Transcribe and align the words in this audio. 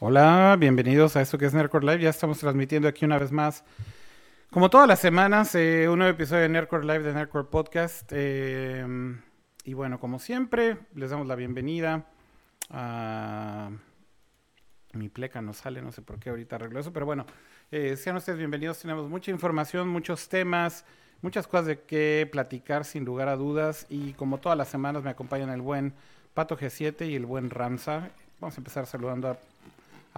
Hola, 0.00 0.56
bienvenidos 0.56 1.16
a 1.16 1.22
esto 1.22 1.38
que 1.38 1.46
es 1.46 1.54
Nerdcore 1.54 1.84
Live. 1.84 2.04
Ya 2.04 2.10
estamos 2.10 2.38
transmitiendo 2.38 2.86
aquí 2.86 3.04
una 3.04 3.18
vez 3.18 3.32
más, 3.32 3.64
como 4.48 4.70
todas 4.70 4.86
las 4.86 5.00
semanas, 5.00 5.56
eh, 5.56 5.88
un 5.88 5.98
nuevo 5.98 6.12
episodio 6.12 6.42
de 6.42 6.48
Nerdcore 6.48 6.86
Live 6.86 7.00
de 7.00 7.12
Nerdcore 7.12 7.48
Podcast. 7.48 8.08
Eh, 8.14 8.86
y 9.64 9.74
bueno, 9.74 9.98
como 9.98 10.20
siempre, 10.20 10.78
les 10.94 11.10
damos 11.10 11.26
la 11.26 11.34
bienvenida. 11.34 12.06
Mi 14.92 15.08
pleca 15.08 15.42
no 15.42 15.52
sale, 15.52 15.82
no 15.82 15.90
sé 15.90 16.00
por 16.00 16.20
qué 16.20 16.30
ahorita 16.30 16.54
arreglo 16.54 16.78
eso, 16.78 16.92
pero 16.92 17.04
bueno, 17.04 17.26
eh, 17.72 17.96
sean 17.96 18.14
ustedes 18.14 18.38
bienvenidos. 18.38 18.78
Tenemos 18.78 19.08
mucha 19.08 19.32
información, 19.32 19.88
muchos 19.88 20.28
temas, 20.28 20.84
muchas 21.22 21.48
cosas 21.48 21.66
de 21.66 21.80
qué 21.80 22.28
platicar 22.30 22.84
sin 22.84 23.04
lugar 23.04 23.28
a 23.28 23.34
dudas. 23.34 23.84
Y 23.88 24.12
como 24.12 24.38
todas 24.38 24.56
las 24.56 24.68
semanas 24.68 25.02
me 25.02 25.10
acompañan 25.10 25.50
el 25.50 25.60
buen 25.60 25.92
Pato 26.34 26.56
G7 26.56 27.08
y 27.08 27.16
el 27.16 27.26
buen 27.26 27.50
Ramsa. 27.50 28.10
Vamos 28.38 28.56
a 28.56 28.60
empezar 28.60 28.86
saludando 28.86 29.30
a 29.30 29.38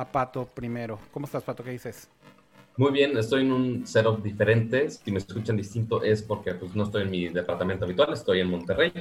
Pato 0.05 0.47
primero. 0.47 0.99
¿Cómo 1.13 1.27
estás, 1.27 1.43
Pato? 1.43 1.63
¿Qué 1.63 1.71
dices? 1.71 2.09
Muy 2.77 2.93
bien, 2.93 3.17
estoy 3.19 3.43
en 3.43 3.53
un 3.53 3.87
setup 3.87 4.23
diferente. 4.23 4.91
Si 4.91 5.11
me 5.11 5.19
escuchan 5.19 5.57
distinto 5.57 6.03
es 6.03 6.23
porque 6.23 6.55
pues, 6.55 6.75
no 6.75 6.85
estoy 6.85 7.03
en 7.03 7.11
mi 7.11 7.29
departamento 7.29 7.85
habitual, 7.85 8.13
estoy 8.13 8.41
en 8.41 8.49
Monterrey, 8.49 8.93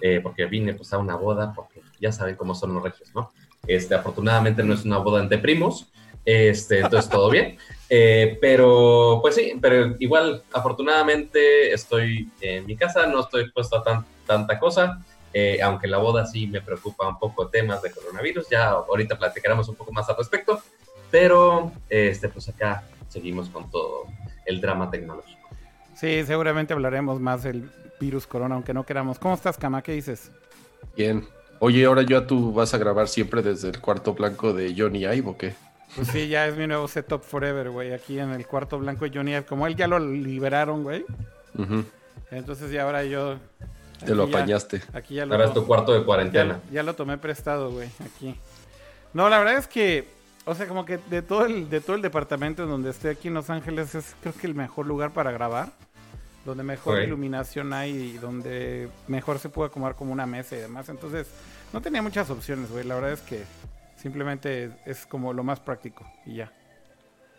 eh, 0.00 0.20
porque 0.22 0.46
vine 0.46 0.74
pues, 0.74 0.92
a 0.92 0.98
una 0.98 1.16
boda, 1.16 1.52
porque 1.54 1.80
ya 2.00 2.12
saben 2.12 2.36
cómo 2.36 2.54
son 2.54 2.74
los 2.74 2.82
regios, 2.82 3.10
¿no? 3.14 3.30
Este, 3.66 3.94
afortunadamente 3.94 4.62
no 4.62 4.74
es 4.74 4.84
una 4.84 4.98
boda 4.98 5.22
entre 5.22 5.38
primos, 5.38 5.90
este, 6.24 6.80
entonces 6.80 7.10
todo 7.10 7.30
bien. 7.30 7.56
Eh, 7.94 8.38
pero, 8.40 9.18
pues 9.20 9.34
sí, 9.34 9.52
pero 9.60 9.96
igual, 9.98 10.42
afortunadamente 10.50 11.74
estoy 11.74 12.30
en 12.40 12.64
mi 12.64 12.74
casa, 12.74 13.06
no 13.06 13.20
estoy 13.20 13.42
expuesto 13.42 13.76
a 13.76 13.82
tan, 13.82 14.06
tanta 14.26 14.58
cosa. 14.58 15.04
Eh, 15.34 15.60
aunque 15.62 15.86
la 15.86 15.98
boda 15.98 16.26
sí 16.26 16.46
me 16.46 16.60
preocupa 16.60 17.08
un 17.08 17.18
poco 17.18 17.48
temas 17.48 17.82
de 17.82 17.90
coronavirus, 17.90 18.48
ya 18.50 18.70
ahorita 18.70 19.18
platicaremos 19.18 19.68
un 19.68 19.76
poco 19.76 19.92
más 19.92 20.08
al 20.08 20.16
respecto, 20.16 20.60
pero 21.10 21.72
este, 21.88 22.28
pues 22.28 22.48
acá 22.48 22.84
seguimos 23.08 23.48
con 23.48 23.70
todo 23.70 24.04
el 24.44 24.60
drama 24.60 24.90
tecnológico. 24.90 25.48
Sí, 25.94 26.24
seguramente 26.24 26.72
hablaremos 26.72 27.20
más 27.20 27.44
del 27.44 27.70
virus 28.00 28.26
corona, 28.26 28.56
aunque 28.56 28.74
no 28.74 28.84
queramos. 28.84 29.18
¿Cómo 29.18 29.34
estás, 29.34 29.56
Cama? 29.56 29.82
¿Qué 29.82 29.92
dices? 29.92 30.30
Bien. 30.96 31.26
Oye, 31.60 31.84
ahora 31.84 32.02
ya 32.02 32.26
tú 32.26 32.52
vas 32.52 32.74
a 32.74 32.78
grabar 32.78 33.06
siempre 33.06 33.40
desde 33.40 33.68
el 33.68 33.80
cuarto 33.80 34.14
blanco 34.14 34.52
de 34.52 34.74
Johnny 34.76 35.04
Ive, 35.04 35.28
¿o 35.28 35.38
qué? 35.38 35.54
Pues 35.94 36.08
sí, 36.08 36.26
ya 36.26 36.48
es 36.48 36.56
mi 36.56 36.66
nuevo 36.66 36.88
setup 36.88 37.22
forever, 37.22 37.70
güey. 37.70 37.92
Aquí 37.92 38.18
en 38.18 38.30
el 38.30 38.46
cuarto 38.46 38.78
blanco 38.78 39.04
de 39.04 39.16
Johnny 39.16 39.32
Ive. 39.32 39.44
Como 39.44 39.66
él 39.66 39.76
ya 39.76 39.86
lo 39.86 39.98
liberaron, 39.98 40.82
güey. 40.82 41.04
Entonces 42.30 42.72
ya 42.72 42.82
ahora 42.82 43.04
yo 43.04 43.36
te 44.04 44.14
lo 44.14 44.24
apañaste. 44.24 44.82
aquí 44.92 45.14
ya 45.14 45.26
lo, 45.26 45.34
Ahora 45.34 45.46
es 45.46 45.54
tu 45.54 45.66
cuarto 45.66 45.92
de 45.92 46.04
cuarentena. 46.04 46.60
Ya, 46.70 46.82
lo 46.82 46.94
tomé 46.94 47.18
prestado, 47.18 47.70
güey, 47.70 47.88
aquí. 48.04 48.36
No, 49.14 49.28
la 49.28 49.38
verdad 49.38 49.58
es 49.58 49.66
que, 49.66 50.08
o 50.44 50.54
sea, 50.54 50.66
como 50.66 50.84
que 50.84 50.98
de 50.98 51.22
todo 51.22 51.44
el, 51.46 51.68
de 51.68 51.80
todo 51.80 51.96
el 51.96 52.02
departamento 52.02 52.62
en 52.62 52.70
donde 52.70 52.90
estoy 52.90 53.10
aquí 53.10 53.28
en 53.28 53.34
Los 53.34 53.50
Ángeles 53.50 53.94
es 53.94 54.14
creo 54.20 54.34
que 54.34 54.46
el 54.46 54.54
mejor 54.54 54.86
lugar 54.86 55.12
para 55.12 55.30
grabar. 55.30 55.70
Donde 56.44 56.64
mejor 56.64 57.00
iluminación 57.00 57.72
hay 57.72 57.92
y 57.92 58.18
donde 58.18 58.88
mejor 59.06 59.38
se 59.38 59.48
puede 59.48 59.68
acomodar 59.68 59.94
como 59.94 60.12
una 60.12 60.26
mesa 60.26 60.56
y 60.56 60.58
demás. 60.58 60.88
Entonces, 60.88 61.28
no 61.72 61.80
tenía 61.80 62.02
muchas 62.02 62.30
opciones, 62.30 62.68
güey. 62.68 62.84
La 62.84 62.96
verdad 62.96 63.12
es 63.12 63.20
que 63.20 63.44
simplemente 63.94 64.72
es 64.84 65.06
como 65.06 65.32
lo 65.32 65.44
más 65.44 65.60
práctico 65.60 66.04
y 66.26 66.34
ya. 66.36 66.52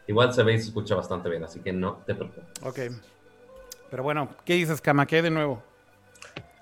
Igual 0.07 0.33
se 0.33 0.43
ve 0.43 0.53
y 0.53 0.59
se 0.59 0.67
escucha 0.67 0.95
bastante 0.95 1.29
bien, 1.29 1.43
así 1.43 1.59
que 1.59 1.73
no 1.73 2.01
te 2.05 2.15
preocupes. 2.15 2.45
Ok. 2.61 2.79
Pero 3.89 4.03
bueno, 4.03 4.29
¿qué 4.45 4.53
dices, 4.53 4.81
Kama? 4.81 5.05
¿Qué 5.05 5.21
de 5.21 5.29
nuevo? 5.29 5.61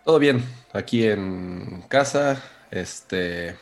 Todo 0.04 0.20
bien, 0.20 0.44
aquí 0.74 1.06
en 1.06 1.84
casa, 1.88 2.42
este, 2.72 3.56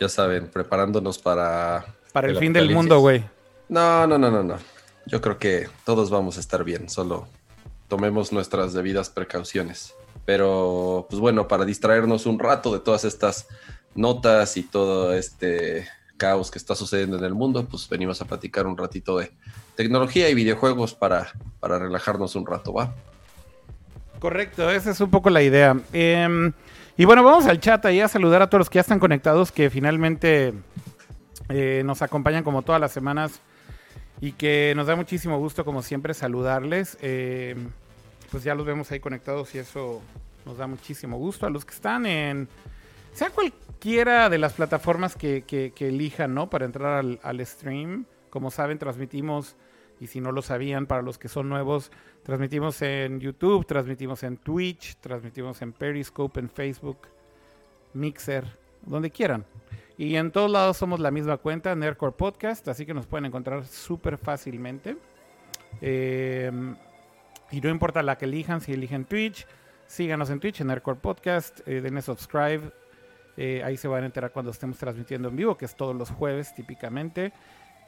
ya 0.00 0.08
saben, 0.08 0.48
preparándonos 0.48 1.18
para... 1.18 1.86
Para 2.12 2.28
el, 2.28 2.38
fin 2.38 2.52
del 2.52 2.70
mundo, 2.70 3.00
güey. 3.00 3.24
No, 3.68 4.06
no, 4.06 4.18
no, 4.18 4.30
no, 4.30 4.42
no. 4.42 4.56
Yo 5.06 5.20
creo 5.20 5.38
que 5.38 5.68
todos 5.84 6.10
vamos 6.10 6.36
a 6.36 6.40
estar 6.40 6.64
bien, 6.64 6.88
solo 6.88 7.28
tomemos 7.88 8.32
nuestras 8.32 8.72
debidas 8.72 9.10
precauciones. 9.10 9.94
Pero, 10.24 11.06
pues 11.08 11.20
bueno, 11.20 11.46
para 11.46 11.64
distraernos 11.64 12.26
un 12.26 12.38
rato 12.38 12.72
de 12.72 12.80
todas 12.80 13.04
estas 13.04 13.46
notas 13.94 14.56
y 14.56 14.62
todo 14.62 15.14
este 15.14 15.86
caos 16.16 16.50
que 16.50 16.58
está 16.58 16.74
sucediendo 16.74 17.16
en 17.18 17.24
el 17.24 17.34
mundo, 17.34 17.66
pues 17.68 17.88
venimos 17.88 18.20
a 18.22 18.24
platicar 18.24 18.66
un 18.66 18.76
ratito 18.76 19.18
de 19.18 19.32
tecnología 19.76 20.28
y 20.28 20.34
videojuegos 20.34 20.94
para, 20.94 21.32
para 21.60 21.78
relajarnos 21.78 22.34
un 22.36 22.46
rato, 22.46 22.72
¿va? 22.72 22.94
Correcto, 24.18 24.70
esa 24.70 24.90
es 24.90 25.00
un 25.00 25.10
poco 25.10 25.30
la 25.30 25.42
idea. 25.42 25.76
Em, 25.92 26.52
y 26.96 27.04
bueno, 27.04 27.22
vamos 27.22 27.46
al 27.46 27.60
chat 27.60 27.84
ahí 27.86 28.00
a 28.00 28.08
saludar 28.08 28.42
a 28.42 28.48
todos 28.48 28.60
los 28.60 28.70
que 28.70 28.76
ya 28.76 28.80
están 28.82 28.98
conectados, 28.98 29.52
que 29.52 29.70
finalmente 29.70 30.54
eh, 31.48 31.82
nos 31.84 32.02
acompañan 32.02 32.44
como 32.44 32.62
todas 32.62 32.80
las 32.80 32.92
semanas 32.92 33.40
y 34.20 34.32
que 34.32 34.72
nos 34.76 34.86
da 34.86 34.96
muchísimo 34.96 35.38
gusto, 35.38 35.64
como 35.64 35.82
siempre, 35.82 36.14
saludarles. 36.14 36.96
Em, 37.02 37.70
pues 38.30 38.44
ya 38.44 38.54
los 38.54 38.66
vemos 38.66 38.90
ahí 38.90 39.00
conectados 39.00 39.54
y 39.54 39.58
eso 39.58 40.02
nos 40.46 40.56
da 40.56 40.66
muchísimo 40.66 41.18
gusto. 41.18 41.46
A 41.46 41.50
los 41.50 41.64
que 41.64 41.74
están 41.74 42.06
en, 42.06 42.48
sea 43.12 43.30
cualquiera 43.30 44.28
de 44.30 44.38
las 44.38 44.54
plataformas 44.54 45.16
que, 45.16 45.72
elijan, 45.78 46.34
¿no? 46.34 46.48
Para 46.48 46.64
entrar 46.64 46.98
al, 46.98 47.20
al 47.22 47.44
stream. 47.46 48.06
Como 48.30 48.50
saben, 48.50 48.78
transmitimos, 48.78 49.56
y 50.00 50.06
si 50.08 50.20
no 50.20 50.32
lo 50.32 50.42
sabían, 50.42 50.86
para 50.86 51.02
los 51.02 51.18
que 51.18 51.28
son 51.28 51.48
nuevos, 51.48 51.90
Transmitimos 52.24 52.80
en 52.80 53.20
YouTube, 53.20 53.66
transmitimos 53.66 54.22
en 54.22 54.38
Twitch, 54.38 54.96
transmitimos 54.96 55.60
en 55.60 55.74
Periscope, 55.74 56.40
en 56.40 56.48
Facebook, 56.48 57.00
Mixer, 57.92 58.46
donde 58.80 59.10
quieran. 59.10 59.44
Y 59.98 60.16
en 60.16 60.30
todos 60.30 60.50
lados 60.50 60.78
somos 60.78 61.00
la 61.00 61.10
misma 61.10 61.36
cuenta, 61.36 61.74
Nerdcore 61.74 62.12
Podcast, 62.12 62.66
así 62.68 62.86
que 62.86 62.94
nos 62.94 63.04
pueden 63.04 63.26
encontrar 63.26 63.66
súper 63.66 64.16
fácilmente. 64.16 64.96
Em, 65.82 66.74
y 67.50 67.60
no 67.60 67.68
importa 67.68 68.02
la 68.02 68.16
que 68.16 68.24
elijan, 68.24 68.62
si 68.62 68.72
eligen 68.72 69.04
Twitch, 69.04 69.46
síganos 69.86 70.30
en 70.30 70.40
Twitch, 70.40 70.62
en 70.62 70.68
Nerdcore 70.68 71.00
Podcast, 71.00 71.60
eh, 71.68 71.82
denle 71.82 72.00
subscribe. 72.00 72.72
Eh, 73.36 73.62
ahí 73.62 73.76
se 73.76 73.86
van 73.86 74.04
a 74.04 74.06
enterar 74.06 74.32
cuando 74.32 74.50
estemos 74.50 74.78
transmitiendo 74.78 75.28
en 75.28 75.36
vivo, 75.36 75.58
que 75.58 75.66
es 75.66 75.76
todos 75.76 75.94
los 75.94 76.08
jueves 76.10 76.54
típicamente. 76.54 77.34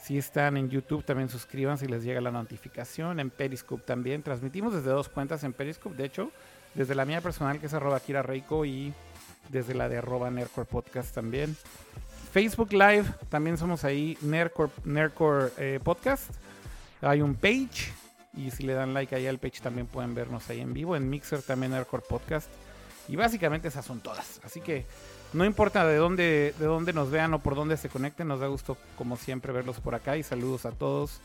Si 0.03 0.19
están 0.19 0.57
en 0.57 0.71
YouTube, 0.71 1.05
también 1.05 1.29
suscríbanse 1.29 1.87
y 1.87 1.89
les 1.89 2.05
llega 2.05 2.21
la 2.21 2.31
notificación. 2.31 3.19
En 3.19 3.31
Periscope 3.31 3.83
también. 3.85 4.23
Transmitimos 4.23 4.73
desde 4.73 4.91
dos 4.91 5.09
cuentas 5.09 5.43
en 5.45 5.53
Periscope. 5.53 5.97
De 5.97 6.05
hecho, 6.05 6.31
desde 6.75 6.95
la 6.95 7.05
mía 7.05 7.21
personal, 7.21 7.59
que 7.59 7.67
es 7.67 7.75
arroba 7.75 7.99
Kira 8.01 8.23
Reiko, 8.23 8.65
y 8.65 8.93
desde 9.49 9.75
la 9.75 9.89
de 9.89 9.99
arroba 9.99 10.31
Nerdcore 10.31 10.67
Podcast 10.67 11.15
también. 11.15 11.57
Facebook 12.33 12.73
Live, 12.73 13.05
también 13.29 13.57
somos 13.57 13.85
ahí, 13.85 14.19
Nerdcore, 14.21 15.53
eh, 15.59 15.81
Podcast. 15.83 16.31
Hay 17.01 17.23
un 17.23 17.35
page. 17.35 17.93
Y 18.35 18.51
si 18.51 18.65
le 18.65 18.75
dan 18.75 18.93
like 18.93 19.15
ahí 19.15 19.27
al 19.27 19.39
page, 19.39 19.61
también 19.63 19.87
pueden 19.87 20.15
vernos 20.15 20.49
ahí 20.51 20.61
en 20.61 20.75
vivo. 20.75 20.95
En 20.95 21.09
Mixer 21.09 21.41
también 21.43 21.73
Nerdcore 21.73 22.03
Podcast. 22.07 22.49
Y 23.09 23.17
básicamente 23.17 23.69
esas 23.69 23.85
son 23.85 24.01
todas. 24.01 24.41
Así 24.45 24.61
que 24.61 24.85
no 25.37 25.45
importa 25.45 25.87
de 25.87 25.97
dónde, 25.97 26.55
de 26.59 26.65
dónde 26.65 26.93
nos 26.93 27.11
vean 27.11 27.35
o 27.35 27.41
por 27.41 27.55
dónde 27.55 27.77
se 27.77 27.89
conecten, 27.91 28.29
nos 28.29 28.41
da 28.41 28.47
gusto 28.47 28.77
como 28.97 29.17
siempre 29.17 29.53
verlos 29.53 29.81
por 29.81 29.95
acá 29.95 30.17
y 30.17 30.23
saludos 30.23 30.65
a 30.65 30.73
todos. 30.73 31.21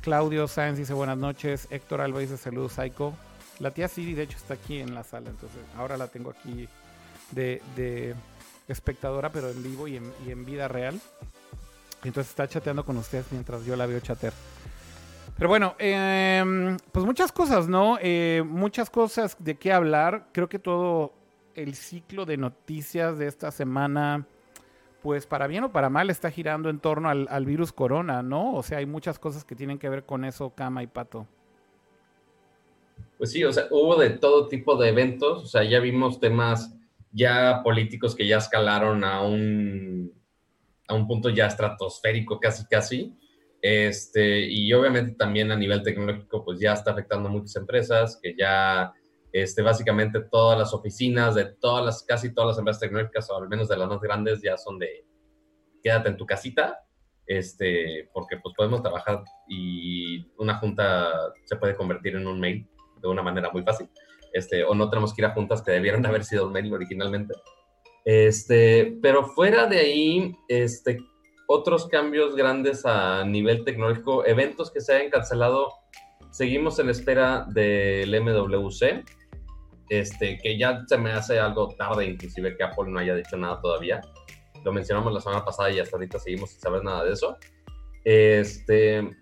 Claudio 0.00 0.48
Sáenz 0.48 0.78
dice 0.78 0.94
buenas 0.94 1.18
noches, 1.18 1.68
Héctor 1.70 2.00
Alba 2.00 2.20
dice 2.20 2.36
saludos 2.38 2.72
Psycho. 2.72 3.12
La 3.58 3.72
tía 3.72 3.88
Siri 3.88 4.14
de 4.14 4.22
hecho 4.22 4.36
está 4.38 4.54
aquí 4.54 4.80
en 4.80 4.94
la 4.94 5.04
sala, 5.04 5.30
entonces 5.30 5.58
ahora 5.76 5.96
la 5.96 6.08
tengo 6.08 6.30
aquí 6.30 6.68
de, 7.30 8.14
espectadora, 8.68 9.30
pero 9.30 9.50
en 9.50 9.62
vivo 9.62 9.86
y 9.86 9.96
en, 9.96 10.44
vida 10.44 10.68
real. 10.68 10.98
Entonces 12.04 12.30
está 12.30 12.48
chateando 12.48 12.84
con 12.84 12.96
ustedes 12.96 13.26
mientras 13.30 13.64
yo 13.64 13.76
la 13.76 13.86
veo 13.86 14.00
chatear. 14.00 14.32
Pero 15.36 15.48
bueno, 15.50 15.74
em, 15.78 16.78
pues 16.90 17.04
muchas 17.04 17.32
cosas, 17.32 17.68
¿no? 17.68 17.98
Eh, 18.00 18.42
muchas 18.46 18.88
cosas 18.88 19.36
de 19.38 19.56
qué 19.56 19.72
hablar. 19.72 20.28
Creo 20.32 20.48
que 20.48 20.58
todo 20.58 21.12
el 21.56 21.74
ciclo 21.74 22.26
de 22.26 22.36
noticias 22.36 23.18
de 23.18 23.26
esta 23.26 23.50
semana, 23.50 24.26
pues 25.02 25.26
para 25.26 25.46
bien 25.46 25.64
o 25.64 25.72
para 25.72 25.90
mal, 25.90 26.10
está 26.10 26.30
girando 26.30 26.68
en 26.68 26.78
torno 26.78 27.08
al, 27.08 27.46
virus 27.46 27.72
corona, 27.72 28.22
¿no? 28.22 28.54
O 28.54 28.62
sea, 28.62 28.78
hay 28.78 28.86
muchas 28.86 29.18
cosas 29.18 29.44
que 29.44 29.56
tienen 29.56 29.78
que 29.78 29.88
ver 29.88 30.04
con 30.04 30.24
eso, 30.24 30.50
Cama 30.50 30.82
y 30.82 30.86
Pato. 30.86 31.26
Pues 33.18 33.32
sí, 33.32 33.42
o 33.44 33.52
sea, 33.52 33.64
hubo 33.70 33.96
de 33.96 34.10
todo 34.10 34.48
tipo 34.48 34.76
de 34.76 34.90
eventos, 34.90 35.42
o 35.42 35.46
sea, 35.46 35.64
ya 35.64 35.80
vimos 35.80 36.20
temas 36.20 36.74
ya 37.10 37.62
políticos 37.64 38.14
que 38.14 38.26
ya 38.26 38.36
escalaron 38.36 39.02
a 39.02 39.22
un, 39.22 40.12
a 40.86 40.94
un 40.94 41.06
punto 41.06 41.30
ya 41.30 41.46
estratosférico 41.46 42.38
casi, 42.38 42.66
casi. 42.66 43.16
Este, 43.62 44.46
y 44.46 44.70
obviamente 44.74 45.12
también 45.12 45.50
a 45.50 45.56
nivel 45.56 45.82
tecnológico, 45.82 46.44
pues 46.44 46.60
ya 46.60 46.74
está 46.74 46.90
afectando 46.90 47.28
a 47.28 47.32
muchas 47.32 47.56
empresas 47.56 48.20
que 48.22 48.36
ya 48.36 48.92
este, 49.42 49.60
básicamente 49.60 50.20
todas 50.20 50.58
las 50.58 50.72
oficinas 50.72 51.34
de 51.34 51.44
todas 51.44 51.84
las, 51.84 52.02
casi 52.04 52.32
todas 52.32 52.48
las 52.48 52.58
empresas 52.58 52.80
tecnológicas, 52.80 53.28
o 53.30 53.36
al 53.36 53.48
menos 53.48 53.68
de 53.68 53.76
las 53.76 53.86
más 53.86 54.00
grandes, 54.00 54.40
ya 54.42 54.56
son 54.56 54.78
de 54.78 55.04
quédate 55.82 56.08
en 56.08 56.16
tu 56.16 56.24
casita, 56.24 56.80
este, 57.26 58.08
porque 58.14 58.38
pues 58.38 58.54
podemos 58.56 58.82
trabajar 58.82 59.22
y 59.46 60.26
una 60.38 60.56
junta 60.56 61.10
se 61.44 61.56
puede 61.56 61.76
convertir 61.76 62.16
en 62.16 62.26
un 62.26 62.40
mail 62.40 62.66
de 63.02 63.08
una 63.08 63.22
manera 63.22 63.50
muy 63.50 63.62
fácil, 63.62 63.90
este, 64.32 64.64
o 64.64 64.74
no 64.74 64.88
tenemos 64.88 65.12
que 65.12 65.20
ir 65.20 65.26
a 65.26 65.34
juntas 65.34 65.60
que 65.60 65.72
debieron 65.72 66.06
haber 66.06 66.24
sido 66.24 66.46
un 66.46 66.52
mail 66.52 66.72
originalmente. 66.72 67.34
Este, 68.06 68.96
pero 69.02 69.24
fuera 69.24 69.66
de 69.66 69.78
ahí, 69.80 70.34
este, 70.48 70.98
otros 71.46 71.88
cambios 71.88 72.36
grandes 72.36 72.86
a 72.86 73.22
nivel 73.26 73.64
tecnológico, 73.64 74.24
eventos 74.24 74.70
que 74.70 74.80
se 74.80 74.94
hayan 74.94 75.10
cancelado, 75.10 75.74
seguimos 76.30 76.78
en 76.78 76.88
espera 76.88 77.46
del 77.50 78.18
MWC, 78.18 79.04
este, 79.88 80.38
que 80.38 80.58
ya 80.58 80.82
se 80.86 80.98
me 80.98 81.12
hace 81.12 81.38
algo 81.38 81.74
tarde, 81.76 82.06
inclusive 82.06 82.56
que 82.56 82.64
Apple 82.64 82.86
no 82.88 82.98
haya 82.98 83.14
dicho 83.14 83.36
nada 83.36 83.60
todavía. 83.60 84.00
Lo 84.64 84.72
mencionamos 84.72 85.12
la 85.12 85.20
semana 85.20 85.44
pasada 85.44 85.70
y 85.70 85.78
hasta 85.78 85.96
ahorita 85.96 86.18
seguimos 86.18 86.50
sin 86.50 86.60
saber 86.60 86.82
nada 86.82 87.04
de 87.04 87.12
eso. 87.12 87.36
Este, 88.04 89.16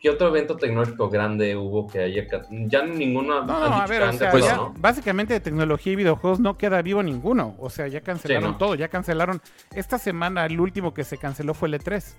¿Qué 0.00 0.10
otro 0.10 0.28
evento 0.28 0.56
tecnológico 0.56 1.08
grande 1.08 1.56
hubo 1.56 1.86
que 1.86 2.00
haya... 2.00 2.26
Ya 2.50 2.84
ninguno... 2.84 3.44
No, 3.44 3.68
no, 3.68 3.76
a 3.76 3.86
ver, 3.86 4.02
o 4.02 4.12
sea, 4.12 4.70
básicamente 4.76 5.32
de 5.32 5.40
tecnología 5.40 5.94
y 5.94 5.96
videojuegos 5.96 6.38
no 6.38 6.58
queda 6.58 6.82
vivo 6.82 7.02
ninguno. 7.02 7.56
O 7.58 7.70
sea, 7.70 7.88
ya 7.88 8.02
cancelaron 8.02 8.58
todo, 8.58 8.74
ya 8.74 8.88
cancelaron... 8.88 9.40
Esta 9.74 9.98
semana 9.98 10.44
el 10.46 10.60
último 10.60 10.92
que 10.92 11.02
se 11.02 11.16
canceló 11.16 11.54
fue 11.54 11.68
el 11.68 11.80
E3, 11.80 12.14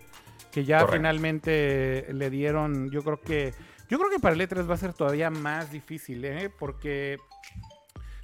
que 0.51 0.65
ya 0.65 0.87
finalmente 0.87 2.07
le 2.11 2.29
dieron, 2.29 2.89
yo 2.89 3.03
creo 3.03 3.21
que... 3.21 3.53
Yo 3.89 3.97
creo 3.99 4.09
que 4.09 4.19
para 4.19 4.35
el 4.35 4.41
E3 4.41 4.69
va 4.69 4.73
a 4.73 4.77
ser 4.77 4.93
todavía 4.93 5.29
más 5.29 5.71
difícil, 5.71 6.25
¿eh? 6.25 6.49
Porque 6.49 7.17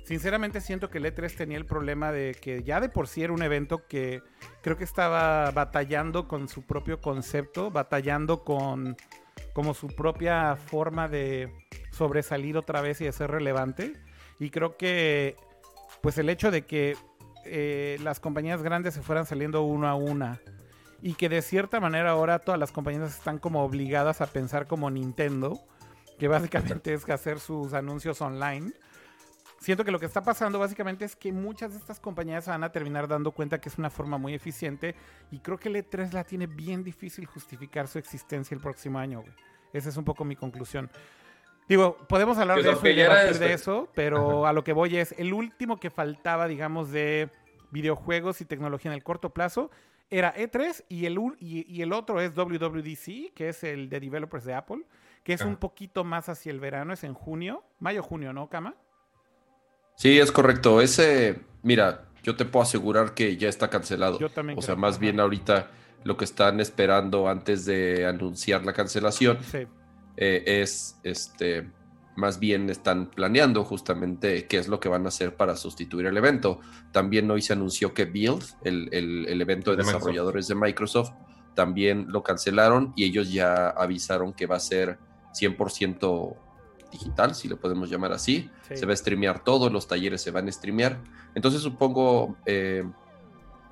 sinceramente 0.03 0.61
siento 0.61 0.89
que 0.89 0.97
el 0.97 1.05
E3 1.05 1.35
tenía 1.35 1.57
el 1.57 1.65
problema 1.65 2.11
de 2.11 2.35
que 2.39 2.63
ya 2.63 2.79
de 2.79 2.89
por 2.89 3.07
sí 3.07 3.23
era 3.23 3.33
un 3.33 3.41
evento 3.41 3.87
que 3.87 4.21
creo 4.61 4.77
que 4.77 4.83
estaba 4.83 5.51
batallando 5.51 6.27
con 6.27 6.47
su 6.47 6.63
propio 6.63 7.01
concepto, 7.01 7.71
batallando 7.71 8.43
con 8.43 8.97
como 9.53 9.73
su 9.73 9.87
propia 9.87 10.55
forma 10.55 11.07
de 11.07 11.51
sobresalir 11.91 12.57
otra 12.57 12.81
vez 12.81 13.01
y 13.01 13.05
de 13.05 13.11
ser 13.11 13.31
relevante. 13.31 13.93
Y 14.39 14.49
creo 14.49 14.77
que 14.77 15.35
pues 16.01 16.17
el 16.17 16.29
hecho 16.29 16.51
de 16.51 16.65
que 16.65 16.97
eh, 17.45 17.97
las 18.03 18.19
compañías 18.19 18.61
grandes 18.61 18.93
se 18.93 19.01
fueran 19.01 19.25
saliendo 19.25 19.63
uno 19.63 19.87
a 19.87 19.95
una 19.95 20.41
y 21.01 21.13
que 21.13 21.29
de 21.29 21.41
cierta 21.41 21.79
manera 21.79 22.11
ahora 22.11 22.39
todas 22.39 22.59
las 22.59 22.71
compañías 22.71 23.15
están 23.15 23.37
como 23.37 23.63
obligadas 23.63 24.21
a 24.21 24.27
pensar 24.27 24.67
como 24.67 24.89
Nintendo, 24.89 25.59
que 26.17 26.27
básicamente 26.27 26.93
es 26.93 27.07
hacer 27.09 27.39
sus 27.39 27.73
anuncios 27.73 28.21
online 28.21 28.73
siento 29.63 29.85
que 29.85 29.91
lo 29.91 29.99
que 29.99 30.05
está 30.05 30.21
pasando 30.21 30.59
básicamente 30.59 31.05
es 31.05 31.15
que 31.15 31.31
muchas 31.31 31.71
de 31.71 31.77
estas 31.77 31.99
compañías 31.99 32.47
van 32.47 32.63
a 32.65 32.71
terminar 32.71 33.07
dando 33.07 33.31
cuenta 33.31 33.61
que 33.61 33.69
es 33.69 33.77
una 33.77 33.89
forma 33.89 34.17
muy 34.17 34.33
eficiente 34.33 34.93
y 35.31 35.39
creo 35.39 35.57
que 35.57 35.69
el 35.69 35.75
E3 35.77 36.11
la 36.11 36.25
tiene 36.25 36.47
bien 36.47 36.83
difícil 36.83 37.25
justificar 37.25 37.87
su 37.87 37.97
existencia 37.97 38.53
el 38.53 38.61
próximo 38.61 38.99
año, 38.99 39.21
güey. 39.21 39.33
Esa 39.71 39.89
es 39.89 39.97
un 39.97 40.03
poco 40.03 40.25
mi 40.25 40.35
conclusión. 40.35 40.91
Digo, 41.67 41.97
podemos 42.09 42.37
hablar 42.37 42.61
de 42.61 42.71
eso 42.71 42.87
y 42.87 42.93
debatir 42.93 43.39
de 43.39 43.53
eso, 43.53 43.89
pero 43.95 44.45
a 44.45 44.53
lo 44.53 44.65
que 44.65 44.73
voy 44.73 44.97
es, 44.97 45.13
el 45.17 45.33
último 45.33 45.79
que 45.79 45.89
faltaba, 45.89 46.47
digamos, 46.47 46.91
de 46.91 47.29
videojuegos 47.71 48.41
y 48.41 48.45
tecnología 48.45 48.91
en 48.91 48.95
el 48.95 49.03
corto 49.03 49.29
plazo 49.29 49.71
era 50.09 50.35
E3 50.35 50.83
y 50.89 51.05
el, 51.05 51.17
y, 51.39 51.81
el 51.81 51.93
otro 51.93 52.19
es 52.19 52.35
WWDC, 52.35 53.33
que 53.33 53.49
es 53.49 53.63
el 53.63 53.89
de 53.89 54.01
developers 54.01 54.43
de 54.43 54.53
Apple, 54.53 54.83
que 55.23 55.33
es 55.33 55.41
un 55.41 55.55
poquito 55.55 56.03
más 56.03 56.27
hacia 56.27 56.51
el 56.51 56.59
verano, 56.59 56.91
es 56.93 57.05
en 57.05 57.13
junio, 57.13 57.63
mayo-junio, 57.79 58.33
¿no, 58.33 58.49
Kama? 58.49 58.75
Sí, 59.95 60.19
es 60.19 60.31
correcto. 60.31 60.81
Ese, 60.81 61.39
mira, 61.61 62.05
yo 62.23 62.35
te 62.35 62.45
puedo 62.45 62.63
asegurar 62.63 63.13
que 63.13 63.37
ya 63.37 63.49
está 63.49 63.69
cancelado. 63.69 64.19
Yo 64.19 64.29
también. 64.29 64.57
O 64.57 64.61
sea, 64.61 64.75
más 64.75 64.99
bien 64.99 65.19
ahorita 65.19 65.71
lo 66.03 66.17
que 66.17 66.25
están 66.25 66.59
esperando 66.59 67.27
antes 67.27 67.65
de 67.65 68.05
anunciar 68.05 68.65
la 68.65 68.73
cancelación 68.73 69.37
eh, 70.17 70.43
es, 70.45 70.97
este, 71.03 71.69
más 72.15 72.39
bien 72.39 72.69
están 72.69 73.09
planeando 73.09 73.63
justamente 73.63 74.45
qué 74.47 74.57
es 74.57 74.67
lo 74.67 74.79
que 74.79 74.89
van 74.89 75.05
a 75.05 75.09
hacer 75.09 75.35
para 75.35 75.55
sustituir 75.55 76.05
el 76.07 76.17
evento. 76.17 76.59
También 76.91 77.29
hoy 77.31 77.41
se 77.41 77.53
anunció 77.53 77.93
que 77.93 78.05
Build, 78.05 78.43
el, 78.63 78.89
el, 78.91 79.41
evento 79.41 79.71
de, 79.71 79.77
desarrolladores 79.77 80.47
de 80.47 80.55
Microsoft, 80.55 81.11
también 81.55 82.07
lo 82.09 82.23
cancelaron 82.23 82.93
y 82.95 83.05
ellos 83.05 83.31
ya 83.31 83.69
avisaron 83.69 84.33
que 84.33 84.45
va 84.45 84.57
a 84.57 84.59
ser 84.59 84.97
100% 85.39 86.35
digital, 86.93 87.35
si 87.35 87.49
lo 87.49 87.59
podemos 87.59 87.89
llamar 87.89 88.13
así. 88.13 88.49
Se 88.73 88.85
va 88.85 88.93
a 88.93 88.95
streamear 88.95 89.43
todo, 89.43 89.69
los 89.69 89.87
talleres 89.87 90.21
se 90.21 90.31
van 90.31 90.47
a 90.47 90.51
streamear. 90.51 90.99
Entonces 91.35 91.61
supongo 91.61 92.37
eh, 92.45 92.85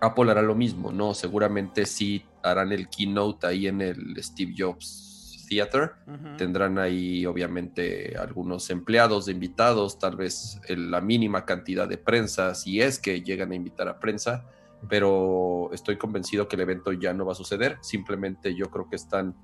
Apple 0.01 0.31
hará 0.31 0.41
lo 0.41 0.55
mismo, 0.55 0.91
¿no? 0.91 1.13
Seguramente 1.13 1.85
sí 1.85 2.25
harán 2.43 2.71
el 2.71 2.89
keynote 2.89 3.45
ahí 3.45 3.67
en 3.67 3.81
el 3.81 4.21
Steve 4.21 4.53
Jobs 4.57 5.45
Theater. 5.47 5.93
Tendrán 6.37 6.79
ahí 6.79 7.25
obviamente 7.25 8.15
algunos 8.17 8.69
empleados 8.71 9.27
de 9.27 9.33
invitados, 9.33 9.99
tal 9.99 10.15
vez 10.15 10.59
la 10.67 11.01
mínima 11.01 11.45
cantidad 11.45 11.87
de 11.87 11.97
prensa, 11.97 12.55
si 12.55 12.81
es 12.81 12.99
que 12.99 13.21
llegan 13.21 13.51
a 13.51 13.55
invitar 13.55 13.87
a 13.87 13.99
prensa. 13.99 14.45
Pero 14.89 15.69
estoy 15.71 15.97
convencido 15.97 16.47
que 16.47 16.55
el 16.55 16.63
evento 16.63 16.91
ya 16.93 17.13
no 17.13 17.25
va 17.25 17.33
a 17.33 17.35
suceder. 17.35 17.77
Simplemente 17.81 18.55
yo 18.55 18.71
creo 18.71 18.89
que 18.89 18.95
están 18.95 19.35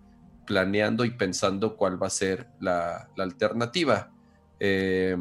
planeando 0.47 1.05
y 1.05 1.11
pensando 1.11 1.75
cuál 1.75 2.01
va 2.01 2.07
a 2.07 2.09
ser 2.09 2.47
la, 2.59 3.09
alternativa. 3.17 4.11
Eh, 4.59 5.15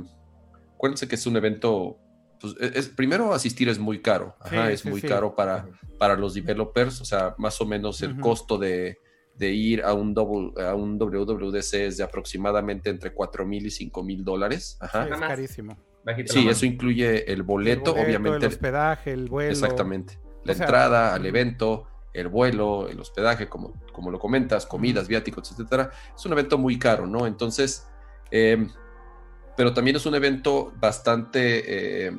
acuérdense 0.75 1.09
que 1.09 1.17
es 1.17 1.27
un 1.27 1.37
evento, 1.37 1.99
pues, 2.41 2.55
e, 2.59 2.79
es, 2.79 2.89
primero 2.89 3.35
asistir 3.35 3.69
es 3.69 3.79
muy 3.79 4.01
caro, 4.01 4.37
es 4.71 4.87
muy 4.87 5.03
caro 5.03 5.35
para, 5.35 5.69
para 5.99 6.17
los 6.17 6.33
developers, 6.33 7.03
o 7.03 7.05
sea, 7.05 7.35
más 7.37 7.61
o 7.61 7.67
menos 7.67 8.01
el 8.01 8.19
costo 8.21 8.57
de, 8.57 8.99
ir 9.39 9.83
a 9.83 9.93
un, 9.93 10.15
double, 10.15 10.53
a 10.65 10.75
un 10.75 10.97
WWDC 10.99 11.75
es 11.75 11.97
de 11.99 12.05
aproximadamente 12.05 12.89
entre 12.89 13.13
4 13.13 13.45
mil 13.45 13.67
y 13.67 13.71
5 13.71 14.03
mil 14.03 14.25
dólares. 14.25 14.79
es 14.81 14.91
carísimo. 14.91 15.77
Sí, 16.27 16.49
eso 16.49 16.65
incluye 16.67 17.31
el 17.33 17.43
boleto, 17.43 17.93
obviamente. 17.93 18.47
El 18.47 18.53
hospedaje, 18.53 19.13
el 19.13 19.29
vuelo. 19.29 19.51
Exactamente. 19.51 20.21
La 20.45 20.53
entrada 20.53 21.13
al 21.13 21.27
evento, 21.27 21.89
el 22.17 22.29
vuelo, 22.29 22.89
el 22.89 22.99
hospedaje, 22.99 23.49
como, 23.49 23.75
como 23.93 24.11
lo 24.11 24.19
comentas, 24.19 24.67
comidas, 24.67 25.07
viáticos, 25.07 25.53
etcétera, 25.53 25.91
es 26.17 26.25
un 26.25 26.33
evento 26.33 26.57
muy 26.59 26.79
caro, 26.79 27.07
¿no? 27.07 27.27
Entonces, 27.27 27.87
em, 28.31 28.71
pero 29.57 29.75
también 29.75 29.97
es 29.97 30.07
un 30.07 30.15
evento 30.15 30.73
bastante 30.81 32.07
eh, 32.07 32.13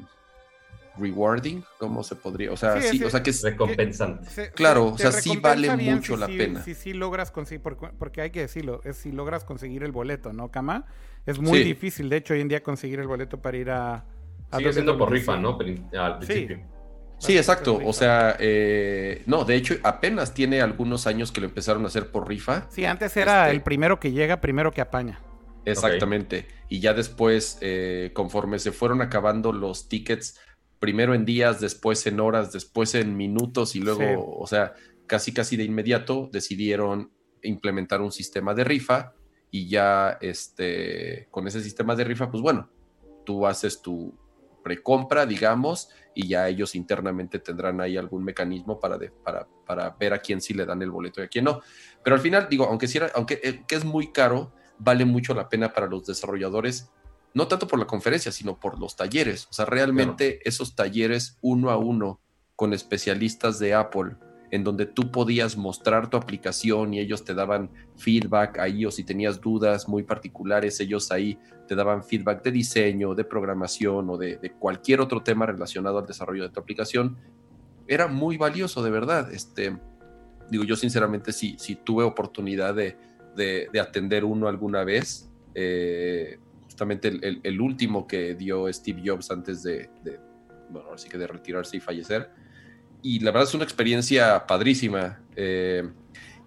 rewarding, 0.97 1.63
¿cómo 1.79 2.03
se 2.03 2.15
podría? 2.15 2.51
O 2.51 2.57
sea, 2.57 2.79
sí, 2.79 3.03
o 3.03 3.09
sea 3.09 3.23
que 3.23 3.31
es 3.31 3.41
recompensante. 3.41 4.51
claro, 4.51 4.87
o 4.93 4.97
sea, 4.97 5.11
sí 5.11 5.37
vale 5.37 5.75
mucho 5.75 6.15
la 6.15 6.27
pena. 6.27 6.63
Sí, 6.63 6.75
sí 6.75 6.93
logras 6.93 7.31
conseguir, 7.31 7.61
porque, 7.61 8.21
hay 8.21 8.29
que 8.29 8.41
decirlo, 8.41 8.81
es 8.83 8.97
si 8.97 9.11
logras 9.11 9.43
conseguir 9.43 9.83
el 9.83 9.91
boleto, 9.91 10.31
¿no, 10.31 10.51
Cama? 10.51 10.85
Es 11.25 11.39
muy 11.39 11.63
difícil, 11.63 12.09
de 12.09 12.17
hecho, 12.17 12.33
hoy 12.35 12.41
en 12.41 12.47
día 12.47 12.61
conseguir 12.61 12.99
el 12.99 13.07
boleto 13.07 13.41
para 13.41 13.57
ir 13.57 13.71
a... 13.71 14.05
a 14.51 14.57
Sigue 14.57 14.73
siendo 14.73 14.97
por 14.97 15.11
rifa, 15.11 15.37
¿no? 15.37 15.57
Al 15.93 16.19
principio. 16.19 16.76
Sí, 17.19 17.37
exacto. 17.37 17.79
O 17.83 17.93
sea, 17.93 18.35
eh, 18.39 19.23
no, 19.25 19.43
de 19.43 19.55
hecho, 19.55 19.75
apenas 19.83 20.33
tiene 20.33 20.61
algunos 20.61 21.07
años 21.07 21.31
que 21.31 21.41
lo 21.41 21.47
empezaron 21.47 21.83
a 21.83 21.87
hacer 21.87 22.11
por 22.11 22.27
rifa. 22.27 22.67
Sí, 22.69 22.85
antes 22.85 23.17
era 23.17 23.45
este 23.45 23.55
el 23.55 23.63
primero 23.63 23.99
que 23.99 24.11
llega, 24.11 24.39
primero 24.39 24.71
que 24.71 24.81
apaña. 24.81 25.21
Exactamente. 25.65 26.47
Y 26.69 26.79
ya 26.79 26.93
después, 26.93 27.57
eh, 27.61 28.11
conforme 28.13 28.59
se 28.59 28.71
fueron 28.71 29.01
acabando 29.01 29.51
los 29.51 29.89
tickets, 29.89 30.39
primero 30.79 31.13
en 31.13 31.25
días, 31.25 31.59
después 31.59 32.05
en 32.07 32.19
horas, 32.19 32.53
después 32.53 32.95
en 32.95 33.17
minutos 33.17 33.75
y 33.75 33.79
luego, 33.79 34.37
o 34.37 34.47
sea, 34.47 34.73
casi 35.07 35.33
casi 35.33 35.57
de 35.57 35.63
inmediato 35.63 36.29
decidieron 36.31 37.11
implementar 37.41 38.01
un 38.01 38.11
sistema 38.11 38.53
de 38.53 38.63
rifa 38.63 39.13
y 39.51 39.67
ya 39.67 40.17
este, 40.21 41.27
con 41.31 41.47
ese 41.47 41.61
sistema 41.61 41.95
de 41.95 42.03
rifa, 42.03 42.29
pues 42.29 42.41
bueno, 42.41 42.69
tú 43.25 43.45
haces 43.47 43.81
tu, 43.81 44.17
precompra, 44.67 45.25
digamos, 45.25 45.89
y 46.13 46.27
ya 46.27 46.49
ellos 46.49 46.75
internamente 46.75 47.39
tendrán 47.39 47.79
ahí 47.79 47.95
algún 47.95 48.21
mecanismo 48.21 48.81
para, 48.81 48.99
para, 49.23 49.47
para, 49.65 49.91
ver 49.91 50.13
a 50.13 50.19
quién 50.19 50.41
sí 50.41 50.53
le 50.53 50.65
dan 50.65 50.81
el 50.81 50.91
boleto 50.91 51.21
y 51.21 51.23
a 51.23 51.27
quién 51.29 51.45
no. 51.45 51.61
Pero 52.03 52.17
al 52.17 52.21
final, 52.21 52.47
digo, 52.49 52.65
aunque, 52.65 52.89
si 52.89 52.99
aunque 53.15 53.39
eh, 53.41 53.63
que 53.65 53.75
es 53.75 53.85
muy 53.85 54.11
caro, 54.11 54.51
vale 54.77 55.05
mucho 55.05 55.33
la 55.33 55.47
pena 55.47 55.71
para 55.71 55.87
los 55.87 56.05
desarrolladores, 56.05 56.91
no 57.33 57.47
tanto 57.47 57.65
por 57.65 57.79
la 57.79 57.87
conferencia, 57.87 58.33
sino 58.33 58.59
por 58.59 58.77
los 58.77 58.97
talleres. 58.97 59.47
O 59.49 59.53
sea, 59.53 59.63
realmente 59.63 60.41
esos 60.43 60.75
talleres 60.75 61.37
uno 61.41 61.69
a 61.69 61.77
uno 61.77 62.19
con 62.57 62.73
especialistas 62.73 63.57
de 63.57 63.73
Apple 63.73 64.17
en 64.51 64.63
donde 64.63 64.85
tú 64.85 65.11
podías 65.11 65.57
mostrar 65.57 66.09
tu 66.09 66.17
aplicación 66.17 66.93
y 66.93 66.99
ellos 66.99 67.23
te 67.23 67.33
daban 67.33 67.69
feedback 67.97 68.59
ahí 68.59 68.85
o 68.85 68.91
si 68.91 69.03
tenías 69.03 69.41
dudas 69.41 69.87
muy 69.87 70.03
particulares, 70.03 70.79
ellos 70.79 71.11
ahí 71.11 71.37
te 71.67 71.75
daban 71.75 72.03
feedback 72.03 72.43
de 72.43 72.51
diseño, 72.51 73.13
de 73.13 73.25
programación 73.25 74.09
o 74.09 74.17
de, 74.17 74.39
cualquier 74.59 75.01
otro 75.01 75.21
tema 75.21 75.45
relacionado 75.45 75.99
al 75.99 76.05
desarrollo 76.05 76.43
de 76.43 76.49
tu 76.49 76.59
aplicación. 76.59 77.17
Era 77.87 78.07
muy 78.07 78.37
valioso, 78.37 78.81
de 78.81 78.89
verdad. 78.89 79.33
Este, 79.33 79.77
digo, 80.49 80.63
yo 80.63 80.75
sinceramente 80.75 81.33
sí, 81.33 81.55
sí 81.59 81.75
tuve 81.83 82.03
oportunidad 82.03 82.73
de, 82.73 82.97
atender 83.79 84.23
uno 84.23 84.47
alguna 84.47 84.83
vez. 84.85 85.29
Eh, 85.53 86.39
justamente 86.63 87.07
el, 87.43 87.61
último 87.61 88.07
que 88.07 88.35
dio 88.35 88.71
Steve 88.71 89.01
Jobs 89.05 89.29
antes 89.31 89.63
de, 89.63 89.89
de 90.03 90.19
bueno, 90.69 90.89
así 90.93 91.09
que 91.09 91.17
de 91.17 91.27
retirarse 91.27 91.77
y 91.77 91.79
fallecer 91.79 92.29
y 93.01 93.19
la 93.19 93.31
verdad 93.31 93.47
es 93.47 93.53
una 93.53 93.63
experiencia 93.63 94.45
padrísima. 94.47 95.21
Eh, 95.35 95.89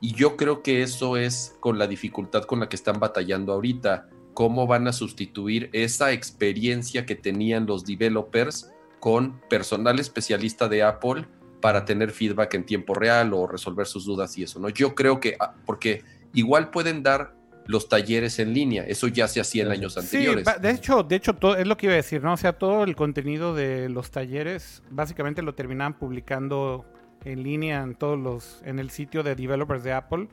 y 0.00 0.14
yo 0.14 0.36
creo 0.36 0.62
que 0.62 0.82
eso 0.82 1.16
es 1.16 1.56
con 1.60 1.78
la 1.78 1.86
dificultad 1.86 2.44
con 2.44 2.60
la 2.60 2.68
que 2.68 2.76
están 2.76 2.98
batallando 2.98 3.52
ahorita. 3.52 4.08
¿Cómo 4.34 4.66
van 4.66 4.88
a 4.88 4.92
sustituir 4.92 5.68
esa 5.72 6.12
experiencia 6.12 7.04
que 7.04 7.16
tenían 7.16 7.66
los 7.66 7.84
developers 7.84 8.70
con 9.00 9.40
personal 9.48 9.98
especialista 9.98 10.68
de 10.68 10.82
Apple 10.82 11.26
para 11.60 11.84
tener 11.84 12.10
feedback 12.10 12.54
en 12.54 12.64
tiempo 12.64 12.94
real 12.94 13.32
o 13.34 13.46
resolver 13.46 13.86
sus 13.86 14.04
dudas 14.04 14.36
y 14.38 14.44
eso, 14.44 14.58
¿no? 14.60 14.68
Yo 14.68 14.94
creo 14.94 15.20
que, 15.20 15.36
ah, 15.40 15.54
porque 15.66 16.02
igual 16.32 16.70
pueden 16.70 17.02
dar 17.02 17.34
los 17.70 17.88
talleres 17.88 18.38
en 18.40 18.52
línea, 18.52 18.84
eso 18.84 19.06
ya 19.06 19.28
se 19.28 19.40
hacía 19.40 19.64
en 19.64 19.70
años 19.70 19.96
anteriores. 19.96 20.44
Sí, 20.46 20.60
de 20.60 20.70
hecho, 20.70 21.02
de 21.04 21.16
hecho 21.16 21.34
todo, 21.34 21.56
es 21.56 21.66
lo 21.66 21.76
que 21.76 21.86
iba 21.86 21.92
a 21.92 21.96
decir, 21.96 22.22
¿no? 22.22 22.32
O 22.32 22.36
sea, 22.36 22.52
todo 22.52 22.82
el 22.82 22.96
contenido 22.96 23.54
de 23.54 23.88
los 23.88 24.10
talleres 24.10 24.82
básicamente 24.90 25.40
lo 25.40 25.54
terminaban 25.54 25.94
publicando 25.94 26.84
en 27.24 27.42
línea 27.42 27.82
en 27.82 27.94
todos 27.94 28.18
los 28.18 28.60
en 28.64 28.78
el 28.78 28.90
sitio 28.90 29.22
de 29.22 29.36
developers 29.36 29.84
de 29.84 29.92
Apple. 29.92 30.28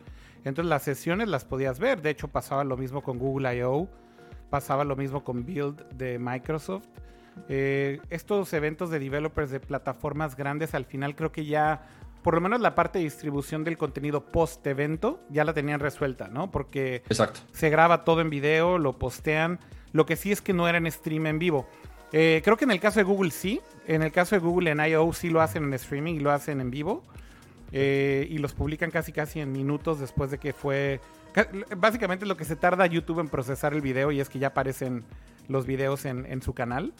Entonces 0.46 0.70
las 0.70 0.82
sesiones 0.82 1.28
las 1.28 1.46
podías 1.46 1.80
ver, 1.80 2.02
de 2.02 2.10
hecho 2.10 2.28
pasaba 2.28 2.64
lo 2.64 2.76
mismo 2.76 3.04
con 3.04 3.20
Google 3.20 3.56
I.O., 3.56 3.88
pasaba 4.50 4.84
lo 4.84 4.96
mismo 4.96 5.24
con 5.24 5.46
Build 5.46 5.88
de 5.90 6.18
Microsoft. 6.18 6.88
Eh, 7.50 8.00
estos 8.10 8.52
eventos 8.54 8.90
de 8.90 8.98
developers 8.98 9.52
de 9.52 9.60
plataformas 9.60 10.36
grandes 10.36 10.74
al 10.74 10.86
final 10.86 11.16
creo 11.16 11.32
que 11.32 11.46
ya, 11.46 11.88
por 12.28 12.34
lo 12.34 12.42
menos 12.42 12.60
la 12.60 12.76
parte 12.76 13.00
de 13.00 13.06
distribución 13.06 13.64
del 13.64 13.78
contenido 13.78 14.26
post-evento, 14.26 15.22
ya 15.30 15.46
la 15.46 15.54
tenían 15.54 15.80
resuelta, 15.80 16.28
¿no? 16.28 16.52
Porque 16.52 16.96
Exacto. 17.08 17.40
se 17.54 17.70
graba 17.70 18.04
todo 18.04 18.20
en 18.20 18.30
video, 18.30 18.80
lo 18.80 19.00
postean. 19.00 19.62
Lo 19.94 20.06
que 20.06 20.18
sí 20.18 20.34
es 20.34 20.42
que 20.42 20.52
no 20.52 20.68
era 20.68 20.78
en 20.78 20.92
stream 20.92 21.26
en 21.28 21.40
vivo. 21.40 21.70
Eh, 22.12 22.42
creo 22.44 22.58
que 22.58 22.66
en 22.66 22.72
el 22.72 22.82
caso 22.82 23.00
de 23.00 23.06
Google 23.06 23.32
sí. 23.32 23.62
En 23.88 24.04
el 24.04 24.12
caso 24.12 24.36
de 24.36 24.40
Google 24.40 24.72
en 24.72 24.82
I.O. 24.82 25.14
sí 25.14 25.30
lo 25.30 25.40
hacen 25.40 25.64
en 25.64 25.74
streaming 25.76 26.16
y 26.16 26.20
lo 26.20 26.34
hacen 26.34 26.60
en 26.60 26.70
vivo. 26.70 27.02
Eh, 27.72 28.28
y 28.30 28.40
los 28.40 28.52
publican 28.52 28.92
casi 28.92 29.14
casi 29.14 29.40
en 29.40 29.54
minutos 29.54 30.02
después 30.02 30.30
de 30.30 30.38
que 30.38 30.52
fue... 30.52 31.00
Básicamente 31.78 32.26
lo 32.26 32.36
que 32.36 32.44
se 32.44 32.58
tarda 32.58 32.88
YouTube 32.88 33.22
en 33.22 33.30
procesar 33.30 33.74
el 33.74 33.80
video 33.80 34.12
y 34.12 34.20
es 34.20 34.28
que 34.28 34.38
ya 34.38 34.48
aparecen 34.48 35.06
los 35.48 35.66
videos 35.66 36.04
en, 36.04 36.26
en 36.26 36.42
su 36.42 36.54
canal. 36.54 36.92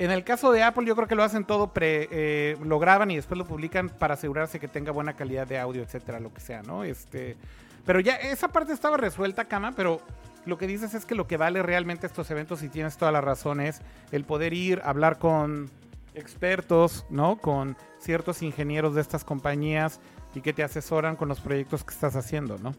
En 0.00 0.10
el 0.10 0.24
caso 0.24 0.50
de 0.50 0.62
Apple, 0.62 0.86
yo 0.86 0.96
creo 0.96 1.06
que 1.06 1.14
lo 1.14 1.22
hacen 1.22 1.44
todo, 1.44 1.74
pre, 1.74 2.08
eh, 2.10 2.56
lo 2.64 2.78
graban 2.78 3.10
y 3.10 3.16
después 3.16 3.36
lo 3.36 3.44
publican 3.44 3.90
para 3.90 4.14
asegurarse 4.14 4.58
que 4.58 4.66
tenga 4.66 4.92
buena 4.92 5.12
calidad 5.12 5.46
de 5.46 5.58
audio, 5.58 5.82
etcétera, 5.82 6.18
lo 6.20 6.32
que 6.32 6.40
sea, 6.40 6.62
¿no? 6.62 6.84
Este, 6.84 7.36
pero 7.84 8.00
ya 8.00 8.14
esa 8.14 8.48
parte 8.48 8.72
estaba 8.72 8.96
resuelta, 8.96 9.44
Cama, 9.44 9.72
pero 9.76 10.00
lo 10.46 10.56
que 10.56 10.66
dices 10.66 10.94
es 10.94 11.04
que 11.04 11.14
lo 11.14 11.26
que 11.26 11.36
vale 11.36 11.62
realmente 11.62 12.06
estos 12.06 12.30
eventos, 12.30 12.62
y 12.62 12.70
tienes 12.70 12.96
toda 12.96 13.12
la 13.12 13.20
razón, 13.20 13.60
es 13.60 13.82
el 14.10 14.24
poder 14.24 14.54
ir, 14.54 14.80
hablar 14.86 15.18
con 15.18 15.70
expertos, 16.14 17.04
¿no? 17.10 17.36
Con 17.36 17.76
ciertos 17.98 18.40
ingenieros 18.40 18.94
de 18.94 19.02
estas 19.02 19.22
compañías 19.22 20.00
y 20.34 20.40
que 20.40 20.54
te 20.54 20.62
asesoran 20.62 21.14
con 21.14 21.28
los 21.28 21.40
proyectos 21.40 21.84
que 21.84 21.92
estás 21.92 22.16
haciendo, 22.16 22.56
¿no? 22.56 22.74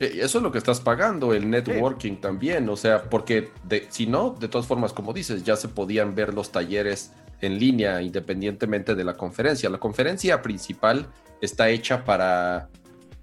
Eh, 0.00 0.20
eso 0.22 0.38
es 0.38 0.44
lo 0.44 0.52
que 0.52 0.58
estás 0.58 0.80
pagando, 0.80 1.34
el 1.34 1.48
networking 1.50 2.16
también, 2.16 2.68
o 2.68 2.76
sea, 2.76 3.02
porque 3.04 3.50
de, 3.64 3.86
si 3.90 4.06
no, 4.06 4.30
de 4.38 4.48
todas 4.48 4.66
formas, 4.66 4.92
como 4.92 5.12
dices, 5.12 5.42
ya 5.44 5.56
se 5.56 5.68
podían 5.68 6.14
ver 6.14 6.34
los 6.34 6.52
talleres 6.52 7.12
en 7.40 7.58
línea 7.58 8.02
independientemente 8.02 8.94
de 8.94 9.04
la 9.04 9.14
conferencia. 9.14 9.70
La 9.70 9.78
conferencia 9.78 10.42
principal 10.42 11.08
está 11.40 11.68
hecha 11.68 12.04
para, 12.04 12.68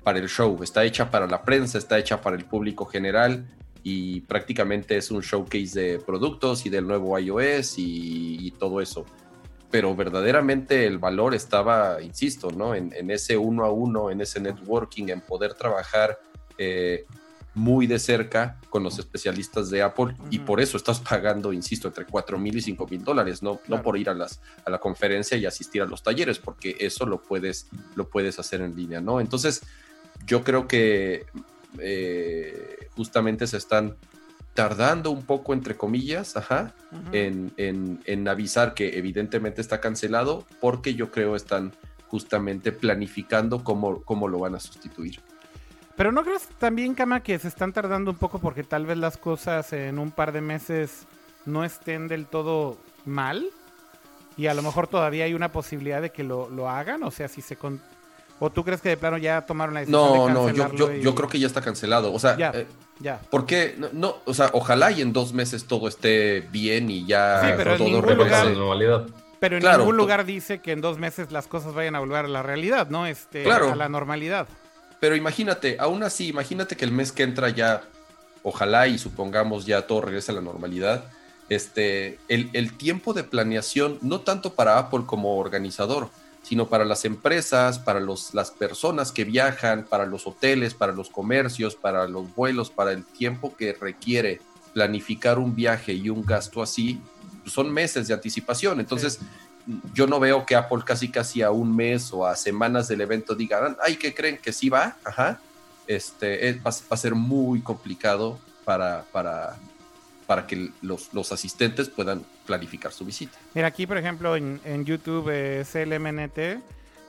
para 0.03 0.19
el 0.19 0.29
show, 0.29 0.61
está 0.63 0.83
hecha 0.83 1.11
para 1.11 1.27
la 1.27 1.43
prensa, 1.43 1.77
está 1.77 1.97
hecha 1.97 2.21
para 2.21 2.35
el 2.35 2.45
público 2.45 2.85
general 2.85 3.45
y 3.83 4.21
prácticamente 4.21 4.97
es 4.97 5.11
un 5.11 5.21
showcase 5.21 5.79
de 5.79 5.99
productos 5.99 6.65
y 6.65 6.69
del 6.69 6.87
nuevo 6.87 7.17
iOS 7.19 7.77
y, 7.77 8.47
y 8.47 8.51
todo 8.51 8.81
eso. 8.81 9.05
Pero 9.69 9.95
verdaderamente 9.95 10.87
el 10.87 10.97
valor 10.97 11.35
estaba, 11.35 12.01
insisto, 12.01 12.51
¿no? 12.51 12.75
En, 12.75 12.93
en 12.93 13.11
ese 13.11 13.37
uno 13.37 13.65
a 13.65 13.71
uno, 13.71 14.09
en 14.09 14.21
ese 14.21 14.39
networking, 14.39 15.09
en 15.09 15.21
poder 15.21 15.53
trabajar 15.53 16.17
eh, 16.57 17.05
muy 17.55 17.87
de 17.87 17.99
cerca 17.99 18.59
con 18.69 18.83
los 18.83 18.99
especialistas 18.99 19.69
de 19.69 19.81
Apple 19.81 20.13
y 20.29 20.39
por 20.39 20.59
eso 20.59 20.75
estás 20.75 20.99
pagando, 20.99 21.53
insisto, 21.53 21.87
entre 21.87 22.05
4 22.05 22.37
mil 22.37 22.57
y 22.57 22.61
5 22.61 22.85
mil 22.87 23.03
dólares, 23.03 23.41
no, 23.41 23.61
no 23.67 23.81
por 23.81 23.97
ir 23.97 24.09
a, 24.09 24.13
las, 24.13 24.41
a 24.65 24.69
la 24.69 24.77
conferencia 24.79 25.37
y 25.37 25.45
asistir 25.45 25.81
a 25.81 25.85
los 25.85 26.03
talleres, 26.03 26.37
porque 26.37 26.75
eso 26.79 27.05
lo 27.05 27.21
puedes, 27.21 27.67
lo 27.95 28.09
puedes 28.09 28.39
hacer 28.39 28.61
en 28.61 28.75
línea, 28.75 28.99
¿no? 28.99 29.21
Entonces, 29.21 29.61
yo 30.27 30.43
creo 30.43 30.67
que 30.67 31.25
eh, 31.79 32.89
justamente 32.95 33.47
se 33.47 33.57
están 33.57 33.95
tardando 34.53 35.11
un 35.11 35.23
poco, 35.23 35.53
entre 35.53 35.75
comillas, 35.75 36.35
ajá, 36.35 36.73
uh 36.91 36.95
-huh. 36.95 37.09
en, 37.13 37.53
en, 37.55 38.01
en 38.05 38.27
avisar 38.27 38.73
que 38.73 38.97
evidentemente 38.97 39.61
está 39.61 39.79
cancelado, 39.79 40.45
porque 40.59 40.93
yo 40.93 41.09
creo 41.09 41.35
están 41.37 41.73
justamente 42.07 42.71
planificando 42.71 43.63
cómo, 43.63 44.01
cómo 44.03 44.27
lo 44.27 44.39
van 44.39 44.55
a 44.55 44.59
sustituir. 44.59 45.19
Pero 45.95 46.11
no 46.11 46.23
crees 46.23 46.47
también, 46.59 46.93
Kama, 46.93 47.21
que 47.21 47.39
se 47.39 47.47
están 47.47 47.71
tardando 47.71 48.11
un 48.11 48.17
poco 48.17 48.39
porque 48.39 48.63
tal 48.63 48.85
vez 48.85 48.97
las 48.97 49.17
cosas 49.17 49.71
en 49.73 49.97
un 49.97 50.11
par 50.11 50.31
de 50.33 50.41
meses 50.41 51.05
no 51.45 51.63
estén 51.63 52.07
del 52.07 52.25
todo 52.25 52.77
mal 53.05 53.45
y 54.37 54.47
a 54.47 54.53
lo 54.53 54.61
mejor 54.61 54.87
todavía 54.87 55.25
hay 55.25 55.33
una 55.33 55.51
posibilidad 55.51 56.01
de 56.01 56.09
que 56.11 56.23
lo, 56.23 56.49
lo 56.49 56.69
hagan, 56.69 57.03
o 57.03 57.11
sea, 57.11 57.29
si 57.29 57.41
se 57.41 57.55
con... 57.55 57.81
o 58.39 58.49
tú 58.49 58.65
crees 58.65 58.81
que 58.81 58.89
de 58.89 58.97
plano 58.97 59.17
ya 59.17 59.45
tomaron 59.45 59.73
la 59.73 59.81
decisión 59.81 60.01
no, 60.01 60.27
de 60.27 60.33
no, 60.33 60.49
yo, 60.49 60.73
yo, 60.73 60.91
y... 60.91 61.01
yo, 61.01 61.15
creo 61.15 61.29
que 61.29 61.39
ya 61.39 61.47
está 61.47 61.61
cancelado, 61.61 62.11
o 62.11 62.19
sea, 62.19 62.35
ya, 62.35 62.51
eh, 62.53 62.67
ya. 62.99 63.21
porque 63.29 63.75
no, 63.77 63.87
no, 63.93 64.15
o 64.25 64.33
sea, 64.33 64.49
ojalá 64.51 64.91
y 64.91 65.01
en 65.01 65.13
dos 65.13 65.31
meses 65.31 65.65
todo 65.65 65.87
esté 65.87 66.41
bien 66.51 66.89
y 66.89 67.05
ya 67.05 67.39
Sí, 67.41 67.53
pero 67.55 67.71
en 67.71 67.77
todo 67.77 67.87
ningún 67.87 68.03
regrese. 68.03 68.53
normalidad. 68.53 69.05
Pero 69.39 69.55
en 69.57 69.61
Claro, 69.61 69.79
ningún 69.79 69.97
lugar 69.97 70.25
dice 70.25 70.59
que 70.59 70.73
en 70.73 70.81
dos 70.81 70.97
meses 70.97 71.31
las 71.31 71.47
cosas 71.47 71.73
vayan 71.73 71.95
a 71.95 71.99
volver 71.99 72.25
a 72.25 72.27
la 72.27 72.43
realidad, 72.43 72.89
¿no? 72.89 73.05
Este, 73.05 73.43
Claro. 73.43 73.71
a 73.71 73.75
la 73.75 73.87
normalidad. 73.87 74.47
Pero 75.05 75.15
imagínate, 75.15 75.77
aún 75.79 76.01
así, 76.01 76.29
imagínate 76.29 76.75
que 76.75 76.83
el 76.83 76.91
mes 76.91 77.11
que 77.11 77.21
entra 77.21 77.49
ya, 77.49 77.83
ojalá 78.41 78.87
y 78.87 78.97
supongamos 78.97 79.67
ya 79.67 79.85
todo 79.85 80.01
regrese 80.01 80.31
a 80.31 80.33
la 80.33 80.41
normalidad, 80.41 81.05
este, 81.47 82.17
el, 82.27 82.49
el 82.53 82.75
tiempo 82.75 83.13
de 83.13 83.23
planeación, 83.23 83.99
no 84.01 84.21
tanto 84.21 84.55
para 84.55 84.79
Apple 84.79 85.03
como 85.05 85.37
organizador, 85.37 86.09
sino 86.41 86.69
para 86.69 86.85
las 86.85 87.05
empresas, 87.05 87.77
para 87.77 87.99
los, 87.99 88.33
las 88.33 88.49
personas 88.49 89.11
que 89.11 89.25
viajan, 89.25 89.85
para 89.85 90.07
los 90.07 90.25
hoteles, 90.25 90.73
para 90.73 90.91
los 90.91 91.11
comercios, 91.11 91.75
para 91.75 92.07
los 92.07 92.33
vuelos, 92.33 92.71
para 92.71 92.91
el 92.91 93.05
tiempo 93.05 93.55
que 93.55 93.73
requiere 93.73 94.41
planificar 94.73 95.37
un 95.37 95.53
viaje 95.53 95.93
y 95.93 96.09
un 96.09 96.25
gasto 96.25 96.63
así, 96.63 96.99
son 97.45 97.71
meses 97.71 98.07
de 98.07 98.15
anticipación. 98.15 98.79
Entonces, 98.79 99.19
yo 99.93 100.05
no 100.07 100.19
veo 100.19 100.45
que 100.45 100.55
Apple 100.55 100.79
casi 100.85 101.09
casi 101.09 101.41
a 101.41 101.51
un 101.51 101.75
mes 101.75 102.11
o 102.13 102.25
a 102.25 102.35
semanas 102.35 102.87
del 102.87 103.01
evento 103.01 103.33
digan, 103.35 103.75
ay, 103.83 103.95
¿qué 103.97 104.13
creen 104.13 104.37
que 104.37 104.51
sí 104.53 104.69
va? 104.69 104.95
Ajá. 105.03 105.39
Este, 105.87 106.49
es- 106.49 106.57
va, 106.57 106.69
va 106.71 106.91
a 106.91 106.97
ser 106.97 107.15
muy 107.15 107.61
complicado 107.61 108.39
para, 108.63 109.03
para, 109.11 109.55
para 110.27 110.45
que 110.47 110.71
los, 110.81 111.13
los 111.13 111.31
asistentes 111.31 111.89
puedan 111.89 112.23
planificar 112.45 112.91
su 112.91 113.05
visita. 113.05 113.37
Mira, 113.53 113.67
aquí, 113.67 113.85
por 113.87 113.97
ejemplo, 113.97 114.35
en, 114.35 114.59
en 114.65 114.85
YouTube, 114.85 115.29
eh, 115.31 115.63
CLMNT 115.71 116.61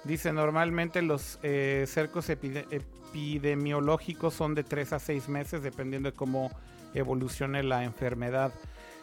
dice: 0.05 0.33
normalmente 0.33 1.03
los 1.03 1.39
eh, 1.43 1.87
cercos 1.89 2.29
epide- 2.31 2.67
epidemiológicos 2.71 4.35
son 4.35 4.55
de 4.55 4.65
3 4.65 4.93
a 4.95 4.99
6 4.99 5.29
meses, 5.29 5.63
dependiendo 5.63 6.11
de 6.11 6.17
cómo 6.17 6.51
evolucione 6.95 7.63
la 7.63 7.85
enfermedad. 7.85 8.53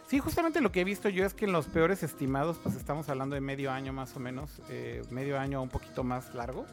Sí, 0.06 0.18
justamente 0.18 0.60
lo 0.60 0.70
que 0.70 0.82
he 0.82 0.84
visto 0.84 1.08
yo 1.08 1.24
es 1.24 1.34
que 1.34 1.46
en 1.46 1.52
los 1.52 1.66
peores 1.66 2.02
estimados, 2.02 2.58
pues 2.62 2.76
estamos 2.76 3.08
hablando 3.08 3.34
de 3.34 3.40
medio 3.40 3.70
año 3.72 3.92
más 3.92 4.14
o 4.16 4.20
menos, 4.20 4.60
eh, 4.68 5.02
medio 5.10 5.38
año 5.38 5.62
un 5.62 5.70
poquito 5.70 6.04
más 6.04 6.34
largo. 6.34 6.66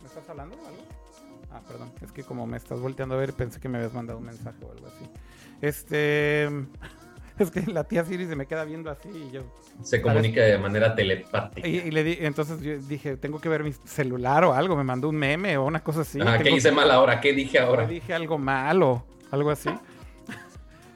¿Me 0.00 0.06
estás 0.06 0.28
hablando 0.28 0.56
o 0.56 0.66
algo? 0.66 0.82
Ah, 1.52 1.60
perdón, 1.66 1.92
es 2.00 2.12
que 2.12 2.22
como 2.22 2.46
me 2.46 2.56
estás 2.56 2.80
volteando 2.80 3.16
a 3.16 3.18
ver, 3.18 3.32
pensé 3.32 3.58
que 3.60 3.68
me 3.68 3.78
habías 3.78 3.92
mandado 3.92 4.18
un 4.20 4.26
mensaje 4.26 4.64
o 4.64 4.70
algo 4.70 4.86
así. 4.86 5.08
Este. 5.60 6.48
Es 7.38 7.50
que 7.50 7.62
la 7.72 7.84
tía 7.84 8.04
Siri 8.04 8.26
se 8.26 8.36
me 8.36 8.44
queda 8.44 8.64
viendo 8.64 8.90
así 8.90 9.08
y 9.08 9.30
yo. 9.30 9.40
Se 9.82 10.02
comunica 10.02 10.42
de 10.42 10.58
manera 10.58 10.94
telepática. 10.94 11.66
Y, 11.66 11.76
y 11.78 11.90
le 11.90 12.04
di, 12.04 12.18
entonces 12.20 12.60
yo 12.60 12.76
dije, 12.76 13.16
tengo 13.16 13.40
que 13.40 13.48
ver 13.48 13.64
mi 13.64 13.72
celular 13.72 14.44
o 14.44 14.52
algo, 14.52 14.76
me 14.76 14.84
mandó 14.84 15.08
un 15.08 15.16
meme 15.16 15.56
o 15.56 15.64
una 15.64 15.82
cosa 15.82 16.02
así. 16.02 16.20
Ajá, 16.20 16.36
¿Qué 16.40 16.50
hice 16.50 16.68
que- 16.68 16.74
mal 16.74 16.90
ahora? 16.90 17.18
¿Qué 17.22 17.32
dije 17.32 17.58
ahora? 17.58 17.86
dije 17.86 18.12
algo 18.12 18.36
malo, 18.36 19.06
algo 19.30 19.50
así. 19.50 19.70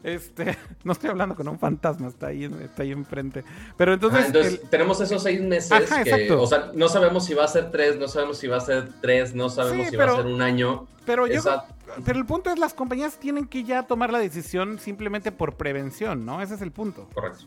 Este, 0.04 0.56
no 0.84 0.92
estoy 0.92 1.10
hablando 1.10 1.34
con 1.34 1.48
un 1.48 1.58
fantasma, 1.58 2.08
está 2.08 2.28
ahí, 2.28 2.44
está 2.62 2.82
ahí 2.82 2.92
enfrente. 2.92 3.42
Pero 3.76 3.94
entonces, 3.94 4.20
Ah, 4.22 4.26
entonces 4.26 4.60
el- 4.62 4.68
tenemos 4.68 5.00
esos 5.00 5.22
seis 5.22 5.40
meses 5.40 5.72
Ajá, 5.72 6.04
que, 6.04 6.30
o 6.30 6.46
sea, 6.46 6.70
no 6.74 6.88
sabemos 6.88 7.24
si 7.24 7.32
va 7.34 7.44
a 7.44 7.48
ser 7.48 7.70
tres, 7.72 7.96
no 7.98 8.06
sabemos 8.06 8.36
si 8.38 8.46
va 8.46 8.58
a 8.58 8.60
ser 8.60 8.90
tres, 9.00 9.34
no 9.34 9.48
sabemos 9.48 9.86
Sí, 9.86 9.90
si 9.92 9.96
va 9.96 10.04
a 10.04 10.16
ser 10.16 10.26
un 10.26 10.42
año. 10.42 10.86
pero 11.06 11.26
yo, 11.26 11.38
Esa- 11.40 11.64
pero 12.04 12.18
el 12.18 12.26
punto 12.26 12.50
es 12.50 12.58
las 12.58 12.74
compañías 12.74 13.18
tienen 13.18 13.46
que 13.46 13.64
ya 13.64 13.84
tomar 13.84 14.12
la 14.12 14.18
decisión 14.18 14.78
simplemente 14.78 15.32
por 15.32 15.54
prevención, 15.56 16.26
¿no? 16.26 16.42
Ese 16.42 16.54
es 16.54 16.60
el 16.62 16.70
punto. 16.70 17.08
Correcto. 17.14 17.46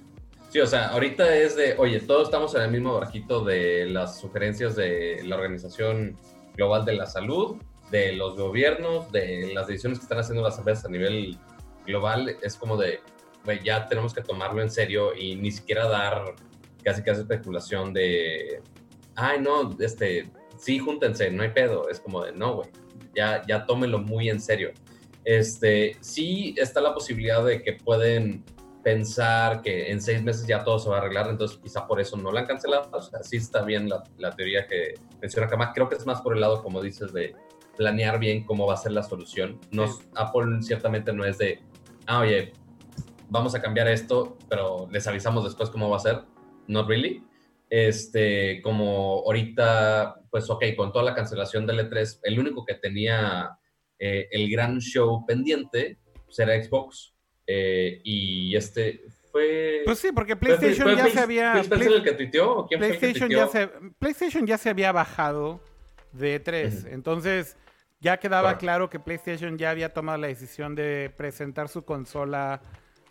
Sí, 0.50 0.60
o 0.60 0.66
sea, 0.68 0.88
ahorita 0.90 1.36
es 1.36 1.56
de, 1.56 1.76
oye, 1.78 2.00
todos 2.00 2.24
estamos 2.30 2.56
en 2.56 2.62
el 2.64 2.72
mismo 2.72 2.96
barquito 2.96 3.44
de 3.44 3.86
las 3.86 4.18
sugerencias 4.20 4.76
de 4.76 5.22
la 5.26 5.36
Organización 5.36 6.16
Global 6.56 6.86
de 6.86 6.94
la 6.94 7.06
Salud, 7.06 7.58
de 7.92 8.14
los 8.14 8.36
gobiernos, 8.38 9.12
de 9.12 9.52
las 9.54 9.68
decisiones 9.68 10.00
que 10.00 10.04
están 10.04 10.18
haciendo 10.20 10.42
las 10.44 10.58
empresas 10.58 10.86
a 10.86 10.90
nivel 10.90 11.38
global. 11.88 12.38
Es 12.42 12.56
como 12.56 12.78
de, 12.78 13.00
güey, 13.44 13.64
ya 13.64 13.88
tenemos 13.88 14.14
que 14.14 14.22
tomarlo 14.22 14.62
en 14.62 14.70
serio 14.70 15.16
y 15.16 15.36
ni 15.36 15.52
siquiera 15.52 15.88
dar 15.88 16.36
casi 16.84 17.02
casi 17.02 17.22
especulación 17.22 17.94
de, 17.94 18.62
ay, 19.16 19.42
no, 19.42 19.76
este, 19.80 20.30
sí, 20.58 20.80
júntense, 20.80 21.32
no 21.32 21.44
hay 21.44 21.50
pedo. 21.50 21.90
Es 21.90 22.00
como 22.00 22.24
de, 22.24 22.32
no, 22.32 22.56
güey, 22.56 22.70
ya, 23.16 23.44
ya 23.48 23.66
tómenlo 23.66 24.00
muy 24.00 24.30
en 24.30 24.40
serio. 24.40 24.72
Este, 25.26 25.98
sí 26.00 26.56
está 26.58 26.80
la 26.80 26.94
posibilidad 26.94 27.44
de 27.44 27.62
que 27.62 27.74
pueden 27.74 28.46
pensar 28.84 29.62
que 29.62 29.92
en 29.92 30.02
seis 30.02 30.24
meses 30.24 30.48
ya 30.48 30.64
todo 30.64 30.80
se 30.80 30.88
va 30.88 30.96
a 30.96 31.00
arreglar, 31.00 31.28
entonces 31.28 31.60
quizá 31.62 31.86
por 31.86 32.00
eso 32.00 32.16
no 32.16 32.32
la 32.32 32.42
han 32.42 32.46
cancelado. 32.46 32.90
O 32.94 33.02
sea, 33.02 33.22
sí 33.22 33.36
está 33.36 33.64
bien 33.64 33.90
la, 33.90 34.04
la 34.18 34.34
teoría 34.34 34.66
que 34.66 34.94
menciona 35.22 35.48
Kama. 35.48 35.74
Creo 35.74 35.90
que 35.90 35.96
es 35.96 36.06
más 36.06 36.22
por 36.22 36.34
el 36.34 36.40
lado, 36.40 36.64
como 36.64 36.82
dices, 36.82 37.12
de 37.12 37.36
planear 37.78 38.20
bien 38.20 38.44
cómo 38.44 38.66
va 38.66 38.74
a 38.74 38.78
ser 38.78 38.92
la 38.92 39.04
solución. 39.04 39.60
Apple 40.16 40.62
ciertamente 40.62 41.14
no 41.14 41.26
es 41.26 41.38
de, 41.38 41.60
ah, 42.08 42.20
oye, 42.20 42.54
vamos 43.30 43.54
a 43.56 43.62
cambiar 43.62 43.88
esto, 43.88 44.38
pero 44.50 44.88
les 44.92 45.06
avisamos 45.08 45.44
después 45.44 45.70
cómo 45.70 45.90
va 45.90 45.98
a 45.98 46.02
ser. 46.02 46.22
Not 46.68 46.88
really. 46.88 47.24
Este, 47.70 48.62
como 48.62 49.24
ahorita, 49.26 50.22
pues 50.32 50.50
ok, 50.50 50.64
con 50.76 50.92
toda 50.92 51.04
la 51.04 51.14
cancelación 51.14 51.66
del 51.68 51.80
E3, 51.80 52.22
el 52.24 52.40
único 52.40 52.66
que 52.66 52.76
tenía 52.76 53.58
eh, 54.00 54.28
el 54.32 54.50
gran 54.50 54.80
show 54.80 55.26
pendiente 55.26 55.98
será 56.30 56.54
pues, 56.56 56.68
Xbox. 56.68 57.14
Eh, 57.46 58.02
y 58.04 58.56
este 58.56 59.02
fue. 59.32 59.82
Pues 59.86 60.00
sí, 60.00 60.10
porque 60.14 60.36
PlayStation 60.36 60.96
ya 60.96 61.10
se 61.10 61.20
había. 61.20 61.54
el 61.60 62.04
que 62.04 62.12
tuiteó? 62.14 62.68
¿Quién 62.68 62.80
PlayStation, 62.80 63.30
Ya 63.30 63.48
se, 63.48 63.70
PlayStation 64.00 64.46
ya 64.46 64.58
se 64.58 64.70
había 64.70 64.92
bajado 64.92 65.62
de 66.12 66.44
E3. 66.44 66.88
Entonces, 66.92 67.56
ya 68.00 68.18
quedaba 68.18 68.58
claro 68.58 68.90
que 68.90 69.00
PlayStation 69.00 69.58
ya 69.58 69.72
había 69.72 69.94
tomado 69.94 70.18
la 70.18 70.28
decisión 70.28 70.76
de 70.76 71.12
presentar 71.16 71.70
su 71.70 71.84
consola 71.84 72.62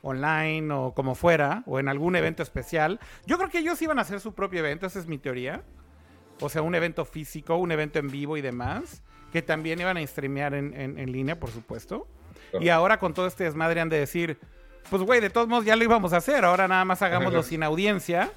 online 0.03 0.73
o 0.73 0.95
como 0.95 1.15
fuera, 1.15 1.65
o 1.67 1.81
en 1.81 1.89
algún 1.89 2.15
evento 2.15 2.43
especial. 2.43 3.01
Yo 3.27 3.39
creo 3.39 3.51
que 3.51 3.59
ellos 3.59 3.81
iban 3.83 3.99
a 3.99 4.03
hacer 4.03 4.21
su 4.21 4.35
propio 4.35 4.61
evento, 4.61 4.87
esa 4.87 5.01
es 5.01 5.07
mi 5.07 5.19
teoría. 5.19 5.63
O 6.41 6.49
sea, 6.49 6.63
un 6.63 6.75
evento 6.75 7.05
físico, 7.05 7.57
un 7.57 7.73
evento 7.73 7.99
en 7.99 8.09
vivo 8.09 8.37
y 8.37 8.43
demás, 8.43 9.03
que 9.33 9.43
también 9.43 9.81
iban 9.81 9.97
a 9.97 10.07
streamear 10.07 10.55
en, 10.55 10.75
en, 10.75 11.13
línea, 11.13 11.41
por 11.41 11.51
supuesto. 11.51 12.07
Y 12.61 12.69
ahora 12.69 12.99
con 12.99 13.15
todo 13.15 13.27
este 13.27 13.45
desmadre 13.45 13.81
han 13.81 13.89
de 13.89 13.99
decir, 13.99 14.39
pues 14.91 15.03
güey, 15.03 15.21
de 15.21 15.31
todos 15.31 15.49
modos 15.49 15.65
ya 15.65 15.75
lo 15.75 15.83
íbamos 15.83 16.13
a 16.13 16.19
hacer, 16.19 16.45
ahora 16.45 16.69
nada 16.69 16.85
más 16.85 17.03
hagámoslo 17.03 17.43
sin 17.43 17.63
audiencia. 17.63 18.31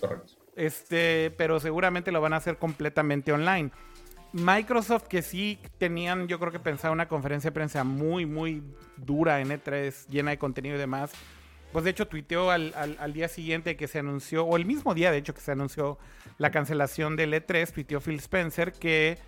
Correcto. 0.00 0.32
Este, 0.56 1.32
pero 1.36 1.60
seguramente 1.60 2.12
lo 2.12 2.20
van 2.20 2.32
a 2.32 2.36
hacer 2.36 2.58
completamente 2.58 3.32
online. 3.32 3.70
Microsoft 4.34 5.04
que 5.04 5.22
sí 5.22 5.60
tenían, 5.78 6.26
yo 6.26 6.40
creo 6.40 6.50
que 6.50 6.58
pensaba 6.58 6.92
una 6.92 7.06
conferencia 7.06 7.50
de 7.50 7.54
prensa 7.54 7.84
muy, 7.84 8.26
muy 8.26 8.64
dura 8.96 9.40
en 9.40 9.50
E3, 9.50 10.08
llena 10.08 10.32
de 10.32 10.38
contenido 10.38 10.74
y 10.74 10.78
demás. 10.78 11.12
Pues 11.70 11.84
de 11.84 11.92
hecho 11.92 12.08
tuiteó 12.08 12.50
al, 12.50 13.12
día 13.12 13.28
siguiente 13.28 13.76
que 13.76 13.86
se 13.86 14.00
anunció, 14.00 14.44
o 14.44 14.56
el 14.56 14.64
mismo 14.64 14.92
día 14.92 15.12
de 15.12 15.18
hecho 15.18 15.34
que 15.34 15.40
se 15.40 15.52
anunció 15.52 15.98
la 16.38 16.50
cancelación 16.50 17.14
del 17.14 17.32
E3, 17.32 17.72
tuiteó 17.72 18.00
Phil 18.00 18.16
Spencer 18.16 18.72
que 18.72 19.18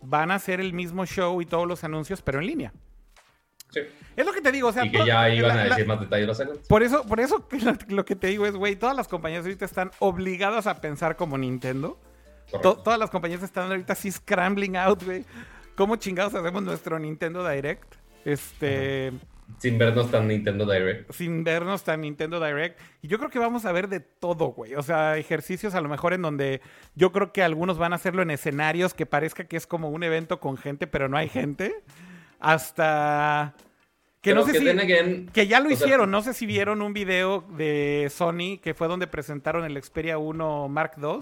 van 0.00 0.30
a 0.30 0.36
hacer 0.36 0.60
el 0.60 0.72
mismo 0.72 1.04
show 1.04 1.42
y 1.42 1.46
todos 1.46 1.66
los 1.66 1.82
anuncios, 1.82 2.22
pero 2.22 2.38
en 2.38 2.46
línea. 2.46 2.72
Sí. 3.70 3.80
Es 4.14 4.24
lo 4.24 4.32
que 4.32 4.40
te 4.40 4.52
digo, 4.52 4.68
o 4.68 4.72
sea... 4.72 4.84
Y 4.84 4.92
que 4.92 5.04
ya 5.04 5.30
iban 5.30 5.58
a 5.58 5.64
decir 5.64 5.84
más 5.84 5.98
detalles 5.98 6.40
Por 6.68 6.84
eso, 6.84 7.04
por 7.04 7.18
eso 7.18 7.44
lo 7.88 8.04
que 8.04 8.14
te 8.14 8.28
digo 8.28 8.46
es, 8.46 8.54
güey, 8.54 8.76
todas 8.76 8.94
las 8.94 9.08
compañías 9.08 9.42
ahorita 9.42 9.64
están 9.64 9.90
obligadas 9.98 10.68
a 10.68 10.80
pensar 10.80 11.16
como 11.16 11.38
Nintendo 11.38 11.98
todas 12.60 12.98
las 12.98 13.10
compañías 13.10 13.42
están 13.42 13.70
ahorita 13.70 13.92
así 13.92 14.10
scrambling 14.10 14.76
out, 14.76 15.02
güey. 15.02 15.24
¿Cómo 15.74 15.96
chingados 15.96 16.34
hacemos 16.34 16.62
nuestro 16.62 16.98
Nintendo 16.98 17.48
Direct? 17.48 17.94
Este. 18.24 19.12
Sin 19.58 19.76
vernos 19.76 20.10
tan 20.10 20.26
Nintendo 20.26 20.64
Direct. 20.64 21.12
Sin 21.12 21.44
vernos 21.44 21.84
tan 21.84 22.00
Nintendo 22.00 22.42
Direct. 22.44 22.80
Y 23.02 23.08
yo 23.08 23.18
creo 23.18 23.30
que 23.30 23.38
vamos 23.38 23.64
a 23.64 23.72
ver 23.72 23.88
de 23.88 24.00
todo, 24.00 24.46
güey. 24.46 24.74
O 24.74 24.82
sea, 24.82 25.18
ejercicios 25.18 25.74
a 25.74 25.80
lo 25.80 25.88
mejor 25.88 26.14
en 26.14 26.22
donde 26.22 26.60
yo 26.94 27.12
creo 27.12 27.32
que 27.32 27.42
algunos 27.42 27.76
van 27.76 27.92
a 27.92 27.96
hacerlo 27.96 28.22
en 28.22 28.30
escenarios 28.30 28.94
que 28.94 29.04
parezca 29.04 29.44
que 29.44 29.56
es 29.56 29.66
como 29.66 29.90
un 29.90 30.02
evento 30.02 30.40
con 30.40 30.56
gente, 30.56 30.86
pero 30.86 31.08
no 31.08 31.16
hay 31.16 31.28
gente. 31.28 31.74
Hasta. 32.40 33.54
Que 34.22 34.34
no 34.34 34.46
sé 34.46 34.58
si. 34.58 35.26
que 35.32 35.46
ya 35.46 35.60
lo 35.60 35.70
hicieron. 35.70 36.10
no 36.10 36.22
sé 36.22 36.32
si 36.32 36.46
vieron 36.46 36.80
un 36.80 36.94
video 36.94 37.44
de 37.58 38.10
Sony 38.10 38.58
que 38.62 38.72
fue 38.72 38.88
donde 38.88 39.06
presentaron 39.06 39.64
el 39.64 39.82
Xperia 39.82 40.16
1 40.16 40.68
Mark 40.68 40.92
II 40.96 41.20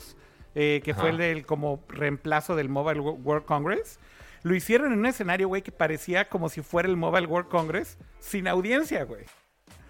eh, 0.54 0.80
que 0.84 0.94
fue 0.94 1.10
el 1.10 1.18
del 1.18 1.46
como 1.46 1.84
reemplazo 1.88 2.56
del 2.56 2.68
Mobile 2.68 3.00
World 3.00 3.44
Congress. 3.44 3.98
Lo 4.42 4.54
hicieron 4.54 4.92
en 4.92 4.98
un 4.98 5.06
escenario, 5.06 5.48
güey, 5.48 5.62
que 5.62 5.72
parecía 5.72 6.28
como 6.28 6.48
si 6.48 6.62
fuera 6.62 6.88
el 6.88 6.96
Mobile 6.96 7.26
World 7.26 7.48
Congress 7.48 7.98
sin 8.18 8.48
audiencia, 8.48 9.04
güey. 9.04 9.24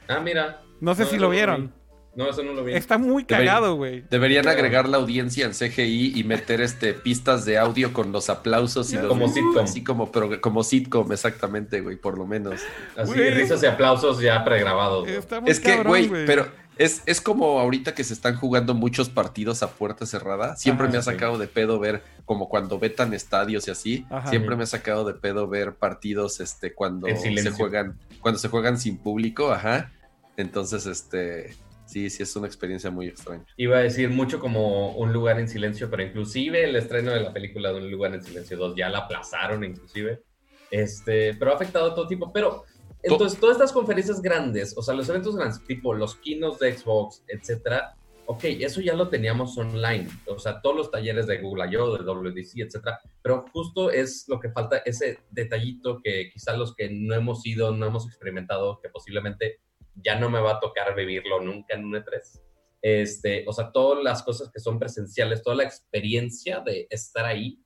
Ah, 0.09 0.21
mira. 0.21 0.63
No 0.81 0.95
sé 0.95 1.07
si 1.07 1.19
lo 1.19 1.31
vieron. 1.31 1.73
No, 2.15 2.29
eso 2.29 2.43
no 2.43 2.53
lo 2.53 2.63
vi. 2.63 2.75
Está 2.75 2.99
muy 2.99 3.25
cagado, 3.25 3.77
güey. 3.77 4.05
Deberían 4.11 4.47
agregar 4.47 4.89
la 4.89 4.99
audiencia 4.99 5.47
en 5.47 5.53
CGI 5.53 6.13
y 6.19 6.25
meter 6.25 6.61
este 6.61 6.93
pistas 6.93 7.45
de 7.45 7.57
audio 7.57 7.93
con 7.93 8.13
los 8.13 8.29
aplausos 8.29 8.93
y 8.93 8.97
los 8.97 9.07
como 9.07 9.29
sitcom. 9.29 9.65
Así 9.65 9.83
como, 9.83 10.13
pero 10.13 10.41
como 10.41 10.63
sitcom, 10.63 11.11
exactamente, 11.13 11.81
güey, 11.81 11.97
por 11.97 12.19
lo 12.19 12.27
menos. 12.27 12.61
Así, 12.97 13.15
risas 13.15 13.63
y 13.63 13.67
aplausos 13.67 14.21
ya 14.21 14.45
pregrabados. 14.45 15.09
es 15.47 15.61
que, 15.61 15.83
güey, 15.83 16.09
pero 16.27 16.47
es, 16.77 17.21
como 17.21 17.61
ahorita 17.61 17.95
que 17.95 18.05
se 18.05 18.15
están 18.15 18.37
jugando 18.37 18.75
muchos 18.75 19.09
partidos 19.09 19.63
a 19.63 19.71
puerta 19.71 20.07
cerrada. 20.07 20.57
Siempre 20.57 20.89
me 20.89 20.99
ha 20.99 21.03
sacado 21.03 21.39
de 21.39 21.47
pedo 21.47 21.79
ver, 21.79 22.03
como 22.25 22.49
cuando 22.49 22.79
vetan 22.79 23.15
estadios 23.15 23.69
y 23.69 23.71
así. 23.71 24.07
siempre 24.29 24.57
me 24.57 24.65
ha 24.65 24.67
sacado 24.67 25.05
de 25.05 25.15
pedo 25.15 25.49
ver 25.49 25.75
partidos 25.75 26.41
este, 26.41 26.75
cuando 26.75 27.09
se 27.09 27.51
juegan, 27.51 27.99
cuando 28.21 28.39
se 28.39 28.49
juegan 28.49 28.79
sin 28.79 28.99
público, 28.99 29.53
ajá. 29.53 29.93
Entonces, 30.37 30.87
este, 30.87 31.55
sí, 31.93 32.11
sí 32.11 32.23
es 32.23 32.35
una 32.37 32.47
experiencia 32.47 32.91
muy 32.91 33.07
extraña. 33.07 33.45
Iba 33.57 33.79
a 33.79 33.83
decir 33.83 34.09
mucho 34.11 34.41
como 34.41 34.93
un 34.97 35.13
lugar 35.13 35.39
en 35.39 35.49
silencio, 35.49 35.91
pero 35.91 36.03
inclusive 36.03 36.65
el 36.65 36.75
estreno 36.77 37.13
de 37.13 37.21
la 37.21 37.33
película 37.33 37.73
de 37.73 37.79
un 37.79 37.91
lugar 37.91 38.15
en 38.15 38.23
silencio 38.23 38.57
2 38.57 38.75
ya 38.77 38.89
la 38.89 39.01
aplazaron, 39.01 39.63
inclusive. 39.63 40.23
Este, 40.71 41.35
pero 41.35 41.53
ha 41.53 41.55
afectado 41.55 41.93
a 41.93 41.95
todo 41.95 42.09
tipo. 42.09 42.33
Pero 42.33 42.65
entonces, 43.03 43.39
todas 43.39 43.57
estas 43.57 43.73
conferencias 43.73 44.23
grandes, 44.23 44.77
o 44.77 44.83
sea, 44.83 44.95
los 44.95 45.09
eventos 45.09 45.37
grandes, 45.37 45.63
tipo 45.65 45.93
los 45.93 46.15
kinos 46.17 46.59
de 46.59 46.73
Xbox, 46.73 47.23
etcétera, 47.27 47.97
ok, 48.27 48.45
eso 48.45 48.81
ya 48.81 48.95
lo 48.95 49.09
teníamos 49.09 49.59
online, 49.59 50.09
o 50.27 50.39
sea, 50.39 50.61
todos 50.63 50.77
los 50.77 50.91
talleres 50.91 51.27
de 51.27 51.39
Google 51.39 51.69
I.O., 51.71 51.97
de 51.97 52.05
WDC, 52.05 52.61
etcétera, 52.61 53.01
pero 53.21 53.45
justo 53.53 53.91
es 53.91 54.27
lo 54.29 54.39
que 54.39 54.51
falta, 54.51 54.79
ese 54.79 55.19
detallito 55.31 56.01
que 56.03 56.31
quizá 56.33 56.57
los 56.57 56.75
que 56.75 56.91
no 56.91 57.15
hemos 57.15 57.45
ido, 57.45 57.73
no 57.73 57.87
hemos 57.87 58.07
experimentado, 58.07 58.79
que 58.81 58.89
posiblemente 58.89 59.61
ya 59.95 60.19
no 60.19 60.31
me 60.31 60.41
va 60.41 60.53
a 60.53 60.61
tocar 60.61 60.95
vivirlo 60.95 61.41
nunca 61.41 61.75
en 61.75 61.85
un 61.85 61.95
E3. 61.95 62.41
Este, 62.81 63.45
o 63.47 63.53
sea, 63.53 63.71
todas 63.71 64.03
las 64.03 64.23
cosas 64.23 64.51
que 64.51 64.59
son 64.59 64.79
presenciales, 64.79 65.43
toda 65.43 65.57
la 65.57 65.63
experiencia 65.63 66.61
de 66.61 66.89
estar 66.91 67.25
ahí, 67.25 67.61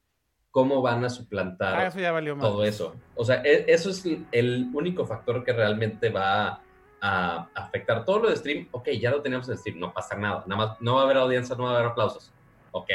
cómo 0.51 0.83
van 0.83 1.05
a 1.05 1.11
suplantar 1.11 1.93
ah, 1.95 2.39
todo 2.41 2.65
eso. 2.65 2.95
O 3.15 3.25
sea, 3.25 3.43
e, 3.43 3.65
eso 3.69 3.91
es 3.91 4.05
el 4.33 4.71
único 4.73 5.07
factor 5.07 5.45
que 5.45 5.53
realmente 5.53 6.11
va 6.11 6.63
a 7.01 7.49
afectar. 7.55 8.05
Todo 8.05 8.21
lo 8.21 8.31
de 8.31 8.37
stream, 8.37 8.69
ok, 8.71 8.89
ya 9.01 9.11
lo 9.11 9.23
teníamos 9.23 9.49
en 9.49 9.59
stream, 9.59 9.79
no 9.79 9.93
pasa 9.93 10.17
nada. 10.17 10.45
Nada 10.47 10.67
más, 10.67 10.81
no 10.81 10.95
va 10.95 11.03
a 11.03 11.05
haber 11.05 11.19
audiencia, 11.19 11.57
no 11.57 11.65
va 11.65 11.73
a 11.73 11.75
haber 11.77 11.91
aplausos. 11.91 12.33
Ok, 12.73 12.91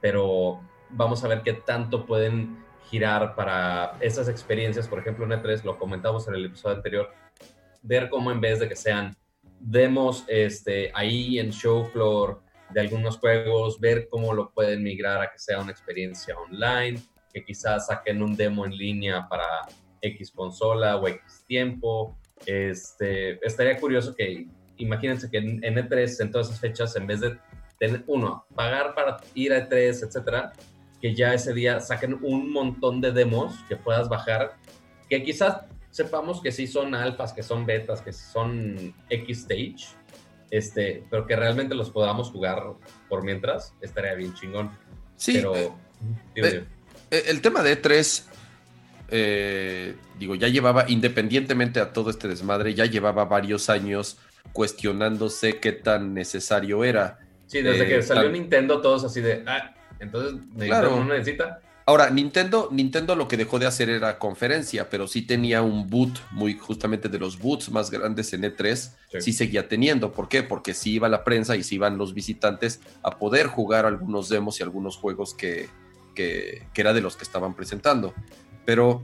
pero 0.00 0.60
vamos 0.90 1.22
a 1.24 1.28
ver 1.28 1.42
qué 1.42 1.54
tanto 1.54 2.06
pueden 2.06 2.64
girar 2.90 3.34
para 3.34 3.96
esas 4.00 4.28
experiencias. 4.28 4.88
Por 4.88 4.98
ejemplo, 4.98 5.24
en 5.24 5.32
E3, 5.32 5.64
lo 5.64 5.78
comentamos 5.78 6.26
en 6.28 6.34
el 6.34 6.46
episodio 6.46 6.76
anterior, 6.76 7.10
ver 7.82 8.08
cómo 8.08 8.30
en 8.30 8.40
vez 8.40 8.60
de 8.60 8.68
que 8.68 8.76
sean 8.76 9.16
demos 9.60 10.24
este, 10.28 10.90
ahí 10.94 11.38
en 11.38 11.50
show 11.50 11.84
floor, 11.92 12.40
de 12.70 12.80
algunos 12.80 13.18
juegos, 13.18 13.80
ver 13.80 14.08
cómo 14.08 14.34
lo 14.34 14.50
pueden 14.50 14.82
migrar 14.82 15.22
a 15.22 15.30
que 15.30 15.38
sea 15.38 15.60
una 15.60 15.70
experiencia 15.70 16.36
online, 16.36 17.00
que 17.32 17.44
quizás 17.44 17.86
saquen 17.86 18.22
un 18.22 18.36
demo 18.36 18.66
en 18.66 18.76
línea 18.76 19.26
para 19.28 19.46
X 20.02 20.30
consola 20.30 20.96
o 20.96 21.08
X 21.08 21.44
tiempo. 21.46 22.18
Este, 22.46 23.44
estaría 23.46 23.78
curioso 23.78 24.14
que, 24.14 24.46
imagínense 24.76 25.30
que 25.30 25.38
en, 25.38 25.60
E3, 25.60 26.20
en 26.20 26.30
todas 26.30 26.48
esas 26.48 26.60
fechas, 26.60 26.96
en 26.96 27.06
vez 27.06 27.20
de 27.20 27.38
tener, 27.78 28.04
uno, 28.06 28.46
pagar 28.54 28.94
para 28.94 29.16
ir 29.34 29.52
a 29.52 29.68
E3, 29.68 30.06
etcétera, 30.06 30.52
que 31.00 31.14
ya 31.14 31.32
ese 31.32 31.54
día 31.54 31.80
saquen 31.80 32.18
un 32.22 32.52
montón 32.52 33.00
de 33.00 33.12
demos 33.12 33.54
que 33.68 33.76
puedas 33.76 34.08
bajar, 34.08 34.56
que 35.08 35.22
quizás 35.22 35.62
sepamos 35.90 36.40
que 36.40 36.52
sí 36.52 36.66
son 36.66 36.94
alfas, 36.94 37.32
que 37.32 37.42
son 37.42 37.66
betas, 37.66 38.00
que 38.02 38.12
son 38.12 38.94
X 39.08 39.38
stage, 39.40 39.96
este, 40.50 41.04
pero 41.10 41.26
que 41.26 41.36
realmente 41.36 41.74
los 41.74 41.90
podamos 41.90 42.30
jugar 42.30 42.62
por 43.08 43.24
mientras, 43.24 43.74
estaría 43.80 44.14
bien 44.14 44.34
chingón. 44.34 44.70
Sí. 45.16 45.34
Pero, 45.34 45.56
eh, 45.56 45.70
eh, 46.36 46.64
eh, 47.10 47.22
el 47.26 47.40
tema 47.40 47.62
de 47.62 47.80
E3, 47.82 48.24
digo, 50.18 50.34
ya 50.34 50.48
llevaba, 50.48 50.84
independientemente 50.88 51.80
a 51.80 51.92
todo 51.92 52.10
este 52.10 52.28
desmadre, 52.28 52.74
ya 52.74 52.86
llevaba 52.86 53.24
varios 53.24 53.68
años 53.68 54.18
cuestionándose 54.52 55.58
qué 55.60 55.72
tan 55.72 56.14
necesario 56.14 56.84
era. 56.84 57.18
Sí, 57.46 57.62
desde 57.62 57.86
que 57.88 58.02
salió 58.02 58.30
Nintendo, 58.30 58.80
todos 58.80 59.04
así 59.04 59.20
de, 59.20 59.42
ah, 59.46 59.74
entonces 60.00 60.40
claro. 60.56 60.96
no 60.96 61.04
necesita. 61.14 61.60
Ahora, 61.88 62.10
Nintendo, 62.10 62.68
Nintendo 62.70 63.16
lo 63.16 63.28
que 63.28 63.38
dejó 63.38 63.58
de 63.58 63.64
hacer 63.64 63.88
era 63.88 64.18
conferencia, 64.18 64.90
pero 64.90 65.08
sí 65.08 65.22
tenía 65.22 65.62
un 65.62 65.88
boot, 65.88 66.18
muy 66.32 66.52
justamente 66.52 67.08
de 67.08 67.18
los 67.18 67.38
boots 67.38 67.70
más 67.70 67.90
grandes 67.90 68.30
en 68.34 68.42
E3, 68.42 68.92
sí. 69.20 69.32
seguía 69.32 69.68
teniendo. 69.68 70.12
¿Por 70.12 70.28
qué? 70.28 70.42
Porque 70.42 70.74
sí 70.74 70.92
iba 70.92 71.08
la 71.08 71.24
prensa 71.24 71.56
y 71.56 71.62
sí 71.62 71.76
iban 71.76 71.96
los 71.96 72.12
visitantes 72.12 72.80
a 73.02 73.12
poder 73.12 73.46
jugar 73.46 73.86
algunos 73.86 74.28
demos 74.28 74.60
y 74.60 74.64
algunos 74.64 74.98
juegos 74.98 75.32
que, 75.32 75.70
que, 76.14 76.66
era 76.74 76.92
de 76.92 77.00
los 77.00 77.16
que 77.16 77.24
estaban 77.24 77.54
presentando. 77.54 78.12
Pero, 78.66 79.02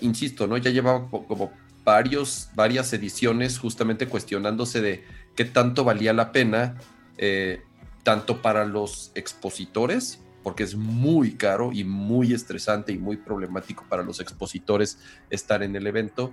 insisto, 0.00 0.48
¿no? 0.48 0.56
Ya 0.56 0.72
llevaba 0.72 1.08
como 1.08 1.52
varios, 1.84 2.48
varias 2.56 2.92
ediciones 2.92 3.60
justamente 3.60 4.08
cuestionándose 4.08 4.80
de 4.80 5.04
qué 5.36 5.44
tanto 5.44 5.84
valía 5.84 6.12
la 6.12 6.32
pena, 6.32 6.80
eh, 7.16 7.62
tanto 8.02 8.42
para 8.42 8.64
los 8.64 9.12
expositores, 9.14 10.18
porque 10.42 10.62
es 10.62 10.74
muy 10.74 11.32
caro 11.32 11.70
y 11.72 11.84
muy 11.84 12.32
estresante 12.32 12.92
y 12.92 12.98
muy 12.98 13.16
problemático 13.16 13.84
para 13.88 14.02
los 14.02 14.20
expositores 14.20 14.98
estar 15.30 15.62
en 15.62 15.76
el 15.76 15.86
evento, 15.86 16.32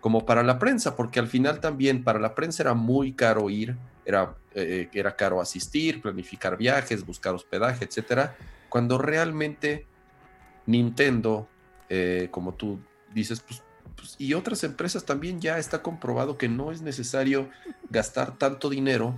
como 0.00 0.24
para 0.24 0.42
la 0.42 0.58
prensa, 0.58 0.94
porque 0.94 1.18
al 1.18 1.26
final 1.26 1.60
también 1.60 2.04
para 2.04 2.20
la 2.20 2.34
prensa 2.34 2.62
era 2.62 2.74
muy 2.74 3.12
caro 3.12 3.50
ir, 3.50 3.76
era, 4.04 4.36
eh, 4.54 4.88
era 4.92 5.16
caro 5.16 5.40
asistir, 5.40 6.00
planificar 6.00 6.56
viajes, 6.56 7.04
buscar 7.04 7.34
hospedaje, 7.34 7.84
etcétera, 7.84 8.36
cuando 8.68 8.98
realmente 8.98 9.86
Nintendo, 10.66 11.48
eh, 11.88 12.28
como 12.30 12.54
tú 12.54 12.78
dices, 13.12 13.40
pues, 13.40 13.62
pues, 13.96 14.14
y 14.18 14.34
otras 14.34 14.62
empresas 14.64 15.04
también 15.04 15.40
ya 15.40 15.58
está 15.58 15.82
comprobado 15.82 16.36
que 16.36 16.48
no 16.48 16.70
es 16.70 16.82
necesario 16.82 17.48
gastar 17.90 18.36
tanto 18.36 18.68
dinero 18.68 19.16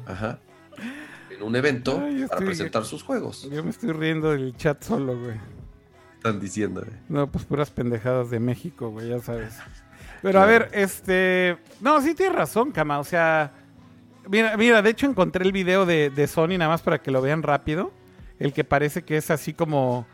en 1.38 1.44
un 1.44 1.56
evento 1.56 2.00
para 2.28 2.40
presentar 2.40 2.84
sus 2.84 3.02
juegos. 3.02 3.48
Yo 3.50 3.62
me 3.62 3.70
estoy 3.70 3.92
riendo 3.92 4.32
del 4.32 4.56
chat 4.56 4.82
solo, 4.82 5.18
güey. 5.18 5.36
Están 6.16 6.40
diciendo, 6.40 6.82
güey. 6.84 6.96
No, 7.08 7.30
pues 7.30 7.44
puras 7.44 7.70
pendejadas 7.70 8.30
de 8.30 8.40
México, 8.40 8.90
güey, 8.90 9.08
ya 9.08 9.20
sabes. 9.20 9.56
Pero 10.22 10.40
a 10.40 10.46
ver, 10.46 10.68
este. 10.72 11.58
No, 11.80 12.00
sí 12.00 12.14
tienes 12.14 12.36
razón, 12.36 12.72
Kama. 12.72 12.98
O 12.98 13.04
sea. 13.04 13.52
Mira, 14.28 14.56
mira, 14.56 14.82
de 14.82 14.90
hecho 14.90 15.06
encontré 15.06 15.44
el 15.44 15.52
video 15.52 15.86
de, 15.86 16.10
de 16.10 16.26
Sony 16.26 16.58
nada 16.58 16.68
más 16.68 16.82
para 16.82 17.00
que 17.00 17.10
lo 17.10 17.22
vean 17.22 17.42
rápido. 17.42 17.92
El 18.38 18.52
que 18.52 18.62
parece 18.64 19.02
que 19.02 19.16
es 19.16 19.30
así 19.30 19.54
como 19.54 20.06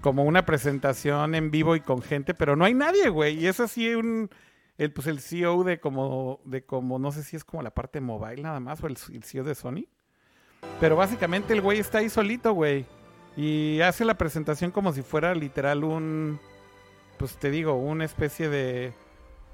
como 0.00 0.22
una 0.22 0.46
presentación 0.46 1.34
en 1.34 1.50
vivo 1.50 1.74
y 1.74 1.80
con 1.80 2.02
gente, 2.02 2.32
pero 2.32 2.54
no 2.54 2.64
hay 2.64 2.72
nadie, 2.72 3.08
güey. 3.08 3.36
Y 3.36 3.48
es 3.48 3.58
así 3.58 3.94
un 3.94 4.30
el 4.78 4.92
pues 4.92 5.08
el 5.08 5.18
CEO 5.18 5.64
de 5.64 5.80
como 5.80 6.40
de 6.44 6.64
como 6.64 7.00
no 7.00 7.10
sé 7.10 7.24
si 7.24 7.34
es 7.36 7.44
como 7.44 7.64
la 7.64 7.74
parte 7.74 8.00
mobile 8.00 8.42
nada 8.42 8.60
más 8.60 8.82
o 8.82 8.86
el, 8.86 8.96
el 9.12 9.24
CEO 9.24 9.44
de 9.44 9.56
Sony. 9.56 9.86
Pero 10.80 10.96
básicamente 10.96 11.52
el 11.52 11.60
güey 11.60 11.78
está 11.78 11.98
ahí 11.98 12.08
solito, 12.08 12.52
güey. 12.52 12.86
Y 13.36 13.80
hace 13.80 14.04
la 14.04 14.18
presentación 14.18 14.70
como 14.70 14.92
si 14.92 15.02
fuera 15.02 15.34
literal 15.34 15.84
un 15.84 16.40
pues 17.18 17.36
te 17.36 17.50
digo, 17.50 17.74
una 17.74 18.04
especie 18.04 18.48
de 18.48 18.94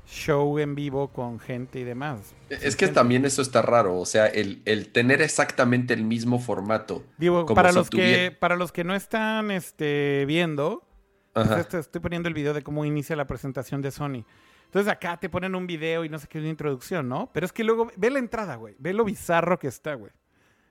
show 0.07 0.59
en 0.59 0.75
vivo 0.75 1.09
con 1.09 1.41
gente 1.41 1.81
y 1.81 1.85
demás. 1.85 2.35
Es 2.51 2.77
que 2.77 2.89
también 2.89 3.25
eso 3.25 3.43
está 3.43 3.63
raro, 3.63 3.99
o 3.99 4.07
sea, 4.07 4.27
el, 4.27 4.63
tener 4.93 5.23
exactamente 5.23 5.95
el 5.95 6.05
mismo 6.05 6.39
formato. 6.39 7.03
Digo, 7.17 7.47
para 7.47 7.73
los, 7.73 7.89
que, 7.91 8.37
para 8.39 8.57
los 8.57 8.71
que 8.71 8.85
no 8.85 8.95
están 8.95 9.51
este, 9.51 10.25
viendo, 10.27 10.87
pues 11.33 11.51
este, 11.51 11.79
estoy 11.79 12.01
poniendo 12.03 12.29
el 12.29 12.35
video 12.35 12.53
de 12.53 12.63
cómo 12.63 12.85
inicia 12.85 13.17
la 13.17 13.27
presentación 13.27 13.81
de 13.81 13.91
Sony. 13.91 14.25
Entonces 14.67 14.93
acá 14.93 15.19
te 15.19 15.29
ponen 15.29 15.55
un 15.55 15.67
video 15.67 16.05
y 16.05 16.09
no 16.09 16.19
sé 16.19 16.27
qué, 16.29 16.39
una 16.39 16.49
introducción, 16.49 17.09
¿no? 17.09 17.31
Pero 17.33 17.47
es 17.47 17.53
que 17.53 17.65
luego, 17.65 17.91
ve 17.97 18.11
la 18.11 18.19
entrada, 18.19 18.57
güey, 18.57 18.75
ve 18.79 18.93
lo 18.93 19.05
bizarro 19.05 19.59
que 19.59 19.69
está, 19.69 19.95
güey. 19.95 20.13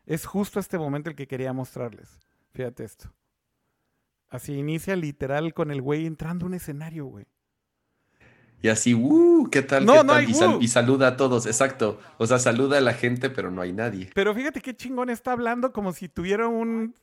Es 0.06 0.26
justo 0.26 0.60
este 0.60 0.78
momento 0.78 1.10
el 1.10 1.16
que 1.16 1.28
quería 1.28 1.54
mostrarles. 1.54 2.20
Fíjate 2.54 2.84
esto. 2.84 3.14
Así 4.30 4.54
inicia 4.54 4.96
literal 4.96 5.54
con 5.54 5.72
el 5.72 5.82
güey 5.82 6.06
entrando 6.06 6.46
a 6.46 6.48
un 6.48 6.56
escenario, 6.56 7.06
güey. 7.06 7.26
Y 8.64 8.70
así, 8.70 8.94
uh, 8.94 9.50
¿qué 9.52 9.62
tal? 9.62 9.86
No, 9.86 10.04
no 10.04 10.22
y, 10.22 10.68
saluda 10.70 11.10
a 11.10 11.18
todos, 11.18 11.46
exacto. 11.46 12.00
O 12.18 12.26
sea, 12.26 12.40
saluda 12.40 12.78
a 12.78 12.82
la 12.82 12.94
gente, 12.94 13.30
pero 13.30 13.52
no 13.52 13.62
hay 13.62 13.74
nadie. 13.74 14.10
Pero 14.16 14.34
fíjate 14.34 14.62
qué 14.62 14.74
chingón 14.74 15.10
está 15.10 15.34
hablando 15.34 15.74
como 15.74 15.92
si 15.92 16.08
tuviera 16.08 16.48
un. 16.48 16.96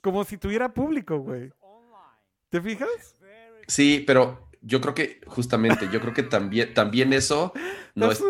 Como 0.00 0.22
si 0.22 0.38
tuviera 0.38 0.72
público, 0.72 1.18
güey. 1.18 1.52
¿Te 2.48 2.60
fijas? 2.60 2.88
Sí, 3.66 4.04
pero 4.06 4.48
yo 4.62 4.80
creo 4.80 4.94
que, 4.94 5.20
justamente, 5.26 5.88
yo 5.90 6.00
creo 6.00 6.14
que 6.14 6.22
también, 6.22 6.72
también 6.72 7.12
eso 7.12 7.52
no 7.96 8.12
es. 8.12 8.22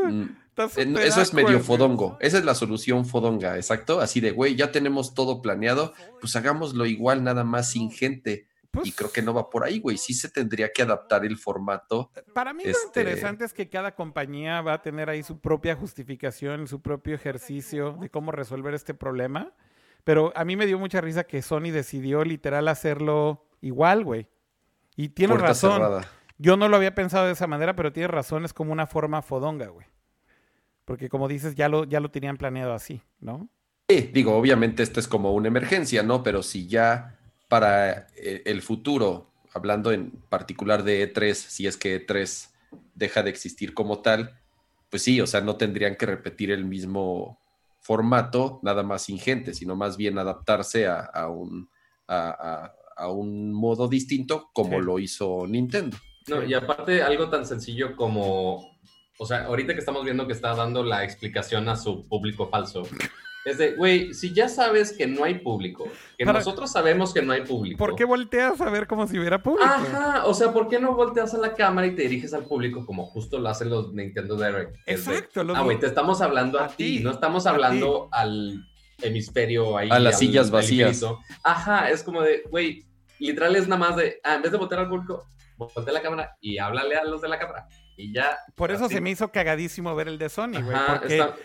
Eh, 0.57 0.95
eso 1.03 1.21
es 1.21 1.35
medio 1.35 1.61
fodongo. 1.61 2.17
Esa 2.21 2.39
es 2.39 2.45
la 2.45 2.55
solución 2.55 3.05
fodonga, 3.05 3.57
exacto. 3.57 4.01
Así 4.01 4.21
de, 4.21 4.31
güey, 4.31 4.57
ya 4.57 4.73
tenemos 4.73 5.15
todo 5.15 5.43
planeado, 5.43 5.93
pues 6.21 6.35
hagámoslo 6.37 6.87
igual, 6.87 7.23
nada 7.23 7.45
más 7.45 7.71
sin 7.71 7.91
gente 7.91 8.47
y 8.85 8.93
creo 8.93 9.11
que 9.13 9.23
no 9.23 9.35
va 9.35 9.49
por 9.51 9.65
ahí, 9.65 9.79
güey. 9.79 9.97
Sí 9.97 10.15
se 10.15 10.29
tendría 10.29 10.73
que 10.73 10.83
adaptar 10.83 11.25
el 11.25 11.37
formato. 11.37 12.11
Para 12.35 12.53
mí 12.53 12.65
lo 12.65 12.71
este 12.71 12.87
interesante 12.87 13.45
es 13.45 13.53
que 13.53 13.69
cada 13.69 13.95
compañía 13.95 14.61
va 14.61 14.75
a 14.75 14.83
tener 14.83 15.09
ahí 15.09 15.23
su 15.23 15.41
propia 15.41 15.77
justificación, 15.77 16.67
su 16.67 16.81
propio 16.81 17.15
ejercicio 17.15 17.97
de 18.01 18.11
cómo 18.11 18.33
resolver 18.33 18.75
este 18.75 18.95
problema. 18.95 19.53
Pero 20.05 20.33
a 20.37 20.45
mí 20.45 20.57
me 20.57 20.67
dio 20.67 20.79
mucha 20.79 21.01
risa 21.01 21.25
que 21.25 21.43
Sony 21.43 21.71
decidió 21.73 22.25
literal 22.25 22.69
hacerlo 22.69 23.47
igual, 23.61 24.05
güey. 24.05 24.29
Y 24.95 25.11
tiene 25.11 25.37
razón. 25.37 26.05
Yo 26.39 26.57
no 26.57 26.69
lo 26.69 26.77
había 26.77 26.95
pensado 26.95 27.27
de 27.27 27.33
esa 27.33 27.47
manera, 27.47 27.75
pero 27.75 27.93
tiene 27.93 28.09
razón, 28.09 28.45
es 28.45 28.53
como 28.53 28.73
una 28.73 28.87
forma 28.87 29.23
fodonga, 29.23 29.69
güey. 29.69 29.87
Porque 30.87 31.11
como 31.11 31.29
dices, 31.29 31.55
ya 31.57 31.69
lo, 31.69 31.85
ya 31.85 32.01
lo 32.01 32.11
tenían 32.11 32.39
planeado 32.39 32.73
así, 32.73 33.03
¿no? 33.21 33.51
Sí, 33.91 34.11
digo, 34.15 34.35
obviamente 34.37 34.83
esto 34.83 35.01
es 35.01 35.09
como 35.09 35.35
una 35.35 35.49
emergencia, 35.49 36.03
¿no? 36.03 36.23
Pero 36.23 36.43
si 36.43 36.67
ya 36.67 37.19
para 37.49 38.07
eh, 38.17 38.43
el 38.47 38.63
futuro, 38.63 39.31
hablando 39.53 39.93
en 39.93 40.13
particular 40.31 40.85
de 40.85 41.13
E3, 41.13 41.35
si 41.35 41.67
es 41.67 41.77
que 41.77 42.07
E3 42.07 42.51
deja 42.95 43.23
de 43.23 43.31
existir 43.31 43.75
como 43.75 44.01
tal, 44.01 44.41
pues 44.89 45.03
sí, 45.03 45.21
o 45.21 45.27
sea, 45.27 45.41
no 45.41 45.57
tendrían 45.57 45.97
que 45.97 46.07
repetir 46.07 46.53
el 46.53 46.65
mismo 46.65 47.41
formato, 47.81 48.61
nada 48.63 48.83
más 48.83 49.09
ingente, 49.09 49.55
sino 49.55 49.77
más 49.77 49.97
bien 49.97 50.19
adaptarse 50.19 50.87
a, 50.87 51.29
un, 51.29 51.69
a, 52.09 52.73
un 53.09 53.53
modo 53.53 53.89
distinto 53.89 54.51
como 54.53 54.81
lo 54.81 54.99
hizo 54.99 55.47
Nintendo. 55.47 55.97
No, 56.29 56.45
y 56.45 56.55
aparte 56.55 57.03
algo 57.03 57.29
tan 57.29 57.47
sencillo 57.47 57.95
como, 57.95 58.77
o 59.19 59.27
sea, 59.27 59.45
ahorita 59.45 59.73
que 59.73 59.81
estamos 59.81 60.05
viendo 60.05 60.27
que 60.27 60.33
está 60.33 60.55
dando 60.55 60.83
la 60.83 61.05
explicación 61.05 61.69
a 61.69 61.77
su 61.77 62.07
público 62.07 62.49
falso, 62.49 62.83
es 63.47 63.59
de, 63.59 63.77
güey, 63.77 64.13
si 64.13 64.35
ya 64.35 64.49
sabes 64.49 64.93
que 64.93 65.07
no 65.07 65.23
hay 65.23 65.39
público, 65.39 65.89
que 66.19 66.25
nosotros 66.25 66.73
sabemos 66.73 67.15
que 67.15 67.23
no 67.23 67.33
hay 67.33 67.43
público. 67.43 67.79
¿Por 67.79 67.95
qué 67.95 68.05
volteas 68.05 68.61
a 68.61 68.69
ver 68.71 68.89
como 68.89 69.07
si 69.07 69.19
hubiera 69.21 69.41
público? 69.41 69.65
Ajá, 69.65 70.27
o 70.27 70.35
sea, 70.35 70.53
¿por 70.53 70.69
qué 70.69 70.81
no 70.81 70.95
volteas 70.97 71.33
a 71.33 71.39
la 71.39 71.55
cámara 71.55 71.87
y 71.87 71.95
te 71.95 72.03
diriges 72.03 72.35
al 72.35 72.45
público 72.45 72.85
como 72.85 73.07
justo 73.07 73.39
lo 73.39 73.49
hacen 73.49 73.71
los 73.71 73.93
Nintendo 73.93 74.37
Direct? 74.37 74.77
Exacto. 74.87 75.47
ah, 75.55 75.63
güey, 75.63 75.79
te 75.79 75.87
estamos 75.87 76.21
hablando 76.21 76.59
a, 76.59 76.67
ti, 76.67 76.99
no 76.99 77.13
estamos 77.13 77.47
hablando 77.47 78.09
al 78.11 78.67
hemisferio 79.01 79.79
ahí. 79.79 79.91
A 79.93 80.01
las 80.01 80.19
sillas 80.19 80.51
vacías. 80.51 81.05
Ajá, 81.45 81.89
es 81.91 82.03
como 82.03 82.23
de, 82.23 82.43
güey, 82.51 82.85
literal 83.21 83.55
es 83.55 83.69
nada 83.69 83.79
más 83.79 83.97
de, 83.97 84.19
ah, 84.25 84.35
en 84.35 84.43
vez 84.43 84.51
de 84.51 84.59
voltear 84.59 84.81
al 84.81 84.89
público, 84.89 85.25
voltea 85.57 85.93
la 85.93 86.03
cámara 86.03 86.37
y 86.41 86.59
háblale 86.59 86.97
a 86.97 87.05
los 87.05 87.23
de 87.23 87.29
la 87.29 87.39
cámara. 87.39 87.69
Y 87.97 88.13
ya. 88.13 88.39
Por 88.55 88.71
eso 88.71 88.89
se 88.89 89.01
me 89.01 89.11
hizo 89.11 89.29
cagadísimo 89.29 89.95
ver 89.95 90.09
el 90.09 90.19
de 90.19 90.29
Sony, 90.29 90.63
güey. 90.63 90.77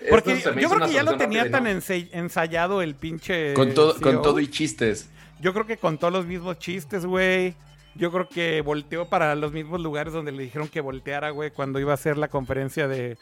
Porque, 0.10 0.42
yo 0.60 0.70
creo 0.70 0.88
que 0.88 0.94
ya 0.94 1.04
lo 1.04 1.18
tenía 1.18 1.50
tan 1.50 1.66
ensayado 1.68 2.82
el 2.82 2.96
pinche. 2.96 3.54
Con 3.54 3.74
todo, 3.74 4.00
con 4.00 4.22
todo 4.22 4.40
y 4.40 4.48
chistes. 4.50 5.10
Yo 5.40 5.54
creo 5.54 5.66
que 5.66 5.78
con 5.78 5.98
todos 5.98 6.14
los 6.14 6.26
mismos 6.26 6.60
chistes, 6.60 7.06
güey. 7.06 7.56
Yo 7.96 8.12
creo 8.12 8.30
que 8.30 8.62
volteó 8.62 9.10
para 9.10 9.36
los 9.36 9.52
mismos 9.52 9.82
lugares 9.82 10.14
donde 10.14 10.32
le 10.32 10.44
dijeron 10.44 10.70
que 10.70 10.80
volteara, 10.80 11.30
güey, 11.32 11.52
cuando 11.52 11.80
iba 11.80 11.92
a 11.92 11.96
hacer 11.96 12.18
la 12.18 12.30
conferencia 12.30 12.88
de, 12.88 13.18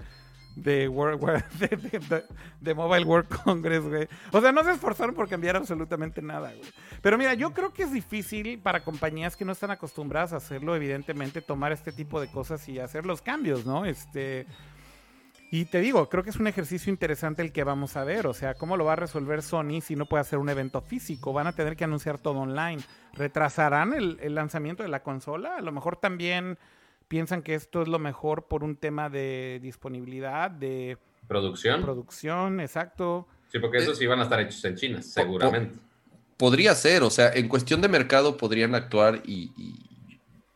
de, 0.64 0.88
World, 0.88 1.44
de, 2.60 2.74
Mobile 2.74 3.06
World 3.06 3.28
Congress, 3.44 3.84
güey. 3.84 4.08
O 4.32 4.42
sea, 4.42 4.52
no 4.52 4.64
se 4.64 4.72
esforzaron 4.72 5.16
por 5.16 5.28
cambiar 5.28 5.56
absolutamente 5.56 6.22
nada, 6.22 6.54
güey. 6.54 6.70
Pero 7.02 7.18
mira, 7.18 7.34
yo 7.34 7.54
creo 7.54 7.74
que 7.74 7.84
es 7.84 7.92
difícil 7.92 8.60
para 8.60 8.84
compañías 8.84 9.36
que 9.36 9.46
no 9.46 9.52
están 9.52 9.72
acostumbradas 9.72 10.34
a 10.34 10.38
hacerlo, 10.38 10.76
evidentemente, 10.76 11.42
tomar 11.42 11.72
este 11.72 11.92
tipo 11.92 12.20
de 12.20 12.30
cosas 12.30 12.68
y 12.70 12.80
hacer 12.80 13.06
los 13.06 13.22
cambios, 13.22 13.66
¿no? 13.66 13.86
Este. 13.86 14.46
Y 15.52 15.66
te 15.66 15.80
digo, 15.80 16.10
creo 16.10 16.24
que 16.24 16.30
es 16.30 16.36
un 16.36 16.46
ejercicio 16.46 16.92
interesante 16.92 17.42
el 17.42 17.52
que 17.52 17.64
vamos 17.64 17.98
a 17.98 18.04
ver. 18.04 18.28
O 18.28 18.36
sea, 18.36 18.54
¿cómo 18.54 18.78
lo 18.78 18.86
va 18.86 18.94
a 18.94 18.98
resolver 18.98 19.42
Sony 19.42 19.82
si 19.82 19.96
no 19.96 20.06
puede 20.06 20.22
hacer 20.22 20.38
un 20.38 20.50
evento 20.50 20.80
físico? 20.82 21.34
Van 21.34 21.48
a 21.48 21.54
tener 21.54 21.76
que 21.76 21.86
anunciar 21.86 22.20
todo 22.20 22.40
online. 22.40 22.84
¿Retrasarán 23.14 23.94
el 23.94 24.36
lanzamiento 24.36 24.84
de 24.84 24.90
la 24.90 25.02
consola? 25.02 25.56
A 25.56 25.62
lo 25.62 25.72
mejor 25.72 25.96
también 25.98 26.60
piensan 27.10 27.42
que 27.42 27.56
esto 27.56 27.82
es 27.82 27.90
lo 27.90 28.00
mejor 28.00 28.48
por 28.48 28.64
un 28.64 28.78
tema 28.78 29.10
de 29.10 29.60
disponibilidad, 29.62 30.50
de 30.50 30.98
producción. 31.28 31.82
Producción, 31.82 32.62
exacto. 32.62 33.28
Sí, 33.52 33.60
porque 33.60 33.80
esos 33.80 33.98
sí 33.98 34.06
van 34.08 34.20
a 34.20 34.24
estar 34.24 34.40
hechos 34.40 34.64
en 34.64 34.76
China, 34.76 35.02
seguramente. 35.02 35.78
podría 36.38 36.74
ser, 36.76 37.04
o 37.04 37.10
sea, 37.10 37.32
en 37.34 37.50
cuestión 37.50 37.82
de 37.82 37.90
mercado 37.90 38.38
podrían 38.38 38.76
actuar 38.76 39.22
y, 39.26 39.52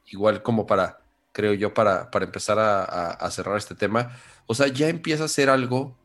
igual 0.05 0.43
como 0.43 0.67
para, 0.67 1.01
creo 1.31 1.53
yo, 1.53 1.73
para, 1.73 2.11
para 2.11 2.25
empezar 2.25 2.57
a, 2.59 3.29
cerrar 3.31 3.57
este 3.57 3.75
tema. 3.75 4.15
O 4.45 4.53
sea, 4.53 4.67
ya 4.67 4.89
empieza 4.89 5.25
a 5.25 5.27
ser 5.27 5.49
algo 5.49 5.97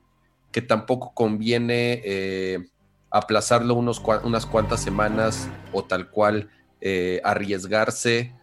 que 0.51 0.63
tampoco 0.63 1.13
conviene 1.13 2.01
eh, 2.05 2.71
aplazarlo 3.11 3.75
unos, 3.75 4.03
unas 4.25 4.47
cuantas 4.47 4.83
semanas 4.83 5.47
o 5.73 5.85
tal 5.85 6.11
cual 6.11 6.49
eh, 6.81 7.21
arriesgarse 7.23 8.35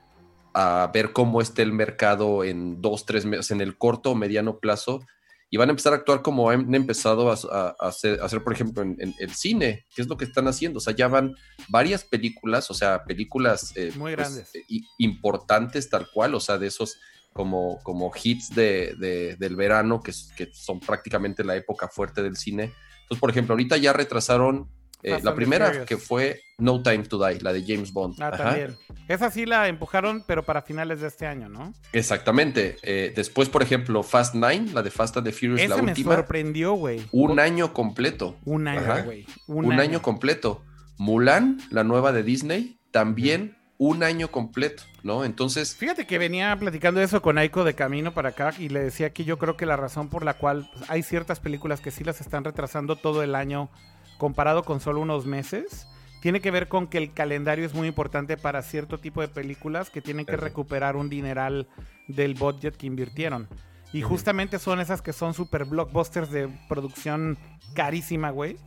a 0.58 0.90
ver 0.94 1.12
cómo 1.12 1.42
está 1.42 1.62
el 1.62 1.74
mercado 1.74 2.46
en 2.46 2.82
dos, 2.82 3.06
tres 3.06 3.26
meses, 3.26 3.52
en 3.52 3.60
el 3.60 3.78
corto 3.78 4.12
o 4.12 4.16
mediano 4.16 4.60
plazo, 4.60 5.06
y 5.50 5.58
van 5.58 5.68
a 5.68 5.74
empezar 5.74 5.92
a 5.92 5.98
actuar 5.98 6.22
como 6.22 6.50
han 6.50 6.74
empezado 6.74 7.30
a, 7.30 7.76
hacer, 7.80 8.44
por 8.44 8.54
ejemplo, 8.54 8.82
en, 8.82 9.14
el 9.20 9.32
cine, 9.32 9.86
que 9.94 10.02
es 10.02 10.08
lo 10.08 10.16
que 10.16 10.24
están 10.24 10.48
haciendo. 10.48 10.78
O 10.78 10.82
sea, 10.82 10.96
ya 10.96 11.10
van 11.10 11.36
varias 11.68 12.06
películas, 12.06 12.72
o 12.72 12.74
sea, 12.74 13.04
películas 13.04 13.74
eh, 13.76 13.92
muy 13.96 14.16
pues, 14.16 14.30
grandes, 14.34 14.52
importantes 14.98 15.90
tal 15.90 16.08
cual, 16.14 16.34
o 16.36 16.40
sea, 16.40 16.58
de 16.58 16.68
esos 16.68 16.98
como, 17.34 17.80
como 17.84 18.12
hits 18.22 18.56
de, 18.56 18.96
de- 18.98 19.36
del 19.36 19.58
verano, 19.58 20.00
que, 20.02 20.14
que 20.38 20.50
son 20.54 20.80
prácticamente 20.80 21.44
la 21.44 21.58
época 21.58 21.90
fuerte 21.90 22.24
del 22.24 22.38
cine. 22.38 22.74
Entonces, 23.02 23.20
por 23.20 23.30
ejemplo, 23.30 23.54
ahorita 23.54 23.76
ya 23.76 23.92
retrasaron 23.92 24.70
eh, 25.06 25.20
la 25.22 25.36
primera, 25.36 25.68
Furious. 25.68 25.86
que 25.86 25.98
fue 25.98 26.42
No 26.58 26.82
Time 26.82 27.04
to 27.04 27.24
Die, 27.24 27.40
la 27.42 27.54
de 27.54 27.64
James 27.66 27.94
Bond. 27.94 28.16
Ah, 28.20 28.30
Ajá. 28.30 28.38
también. 28.38 28.78
Esa 29.08 29.30
sí 29.30 29.46
la 29.46 29.68
empujaron, 29.68 30.24
pero 30.26 30.44
para 30.44 30.64
finales 30.64 31.02
de 31.02 31.08
este 31.08 31.28
año, 31.28 31.48
¿no? 31.48 31.74
Exactamente. 31.94 32.78
Eh, 32.82 33.14
después, 33.16 33.50
por 33.50 33.62
ejemplo, 33.62 34.02
Fast 34.02 34.34
Nine, 34.34 34.72
la 34.74 34.82
de 34.82 34.90
Fast 34.90 35.18
and 35.18 35.28
the 35.28 35.32
Furious, 35.32 35.62
Esa 35.62 35.76
la 35.76 35.82
me 35.84 35.92
última, 35.92 36.16
sorprendió, 36.16 36.74
güey. 36.74 37.02
un 37.12 37.40
año 37.40 37.72
completo. 37.74 38.36
Un 38.46 38.68
año, 38.68 39.04
güey. 39.06 39.26
Un, 39.48 39.80
año. 39.80 40.02
completo. 40.02 40.64
Mulan, 40.98 41.60
la 41.70 41.84
nueva 41.84 42.12
de 42.12 42.24
Disney, 42.24 42.80
también 42.92 43.58
un 43.78 44.04
año 44.04 44.32
completo, 44.32 44.84
¿no? 45.04 45.26
Entonces, 45.26 45.76
Fíjate 45.76 46.08
que 46.08 46.18
venía 46.18 46.56
platicando 46.58 47.02
eso 47.02 47.22
con 47.22 47.38
Aiko 47.38 47.64
de 47.64 47.74
camino 47.74 48.14
para 48.14 48.30
acá 48.30 48.54
y 48.58 48.70
le 48.70 48.80
decía 48.80 49.12
que 49.12 49.26
yo 49.26 49.38
creo 49.38 49.58
que 49.58 49.66
la 49.66 49.76
razón 49.76 50.10
por 50.10 50.24
la 50.24 50.36
cual 50.36 50.72
hay 50.88 51.04
ciertas 51.04 51.40
películas 51.40 51.82
que 51.82 51.92
sí 51.92 52.04
las 52.04 52.22
están 52.22 52.44
retrasando 52.46 52.96
todo 52.96 53.22
el 53.22 53.36
año 53.36 53.70
comparado 54.18 54.64
con 54.64 54.80
solo 54.80 55.00
unos 55.02 55.26
meses 55.26 55.88
tiene 56.22 56.42
que 56.42 56.50
ver 56.52 56.68
con 56.68 56.88
que 56.88 56.98
el 56.98 57.14
calendario 57.14 57.66
es 57.66 57.74
muy 57.76 57.88
importante 57.88 58.36
para 58.36 58.64
cierto 58.64 58.98
tipo 59.00 59.22
de 59.22 59.28
películas 59.28 59.90
que 59.92 60.02
tienen 60.02 60.26
que 60.26 60.38
recuperar 60.38 60.96
un 60.96 61.08
dineral 61.08 61.68
del 62.08 62.34
budget 62.34 62.76
que 62.76 62.88
invirtieron. 62.88 63.48
Y 63.94 64.02
justamente 64.02 64.58
son 64.60 64.80
esas 64.80 65.02
que 65.04 65.14
son 65.14 65.34
super 65.36 65.66
blockbusters 65.66 66.32
de 66.32 66.50
producción 66.68 67.38
carísima, 67.76 68.32
güey. 68.32 68.58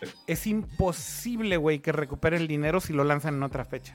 Sí. 0.00 0.06
Es 0.28 0.46
imposible, 0.46 1.56
güey, 1.56 1.80
que 1.80 1.92
recuperen 1.92 2.40
el 2.42 2.48
dinero 2.48 2.80
si 2.80 2.92
lo 2.92 3.02
lanzan 3.04 3.34
en 3.34 3.42
otra 3.42 3.64
fecha. 3.64 3.94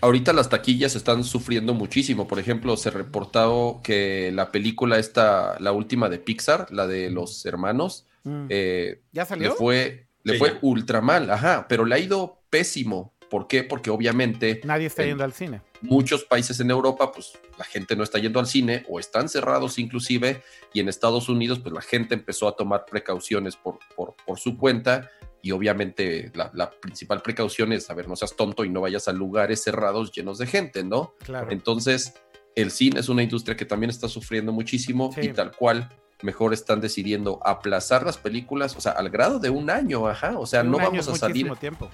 ahorita 0.00 0.32
las 0.32 0.48
taquillas 0.48 0.94
están 0.94 1.24
sufriendo 1.24 1.74
muchísimo. 1.74 2.28
Por 2.28 2.38
ejemplo, 2.38 2.76
se 2.76 2.90
reportado 2.90 3.80
que 3.82 4.30
la 4.32 4.52
película 4.52 4.98
esta, 4.98 5.56
la 5.58 5.72
última 5.72 6.08
de 6.08 6.18
Pixar, 6.20 6.68
la 6.70 6.86
de 6.86 7.10
los 7.10 7.44
hermanos, 7.46 8.04
Mm. 8.24 8.46
eh, 8.50 9.00
¿Ya 9.12 9.22
le 9.22 9.28
salió? 9.28 9.54
fue, 9.54 10.07
le 10.24 10.34
Sí, 10.34 10.38
fue 10.38 10.50
ya. 10.50 10.58
ultra 10.62 11.00
mal, 11.00 11.30
ajá, 11.30 11.66
pero 11.68 11.84
le 11.84 11.94
ha 11.94 11.98
ido 11.98 12.40
pésimo. 12.50 13.12
¿Por 13.30 13.46
qué? 13.46 13.62
Porque 13.62 13.90
obviamente 13.90 14.60
Nadie 14.64 14.86
está 14.86 15.02
en- 15.02 15.10
yendo 15.10 15.24
al 15.24 15.34
cine. 15.34 15.60
muchos 15.82 16.24
países 16.24 16.58
en 16.60 16.70
Europa, 16.70 17.12
pues 17.12 17.32
la 17.58 17.64
gente 17.64 17.94
no 17.94 18.02
está 18.02 18.18
yendo 18.18 18.40
al 18.40 18.46
cine 18.46 18.86
o 18.88 18.98
están 18.98 19.28
cerrados 19.28 19.78
inclusive, 19.78 20.42
y 20.72 20.80
en 20.80 20.88
Estados 20.88 21.28
Unidos, 21.28 21.58
pues 21.58 21.74
la 21.74 21.82
gente 21.82 22.14
empezó 22.14 22.48
a 22.48 22.56
tomar 22.56 22.86
precauciones 22.86 23.54
por, 23.54 23.78
por, 23.94 24.14
por 24.26 24.38
su 24.38 24.56
cuenta, 24.56 25.10
y 25.42 25.50
obviamente 25.52 26.32
la, 26.34 26.50
la 26.54 26.70
principal 26.70 27.20
precaución 27.20 27.72
es, 27.74 27.90
a 27.90 27.94
ver, 27.94 28.08
no 28.08 28.16
seas 28.16 28.34
tonto 28.34 28.64
y 28.64 28.70
no 28.70 28.80
vayas 28.80 29.08
a 29.08 29.12
lugares 29.12 29.62
cerrados 29.62 30.10
llenos 30.10 30.38
de 30.38 30.46
gente, 30.46 30.82
¿no? 30.82 31.12
Claro. 31.22 31.50
Entonces, 31.52 32.14
el 32.56 32.70
cine 32.70 32.98
es 33.00 33.08
una 33.10 33.22
industria 33.22 33.56
que 33.56 33.64
también 33.66 33.90
está 33.90 34.08
sufriendo 34.08 34.52
muchísimo 34.52 35.12
Sí. 35.14 35.20
y 35.20 35.28
tal 35.34 35.52
cual. 35.54 35.88
Mejor 36.22 36.52
están 36.52 36.80
decidiendo 36.80 37.40
aplazar 37.44 38.04
las 38.04 38.18
películas, 38.18 38.74
o 38.76 38.80
sea, 38.80 38.92
al 38.92 39.08
grado 39.10 39.38
de 39.38 39.50
un 39.50 39.70
año, 39.70 40.08
ajá. 40.08 40.36
O 40.38 40.46
sea, 40.46 40.62
no 40.64 40.78
año 40.78 40.86
vamos 40.90 41.06
es 41.08 41.14
a 41.14 41.16
salir, 41.16 41.46
muchísimo 41.46 41.56
tiempo. 41.56 41.90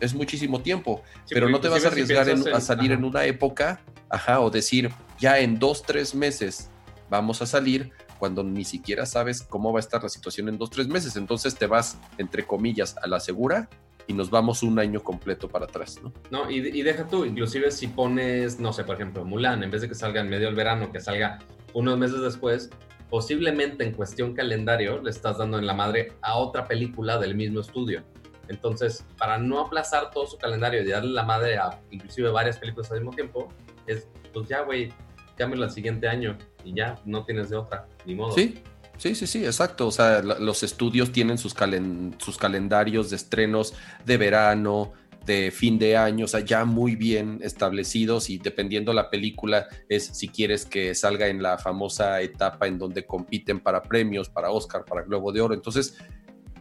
es, 0.00 0.14
muchísimo 0.14 0.60
tiempo 0.60 1.02
Sí, 1.24 1.34
pero 1.34 1.48
no 1.48 1.60
te 1.60 1.68
vas 1.68 1.78
a 1.78 1.80
si 1.82 1.86
arriesgar 1.86 2.28
en- 2.28 2.52
a 2.54 2.60
salir 2.60 2.92
ajá. 2.92 2.98
en 3.00 3.04
una 3.04 3.24
época, 3.24 3.80
ajá, 4.08 4.40
o 4.40 4.50
decir, 4.50 4.90
ya 5.20 5.38
en 5.38 5.58
dos, 5.58 5.82
tres 5.82 6.14
meses 6.14 6.70
vamos 7.10 7.42
a 7.42 7.46
salir 7.46 7.92
cuando 8.18 8.42
ni 8.42 8.64
siquiera 8.64 9.06
sabes 9.06 9.42
cómo 9.42 9.72
va 9.72 9.78
a 9.78 9.80
estar 9.80 10.02
la 10.02 10.08
situación 10.08 10.48
en 10.48 10.58
dos, 10.58 10.70
tres 10.70 10.88
meses. 10.88 11.14
Entonces 11.16 11.54
te 11.54 11.66
vas, 11.66 11.98
entre 12.18 12.44
comillas, 12.44 12.96
a 13.02 13.06
la 13.06 13.20
segura 13.20 13.68
y 14.06 14.12
nos 14.14 14.30
vamos 14.30 14.62
un 14.62 14.78
año 14.78 15.02
completo 15.02 15.48
para 15.48 15.66
atrás, 15.66 15.98
¿no? 16.02 16.12
No, 16.30 16.50
y, 16.50 16.56
y 16.58 16.82
deja 16.82 17.06
tú, 17.06 17.24
inclusive 17.24 17.70
si 17.70 17.86
pones, 17.86 18.58
no 18.58 18.72
sé, 18.72 18.82
por 18.84 18.96
ejemplo, 18.96 19.24
Mulan, 19.24 19.62
en 19.62 19.70
vez 19.70 19.82
de 19.82 19.88
que 19.88 19.94
salga 19.94 20.20
en 20.20 20.28
medio 20.28 20.46
del 20.46 20.54
verano, 20.56 20.90
que 20.92 21.00
salga 21.00 21.38
unos 21.72 21.98
meses 21.98 22.20
después, 22.20 22.70
posiblemente 23.10 23.84
en 23.84 23.92
cuestión 23.92 24.34
calendario 24.34 25.00
le 25.02 25.10
estás 25.10 25.38
dando 25.38 25.58
en 25.58 25.66
la 25.66 25.74
madre 25.74 26.12
a 26.22 26.36
otra 26.36 26.66
película 26.66 27.18
del 27.18 27.34
mismo 27.34 27.60
estudio. 27.60 28.02
Entonces, 28.48 29.04
para 29.16 29.38
no 29.38 29.60
aplazar 29.60 30.10
todo 30.10 30.26
su 30.26 30.36
calendario 30.36 30.82
y 30.82 30.88
darle 30.88 31.12
la 31.12 31.22
madre 31.22 31.56
a 31.56 31.80
inclusive 31.90 32.30
varias 32.30 32.58
películas 32.58 32.90
al 32.90 32.98
mismo 32.98 33.12
tiempo, 33.14 33.48
es, 33.86 34.06
pues 34.32 34.48
ya, 34.48 34.60
güey, 34.62 34.92
cámbialo 35.36 35.64
al 35.64 35.70
siguiente 35.70 36.08
año 36.08 36.36
y 36.64 36.74
ya, 36.74 36.96
no 37.04 37.24
tienes 37.24 37.50
de 37.50 37.56
otra, 37.56 37.86
ni 38.04 38.14
modo. 38.14 38.32
Sí, 38.32 38.58
sí, 38.98 39.14
sí, 39.14 39.26
sí, 39.26 39.44
exacto. 39.46 39.86
O 39.86 39.90
sea, 39.90 40.20
los 40.22 40.62
estudios 40.62 41.10
tienen 41.10 41.38
sus, 41.38 41.56
calen- 41.56 42.20
sus 42.20 42.36
calendarios 42.36 43.10
de 43.10 43.16
estrenos 43.16 43.74
de 44.04 44.16
verano, 44.18 44.92
de 45.24 45.50
fin 45.50 45.78
de 45.78 45.96
año, 45.96 46.26
o 46.26 46.28
sea, 46.28 46.40
ya 46.40 46.64
muy 46.64 46.96
bien 46.96 47.38
establecidos 47.42 48.28
y 48.30 48.38
dependiendo 48.38 48.92
la 48.92 49.08
película 49.10 49.66
es 49.88 50.04
si 50.06 50.28
quieres 50.28 50.66
que 50.66 50.94
salga 50.94 51.28
en 51.28 51.42
la 51.42 51.56
famosa 51.58 52.20
etapa 52.20 52.66
en 52.66 52.78
donde 52.78 53.06
compiten 53.06 53.60
para 53.60 53.82
premios, 53.82 54.28
para 54.28 54.50
Oscar, 54.50 54.84
para 54.84 55.02
Globo 55.02 55.32
de 55.32 55.40
Oro. 55.40 55.54
Entonces, 55.54 55.96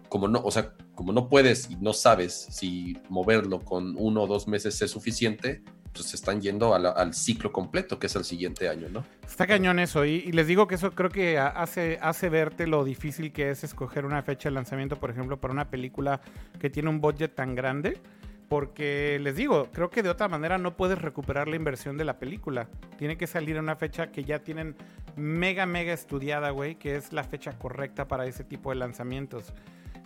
como 0.08 0.28
no, 0.28 0.39
o 0.43 0.52
sea, 0.52 0.73
como 0.95 1.12
no 1.12 1.28
puedes 1.28 1.69
y 1.71 1.76
no 1.76 1.91
sabes 1.93 2.34
si 2.52 2.97
moverlo 3.10 3.60
con 3.60 3.95
uno 3.97 4.23
o 4.23 4.28
dos 4.28 4.47
meses 4.47 4.82
es 4.82 4.91
suficiente, 4.91 5.62
pues 5.91 6.13
están 6.13 6.41
yendo 6.41 6.73
al 6.73 7.13
ciclo 7.13 7.52
completo, 7.52 7.99
que 7.99 8.08
es 8.08 8.15
el 8.15 8.23
siguiente 8.23 8.67
año, 8.67 8.88
¿no? 8.89 9.04
Está 9.28 9.45
cañón 9.45 9.78
eso. 9.78 10.06
Y, 10.06 10.23
y 10.26 10.32
les 10.32 10.47
digo 10.47 10.67
que 10.67 10.76
eso 10.76 10.91
creo 10.91 11.10
que 11.12 11.38
ha- 11.38 11.47
hace, 11.49 11.99
hace 12.02 12.30
verte 12.30 12.65
lo 12.65 12.84
difícil 12.84 13.32
que 13.32 13.52
es 13.52 13.63
escoger 13.63 14.04
una 14.06 14.23
fecha 14.23 14.49
de 14.49 14.56
lanzamiento, 14.56 14.99
por 14.99 15.12
ejemplo, 15.12 15.39
para 15.39 15.54
una 15.54 15.69
película 15.69 16.19
que 16.60 16.71
tiene 16.71 16.89
un 16.89 16.99
budget 16.99 17.36
tan 17.36 17.54
grande. 17.54 17.99
Porque 18.54 19.18
les 19.20 19.36
digo, 19.36 19.70
creo 19.74 19.89
que 19.89 20.04
de 20.04 20.12
otra 20.12 20.28
manera 20.28 20.60
no 20.60 20.78
puedes 20.78 21.02
recuperar 21.02 21.48
la 21.48 21.56
inversión 21.56 21.98
de 21.98 22.06
la 22.06 22.20
película. 22.20 22.70
Tiene 23.00 23.18
que 23.18 23.26
salir 23.26 23.56
en 23.56 23.63
una 23.63 23.76
fecha 23.76 24.12
que 24.12 24.26
ya 24.26 24.44
tienen 24.44 24.76
mega, 25.16 25.66
mega 25.66 25.92
estudiada, 25.92 26.52
güey, 26.52 26.76
que 26.76 26.96
es 26.96 27.13
la 27.13 27.24
fecha 27.24 27.58
correcta 27.58 28.08
para 28.08 28.28
ese 28.28 28.44
tipo 28.44 28.70
de 28.70 28.76
lanzamientos. 28.76 29.52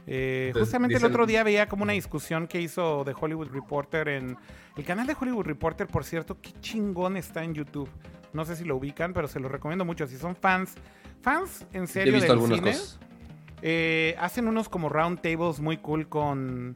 Eh, 0.05 0.45
Entonces, 0.47 0.69
justamente 0.69 0.95
el 0.95 1.03
otro 1.03 1.25
día 1.25 1.43
veía 1.43 1.67
como 1.67 1.83
una 1.83 1.91
discusión 1.91 2.47
que 2.47 2.61
hizo 2.61 3.03
The 3.03 3.13
Hollywood 3.19 3.49
Reporter 3.49 4.07
en... 4.07 4.37
El 4.77 4.85
canal 4.85 5.07
de 5.07 5.17
Hollywood 5.19 5.43
Reporter, 5.43 5.85
por 5.85 6.05
cierto, 6.05 6.39
qué 6.39 6.53
chingón 6.61 7.17
está 7.17 7.43
en 7.43 7.53
YouTube. 7.53 7.89
No 8.31 8.45
sé 8.45 8.55
si 8.55 8.63
lo 8.63 8.77
ubican, 8.77 9.11
pero 9.11 9.27
se 9.27 9.41
lo 9.41 9.49
recomiendo 9.49 9.83
mucho. 9.83 10.07
Si 10.07 10.15
son 10.15 10.37
fans, 10.37 10.75
fans 11.21 11.67
en 11.73 11.85
serio 11.85 12.13
del 12.13 12.41
cine, 12.47 12.75
eh, 13.61 14.15
hacen 14.21 14.47
unos 14.47 14.69
como 14.69 14.87
round 14.87 15.19
tables 15.19 15.59
muy 15.59 15.75
cool 15.79 16.07
con 16.07 16.75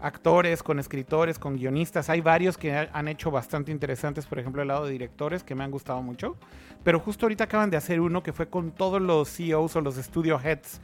actores, 0.00 0.62
con 0.62 0.78
escritores, 0.78 1.38
con 1.38 1.56
guionistas. 1.56 2.08
Hay 2.10 2.20
varios 2.20 2.56
que 2.56 2.74
ha- 2.74 2.88
han 2.92 3.08
hecho 3.08 3.30
bastante 3.30 3.70
interesantes, 3.72 4.26
por 4.26 4.38
ejemplo, 4.38 4.62
el 4.62 4.68
lado 4.68 4.86
de 4.86 4.92
directores, 4.92 5.42
que 5.42 5.54
me 5.54 5.64
han 5.64 5.70
gustado 5.70 6.02
mucho. 6.02 6.36
Pero 6.84 7.00
justo 7.00 7.26
ahorita 7.26 7.44
acaban 7.44 7.70
de 7.70 7.76
hacer 7.76 8.00
uno 8.00 8.22
que 8.22 8.32
fue 8.32 8.48
con 8.48 8.70
todos 8.70 9.00
los 9.02 9.28
CEOs 9.28 9.76
o 9.76 9.80
los 9.80 9.96
studio 9.96 10.40
heads, 10.42 10.80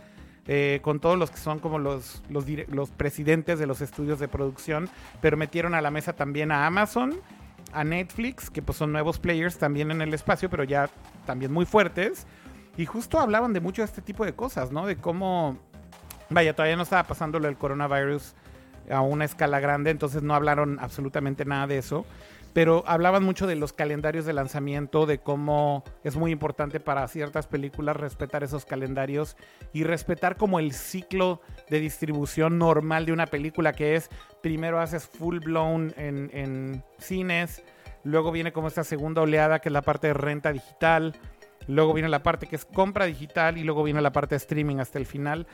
eh, 0.47 0.81
con 0.83 1.01
todos 1.01 1.19
los 1.19 1.31
que 1.31 1.39
son 1.39 1.59
como 1.59 1.79
los, 1.79 2.23
los, 2.29 2.45
los 2.69 2.91
presidentes 2.91 3.59
de 3.59 3.67
los 3.67 3.81
estudios 3.81 4.19
de 4.21 4.29
producción, 4.29 4.89
pero 5.21 5.37
metieron 5.37 5.75
a 5.75 5.81
la 5.81 5.91
mesa 5.91 6.13
también 6.13 6.53
a 6.53 6.67
Amazon, 6.67 7.15
a 7.73 7.83
Netflix, 7.83 8.49
que 8.51 8.63
pues 8.63 8.79
son 8.79 8.93
nuevos 8.93 9.19
players 9.19 9.59
también 9.59 9.91
en 9.91 10.03
el 10.03 10.15
espacio, 10.15 10.49
pero 10.49 10.63
ya 10.63 10.89
también 11.25 11.53
muy 11.53 11.65
fuertes. 11.67 12.27
Y 12.77 12.85
justo 12.87 13.19
hablaban 13.19 13.55
de 13.55 13.61
mucho 13.61 13.83
de 13.83 13.87
este 13.87 14.03
tipo 14.03 14.25
de 14.25 14.35
cosas, 14.35 14.71
¿no? 14.71 14.87
De 14.87 14.97
cómo, 14.97 15.57
vaya, 16.31 16.55
todavía 16.55 16.77
no 16.77 16.83
estaba 16.83 17.03
pasando 17.05 17.41
lo 17.41 17.47
del 17.47 17.57
coronavirus 17.57 18.35
a 18.91 19.01
una 19.01 19.25
escala 19.25 19.61
grande, 19.61 19.91
entonces 19.91 20.23
no 20.23 20.35
hablaron 20.35 20.79
absolutamente 20.81 21.45
nada 21.45 21.67
de 21.67 21.79
eso. 21.79 22.07
Pero 22.53 22.85
hablaban 22.87 23.23
mucho 23.23 23.47
de 23.47 23.55
los 23.55 23.75
calendarios 23.75 24.25
de 24.25 24.33
lanzamiento, 24.33 25.05
de 25.05 25.19
cómo 25.19 25.85
es 26.05 26.17
muy 26.17 26.31
importante 26.31 26.81
para 26.81 27.07
ciertas 27.07 27.47
películas 27.47 27.97
respetar 27.97 28.43
esos 28.45 28.65
calendarios 28.65 29.37
y 29.75 29.85
respetar 29.85 30.39
como 30.39 30.59
el 30.59 30.73
ciclo 30.73 31.43
de 31.69 31.81
distribución 31.81 32.57
normal 32.57 33.05
de 33.05 33.13
una 33.13 33.27
película, 33.27 33.75
que 33.75 33.95
es 33.95 34.09
primero 34.43 34.81
haces 34.81 35.07
full 35.07 35.41
blown 35.41 35.93
en, 35.99 36.31
en 36.33 36.83
cines, 36.97 37.63
luego 38.05 38.33
viene 38.33 38.55
como 38.55 38.69
esta 38.69 38.85
segunda 38.85 39.21
oleada 39.21 39.59
que 39.59 39.69
es 39.69 39.73
la 39.75 39.83
parte 39.83 40.07
de 40.07 40.15
renta 40.15 40.51
digital, 40.51 41.15
luego 41.67 41.93
viene 41.93 42.09
la 42.09 42.23
parte 42.23 42.47
que 42.47 42.57
es 42.57 42.65
compra 42.65 43.05
digital 43.05 43.59
y 43.59 43.65
luego 43.65 43.83
viene 43.83 44.01
la 44.01 44.13
parte 44.13 44.35
de 44.35 44.39
streaming 44.39 44.77
hasta 44.79 44.99
el 44.99 45.05
final. 45.05 45.47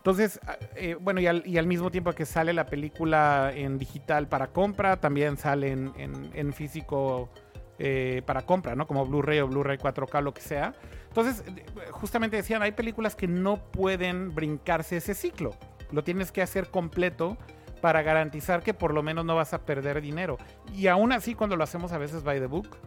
Entonces, 0.00 0.40
ah, 0.46 0.56
eh, 0.76 0.96
bueno, 0.98 1.20
y 1.20 1.26
al, 1.26 1.42
y 1.46 1.58
al 1.58 1.66
mismo 1.66 1.90
tiempo 1.90 2.12
que 2.12 2.24
sale 2.24 2.54
la 2.54 2.64
película 2.64 3.52
en 3.54 3.76
digital 3.76 4.28
para 4.28 4.46
compra, 4.46 4.98
también 4.98 5.36
sale 5.36 5.72
en, 5.72 6.52
físico 6.54 7.28
eh, 7.78 8.22
para 8.24 8.46
compra, 8.46 8.74
¿no? 8.74 8.86
Como 8.86 9.04
Blu-ray 9.04 9.40
o 9.40 9.48
Blu-ray 9.48 9.76
4K, 9.76 10.22
lo 10.22 10.32
que 10.32 10.40
sea. 10.40 10.72
Entonces, 11.08 11.44
eh, 11.46 11.64
justamente 11.90 12.38
decían, 12.38 12.62
hay 12.62 12.72
películas 12.72 13.14
que 13.14 13.28
no 13.28 13.58
pueden 13.58 14.34
brincarse 14.34 14.96
ese 14.96 15.12
ciclo. 15.12 15.50
Lo 15.92 16.02
tienes 16.02 16.32
que 16.32 16.40
hacer 16.40 16.70
completo 16.70 17.36
para 17.82 18.00
garantizar 18.00 18.62
que 18.62 18.72
por 18.72 18.94
lo 18.94 19.02
menos 19.02 19.26
no 19.26 19.36
vas 19.36 19.52
a 19.52 19.66
perder 19.66 20.00
dinero. 20.00 20.38
Y 20.74 20.86
aún 20.86 21.12
así, 21.12 21.34
cuando 21.34 21.56
lo 21.56 21.64
hacemos 21.64 21.92
a 21.92 21.98
veces 21.98 22.22
by 22.22 22.40
the 22.40 22.46
book, 22.46 22.78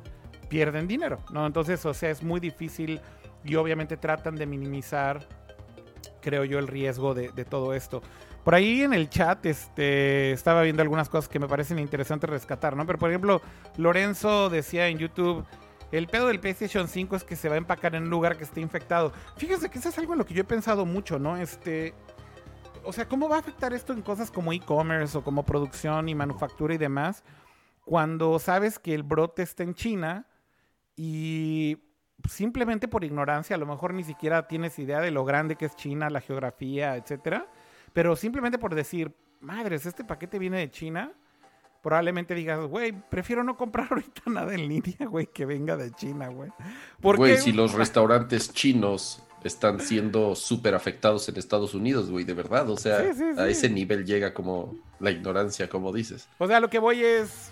pierden 0.50 0.88
dinero, 0.88 1.20
¿no? 1.32 1.46
Entonces, 1.46 1.86
o 1.86 1.94
sea, 1.94 2.10
es 2.10 2.24
muy 2.24 2.40
difícil 2.40 3.02
y 3.44 3.54
obviamente 3.54 3.98
tratan 3.98 4.36
de 4.36 4.48
minimizar 4.48 5.28
creo 6.22 6.44
yo, 6.46 6.60
el 6.60 6.68
riesgo 6.68 7.14
de, 7.14 7.30
todo 7.46 7.74
esto. 7.74 8.02
Por 8.44 8.56
ahí 8.56 8.82
en 8.82 8.94
el 8.94 9.10
chat 9.10 9.46
este, 9.46 10.32
estaba 10.32 10.62
viendo 10.64 10.82
algunas 10.82 11.10
cosas 11.10 11.30
que 11.30 11.40
me 11.40 11.48
parecen 11.48 11.80
interesantes 11.80 12.30
rescatar, 12.30 12.76
¿no? 12.76 12.86
Pero 12.86 13.00
por 13.00 13.10
ejemplo, 13.10 13.42
Lorenzo 13.78 14.50
decía 14.50 14.88
en 14.88 14.98
YouTube, 14.98 15.46
El 15.92 16.08
pedo 16.08 16.28
del 16.28 16.40
PlayStation 16.40 16.88
5 16.88 17.16
es 17.16 17.24
que 17.24 17.36
se 17.36 17.50
va 17.50 17.56
a 17.56 17.58
empacar 17.58 17.96
en 17.96 18.04
un 18.04 18.10
lugar 18.10 18.36
que 18.36 18.44
esté 18.44 18.62
infectado. 18.62 19.14
Fíjense 19.38 19.70
que 19.70 19.80
eso 19.80 19.90
es 19.90 19.98
algo 19.98 20.14
en 20.14 20.20
lo 20.20 20.26
que 20.26 20.34
yo 20.34 20.42
he 20.42 20.46
pensado 20.46 20.86
mucho, 20.86 21.20
¿no? 21.20 21.38
Este, 21.38 21.94
o 22.84 22.92
sea, 22.92 23.08
¿cómo 23.08 23.30
va 23.30 23.38
a 23.38 23.40
afectar 23.40 23.74
esto 23.74 23.94
en 23.94 24.02
cosas 24.02 24.30
como 24.32 24.52
e-commerce 24.52 25.18
o 25.18 25.24
como 25.24 25.44
producción 25.44 26.10
y 26.10 26.16
manufactura 26.16 26.74
y 26.74 26.78
demás? 26.78 27.24
Cuando 27.86 28.40
sabes 28.40 28.80
que 28.80 28.94
el 28.94 29.04
brote 29.04 29.44
está 29.44 29.64
en 29.64 29.74
China 29.74 30.28
y 30.96 31.78
simplemente 32.30 32.88
por 32.88 33.04
ignorancia, 33.04 33.56
a 33.56 33.60
lo 33.60 33.66
mejor 33.66 33.94
ni 33.94 34.04
siquiera 34.04 34.48
tienes 34.48 34.78
idea 34.80 35.02
de 35.02 35.12
lo 35.12 35.26
grande 35.26 35.56
que 35.56 35.66
es 35.66 35.76
China, 35.76 36.10
la 36.10 36.22
geografía, 36.22 36.96
etcétera, 36.96 37.48
pero 37.94 38.16
simplemente 38.16 38.58
por 38.58 38.76
decir, 38.76 39.14
madres, 39.42 39.86
este 39.86 40.04
paquete 40.04 40.40
viene 40.40 40.58
de 40.60 40.72
China, 40.72 41.12
probablemente 41.82 42.34
digas, 42.34 42.66
güey, 42.66 42.92
prefiero 42.92 43.44
no 43.44 43.58
comprar 43.58 43.88
ahorita 43.92 44.24
nada 44.28 44.54
en 44.54 44.68
línea, 44.68 45.08
güey, 45.08 45.28
que 45.28 45.46
venga 45.46 45.78
de 45.78 45.92
China, 45.92 46.30
güey. 46.30 46.50
Güey, 47.02 47.38
si 47.38 47.52
los 47.52 47.74
restaurantes 47.74 48.52
chinos 48.54 49.22
están 49.44 49.80
siendo 49.80 50.36
súper 50.36 50.74
afectados 50.74 51.28
en 51.30 51.38
Estados 51.38 51.74
Unidos, 51.74 52.10
güey, 52.10 52.24
de 52.24 52.34
verdad. 52.34 52.70
O 52.70 52.78
sea, 52.78 53.00
a 53.38 53.48
ese 53.48 53.70
nivel 53.70 54.06
llega 54.06 54.34
como 54.34 54.76
la 55.00 55.12
ignorancia, 55.12 55.70
como 55.70 55.92
dices. 55.92 56.28
O 56.38 56.48
sea, 56.48 56.60
lo 56.60 56.70
que 56.70 56.80
voy 56.80 57.04
es. 57.04 57.52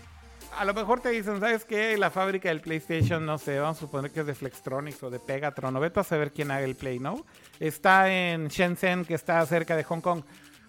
A 0.58 0.66
lo 0.66 0.74
mejor 0.74 1.00
te 1.00 1.10
dicen, 1.10 1.40
¿sabes 1.40 1.66
qué? 1.66 1.98
La 1.98 2.12
fábrica 2.12 2.50
del 2.50 2.62
PlayStation, 2.62 3.26
no 3.26 3.38
sé, 3.38 3.60
vamos 3.60 3.78
a 3.78 3.80
suponer 3.80 4.12
que 4.12 4.20
es 4.20 4.26
de 4.26 4.36
Flextronics 4.36 5.02
o 5.04 5.10
de 5.10 5.20
Pegatron, 5.20 5.76
o 5.76 5.80
vete 5.80 6.00
a 6.00 6.04
saber 6.04 6.32
quién 6.32 6.52
haga 6.52 6.66
el 6.66 6.76
Play, 6.76 7.00
¿no? 7.00 7.26
Está 7.60 8.12
en 8.12 8.48
Shenzhen, 8.48 9.06
que 9.06 9.14
está 9.14 9.46
cerca 9.46 9.76
de 9.76 9.84
Hong 9.84 10.02
Kong. 10.02 10.24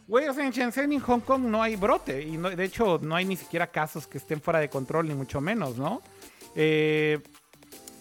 Güey, 0.07 0.29
o 0.29 0.35
sea, 0.35 0.45
en 0.45 0.53
Shenzhen 0.53 0.93
y 0.93 0.99
Hong 0.99 1.21
Kong 1.21 1.43
no 1.43 1.63
hay 1.63 1.77
brote. 1.77 2.23
Y 2.23 2.37
no, 2.37 2.51
de 2.51 2.65
hecho, 2.65 2.99
no 3.03 3.17
hay 3.17 3.25
ni 3.25 3.37
siquiera 3.37 3.67
casos 3.67 4.07
que 4.07 4.19
estén 4.19 4.41
fuera 4.41 4.61
de 4.61 4.69
control, 4.69 5.09
ni 5.09 5.15
mucho 5.15 5.41
menos, 5.41 5.77
¿no? 5.77 6.03
Eh, 6.55 7.21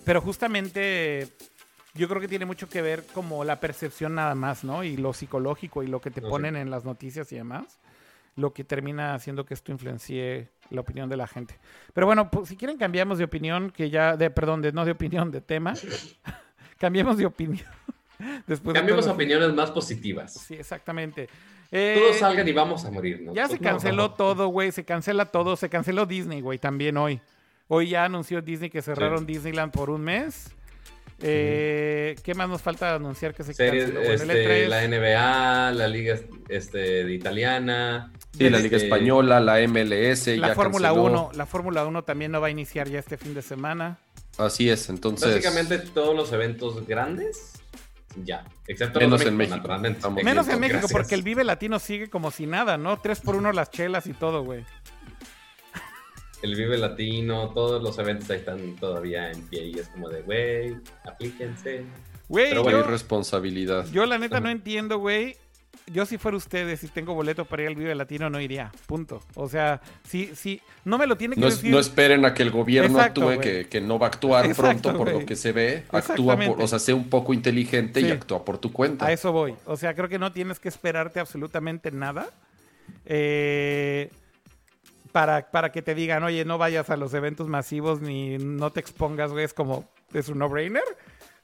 pero 0.03 0.21
justamente 0.21 1.29
yo 1.93 2.07
creo 2.07 2.21
que 2.21 2.27
tiene 2.27 2.45
mucho 2.45 2.69
que 2.69 2.81
ver 2.81 3.05
como 3.13 3.43
la 3.43 3.59
percepción 3.59 4.15
nada 4.15 4.35
más, 4.35 4.63
¿no? 4.63 4.83
Y 4.83 4.97
lo 4.97 5.13
psicológico 5.13 5.83
y 5.83 5.87
lo 5.87 5.99
que 5.99 6.11
te 6.11 6.21
ponen 6.21 6.55
en 6.55 6.69
las 6.69 6.85
noticias 6.85 7.31
y 7.31 7.35
demás, 7.35 7.79
lo 8.35 8.53
que 8.53 8.63
termina 8.63 9.13
haciendo 9.13 9.45
que 9.45 9.53
esto 9.53 9.71
influencie 9.71 10.49
la 10.71 10.81
opinión 10.81 11.09
de 11.09 11.17
la 11.17 11.27
gente. 11.27 11.59
Pero 11.93 12.07
bueno, 12.07 12.31
pues, 12.31 12.49
si 12.49 12.57
quieren 12.57 12.77
cambiamos 12.77 13.17
de 13.17 13.25
opinión, 13.25 13.71
que 13.71 13.89
ya, 13.89 14.17
de, 14.17 14.29
perdón, 14.29 14.61
de, 14.61 14.71
no 14.71 14.85
de 14.85 14.91
opinión, 14.91 15.31
de 15.31 15.41
tema, 15.41 15.73
cambiemos 16.77 17.17
de 17.17 17.25
opinión. 17.25 17.67
Después 18.47 18.75
Cambiemos 18.75 19.07
opiniones 19.07 19.53
más 19.53 19.71
positivas. 19.71 20.33
Sí, 20.33 20.55
exactamente. 20.55 21.27
Todos 21.71 22.15
eh, 22.15 22.19
salgan 22.19 22.47
y 22.47 22.51
vamos 22.51 22.83
a 22.85 22.91
morir, 22.91 23.21
¿no? 23.21 23.33
Ya 23.33 23.47
se 23.47 23.57
canceló 23.57 24.11
todo, 24.15 24.47
güey, 24.47 24.71
se 24.71 24.83
cancela 24.83 25.25
todo, 25.25 25.55
se 25.55 25.69
canceló 25.69 26.05
Disney, 26.05 26.41
güey, 26.41 26.59
también 26.59 26.97
hoy. 26.97 27.21
Hoy 27.67 27.89
ya 27.89 28.03
anunció 28.03 28.41
Disney 28.41 28.69
que 28.69 28.81
cerraron 28.81 29.25
Disneyland 29.25 29.71
por 29.71 29.89
un 29.89 30.01
mes. 30.01 30.53
Eh, 31.23 32.15
¿Qué 32.23 32.33
más 32.33 32.49
nos 32.49 32.61
falta 32.61 32.95
anunciar 32.95 33.33
que 33.33 33.43
se 33.43 33.53
Series, 33.53 33.89
este, 33.89 34.67
La 34.67 34.85
NBA, 34.87 35.71
la 35.71 35.87
Liga 35.87 36.17
este, 36.49 37.05
de 37.05 37.13
Italiana. 37.13 38.11
Sí, 38.37 38.49
la 38.49 38.59
Liga 38.59 38.77
este, 38.77 38.87
Española, 38.87 39.39
la 39.39 39.59
MLS. 39.67 40.27
La 40.37 40.55
Fórmula 40.55 40.93
1. 40.93 41.31
La 41.33 41.45
Fórmula 41.45 41.85
1 41.85 42.03
también 42.03 42.31
no 42.31 42.41
va 42.41 42.47
a 42.47 42.49
iniciar 42.49 42.89
ya 42.89 42.99
este 42.99 43.17
fin 43.17 43.33
de 43.33 43.41
semana. 43.41 43.99
Así 44.37 44.69
es, 44.69 44.89
entonces. 44.89 45.29
Básicamente 45.29 45.77
todos 45.79 46.15
los 46.15 46.31
eventos 46.31 46.87
grandes. 46.87 47.53
Ya, 48.25 48.45
excepto 48.67 48.99
menos 48.99 49.21
en 49.21 49.37
México. 49.37 49.69
Menos 50.23 50.47
en 50.49 50.59
México, 50.59 50.87
porque 50.91 51.15
el 51.15 51.23
Vive 51.23 51.45
Latino 51.45 51.79
sigue 51.79 52.09
como 52.09 52.31
si 52.31 52.45
nada, 52.45 52.77
¿no? 52.77 52.99
Tres 52.99 53.21
por 53.21 53.35
uno 53.35 53.53
las 53.53 53.71
chelas 53.71 54.05
y 54.07 54.13
todo, 54.13 54.43
güey 54.43 54.65
el 56.41 56.55
Vive 56.55 56.77
Latino, 56.77 57.51
todos 57.53 57.81
los 57.81 57.97
eventos 57.99 58.29
ahí 58.29 58.37
están 58.37 58.75
todavía 58.77 59.31
en 59.31 59.41
pie 59.47 59.65
y 59.67 59.79
es 59.79 59.87
como 59.89 60.09
de, 60.09 60.21
güey, 60.21 60.75
aplíquense. 61.05 61.85
Güey, 62.27 62.49
Pero 62.49 62.63
bueno, 62.63 62.83
responsabilidad. 62.83 63.85
Yo 63.91 64.05
la 64.05 64.17
neta 64.17 64.39
no 64.39 64.49
entiendo, 64.49 64.97
güey. 64.97 65.35
Yo 65.87 66.05
si 66.05 66.17
fuera 66.17 66.37
ustedes, 66.37 66.79
si 66.79 66.87
tengo 66.87 67.13
boleto 67.13 67.45
para 67.45 67.63
ir 67.63 67.67
al 67.69 67.75
Vive 67.75 67.95
Latino, 67.95 68.29
no 68.29 68.39
iría. 68.39 68.71
Punto. 68.85 69.21
O 69.35 69.49
sea, 69.49 69.81
si, 70.07 70.35
si, 70.35 70.61
no 70.85 70.97
me 70.97 71.07
lo 71.07 71.17
tiene 71.17 71.35
que 71.35 71.41
no, 71.41 71.47
decir. 71.47 71.71
No 71.71 71.79
esperen 71.79 72.23
a 72.23 72.33
que 72.33 72.43
el 72.43 72.51
gobierno 72.51 72.99
actúe, 72.99 73.39
que, 73.39 73.81
no 73.81 73.99
va 73.99 74.07
a 74.07 74.09
actuar 74.09 74.53
pronto 74.55 74.95
por 74.95 75.11
lo 75.11 75.25
que 75.25 75.35
se 75.35 75.51
ve. 75.51 75.83
Actúa 75.89 76.37
por, 76.37 76.61
o 76.61 76.67
sea, 76.67 76.79
sé 76.79 76.93
un 76.93 77.09
poco 77.09 77.33
inteligente 77.33 78.01
y 78.01 78.11
actúa 78.11 78.45
por 78.45 78.57
tu 78.57 78.71
cuenta. 78.71 79.05
A 79.05 79.11
eso 79.11 79.31
voy. 79.31 79.55
O 79.65 79.75
sea, 79.75 79.93
creo 79.93 80.07
que 80.07 80.19
no 80.19 80.31
tienes 80.31 80.59
que 80.59 80.69
esperarte 80.69 81.19
absolutamente 81.19 81.91
nada. 81.91 82.29
Eh, 83.05 84.09
para, 85.11 85.51
para 85.51 85.71
que 85.71 85.81
te 85.81 85.95
digan, 85.95 86.23
oye, 86.23 86.45
no 86.45 86.57
vayas 86.57 86.89
a 86.89 86.97
los 86.97 87.13
eventos 87.13 87.47
masivos 87.47 88.01
ni 88.01 88.37
no 88.37 88.71
te 88.71 88.79
expongas, 88.79 89.31
güey, 89.31 89.45
es 89.45 89.53
como, 89.53 89.89
es 90.13 90.29
un 90.29 90.39
no-brainer. 90.39 90.83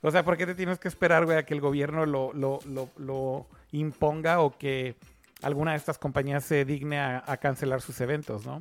O 0.02 0.12
sea, 0.12 0.24
¿por 0.24 0.38
qué 0.38 0.46
te 0.46 0.56
tienes 0.56 0.80
que 0.80 0.88
esperar, 0.88 1.26
güey, 1.26 1.38
a 1.38 1.44
que 1.44 1.54
el 1.54 1.62
gobierno 1.62 2.06
lo, 2.06 2.32
lo, 2.34 2.60
lo, 2.98 3.48
imponga 3.72 4.42
o 4.42 4.58
que 4.58 4.96
alguna 5.42 5.72
de 5.72 5.78
estas 5.78 5.98
compañías 5.98 6.44
se 6.44 6.66
digne 6.66 7.00
a, 7.00 7.38
cancelar 7.38 7.82
sus 7.82 8.00
eventos, 8.02 8.46
¿no? 8.46 8.60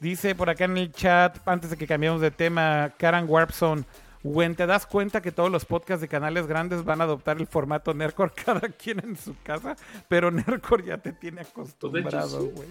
Dice 0.00 0.34
por 0.34 0.50
acá 0.50 0.64
en 0.64 0.76
el 0.76 0.92
chat, 0.92 1.38
antes 1.46 1.70
de 1.70 1.76
que 1.76 1.86
cambiemos 1.86 2.20
de 2.20 2.30
tema, 2.30 2.92
Karen 2.98 3.26
Warpson, 3.28 3.86
Güey, 4.24 4.54
¿te 4.54 4.66
das 4.66 4.86
cuenta 4.86 5.20
que 5.20 5.32
todos 5.32 5.52
los 5.52 5.66
podcasts 5.66 6.00
de 6.00 6.08
canales 6.08 6.46
grandes 6.46 6.82
van 6.82 7.02
a 7.02 7.04
adoptar 7.04 7.36
el 7.36 7.46
formato 7.46 7.92
Nerdcore 7.92 8.32
cada 8.44 8.62
quien 8.70 9.00
en 9.00 9.16
su 9.18 9.36
casa? 9.42 9.76
Pero 10.08 10.30
Nerdcore 10.30 10.84
ya 10.84 10.96
te 10.96 11.12
tiene 11.12 11.42
acostumbrado, 11.42 12.46
güey. 12.46 12.68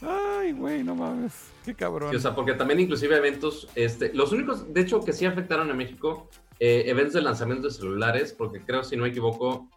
Ay, 0.00 0.52
güey, 0.52 0.82
no 0.82 0.94
mames. 0.94 1.50
Qué 1.66 1.74
cabrón. 1.74 2.16
o 2.16 2.18
sea, 2.18 2.34
porque 2.34 2.54
también 2.54 2.80
inclusive 2.80 3.14
eventos, 3.16 3.68
este, 3.74 4.14
los 4.14 4.32
únicos, 4.32 4.72
de 4.72 4.80
hecho, 4.80 5.04
que 5.04 5.12
sí 5.12 5.26
afectaron 5.26 5.70
a 5.70 5.74
México, 5.74 6.30
eh, 6.58 6.84
eventos 6.86 7.12
de 7.12 7.20
lanzamiento 7.20 7.68
de 7.68 7.74
celulares, 7.74 8.32
porque 8.32 8.62
creo, 8.62 8.82
si 8.84 8.96
no 8.96 9.02
me 9.02 9.10
equivoco, 9.10 9.68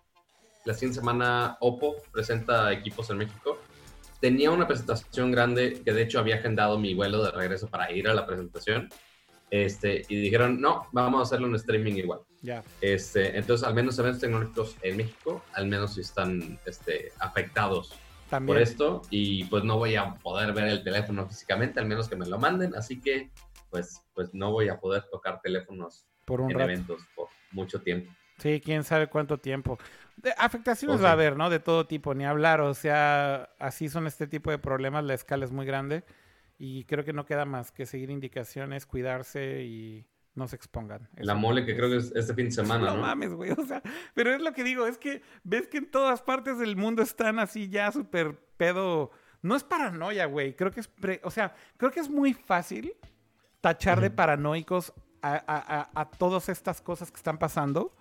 la 0.66 0.74
siguiente 0.74 1.00
semana 1.00 1.58
Oppo 1.60 1.96
presenta 2.12 2.72
equipos 2.72 3.10
en 3.10 3.18
México. 3.18 3.58
Tenía 4.20 4.52
una 4.52 4.68
presentación 4.68 5.32
grande 5.32 5.82
que 5.84 5.94
de 5.94 6.04
hecho 6.04 6.20
había 6.20 6.36
agendado 6.36 6.78
mi 6.78 6.94
vuelo 6.94 7.24
de 7.24 7.32
regreso 7.32 7.68
para 7.68 7.92
ir 7.92 8.08
a 8.08 8.14
la 8.14 8.26
presentación. 8.26 8.90
Este, 9.50 10.06
y 10.08 10.16
dijeron, 10.22 10.62
no, 10.62 10.88
vamos 10.92 11.20
a 11.20 11.24
hacerlo 11.24 11.48
en 11.48 11.56
streaming 11.56 11.94
igual. 11.94 12.22
Ya. 12.42 12.64
Este, 12.80 13.38
entonces, 13.38 13.68
al 13.68 13.74
menos 13.74 14.00
eventos 14.00 14.22
tecnológicos 14.22 14.78
en 14.82 14.98
México, 14.98 15.44
al 15.54 15.68
menos 15.68 15.96
si 15.96 16.02
están 16.02 16.60
este, 16.66 17.12
afectados 17.20 17.94
por 18.40 18.58
esto 18.58 19.02
y 19.10 19.44
pues 19.46 19.66
no 19.66 19.78
voy 19.78 19.96
a 19.96 20.14
poder 20.16 20.54
ver 20.54 20.68
el 20.70 20.84
teléfono 20.84 21.28
físicamente, 21.28 21.82
al 21.82 21.86
menos 21.86 22.08
que 22.08 22.16
me 22.16 22.26
lo 22.26 22.40
manden, 22.40 22.74
así 22.76 23.02
que 23.02 23.30
pues, 23.70 24.06
pues 24.14 24.34
no 24.34 24.52
voy 24.52 24.70
a 24.70 24.80
poder 24.80 25.04
tocar 25.12 25.42
teléfonos 25.42 26.06
por 26.26 26.40
un 26.40 26.52
en 26.52 26.62
eventos 26.62 27.02
por 27.14 27.28
mucho 27.52 27.82
tiempo. 27.82 28.10
Sí, 28.42 28.60
quién 28.64 28.84
sabe 28.84 29.08
cuánto 29.08 29.38
tiempo. 29.38 29.78
afectaciones 30.38 31.04
va 31.04 31.10
a 31.10 31.14
haber, 31.14 31.38
¿no? 31.38 31.50
De 31.50 31.60
todo 31.60 31.86
tipo, 31.86 32.16
ni 32.16 32.26
hablar, 32.26 32.62
o 32.62 32.74
sea, 32.74 33.50
así 33.60 33.88
son 33.88 34.08
este 34.08 34.26
tipo 34.26 34.50
de 34.50 34.58
problemas, 34.58 35.04
la 35.04 35.14
escala 35.14 35.46
es 35.46 35.52
muy 35.52 35.66
grande 35.66 36.04
y 36.58 36.86
creo 36.86 37.04
que 37.04 37.14
no 37.14 37.26
queda 37.26 37.46
más 37.46 37.72
que 37.72 37.86
seguir 37.86 38.10
indicaciones, 38.10 38.86
cuidarse 38.86 39.64
y 39.64 40.08
no 40.36 40.48
se 40.48 40.56
expongan. 40.56 41.10
La 41.18 41.36
mole 41.36 41.66
que 41.66 41.76
creo 41.76 41.90
que 41.90 41.98
es 41.98 42.12
este 42.16 42.34
fin 42.34 42.46
de 42.46 42.52
semana, 42.64 42.86
¿no? 42.86 42.96
No 42.96 43.02
mames, 43.02 43.34
güey, 43.34 43.52
o 43.52 43.66
sea, 43.66 43.82
pero 44.14 44.34
es 44.34 44.42
lo 44.42 44.54
que 44.54 44.64
digo, 44.64 44.88
es 44.88 44.98
que 44.98 45.22
ves 45.44 45.68
que 45.68 45.78
en 45.78 45.92
todas 45.92 46.22
partes 46.22 46.58
del 46.58 46.76
mundo 46.76 47.02
están 47.02 47.40
así 47.40 47.70
ya 47.70 47.92
súper 47.92 48.38
pedo. 48.58 49.12
No 49.42 49.56
es 49.56 49.64
paranoia, 49.64 50.26
güey, 50.26 50.56
creo 50.56 50.72
que 50.72 50.80
es, 50.80 50.90
o 51.24 51.32
sea, 51.32 51.56
creo 51.78 51.92
que 51.92 52.00
es 52.00 52.10
muy 52.10 52.34
fácil 52.34 52.94
tachar 53.60 54.02
de 54.02 54.10
paranoicos 54.12 54.94
a, 55.24 56.10
todas 56.18 56.50
estas 56.50 56.82
cosas 56.82 57.12
que 57.12 57.18
están 57.18 57.38
pasando. 57.38 57.96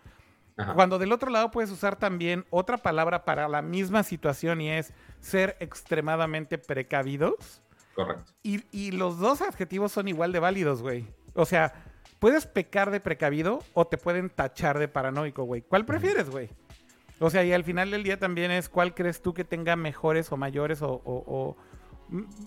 Cuando 0.75 0.99
del 0.99 1.13
otro 1.13 1.31
lado 1.31 1.51
puedes 1.51 1.71
usar 1.71 1.97
también 1.97 2.45
otra 2.51 2.79
palabra 2.79 3.25
para 3.25 3.49
la 3.49 3.63
misma 3.63 4.03
situación 4.03 4.61
y 4.61 4.71
es 4.71 4.93
ser 5.21 5.57
extremadamente 5.61 6.59
precavidos. 6.59 7.63
Correcto. 7.95 8.33
Y, 8.43 8.65
y 8.71 8.93
los 8.93 9.19
dos 9.19 9.43
adjetivos 9.43 9.93
son 9.93 10.09
igual 10.09 10.33
de 10.33 10.39
válidos, 10.39 10.83
güey. 10.83 11.07
O 11.35 11.45
sea, 11.45 11.73
puedes 12.19 12.47
pecar 12.47 12.91
de 12.91 13.01
precavido 13.01 13.61
o 13.75 13.87
te 13.87 13.99
pueden 13.99 14.31
tachar 14.31 14.79
de 14.79 14.89
paranoico, 14.89 15.45
güey. 15.45 15.63
¿Cuál 15.63 15.85
prefieres, 15.85 16.31
güey? 16.31 16.51
O 17.19 17.29
sea, 17.29 17.45
y 17.45 17.53
al 17.53 17.65
final 17.65 17.91
del 17.91 18.03
día 18.03 18.19
también 18.19 18.51
es 18.51 18.69
cuál 18.69 18.95
crees 18.95 19.21
tú 19.21 19.35
que 19.35 19.45
tenga 19.45 19.77
mejores 19.77 20.33
o 20.33 20.37
mayores 20.37 20.79
o, 20.83 21.57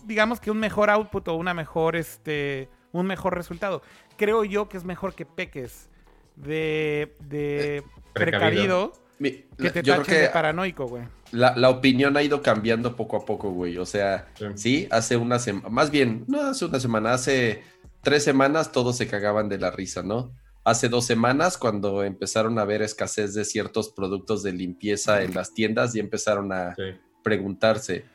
digamos 0.05 0.39
que 0.39 0.49
un 0.51 0.59
mejor 0.59 0.89
output 0.89 1.27
o 1.27 1.35
una 1.35 1.53
mejor, 1.53 1.95
este, 1.95 2.69
un 2.91 3.05
mejor 3.05 3.35
resultado. 3.35 3.83
Creo 4.17 4.43
yo 4.43 4.69
que 4.69 4.77
es 4.77 4.83
mejor 4.83 5.13
que 5.13 5.25
peques 5.25 5.89
de, 6.35 7.15
de 7.19 7.77
eh, 7.77 7.83
precavido. 8.13 8.93
que 9.19 9.69
te 9.69 9.83
tachen 9.83 10.21
de 10.21 10.29
paranoico, 10.29 10.87
güey. 10.87 11.03
La, 11.31 11.55
la, 11.55 11.69
opinión 11.69 12.15
ha 12.15 12.23
ido 12.23 12.41
cambiando 12.41 12.95
poco 12.95 13.17
a 13.17 13.25
poco, 13.25 13.51
güey. 13.51 13.77
O 13.77 13.85
sea, 13.85 14.27
sí, 14.55 14.87
hace 14.91 15.17
una 15.17 15.39
semana, 15.39 15.69
más 15.69 15.89
bien, 15.89 16.25
no 16.27 16.41
hace 16.41 16.65
una 16.65 16.79
semana, 16.79 17.13
hace 17.13 17.63
tres 18.01 18.23
semanas 18.23 18.71
todos 18.71 18.97
se 18.97 19.07
cagaban 19.07 19.49
de 19.49 19.57
la 19.57 19.71
risa, 19.71 20.03
¿no? 20.03 20.35
Hace 20.63 20.87
dos 20.87 21.05
semanas, 21.05 21.57
cuando 21.57 22.03
empezaron 22.03 22.57
a 22.57 22.61
haber 22.61 22.81
escasez 22.81 23.33
de 23.33 23.43
ciertos 23.43 23.89
productos 23.89 24.43
de 24.43 24.53
limpieza 24.53 25.23
en 25.23 25.33
las 25.33 25.53
tiendas 25.53 25.93
y 25.95 25.99
empezaron 25.99 26.53
a 26.53 26.75
preguntarse, 27.21 28.05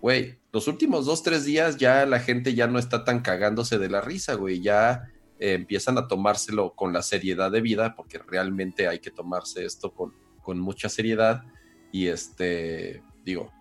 güey, 0.00 0.38
los 0.52 0.68
últimos 0.68 1.06
dos, 1.06 1.22
tres 1.22 1.44
días 1.44 1.76
ya 1.76 2.04
la 2.04 2.20
gente 2.20 2.54
ya 2.54 2.66
no 2.66 2.78
está 2.78 3.04
tan 3.04 3.20
cagándose 3.20 3.78
de 3.78 3.88
la 3.88 4.00
risa, 4.00 4.34
güey, 4.34 4.60
ya 4.60 5.10
eh, 5.40 5.54
empiezan 5.54 5.98
a 5.98 6.08
tomárselo 6.08 6.74
con 6.74 6.92
la 6.92 7.02
seriedad 7.02 7.50
de 7.50 7.60
vida, 7.60 7.94
porque 7.94 8.18
realmente 8.18 8.88
hay 8.88 8.98
que 8.98 9.10
tomarse 9.10 9.64
esto 9.64 9.92
con, 9.92 10.14
con 10.42 10.58
mucha 10.58 10.88
seriedad. 10.88 11.44
Y 11.92 12.08
este, 12.08 13.02
digo, 13.24 13.52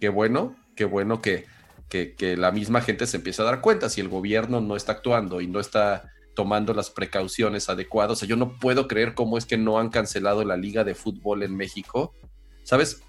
qué 0.00 0.08
bueno, 0.08 0.56
qué 0.74 0.84
bueno 0.84 1.20
que, 1.20 1.46
que, 1.88 2.14
que 2.14 2.36
la 2.36 2.52
misma 2.52 2.80
gente 2.80 3.06
se 3.06 3.16
empieza 3.18 3.42
a 3.42 3.46
dar 3.46 3.60
cuenta 3.60 3.88
si 3.88 4.00
el 4.00 4.08
gobierno 4.08 4.60
no 4.60 4.76
está 4.76 4.92
actuando 4.92 5.40
y 5.40 5.46
no 5.46 5.60
está 5.60 6.10
tomando 6.36 6.72
las 6.74 6.90
precauciones 6.90 7.68
adecuadas. 7.68 8.12
O 8.12 8.16
sea, 8.16 8.28
yo 8.28 8.36
no 8.36 8.58
puedo 8.58 8.86
creer 8.86 9.14
cómo 9.14 9.38
es 9.38 9.46
que 9.46 9.56
no 9.56 9.80
han 9.80 9.88
cancelado 9.88 10.44
la 10.44 10.56
liga 10.56 10.84
de 10.84 10.94
fútbol 10.94 11.42
en 11.42 11.56
México. 11.56 12.14
¿Sabes? 12.62 13.02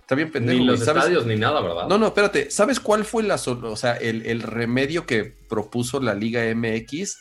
Está 0.00 0.14
bien 0.14 0.30
pendejo. 0.30 0.58
Ni 0.58 0.64
los 0.64 0.80
¿sabes? 0.80 1.02
estadios 1.02 1.26
ni 1.26 1.36
nada, 1.36 1.60
¿verdad? 1.60 1.86
No, 1.86 1.98
no, 1.98 2.06
espérate. 2.06 2.50
¿Sabes 2.50 2.80
cuál 2.80 3.04
fue 3.04 3.24
la 3.24 3.34
o 3.34 3.76
sea, 3.76 3.94
el, 3.96 4.24
el 4.24 4.40
remedio 4.40 5.04
que 5.04 5.24
propuso 5.24 6.00
la 6.00 6.14
Liga 6.14 6.42
MX? 6.54 7.18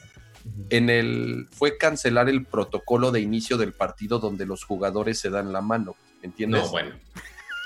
En 0.69 0.89
el 0.89 1.47
fue 1.51 1.77
cancelar 1.77 2.29
el 2.29 2.45
protocolo 2.45 3.11
de 3.11 3.21
inicio 3.21 3.57
del 3.57 3.73
partido 3.73 4.19
donde 4.19 4.45
los 4.45 4.63
jugadores 4.63 5.19
se 5.19 5.29
dan 5.29 5.51
la 5.53 5.61
mano. 5.61 5.95
¿Entiendes? 6.21 6.63
No, 6.63 6.69
bueno. 6.69 6.91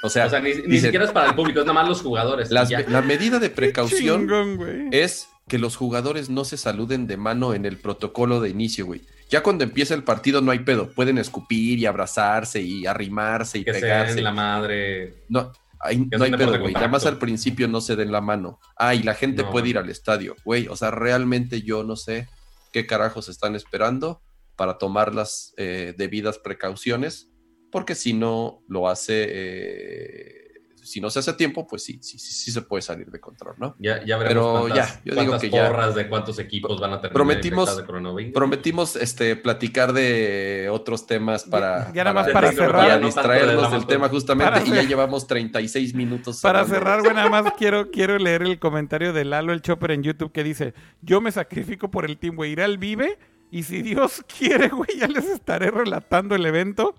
O 0.04 0.10
sea, 0.10 0.26
o 0.26 0.30
sea, 0.30 0.40
ni, 0.40 0.54
ni 0.66 0.80
siquiera 0.80 1.06
es 1.06 1.12
para 1.12 1.30
el 1.30 1.36
público, 1.36 1.60
es 1.60 1.66
nada 1.66 1.80
más 1.80 1.88
los 1.88 2.02
jugadores. 2.02 2.50
las- 2.52 2.70
la 2.90 3.02
medida 3.02 3.40
de 3.40 3.50
precaución 3.50 4.22
Chingón, 4.22 4.90
es 4.92 5.28
que 5.48 5.60
los 5.60 5.76
jugadores 5.76 6.30
no 6.30 6.44
se 6.44 6.58
saluden 6.58 7.08
de 7.08 7.18
mano 7.18 7.54
en 7.54 7.66
el 7.66 7.78
protocolo 7.78 8.40
de 8.42 8.50
inicio, 8.50 8.86
güey. 8.86 9.02
Ya 9.30 9.44
cuando 9.44 9.64
empieza 9.64 9.94
el 9.94 10.04
partido 10.04 10.42
no 10.42 10.52
hay 10.52 10.60
pedo. 10.60 10.90
Pueden 10.92 11.18
escupir 11.18 11.78
y 11.80 11.86
abrazarse 11.86 12.62
y 12.62 12.86
arrimarse 12.86 13.60
y 13.60 13.64
que 13.64 13.74
se 13.74 13.82
pegarse. 13.82 14.16
den 14.16 14.24
la 14.26 14.32
madre. 14.34 15.24
No, 15.30 15.52
ahí 15.80 16.10
Que 16.10 16.18
no 16.18 16.24
hay 16.26 16.32
pedo, 16.32 16.48
güey. 16.48 16.60
contacto. 16.62 16.80
Nada 16.80 16.88
más 16.92 17.06
al 17.06 17.18
principio 17.18 17.68
no 17.68 17.80
se 17.80 17.96
den 17.96 18.12
la 18.12 18.22
mano. 18.22 18.60
Ah, 18.78 18.94
y 18.96 19.04
la 19.04 19.14
gente 19.14 19.44
No, 19.44 19.52
puede 19.52 19.70
ir 19.70 19.78
al 19.78 19.90
estadio, 19.90 20.36
güey. 20.44 20.68
O 20.68 20.76
sea, 20.76 20.92
realmente 20.92 21.62
yo 21.62 21.84
no 21.84 21.96
sé 21.96 22.28
qué 22.72 22.86
carajos 22.88 23.30
están 23.30 23.56
esperando 23.56 24.22
para 24.56 24.78
tomar 24.78 25.14
las 25.14 25.54
eh, 25.58 25.94
debidas 25.98 26.38
precauciones, 26.38 27.32
porque 27.72 27.96
si 27.96 28.14
no 28.14 28.64
lo 28.68 28.88
hace, 28.88 29.26
eh, 29.30 30.51
si 30.84 31.00
no 31.02 31.10
se 31.10 31.20
hace 31.20 31.32
a 31.32 31.38
tiempo, 31.38 31.68
pues 31.68 31.84
sí, 31.84 32.00
sí, 32.02 32.18
sí, 32.20 32.32
sí 32.34 32.52
se 32.52 32.62
puede 32.62 32.82
salir 32.82 33.10
de 33.12 33.20
control, 33.20 33.56
¿no? 33.58 33.76
Ya, 33.80 34.04
ya 34.06 34.18
veremos 34.18 34.28
Pero 34.28 34.60
cuántas, 34.68 34.96
ya, 34.96 35.02
yo 35.16 35.22
digo 35.22 35.38
ya. 35.40 35.70
porras 35.70 35.96
de 35.96 36.08
cuántos 36.10 36.40
equipos 36.40 36.80
van 36.80 36.94
a 36.94 37.02
tener 37.02 37.14
Prometimos- 37.14 37.76
de. 37.76 38.32
Prometimos 38.34 38.96
este, 38.96 39.36
platicar 39.36 39.94
de 39.94 40.70
otros 40.72 41.06
temas 41.08 41.44
para, 41.44 41.92
ya 41.94 42.04
nada 42.04 42.14
más 42.14 42.26
para 42.28 42.34
para 42.34 42.52
cerrar. 42.52 42.72
para 42.72 42.98
distraernos 43.00 43.72
del 43.72 43.86
tema 43.86 44.10
justamente 44.10 44.52
Para 44.54 44.66
y 44.66 44.72
ya 44.72 44.84
llevamos 44.84 45.28
36 45.28 45.94
minutos. 45.94 46.42
Para 46.42 46.62
hablando. 46.62 46.76
cerrar, 46.80 47.02
güey, 47.02 47.14
nada 47.14 47.30
más 47.30 47.54
quiero, 47.58 47.92
quiero 47.92 48.18
leer 48.18 48.42
el 48.44 48.60
comentario 48.60 49.14
de 49.14 49.26
Lalo 49.26 49.54
el 49.54 49.62
Chopper 49.62 49.92
en 49.92 50.04
YouTube 50.04 50.32
que 50.32 50.44
dice: 50.44 50.74
Yo 51.02 51.22
me 51.22 51.32
sacrifico 51.32 51.92
por 51.92 52.06
el 52.06 52.18
team, 52.18 52.36
güey. 52.36 52.52
Iré 52.52 52.64
al 52.64 52.78
Vive 52.78 53.18
y 53.52 53.64
si 53.64 53.82
Dios 53.82 54.24
quiere, 54.38 54.70
güey, 54.70 54.90
ya 54.98 55.08
les 55.08 55.26
estaré 55.26 55.72
relatando 55.72 56.36
el 56.36 56.46
evento. 56.46 56.96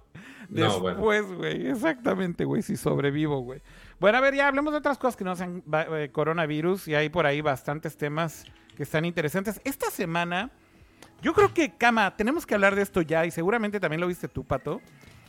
No, 0.52 0.80
bueno. 0.80 0.96
Después, 0.96 1.32
güey. 1.32 1.66
Exactamente, 1.66 2.44
güey, 2.44 2.62
si 2.62 2.76
sobrevivo, 2.76 3.40
güey. 3.40 3.60
Bueno, 3.98 4.18
a 4.18 4.20
ver, 4.20 4.34
ya 4.34 4.48
hablemos 4.48 4.72
de 4.72 4.78
otras 4.78 4.98
cosas 4.98 5.16
que 5.16 5.24
no 5.24 5.34
sean 5.34 5.62
eh, 5.72 6.10
coronavirus 6.12 6.88
y 6.88 6.94
hay 6.94 7.08
por 7.08 7.26
ahí 7.26 7.40
bastantes 7.40 7.96
temas 7.96 8.44
que 8.76 8.82
están 8.82 9.04
interesantes. 9.04 9.60
Esta 9.64 9.90
semana, 9.90 10.50
yo 11.22 11.32
creo 11.32 11.54
que, 11.54 11.76
Cama, 11.76 12.16
tenemos 12.16 12.44
que 12.44 12.54
hablar 12.54 12.74
de 12.74 12.82
esto 12.82 13.00
ya 13.00 13.24
y 13.24 13.30
seguramente 13.30 13.80
también 13.80 14.00
lo 14.00 14.06
viste 14.06 14.28
tú, 14.28 14.44
Pato. 14.44 14.80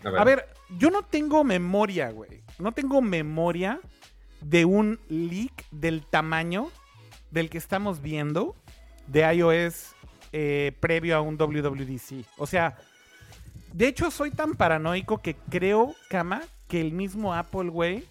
A 0.03 0.24
ver, 0.26 0.49
yo 0.78 0.89
no 0.89 1.03
tengo 1.03 1.45
memoria, 1.45 2.11
güey. 2.11 2.43
No 2.59 2.74
tengo 2.74 3.01
memoria 3.01 3.80
de 4.41 4.65
un 4.65 4.99
leak 5.07 5.65
del 5.71 6.05
tamaño 6.05 6.69
del 7.32 7.49
que 7.49 7.57
estamos 7.57 8.01
viendo 8.01 8.55
de 9.07 9.34
iOS 9.34 9.95
eh, 10.34 10.74
previo 10.82 11.15
a 11.15 11.21
un 11.21 11.38
WWDC. 11.38 12.26
O 12.38 12.47
sea, 12.47 12.76
de 13.74 13.88
hecho 13.88 14.11
soy 14.11 14.32
tan 14.32 14.53
paranoico 14.53 15.21
que 15.21 15.36
creo, 15.49 15.95
Cama, 16.09 16.41
que 16.67 16.80
el 16.80 16.93
mismo 16.93 17.34
Apple, 17.34 17.69
güey, 17.69 18.07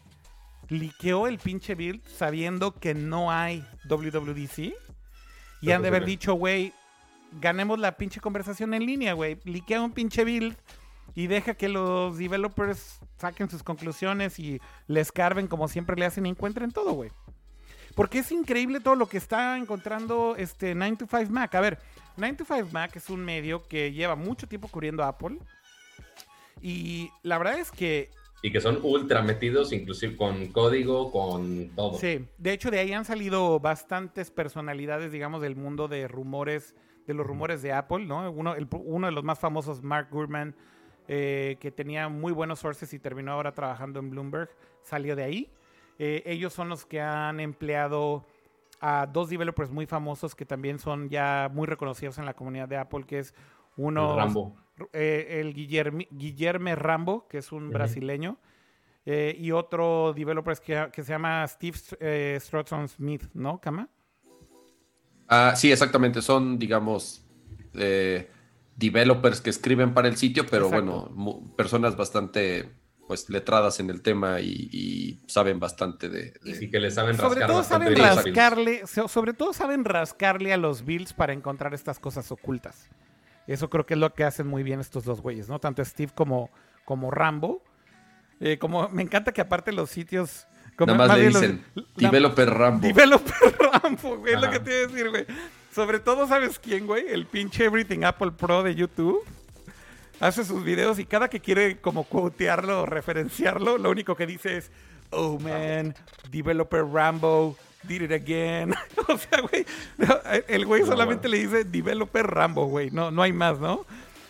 liqueó 0.68 1.26
el 1.26 1.38
pinche 1.38 1.74
build 1.74 2.02
sabiendo 2.06 2.74
que 2.74 2.94
no 2.94 3.30
hay 3.30 3.64
WWDC. 3.88 4.74
Y 5.60 5.70
han 5.70 5.82
de 5.82 5.88
haber 5.88 6.04
dicho, 6.04 6.34
güey, 6.34 6.72
ganemos 7.40 7.78
la 7.78 7.96
pinche 7.96 8.20
conversación 8.20 8.74
en 8.74 8.84
línea, 8.84 9.12
güey. 9.12 9.38
Liquea 9.44 9.80
un 9.80 9.92
pinche 9.92 10.24
build 10.24 10.56
y 11.14 11.28
deja 11.28 11.54
que 11.54 11.68
los 11.68 12.18
developers 12.18 12.98
saquen 13.18 13.48
sus 13.48 13.62
conclusiones 13.62 14.38
y 14.38 14.60
le 14.88 15.00
escarben 15.00 15.46
como 15.46 15.68
siempre 15.68 15.96
le 15.96 16.06
hacen 16.06 16.26
y 16.26 16.30
encuentren 16.30 16.72
todo, 16.72 16.92
güey. 16.92 17.10
Porque 17.94 18.20
es 18.20 18.32
increíble 18.32 18.80
todo 18.80 18.96
lo 18.96 19.06
que 19.06 19.18
está 19.18 19.56
encontrando 19.58 20.34
este 20.36 20.74
9 20.74 20.96
to 20.96 21.06
5 21.08 21.30
Mac. 21.30 21.54
A 21.54 21.60
ver, 21.60 21.78
9 22.16 22.36
to 22.36 22.44
5 22.44 22.68
Mac 22.72 22.94
es 22.96 23.08
un 23.10 23.24
medio 23.24 23.62
que 23.66 23.92
lleva 23.92 24.14
mucho 24.16 24.46
tiempo 24.48 24.68
cubriendo 24.68 25.02
a 25.02 25.08
Apple. 25.08 25.38
Y 26.60 27.10
la 27.22 27.38
verdad 27.38 27.58
es 27.58 27.70
que 27.70 28.10
Y 28.42 28.50
que 28.52 28.60
son 28.60 28.78
ultra 28.82 29.22
metidos, 29.22 29.72
inclusive 29.72 30.16
con 30.16 30.46
código, 30.48 31.10
con 31.12 31.70
todo. 31.74 31.98
Sí, 31.98 32.26
de 32.38 32.52
hecho 32.52 32.70
de 32.70 32.78
ahí 32.80 32.92
han 32.92 33.04
salido 33.04 33.58
bastantes 33.60 34.30
personalidades, 34.30 35.12
digamos, 35.12 35.42
del 35.42 35.56
mundo 35.56 35.88
de 35.88 36.08
rumores, 36.08 36.74
de 37.06 37.14
los 37.14 37.26
rumores 37.26 37.62
de 37.62 37.72
Apple, 37.72 38.04
¿no? 38.06 38.30
Uno, 38.30 38.54
el- 38.54 38.68
uno 38.70 39.06
de 39.06 39.12
los 39.12 39.24
más 39.24 39.38
famosos, 39.38 39.82
Mark 39.82 40.08
Gurman, 40.10 40.54
eh, 41.08 41.56
que 41.60 41.70
tenía 41.72 42.08
muy 42.08 42.32
buenos 42.32 42.60
sources 42.60 42.92
y 42.94 42.98
terminó 42.98 43.32
ahora 43.32 43.52
trabajando 43.52 43.98
en 44.00 44.10
Bloomberg, 44.10 44.50
salió 44.82 45.16
de 45.16 45.24
ahí. 45.24 45.50
Eh, 45.98 46.22
ellos 46.26 46.52
son 46.52 46.68
los 46.68 46.84
que 46.86 47.00
han 47.00 47.38
empleado 47.40 48.24
a 48.82 49.06
dos 49.06 49.30
developers 49.30 49.70
muy 49.70 49.86
famosos 49.86 50.34
que 50.34 50.44
también 50.44 50.78
son 50.78 51.08
ya 51.08 51.48
muy 51.52 51.66
reconocidos 51.66 52.18
en 52.18 52.26
la 52.26 52.34
comunidad 52.34 52.68
de 52.68 52.76
Apple, 52.76 53.04
que 53.06 53.20
es 53.20 53.34
uno... 53.76 54.10
El 54.10 54.16
Rambo. 54.18 54.56
eh, 54.92 55.40
el 55.40 55.54
Guillerme 55.54 56.74
Rambo, 56.76 57.26
que 57.28 57.38
es 57.38 57.52
un 57.52 57.70
brasileño, 57.70 58.36
eh, 59.06 59.36
y 59.38 59.50
otro 59.52 60.12
developer 60.12 60.58
que, 60.58 60.88
que 60.92 61.02
se 61.02 61.12
llama 61.12 61.46
Steve 61.48 61.78
eh, 62.00 62.38
Strotson 62.40 62.88
Smith, 62.88 63.24
¿no, 63.34 63.60
Kama? 63.60 63.88
Ah, 65.28 65.54
sí, 65.56 65.72
exactamente. 65.72 66.20
Son, 66.20 66.58
digamos, 66.58 67.24
eh, 67.74 68.28
developers 68.76 69.40
que 69.40 69.50
escriben 69.50 69.94
para 69.94 70.08
el 70.08 70.16
sitio, 70.16 70.44
pero 70.46 70.66
Exacto. 70.66 71.10
bueno, 71.14 71.54
personas 71.56 71.96
bastante 71.96 72.70
pues 73.06 73.28
letradas 73.28 73.78
en 73.80 73.90
el 73.90 74.00
tema 74.02 74.40
y, 74.40 74.68
y 74.72 75.20
saben 75.26 75.58
bastante 75.60 76.08
de, 76.08 76.32
de- 76.42 76.64
Y 76.64 76.70
que 76.70 76.80
le 76.80 76.90
saben 76.90 77.16
Sobre 77.16 77.40
rascar 77.40 77.46
todo 77.48 77.56
bastante 77.58 77.84
saben 77.86 77.94
bien 77.94 78.06
los 78.08 78.24
builds. 78.24 78.36
rascarle, 78.38 78.86
so- 78.86 79.08
sobre 79.08 79.32
todo 79.34 79.52
saben 79.52 79.84
rascarle 79.84 80.52
a 80.52 80.56
los 80.56 80.84
builds 80.84 81.12
para 81.12 81.32
encontrar 81.32 81.74
estas 81.74 81.98
cosas 81.98 82.30
ocultas. 82.32 82.88
Eso 83.46 83.68
creo 83.68 83.84
que 83.84 83.94
es 83.94 84.00
lo 84.00 84.14
que 84.14 84.24
hacen 84.24 84.46
muy 84.46 84.62
bien 84.62 84.80
estos 84.80 85.04
dos 85.04 85.20
güeyes, 85.20 85.48
¿no? 85.48 85.58
Tanto 85.58 85.84
Steve 85.84 86.12
como, 86.14 86.48
como 86.84 87.10
Rambo. 87.10 87.62
Eh, 88.40 88.58
como 88.58 88.88
me 88.88 89.02
encanta 89.02 89.32
que 89.32 89.40
aparte 89.40 89.72
los 89.72 89.90
sitios. 89.90 90.46
Como, 90.76 90.92
Nada 90.94 91.08
más 91.08 91.18
le 91.18 91.30
los- 91.30 91.40
dicen 91.40 91.64
la- 91.74 92.08
developer 92.08 92.48
Rambo. 92.50 92.86
Developer 92.86 93.56
Rambo, 93.82 94.16
güey, 94.18 94.34
es 94.34 94.40
lo 94.40 94.50
que 94.50 94.60
te 94.60 94.70
iba 94.70 94.78
a 94.78 94.92
decir, 94.92 95.10
güey. 95.10 95.26
Sobre 95.74 95.98
todo, 96.00 96.26
¿sabes 96.28 96.58
quién, 96.58 96.86
güey? 96.86 97.04
El 97.08 97.26
pinche 97.26 97.64
Everything 97.64 98.04
Apple 98.04 98.30
Pro 98.32 98.62
de 98.62 98.74
YouTube. 98.74 99.20
Hace 100.22 100.44
sus 100.44 100.62
videos 100.62 101.00
y 101.00 101.04
cada 101.04 101.28
que 101.28 101.40
quiere 101.40 101.78
como 101.80 102.04
quotearlo 102.04 102.82
o 102.82 102.86
referenciarlo, 102.86 103.76
lo 103.76 103.90
único 103.90 104.14
que 104.14 104.24
dice 104.24 104.56
es, 104.56 104.70
oh 105.10 105.36
man, 105.40 105.96
Developer 106.30 106.84
Rambo 106.84 107.56
did 107.82 108.02
it 108.02 108.12
again. 108.12 108.72
o 109.08 109.18
sea, 109.18 109.40
güey, 109.40 109.66
no, 109.98 110.20
el 110.46 110.64
güey 110.64 110.82
No, 110.82 110.86
solamente 110.86 111.26
bueno. 111.26 111.42
le 111.42 111.48
dice 111.48 111.64
Developer 111.64 112.24
Rambo, 112.24 112.66
güey. 112.66 112.92
No, 112.92 113.10
no 113.10 113.20
hay 113.20 113.32
más, 113.32 113.58
¿no? 113.58 113.84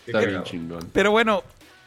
Está 0.07 0.20
bien 0.20 0.43
chingón. 0.45 0.88
Pero 0.95 1.11
bueno, 1.11 1.43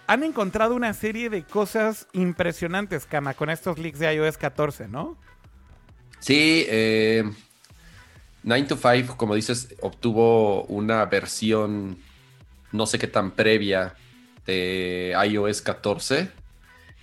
han 0.05 0.23
encontrado 0.23 0.75
una 0.75 0.93
serie 0.93 1.31
de 1.31 1.41
cosas 1.41 2.05
impresionantes, 2.13 3.07
Cama, 3.07 3.33
con 3.33 3.49
estos 3.49 3.79
leaks 3.79 3.97
de 3.97 4.13
iOS 4.13 4.37
14, 4.37 4.87
¿no? 4.87 5.17
Sí, 6.19 6.63
eh, 6.69 7.23
9 8.43 8.67
to 8.67 8.77
5, 8.77 9.17
como 9.17 9.33
dices, 9.33 9.75
obtuvo 9.81 10.65
una 10.65 11.03
versión 11.05 11.97
no 12.75 12.85
sé 12.85 12.99
qué 12.99 13.07
tan 13.07 13.31
previa 13.31 13.95
de 14.45 15.15
iOS 15.27 15.61
14 15.61 16.29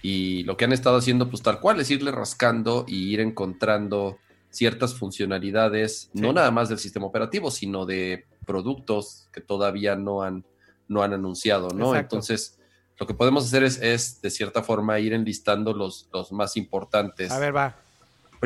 y 0.03 0.43
lo 0.45 0.57
que 0.57 0.65
han 0.65 0.73
estado 0.73 0.97
haciendo 0.97 1.29
pues 1.31 1.43
tal 1.43 1.61
cual 1.61 1.81
es 1.81 1.91
irle 1.91 2.11
rascando 2.11 2.85
y 2.89 3.13
ir 3.13 3.21
encontrando 3.21 4.19
ciertas 4.51 4.95
funcionalidades, 4.95 6.11
Sí. 6.13 6.21
no 6.21 6.33
nada 6.33 6.51
más 6.51 6.69
del 6.69 6.79
sistema 6.79 7.07
operativo, 7.07 7.51
sino 7.51 7.87
de 7.87 8.27
productos 8.45 9.29
que 9.33 9.41
todavía 9.41 9.97
no 9.97 10.23
han, 10.23 10.45
no 10.89 11.03
han 11.03 11.15
anunciado, 11.15 11.69
¿no? 11.71 11.95
Exacto. 11.95 12.17
Entonces, 12.17 12.59
lo 12.99 13.07
que 13.07 13.15
podemos 13.15 13.45
hacer 13.47 13.63
es, 13.63 13.81
es, 13.81 14.21
de 14.21 14.31
cierta 14.31 14.63
forma 14.63 14.99
ir 15.01 15.15
enlistando 15.15 15.73
los, 15.73 16.09
los 16.13 16.33
más 16.33 16.57
importantes. 16.57 17.31
A 17.31 17.39
ver, 17.39 17.57
va. 17.57 17.77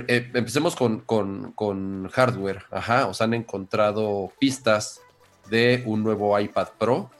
Eh, 0.08 0.30
empecemos 0.34 0.76
con, 0.76 1.00
con- 1.00 1.52
con 1.52 2.08
hardware. 2.10 2.64
Ajá, 2.70 3.06
o 3.06 3.14
sea, 3.14 3.24
han 3.24 3.34
encontrado 3.34 4.30
pistas 4.38 5.00
de 5.50 5.82
un 5.86 6.02
nuevo 6.04 6.38
iPad 6.38 6.68
Pro. 6.78 7.10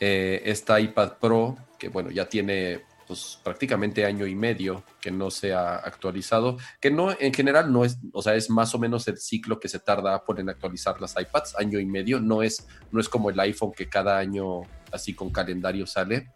Eh, 0.00 0.42
esta 0.46 0.80
iPad 0.80 1.18
Pro, 1.20 1.56
que 1.78 1.88
bueno, 1.88 2.10
ya 2.10 2.26
tiene 2.26 2.82
pues 3.06 3.40
prácticamente 3.42 4.06
año 4.06 4.24
y 4.24 4.36
medio 4.36 4.84
que 5.00 5.10
no 5.10 5.32
se 5.32 5.52
ha 5.52 5.74
actualizado, 5.74 6.58
que 6.80 6.92
no 6.92 7.10
en 7.18 7.34
general 7.34 7.72
no 7.72 7.84
es, 7.84 7.98
o 8.12 8.22
sea, 8.22 8.36
es 8.36 8.48
más 8.48 8.72
o 8.74 8.78
menos 8.78 9.08
el 9.08 9.18
ciclo 9.18 9.58
que 9.58 9.68
se 9.68 9.80
tarda 9.80 10.14
Apple 10.14 10.40
en 10.40 10.48
actualizar 10.48 11.00
las 11.00 11.16
iPads, 11.20 11.56
año 11.58 11.80
y 11.80 11.86
medio, 11.86 12.20
no 12.20 12.42
es, 12.42 12.68
no 12.92 13.00
es 13.00 13.08
como 13.08 13.28
el 13.28 13.40
iPhone 13.40 13.72
que 13.72 13.88
cada 13.88 14.16
año 14.16 14.62
así 14.92 15.12
con 15.12 15.30
calendario 15.30 15.86
sale. 15.86 16.30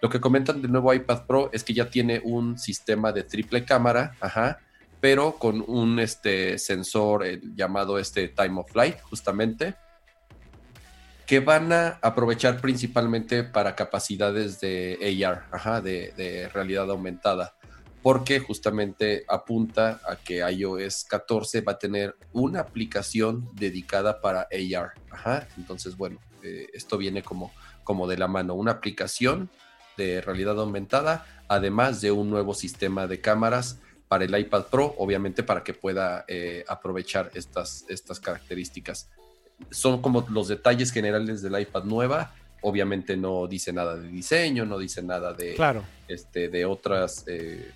Lo 0.00 0.08
que 0.08 0.18
comentan 0.18 0.62
del 0.62 0.72
nuevo 0.72 0.92
iPad 0.92 1.26
Pro 1.26 1.50
es 1.52 1.62
que 1.62 1.74
ya 1.74 1.90
tiene 1.90 2.20
un 2.24 2.58
sistema 2.58 3.12
de 3.12 3.22
triple 3.22 3.66
cámara, 3.66 4.16
ajá, 4.20 4.60
pero 5.00 5.38
con 5.38 5.62
un 5.66 6.00
este, 6.00 6.58
sensor 6.58 7.24
llamado 7.54 7.98
este 7.98 8.28
Time 8.28 8.60
of 8.60 8.72
Flight, 8.72 9.00
justamente, 9.02 9.74
que 11.26 11.40
van 11.40 11.72
a 11.72 11.98
aprovechar 12.02 12.60
principalmente 12.60 13.42
para 13.42 13.74
capacidades 13.74 14.60
de 14.60 15.24
AR, 15.26 15.48
ajá, 15.50 15.80
de, 15.80 16.48
realidad 16.54 16.88
aumentada, 16.88 17.56
porque 18.00 18.38
justamente 18.38 19.24
apunta 19.28 20.00
a 20.06 20.14
que 20.14 20.38
iOS 20.38 21.04
14 21.04 21.62
va 21.62 21.72
a 21.72 21.78
tener 21.78 22.16
una 22.32 22.60
aplicación 22.60 23.50
dedicada 23.54 24.20
para 24.20 24.42
AR. 24.42 24.92
Ajá. 25.10 25.48
Entonces, 25.56 25.96
bueno, 25.96 26.20
eh, 26.44 26.68
esto 26.72 26.96
viene 26.96 27.22
como, 27.22 27.52
como 27.82 28.06
de 28.06 28.18
la 28.18 28.28
mano, 28.28 28.54
una 28.54 28.70
aplicación 28.70 29.50
de 29.96 30.20
realidad 30.20 30.60
aumentada, 30.60 31.26
además 31.48 32.00
de 32.00 32.12
un 32.12 32.30
nuevo 32.30 32.54
sistema 32.54 33.08
de 33.08 33.20
cámaras 33.20 33.80
para 34.06 34.24
el 34.24 34.38
iPad 34.38 34.66
Pro, 34.66 34.94
obviamente 34.98 35.42
para 35.42 35.64
que 35.64 35.74
pueda 35.74 36.24
eh, 36.28 36.64
aprovechar 36.68 37.32
estas, 37.34 37.84
estas 37.88 38.20
características 38.20 39.10
son 39.70 40.02
como 40.02 40.26
los 40.30 40.48
detalles 40.48 40.92
generales 40.92 41.42
del 41.42 41.58
iPad 41.60 41.84
nueva. 41.84 42.34
Obviamente 42.62 43.16
no 43.16 43.46
dice 43.46 43.72
nada 43.72 43.96
de 43.96 44.08
diseño, 44.08 44.64
no 44.64 44.78
dice 44.78 45.02
nada 45.02 45.32
de, 45.32 45.54
claro. 45.54 45.84
este, 46.08 46.48
de 46.48 46.64
otras 46.64 47.24
eh, 47.26 47.70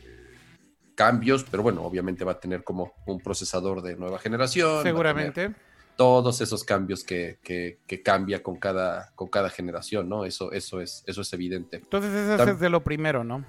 cambios, 0.94 1.44
pero 1.50 1.62
bueno, 1.62 1.82
obviamente 1.82 2.24
va 2.24 2.32
a 2.32 2.40
tener 2.40 2.64
como 2.64 2.92
un 3.06 3.20
procesador 3.20 3.82
de 3.82 3.96
nueva 3.96 4.18
generación. 4.18 4.82
Seguramente. 4.82 5.54
Todos 5.96 6.40
esos 6.40 6.64
cambios 6.64 7.04
que, 7.04 7.38
que, 7.42 8.02
cambia 8.02 8.42
con 8.42 8.56
cada, 8.56 9.12
con 9.14 9.28
cada 9.28 9.50
generación, 9.50 10.08
¿no? 10.08 10.24
Eso, 10.24 10.50
eso, 10.52 10.80
es, 10.80 11.04
eso 11.06 11.20
es 11.20 11.32
evidente. 11.34 11.76
Entonces, 11.76 12.12
eso 12.12 12.50
es 12.50 12.60
de 12.60 12.70
lo 12.70 12.82
primero, 12.82 13.22
¿no? 13.22 13.44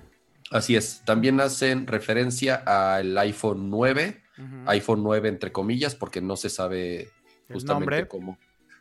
Así 0.49 0.75
es. 0.75 1.01
También 1.05 1.39
hacen 1.39 1.87
referencia 1.87 2.55
al 2.55 3.17
iPhone 3.17 3.69
9, 3.69 4.21
iPhone 4.67 5.01
9 5.01 5.29
entre 5.29 5.51
comillas, 5.53 5.95
porque 5.95 6.21
no 6.21 6.35
se 6.35 6.49
sabe 6.49 7.09
justamente 7.51 8.07
cómo, 8.07 8.37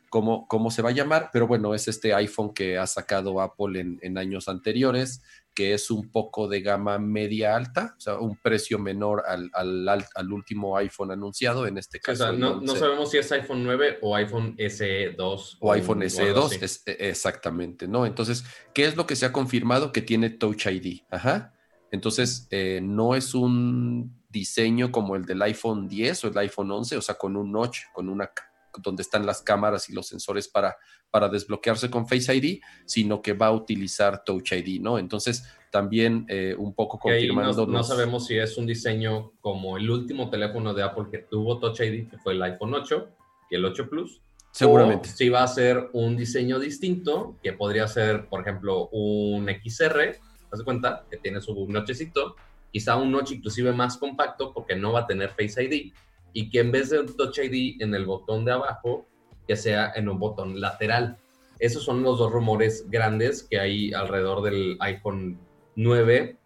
cómo, 0.08 0.46
cómo, 0.48 0.70
se 0.70 0.82
va 0.82 0.90
a 0.90 0.92
llamar, 0.92 1.30
pero 1.32 1.46
bueno, 1.46 1.74
es 1.74 1.88
este 1.88 2.12
iPhone 2.12 2.52
que 2.52 2.76
ha 2.78 2.86
sacado 2.86 3.40
Apple 3.40 3.80
en, 3.80 3.98
en, 4.02 4.18
años 4.18 4.48
anteriores, 4.48 5.22
que 5.54 5.72
es 5.74 5.90
un 5.90 6.10
poco 6.10 6.48
de 6.48 6.60
gama 6.60 6.98
media 6.98 7.56
alta, 7.56 7.94
o 7.96 8.00
sea, 8.00 8.18
un 8.18 8.36
precio 8.36 8.78
menor 8.78 9.22
al, 9.26 9.50
al, 9.54 10.06
al 10.14 10.32
último 10.32 10.76
iPhone 10.76 11.10
anunciado, 11.10 11.66
en 11.66 11.78
este 11.78 12.00
caso. 12.00 12.24
O 12.24 12.26
sea, 12.26 12.36
no, 12.36 12.60
no, 12.60 12.76
sabemos 12.76 13.10
si 13.10 13.18
es 13.18 13.30
iPhone 13.32 13.64
9 13.64 13.98
o 14.02 14.14
iPhone 14.16 14.56
SE2. 14.56 15.56
O, 15.60 15.72
iPhone 15.72 16.00
SE2, 16.00 16.62
es, 16.62 16.82
e, 16.86 17.08
exactamente, 17.08 17.88
¿no? 17.88 18.06
Entonces, 18.06 18.44
¿qué 18.74 18.84
es 18.84 18.96
lo 18.96 19.06
que 19.06 19.16
se 19.16 19.26
ha 19.26 19.32
confirmado? 19.32 19.92
Que 19.92 20.02
tiene 20.02 20.30
Touch 20.30 20.66
ID, 20.66 21.02
ajá. 21.10 21.54
Entonces, 21.92 22.46
eh, 22.50 22.80
no 22.82 23.14
es 23.14 23.34
un 23.34 24.20
diseño 24.28 24.92
como 24.92 25.16
el 25.16 25.24
del 25.24 25.42
iPhone 25.42 25.88
10 25.88 26.24
o 26.24 26.28
el 26.28 26.38
iPhone 26.38 26.70
11, 26.70 26.96
o 26.96 27.02
sea, 27.02 27.16
con 27.16 27.36
un 27.36 27.50
notch, 27.50 27.80
con 27.92 28.08
una 28.08 28.30
donde 28.78 29.02
están 29.02 29.26
las 29.26 29.42
cámaras 29.42 29.88
y 29.88 29.92
los 29.92 30.06
sensores 30.06 30.48
para, 30.48 30.76
para 31.10 31.28
desbloquearse 31.28 31.90
con 31.90 32.06
Face 32.06 32.34
ID, 32.34 32.60
sino 32.84 33.22
que 33.22 33.32
va 33.32 33.46
a 33.46 33.52
utilizar 33.52 34.24
Touch 34.24 34.52
ID, 34.52 34.80
¿no? 34.80 34.98
Entonces, 34.98 35.44
también 35.70 36.26
eh, 36.28 36.54
un 36.56 36.74
poco 36.74 36.98
confirmando. 36.98 37.66
No, 37.66 37.84
sabemos 37.84 38.26
si 38.26 38.36
es 38.36 38.56
un 38.56 38.66
diseño 38.66 39.32
como 39.40 39.76
el 39.76 39.88
último 39.90 40.30
teléfono 40.30 40.74
de 40.74 40.82
Apple 40.82 41.06
que 41.10 41.18
tuvo 41.18 41.58
Touch 41.58 41.80
ID, 41.80 42.08
que 42.08 42.18
fue 42.18 42.34
el 42.34 42.42
iPhone 42.42 42.74
8 42.74 43.08
y 43.50 43.56
el 43.56 43.64
8 43.64 43.88
Plus. 43.88 44.20
Seguramente. 44.52 45.08
si 45.08 45.28
va 45.28 45.44
a 45.44 45.46
ser 45.46 45.90
un 45.92 46.16
diseño 46.16 46.58
distinto, 46.58 47.36
que 47.40 47.52
podría 47.52 47.86
ser, 47.86 48.28
por 48.28 48.40
ejemplo, 48.40 48.88
un 48.88 49.46
XR, 49.46 50.16
haz 50.50 50.62
cuenta, 50.64 51.04
que 51.08 51.18
tiene 51.18 51.40
su 51.40 51.68
nochecito, 51.68 52.34
quizá 52.72 52.96
un 52.96 53.12
noche 53.12 53.34
inclusive 53.36 53.72
más 53.72 53.96
compacto 53.96 54.52
porque 54.52 54.74
no 54.74 54.92
va 54.92 55.00
a 55.00 55.06
tener 55.06 55.30
Face 55.30 55.62
ID 55.62 55.92
y 56.32 56.50
que 56.50 56.60
en 56.60 56.72
vez 56.72 56.90
de 56.90 57.00
un 57.00 57.16
Touch 57.16 57.38
ID 57.38 57.80
en 57.82 57.94
el 57.94 58.06
botón 58.06 58.44
de 58.44 58.52
abajo, 58.52 59.06
que 59.46 59.56
sea 59.56 59.92
en 59.94 60.08
un 60.08 60.18
botón 60.18 60.60
lateral. 60.60 61.18
Esos 61.58 61.82
son 61.82 62.02
los 62.02 62.18
dos 62.18 62.32
rumores 62.32 62.88
grandes 62.88 63.42
que 63.42 63.58
hay 63.58 63.92
alrededor 63.92 64.42
del 64.42 64.76
iPhone 64.80 65.40
9 65.74 66.38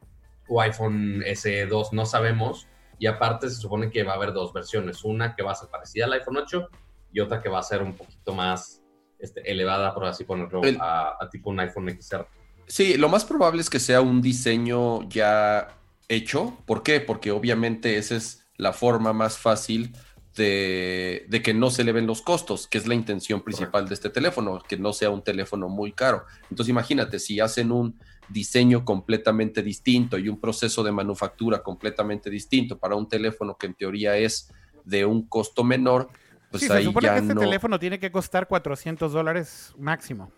o 0.49 0.61
iPhone 0.61 1.23
SE2, 1.23 1.93
no 1.93 2.07
sabemos. 2.07 2.67
Y 2.99 3.07
aparte 3.07 3.51
se 3.51 3.57
supone 3.57 3.91
que 3.91 4.05
va 4.05 4.13
a 4.13 4.17
haber 4.17 4.33
dos 4.33 4.53
versiones, 4.53 5.05
una 5.05 5.35
que 5.37 5.43
va 5.43 5.53
a 5.53 5.55
ser 5.55 5.69
parecida 5.69 6.07
al 6.07 6.15
iPhone 6.15 6.39
8 6.39 6.69
y 7.13 7.21
otra 7.21 7.43
que 7.43 7.49
va 7.49 7.59
a 7.59 7.63
ser 7.63 7.83
un 7.83 7.95
poquito 7.95 8.33
más 8.35 8.83
este, 9.19 9.51
elevada, 9.51 9.95
por 9.95 10.07
así 10.07 10.25
ponerlo, 10.25 10.63
a, 10.81 11.17
a 11.21 11.29
tipo 11.29 11.51
un 11.51 11.61
iPhone 11.61 11.91
XR. 12.01 12.27
Sí, 12.67 12.97
lo 12.97 13.09
más 13.09 13.25
probable 13.25 13.61
es 13.61 13.69
que 13.69 13.81
sea 13.81 14.01
un 14.01 14.23
diseño 14.23 15.07
ya 15.09 15.69
hecho. 16.09 16.57
¿Por 16.67 16.83
qué? 16.83 17.01
Porque 17.01 17.31
obviamente 17.31 17.99
ese 17.99 18.17
es 18.17 18.44
la 18.57 18.73
forma 18.73 19.13
más 19.13 19.39
fácil 19.39 19.95
de, 20.37 21.41
que 21.45 21.55
no 21.55 21.71
se 21.71 21.83
eleven 21.83 22.07
los 22.07 22.23
costos, 22.23 22.67
que 22.67 22.79
es 22.79 22.87
la 22.87 22.95
intención 22.95 23.43
principal 23.43 23.89
de 23.89 23.95
este 23.95 24.11
teléfono, 24.11 24.61
que 24.67 24.77
no 24.77 24.93
sea 24.93 25.11
un 25.11 25.23
teléfono 25.23 25.69
muy 25.69 25.93
caro. 25.93 26.25
Entonces 26.51 26.71
imagínate, 26.71 27.19
si 27.19 27.41
hacen 27.41 27.71
un 27.71 27.99
diseño 28.29 28.85
completamente 28.85 29.63
distinto 29.63 30.19
y 30.19 30.29
un 30.29 30.41
proceso 30.41 30.83
de 30.83 30.93
manufactura 30.93 31.63
completamente 31.63 32.31
distinto 32.31 32.79
para 32.79 32.97
un 32.97 33.09
teléfono 33.09 33.57
que 33.57 33.67
en 33.67 33.75
teoría 33.75 34.17
es 34.17 34.51
de 34.85 35.05
un 35.05 35.29
costo 35.29 35.63
menor, 35.63 36.09
pues 36.51 36.71
ahí 36.71 36.83
se 36.83 36.89
supone 36.89 37.11
que 37.11 37.19
este 37.19 37.35
teléfono 37.35 37.79
tiene 37.79 37.99
que 37.99 38.11
costar 38.11 38.49
400 38.49 39.13
dólares 39.13 39.73
máximo. 39.79 40.33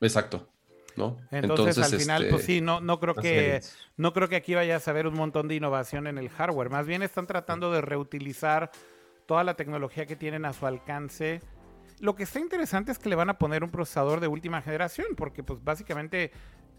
Exacto. 0.00 0.48
Entonces, 1.30 1.78
al 1.78 1.98
final, 1.98 2.26
pues 2.28 2.40
este, 2.42 2.54
sí, 2.54 2.60
no, 2.60 2.80
no 2.80 3.00
creo 3.00 3.14
que 3.14 3.60
no 3.96 4.12
creo 4.12 4.28
que 4.28 4.36
aquí 4.36 4.54
vayas 4.54 4.86
a 4.88 4.92
ver 4.92 5.06
un 5.06 5.14
montón 5.14 5.48
de 5.48 5.54
innovación 5.54 6.06
en 6.06 6.18
el 6.18 6.28
hardware. 6.28 6.70
Más 6.70 6.86
bien 6.86 7.02
están 7.02 7.26
tratando 7.26 7.70
de 7.70 7.80
reutilizar 7.80 8.70
toda 9.26 9.44
la 9.44 9.54
tecnología 9.54 10.06
que 10.06 10.16
tienen 10.16 10.44
a 10.44 10.52
su 10.52 10.66
alcance. 10.66 11.40
Lo 12.00 12.14
que 12.14 12.24
está 12.24 12.40
interesante 12.40 12.92
es 12.92 12.98
que 12.98 13.08
le 13.08 13.16
van 13.16 13.30
a 13.30 13.38
poner 13.38 13.64
un 13.64 13.70
procesador 13.70 14.20
de 14.20 14.28
última 14.28 14.62
generación, 14.62 15.08
porque 15.16 15.42
pues 15.42 15.62
básicamente 15.62 16.30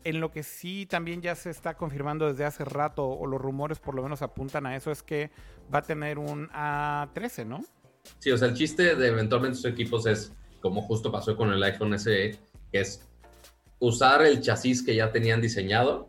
en 0.03 0.19
lo 0.19 0.31
que 0.31 0.43
sí 0.43 0.85
también 0.85 1.21
ya 1.21 1.35
se 1.35 1.49
está 1.49 1.75
confirmando 1.75 2.27
desde 2.27 2.45
hace 2.45 2.63
rato, 2.63 3.07
o 3.07 3.25
los 3.25 3.41
rumores 3.41 3.79
por 3.79 3.95
lo 3.95 4.03
menos 4.03 4.21
apuntan 4.21 4.65
a 4.65 4.75
eso, 4.75 4.91
es 4.91 5.03
que 5.03 5.31
va 5.73 5.79
a 5.79 5.81
tener 5.81 6.19
un 6.19 6.49
A13, 6.49 7.45
¿no? 7.45 7.63
Sí, 8.19 8.31
o 8.31 8.37
sea, 8.37 8.47
el 8.47 8.53
chiste 8.53 8.95
de 8.95 9.07
eventualmente 9.07 9.57
sus 9.57 9.65
equipos 9.65 10.05
es, 10.05 10.31
como 10.61 10.81
justo 10.81 11.11
pasó 11.11 11.35
con 11.35 11.51
el 11.51 11.61
iPhone 11.61 11.97
SE, 11.99 12.37
que 12.71 12.79
es 12.79 13.06
usar 13.79 14.23
el 14.23 14.41
chasis 14.41 14.83
que 14.83 14.95
ya 14.95 15.11
tenían 15.11 15.41
diseñado 15.41 16.07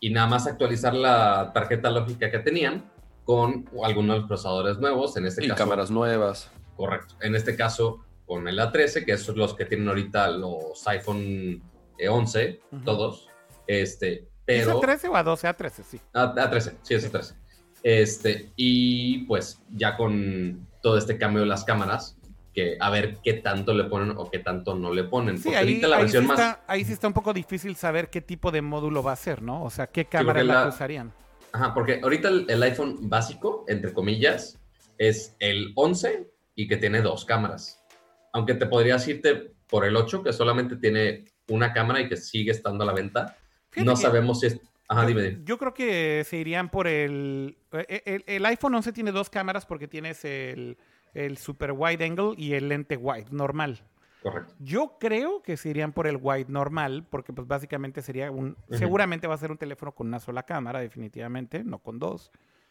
y 0.00 0.10
nada 0.10 0.26
más 0.26 0.46
actualizar 0.46 0.94
la 0.94 1.52
tarjeta 1.52 1.90
lógica 1.90 2.30
que 2.30 2.38
tenían 2.38 2.90
con 3.24 3.68
algunos 3.82 4.26
procesadores 4.26 4.78
nuevos, 4.78 5.16
en 5.16 5.26
este 5.26 5.44
y 5.44 5.48
caso. 5.48 5.58
cámaras 5.58 5.90
nuevas. 5.90 6.50
Correcto. 6.76 7.14
En 7.20 7.34
este 7.34 7.56
caso, 7.56 8.04
con 8.26 8.46
el 8.48 8.58
A13, 8.58 9.04
que 9.04 9.16
son 9.16 9.38
los 9.38 9.54
que 9.54 9.64
tienen 9.64 9.88
ahorita 9.88 10.28
los 10.28 10.86
iPhone 10.86 11.62
11, 12.06 12.60
todos. 12.84 13.28
Este, 13.66 14.28
pero... 14.44 14.72
¿Es 14.72 14.76
A13 14.76 15.08
o 15.08 15.14
A12? 15.14 15.56
A13, 15.56 15.82
sí. 15.84 16.00
A, 16.12 16.34
A13, 16.34 16.74
sí, 16.82 16.94
es 16.94 17.12
A13. 17.12 17.34
Este, 17.82 18.50
y 18.56 19.24
pues 19.26 19.60
ya 19.70 19.96
con 19.96 20.66
todo 20.82 20.98
este 20.98 21.16
cambio 21.18 21.42
de 21.42 21.46
las 21.46 21.64
cámaras, 21.64 22.16
que 22.54 22.76
a 22.80 22.88
ver 22.88 23.18
qué 23.22 23.34
tanto 23.34 23.74
le 23.74 23.84
ponen 23.84 24.14
o 24.16 24.30
qué 24.30 24.38
tanto 24.38 24.74
no 24.74 24.94
le 24.94 25.04
ponen. 25.04 25.38
Sí, 25.38 25.54
ahí, 25.54 25.80
la 25.80 25.98
versión 25.98 26.22
sí 26.22 26.28
más... 26.28 26.38
está, 26.38 26.64
ahí 26.66 26.84
sí 26.84 26.92
está 26.92 27.08
un 27.08 27.12
poco 27.12 27.34
difícil 27.34 27.74
saber 27.76 28.08
qué 28.08 28.20
tipo 28.20 28.50
de 28.50 28.62
módulo 28.62 29.02
va 29.02 29.12
a 29.12 29.16
ser, 29.16 29.42
¿no? 29.42 29.62
O 29.64 29.70
sea, 29.70 29.88
qué 29.88 30.06
cámara 30.06 30.42
la... 30.44 30.68
usarían. 30.68 31.12
Ajá, 31.52 31.74
porque 31.74 32.00
ahorita 32.02 32.28
el, 32.28 32.62
iPhone 32.62 33.08
básico, 33.08 33.64
entre 33.68 33.92
comillas, 33.92 34.58
es 34.98 35.36
el 35.40 35.72
11 35.74 36.28
y 36.54 36.68
que 36.68 36.76
tiene 36.76 37.02
dos 37.02 37.24
cámaras. 37.24 37.84
Aunque 38.32 38.54
te 38.54 38.66
podrías 38.66 39.06
irte 39.06 39.52
por 39.68 39.84
el 39.84 39.96
8, 39.96 40.22
que 40.22 40.32
solamente 40.32 40.76
tiene 40.76 41.24
una 41.48 41.72
cámara 41.72 42.00
y 42.00 42.08
que 42.08 42.16
sigue 42.16 42.50
estando 42.50 42.84
a 42.84 42.86
la 42.86 42.92
venta. 42.92 43.36
no 43.76 43.96
sabemos 43.96 44.40
si 44.40 44.46
es... 44.46 44.60
Ajá, 44.86 45.06
dime, 45.06 45.38
Yo 45.44 45.56
creo 45.56 45.72
que 45.72 46.24
se 46.28 46.36
irían 46.36 46.70
por 46.70 46.86
el... 46.86 47.56
El, 47.88 48.24
el 48.26 48.46
iPhone 48.46 48.74
11 48.74 48.92
tiene 48.92 49.12
dos 49.12 49.30
cámaras 49.30 49.64
porque 49.64 49.88
tienes 49.88 50.24
el 50.24 50.76
el 51.14 51.38
super 51.38 51.72
wide 51.72 52.04
angle 52.04 52.34
y 52.36 52.54
el 52.54 52.68
lente 52.68 52.96
wide 52.96 53.26
normal. 53.30 53.80
Correcto. 54.22 54.54
Yo 54.58 54.96
creo 54.98 55.42
que 55.42 55.56
se 55.56 55.68
irían 55.68 55.92
por 55.92 56.06
el 56.06 56.18
wide 56.20 56.46
normal, 56.48 57.06
porque 57.08 57.32
pues 57.32 57.46
básicamente 57.46 58.02
sería 58.02 58.30
un, 58.30 58.56
seguramente 58.70 59.26
va 59.26 59.34
a 59.34 59.38
ser 59.38 59.50
un 59.50 59.58
teléfono 59.58 59.92
con 59.92 60.06
una 60.08 60.18
sola 60.18 60.44
cámara, 60.44 60.80
definitivamente, 60.80 61.62
no 61.62 61.78
con 61.78 61.98
dos. 61.98 62.30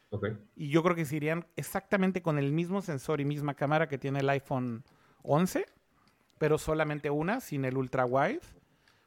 Okay. 0.09 0.37
Y 0.55 0.69
yo 0.69 0.83
creo 0.83 0.95
que 0.95 1.05
se 1.05 1.15
irían 1.15 1.45
exactamente 1.55 2.21
con 2.21 2.37
el 2.37 2.51
mismo 2.51 2.81
sensor 2.81 3.21
y 3.21 3.25
misma 3.25 3.53
cámara 3.53 3.87
que 3.87 3.97
tiene 3.97 4.19
el 4.19 4.29
iPhone 4.29 4.83
11, 5.21 5.65
pero 6.39 6.57
solamente 6.57 7.09
una, 7.09 7.39
sin 7.39 7.65
el 7.65 7.77
ultra 7.77 8.05
wide. 8.05 8.41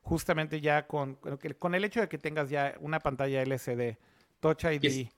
justamente 0.03 0.61
ya 0.61 0.87
con, 0.87 1.19
con 1.59 1.75
el 1.75 1.85
hecho 1.85 2.01
de 2.01 2.09
que 2.09 2.17
tengas 2.17 2.49
ya 2.49 2.77
una 2.81 3.01
pantalla 3.01 3.43
LCD, 3.43 3.99
Touch 4.39 4.65
ID. 4.65 5.09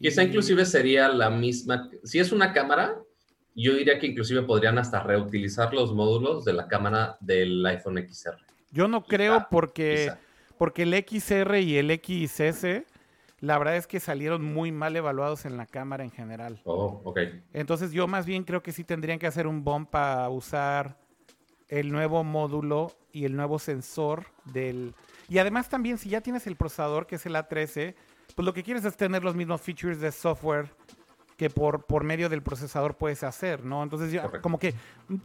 Quizá 0.00 0.24
inclusive 0.24 0.66
sería 0.66 1.08
la 1.08 1.30
misma, 1.30 1.88
si 2.02 2.18
es 2.18 2.32
una 2.32 2.52
cámara, 2.52 3.00
yo 3.54 3.74
diría 3.74 3.98
que 3.98 4.06
inclusive 4.06 4.42
podrían 4.42 4.78
hasta 4.78 5.00
reutilizar 5.00 5.72
los 5.72 5.94
módulos 5.94 6.44
de 6.44 6.52
la 6.52 6.68
cámara 6.68 7.16
del 7.20 7.64
iPhone 7.66 8.04
XR. 8.08 8.36
Yo 8.70 8.88
no 8.88 9.04
creo 9.04 9.46
porque, 9.50 10.12
porque 10.58 10.82
el 10.82 10.94
XR 10.94 11.60
y 11.60 11.76
el 11.76 11.90
XS, 11.90 12.84
la 13.40 13.58
verdad 13.58 13.76
es 13.76 13.86
que 13.86 14.00
salieron 14.00 14.44
muy 14.44 14.72
mal 14.72 14.96
evaluados 14.96 15.44
en 15.44 15.56
la 15.56 15.66
cámara 15.66 16.02
en 16.02 16.10
general. 16.10 16.60
Oh, 16.64 17.00
ok. 17.04 17.20
Entonces 17.52 17.92
yo 17.92 18.08
más 18.08 18.26
bien 18.26 18.42
creo 18.42 18.62
que 18.62 18.72
sí 18.72 18.82
tendrían 18.82 19.18
que 19.18 19.28
hacer 19.28 19.46
un 19.46 19.62
bump 19.62 19.90
para 19.90 20.28
usar 20.28 20.98
el 21.68 21.92
nuevo 21.92 22.24
módulo 22.24 22.92
y 23.12 23.24
el 23.24 23.36
nuevo 23.36 23.58
sensor 23.58 24.26
del... 24.46 24.94
Y 25.28 25.38
además 25.38 25.68
también 25.68 25.98
si 25.98 26.08
ya 26.08 26.20
tienes 26.20 26.46
el 26.46 26.56
procesador 26.56 27.06
que 27.06 27.14
es 27.16 27.26
el 27.26 27.34
A13, 27.36 27.94
pues 28.34 28.44
lo 28.44 28.52
que 28.52 28.64
quieres 28.64 28.84
es 28.84 28.96
tener 28.96 29.22
los 29.22 29.36
mismos 29.36 29.60
features 29.60 30.00
de 30.00 30.10
software 30.10 30.70
que 31.36 31.50
por, 31.50 31.84
por 31.84 32.04
medio 32.04 32.28
del 32.28 32.42
procesador 32.42 32.96
puedes 32.96 33.22
hacer, 33.24 33.64
¿no? 33.64 33.82
Entonces, 33.82 34.12
yo, 34.12 34.22
como 34.40 34.58
que 34.58 34.74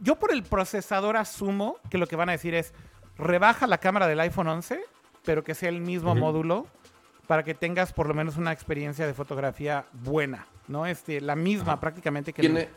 yo 0.02 0.16
por 0.16 0.32
el 0.32 0.42
procesador 0.42 1.16
asumo 1.16 1.78
que 1.88 1.98
lo 1.98 2.06
que 2.06 2.16
van 2.16 2.28
a 2.28 2.32
decir 2.32 2.54
es 2.54 2.74
rebaja 3.16 3.66
la 3.66 3.78
cámara 3.78 4.06
del 4.06 4.20
iPhone 4.20 4.48
11, 4.48 4.80
pero 5.24 5.44
que 5.44 5.54
sea 5.54 5.68
el 5.68 5.80
mismo 5.80 6.14
módulo 6.14 6.66
para 7.26 7.44
que 7.44 7.54
tengas 7.54 7.92
por 7.92 8.08
lo 8.08 8.14
menos 8.14 8.36
una 8.36 8.52
experiencia 8.52 9.06
de 9.06 9.14
fotografía 9.14 9.84
buena, 9.92 10.46
¿no? 10.66 10.86
Este, 10.86 11.20
la 11.20 11.36
misma 11.36 11.78
prácticamente 11.78 12.32
que... 12.32 12.42
¿Tiene, 12.42 12.68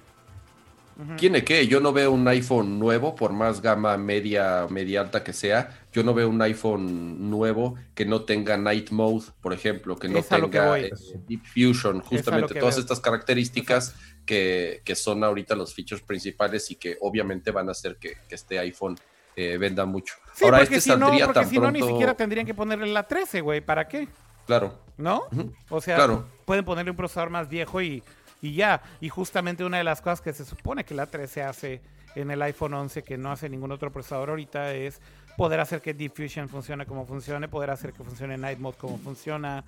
¿Tiene 1.18 1.44
que? 1.44 1.68
Yo 1.68 1.80
no 1.80 1.92
veo 1.92 2.12
un 2.12 2.28
iPhone 2.28 2.78
nuevo, 2.78 3.16
por 3.16 3.34
más 3.34 3.62
gama 3.62 3.98
media, 3.98 4.68
media 4.70 5.02
alta 5.02 5.24
que 5.24 5.34
sea, 5.34 5.86
yo 5.92 6.04
no 6.04 6.14
veo 6.14 6.30
un 6.30 6.42
iPhone 6.42 7.30
nuevo 7.30 7.76
que 7.96 8.06
no 8.06 8.22
tenga 8.22 8.58
Night 8.58 8.92
Mode, 8.92 9.26
por 9.42 9.54
ejemplo, 9.54 9.98
que 9.98 10.08
no 10.08 10.22
tenga 10.22 10.80
eh, 10.80 10.92
Deep 11.28 11.42
Fusion, 11.46 12.02
justamente 12.02 12.60
todas 12.60 12.78
estas 12.78 13.00
características 13.00 13.96
que, 14.26 14.82
son 14.96 15.24
ahorita 15.24 15.56
los 15.56 15.74
features 15.74 16.02
principales 16.02 16.70
y 16.72 16.76
que 16.76 16.98
obviamente 17.02 17.52
van 17.52 17.70
a 17.70 17.72
hacer 17.72 17.98
que, 17.98 18.18
este 18.30 18.60
iPhone 18.60 18.96
eh, 19.36 19.58
venda 19.58 19.86
mucho. 19.86 20.16
Ahora, 20.42 20.62
este 20.62 20.80
si 20.80 20.90
saldría 20.90 21.28
no, 21.28 21.34
porque 21.34 21.50
si 21.50 21.60
no, 21.60 21.72
ni 21.72 21.82
siquiera 21.82 22.14
tendrían 22.14 22.46
que 22.46 22.54
ponerle 22.54 22.88
la 22.88 23.04
13, 23.04 23.42
güey, 23.42 23.62
¿para 23.62 23.88
qué? 23.88 24.08
Claro. 24.46 24.78
¿No? 24.98 25.24
O 25.70 25.82
sea, 25.82 26.24
pueden 26.46 26.66
ponerle 26.66 26.92
un 26.92 26.98
procesador 26.98 27.30
más 27.30 27.50
viejo 27.50 27.82
y 27.82 28.04
y 28.44 28.54
ya. 28.54 28.84
Y 29.00 29.10
justamente 29.10 29.64
una 29.64 29.78
de 29.78 29.86
las 29.86 30.02
cosas 30.02 30.22
que 30.22 30.34
se 30.34 30.46
supone 30.46 30.84
que 30.84 30.94
la 30.94 31.08
13 31.08 31.44
hace 31.44 31.82
en 32.14 32.30
el 32.30 32.42
iPhone 32.44 32.74
11 32.74 33.02
que 33.02 33.18
no 33.18 33.32
hace 33.32 33.50
ningún 33.50 33.72
otro 33.72 33.92
procesador 33.92 34.30
ahorita 34.30 34.74
es 34.74 35.02
poder 35.38 35.62
hacer 35.62 35.82
que 35.82 35.96
Diffusion 35.96 36.48
funcione 36.50 36.86
como 36.86 37.08
funcione, 37.08 37.48
poder 37.48 37.72
hacer 37.72 37.94
que 37.94 38.04
funcione 38.04 38.38
Night 38.38 38.60
Mode 38.60 38.78
como 38.78 38.98
funciona. 39.00 39.64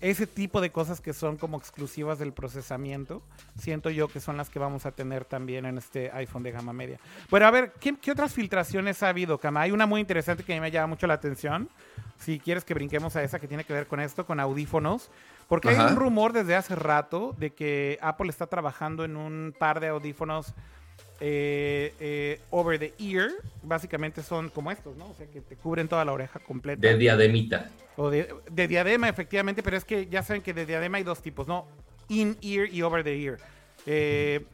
Ese 0.00 0.26
tipo 0.26 0.60
de 0.60 0.70
cosas 0.70 1.00
que 1.00 1.12
son 1.12 1.36
como 1.36 1.56
exclusivas 1.56 2.18
del 2.18 2.32
procesamiento, 2.32 3.20
siento 3.58 3.90
yo 3.90 4.06
que 4.08 4.20
son 4.20 4.36
las 4.36 4.48
que 4.48 4.58
vamos 4.58 4.86
a 4.86 4.92
tener 4.92 5.24
también 5.24 5.66
en 5.66 5.78
este 5.78 6.10
iPhone 6.12 6.42
de 6.42 6.52
gama 6.52 6.72
media. 6.72 7.00
Pero 7.30 7.46
a 7.46 7.50
ver, 7.50 7.72
¿qué, 7.80 7.96
qué 7.96 8.12
otras 8.12 8.32
filtraciones 8.32 9.02
ha 9.02 9.08
habido, 9.08 9.38
Kama? 9.38 9.62
Hay 9.62 9.72
una 9.72 9.86
muy 9.86 10.00
interesante 10.00 10.44
que 10.44 10.52
a 10.52 10.56
mí 10.56 10.60
me 10.60 10.70
llama 10.70 10.88
mucho 10.88 11.06
la 11.06 11.14
atención. 11.14 11.68
Si 12.18 12.38
quieres 12.38 12.64
que 12.64 12.74
brinquemos 12.74 13.16
a 13.16 13.22
esa 13.22 13.40
que 13.40 13.48
tiene 13.48 13.64
que 13.64 13.72
ver 13.72 13.86
con 13.86 13.98
esto, 13.98 14.24
con 14.24 14.40
audífonos. 14.40 15.10
Porque 15.48 15.68
hay 15.68 15.78
un 15.78 15.96
rumor 15.96 16.32
desde 16.32 16.56
hace 16.56 16.74
rato 16.74 17.34
de 17.38 17.50
que 17.50 17.98
Apple 18.00 18.28
está 18.30 18.46
trabajando 18.46 19.04
en 19.04 19.16
un 19.16 19.54
par 19.58 19.80
de 19.80 19.88
audífonos 19.88 20.54
eh, 21.20 21.94
eh, 22.00 22.40
over 22.50 22.78
the 22.78 22.94
ear. 22.98 23.30
Básicamente 23.62 24.22
son 24.22 24.48
como 24.48 24.70
estos, 24.70 24.96
¿no? 24.96 25.08
O 25.10 25.14
sea, 25.14 25.26
que 25.26 25.40
te 25.40 25.56
cubren 25.56 25.88
toda 25.88 26.04
la 26.04 26.12
oreja 26.12 26.38
completa. 26.40 26.80
De 26.80 26.96
diademita. 26.96 27.70
O 27.96 28.10
de, 28.10 28.28
diadema, 28.68 29.08
efectivamente, 29.08 29.62
pero 29.62 29.76
es 29.76 29.84
que 29.84 30.06
ya 30.06 30.22
saben 30.22 30.42
que 30.42 30.52
de 30.52 30.66
diadema 30.66 30.98
hay 30.98 31.04
dos 31.04 31.22
tipos, 31.22 31.46
¿no? 31.46 31.66
In-ear 32.08 32.68
y 32.72 32.82
over 32.82 33.04
the 33.04 33.22
ear. 33.22 33.38
Eh, 33.86 34.44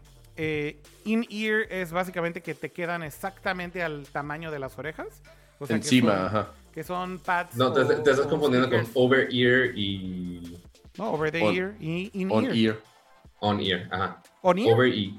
in-ear 1.04 1.62
es 1.70 1.92
básicamente 1.92 2.42
que 2.42 2.54
te 2.54 2.70
quedan 2.70 3.02
exactamente 3.02 3.82
al 3.82 4.06
tamaño 4.06 4.50
de 4.50 4.58
las 4.58 4.78
orejas. 4.78 5.22
Encima, 5.68 6.26
ajá. 6.26 6.50
Que 6.72 6.84
son 6.84 7.18
pads. 7.18 7.56
No, 7.56 7.72
te, 7.72 7.82
estás 7.82 8.20
confundiendo 8.26 8.70
con 8.70 8.86
over-ear 8.94 9.76
y 9.76 10.56
no, 11.00 11.12
over 11.12 11.32
the 11.32 11.40
ear 11.40 11.74
y 11.80 12.10
in 12.12 12.30
on 12.30 12.44
ear. 12.54 12.78
On 13.40 13.60
ear, 13.60 13.88
ajá. 13.90 14.22
On 14.42 14.58
ear. 14.58 14.74
Over 14.74 14.86
ear. 14.86 15.12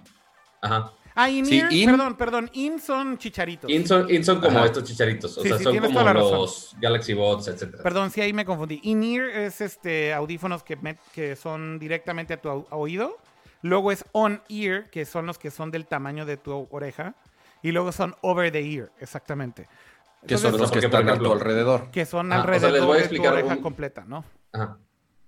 Ajá. 0.61 0.93
Ah, 1.15 1.29
in 1.29 1.45
ear, 1.51 1.69
perdón, 1.69 2.15
perdón. 2.15 2.49
In 2.53 2.79
son 2.79 3.17
chicharitos. 3.17 3.69
In 3.69 3.85
son, 3.87 4.39
como 4.39 4.63
estos 4.63 4.83
chicharitos. 4.83 5.37
O 5.37 5.41
sea, 5.41 5.57
son 5.59 5.77
como 5.77 6.13
los 6.13 6.75
Galaxy 6.79 7.13
Bots, 7.13 7.47
etc. 7.47 7.81
Perdón, 7.81 8.11
sí, 8.11 8.21
ahí 8.21 8.31
me 8.31 8.45
confundí. 8.45 8.79
In 8.83 9.03
ear 9.03 9.27
es 9.27 9.59
este 9.59 10.13
audífonos 10.13 10.63
que, 10.63 10.77
que 11.13 11.35
son 11.35 11.79
directamente 11.79 12.35
a 12.35 12.41
tu 12.41 12.65
oído. 12.69 13.17
Luego 13.63 13.91
es 13.91 14.05
on 14.13 14.41
ear, 14.49 14.89
que 14.89 15.05
son 15.05 15.25
los 15.25 15.37
que 15.37 15.51
son 15.51 15.69
del 15.69 15.85
tamaño 15.85 16.25
de 16.25 16.37
tu 16.37 16.67
oreja. 16.71 17.15
Y 17.61 17.71
luego 17.71 17.91
son 17.91 18.15
over 18.21 18.51
the 18.51 18.59
ear, 18.59 18.91
exactamente. 18.99 19.67
que 20.25 20.37
son 20.37 20.57
los 20.57 20.71
que 20.71 20.79
están 20.79 21.09
a 21.09 21.17
tu 21.17 21.31
alrededor. 21.31 21.91
Que 21.91 22.05
son 22.05 22.31
alrededor 22.31 22.97
de 22.97 23.17
tu 23.17 23.25
oreja 23.25 23.57
completa, 23.57 24.05
¿no? 24.07 24.23
Ajá. 24.53 24.77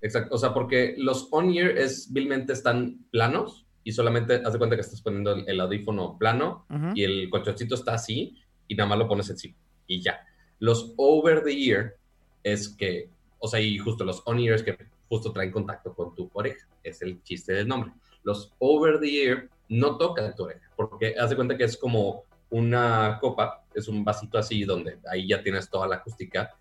Exacto, 0.04 0.36
o 0.36 0.38
sea, 0.38 0.54
porque 0.54 0.96
los 0.98 1.30
on-ear 1.32 1.78
es 1.78 2.12
vilmente 2.12 2.52
están 2.52 3.06
planos 3.10 3.66
y 3.86 3.94
solamente 3.94 4.42
haz 4.46 4.52
de 4.52 4.60
cuenta 4.60 4.76
que 4.76 4.82
estás 4.82 5.02
poniendo 5.02 5.34
el, 5.34 5.60
audífono 5.62 6.18
plano 6.18 6.66
y 6.94 7.04
el 7.04 7.30
colchoncito 7.30 7.76
está 7.76 7.94
así 7.94 8.38
y 8.68 8.76
nada 8.76 8.90
más 8.90 9.00
lo 9.00 9.08
pones 9.08 9.30
encima 9.30 9.56
y 9.88 10.02
ya. 10.02 10.20
Los 10.60 10.94
over 10.98 11.42
the 11.42 11.54
ear 11.54 11.96
es 12.44 12.68
que, 12.68 13.10
o 13.40 13.48
sea, 13.48 13.62
y 13.62 13.78
justo 13.78 14.04
los 14.04 14.22
on-ear 14.26 14.56
es 14.56 14.64
que 14.64 14.78
justo 15.08 15.32
traen 15.32 15.52
contacto 15.52 15.94
con 15.94 16.14
tu 16.14 16.30
oreja, 16.34 16.68
es 16.84 17.02
el 17.02 17.24
chiste 17.24 17.54
del 17.54 17.70
nombre. 17.70 17.94
Los 18.24 18.54
over 18.60 19.00
the 19.00 19.26
ear 19.26 19.50
no 19.70 19.98
tocan 19.98 20.36
tu 20.36 20.44
oreja, 20.44 20.70
porque 20.76 21.16
haz 21.18 21.30
de 21.30 21.38
cuenta 21.38 21.56
que 21.56 21.64
es 21.64 21.78
como 21.78 22.26
una 22.50 23.20
copa, 23.22 23.64
es 23.74 23.88
un 23.88 24.04
vasito 24.04 24.38
así 24.38 24.66
donde 24.66 25.00
ahí 25.10 25.30
ya 25.30 25.42
tienes 25.42 25.70
toda 25.70 25.88
la 25.88 25.96
acústica 25.96 26.54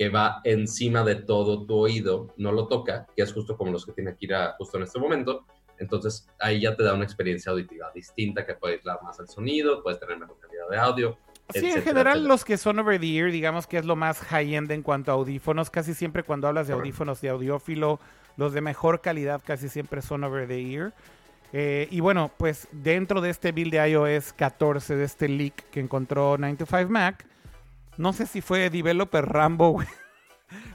que 0.00 0.08
va 0.08 0.40
encima 0.44 1.04
de 1.04 1.14
todo 1.14 1.66
tu 1.66 1.74
oído, 1.74 2.32
no 2.38 2.52
lo 2.52 2.68
toca, 2.68 3.06
que 3.14 3.20
es 3.20 3.34
justo 3.34 3.54
como 3.54 3.70
los 3.70 3.84
que 3.84 3.92
tiene 3.92 4.12
Akira 4.12 4.54
justo 4.56 4.78
en 4.78 4.84
este 4.84 4.98
momento. 4.98 5.44
Entonces 5.76 6.26
ahí 6.38 6.62
ya 6.62 6.74
te 6.74 6.84
da 6.84 6.94
una 6.94 7.04
experiencia 7.04 7.52
auditiva 7.52 7.90
distinta, 7.94 8.46
que 8.46 8.54
puedes 8.54 8.82
dar 8.82 9.02
más 9.02 9.20
el 9.20 9.28
sonido, 9.28 9.82
puedes 9.82 10.00
tener 10.00 10.16
mejor 10.16 10.38
calidad 10.40 10.70
de 10.70 10.78
audio. 10.78 11.18
Sí, 11.52 11.70
en 11.70 11.82
general 11.82 12.24
los 12.26 12.46
que 12.46 12.56
son 12.56 12.78
over 12.78 12.98
the 12.98 13.14
ear, 13.14 13.30
digamos 13.30 13.66
que 13.66 13.76
es 13.76 13.84
lo 13.84 13.94
más 13.94 14.20
high-end 14.20 14.72
en 14.72 14.80
cuanto 14.80 15.10
a 15.10 15.16
audífonos. 15.16 15.68
Casi 15.68 15.92
siempre 15.92 16.22
cuando 16.22 16.48
hablas 16.48 16.66
de 16.66 16.72
audífonos 16.72 17.20
de 17.20 17.28
audiófilo, 17.28 18.00
los 18.38 18.54
de 18.54 18.62
mejor 18.62 19.02
calidad 19.02 19.42
casi 19.44 19.68
siempre 19.68 20.00
son 20.00 20.24
over 20.24 20.48
the 20.48 20.62
ear. 20.62 20.94
Eh, 21.52 21.88
y 21.90 22.00
bueno, 22.00 22.30
pues 22.38 22.68
dentro 22.72 23.20
de 23.20 23.28
este 23.28 23.52
build 23.52 23.72
de 23.72 23.90
iOS 23.90 24.32
14, 24.32 24.96
de 24.96 25.04
este 25.04 25.28
leak 25.28 25.68
que 25.68 25.80
encontró 25.80 26.38
9to5Mac, 26.38 27.26
no 28.00 28.14
sé 28.14 28.26
si 28.26 28.40
fue 28.40 28.70
Developer 28.70 29.26
Rambo, 29.26 29.70
güey. 29.70 29.88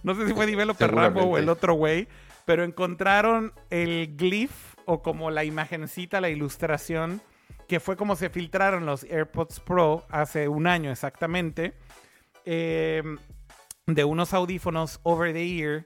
No 0.03 0.15
sé 0.15 0.25
si 0.25 0.33
fue 0.33 0.45
Developer 0.45 0.89
Rambo 0.89 1.23
o 1.23 1.37
el 1.37 1.49
otro 1.49 1.73
güey. 1.73 2.07
Pero 2.45 2.63
encontraron 2.63 3.51
el 3.69 4.15
glyph 4.15 4.75
o 4.85 5.01
como 5.01 5.31
la 5.31 5.43
imagencita, 5.43 6.21
la 6.21 6.29
ilustración, 6.29 7.21
que 7.67 7.81
fue 7.81 7.97
como 7.97 8.15
se 8.15 8.29
filtraron 8.29 8.85
los 8.85 9.03
AirPods 9.03 9.59
Pro 9.59 10.05
hace 10.09 10.47
un 10.47 10.65
año 10.67 10.91
exactamente. 10.91 11.73
Em, 12.45 13.17
de 13.87 14.03
unos 14.05 14.33
audífonos 14.33 14.99
over 15.03 15.33
the 15.33 15.59
ear 15.59 15.85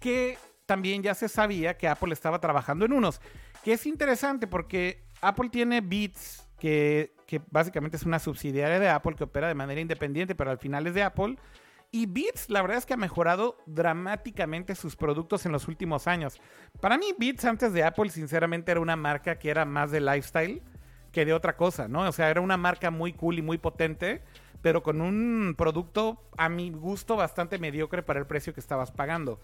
que 0.00 0.36
también 0.66 1.02
ya 1.02 1.14
se 1.14 1.28
sabía 1.28 1.78
que 1.78 1.88
Apple 1.88 2.12
estaba 2.12 2.40
trabajando 2.40 2.84
en 2.84 2.92
unos. 2.92 3.22
Que 3.64 3.72
es 3.74 3.86
interesante 3.86 4.46
porque 4.46 5.06
Apple 5.22 5.48
tiene 5.50 5.80
Beats 5.80 6.46
que, 6.60 7.12
básicamente 7.50 7.96
es 7.96 8.04
una 8.04 8.20
subsidiaria 8.20 8.78
de 8.78 8.88
Apple 8.88 9.16
que 9.16 9.24
opera 9.24 9.48
de 9.48 9.54
manera 9.54 9.80
independiente, 9.80 10.36
pero 10.36 10.50
al 10.50 10.58
final 10.58 10.86
es 10.86 10.94
de 10.94 11.02
Apple. 11.02 11.36
Y 11.90 12.06
Beats, 12.06 12.48
la 12.50 12.62
verdad 12.62 12.78
es 12.78 12.86
que 12.86 12.94
ha 12.94 12.96
mejorado 12.96 13.58
dramáticamente 13.66 14.76
sus 14.76 14.94
productos 14.94 15.44
en 15.44 15.50
los 15.50 15.66
últimos 15.66 16.06
años. 16.06 16.40
Para 16.80 16.96
mí, 16.96 17.06
Beats 17.18 17.44
antes 17.44 17.72
de 17.72 17.82
Apple, 17.82 18.10
sinceramente, 18.10 18.70
era 18.70 18.80
una 18.80 18.94
marca 18.94 19.40
que 19.40 19.50
era 19.50 19.64
más 19.64 19.90
de 19.90 20.00
lifestyle 20.00 20.62
que 21.10 21.24
de 21.24 21.32
otra 21.32 21.56
cosa, 21.56 21.88
¿no? 21.88 22.02
O 22.02 22.12
sea, 22.12 22.30
era 22.30 22.40
una 22.40 22.56
marca 22.56 22.92
muy 22.92 23.12
cool 23.12 23.38
y 23.40 23.42
muy 23.42 23.58
potente, 23.58 24.22
pero 24.62 24.84
con 24.84 25.00
un 25.00 25.56
producto, 25.58 26.22
a 26.36 26.48
mi 26.48 26.70
gusto, 26.70 27.16
bastante 27.16 27.58
mediocre 27.58 28.04
para 28.04 28.20
el 28.20 28.26
precio 28.26 28.54
que 28.54 28.60
estabas 28.60 28.92
pagando. 28.92 29.40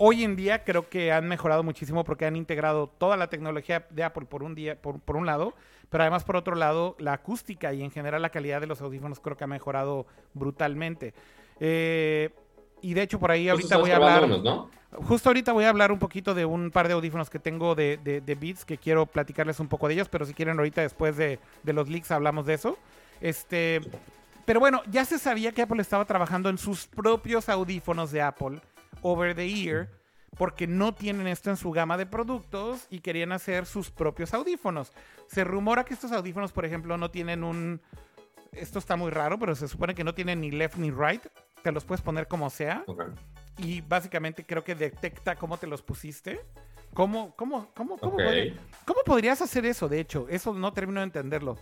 Hoy 0.00 0.22
en 0.22 0.36
día 0.36 0.62
creo 0.62 0.88
que 0.88 1.10
han 1.10 1.26
mejorado 1.26 1.64
muchísimo 1.64 2.04
porque 2.04 2.24
han 2.24 2.36
integrado 2.36 2.86
toda 2.86 3.16
la 3.16 3.28
tecnología 3.28 3.84
de 3.90 4.04
Apple 4.04 4.26
por 4.26 4.44
un 4.44 4.54
día, 4.54 4.80
por, 4.80 5.00
por 5.00 5.16
un 5.16 5.26
lado, 5.26 5.54
pero 5.90 6.04
además 6.04 6.22
por 6.22 6.36
otro 6.36 6.54
lado 6.54 6.94
la 7.00 7.14
acústica 7.14 7.74
y 7.74 7.82
en 7.82 7.90
general 7.90 8.22
la 8.22 8.30
calidad 8.30 8.60
de 8.60 8.68
los 8.68 8.80
audífonos 8.80 9.18
creo 9.18 9.36
que 9.36 9.42
ha 9.42 9.48
mejorado 9.48 10.06
brutalmente. 10.34 11.14
Eh, 11.58 12.30
y 12.80 12.94
de 12.94 13.02
hecho 13.02 13.18
por 13.18 13.32
ahí 13.32 13.48
ahorita 13.48 13.76
voy 13.76 13.90
a 13.90 13.96
hablar, 13.96 14.28
justo 14.92 15.30
ahorita 15.30 15.52
voy 15.52 15.64
a 15.64 15.70
hablar 15.70 15.90
un 15.90 15.98
poquito 15.98 16.32
de 16.32 16.44
un 16.44 16.70
par 16.70 16.86
de 16.86 16.94
audífonos 16.94 17.28
que 17.28 17.40
tengo 17.40 17.74
de, 17.74 17.96
de, 17.96 18.34
Beats 18.36 18.64
que 18.64 18.78
quiero 18.78 19.04
platicarles 19.04 19.58
un 19.58 19.66
poco 19.66 19.88
de 19.88 19.94
ellos, 19.94 20.08
pero 20.08 20.24
si 20.26 20.32
quieren 20.32 20.58
ahorita 20.58 20.80
después 20.80 21.16
de, 21.16 21.40
de 21.64 21.72
los 21.72 21.88
leaks 21.88 22.12
hablamos 22.12 22.46
de 22.46 22.54
eso. 22.54 22.78
Este, 23.20 23.80
Pero 24.44 24.60
bueno, 24.60 24.80
ya 24.92 25.04
se 25.04 25.18
sabía 25.18 25.50
que 25.50 25.62
Apple 25.62 25.82
estaba 25.82 26.04
trabajando 26.04 26.50
en 26.50 26.56
sus 26.56 26.86
propios 26.86 27.48
audífonos 27.48 28.12
de 28.12 28.22
Apple 28.22 28.60
over 29.02 29.34
the 29.34 29.46
ear 29.46 29.90
porque 30.36 30.66
no 30.66 30.94
tienen 30.94 31.26
esto 31.26 31.50
en 31.50 31.56
su 31.56 31.70
gama 31.72 31.96
de 31.96 32.06
productos 32.06 32.86
y 32.90 33.00
querían 33.00 33.32
hacer 33.32 33.66
sus 33.66 33.90
propios 33.90 34.34
audífonos. 34.34 34.92
Se 35.26 35.42
rumora 35.42 35.84
que 35.84 35.94
estos 35.94 36.12
audífonos, 36.12 36.52
por 36.52 36.64
ejemplo, 36.64 36.96
no 36.96 37.10
tienen 37.10 37.42
un... 37.42 37.80
Esto 38.52 38.78
está 38.78 38.96
muy 38.96 39.10
raro, 39.10 39.38
pero 39.38 39.54
se 39.54 39.68
supone 39.68 39.94
que 39.94 40.04
no 40.04 40.14
tienen 40.14 40.40
ni 40.40 40.50
left 40.50 40.76
ni 40.76 40.90
right. 40.90 41.22
Te 41.62 41.72
los 41.72 41.84
puedes 41.84 42.02
poner 42.02 42.28
como 42.28 42.50
sea. 42.50 42.84
Y 43.56 43.80
básicamente 43.80 44.44
creo 44.46 44.62
que 44.62 44.74
detecta 44.74 45.34
cómo 45.36 45.56
te 45.58 45.66
los 45.66 45.82
pusiste. 45.82 46.40
¿Cómo, 46.94 47.34
cómo, 47.34 47.68
cómo, 47.74 47.96
cómo, 47.98 48.16
podría- 48.16 48.54
cómo 48.84 49.00
podrías 49.04 49.42
hacer 49.42 49.66
eso, 49.66 49.88
de 49.88 50.00
hecho? 50.00 50.26
Eso 50.28 50.54
no 50.54 50.72
termino 50.72 51.00
de 51.00 51.04
entenderlo. 51.04 51.56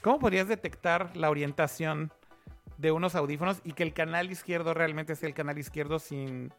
¿Cómo 0.00 0.18
podrías 0.18 0.48
detectar 0.48 1.16
la 1.16 1.28
orientación 1.30 2.12
de 2.78 2.90
unos 2.92 3.14
audífonos 3.14 3.60
y 3.64 3.72
que 3.74 3.82
el 3.82 3.92
canal 3.92 4.30
izquierdo 4.30 4.74
realmente 4.74 5.14
sea 5.16 5.28
el 5.28 5.34
canal 5.34 5.58
izquierdo 5.58 5.98
sin... 5.98 6.52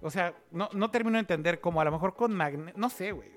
O 0.00 0.10
sea, 0.10 0.34
no, 0.52 0.68
no 0.72 0.90
termino 0.90 1.14
de 1.16 1.20
entender 1.20 1.60
cómo 1.60 1.80
a 1.80 1.84
lo 1.84 1.90
mejor 1.92 2.14
con 2.14 2.32
magnet... 2.34 2.76
No 2.76 2.90
sé, 2.90 3.12
güey. 3.12 3.30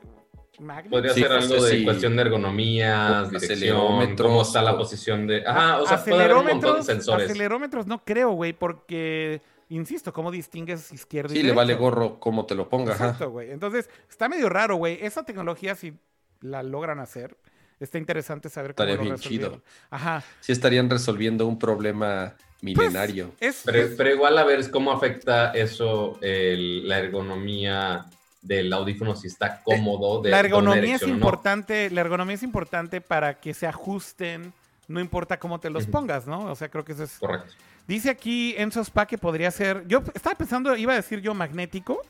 Magnet. 0.59 0.91
Podría 0.91 1.13
Sí, 1.13 1.21
ser 1.21 1.29
no 1.31 1.37
algo 1.37 1.59
sé 1.61 1.65
de 1.71 1.77
si- 1.79 1.83
cuestión 1.85 2.15
de 2.17 2.21
ergonomía, 2.21 3.23
dirección, 3.29 3.35
acelerómetros, 3.37 4.27
cómo 4.27 4.41
está 4.41 4.61
la 4.61 4.77
posición 4.77 5.25
de... 5.25 5.43
Ajá, 5.47 5.81
o 5.81 5.87
sea, 5.87 6.03
puede 6.03 6.23
haber 6.23 6.35
un 6.35 6.45
montón 6.45 6.77
de 6.77 6.83
sensores. 6.83 7.29
acelerómetros 7.29 7.87
no 7.87 8.03
creo, 8.03 8.31
güey, 8.31 8.53
porque... 8.53 9.41
Insisto, 9.71 10.11
¿cómo 10.11 10.31
distingues 10.31 10.91
izquierdo 10.91 11.31
y 11.33 11.37
Sí, 11.37 11.43
le 11.43 11.53
vale 11.53 11.75
gorro 11.75 12.19
cómo 12.19 12.45
te 12.47 12.55
lo 12.55 12.67
ponga. 12.67 12.93
ajá. 12.93 13.05
Exacto, 13.05 13.29
güey. 13.29 13.51
Entonces, 13.51 13.87
está 14.09 14.27
medio 14.27 14.49
raro, 14.49 14.75
güey. 14.77 14.97
Esa 15.01 15.23
tecnología, 15.23 15.75
si 15.75 15.93
la 16.41 16.63
logran 16.63 16.99
hacer, 16.99 17.37
está 17.79 17.99
interesante 17.99 18.49
saber 18.49 18.73
cómo 18.73 18.89
Estaría 18.89 18.95
lo 18.95 19.01
bien 19.03 19.15
resolvieron. 19.17 19.51
chido. 19.59 19.63
Ajá. 19.91 20.23
Sí 20.39 20.51
estarían 20.51 20.89
resolviendo 20.89 21.45
un 21.45 21.59
problema 21.59 22.33
milenario. 22.61 23.31
Es, 23.39 23.61
Pero, 23.65 23.77
es- 23.79 23.95
pero 23.97 24.11
igual 24.13 24.37
a 24.37 24.43
ver 24.43 24.69
cómo 24.71 24.91
afecta 24.91 25.51
eso 25.53 26.17
el- 26.21 26.87
la 26.87 26.99
ergonomía 26.99 28.05
del 28.41 28.71
audífono, 28.73 29.15
si 29.15 29.27
está 29.27 29.61
cómodo. 29.63 30.21
De, 30.21 30.29
la 30.31 30.39
ergonomía 30.39 30.95
es 30.95 31.03
o 31.03 31.07
no. 31.07 31.13
importante. 31.13 31.89
La 31.89 32.01
ergonomía 32.01 32.35
es 32.35 32.43
importante 32.43 33.01
para 33.01 33.39
que 33.39 33.53
se 33.53 33.67
ajusten, 33.67 34.53
no 34.87 34.99
importa 34.99 35.37
cómo 35.39 35.59
te 35.59 35.69
los 35.69 35.85
pongas, 35.87 36.25
¿no? 36.27 36.45
O 36.45 36.55
sea, 36.55 36.69
creo 36.69 36.83
que 36.85 36.93
eso 36.93 37.03
es. 37.03 37.17
Correcto. 37.19 37.53
Dice 37.87 38.09
aquí 38.09 38.53
Enzo 38.57 38.81
Spa 38.81 39.05
que 39.07 39.17
podría 39.17 39.49
ser. 39.51 39.83
Yo 39.87 40.03
estaba 40.13 40.35
pensando, 40.35 40.75
iba 40.75 40.93
a 40.93 40.95
decir 40.95 41.21
yo 41.21 41.33
magnético. 41.33 42.01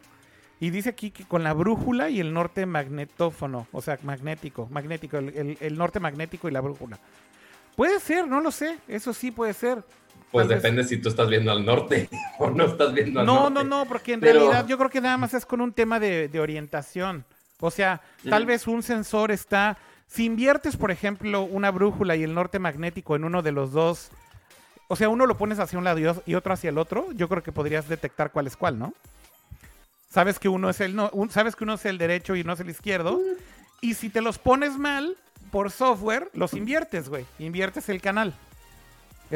Y 0.61 0.71
dice 0.71 0.89
aquí 0.89 1.09
que 1.09 1.23
con 1.23 1.41
la 1.41 1.53
brújula 1.53 2.09
y 2.09 2.19
el 2.19 2.33
norte 2.33 2.65
magnetófono. 2.65 3.67
O 3.71 3.81
sea, 3.81 3.97
magnético. 4.03 4.67
Magnético. 4.71 5.17
El, 5.17 5.29
el- 5.29 5.57
el 5.61 5.77
norte 5.77 6.01
magnético 6.01 6.49
y 6.49 6.51
la 6.51 6.59
brújula. 6.59 6.99
Puede 7.77 7.99
ser, 8.01 8.27
no 8.27 8.41
lo 8.41 8.51
sé. 8.51 8.77
Eso 8.89 9.13
sí 9.13 9.31
puede 9.31 9.53
ser. 9.53 9.83
Pues 10.31 10.47
depende 10.47 10.83
si 10.83 10.97
tú 10.97 11.09
estás 11.09 11.27
viendo 11.29 11.51
al 11.51 11.65
norte 11.65 12.07
o 12.39 12.49
no 12.49 12.65
estás 12.65 12.93
viendo 12.93 13.19
al 13.21 13.25
No, 13.25 13.49
norte. 13.49 13.53
no, 13.53 13.63
no, 13.63 13.85
porque 13.85 14.13
en 14.13 14.19
Pero- 14.19 14.39
realidad 14.39 14.67
yo 14.67 14.77
creo 14.77 14.89
que 14.89 15.01
nada 15.01 15.17
más 15.17 15.33
es 15.33 15.45
con 15.45 15.61
un 15.61 15.73
tema 15.73 15.99
de, 15.99 16.27
de 16.27 16.39
orientación. 16.39 17.25
O 17.59 17.71
sea, 17.71 18.01
tal 18.29 18.45
vez 18.45 18.67
un 18.67 18.83
sensor 18.83 19.31
está. 19.31 19.77
Si 20.07 20.25
inviertes, 20.25 20.77
por 20.77 20.91
ejemplo, 20.91 21.41
una 21.43 21.71
brújula 21.71 22.15
y 22.15 22.23
el 22.23 22.33
norte 22.33 22.57
magnético 22.59 23.15
en 23.15 23.23
uno 23.25 23.41
de 23.41 23.51
los 23.51 23.71
dos, 23.73 24.09
o 24.87 24.95
sea, 24.95 25.09
uno 25.09 25.25
lo 25.25 25.37
pones 25.37 25.59
hacia 25.59 25.77
un 25.77 25.83
lado 25.83 25.99
y 26.25 26.35
otro 26.35 26.53
hacia 26.53 26.69
el 26.69 26.77
otro, 26.77 27.11
yo 27.11 27.27
creo 27.27 27.43
que 27.43 27.51
podrías 27.51 27.87
detectar 27.89 28.31
cuál 28.31 28.47
es 28.47 28.55
cuál, 28.55 28.79
¿no? 28.79 28.93
Sabes 30.09 30.39
que 30.39 30.49
uno 30.49 30.69
es 30.69 30.79
el 30.81 30.95
no, 30.95 31.09
un- 31.13 31.29
sabes 31.29 31.55
que 31.55 31.63
uno 31.63 31.75
es 31.75 31.85
el 31.85 31.97
derecho 31.97 32.35
y 32.35 32.41
uno 32.41 32.53
es 32.53 32.59
el 32.59 32.69
izquierdo. 32.69 33.19
Y 33.81 33.93
si 33.93 34.09
te 34.09 34.21
los 34.21 34.39
pones 34.39 34.77
mal 34.77 35.15
por 35.51 35.69
software, 35.69 36.29
los 36.33 36.53
inviertes, 36.53 37.09
güey. 37.09 37.25
Inviertes 37.37 37.89
el 37.89 38.01
canal. 38.01 38.33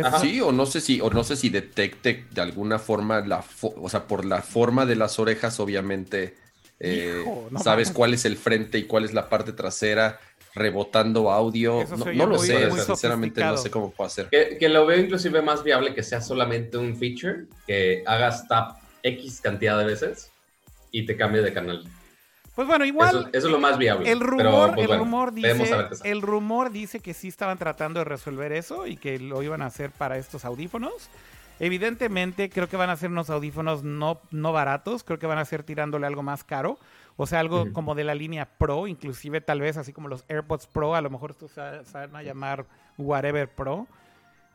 Ajá. 0.02 0.20
Sí, 0.20 0.42
o 0.42 0.52
no 0.52 0.66
sé 0.66 0.82
si, 0.82 1.02
o 1.02 1.10
no 1.10 1.24
sé 1.24 1.36
si 1.36 1.50
detecte 1.50 2.26
de 2.32 2.42
alguna 2.42 2.80
forma 2.80 3.22
la, 3.22 3.42
fo- 3.44 3.74
o 3.82 3.90
sea, 3.90 4.08
por 4.08 4.26
la 4.26 4.42
forma 4.42 4.86
de 4.86 4.96
las 4.96 5.20
orejas, 5.20 5.60
obviamente, 5.60 6.36
eh, 6.80 7.22
Hijo, 7.22 7.48
no 7.52 7.60
sabes 7.60 7.92
cuál 7.92 8.14
es 8.14 8.26
el 8.26 8.36
frente 8.38 8.78
y 8.80 8.84
cuál 8.84 9.06
es 9.06 9.14
la 9.14 9.30
parte 9.30 9.54
trasera, 9.54 10.20
rebotando 10.56 11.32
audio. 11.32 11.82
Eso 11.82 11.98
No, 11.98 12.06
lo 12.26 12.36
muy- 12.38 12.48
sé, 12.48 12.68
muy 12.68 12.80
sinceramente 12.80 13.42
no 13.44 13.58
sé 13.58 13.70
cómo 13.70 13.92
puedo 13.92 14.08
hacer. 14.08 14.30
Que, 14.30 14.58
que 14.60 14.70
lo 14.70 14.86
veo 14.86 15.00
inclusive 15.00 15.42
más 15.42 15.64
viable 15.64 15.94
que 15.94 16.04
sea 16.04 16.22
solamente 16.22 16.78
un 16.78 16.96
feature, 16.96 17.46
que 17.68 18.04
hagas 18.06 18.48
tap 18.48 18.78
X 19.04 19.42
cantidad 19.42 19.78
de 19.78 19.86
veces 19.86 20.32
y 20.92 21.06
te 21.06 21.18
cambie 21.18 21.42
de 21.42 21.54
canal. 21.54 21.84
Pues 22.56 22.68
bueno, 22.68 22.86
igual. 22.86 23.10
eso, 23.10 23.30
eso 23.34 23.48
es 23.48 23.52
lo 23.52 23.60
más 23.60 23.78
viable. 23.78 24.12
El 24.12 24.20
Pero, 24.20 24.32
rumor, 24.32 24.70
pues, 24.76 24.82
el, 24.82 24.88
bueno, 24.88 25.04
rumor 25.04 25.34
dice, 25.34 25.88
el 26.04 26.22
rumor 26.22 26.72
dice 26.72 27.00
que 27.00 27.14
sí 27.14 27.28
estaban 27.28 27.58
tratando 27.58 28.00
de 28.00 28.04
resolver 28.06 28.52
eso 28.52 28.86
y 28.86 28.96
que 28.96 29.18
lo 29.18 29.42
iban 29.42 29.62
a 29.62 29.68
hacer 29.68 29.92
para 29.92 30.18
estos 30.18 30.46
audífonos. 30.46 31.10
Evidentemente, 31.60 32.50
creo 32.50 32.68
que 32.68 32.78
van 32.78 32.90
a 32.90 32.96
ser 32.96 33.10
unos 33.10 33.30
audífonos 33.30 33.84
no, 33.84 34.20
no 34.32 34.52
baratos, 34.54 35.04
creo 35.04 35.18
que 35.20 35.28
van 35.28 35.38
a 35.38 35.46
ser 35.46 35.64
tirándole 35.64 36.06
algo 36.06 36.22
más 36.24 36.44
caro. 36.44 36.78
O 37.16 37.28
sea, 37.28 37.40
algo 37.40 37.72
como 37.74 37.94
de 37.94 38.04
la 38.04 38.16
línea 38.16 38.46
Pro, 38.58 38.88
inclusive 38.88 39.40
tal 39.40 39.62
vez 39.62 39.78
así 39.78 39.94
como 39.94 40.08
los 40.08 40.26
AirPods 40.30 40.66
Pro, 40.68 40.96
a 40.96 41.02
lo 41.02 41.12
mejor 41.12 41.32
estos 41.32 41.52
se, 41.52 41.86
se 41.86 41.94
van 41.94 42.16
a 42.16 42.24
llamar 42.24 42.66
Whatever 42.98 43.50
Pro. 43.50 43.88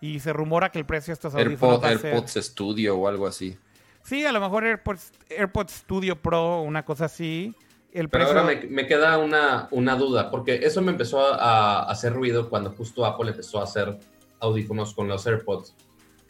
Y 0.01 0.20
se 0.20 0.32
rumora 0.32 0.70
que 0.70 0.78
el 0.78 0.84
precio 0.84 1.12
de 1.12 1.14
estos 1.14 1.34
audífonos 1.34 1.80
AirPod- 1.80 1.84
va 1.84 1.88
a 1.88 1.99
ser... 1.99 2.14
AirPods 2.14 2.44
Studio 2.44 2.96
o 2.96 3.09
algo 3.09 3.26
así. 3.26 3.57
Sí, 4.03 4.24
a 4.24 4.32
lo 4.32 4.40
mejor 4.40 4.64
AirPods, 4.64 5.12
AirPods 5.30 5.72
Studio 5.72 6.16
Pro, 6.16 6.62
una 6.62 6.84
cosa 6.84 7.07
así. 7.07 7.55
El 7.93 8.09
Pero 8.09 8.24
precio... 8.26 8.41
ahora 8.41 8.55
me, 8.55 8.66
me 8.68 8.86
queda 8.86 9.18
una, 9.18 9.68
una 9.70 9.97
duda, 9.97 10.30
porque 10.30 10.57
eso 10.62 10.82
me 10.82 10.93
empezó 10.93 11.20
a, 11.20 11.80
a 11.80 11.91
hacer 11.91 12.12
ruido 12.12 12.49
cuando 12.51 12.70
justo 12.72 13.05
Apple 13.07 13.30
empezó 13.30 13.61
a 13.61 13.64
hacer 13.64 13.99
audífonos 14.41 14.95
con 14.95 15.09
los 15.09 15.26
AirPods, 15.26 15.74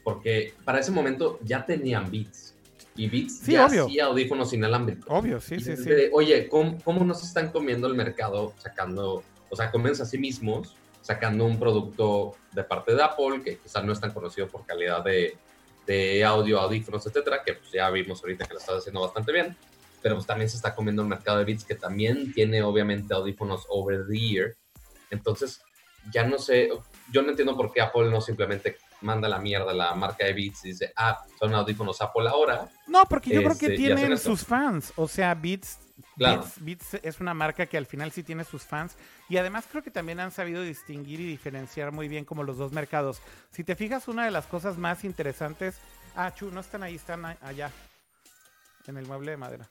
porque 0.05 0.55
para 0.65 0.79
ese 0.81 0.93
momento 0.93 1.39
ya 1.43 1.67
tenían 1.67 2.11
Beats, 2.11 2.55
y 2.97 3.09
Beats 3.09 3.41
Sí, 3.41 3.53
ya 3.53 3.67
obvio. 3.67 3.85
hacía 3.85 4.05
audífonos 4.07 4.53
inalámbricos. 4.53 5.07
Obvio, 5.09 5.41
sí, 5.41 5.57
Y 5.57 5.61
sí, 5.61 5.77
Oye, 6.13 6.49
¿cómo, 6.49 6.79
¿cómo 6.83 7.05
nos 7.05 7.23
están 7.23 7.51
comiendo 7.51 7.87
el 7.87 7.95
mercado 7.95 8.55
sacando, 8.59 9.23
o 9.51 9.57
sea, 9.57 9.71
comienza 9.71 10.03
a 10.05 10.07
sí 10.07 10.19
mismos 10.19 10.75
sacando 11.01 11.45
un 11.47 11.59
producto 11.59 12.35
de 12.53 12.65
parte 12.65 12.95
de 12.95 13.03
Apple 13.03 13.43
que 13.45 13.59
quizás 13.59 13.85
no 13.85 13.93
es 13.93 14.01
tan 14.01 14.13
conocido 14.13 14.49
por 14.49 14.67
calidad 14.67 15.03
de, 15.05 15.37
de 15.87 16.25
audio, 16.25 16.59
audífonos, 16.61 17.07
etcétera, 17.07 17.43
que 17.45 17.55
pues 17.55 17.71
ya 17.73 17.89
vimos 17.91 18.21
ahorita 18.21 18.45
que 18.47 18.55
lo 18.55 18.61
está 18.61 18.77
haciendo 18.77 19.01
bastante 19.01 19.33
bien, 19.33 19.57
pero 20.03 20.15
pues 20.17 20.27
también 20.27 20.49
se 20.49 20.57
está 20.57 20.75
comiendo 20.75 21.03
el 21.03 21.09
mercado 21.09 21.39
de 21.39 21.45
Beats 21.45 21.65
que 21.65 21.75
también 21.75 22.33
tiene 22.33 22.63
obviamente 22.63 23.15
audífonos 23.15 23.67
over 23.69 24.07
the 24.09 24.17
ear. 24.17 24.55
Entonces, 25.11 25.61
ya 26.13 26.25
no 26.25 26.39
sé, 26.39 26.69
yo 27.11 27.23
no 27.23 27.31
entiendo 27.31 27.57
por 27.57 27.73
qué 27.73 27.81
Apple 27.81 28.11
no 28.11 28.21
simplemente 28.21 28.77
manda 29.01 29.29
la 29.29 29.39
mierda 29.39 29.71
a 29.71 29.75
la 29.75 29.95
marca 29.95 30.25
de 30.25 30.33
Beats 30.33 30.65
y 30.65 30.69
dice, 30.69 30.93
ah, 30.97 31.25
son 31.39 31.55
audífonos 31.55 32.01
Apple 32.01 32.29
ahora. 32.29 32.69
No, 32.87 33.05
porque 33.05 33.31
yo 33.31 33.41
creo 33.41 33.53
Este, 33.53 33.67
que 33.67 33.73
hacen 33.75 33.97
tienen 33.97 34.19
sus 34.19 34.45
fans. 34.45 34.93
O 34.97 35.07
sea, 35.09 35.35
Beats, 35.35 35.79
Claro. 36.17 36.43
Beats, 36.43 36.65
Beats 36.93 37.05
es 37.05 37.21
una 37.21 37.35
marca 37.35 37.67
que 37.67 37.77
al 37.77 37.87
final 37.87 38.11
sí 38.13 38.23
tiene 38.23 38.45
sus 38.45 38.63
fans. 38.63 38.97
Y 39.29 39.37
además 39.37 39.67
creo 39.71 39.83
que 39.83 39.91
también 39.91 40.21
han 40.21 40.33
sabido 40.33 40.63
distinguir 40.63 41.21
y 41.21 41.27
diferenciar 41.27 41.93
muy 41.93 42.09
bien 42.09 42.25
como 42.25 42.43
los 42.43 42.57
dos 42.57 42.73
mercados. 42.73 43.21
Si 43.53 43.63
te 43.65 43.77
fijas, 43.77 44.09
una 44.09 44.25
de 44.25 44.31
las 44.31 44.47
cosas 44.47 44.79
más 44.79 45.05
interesantes... 45.05 45.77
Ah, 46.17 46.35
Chu, 46.35 46.51
no 46.51 46.61
están 46.61 46.83
ahí, 46.83 46.97
están 46.97 47.25
allá. 47.25 47.71
En 48.89 48.97
el 48.97 49.07
mueble 49.07 49.33
de 49.33 49.37
madera. 49.37 49.69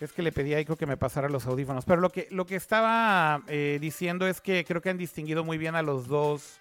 Es 0.00 0.12
que 0.12 0.22
le 0.22 0.30
pedí 0.30 0.54
a 0.54 0.60
Ico 0.60 0.76
que 0.76 0.86
me 0.86 0.96
pasara 0.96 1.28
los 1.28 1.46
audífonos. 1.46 1.84
Pero 1.84 2.00
lo 2.00 2.10
que, 2.10 2.28
lo 2.30 2.46
que 2.46 2.54
estaba 2.54 3.42
eh, 3.48 3.78
diciendo 3.80 4.26
es 4.28 4.40
que 4.40 4.64
creo 4.64 4.80
que 4.80 4.90
han 4.90 4.98
distinguido 4.98 5.42
muy 5.42 5.58
bien 5.58 5.74
a 5.74 5.82
los 5.82 6.06
dos 6.06 6.60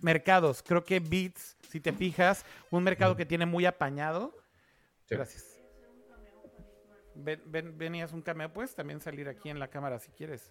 mercados. 0.00 0.64
Creo 0.66 0.82
que 0.82 0.98
Beats, 0.98 1.56
si 1.68 1.80
te 1.80 1.92
fijas, 1.92 2.44
un 2.70 2.82
mercado 2.82 3.16
que 3.16 3.24
tiene 3.24 3.46
muy 3.46 3.66
apañado. 3.66 4.34
Sí. 5.08 5.14
Gracias. 5.14 5.52
Ven, 7.14 7.40
ven, 7.46 7.78
ven 7.78 7.94
y 7.94 8.02
haz 8.02 8.12
un 8.12 8.22
cameo, 8.22 8.52
puedes 8.52 8.74
también 8.74 9.00
salir 9.00 9.28
aquí 9.28 9.50
en 9.50 9.58
la 9.58 9.68
cámara 9.68 9.98
si 9.98 10.10
quieres. 10.12 10.50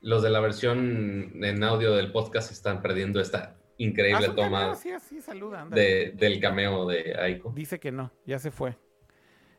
Los 0.00 0.22
de 0.22 0.28
la 0.28 0.40
versión 0.40 1.42
en 1.42 1.64
audio 1.64 1.94
del 1.94 2.12
podcast 2.12 2.52
están 2.52 2.82
perdiendo 2.82 3.20
esta 3.20 3.56
increíble 3.78 4.26
cameo, 4.34 4.74
toma 4.74 4.74
saluda, 5.22 5.66
de, 5.70 6.12
del 6.14 6.40
cameo 6.40 6.86
de 6.86 7.16
Aiko. 7.18 7.52
Dice 7.54 7.80
que 7.80 7.90
no, 7.90 8.12
ya 8.26 8.38
se 8.38 8.50
fue. 8.50 8.76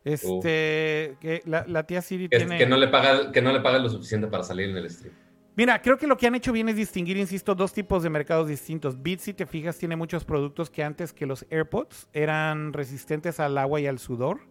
Este, 0.05 1.17
que 1.19 1.41
la, 1.45 1.65
la 1.67 1.83
tía 1.87 2.01
Siri 2.01 2.29
Que, 2.29 2.37
tiene... 2.37 2.57
que 2.57 2.67
no 2.67 2.77
le 2.77 2.87
paga, 2.87 3.31
que 3.31 3.41
no 3.41 3.51
le 3.51 3.59
paga 3.59 3.79
lo 3.79 3.89
suficiente 3.89 4.27
para 4.27 4.43
salir 4.43 4.69
en 4.69 4.77
el 4.77 4.89
stream. 4.89 5.13
Mira, 5.57 5.81
creo 5.81 5.97
que 5.97 6.05
lo 6.05 6.15
que 6.15 6.27
han 6.27 6.35
hecho 6.35 6.51
bien 6.51 6.69
es 6.69 6.75
distinguir, 6.75 7.17
insisto, 7.17 7.55
dos 7.55 7.73
tipos 7.73 8.03
de 8.03 8.09
mercados 8.09 8.47
distintos. 8.47 9.01
Beats, 9.01 9.23
si 9.23 9.33
te 9.33 9.45
fijas, 9.45 9.77
tiene 9.77 9.95
muchos 9.95 10.25
productos 10.25 10.69
que 10.69 10.83
antes 10.83 11.11
que 11.11 11.25
los 11.25 11.45
AirPods 11.49 12.07
eran 12.13 12.71
resistentes 12.71 13.39
al 13.39 13.57
agua 13.57 13.79
y 13.79 13.87
al 13.87 13.97
sudor, 13.97 14.41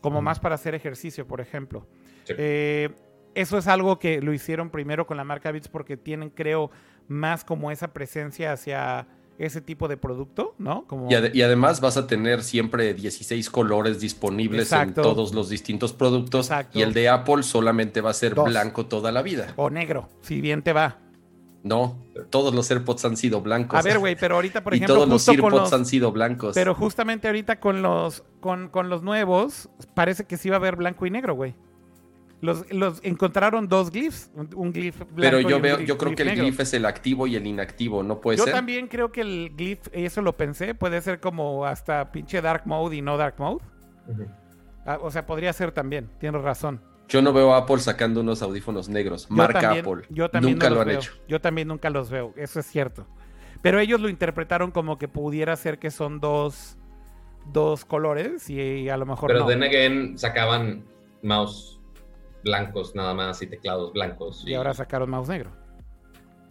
como 0.00 0.20
más 0.20 0.40
para 0.40 0.54
hacer 0.56 0.74
ejercicio, 0.74 1.26
por 1.26 1.40
ejemplo. 1.40 1.86
Sí. 2.24 2.34
Eh, 2.36 2.88
eso 3.34 3.58
es 3.58 3.68
algo 3.68 3.98
que 3.98 4.20
lo 4.20 4.32
hicieron 4.32 4.70
primero 4.70 5.06
con 5.06 5.16
la 5.16 5.24
marca 5.24 5.52
Beats 5.52 5.68
porque 5.68 5.96
tienen, 5.96 6.30
creo, 6.30 6.70
más 7.06 7.44
como 7.44 7.70
esa 7.70 7.92
presencia 7.92 8.52
hacia 8.52 9.06
ese 9.38 9.60
tipo 9.60 9.88
de 9.88 9.96
producto, 9.96 10.54
¿no? 10.58 10.84
Como... 10.86 11.08
Y, 11.10 11.14
ade- 11.14 11.30
y 11.34 11.42
además 11.42 11.80
vas 11.80 11.96
a 11.96 12.06
tener 12.06 12.42
siempre 12.42 12.92
16 12.94 13.48
colores 13.50 14.00
disponibles 14.00 14.62
Exacto. 14.72 15.00
en 15.00 15.04
todos 15.04 15.32
los 15.34 15.48
distintos 15.48 15.92
productos. 15.92 16.46
Exacto. 16.46 16.78
Y 16.78 16.82
el 16.82 16.92
de 16.92 17.08
Apple 17.08 17.42
solamente 17.44 18.00
va 18.00 18.10
a 18.10 18.14
ser 18.14 18.34
Dos. 18.34 18.46
blanco 18.48 18.86
toda 18.86 19.12
la 19.12 19.22
vida. 19.22 19.52
O 19.56 19.70
negro, 19.70 20.08
si 20.22 20.40
bien 20.40 20.62
te 20.62 20.72
va. 20.72 20.98
No, 21.64 21.98
todos 22.30 22.54
los 22.54 22.70
AirPods 22.70 23.04
han 23.04 23.16
sido 23.16 23.40
blancos. 23.40 23.78
A 23.78 23.82
ver, 23.82 23.98
güey, 23.98 24.16
pero 24.16 24.36
ahorita, 24.36 24.62
por 24.62 24.72
y 24.74 24.76
ejemplo, 24.76 24.94
todos 24.96 25.08
los 25.08 25.22
justo 25.22 25.32
AirPods 25.32 25.54
los- 25.54 25.72
han 25.72 25.86
sido 25.86 26.12
blancos. 26.12 26.54
Pero 26.54 26.74
justamente 26.74 27.26
ahorita 27.28 27.58
con 27.60 27.82
los, 27.82 28.24
con, 28.40 28.68
con 28.68 28.88
los 28.88 29.02
nuevos, 29.02 29.68
parece 29.94 30.24
que 30.24 30.36
sí 30.36 30.48
va 30.50 30.56
a 30.56 30.58
haber 30.58 30.76
blanco 30.76 31.04
y 31.06 31.10
negro, 31.10 31.34
güey. 31.34 31.54
Los, 32.40 32.72
los 32.72 33.00
encontraron 33.02 33.66
dos 33.68 33.90
glyphs, 33.90 34.30
un, 34.34 34.48
un 34.54 34.72
glyph 34.72 34.98
blanco 34.98 35.14
Pero 35.16 35.40
y 35.40 35.44
yo 35.46 35.56
un 35.56 35.62
veo, 35.62 35.78
glyph- 35.78 35.84
yo 35.86 35.98
creo 35.98 36.14
que 36.14 36.22
el 36.22 36.28
negro. 36.28 36.44
glyph 36.44 36.60
es 36.60 36.72
el 36.74 36.86
activo 36.86 37.26
y 37.26 37.34
el 37.34 37.46
inactivo, 37.46 38.02
¿no 38.04 38.20
puede 38.20 38.38
Yo 38.38 38.44
ser? 38.44 38.54
también 38.54 38.86
creo 38.86 39.10
que 39.10 39.22
el 39.22 39.52
glyph, 39.56 39.88
eso 39.92 40.22
lo 40.22 40.36
pensé, 40.36 40.74
puede 40.74 41.00
ser 41.00 41.18
como 41.18 41.64
hasta 41.66 42.12
pinche 42.12 42.40
dark 42.40 42.62
mode 42.66 42.94
y 42.96 43.02
no 43.02 43.16
dark 43.16 43.34
mode. 43.38 43.64
Ah, 44.86 44.98
o 45.02 45.10
sea, 45.10 45.26
podría 45.26 45.52
ser 45.52 45.72
también, 45.72 46.08
tienes 46.20 46.40
razón. 46.42 46.80
Yo 47.08 47.22
no 47.22 47.32
veo 47.32 47.52
a 47.54 47.58
Apple 47.58 47.78
sacando 47.78 48.20
unos 48.20 48.40
audífonos 48.42 48.88
negros. 48.88 49.28
Yo 49.28 49.34
Marca 49.34 49.60
también- 49.60 49.84
Apple. 49.84 50.06
Yo 50.10 50.30
también 50.30 50.54
Nunca 50.54 50.68
no 50.68 50.70
lo 50.70 50.74
los 50.76 50.82
han 50.82 50.88
veo. 50.88 50.98
hecho. 51.00 51.12
Yo 51.26 51.40
también 51.40 51.68
nunca 51.68 51.90
los 51.90 52.10
veo, 52.10 52.34
eso 52.36 52.60
es 52.60 52.66
cierto. 52.66 53.06
Pero 53.62 53.80
ellos 53.80 54.00
lo 54.00 54.08
interpretaron 54.08 54.70
como 54.70 54.98
que 54.98 55.08
pudiera 55.08 55.56
ser 55.56 55.78
que 55.78 55.90
son 55.90 56.20
dos, 56.20 56.76
dos 57.52 57.84
colores 57.84 58.48
y, 58.48 58.88
a 58.88 58.96
lo 58.96 59.06
mejor 59.06 59.28
Pero 59.28 59.40
no. 59.40 59.46
then 59.46 59.62
again 59.64 60.16
sacaban 60.16 60.84
mouse 61.22 61.77
blancos 62.44 62.94
nada 62.94 63.14
más 63.14 63.40
y 63.42 63.46
teclados 63.46 63.92
blancos. 63.92 64.44
Y 64.46 64.54
ahora 64.54 64.74
sacaron 64.74 65.10
mouse 65.10 65.28
negro. 65.28 65.50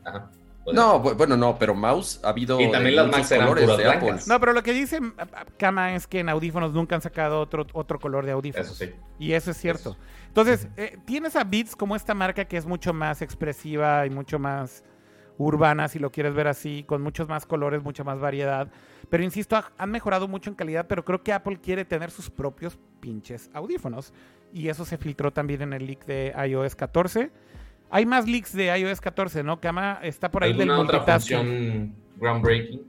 Ajá, 0.03 0.29
No, 0.73 1.01
bu- 1.03 1.15
bueno, 1.15 1.37
no, 1.37 1.57
pero 1.57 1.73
mouse 1.73 2.19
ha 2.23 2.29
habido. 2.29 2.59
Y 2.59 2.69
también 2.71 2.95
las 2.97 3.07
Macs 3.09 3.31
eran 3.31 3.47
puras 3.47 3.65
de 3.77 3.83
blancas. 3.83 4.03
Apple. 4.03 4.21
No, 4.27 4.39
pero 4.39 4.53
lo 4.53 4.63
que 4.63 4.73
dice 4.73 4.99
Kama 5.57 5.95
es 5.95 6.07
que 6.07 6.19
en 6.19 6.29
audífonos 6.29 6.73
nunca 6.73 6.95
han 6.95 7.01
sacado 7.01 7.39
otro, 7.39 7.65
otro 7.73 7.99
color 7.99 8.25
de 8.25 8.31
audífonos. 8.33 8.67
Eso 8.67 8.75
sí. 8.85 8.91
Y 9.19 9.31
eso 9.33 9.51
es 9.51 9.57
cierto. 9.57 9.97
Entonces, 10.27 10.67
eh, 10.77 10.97
tienes 11.05 11.35
a 11.35 11.43
Beats 11.43 11.75
como 11.75 11.95
esta 11.95 12.13
marca 12.13 12.45
que 12.45 12.57
es 12.57 12.65
mucho 12.65 12.93
más 12.93 13.21
expresiva 13.21 14.05
y 14.05 14.09
mucho 14.09 14.39
más 14.39 14.83
urbana, 15.39 15.87
si 15.87 15.99
lo 15.99 16.11
quieres 16.11 16.33
ver 16.33 16.47
así, 16.47 16.83
con 16.83 17.01
muchos 17.01 17.27
más 17.27 17.45
colores, 17.45 17.83
mucha 17.83 18.03
más 18.03 18.19
variedad. 18.19 18.69
Pero 19.09 19.23
insisto, 19.23 19.55
ha- 19.55 19.71
han 19.77 19.89
mejorado 19.91 20.27
mucho 20.27 20.49
en 20.49 20.55
calidad, 20.55 20.85
pero 20.87 21.05
creo 21.05 21.23
que 21.23 21.31
Apple 21.31 21.59
quiere 21.61 21.85
tener 21.85 22.11
sus 22.11 22.29
propios 22.29 22.77
pinches 22.99 23.49
audífonos. 23.53 24.13
Y 24.53 24.69
eso 24.69 24.85
se 24.85 24.97
filtró 24.97 25.31
también 25.31 25.61
en 25.61 25.73
el 25.73 25.85
leak 25.85 26.05
de 26.05 26.33
iOS 26.47 26.75
14. 26.75 27.29
Hay 27.89 28.05
más 28.05 28.27
leaks 28.27 28.53
de 28.53 28.77
iOS 28.77 28.99
14, 29.01 29.43
¿no? 29.43 29.59
Kama 29.61 29.99
está 30.03 30.29
por 30.31 30.43
ahí 30.43 30.53
del 30.53 30.69
¿Alguna 30.69 30.79
otra 30.81 30.97
multitasking. 30.99 31.37
función 31.37 31.95
groundbreaking? 32.17 32.81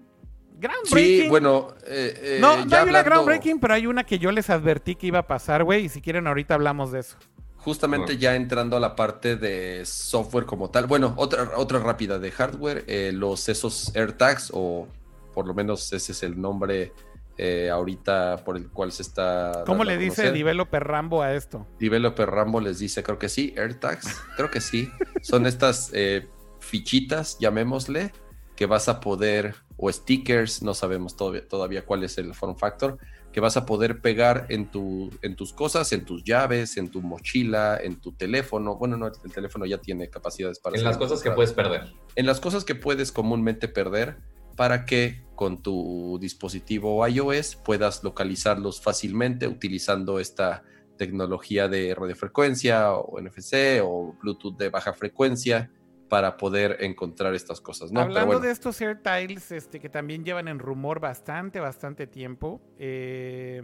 Groundbreaking. 0.60 1.22
Sí, 1.24 1.28
bueno. 1.28 1.68
eh, 1.86 2.14
eh, 2.16 2.38
No, 2.40 2.64
no 2.64 2.76
hay 2.76 2.88
una 2.88 3.02
groundbreaking, 3.02 3.60
pero 3.60 3.74
hay 3.74 3.86
una 3.86 4.04
que 4.04 4.18
yo 4.18 4.32
les 4.32 4.50
advertí 4.50 4.96
que 4.96 5.06
iba 5.06 5.20
a 5.20 5.26
pasar, 5.26 5.62
güey. 5.64 5.84
Y 5.84 5.88
si 5.88 6.00
quieren, 6.00 6.26
ahorita 6.26 6.54
hablamos 6.54 6.90
de 6.90 7.00
eso. 7.00 7.16
Justamente 7.58 8.16
ya 8.18 8.34
entrando 8.34 8.76
a 8.76 8.80
la 8.80 8.96
parte 8.96 9.36
de 9.36 9.84
software 9.84 10.46
como 10.46 10.70
tal. 10.70 10.86
Bueno, 10.86 11.14
otra, 11.16 11.50
otra 11.56 11.78
rápida 11.80 12.18
de 12.18 12.30
hardware. 12.30 12.84
eh, 12.88 13.12
los 13.14 13.48
esos 13.48 13.94
AirTags, 13.94 14.50
o 14.54 14.88
por 15.34 15.46
lo 15.46 15.54
menos 15.54 15.92
ese 15.92 16.12
es 16.12 16.22
el 16.22 16.40
nombre 16.40 16.92
eh, 17.38 17.70
ahorita 17.70 18.42
por 18.44 18.56
el 18.56 18.68
cual 18.68 18.90
se 18.90 19.02
está. 19.02 19.62
¿Cómo 19.64 19.84
le 19.84 19.96
dice. 19.96 20.32
Developer 20.32 20.82
Rambo 20.82 21.22
a 21.22 21.34
esto? 21.34 21.66
Developer 21.78 22.28
Rambo 22.28 22.60
les 22.60 22.80
dice, 22.80 23.02
creo 23.04 23.18
que 23.18 23.28
sí, 23.28 23.54
AirTags, 23.56 24.20
creo 24.36 24.50
que 24.50 24.60
sí. 24.60 24.90
Son 25.22 25.46
estas 25.46 25.90
eh, 25.94 26.26
fichitas, 26.58 27.38
llamémosle, 27.38 28.12
que 28.56 28.66
vas 28.66 28.88
a 28.88 28.98
poder, 28.98 29.54
o 29.76 29.90
stickers, 29.90 30.62
no 30.62 30.74
sabemos 30.74 31.16
todavía, 31.16 31.46
todavía 31.46 31.86
cuál 31.86 32.02
es 32.02 32.18
el 32.18 32.34
form 32.34 32.56
factor, 32.56 32.98
que 33.32 33.38
vas 33.38 33.56
a 33.56 33.64
poder 33.66 34.00
pegar 34.00 34.46
en, 34.48 34.68
tu, 34.68 35.10
en 35.22 35.36
tus 35.36 35.52
cosas, 35.52 35.92
en 35.92 36.04
tus 36.04 36.24
llaves, 36.24 36.76
en 36.76 36.90
tu 36.90 37.02
mochila, 37.02 37.78
en 37.80 38.00
tu 38.00 38.10
teléfono. 38.12 38.74
Bueno, 38.76 38.96
no, 38.96 39.06
el 39.06 39.32
teléfono 39.32 39.64
ya 39.64 39.78
tiene 39.78 40.10
capacidades 40.10 40.58
para... 40.58 40.76
En 40.76 40.82
las 40.82 40.96
cosas 40.96 41.22
que 41.22 41.30
puedes 41.30 41.52
perder. 41.52 41.92
En 42.16 42.26
las 42.26 42.40
cosas 42.40 42.64
que 42.64 42.74
puedes 42.74 43.12
comúnmente 43.12 43.68
perder 43.68 44.16
para 44.56 44.86
que 44.86 45.27
con 45.38 45.62
tu 45.62 46.18
dispositivo 46.20 47.06
iOS 47.06 47.54
puedas 47.54 48.02
localizarlos 48.02 48.82
fácilmente 48.82 49.46
utilizando 49.46 50.18
esta 50.18 50.64
tecnología 50.96 51.68
de 51.68 51.94
radiofrecuencia 51.94 52.92
o 52.92 53.20
NFC 53.20 53.80
o 53.84 54.16
Bluetooth 54.20 54.56
de 54.56 54.68
baja 54.68 54.92
frecuencia 54.94 55.70
para 56.08 56.36
poder 56.36 56.78
encontrar 56.80 57.36
estas 57.36 57.60
cosas, 57.60 57.92
¿no? 57.92 58.00
Hablando 58.00 58.26
bueno, 58.26 58.40
de 58.40 58.50
estos 58.50 58.80
AirTiles, 58.80 59.52
este, 59.52 59.78
que 59.78 59.88
también 59.88 60.24
llevan 60.24 60.48
en 60.48 60.58
rumor 60.58 60.98
bastante, 60.98 61.60
bastante 61.60 62.08
tiempo, 62.08 62.60
eh, 62.76 63.62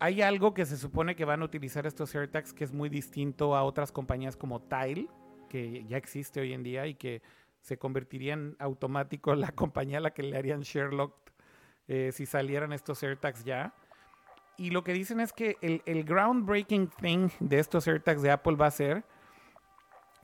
hay 0.00 0.22
algo 0.22 0.54
que 0.54 0.66
se 0.66 0.76
supone 0.76 1.14
que 1.14 1.24
van 1.24 1.42
a 1.42 1.44
utilizar 1.44 1.86
estos 1.86 2.12
AirTags 2.16 2.52
que 2.52 2.64
es 2.64 2.72
muy 2.72 2.88
distinto 2.88 3.54
a 3.54 3.62
otras 3.62 3.92
compañías 3.92 4.36
como 4.36 4.60
Tile, 4.62 5.06
que 5.48 5.84
ya 5.86 5.98
existe 5.98 6.40
hoy 6.40 6.52
en 6.52 6.64
día 6.64 6.88
y 6.88 6.96
que 6.96 7.22
se 7.62 7.78
convertiría 7.78 8.34
en 8.34 8.56
automático 8.58 9.34
la 9.36 9.52
compañía 9.52 9.98
a 9.98 10.02
la 10.02 10.10
que 10.12 10.22
le 10.22 10.36
harían 10.36 10.62
Sherlock 10.62 11.14
eh, 11.86 12.10
si 12.12 12.26
salieran 12.26 12.72
estos 12.72 13.02
AirTags 13.02 13.44
ya. 13.44 13.74
Y 14.56 14.70
lo 14.70 14.82
que 14.82 14.92
dicen 14.92 15.20
es 15.20 15.32
que 15.32 15.56
el, 15.62 15.82
el 15.86 16.04
groundbreaking 16.04 16.90
thing 17.00 17.28
de 17.40 17.60
estos 17.60 17.86
AirTags 17.86 18.22
de 18.22 18.30
Apple 18.30 18.56
va 18.56 18.66
a 18.66 18.70
ser 18.72 19.04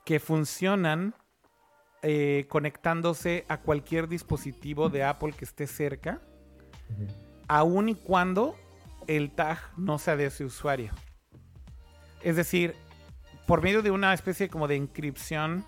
que 0.05 0.21
funcionan 0.21 1.15
eh, 2.07 2.45
conectándose 2.51 3.47
a 3.49 3.63
cualquier 3.63 4.09
dispositivo 4.09 4.91
de 4.91 5.05
Apple 5.05 5.33
que 5.33 5.47
esté 5.47 5.67
cerca, 5.67 6.21
aun 7.49 7.89
y 7.89 7.95
cuando 7.95 8.57
el 9.07 9.31
tag 9.31 9.59
no 9.79 9.99
sea 9.99 10.15
de 10.15 10.27
ese 10.27 10.45
usuario. 10.45 10.93
Es 12.23 12.37
decir, 12.37 12.75
por 13.47 13.63
medio 13.63 13.81
de 13.81 13.91
una 13.91 14.13
especie 14.13 14.51
como 14.51 14.69
de 14.69 14.77
encripción, 14.77 15.65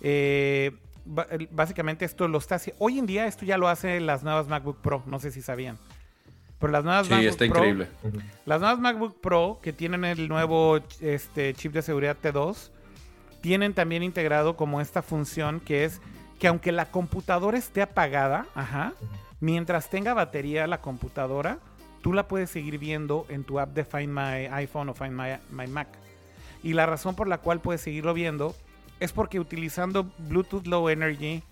eh, 0.00 0.72
básicamente 1.50 2.04
esto 2.04 2.28
lo 2.28 2.38
está 2.38 2.56
haciendo. 2.56 2.84
Hoy 2.84 2.98
en 2.98 3.06
día 3.06 3.26
esto 3.26 3.44
ya 3.44 3.58
lo 3.58 3.68
hacen 3.68 4.06
las 4.06 4.22
nuevas 4.22 4.48
MacBook 4.48 4.78
Pro, 4.80 5.02
no 5.06 5.18
sé 5.18 5.30
si 5.30 5.42
sabían. 5.42 5.78
Pero 6.58 6.72
las 6.72 6.84
nuevas 6.84 7.06
sí, 7.06 7.12
MacBook 7.12 7.30
está 7.30 7.46
Pro, 7.46 7.58
increíble. 7.58 7.88
las 8.44 8.60
nuevas 8.60 8.78
MacBook 8.78 9.20
Pro 9.20 9.58
que 9.62 9.72
tienen 9.72 10.04
el 10.04 10.28
nuevo 10.28 10.78
este, 11.00 11.54
chip 11.54 11.72
de 11.72 11.82
seguridad 11.82 12.16
T2 12.20 12.70
tienen 13.40 13.74
también 13.74 14.02
integrado 14.02 14.56
como 14.56 14.80
esta 14.80 15.02
función 15.02 15.60
que 15.60 15.84
es 15.84 16.00
que 16.38 16.48
aunque 16.48 16.72
la 16.72 16.90
computadora 16.90 17.58
esté 17.58 17.82
apagada, 17.82 18.46
ajá, 18.54 18.92
mientras 19.40 19.90
tenga 19.90 20.14
batería 20.14 20.66
la 20.66 20.80
computadora, 20.80 21.58
tú 22.02 22.12
la 22.12 22.28
puedes 22.28 22.50
seguir 22.50 22.78
viendo 22.78 23.26
en 23.28 23.44
tu 23.44 23.58
app 23.58 23.74
de 23.74 23.84
Find 23.84 24.08
My 24.08 24.46
iPhone 24.52 24.88
o 24.88 24.94
Find 24.94 25.12
My, 25.12 25.36
My 25.50 25.66
Mac. 25.66 25.88
Y 26.62 26.74
la 26.74 26.86
razón 26.86 27.14
por 27.14 27.28
la 27.28 27.38
cual 27.38 27.60
puedes 27.60 27.80
seguirlo 27.80 28.14
viendo 28.14 28.54
es 29.00 29.12
porque 29.12 29.40
utilizando 29.40 30.10
Bluetooth 30.18 30.66
Low 30.66 30.88
Energy, 30.88 31.42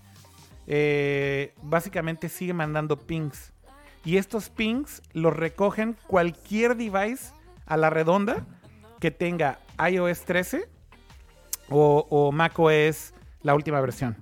eh, 0.67 1.53
básicamente 1.61 2.29
sigue 2.29 2.53
mandando 2.53 2.97
pings. 2.97 3.53
Y 4.03 4.17
estos 4.17 4.49
pings 4.49 5.01
los 5.13 5.35
recogen 5.35 5.97
cualquier 6.07 6.75
device 6.75 7.33
a 7.65 7.77
la 7.77 7.89
redonda 7.89 8.45
que 8.99 9.11
tenga 9.11 9.59
iOS 9.89 10.21
13 10.25 10.67
o, 11.69 12.05
o 12.09 12.31
macOS 12.31 13.13
la 13.43 13.53
última 13.55 13.81
versión. 13.81 14.15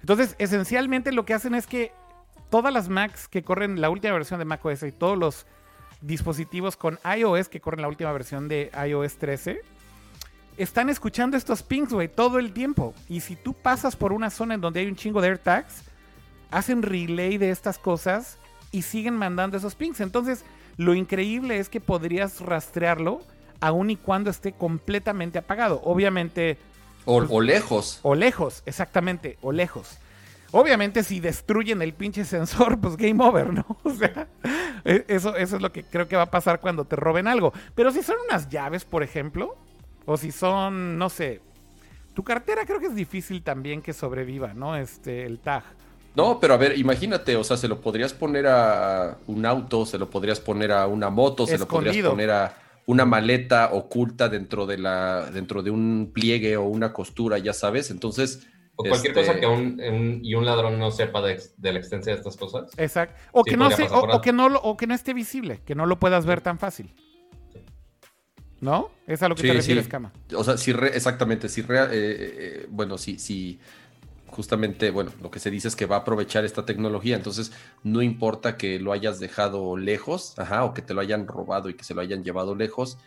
Entonces, 0.00 0.36
esencialmente 0.38 1.12
lo 1.12 1.24
que 1.24 1.34
hacen 1.34 1.54
es 1.54 1.66
que 1.66 1.92
todas 2.50 2.72
las 2.72 2.88
Macs 2.88 3.28
que 3.28 3.42
corren 3.42 3.80
la 3.80 3.90
última 3.90 4.12
versión 4.12 4.38
de 4.38 4.44
macOS 4.44 4.82
y 4.82 4.92
todos 4.92 5.18
los 5.18 5.46
dispositivos 6.00 6.76
con 6.76 6.98
iOS 7.16 7.48
que 7.48 7.60
corren 7.60 7.82
la 7.82 7.88
última 7.88 8.12
versión 8.12 8.48
de 8.48 8.70
iOS 8.86 9.16
13 9.18 9.62
están 10.56 10.90
escuchando 10.90 11.36
estos 11.36 11.62
pings, 11.62 11.92
güey, 11.92 12.08
todo 12.08 12.38
el 12.38 12.52
tiempo. 12.52 12.94
Y 13.08 13.20
si 13.20 13.36
tú 13.36 13.54
pasas 13.54 13.96
por 13.96 14.12
una 14.12 14.30
zona 14.30 14.54
en 14.54 14.60
donde 14.60 14.80
hay 14.80 14.86
un 14.86 14.96
chingo 14.96 15.20
de 15.20 15.28
AirTags, 15.28 15.82
hacen 16.50 16.82
relay 16.82 17.38
de 17.38 17.50
estas 17.50 17.78
cosas 17.78 18.38
y 18.72 18.82
siguen 18.82 19.16
mandando 19.16 19.56
esos 19.56 19.74
pings. 19.74 20.00
Entonces, 20.00 20.44
lo 20.76 20.94
increíble 20.94 21.58
es 21.58 21.68
que 21.68 21.80
podrías 21.80 22.40
rastrearlo 22.40 23.20
aun 23.60 23.90
y 23.90 23.96
cuando 23.96 24.30
esté 24.30 24.52
completamente 24.52 25.38
apagado. 25.38 25.80
Obviamente, 25.84 26.58
O, 27.04 27.16
o 27.28 27.40
lejos. 27.40 28.00
o 28.02 28.14
lejos, 28.14 28.62
exactamente, 28.66 29.38
o 29.42 29.52
lejos. 29.52 29.98
Obviamente, 30.52 31.04
si 31.04 31.20
destruyen 31.20 31.80
el 31.80 31.92
pinche 31.94 32.24
sensor, 32.24 32.78
pues 32.80 32.96
game 32.96 33.22
over, 33.22 33.52
¿no? 33.52 33.64
O 33.84 33.90
sea, 33.94 34.26
e- 34.84 35.04
eso, 35.08 35.36
eso 35.36 35.56
es 35.56 35.62
lo 35.62 35.72
que 35.72 35.84
creo 35.84 36.08
que 36.08 36.16
va 36.16 36.22
a 36.24 36.30
pasar 36.30 36.60
cuando 36.60 36.84
te 36.84 36.96
roben 36.96 37.28
algo. 37.28 37.52
Pero 37.74 37.92
si 37.92 38.02
son 38.02 38.16
unas 38.28 38.48
llaves, 38.48 38.84
por 38.84 39.02
ejemplo, 39.02 39.56
o 40.12 40.16
si 40.16 40.32
son, 40.32 40.98
no 40.98 41.08
sé, 41.08 41.40
tu 42.14 42.24
cartera 42.24 42.66
creo 42.66 42.80
que 42.80 42.86
es 42.86 42.96
difícil 42.96 43.44
también 43.44 43.80
que 43.80 43.92
sobreviva, 43.92 44.54
¿no? 44.54 44.74
Este, 44.76 45.24
el 45.24 45.38
tag. 45.38 45.62
No, 46.16 46.40
pero 46.40 46.54
a 46.54 46.56
ver, 46.56 46.76
imagínate, 46.76 47.36
o 47.36 47.44
sea, 47.44 47.56
se 47.56 47.68
lo 47.68 47.80
podrías 47.80 48.12
poner 48.12 48.48
a 48.48 49.18
un 49.28 49.46
auto, 49.46 49.86
se 49.86 49.98
lo 49.98 50.10
podrías 50.10 50.40
poner 50.40 50.72
a 50.72 50.88
una 50.88 51.10
moto, 51.10 51.46
se 51.46 51.58
lo 51.58 51.68
podrías 51.68 51.96
poner 52.04 52.30
a 52.32 52.56
una 52.86 53.04
maleta 53.04 53.70
oculta 53.72 54.28
dentro 54.28 54.66
de 54.66 54.78
la, 54.78 55.30
dentro 55.32 55.62
de 55.62 55.70
un 55.70 56.10
pliegue 56.12 56.56
o 56.56 56.64
una 56.64 56.92
costura, 56.92 57.38
ya 57.38 57.52
sabes. 57.52 57.92
Entonces, 57.92 58.48
O 58.74 58.82
cualquier 58.82 59.16
Este- 59.16 59.26
cosa 59.28 59.38
que 59.38 59.46
un, 59.46 59.80
un- 59.80 60.20
y 60.24 60.34
un 60.34 60.44
ladrón 60.46 60.78
no 60.78 60.90
sepa 60.90 61.20
de, 61.20 61.40
de 61.58 61.72
la 61.72 61.78
existencia 61.78 62.12
de 62.14 62.18
estas 62.18 62.36
cosas. 62.36 62.70
Exacto. 62.78 63.14
O 63.30 63.44
Sí, 63.44 63.50
que 63.50 63.56
no 63.58 63.70
se, 63.70 63.86
o, 63.88 64.20
que 64.22 64.32
no 64.32 64.46
o 64.46 64.76
que 64.76 64.86
no 64.88 64.94
esté 64.94 65.12
visible, 65.14 65.60
que 65.66 65.74
no 65.76 65.84
lo 65.86 66.00
puedas 66.00 66.24
ver 66.26 66.40
tan 66.40 66.58
fácil. 66.58 66.92
¿No? 68.60 68.90
Es 69.06 69.22
a 69.22 69.28
lo 69.28 69.34
que 69.34 69.42
Sí, 69.42 69.48
te 69.48 69.52
sí. 69.54 69.58
refieres, 69.60 69.88
Cama. 69.88 70.12
o 70.36 70.44
sea, 70.44 70.56
si 70.58 70.72
re- 70.72 70.94
exactamente, 70.96 71.48
si 71.48 71.62
rea- 71.62 71.86
eh, 71.86 71.88
eh, 71.92 72.66
bueno, 72.68 72.98
si, 72.98 73.18
si 73.18 73.58
justamente, 74.26 74.90
bueno, 74.90 75.10
lo 75.22 75.30
que 75.30 75.38
se 75.40 75.50
dice 75.50 75.68
es 75.68 75.74
que 75.76 75.86
va 75.86 75.96
a 75.96 75.98
aprovechar 76.00 76.44
esta 76.44 76.64
tecnología, 76.64 77.16
entonces 77.16 77.52
no 77.82 78.00
importa 78.02 78.56
que 78.56 78.78
lo 78.78 78.92
hayas 78.92 79.18
dejado 79.18 79.76
lejos, 79.76 80.38
ajá, 80.38 80.64
o 80.64 80.74
que 80.74 80.82
te 80.82 80.94
lo 80.94 81.00
hayan 81.00 81.26
robado 81.26 81.68
y 81.68 81.74
que 81.74 81.84
se 81.84 81.94
lo 81.94 82.00
hayan 82.00 82.22
llevado 82.22 82.54
lejos, 82.54 82.98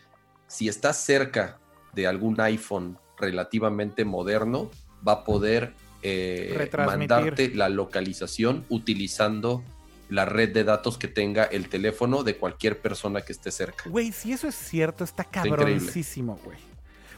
si 0.48 0.68
estás 0.68 0.98
cerca 0.98 1.60
de 1.94 2.08
algún 2.08 2.42
iPhone 2.42 2.98
relativamente 3.18 4.04
moderno, 4.06 4.70
va 5.08 5.14
a 5.14 5.24
poder 5.24 5.74
eh, 6.02 6.70
mandarte 6.78 7.54
la 7.56 7.70
localización 7.70 8.66
utilizando 8.70 9.64
la 10.10 10.26
red 10.26 10.54
de 10.54 10.64
datos 10.64 10.98
que 10.98 11.08
tenga 11.08 11.44
el 11.46 11.70
teléfono 11.70 12.24
de 12.24 12.38
cualquier 12.38 12.80
persona 12.80 13.22
que 13.22 13.32
esté 13.34 13.52
cerca. 13.52 13.90
Güey, 13.90 14.12
si 14.12 14.34
eso 14.34 14.48
es 14.48 14.56
cierto, 14.56 15.04
está 15.04 15.24
cabroncísimo, 15.24 16.40
güey. 16.44 16.58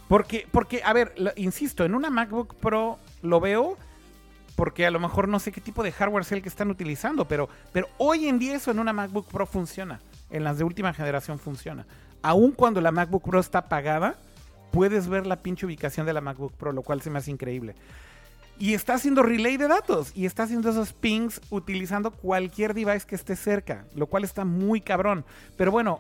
Porque, 0.08 0.48
porque, 0.52 0.82
a 0.84 0.94
ver, 0.94 1.14
lo- 1.18 1.32
insisto, 1.36 1.84
en 1.84 1.96
una 1.96 2.10
MacBook 2.10 2.56
Pro 2.56 3.00
lo 3.22 3.40
veo 3.40 3.78
porque 4.56 4.86
a 4.86 4.92
lo 4.92 5.00
mejor 5.00 5.28
no 5.28 5.40
sé 5.40 5.52
qué 5.52 5.60
tipo 5.60 5.84
de 5.84 5.92
hardware 5.92 6.22
es 6.22 6.32
el 6.32 6.42
que 6.42 6.48
están 6.50 6.70
utilizando, 6.72 7.28
pero, 7.28 7.50
pero 7.74 7.90
hoy 7.98 8.28
en 8.30 8.40
día 8.40 8.56
eso 8.56 8.72
en 8.72 8.80
una 8.80 8.94
MacBook 8.94 9.28
Pro 9.28 9.46
funciona. 9.46 10.00
En 10.30 10.44
las 10.44 10.58
de 10.58 10.64
última 10.64 10.94
generación 10.94 11.40
funciona. 11.40 11.86
Aun 12.22 12.52
cuando 12.52 12.80
la 12.82 12.92
MacBook 12.92 13.24
Pro 13.24 13.40
está 13.40 13.60
apagada, 13.60 14.16
puedes 14.72 15.08
ver 15.08 15.28
la 15.28 15.42
pinche 15.42 15.66
ubicación 15.66 16.06
de 16.06 16.14
la 16.14 16.22
MacBook 16.22 16.54
Pro, 16.54 16.72
lo 16.72 16.84
cual 16.84 17.02
se 17.02 17.10
me 17.10 17.18
hace 17.20 17.32
increíble. 17.32 17.76
Y 18.58 18.74
está 18.74 18.94
haciendo 18.94 19.22
relay 19.22 19.58
de 19.58 19.68
datos 19.68 20.12
y 20.16 20.26
está 20.26 20.44
haciendo 20.44 20.70
esos 20.70 20.94
pings 20.94 21.42
utilizando 21.50 22.12
cualquier 22.12 22.74
device 22.74 23.06
que 23.06 23.16
esté 23.16 23.36
cerca, 23.36 23.86
lo 23.94 24.08
cual 24.08 24.24
está 24.24 24.46
muy 24.46 24.80
cabrón. 24.80 25.26
Pero 25.58 25.72
bueno, 25.72 26.00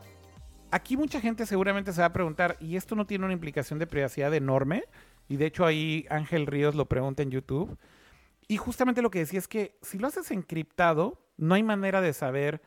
aquí 0.71 0.95
mucha 0.95 1.19
gente 1.19 1.45
seguramente 1.45 1.91
se 1.91 1.99
va 1.99 2.07
a 2.07 2.13
preguntar, 2.13 2.55
¿y 2.61 2.77
esto 2.77 2.95
no 2.95 3.05
tiene 3.05 3.25
una 3.25 3.33
implicación 3.33 3.77
de 3.77 3.87
privacidad 3.87 4.33
enorme? 4.33 4.85
Y 5.27 5.35
de 5.35 5.47
hecho 5.47 5.65
ahí 5.65 6.05
Ángel 6.09 6.47
Ríos 6.47 6.75
lo 6.75 6.85
pregunta 6.85 7.23
en 7.23 7.31
YouTube. 7.31 7.77
Y 8.47 8.57
justamente 8.57 9.01
lo 9.01 9.11
que 9.11 9.19
decía 9.19 9.39
es 9.39 9.47
que 9.47 9.77
si 9.81 9.97
lo 9.97 10.07
haces 10.07 10.31
encriptado, 10.31 11.21
no 11.37 11.55
hay 11.55 11.63
manera 11.63 11.99
de 11.99 12.13
saber 12.13 12.61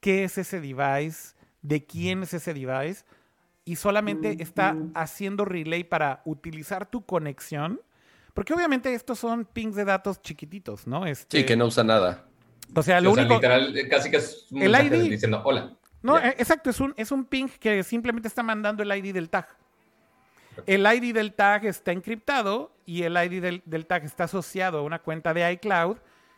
qué 0.00 0.24
es 0.24 0.38
ese 0.38 0.60
device, 0.60 1.34
de 1.60 1.84
quién 1.84 2.22
es 2.22 2.32
ese 2.34 2.54
device, 2.54 3.04
y 3.64 3.76
solamente 3.76 4.42
está 4.42 4.74
haciendo 4.94 5.44
relay 5.44 5.84
para 5.84 6.22
utilizar 6.24 6.88
tu 6.88 7.04
conexión. 7.04 7.80
Porque 8.38 8.54
obviamente 8.54 8.94
estos 8.94 9.18
son 9.18 9.44
pings 9.44 9.74
de 9.74 9.84
datos 9.84 10.22
chiquititos, 10.22 10.86
¿no? 10.86 11.04
Este, 11.06 11.38
Sí, 11.38 11.44
que 11.44 11.56
no 11.56 11.66
usa 11.66 11.82
nada. 11.82 12.24
O 12.72 12.84
sea, 12.84 13.00
lo 13.00 13.10
o 13.10 13.14
sea, 13.16 13.24
único... 13.24 13.34
literal, 13.34 13.76
eh, 13.76 13.88
casi 13.88 14.12
que 14.12 14.18
es 14.18 14.46
un 14.52 14.62
El 14.62 14.76
ID. 14.76 15.10
diciendo 15.10 15.42
hola. 15.44 15.72
No, 16.02 16.16
eh, 16.20 16.36
exacto, 16.38 16.70
es 16.70 16.78
un, 16.78 16.94
es 16.96 17.10
un 17.10 17.24
ping 17.24 17.48
que 17.58 17.82
simplemente 17.82 18.28
está 18.28 18.44
mandando 18.44 18.84
el 18.84 18.92
ID 18.96 19.12
del 19.12 19.28
tag. 19.28 19.48
El 20.66 20.86
ID 20.86 21.12
del 21.14 21.32
tag 21.32 21.66
está 21.66 21.90
encriptado 21.90 22.72
y 22.86 23.02
el 23.02 23.16
ID 23.16 23.42
del, 23.42 23.62
del 23.64 23.86
tag 23.86 24.04
está 24.04 24.24
asociado 24.24 24.78
a 24.78 24.82
una 24.82 25.00
cuenta 25.00 25.34
de 25.34 25.50
iCloud 25.54 25.96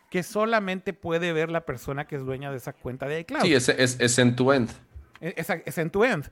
que 0.09 0.23
solamente 0.23 0.93
puede 0.93 1.33
ver 1.33 1.51
la 1.51 1.67
persona 1.67 2.07
que 2.07 2.15
es 2.15 2.25
dueña 2.25 2.49
de 2.49 2.57
esa 2.57 2.73
cuenta 2.73 3.05
de 3.05 3.19
iCloud. 3.19 3.43
Sí, 3.43 3.53
es, 3.53 3.69
es, 3.69 3.99
es 3.99 4.17
end-to-end. 4.17 4.71
Es, 5.19 5.51
es 5.51 5.77
end-to-end. 5.77 6.31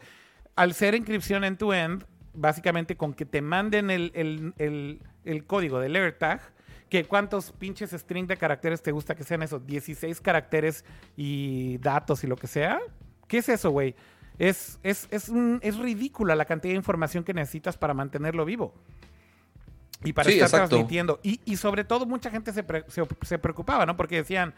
Al 0.55 0.74
ser 0.74 0.95
encripción 0.95 1.43
end-to-end, 1.43 2.05
básicamente 2.34 2.96
con 2.96 3.14
que 3.14 3.26
te 3.26 3.42
manden 3.42 3.90
el, 3.90 4.12
el- 4.16 4.54
el- 4.58 5.02
el 5.26 5.46
código 5.46 5.80
del 5.80 5.96
AirTag, 5.96 6.42
que 6.90 7.06
cuántos 7.06 7.52
pinches 7.52 7.92
string 7.92 8.26
de 8.28 8.38
caracteres 8.38 8.82
te 8.82 8.92
gusta 8.92 9.16
que 9.16 9.24
sean 9.24 9.44
esos, 9.44 9.66
16 9.66 10.22
caracteres 10.22 10.84
y 11.16 11.78
datos 11.80 12.24
y 12.24 12.28
lo 12.28 12.36
que 12.36 12.48
sea. 12.48 12.80
¿Qué 13.28 13.38
es 13.40 13.50
eso, 13.50 13.70
güey? 13.72 13.96
Es, 14.40 14.80
es, 14.84 15.08
es, 15.12 15.30
un- 15.30 15.60
es 15.62 15.78
ridícula 15.78 16.36
la 16.36 16.46
cantidad 16.46 16.72
de 16.72 16.78
información 16.78 17.24
que 17.24 17.34
necesitas 17.34 17.78
para 17.78 17.94
mantenerlo 17.94 18.46
vivo. 18.46 18.74
Y 20.04 20.14
para 20.14 20.30
Sí, 20.30 20.36
estar 20.36 20.48
exacto. 20.48 20.70
transmitiendo. 20.70 21.20
Y, 21.24 21.42
y 21.46 21.58
sobre 21.58 21.84
todo 21.84 22.06
mucha 22.06 22.32
gente 22.32 22.54
se, 22.54 22.64
pre- 22.64 22.86
se- 22.88 23.04
se 23.22 23.38
preocupaba, 23.38 23.86
¿no? 23.86 23.98
Porque 23.98 24.16
decían, 24.16 24.54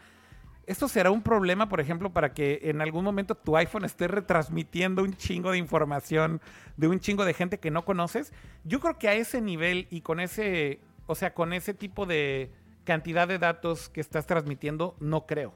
esto 0.66 0.88
será 0.88 1.10
un 1.10 1.22
problema, 1.22 1.68
por 1.68 1.80
ejemplo, 1.80 2.12
para 2.12 2.32
que 2.32 2.60
en 2.64 2.80
algún 2.80 3.04
momento 3.04 3.34
tu 3.34 3.56
iPhone 3.56 3.84
esté 3.84 4.06
retransmitiendo 4.08 5.02
un 5.02 5.16
chingo 5.16 5.50
de 5.50 5.58
información 5.58 6.40
de 6.76 6.88
un 6.88 7.00
chingo 7.00 7.24
de 7.24 7.34
gente 7.34 7.58
que 7.58 7.70
no 7.70 7.84
conoces. 7.84 8.32
Yo 8.64 8.80
creo 8.80 8.98
que 8.98 9.08
a 9.08 9.14
ese 9.14 9.40
nivel 9.40 9.86
y 9.90 10.02
con 10.02 10.20
ese, 10.20 10.80
o 11.06 11.14
sea, 11.14 11.34
con 11.34 11.52
ese 11.52 11.74
tipo 11.74 12.06
de 12.06 12.50
cantidad 12.84 13.26
de 13.26 13.38
datos 13.38 13.88
que 13.88 14.00
estás 14.00 14.26
transmitiendo, 14.26 14.94
no 15.00 15.26
creo. 15.26 15.52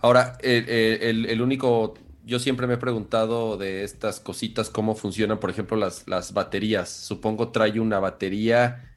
Ahora, 0.00 0.36
el, 0.42 1.40
único, 1.40 1.94
yo 2.24 2.38
siempre 2.38 2.66
me 2.66 2.74
he 2.74 2.78
preguntado 2.78 3.56
de 3.56 3.84
estas 3.84 4.20
cositas, 4.20 4.68
cómo 4.68 4.94
funcionan, 4.94 5.38
por 5.38 5.48
ejemplo, 5.48 5.76
las, 5.76 6.06
las 6.06 6.34
baterías. 6.34 6.90
Supongo 6.90 7.48
trae 7.48 7.80
una 7.80 7.98
batería 7.98 8.91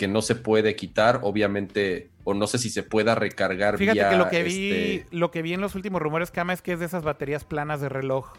que 0.00 0.08
no 0.08 0.22
se 0.22 0.34
puede 0.34 0.76
quitar, 0.76 1.20
obviamente, 1.24 2.08
o 2.24 2.32
no 2.32 2.46
sé 2.46 2.56
si 2.56 2.70
se 2.70 2.82
pueda 2.82 3.14
recargar 3.14 3.76
Fíjate 3.76 3.98
vía, 3.98 4.08
que 4.08 4.16
lo 4.16 4.30
que 4.30 4.42
vi, 4.42 4.70
este, 4.70 5.14
lo 5.14 5.30
que 5.30 5.42
vi 5.42 5.52
en 5.52 5.60
los 5.60 5.74
últimos 5.74 6.00
rumores, 6.00 6.30
Kama, 6.30 6.54
es 6.54 6.62
que 6.62 6.72
es 6.72 6.80
de 6.80 6.86
esas 6.86 7.04
baterías 7.04 7.44
planas 7.44 7.82
de 7.82 7.90
reloj. 7.90 8.32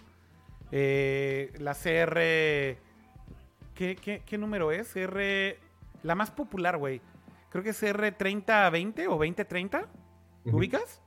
Eh, 0.71 1.53
la 1.59 1.75
CR. 1.75 2.15
¿qué, 3.75 3.95
qué, 3.95 4.23
qué 4.25 4.37
número 4.39 4.71
es? 4.71 4.91
CR. 4.91 5.19
La 6.01 6.15
más 6.15 6.31
popular, 6.31 6.77
güey. 6.77 6.99
Creo 7.51 7.63
que 7.63 7.69
es 7.69 7.83
CR3020 7.83 9.05
o 9.05 9.11
2030. 9.11 9.85
Ujú. 10.45 10.57
¿Ubicas? 10.57 10.99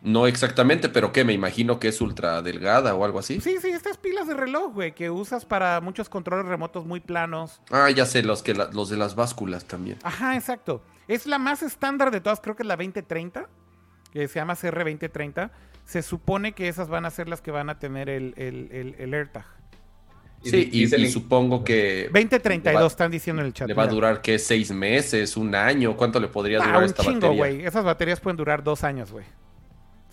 No 0.00 0.26
exactamente, 0.28 0.88
pero 0.88 1.12
que 1.12 1.24
me 1.24 1.32
imagino 1.32 1.80
que 1.80 1.88
es 1.88 2.00
ultra 2.00 2.40
delgada 2.40 2.94
o 2.94 3.04
algo 3.04 3.18
así. 3.18 3.40
Sí, 3.40 3.56
sí, 3.60 3.68
estas 3.70 3.96
pilas 3.98 4.28
de 4.28 4.34
reloj, 4.34 4.72
güey, 4.72 4.94
que 4.94 5.10
usas 5.10 5.44
para 5.44 5.80
muchos 5.80 6.08
controles 6.08 6.46
remotos 6.46 6.86
muy 6.86 7.00
planos. 7.00 7.60
Ah, 7.70 7.90
ya 7.90 8.06
sé, 8.06 8.22
los, 8.22 8.42
que 8.42 8.54
la- 8.54 8.70
los 8.72 8.90
de 8.90 8.96
las 8.96 9.16
básculas 9.16 9.64
también. 9.64 9.98
Ajá, 10.04 10.36
exacto. 10.36 10.82
Es 11.08 11.26
la 11.26 11.38
más 11.38 11.62
estándar 11.62 12.10
de 12.12 12.20
todas, 12.20 12.40
creo 12.40 12.54
que 12.54 12.62
es 12.62 12.66
la 12.68 12.76
2030, 12.76 13.48
que 14.12 14.28
se 14.28 14.34
llama 14.38 14.54
CR 14.54 14.78
2030. 14.84 15.50
Se 15.84 16.02
supone 16.02 16.52
que 16.52 16.68
esas 16.68 16.88
van 16.88 17.04
a 17.04 17.10
ser 17.10 17.28
las 17.28 17.40
que 17.40 17.50
van 17.50 17.68
a 17.70 17.78
tener 17.78 18.08
el, 18.08 18.34
el, 18.36 18.68
el, 18.70 18.94
el 18.98 19.14
AirTag. 19.14 19.46
Sí, 20.44 20.68
y, 20.70 20.84
y 20.84 20.86
link- 20.86 21.10
supongo 21.10 21.64
que 21.64 22.08
2032 22.12 22.80
Va- 22.82 22.86
están 22.86 23.10
diciendo 23.10 23.42
en 23.42 23.46
el 23.46 23.52
chat. 23.52 23.66
le 23.66 23.74
va 23.74 23.82
a 23.82 23.86
durar, 23.88 24.22
¿qué? 24.22 24.38
¿Seis 24.38 24.70
meses? 24.70 25.36
¿Un 25.36 25.52
año? 25.56 25.96
¿Cuánto 25.96 26.20
le 26.20 26.28
podría 26.28 26.58
Ah, 26.60 26.66
durar 26.66 26.78
un 26.78 26.84
esta 26.84 27.02
chingo, 27.02 27.14
batería? 27.22 27.36
güey. 27.38 27.66
Esas 27.66 27.84
baterías 27.84 28.20
pueden 28.20 28.36
durar 28.36 28.62
dos 28.62 28.84
años, 28.84 29.10
güey. 29.10 29.24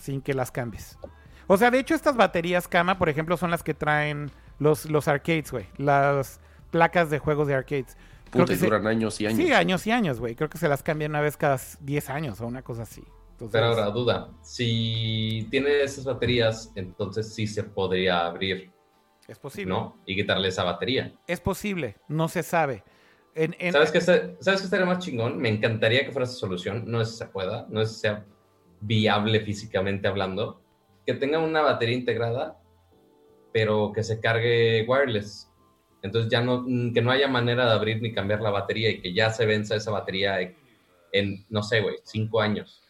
Sin 0.05 0.21
que 0.21 0.35
las 0.35 0.51
cambies. 0.51 0.99
O 1.47 1.57
sea, 1.57 1.71
de 1.71 1.79
hecho, 1.79 1.95
estas 1.95 2.15
baterías 2.15 2.67
Kama, 2.67 2.97
por 2.99 3.09
ejemplo, 3.09 3.37
son 3.37 3.49
las 3.49 3.63
que 3.63 3.73
traen 3.73 4.29
los, 4.59 4.85
los 4.85 5.07
arcades, 5.07 5.51
güey. 5.51 5.65
Las 5.77 6.39
placas 6.69 7.09
de 7.09 7.17
juegos 7.17 7.47
de 7.47 7.55
arcades. 7.55 7.97
Creo 8.29 8.43
Puta, 8.45 8.45
que 8.45 8.53
y 8.53 8.57
se- 8.57 8.65
duran 8.65 8.85
años 8.85 9.19
y 9.19 9.25
años. 9.25 9.37
Sí, 9.39 9.51
años 9.51 9.87
y 9.87 9.91
años, 9.91 10.19
güey. 10.19 10.35
Creo 10.35 10.47
que 10.49 10.57
se 10.59 10.67
las 10.69 10.83
cambian 10.83 11.11
una 11.11 11.21
vez 11.21 11.37
cada 11.37 11.59
10 11.79 12.09
años 12.11 12.39
o 12.41 12.45
una 12.45 12.61
cosa 12.61 12.83
así. 12.83 13.03
Entonces, 13.31 13.51
Pero 13.51 13.65
ahora, 13.65 13.85
duda. 13.87 14.29
Si 14.43 15.47
tiene 15.51 15.81
esas 15.83 16.05
baterías, 16.05 16.71
entonces 16.75 17.33
sí 17.33 17.47
se 17.47 17.63
podría 17.63 18.25
abrir, 18.27 18.71
es 19.27 19.39
posible. 19.39 19.73
¿no? 19.73 19.97
Y 20.05 20.15
quitarle 20.15 20.49
esa 20.49 20.63
batería. 20.63 21.13
Es 21.27 21.39
posible, 21.41 21.97
no 22.07 22.27
se 22.27 22.43
sabe. 22.43 22.83
En- 23.33 23.55
en- 23.59 23.73
¿Sabes 23.73 23.91
qué, 23.91 23.97
está- 23.97 24.31
¿Sabes 24.39 24.61
qué 24.61 24.65
estaría 24.65 24.85
más 24.85 24.99
chingón? 24.99 25.37
Me 25.37 25.49
encantaría 25.49 26.05
que 26.05 26.11
fuera 26.11 26.25
esa 26.25 26.35
solución. 26.35 26.83
No 26.87 27.01
es 27.01 27.09
si 27.11 27.17
se 27.17 27.25
pueda, 27.25 27.65
no 27.69 27.81
es 27.81 27.91
si 27.93 27.99
sea 28.01 28.25
viable 28.85 29.41
físicamente 29.41 30.07
hablando. 30.07 30.61
Que 31.05 31.13
tenga 31.13 31.39
una 31.39 31.61
batería 31.61 31.95
integrada, 31.95 32.59
pero 33.53 33.91
que 33.93 34.03
se 34.03 34.19
cargue 34.19 34.85
wireless. 34.87 35.51
Entonces 36.01 36.31
ya 36.31 36.41
no, 36.41 36.65
que 36.93 37.01
no 37.01 37.11
haya 37.11 37.27
manera 37.27 37.65
de 37.65 37.71
abrir 37.71 38.01
ni 38.01 38.13
cambiar 38.13 38.41
la 38.41 38.51
batería 38.51 38.89
y 38.91 39.01
que 39.01 39.13
ya 39.13 39.29
se 39.31 39.45
venza 39.45 39.75
esa 39.75 39.91
batería 39.91 40.39
en, 41.11 41.45
no 41.49 41.63
sé, 41.63 41.81
güey, 41.81 41.95
cinco 42.03 42.41
años. 42.41 42.81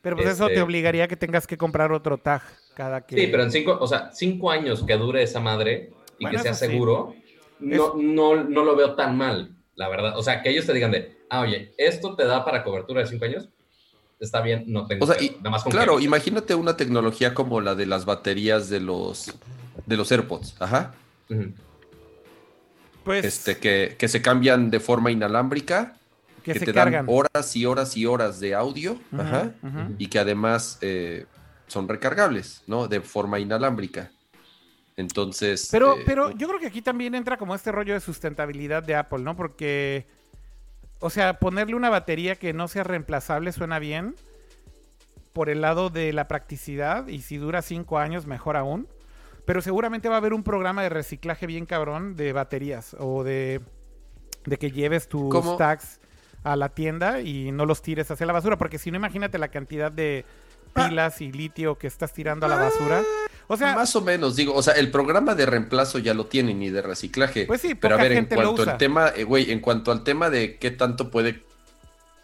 Pero 0.00 0.16
pues 0.16 0.28
eso 0.28 0.44
este- 0.44 0.56
te 0.56 0.62
obligaría 0.62 1.04
a 1.04 1.08
que 1.08 1.16
tengas 1.16 1.46
que 1.46 1.56
comprar 1.56 1.92
otro 1.92 2.18
tag 2.18 2.42
cada 2.74 3.04
que... 3.06 3.16
Sí, 3.16 3.26
pero 3.28 3.42
en 3.42 3.52
cinco, 3.52 3.76
o 3.80 3.86
sea, 3.86 4.10
cinco 4.12 4.50
años 4.50 4.84
que 4.84 4.96
dure 4.96 5.22
esa 5.22 5.40
madre 5.40 5.90
y 6.18 6.24
Bueno, 6.24 6.38
que 6.38 6.42
sea 6.42 6.52
eso 6.52 6.64
sí. 6.64 6.70
seguro, 6.70 7.14
no, 7.60 7.94
no, 7.94 8.42
no 8.42 8.64
lo 8.64 8.74
veo 8.74 8.94
tan 8.94 9.16
mal, 9.16 9.54
la 9.74 9.88
verdad. 9.88 10.18
O 10.18 10.22
sea, 10.22 10.42
que 10.42 10.50
ellos 10.50 10.66
te 10.66 10.72
digan 10.72 10.90
de, 10.90 11.18
ah, 11.30 11.40
oye, 11.40 11.72
¿esto 11.76 12.16
te 12.16 12.24
da 12.24 12.44
para 12.44 12.64
cobertura 12.64 13.02
de 13.02 13.06
cinco 13.06 13.26
años? 13.26 13.48
Está 14.22 14.40
bien, 14.40 14.64
no 14.68 14.86
tengo 14.86 15.04
O 15.04 15.08
sea, 15.08 15.16
pedo, 15.16 15.26
y- 15.26 15.36
nada 15.38 15.50
más 15.50 15.62
con 15.64 15.72
claro, 15.72 15.98
que- 15.98 16.04
imagínate 16.04 16.54
una 16.54 16.76
tecnología 16.76 17.34
como 17.34 17.60
la 17.60 17.74
de 17.74 17.86
las 17.86 18.04
baterías 18.04 18.68
de 18.70 18.78
los 18.78 19.34
de 19.84 19.96
los 19.96 20.12
AirPods, 20.12 20.54
ajá. 20.60 20.94
Pues 23.04 23.24
Este 23.24 23.56
que, 23.56 23.96
que 23.98 24.06
se 24.06 24.22
cambian 24.22 24.70
de 24.70 24.78
forma 24.78 25.10
inalámbrica, 25.10 25.96
que, 26.44 26.52
que, 26.52 26.58
se 26.60 26.66
te 26.66 26.72
cargan. 26.72 27.04
dan 27.04 27.14
horas 27.14 27.56
y 27.56 27.66
horas 27.66 27.96
y 27.96 28.06
horas 28.06 28.38
de 28.38 28.54
audio, 28.54 28.96
ajá, 29.18 29.52
y 29.98 30.06
que 30.06 30.20
además 30.20 30.78
eh, 30.82 31.26
son 31.66 31.88
recargables, 31.88 32.62
¿no? 32.68 32.86
De 32.86 33.00
forma 33.00 33.40
inalámbrica. 33.40 34.12
Entonces, 34.96 35.68
Pero, 35.72 35.94
eh, 35.96 36.02
pero 36.06 36.30
yo 36.30 36.46
creo 36.46 36.60
que 36.60 36.68
aquí 36.68 36.80
también 36.80 37.16
entra 37.16 37.36
como 37.36 37.56
este 37.56 37.72
rollo 37.72 37.94
de 37.94 38.00
sustentabilidad 38.00 38.84
de 38.84 38.94
Apple, 38.94 39.20
¿no? 39.20 39.34
Porque, 39.34 40.06
o 41.02 41.10
sea, 41.10 41.38
ponerle 41.38 41.74
una 41.74 41.90
batería 41.90 42.36
que 42.36 42.52
no 42.52 42.68
sea 42.68 42.84
reemplazable 42.84 43.52
suena 43.52 43.78
bien 43.78 44.14
por 45.32 45.50
el 45.50 45.60
lado 45.60 45.90
de 45.90 46.12
la 46.12 46.28
practicidad 46.28 47.08
y 47.08 47.22
si 47.22 47.36
dura 47.38 47.60
cinco 47.60 47.98
años, 47.98 48.26
mejor 48.26 48.56
aún. 48.56 48.86
Pero 49.44 49.60
seguramente 49.60 50.08
va 50.08 50.14
a 50.14 50.18
haber 50.18 50.32
un 50.32 50.44
programa 50.44 50.82
de 50.82 50.88
reciclaje 50.88 51.46
bien 51.46 51.66
cabrón 51.66 52.14
de 52.14 52.32
baterías 52.32 52.94
o 53.00 53.24
de, 53.24 53.60
de 54.46 54.56
que 54.56 54.70
lleves 54.70 55.08
tus 55.08 55.28
¿Cómo? 55.30 55.56
tags 55.56 56.00
a 56.44 56.54
la 56.54 56.68
tienda 56.68 57.20
y 57.20 57.50
no 57.50 57.66
los 57.66 57.82
tires 57.82 58.10
hacia 58.10 58.26
la 58.26 58.32
basura, 58.32 58.56
porque 58.56 58.78
si 58.78 58.92
no, 58.92 58.96
imagínate 58.96 59.38
la 59.38 59.48
cantidad 59.48 59.90
de 59.90 60.24
pilas 60.74 61.20
y 61.20 61.32
litio 61.32 61.76
que 61.78 61.88
estás 61.88 62.12
tirando 62.12 62.46
a 62.46 62.48
la 62.48 62.56
basura. 62.56 63.02
O 63.48 63.56
sea, 63.56 63.74
Más 63.74 63.94
o 63.96 64.00
menos, 64.00 64.36
digo, 64.36 64.54
o 64.54 64.62
sea, 64.62 64.74
el 64.74 64.90
programa 64.90 65.34
de 65.34 65.46
reemplazo 65.46 65.98
ya 65.98 66.14
lo 66.14 66.26
tienen 66.26 66.62
y 66.62 66.70
de 66.70 66.82
reciclaje. 66.82 67.46
Pues 67.46 67.60
sí, 67.60 67.74
pero 67.74 67.96
a 67.96 67.98
ver, 67.98 68.12
en 68.12 68.26
cuanto 68.26 68.62
al 68.62 68.78
tema, 68.78 69.12
eh, 69.14 69.24
güey, 69.24 69.50
en 69.50 69.60
cuanto 69.60 69.92
al 69.92 70.04
tema 70.04 70.30
de 70.30 70.58
qué 70.58 70.70
tanto 70.70 71.10
puede 71.10 71.44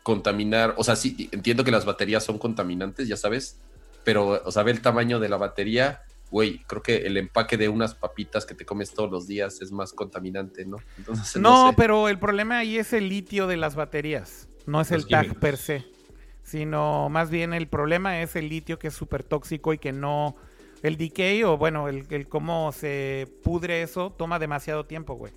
contaminar, 0.02 0.74
o 0.78 0.84
sea, 0.84 0.96
sí, 0.96 1.28
entiendo 1.32 1.64
que 1.64 1.70
las 1.70 1.84
baterías 1.84 2.24
son 2.24 2.38
contaminantes, 2.38 3.08
ya 3.08 3.16
sabes, 3.16 3.60
pero, 4.04 4.42
o 4.42 4.50
sea, 4.50 4.62
ve 4.62 4.70
el 4.70 4.80
tamaño 4.80 5.20
de 5.20 5.28
la 5.28 5.36
batería, 5.36 6.02
güey, 6.30 6.60
creo 6.66 6.82
que 6.82 6.96
el 6.98 7.16
empaque 7.16 7.56
de 7.56 7.68
unas 7.68 7.94
papitas 7.94 8.46
que 8.46 8.54
te 8.54 8.64
comes 8.64 8.92
todos 8.92 9.10
los 9.10 9.26
días 9.26 9.60
es 9.60 9.72
más 9.72 9.92
contaminante, 9.92 10.64
¿no? 10.64 10.78
Entonces, 10.96 11.40
no, 11.40 11.70
sé. 11.70 11.74
pero 11.76 12.08
el 12.08 12.18
problema 12.18 12.58
ahí 12.58 12.78
es 12.78 12.92
el 12.92 13.08
litio 13.08 13.46
de 13.46 13.56
las 13.56 13.74
baterías, 13.74 14.48
no 14.66 14.80
es 14.80 14.90
Los 14.90 15.02
el 15.02 15.08
tag 15.10 15.22
químicos. 15.24 15.40
per 15.40 15.56
se, 15.56 15.84
sino 16.42 17.08
más 17.10 17.30
bien 17.30 17.52
el 17.52 17.68
problema 17.68 18.22
es 18.22 18.34
el 18.36 18.48
litio 18.48 18.78
que 18.78 18.88
es 18.88 18.94
súper 18.94 19.22
tóxico 19.22 19.74
y 19.74 19.78
que 19.78 19.92
no, 19.92 20.36
el 20.83 20.97
decay 20.97 21.43
o 21.43 21.57
bueno, 21.57 21.89
el, 21.89 22.05
el 22.11 22.29
cómo 22.29 22.72
se 22.72 23.29
pudre 23.43 23.83
eso 23.83 24.12
toma 24.16 24.39
demasiado 24.39 24.85
tiempo, 24.87 25.14
güey. 25.14 25.33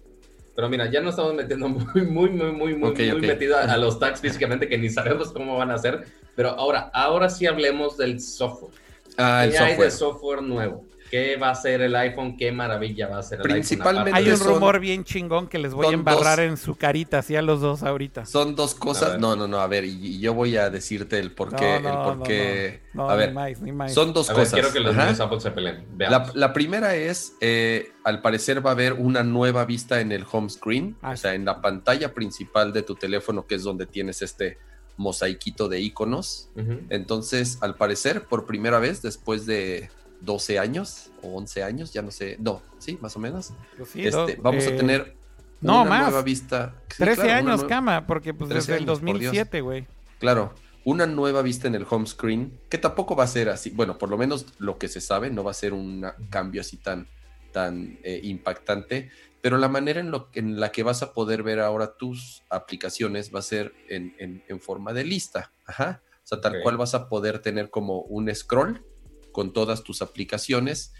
Pero 0.55 0.67
mira, 0.69 0.89
ya 0.91 1.01
nos 1.01 1.11
estamos 1.11 1.33
metiendo 1.33 1.69
muy, 1.69 1.85
muy, 2.05 2.29
muy, 2.29 2.51
muy, 2.51 2.75
muy, 2.75 2.89
Ok, 2.89 2.99
muy 2.99 3.11
ok. 3.11 3.21
metido 3.21 3.57
a, 3.57 3.61
a 3.61 3.77
los 3.77 3.99
tags 3.99 4.19
físicamente 4.19 4.67
que 4.67 4.77
ni 4.77 4.89
sabemos 4.89 5.31
cómo 5.31 5.57
van 5.57 5.71
a 5.71 5.77
ser. 5.77 6.05
Pero 6.35 6.49
ahora, 6.49 6.91
ahora 6.93 7.29
sí 7.29 7.45
hablemos 7.45 7.97
del 7.97 8.19
software. 8.19 8.73
Ah, 9.17 9.45
el 9.45 9.51
¿Qué 9.51 9.57
hay 9.59 9.77
de 9.77 9.91
software 9.91 10.41
nuevo? 10.41 10.85
¿Qué 11.11 11.35
va 11.35 11.49
a 11.49 11.55
ser 11.55 11.81
el 11.81 11.93
iPhone? 11.95 12.37
¿Qué 12.37 12.53
maravilla 12.53 13.07
va 13.09 13.17
a 13.19 13.21
ser 13.23 13.39
el 13.39 13.43
Principalmente- 13.43 14.11
iPhone? 14.11 14.25
Hay 14.25 14.31
un 14.31 14.37
son- 14.37 14.47
rumor 14.47 14.79
bien 14.79 15.03
chingón 15.03 15.47
que 15.49 15.59
les 15.59 15.73
voy 15.73 15.87
a 15.87 15.91
embarrar 15.91 16.37
dos. 16.39 16.45
en 16.47 16.55
su 16.57 16.75
carita, 16.75 17.19
así 17.19 17.35
a 17.35 17.41
los 17.41 17.59
dos 17.59 17.83
ahorita. 17.83 18.25
Son 18.25 18.55
dos 18.55 18.73
cosas. 18.75 19.19
No, 19.19 19.35
no, 19.35 19.45
no, 19.47 19.59
a 19.59 19.67
ver, 19.67 19.83
y, 19.83 19.89
y 19.91 20.19
yo 20.21 20.33
voy 20.33 20.55
a 20.55 20.69
decirte 20.69 21.19
el 21.19 21.31
por 21.33 21.53
qué. 21.55 21.75
el 21.75 21.83
por 21.83 22.23
qué. 22.23 22.81
no, 22.93 23.03
no, 23.03 23.09
a 23.09 23.13
ni 23.15 23.19
ver, 23.19 23.33
más, 23.33 23.61
ni 23.61 23.71
más. 23.73 23.93
son 23.93 24.13
dos 24.13 24.29
A 24.29 24.33
ver, 24.33 24.43
cosas. 24.43 24.53
quiero 24.53 24.71
que 24.73 24.79
los 24.79 24.95
niños 24.95 25.19
Apple 25.19 25.39
se 25.41 25.51
peleen. 25.51 25.85
La, 25.97 26.31
la 26.33 26.53
primera 26.53 26.95
es, 26.95 27.33
eh, 27.41 27.91
al 28.05 28.21
parecer 28.21 28.65
va 28.65 28.69
a 28.69 28.73
haber 28.73 28.93
una 28.93 29.21
nueva 29.23 29.65
vista 29.65 29.99
en 29.99 30.13
el 30.13 30.25
home 30.31 30.49
screen, 30.49 30.95
Ah, 31.01 31.11
o 31.11 31.17
sea, 31.17 31.33
en 31.33 31.43
la 31.43 31.61
pantalla 31.61 32.13
principal 32.13 32.71
de 32.71 32.83
tu 32.83 32.95
teléfono, 32.95 33.45
que 33.45 33.55
es 33.55 33.63
donde 33.63 33.85
tienes 33.85 34.21
este 34.21 34.57
mosaiquito 34.97 35.67
de 35.67 35.79
iconos. 35.81 36.49
Entonces, 36.89 37.57
al 37.61 37.75
parecer, 37.75 38.23
por 38.25 38.45
primera 38.45 38.79
vez, 38.79 39.01
después 39.01 39.45
de 39.45 39.89
12 40.21 40.59
años 40.59 41.11
o 41.21 41.35
11 41.37 41.63
años, 41.63 41.93
ya 41.93 42.01
no 42.01 42.11
sé, 42.11 42.37
no, 42.39 42.61
sí, 42.79 42.97
más 43.01 43.15
o 43.15 43.19
menos, 43.19 43.53
Pues 43.77 43.89
sí, 43.89 44.05
este, 44.05 44.37
no, 44.37 44.43
vamos 44.43 44.63
eh, 44.65 44.73
a 44.73 44.77
tener 44.77 45.15
no, 45.61 45.81
una 45.81 45.89
más. 45.89 46.01
nueva 46.03 46.21
vista. 46.23 46.75
Sí, 46.89 46.97
13 47.03 47.21
claro, 47.21 47.29
una 47.29 47.37
años, 47.37 47.59
nueva- 47.61 47.67
cama, 47.69 48.07
porque 48.07 48.33
pues 48.33 48.49
13 48.49 48.71
desde 48.71 48.83
el 48.83 48.89
años, 48.89 48.99
por 48.99 49.05
Dios. 49.19 49.19
2007, 49.33 49.61
güey. 49.61 49.87
Claro, 50.19 50.53
una 50.83 51.05
nueva 51.05 51.41
vista 51.41 51.67
en 51.67 51.75
el 51.75 51.85
home 51.89 52.05
screen, 52.07 52.59
que 52.69 52.77
tampoco 52.77 53.15
va 53.15 53.23
a 53.23 53.27
ser 53.27 53.49
así, 53.49 53.69
bueno, 53.71 53.97
por 53.97 54.09
lo 54.09 54.17
menos 54.17 54.45
lo 54.59 54.77
que 54.77 54.87
se 54.87 55.01
sabe, 55.01 55.29
no 55.29 55.43
va 55.43 55.51
a 55.51 55.55
ser 55.55 55.73
un 55.73 56.05
cambio 56.29 56.61
así 56.61 56.77
tan, 56.77 57.07
tan 57.51 57.99
eh, 58.03 58.19
impactante, 58.23 59.09
pero 59.41 59.57
la 59.57 59.67
manera 59.69 59.99
en, 59.99 60.11
lo, 60.11 60.29
en 60.33 60.59
la 60.59 60.71
que 60.71 60.83
vas 60.83 61.01
a 61.03 61.13
poder 61.13 61.41
ver 61.43 61.59
ahora 61.59 61.95
tus 61.97 62.43
aplicaciones 62.49 63.33
va 63.33 63.39
a 63.39 63.43
ser 63.43 63.73
en, 63.89 64.15
en- 64.19 64.43
en 64.47 64.59
forma 64.59 64.93
de 64.93 65.03
lista, 65.03 65.51
ajá. 65.65 66.01
O 66.23 66.27
sea, 66.31 66.39
tal 66.41 66.61
cual 66.61 66.77
vas 66.77 66.93
a 66.93 67.09
poder 67.09 67.39
tener 67.39 67.69
como 67.71 68.01
un 68.01 68.33
scroll 68.33 68.85
con 69.31 69.53
todas 69.53 69.83
tus 69.83 70.01
aplicaciones 70.01 70.93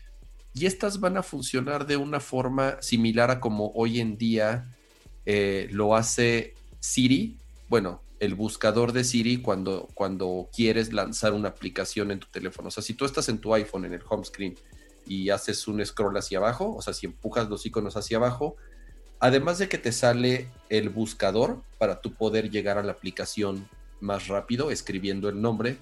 y 0.53 0.65
estas 0.65 0.99
van 0.99 1.17
a 1.17 1.23
funcionar 1.23 1.87
de 1.87 1.97
una 1.97 2.19
forma 2.19 2.81
similar 2.81 3.31
a 3.31 3.39
como 3.39 3.71
hoy 3.73 3.99
en 3.99 4.17
día 4.17 4.75
eh, 5.25 5.67
lo 5.71 5.95
hace 5.95 6.55
Siri, 6.79 7.37
bueno, 7.69 8.01
el 8.19 8.35
buscador 8.35 8.91
de 8.91 9.03
Siri 9.03 9.41
cuando, 9.41 9.87
cuando 9.93 10.49
quieres 10.53 10.93
lanzar 10.93 11.33
una 11.33 11.49
aplicación 11.49 12.11
en 12.11 12.19
tu 12.19 12.27
teléfono. 12.27 12.67
O 12.67 12.71
sea, 12.71 12.83
si 12.83 12.93
tú 12.93 13.05
estás 13.05 13.29
en 13.29 13.39
tu 13.39 13.53
iPhone 13.53 13.85
en 13.85 13.93
el 13.93 14.01
home 14.07 14.25
screen 14.25 14.55
y 15.07 15.29
haces 15.29 15.67
un 15.67 15.83
scroll 15.85 16.17
hacia 16.17 16.37
abajo, 16.37 16.75
o 16.75 16.81
sea, 16.81 16.93
si 16.93 17.05
empujas 17.05 17.49
los 17.49 17.65
iconos 17.65 17.95
hacia 17.95 18.17
abajo, 18.17 18.57
además 19.19 19.57
de 19.57 19.69
que 19.69 19.77
te 19.77 19.91
sale 19.91 20.49
el 20.69 20.89
buscador 20.89 21.61
para 21.77 22.01
tú 22.01 22.13
poder 22.13 22.51
llegar 22.51 22.77
a 22.77 22.83
la 22.83 22.91
aplicación 22.91 23.67
más 24.01 24.27
rápido 24.27 24.69
escribiendo 24.69 25.29
el 25.29 25.41
nombre, 25.41 25.77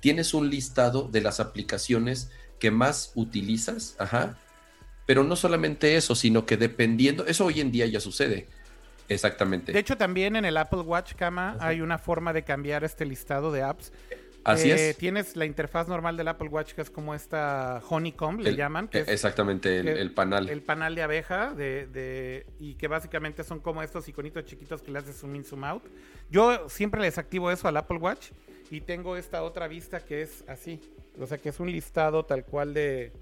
tienes 0.00 0.34
un 0.34 0.50
listado 0.50 1.08
de 1.10 1.20
las 1.20 1.40
aplicaciones 1.40 2.30
que 2.58 2.70
más 2.70 3.12
utilizas, 3.14 3.96
ajá, 3.98 4.36
pero 5.06 5.24
no 5.24 5.36
solamente 5.36 5.96
eso, 5.96 6.14
sino 6.14 6.46
que 6.46 6.56
dependiendo, 6.56 7.26
eso 7.26 7.46
hoy 7.46 7.60
en 7.60 7.70
día 7.72 7.86
ya 7.86 8.00
sucede, 8.00 8.48
exactamente. 9.08 9.72
De 9.72 9.78
hecho, 9.78 9.96
también 9.96 10.36
en 10.36 10.44
el 10.44 10.56
Apple 10.56 10.80
Watch, 10.80 11.14
cama, 11.14 11.54
Ajá. 11.56 11.68
hay 11.68 11.80
una 11.80 11.98
forma 11.98 12.32
de 12.32 12.42
cambiar 12.44 12.84
este 12.84 13.04
listado 13.04 13.52
de 13.52 13.62
apps. 13.62 13.92
Así 14.42 14.70
Eh, 14.70 14.90
es. 14.90 14.96
Tienes 14.96 15.36
la 15.36 15.44
interfaz 15.44 15.86
normal 15.86 16.16
del 16.16 16.26
Apple 16.28 16.48
Watch, 16.48 16.72
que 16.72 16.80
es 16.80 16.88
como 16.88 17.14
esta 17.14 17.82
Honeycomb, 17.90 18.40
le 18.40 18.50
El- 18.50 18.56
llaman, 18.56 18.88
que 18.88 19.00
es 19.00 19.08
Exactamente, 19.08 19.80
el, 19.80 19.84
que- 19.84 20.00
el 20.00 20.12
panal. 20.12 20.48
el 20.48 20.62
panal 20.62 20.94
de 20.94 21.02
abeja, 21.02 21.52
de, 21.52 21.86
de- 21.88 22.46
y 22.58 22.74
que 22.76 22.88
básicamente 22.88 23.44
son 23.44 23.60
como 23.60 23.82
estos 23.82 24.08
iconitos 24.08 24.46
chiquitos 24.46 24.80
que 24.80 24.90
le 24.92 24.98
haces 25.00 25.16
zoom 25.20 25.36
in, 25.36 25.44
zoom 25.44 25.64
out. 25.64 25.82
Yo 26.30 26.70
siempre 26.70 27.02
les 27.02 27.18
activo 27.18 27.50
eso 27.50 27.68
al 27.68 27.76
Apple 27.76 27.98
Watch 27.98 28.30
y 28.70 28.80
tengo 28.80 29.16
esta 29.16 29.42
otra 29.42 29.66
vista 29.66 30.00
que 30.00 30.22
es 30.22 30.44
así. 30.46 30.80
O 31.18 31.26
sea, 31.26 31.38
que 31.38 31.48
es 31.48 31.58
un 31.58 31.70
listado 31.70 32.24
tal 32.24 32.44
cual 32.44 32.72
de, 32.72 33.12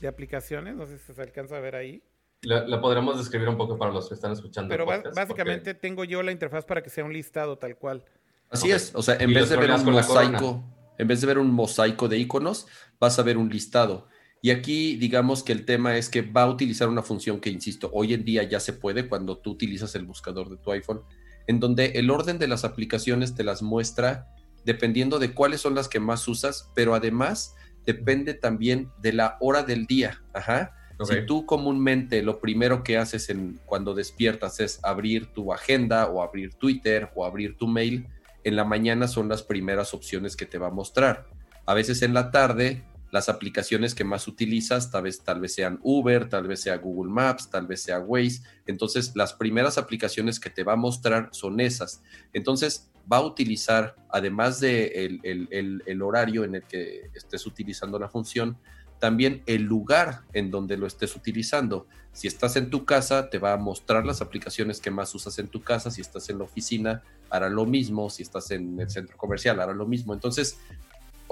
de 0.00 0.08
aplicaciones. 0.08 0.76
No 0.76 0.86
sé 0.86 0.98
si 0.98 1.12
se 1.12 1.20
alcanza 1.20 1.56
a 1.56 1.60
ver 1.60 1.74
ahí. 1.74 2.02
La, 2.42 2.66
la 2.66 2.80
podremos 2.80 3.18
describir 3.18 3.48
un 3.48 3.56
poco 3.56 3.76
para 3.76 3.92
los 3.92 4.08
que 4.08 4.14
están 4.14 4.32
escuchando. 4.32 4.70
Pero 4.70 4.86
podcast, 4.86 5.14
básicamente 5.14 5.74
tengo 5.74 6.04
yo 6.04 6.22
la 6.22 6.32
interfaz 6.32 6.64
para 6.64 6.82
que 6.82 6.88
sea 6.88 7.04
un 7.04 7.12
listado 7.12 7.58
tal 7.58 7.76
cual. 7.76 8.04
Así 8.48 8.70
es, 8.70 8.92
o 8.94 9.02
sea, 9.02 9.16
en 9.16 9.34
vez 9.34 9.48
de 9.48 9.56
ver 9.56 9.70
un 9.70 9.84
mosaico, 9.84 10.64
en 10.98 11.06
vez 11.06 11.20
de 11.20 11.26
ver 11.26 11.38
un 11.38 11.52
mosaico 11.52 12.08
de 12.08 12.18
iconos, 12.18 12.66
vas 12.98 13.18
a 13.18 13.22
ver 13.22 13.36
un 13.36 13.48
listado. 13.48 14.08
Y 14.42 14.50
aquí 14.50 14.96
digamos 14.96 15.42
que 15.42 15.52
el 15.52 15.66
tema 15.66 15.96
es 15.96 16.08
que 16.08 16.22
va 16.22 16.42
a 16.42 16.48
utilizar 16.48 16.88
una 16.88 17.02
función 17.02 17.40
que, 17.40 17.50
insisto, 17.50 17.90
hoy 17.92 18.14
en 18.14 18.24
día 18.24 18.42
ya 18.44 18.58
se 18.58 18.72
puede 18.72 19.08
cuando 19.08 19.38
tú 19.38 19.50
utilizas 19.50 19.94
el 19.94 20.06
buscador 20.06 20.48
de 20.48 20.56
tu 20.56 20.72
iPhone, 20.72 21.02
en 21.46 21.60
donde 21.60 21.86
el 21.96 22.10
orden 22.10 22.38
de 22.38 22.48
las 22.48 22.64
aplicaciones 22.64 23.34
te 23.34 23.44
las 23.44 23.62
muestra 23.62 24.34
dependiendo 24.64 25.18
de 25.18 25.32
cuáles 25.32 25.60
son 25.60 25.74
las 25.74 25.88
que 25.88 26.00
más 26.00 26.26
usas, 26.28 26.70
pero 26.74 26.94
además 26.94 27.54
depende 27.86 28.34
también 28.34 28.90
de 29.00 29.12
la 29.12 29.36
hora 29.40 29.62
del 29.62 29.86
día. 29.86 30.22
Ajá. 30.32 30.74
Si 31.04 31.24
tú 31.24 31.46
comúnmente 31.46 32.22
lo 32.22 32.40
primero 32.40 32.82
que 32.82 32.98
haces 32.98 33.30
en, 33.30 33.58
cuando 33.64 33.94
despiertas 33.94 34.60
es 34.60 34.80
abrir 34.82 35.26
tu 35.32 35.52
agenda 35.52 36.06
o 36.06 36.22
abrir 36.22 36.54
Twitter 36.54 37.10
o 37.14 37.24
abrir 37.24 37.56
tu 37.56 37.66
mail, 37.66 38.06
en 38.44 38.56
la 38.56 38.64
mañana 38.64 39.08
son 39.08 39.28
las 39.28 39.42
primeras 39.42 39.94
opciones 39.94 40.36
que 40.36 40.44
te 40.44 40.58
va 40.58 40.66
a 40.66 40.70
mostrar. 40.70 41.26
A 41.64 41.72
veces 41.72 42.02
en 42.02 42.12
la 42.12 42.30
tarde, 42.30 42.84
las 43.10 43.28
aplicaciones 43.28 43.94
que 43.94 44.04
más 44.04 44.28
utilizas 44.28 44.90
tal 44.90 45.02
vez, 45.04 45.20
tal 45.20 45.40
vez 45.40 45.54
sean 45.54 45.78
Uber, 45.82 46.28
tal 46.28 46.46
vez 46.46 46.60
sea 46.62 46.76
Google 46.76 47.10
Maps, 47.12 47.50
tal 47.50 47.66
vez 47.66 47.82
sea 47.82 47.98
Waze. 48.00 48.42
Entonces, 48.66 49.12
las 49.16 49.32
primeras 49.32 49.78
aplicaciones 49.78 50.38
que 50.38 50.50
te 50.50 50.62
va 50.64 50.74
a 50.74 50.76
mostrar 50.76 51.28
son 51.32 51.60
esas. 51.60 52.02
Entonces, 52.32 52.88
va 53.12 53.16
a 53.16 53.22
utilizar, 53.24 53.96
además 54.10 54.60
de 54.60 54.86
el, 55.04 55.20
el- 55.24 55.82
el- 55.86 56.02
horario 56.02 56.44
en 56.44 56.54
el 56.54 56.62
que 56.62 57.10
estés 57.14 57.46
utilizando 57.46 57.98
la 57.98 58.08
función, 58.08 58.56
también 59.00 59.42
el 59.46 59.62
lugar 59.62 60.20
en 60.34 60.50
donde 60.50 60.76
lo 60.76 60.86
estés 60.86 61.16
utilizando. 61.16 61.86
Si 62.12 62.28
estás 62.28 62.56
en 62.56 62.70
tu 62.70 62.84
casa, 62.84 63.30
te 63.30 63.38
va 63.38 63.54
a 63.54 63.56
mostrar 63.56 64.04
las 64.04 64.20
aplicaciones 64.20 64.78
que 64.80 64.90
más 64.90 65.14
usas 65.14 65.38
en 65.38 65.48
tu 65.48 65.62
casa. 65.62 65.90
Si 65.90 66.00
estás 66.02 66.28
en 66.28 66.38
la 66.38 66.44
oficina, 66.44 67.02
hará 67.30 67.48
lo 67.48 67.64
mismo. 67.64 68.10
Si 68.10 68.22
estás 68.22 68.50
en 68.50 68.78
el 68.78 68.90
centro 68.90 69.16
comercial, 69.16 69.58
hará 69.60 69.72
lo 69.72 69.86
mismo. 69.86 70.12
Entonces, 70.12 70.58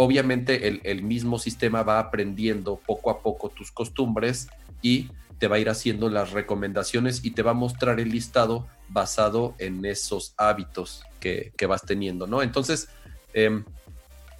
obviamente 0.00 0.68
el, 0.68 0.80
el 0.84 1.02
mismo 1.02 1.40
sistema 1.40 1.82
va 1.82 1.98
aprendiendo 1.98 2.80
poco 2.86 3.10
a 3.10 3.20
poco 3.20 3.48
tus 3.48 3.72
costumbres 3.72 4.48
y 4.80 5.10
te 5.40 5.48
va 5.48 5.56
a 5.56 5.58
ir 5.58 5.68
haciendo 5.68 6.08
las 6.08 6.30
recomendaciones 6.30 7.24
y 7.24 7.32
te 7.32 7.42
va 7.42 7.50
a 7.50 7.54
mostrar 7.54 7.98
el 7.98 8.08
listado 8.10 8.68
basado 8.88 9.56
en 9.58 9.84
esos 9.84 10.34
hábitos 10.36 11.02
que, 11.18 11.52
que 11.56 11.66
vas 11.66 11.82
teniendo, 11.84 12.28
¿no? 12.28 12.42
Entonces, 12.42 12.88
em, 13.34 13.64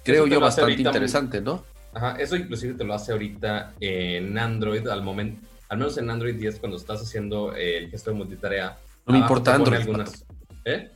creo 0.05 0.27
yo 0.27 0.39
bastante 0.39 0.77
muy- 0.77 0.81
interesante, 0.85 1.41
¿no? 1.41 1.63
Ajá, 1.93 2.15
eso 2.19 2.37
inclusive 2.37 2.75
te 2.75 2.85
lo 2.85 2.93
hace 2.93 3.11
ahorita 3.11 3.73
en 3.81 4.37
Android 4.37 4.87
al 4.87 5.03
momento, 5.03 5.45
al 5.67 5.77
menos 5.77 5.97
en 5.97 6.09
Android 6.09 6.35
10 6.35 6.59
cuando 6.59 6.77
estás 6.77 7.01
haciendo 7.01 7.53
eh, 7.53 7.77
el 7.79 7.89
gesto 7.89 8.11
de 8.11 8.17
multitarea. 8.17 8.77
No 9.05 9.11
me 9.13 9.19
importa 9.19 9.55
Android, 9.55 9.79
algunas- 9.81 10.23
¿Eh? 10.63 10.89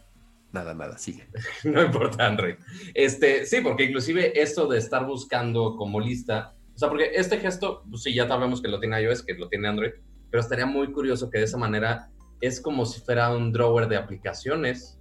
Nada, 0.53 0.75
nada, 0.75 0.97
sigue. 0.99 1.27
no 1.63 1.83
importa 1.83 2.27
Android. 2.27 2.55
Este, 2.93 3.45
sí, 3.45 3.59
porque 3.61 3.85
inclusive 3.85 4.39
esto 4.39 4.67
de 4.67 4.77
estar 4.77 5.05
buscando 5.05 5.75
como 5.75 5.99
lista, 5.99 6.55
o 6.75 6.77
sea, 6.77 6.89
porque 6.89 7.11
este 7.15 7.39
gesto, 7.39 7.83
pues 7.89 8.03
sí, 8.03 8.13
ya 8.13 8.27
sabemos 8.27 8.61
que 8.61 8.67
lo 8.67 8.79
tiene 8.79 9.01
iOS, 9.01 9.23
que 9.23 9.33
lo 9.33 9.49
tiene 9.49 9.67
Android, 9.67 9.91
pero 10.29 10.41
estaría 10.41 10.67
muy 10.67 10.91
curioso 10.91 11.29
que 11.29 11.39
de 11.39 11.45
esa 11.45 11.57
manera 11.57 12.09
es 12.39 12.61
como 12.61 12.85
si 12.85 13.01
fuera 13.01 13.35
un 13.35 13.51
drawer 13.51 13.87
de 13.87 13.97
aplicaciones, 13.97 14.99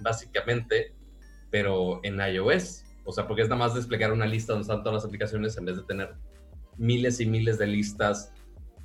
básicamente, 0.00 0.94
pero 1.50 2.00
en 2.04 2.20
iOS. 2.20 2.84
O 3.04 3.12
sea, 3.12 3.26
porque 3.26 3.42
es 3.42 3.48
nada 3.48 3.58
más 3.58 3.74
desplegar 3.74 4.12
una 4.12 4.26
lista 4.26 4.52
donde 4.52 4.62
están 4.62 4.82
todas 4.82 5.02
las 5.02 5.04
aplicaciones 5.04 5.56
en 5.56 5.64
vez 5.64 5.76
de 5.76 5.82
tener 5.82 6.14
miles 6.76 7.20
y 7.20 7.26
miles 7.26 7.58
de 7.58 7.66
listas, 7.66 8.32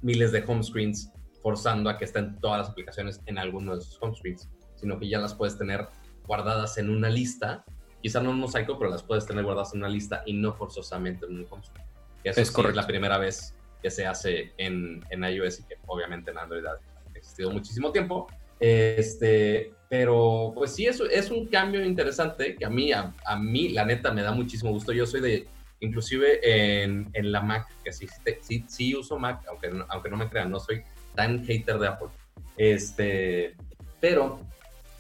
miles 0.02 0.32
de 0.32 0.44
home 0.48 0.64
screens, 0.64 1.12
forzando 1.44 1.90
a 1.90 1.98
que 1.98 2.06
estén 2.06 2.40
todas 2.40 2.60
las 2.60 2.70
aplicaciones 2.70 3.20
en 3.26 3.38
alguno 3.38 3.74
de 3.74 3.82
esos 3.82 3.98
home 4.02 4.16
screens. 4.16 4.50
Sino 4.82 5.00
que 5.00 5.08
ya 5.08 5.20
las 5.20 5.34
puedes 5.34 5.58
tener 5.58 5.88
guardadas 6.28 6.78
en 6.78 6.90
una 6.90 7.10
lista. 7.10 7.64
Quizá 8.02 8.20
no 8.22 8.32
en 8.32 8.38
mosaico, 8.38 8.78
pero 8.78 8.90
las 8.90 9.04
puedes 9.04 9.26
tener 9.26 9.44
guardadas 9.46 9.74
en 9.74 9.80
una 9.80 9.90
lista 9.90 10.24
y 10.26 10.34
no 10.34 10.54
forzosamente 10.54 11.26
en 11.28 11.38
un 11.38 11.46
consumo. 11.46 11.78
Eso 12.24 12.42
Es 12.42 12.48
sí 12.50 12.54
correcto. 12.54 12.82
la 12.82 12.88
primera 12.88 13.18
vez 13.18 13.56
que 13.82 13.90
se 13.90 14.06
hace 14.06 14.54
en, 14.58 15.04
en 15.10 15.24
iOS 15.24 15.60
y 15.62 15.64
que 15.64 15.76
obviamente 15.88 16.32
en 16.32 16.38
Android 16.40 16.66
ha 16.66 16.78
existido 17.16 17.52
muchísimo 17.52 17.92
tiempo. 17.92 18.28
Este, 18.60 19.74
pero 19.90 20.52
pues 20.54 20.76
sí, 20.76 20.86
es, 20.86 21.00
es 21.00 21.32
un 21.32 21.48
cambio 21.48 21.84
interesante 21.84 22.56
que 22.56 22.66
a 22.66 22.70
mí, 22.70 22.92
a, 22.92 23.14
a 23.26 23.36
mí, 23.38 23.70
la 23.70 23.86
neta, 23.86 24.12
me 24.12 24.22
da 24.22 24.32
muchísimo 24.32 24.72
gusto. 24.72 24.92
Yo 24.92 25.06
soy 25.06 25.22
de, 25.22 25.48
inclusive 25.80 26.40
en, 26.84 27.10
en 27.14 27.32
la 27.32 27.42
Mac, 27.42 27.68
que 27.84 27.92
sí, 27.92 28.08
sí, 28.42 28.66
sí 28.68 28.96
uso 28.96 29.18
Mac, 29.18 29.44
aunque 29.50 29.70
no, 29.70 29.86
aunque 29.90 30.10
no 30.10 30.18
me 30.18 30.30
crean, 30.30 30.52
no 30.52 30.60
soy 30.60 30.84
tan 31.16 31.44
hater 31.44 31.78
de 31.80 31.88
Apple. 31.88 32.08
Este, 32.56 33.56
pero 34.00 34.42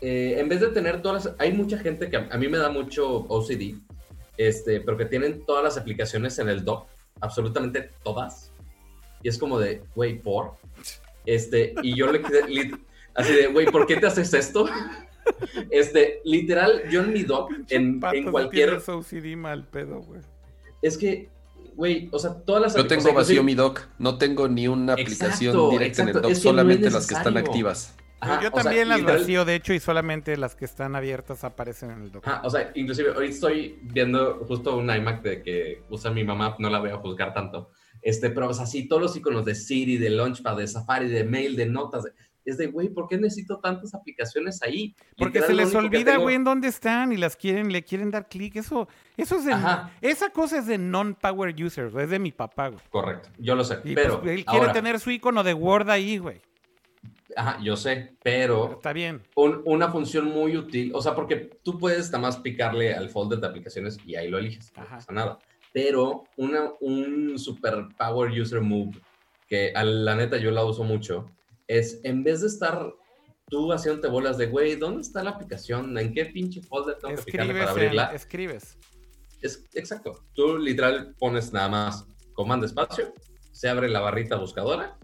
eh, 0.01 0.35
en 0.39 0.49
vez 0.49 0.59
de 0.61 0.67
tener 0.69 1.01
todas 1.01 1.25
las, 1.25 1.35
hay 1.39 1.53
mucha 1.53 1.77
gente 1.77 2.09
que 2.09 2.17
a, 2.17 2.27
a 2.31 2.37
mí 2.37 2.47
me 2.47 2.57
da 2.57 2.69
mucho 2.69 3.07
OCD, 3.27 3.75
este, 4.37 4.81
pero 4.81 4.97
que 4.97 5.05
tienen 5.05 5.45
todas 5.45 5.63
las 5.63 5.77
aplicaciones 5.77 6.37
en 6.39 6.49
el 6.49 6.63
dock, 6.65 6.87
absolutamente 7.19 7.91
todas. 8.03 8.51
Y 9.23 9.29
es 9.29 9.37
como 9.37 9.59
de, 9.59 9.83
güey, 9.95 10.19
por. 10.19 10.53
Este, 11.25 11.75
y 11.83 11.95
yo 11.95 12.11
le 12.11 12.21
quedé 12.21 12.43
lit- 12.47 12.79
así 13.13 13.33
de, 13.33 13.47
güey, 13.47 13.67
¿por 13.67 13.85
qué 13.85 13.97
te 13.97 14.07
haces 14.07 14.33
esto? 14.33 14.65
Este, 15.69 16.19
literal, 16.25 16.81
yo 16.89 17.01
en 17.01 17.13
mi 17.13 17.21
dock, 17.23 17.51
en, 17.69 18.01
en 18.11 18.31
cualquier. 18.31 18.73
OCD 18.85 19.35
mal 19.37 19.67
pedo, 19.67 20.01
güey. 20.01 20.19
Es 20.81 20.97
que, 20.97 21.29
güey, 21.75 22.09
o 22.11 22.17
sea, 22.17 22.33
todas 22.33 22.63
las 22.63 22.75
Yo 22.75 22.81
o 22.81 22.87
tengo 22.87 23.03
sea, 23.03 23.13
vacío 23.13 23.43
mi 23.43 23.53
doc, 23.53 23.81
no 23.99 24.17
tengo 24.17 24.47
ni 24.47 24.67
una 24.67 24.93
aplicación 24.93 25.53
Exacto, 25.55 25.69
directa 25.69 26.01
en 26.01 26.07
el 26.09 26.13
doc, 26.15 26.23
es 26.23 26.27
que 26.27 26.31
no 26.31 26.37
es 26.37 26.41
solamente 26.41 26.89
las 26.89 27.05
que 27.07 27.13
están 27.13 27.37
activas. 27.37 27.95
Ajá, 28.21 28.35
yo 28.41 28.49
sea, 28.51 28.63
también 28.63 28.87
las 28.89 28.99
literal- 28.99 29.19
vacío, 29.19 29.45
de 29.45 29.55
hecho, 29.55 29.73
y 29.73 29.79
solamente 29.79 30.37
las 30.37 30.55
que 30.55 30.65
están 30.65 30.95
abiertas 30.95 31.43
aparecen 31.43 31.91
en 31.91 32.01
el 32.03 32.11
doc. 32.11 32.27
Ajá, 32.27 32.41
o 32.45 32.49
sea, 32.49 32.71
inclusive 32.75 33.09
hoy 33.11 33.27
estoy 33.29 33.79
viendo 33.81 34.45
justo 34.47 34.77
un 34.77 34.89
iMac 34.89 35.21
de 35.23 35.41
que 35.41 35.83
usa 35.89 36.11
mi 36.11 36.23
mamá, 36.23 36.55
no 36.59 36.69
la 36.69 36.79
voy 36.79 36.91
a 36.91 36.97
juzgar 36.97 37.33
tanto. 37.33 37.71
Este, 38.01 38.29
pero 38.29 38.49
o 38.49 38.53
sea, 38.53 38.65
sí, 38.65 38.87
todos 38.87 39.01
los 39.01 39.15
iconos 39.17 39.45
de 39.45 39.55
Siri, 39.55 39.97
de 39.97 40.09
Launchpad, 40.09 40.57
de 40.57 40.67
Safari, 40.67 41.07
de 41.09 41.23
Mail, 41.23 41.55
de 41.55 41.65
Notas, 41.67 42.03
de- 42.03 42.11
es 42.43 42.57
de, 42.57 42.65
güey, 42.67 42.89
¿por 42.89 43.07
qué 43.07 43.17
necesito 43.19 43.59
tantas 43.59 43.93
aplicaciones 43.93 44.63
ahí? 44.63 44.95
Porque 45.15 45.37
Literal, 45.39 45.47
se 45.47 45.53
les 45.53 45.75
olvida, 45.75 46.11
tengo- 46.13 46.23
güey, 46.23 46.35
en 46.35 46.43
dónde 46.43 46.67
están 46.69 47.11
y 47.11 47.17
las 47.17 47.35
quieren, 47.35 47.71
le 47.71 47.83
quieren 47.83 48.09
dar 48.09 48.27
clic. 48.27 48.55
Eso, 48.55 48.87
eso 49.15 49.35
es 49.35 49.45
de, 49.45 49.53
Ajá. 49.53 49.91
esa 50.01 50.31
cosa 50.31 50.57
es 50.57 50.65
de 50.65 50.79
non-power 50.79 51.53
users, 51.63 51.93
es 51.93 52.09
de 52.09 52.17
mi 52.17 52.31
papá, 52.31 52.69
güey. 52.69 52.81
Correcto, 52.89 53.29
yo 53.37 53.53
lo 53.53 53.63
sé, 53.63 53.77
Y 53.83 53.93
pero 53.93 54.19
pues, 54.21 54.31
él 54.31 54.45
quiere 54.45 54.69
tener 54.73 54.99
su 54.99 55.11
icono 55.11 55.43
de 55.43 55.53
Word 55.53 55.91
ahí, 55.91 56.17
güey. 56.17 56.41
Ajá, 57.35 57.59
yo 57.63 57.75
sé, 57.75 58.15
pero 58.23 58.73
Está 58.73 58.93
bien. 58.93 59.21
un- 59.35 59.61
una 59.65 59.89
función 59.91 60.25
muy 60.25 60.55
útil, 60.57 60.91
o 60.93 61.01
sea, 61.01 61.15
porque 61.15 61.35
tú 61.63 61.77
puedes 61.77 62.07
nada 62.11 62.19
más 62.19 62.37
picarle 62.37 62.93
al 62.93 63.09
folder 63.09 63.39
de 63.39 63.47
aplicaciones 63.47 63.97
y 64.05 64.15
ahí 64.15 64.29
lo 64.29 64.37
eliges, 64.37 64.71
no 64.75 64.83
Ajá. 64.83 64.95
pasa 64.97 65.11
nada. 65.13 65.39
Pero 65.73 66.25
una, 66.37 66.71
un 66.81 67.37
super 67.39 67.87
power 67.97 68.31
user 68.39 68.61
move, 68.61 68.99
que 69.47 69.71
a 69.75 69.83
la 69.83 70.15
neta 70.15 70.37
yo 70.37 70.51
la 70.51 70.63
uso 70.65 70.83
mucho, 70.83 71.25
es 71.67 71.99
en 72.03 72.23
vez 72.23 72.41
de 72.41 72.47
estar 72.47 72.91
tú 73.49 73.71
haciéndote 73.73 74.07
bolas 74.07 74.37
de, 74.37 74.47
güey, 74.47 74.75
¿dónde 74.75 75.01
está 75.01 75.23
la 75.23 75.31
aplicación? 75.31 75.97
¿En 75.97 76.13
qué 76.13 76.25
pinche 76.25 76.61
folder 76.61 76.97
tengo 76.97 77.15
que 77.15 77.23
picarle 77.23 77.51
Escribes, 77.51 77.59
para 77.67 77.71
abrirla? 77.71 78.11
escribes. 78.13 78.77
Es 79.41 79.65
exacto. 79.73 80.23
Tú 80.33 80.57
literal 80.57 81.15
pones 81.19 81.51
nada 81.51 81.67
más 81.67 82.05
comando 82.33 82.65
espacio, 82.65 83.13
se 83.51 83.67
abre 83.67 83.89
la 83.89 83.99
barrita 83.99 84.37
buscadora, 84.37 84.97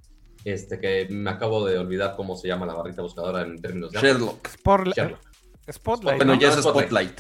este 0.45 0.80
que 0.80 1.07
me 1.09 1.30
acabo 1.30 1.65
de 1.65 1.77
olvidar 1.77 2.15
cómo 2.15 2.35
se 2.35 2.47
llama 2.47 2.65
la 2.65 2.73
barrita 2.73 3.01
buscadora 3.01 3.41
en 3.41 3.59
términos 3.61 3.91
de 3.91 3.99
Sherlock. 3.99 4.47
Spotlight. 4.47 4.95
Sherlock. 4.97 5.22
Spotlight. 5.72 6.18
Bueno, 6.18 6.34
¿no? 6.35 6.39
ya 6.39 6.49
es 6.49 6.55
Spotlight. 6.61 7.19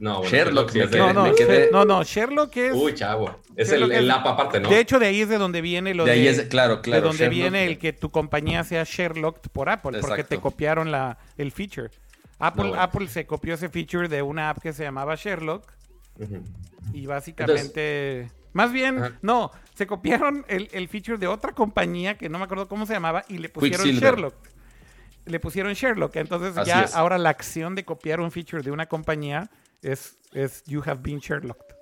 No, 0.00 0.18
bueno, 0.18 0.30
Sherlock, 0.30 0.72
de- 0.72 0.86
me 0.86 0.96
No, 0.98 1.12
no, 1.12 1.22
me 1.24 1.32
quedé- 1.34 1.70
no, 1.70 1.84
no, 1.84 2.02
Sherlock 2.02 2.56
es. 2.56 2.74
Uy, 2.74 2.94
chavo. 2.94 3.38
Es 3.54 3.70
Sherlock 3.70 3.92
el, 3.92 3.98
el 3.98 4.10
app 4.10 4.26
aparte, 4.26 4.58
¿no? 4.58 4.68
De 4.68 4.80
hecho, 4.80 4.98
de 4.98 5.06
ahí 5.06 5.20
es 5.20 5.28
de 5.28 5.38
donde 5.38 5.60
viene 5.60 5.94
lo 5.94 6.04
De 6.04 6.10
de. 6.10 6.16
ahí 6.18 6.26
es, 6.26 6.42
claro, 6.48 6.76
de 6.76 6.82
claro. 6.82 7.02
donde 7.02 7.18
Sherlock. 7.18 7.34
viene 7.34 7.66
el 7.66 7.78
que 7.78 7.92
tu 7.92 8.10
compañía 8.10 8.64
sea 8.64 8.82
Sherlock 8.84 9.48
por 9.50 9.68
Apple, 9.68 10.00
porque 10.00 10.24
te 10.24 10.38
copiaron 10.40 10.90
la, 10.90 11.16
el 11.38 11.52
feature. 11.52 11.90
Apple, 12.40 12.64
No, 12.64 12.68
bueno. 12.70 12.82
Apple 12.82 13.06
se 13.08 13.24
copió 13.26 13.54
ese 13.54 13.68
feature 13.68 14.08
de 14.08 14.20
una 14.22 14.50
app 14.50 14.58
que 14.60 14.72
se 14.72 14.82
llamaba 14.82 15.14
Sherlock 15.14 15.72
y 16.92 17.06
básicamente... 17.06 18.30
más 18.54 18.72
bien, 18.72 18.98
Ajá. 18.98 19.18
no, 19.20 19.50
se 19.74 19.86
copiaron 19.86 20.44
el, 20.48 20.68
el 20.72 20.88
feature 20.88 21.18
de 21.18 21.26
otra 21.26 21.52
compañía 21.52 22.16
que 22.16 22.28
no 22.30 22.38
me 22.38 22.44
acuerdo 22.44 22.66
cómo 22.68 22.86
se 22.86 22.94
llamaba 22.94 23.24
y 23.28 23.36
le 23.38 23.48
pusieron. 23.50 23.86
Sherlock. 23.86 24.34
Le 25.26 25.40
pusieron 25.40 25.72
Sherlock. 25.74 26.16
Entonces 26.16 26.56
Así 26.56 26.68
ya 26.68 26.82
es. 26.82 26.94
ahora 26.94 27.18
la 27.18 27.30
acción 27.30 27.74
de 27.74 27.84
copiar 27.84 28.20
un 28.20 28.30
feature 28.30 28.62
de 28.62 28.70
una 28.70 28.86
compañía 28.86 29.50
es, 29.82 30.18
es 30.32 30.62
You 30.64 30.82
have 30.86 31.00
been 31.02 31.18
Sherlocked. 31.18 31.74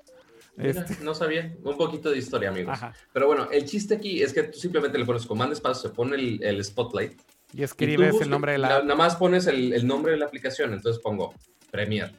Mira, 0.56 0.82
Este, 0.82 1.02
No 1.04 1.14
sabía. 1.14 1.54
Un 1.64 1.76
poquito 1.76 2.10
de 2.10 2.18
historia, 2.18 2.50
amigos. 2.50 2.74
Ajá. 2.74 2.92
Pero 3.12 3.26
bueno, 3.26 3.48
el 3.50 3.64
chiste 3.64 3.94
aquí 3.96 4.22
es 4.22 4.32
que 4.32 4.42
tú 4.44 4.58
simplemente 4.58 4.98
le 4.98 5.04
pones 5.04 5.24
comando 5.26 5.54
espacio, 5.54 5.88
se 5.88 5.94
pone 5.94 6.14
el, 6.16 6.42
el 6.42 6.62
spotlight. 6.64 7.18
y 7.54 7.62
escribes 7.62 8.12
buscas- 8.12 8.22
el 8.24 8.30
nombre 8.30 8.52
de 8.52 8.58
la. 8.58 8.68
Nada 8.82 8.94
más 8.94 9.16
pones 9.16 9.46
el, 9.46 9.72
el 9.72 9.86
nombre 9.86 10.12
de 10.12 10.18
la 10.18 10.26
aplicación. 10.26 10.72
Entonces 10.72 11.02
pongo 11.02 11.34
Premiere. 11.70 12.12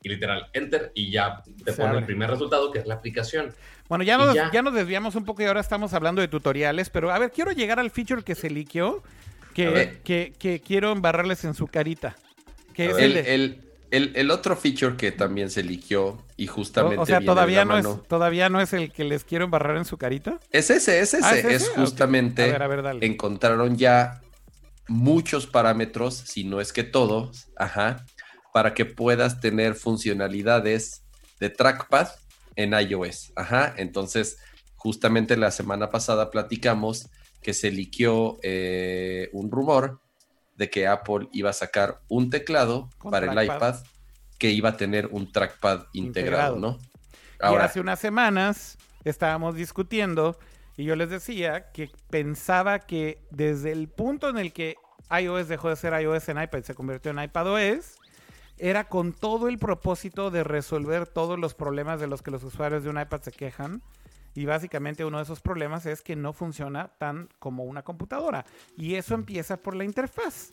Y 0.00 0.10
literal, 0.10 0.46
enter 0.52 0.92
y 0.94 1.10
ya 1.10 1.42
te 1.64 1.72
Se 1.72 1.76
pone 1.76 1.88
abre. 1.88 1.98
el 2.00 2.06
primer 2.06 2.30
resultado 2.30 2.70
que 2.70 2.78
es 2.78 2.86
la 2.86 2.94
aplicación. 2.94 3.52
Bueno, 3.88 4.04
ya 4.04 4.18
nos, 4.18 4.34
ya. 4.34 4.50
ya. 4.52 4.62
nos 4.62 4.74
desviamos 4.74 5.14
un 5.14 5.24
poco 5.24 5.42
y 5.42 5.46
ahora 5.46 5.60
estamos 5.60 5.94
hablando 5.94 6.20
de 6.20 6.28
tutoriales, 6.28 6.90
pero 6.90 7.10
a 7.10 7.18
ver, 7.18 7.30
quiero 7.30 7.52
llegar 7.52 7.78
al 7.80 7.90
feature 7.90 8.22
que 8.22 8.34
se 8.34 8.50
liqueó, 8.50 9.02
que, 9.54 10.00
que, 10.04 10.34
que 10.38 10.60
quiero 10.60 10.92
embarrarles 10.92 11.44
en 11.44 11.54
su 11.54 11.66
carita. 11.66 12.16
Que 12.74 12.90
es 12.90 12.98
el 12.98 13.04
El, 13.04 13.14
de- 13.14 13.34
el, 13.34 13.62
el, 13.90 14.12
el 14.16 14.30
otro 14.30 14.54
feature 14.56 14.96
que 14.96 15.10
también 15.10 15.50
se 15.50 15.62
liqueó 15.62 16.22
y 16.36 16.46
justamente 16.46 16.98
o, 16.98 17.02
o 17.02 17.06
sea, 17.06 17.18
viene 17.20 17.32
todavía 17.32 17.64
no, 17.64 17.78
es, 17.78 17.86
todavía 18.06 18.48
no 18.50 18.60
es 18.60 18.72
el 18.74 18.92
que 18.92 19.04
les 19.04 19.24
quiero 19.24 19.46
embarrar 19.46 19.76
en 19.78 19.84
su 19.86 19.96
carita. 19.96 20.38
Es 20.50 20.70
ese, 20.70 21.00
es 21.00 21.14
ese. 21.14 21.26
Ah, 21.26 21.36
¿es 21.36 21.44
es, 21.46 21.62
ese? 21.62 21.70
Ok. 21.70 21.76
justamente. 21.78 22.42
A 22.54 22.68
ver, 22.68 22.86
a 22.86 22.92
ver. 22.92 23.02
Encontraron 23.02 23.76
ya 23.78 24.20
muchos 24.86 25.46
parámetros, 25.46 26.14
si 26.14 26.44
no 26.44 26.60
es 26.60 26.72
que 26.72 26.84
todos, 26.84 27.48
ajá, 27.56 28.04
para 28.52 28.74
que 28.74 28.84
puedas 28.84 29.40
tener 29.40 29.74
funcionalidades 29.74 31.02
de 31.40 31.50
trackpad 31.50 32.08
en 32.58 32.74
iOS. 32.74 33.32
Ajá. 33.36 33.72
Entonces, 33.76 34.36
justamente 34.74 35.36
la 35.36 35.50
semana 35.50 35.90
pasada 35.90 36.30
platicamos 36.30 37.08
que 37.40 37.54
se 37.54 37.70
liqueó 37.70 38.38
eh, 38.42 39.30
un 39.32 39.50
rumor 39.50 40.00
de 40.56 40.68
que 40.68 40.88
Apple 40.88 41.28
iba 41.32 41.50
a 41.50 41.52
sacar 41.52 42.00
un 42.08 42.30
teclado 42.30 42.90
Con 42.98 43.12
para 43.12 43.32
el 43.32 43.44
iPad 43.44 43.76
que 44.38 44.50
iba 44.50 44.70
a 44.70 44.76
tener 44.76 45.06
un 45.06 45.30
trackpad 45.30 45.86
integrado, 45.92 46.56
Integrado. 46.56 46.58
¿no? 46.58 46.78
y 46.80 47.46
Ahora, 47.46 47.66
hace 47.66 47.80
unas 47.80 48.00
semanas 48.00 48.76
estábamos 49.04 49.54
discutiendo 49.54 50.36
y 50.76 50.84
yo 50.84 50.96
les 50.96 51.10
decía 51.10 51.70
que 51.70 51.90
pensaba 52.10 52.80
que 52.80 53.24
desde 53.30 53.70
el 53.70 53.88
punto 53.88 54.28
en 54.28 54.38
el 54.38 54.52
que 54.52 54.76
iOS 55.10 55.46
dejó 55.46 55.68
de 55.68 55.76
ser 55.76 56.00
iOS 56.00 56.28
en 56.28 56.42
iPad 56.42 56.58
y 56.58 56.62
se 56.64 56.74
convirtió 56.74 57.12
en 57.12 57.20
iPadOS, 57.20 57.97
era 58.58 58.84
con 58.84 59.12
todo 59.12 59.48
el 59.48 59.58
propósito 59.58 60.30
de 60.30 60.44
resolver 60.44 61.06
todos 61.06 61.38
los 61.38 61.54
problemas 61.54 62.00
de 62.00 62.06
los 62.06 62.22
que 62.22 62.30
los 62.30 62.42
usuarios 62.42 62.84
de 62.84 62.90
un 62.90 63.00
iPad 63.00 63.22
se 63.22 63.32
quejan. 63.32 63.82
Y 64.34 64.44
básicamente 64.44 65.04
uno 65.04 65.18
de 65.18 65.24
esos 65.24 65.40
problemas 65.40 65.86
es 65.86 66.02
que 66.02 66.14
no 66.14 66.32
funciona 66.32 66.88
tan 66.98 67.28
como 67.38 67.64
una 67.64 67.82
computadora. 67.82 68.44
Y 68.76 68.94
eso 68.94 69.14
empieza 69.14 69.56
por 69.56 69.74
la 69.74 69.84
interfaz. 69.84 70.52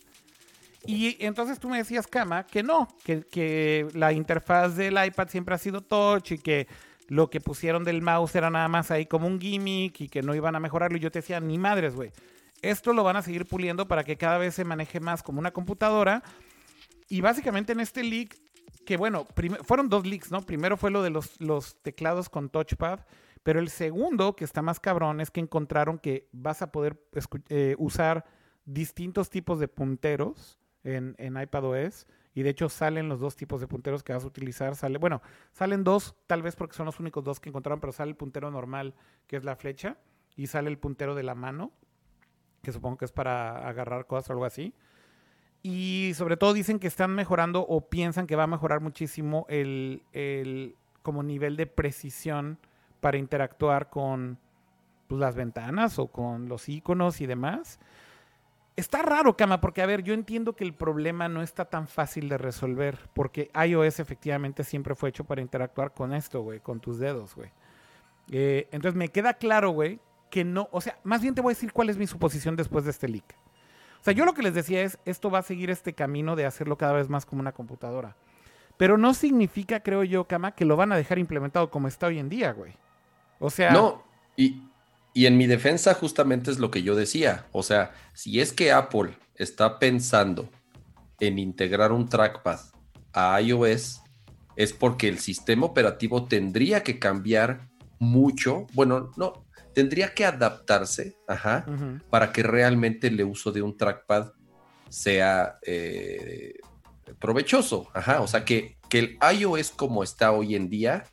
Y 0.88 1.18
entonces 1.24 1.60
tú 1.60 1.70
me 1.70 1.78
decías, 1.78 2.08
Kama, 2.08 2.46
que 2.46 2.64
no, 2.64 2.88
que, 3.04 3.24
que 3.24 3.88
la 3.94 4.14
interfaz 4.14 4.76
del 4.76 5.04
iPad 5.04 5.28
siempre 5.30 5.56
ha 5.56 5.58
sido 5.58 5.82
touch 5.82 6.32
y 6.32 6.38
que 6.38 6.68
lo 7.08 7.30
que 7.30 7.42
pusieron 7.42 7.84
del 7.84 8.02
mouse 8.02 8.36
era 8.36 8.50
nada 8.50 8.68
más 8.68 8.92
ahí 8.92 9.06
como 9.06 9.28
un 9.28 9.40
gimmick 9.40 10.02
y 10.02 10.10
que 10.10 10.22
no 10.22 10.34
iban 10.36 10.56
a 10.56 10.60
mejorarlo. 10.60 10.98
Y 10.98 11.02
yo 11.02 11.12
te 11.12 11.20
decía, 11.20 11.40
ni 11.40 11.58
madres, 11.58 11.96
güey. 11.96 12.12
Esto 12.62 12.94
lo 12.94 13.04
van 13.04 13.18
a 13.18 13.22
seguir 13.22 13.46
puliendo 13.46 13.88
para 13.88 14.04
que 14.04 14.18
cada 14.18 14.38
vez 14.38 14.56
se 14.56 14.64
maneje 14.64 15.00
más 15.00 15.22
como 15.22 15.40
una 15.40 15.52
computadora. 15.52 16.24
Y 17.08 17.22
básicamente 17.22 17.74
en 17.74 17.80
este 17.80 18.04
leak, 18.04 18.38
que 18.86 18.98
bueno, 18.98 19.28
fueron 19.64 19.90
dos 19.90 20.06
leaks, 20.06 20.32
¿no? 20.32 20.42
Primero 20.42 20.78
fue 20.78 20.92
lo 20.92 21.04
de 21.04 21.10
los, 21.10 21.82
teclados 21.82 22.30
con 22.30 22.50
touchpad, 22.50 23.02
pero 23.44 23.60
el 23.60 23.70
segundo, 23.70 24.36
que 24.36 24.44
está 24.44 24.62
más 24.62 24.80
cabrón, 24.80 25.22
es 25.22 25.32
que 25.32 25.40
encontraron 25.40 26.00
que 26.00 26.28
vas 26.32 26.62
a 26.62 26.72
poder 26.72 27.00
eh, 27.50 27.76
usar 27.78 28.26
distintos 28.66 29.30
tipos 29.30 29.60
de 29.60 29.68
punteros 29.68 30.60
en, 30.84 31.16
en 31.20 31.40
iPadOS. 31.40 32.08
Y 32.36 32.44
de 32.44 32.50
hecho 32.50 32.68
salen 32.68 33.08
los 33.08 33.22
dos 33.22 33.38
tipos 33.38 33.62
de 33.62 33.68
punteros 33.68 34.04
que 34.04 34.12
vas 34.12 34.26
a 34.26 34.28
utilizar. 34.28 34.76
Sale, 34.76 34.98
bueno, 34.98 35.22
salen 35.54 35.86
dos, 35.86 36.16
tal 36.28 36.42
vez 36.42 36.58
porque 36.58 36.76
son 36.76 36.86
los 36.86 37.00
únicos 37.00 37.24
dos 37.24 37.40
que 37.40 37.48
encontraron, 37.48 37.80
pero 37.80 37.94
sale 37.94 38.12
el 38.12 38.18
puntero 38.18 38.52
normal, 38.52 38.94
que 39.26 39.38
es 39.38 39.46
la 39.46 39.56
flecha, 39.56 39.98
y 40.36 40.48
sale 40.48 40.70
el 40.70 40.78
puntero 40.78 41.16
de 41.16 41.24
la 41.24 41.34
mano, 41.34 41.72
que 42.62 42.74
supongo 42.74 42.98
que 42.98 43.06
es 43.06 43.14
para 43.14 43.66
agarrar 43.66 44.06
cosas 44.06 44.30
o 44.30 44.34
algo 44.34 44.44
así. 44.44 44.74
Y 45.68 46.14
sobre 46.14 46.38
todo 46.38 46.54
dicen 46.54 46.78
que 46.78 46.86
están 46.86 47.16
mejorando 47.16 47.66
o 47.66 47.90
piensan 47.90 48.28
que 48.28 48.36
va 48.36 48.44
a 48.44 48.48
mejorar 48.48 48.82
muchísimo 48.82 49.48
el, 49.50 50.04
el 50.14 50.76
como 51.02 51.24
nivel 51.24 51.58
de 51.58 51.66
precisión 51.66 52.60
para 53.00 53.18
interactuar 53.18 53.90
con 53.90 54.38
pues, 55.08 55.20
las 55.20 55.34
ventanas 55.34 55.98
o 55.98 56.06
con 56.06 56.50
los 56.50 56.70
iconos 56.70 57.20
y 57.20 57.26
demás. 57.26 57.80
Está 58.76 59.02
raro, 59.02 59.36
Cama, 59.36 59.60
porque 59.60 59.82
a 59.82 59.88
ver, 59.88 60.04
yo 60.04 60.14
entiendo 60.14 60.56
que 60.56 60.64
el 60.64 60.76
problema 60.76 61.30
no 61.30 61.42
está 61.42 61.66
tan 61.66 61.88
fácil 61.88 62.30
de 62.30 62.38
resolver, 62.38 63.00
porque 63.16 63.50
iOS 63.68 64.00
efectivamente 64.00 64.64
siempre 64.64 64.94
fue 64.94 65.10
hecho 65.10 65.24
para 65.24 65.42
interactuar 65.42 65.96
con 65.96 66.14
esto, 66.14 66.44
güey, 66.44 66.60
con 66.60 66.80
tus 66.80 67.00
dedos, 67.00 67.34
güey. 67.36 67.50
Eh, 68.30 68.68
entonces 68.72 68.96
me 68.96 69.10
queda 69.10 69.34
claro, 69.34 69.72
güey, 69.72 70.00
que 70.30 70.44
no, 70.44 70.70
o 70.72 70.80
sea, 70.80 71.00
más 71.04 71.24
bien 71.24 71.34
te 71.34 71.42
voy 71.42 71.54
a 71.54 71.56
decir 71.56 71.74
cuál 71.74 71.90
es 71.90 71.98
mi 71.98 72.06
suposición 72.06 72.56
después 72.56 72.86
de 72.86 72.92
este 72.92 73.08
leak. 73.08 73.45
O 74.06 74.12
sea, 74.12 74.14
yo 74.14 74.26
lo 74.26 74.36
que 74.36 74.44
les 74.44 74.54
decía 74.54 74.84
es, 74.84 75.00
esto 75.06 75.32
va 75.32 75.40
a 75.40 75.42
seguir 75.42 75.72
este 75.72 75.94
camino 75.94 76.36
de 76.36 76.46
hacerlo 76.46 76.78
cada 76.78 76.94
vez 76.94 77.10
más 77.10 77.26
como 77.26 77.42
una 77.42 77.54
computadora. 77.54 78.16
Pero 78.78 79.00
no 79.00 79.16
significa, 79.16 79.80
creo 79.80 80.04
yo, 80.04 80.26
Kama, 80.26 80.52
que 80.52 80.64
lo 80.64 80.76
van 80.76 80.92
a 80.92 80.96
dejar 80.96 81.18
implementado 81.18 81.72
como 81.72 81.88
está 81.88 82.06
hoy 82.06 82.20
en 82.20 82.30
día, 82.30 82.54
güey. 82.54 82.74
O 83.40 83.50
sea... 83.50 83.72
No, 83.72 84.04
y, 84.38 84.62
y 85.12 85.26
en 85.26 85.38
mi 85.38 85.48
defensa 85.48 85.96
justamente 85.96 86.52
es 86.52 86.60
lo 86.60 86.70
que 86.70 86.84
yo 86.84 86.94
decía. 86.94 87.48
O 87.52 87.64
sea, 87.64 87.94
si 88.14 88.40
es 88.40 88.54
que 88.54 88.72
Apple 88.72 89.18
está 89.34 89.80
pensando 89.80 90.52
en 91.20 91.40
integrar 91.40 91.92
un 91.92 92.08
trackpad 92.08 92.60
a 93.12 93.42
iOS, 93.42 94.04
es 94.56 94.72
porque 94.72 95.08
el 95.08 95.18
sistema 95.18 95.66
operativo 95.66 96.26
tendría 96.26 96.84
que 96.84 97.00
cambiar 97.00 97.70
mucho. 97.98 98.68
Bueno, 98.74 99.10
no, 99.18 99.45
tendría 99.76 100.14
que 100.14 100.26
adaptarse 100.26 101.18
ajá, 101.28 101.66
para 102.10 102.32
que 102.32 102.42
realmente 102.42 103.08
el 103.08 103.22
uso 103.24 103.52
de 103.52 103.62
un 103.62 103.76
trackpad 103.78 104.32
sea 104.90 105.60
eh, 105.62 106.56
provechoso. 107.20 107.88
Ajá, 107.94 108.22
o 108.22 108.28
sea, 108.28 108.46
que, 108.46 108.78
que 108.90 109.00
el 109.00 109.20
iOS 109.38 109.72
como 109.72 110.02
está 110.02 110.32
hoy 110.32 110.56
en 110.56 110.70
día 110.70 111.04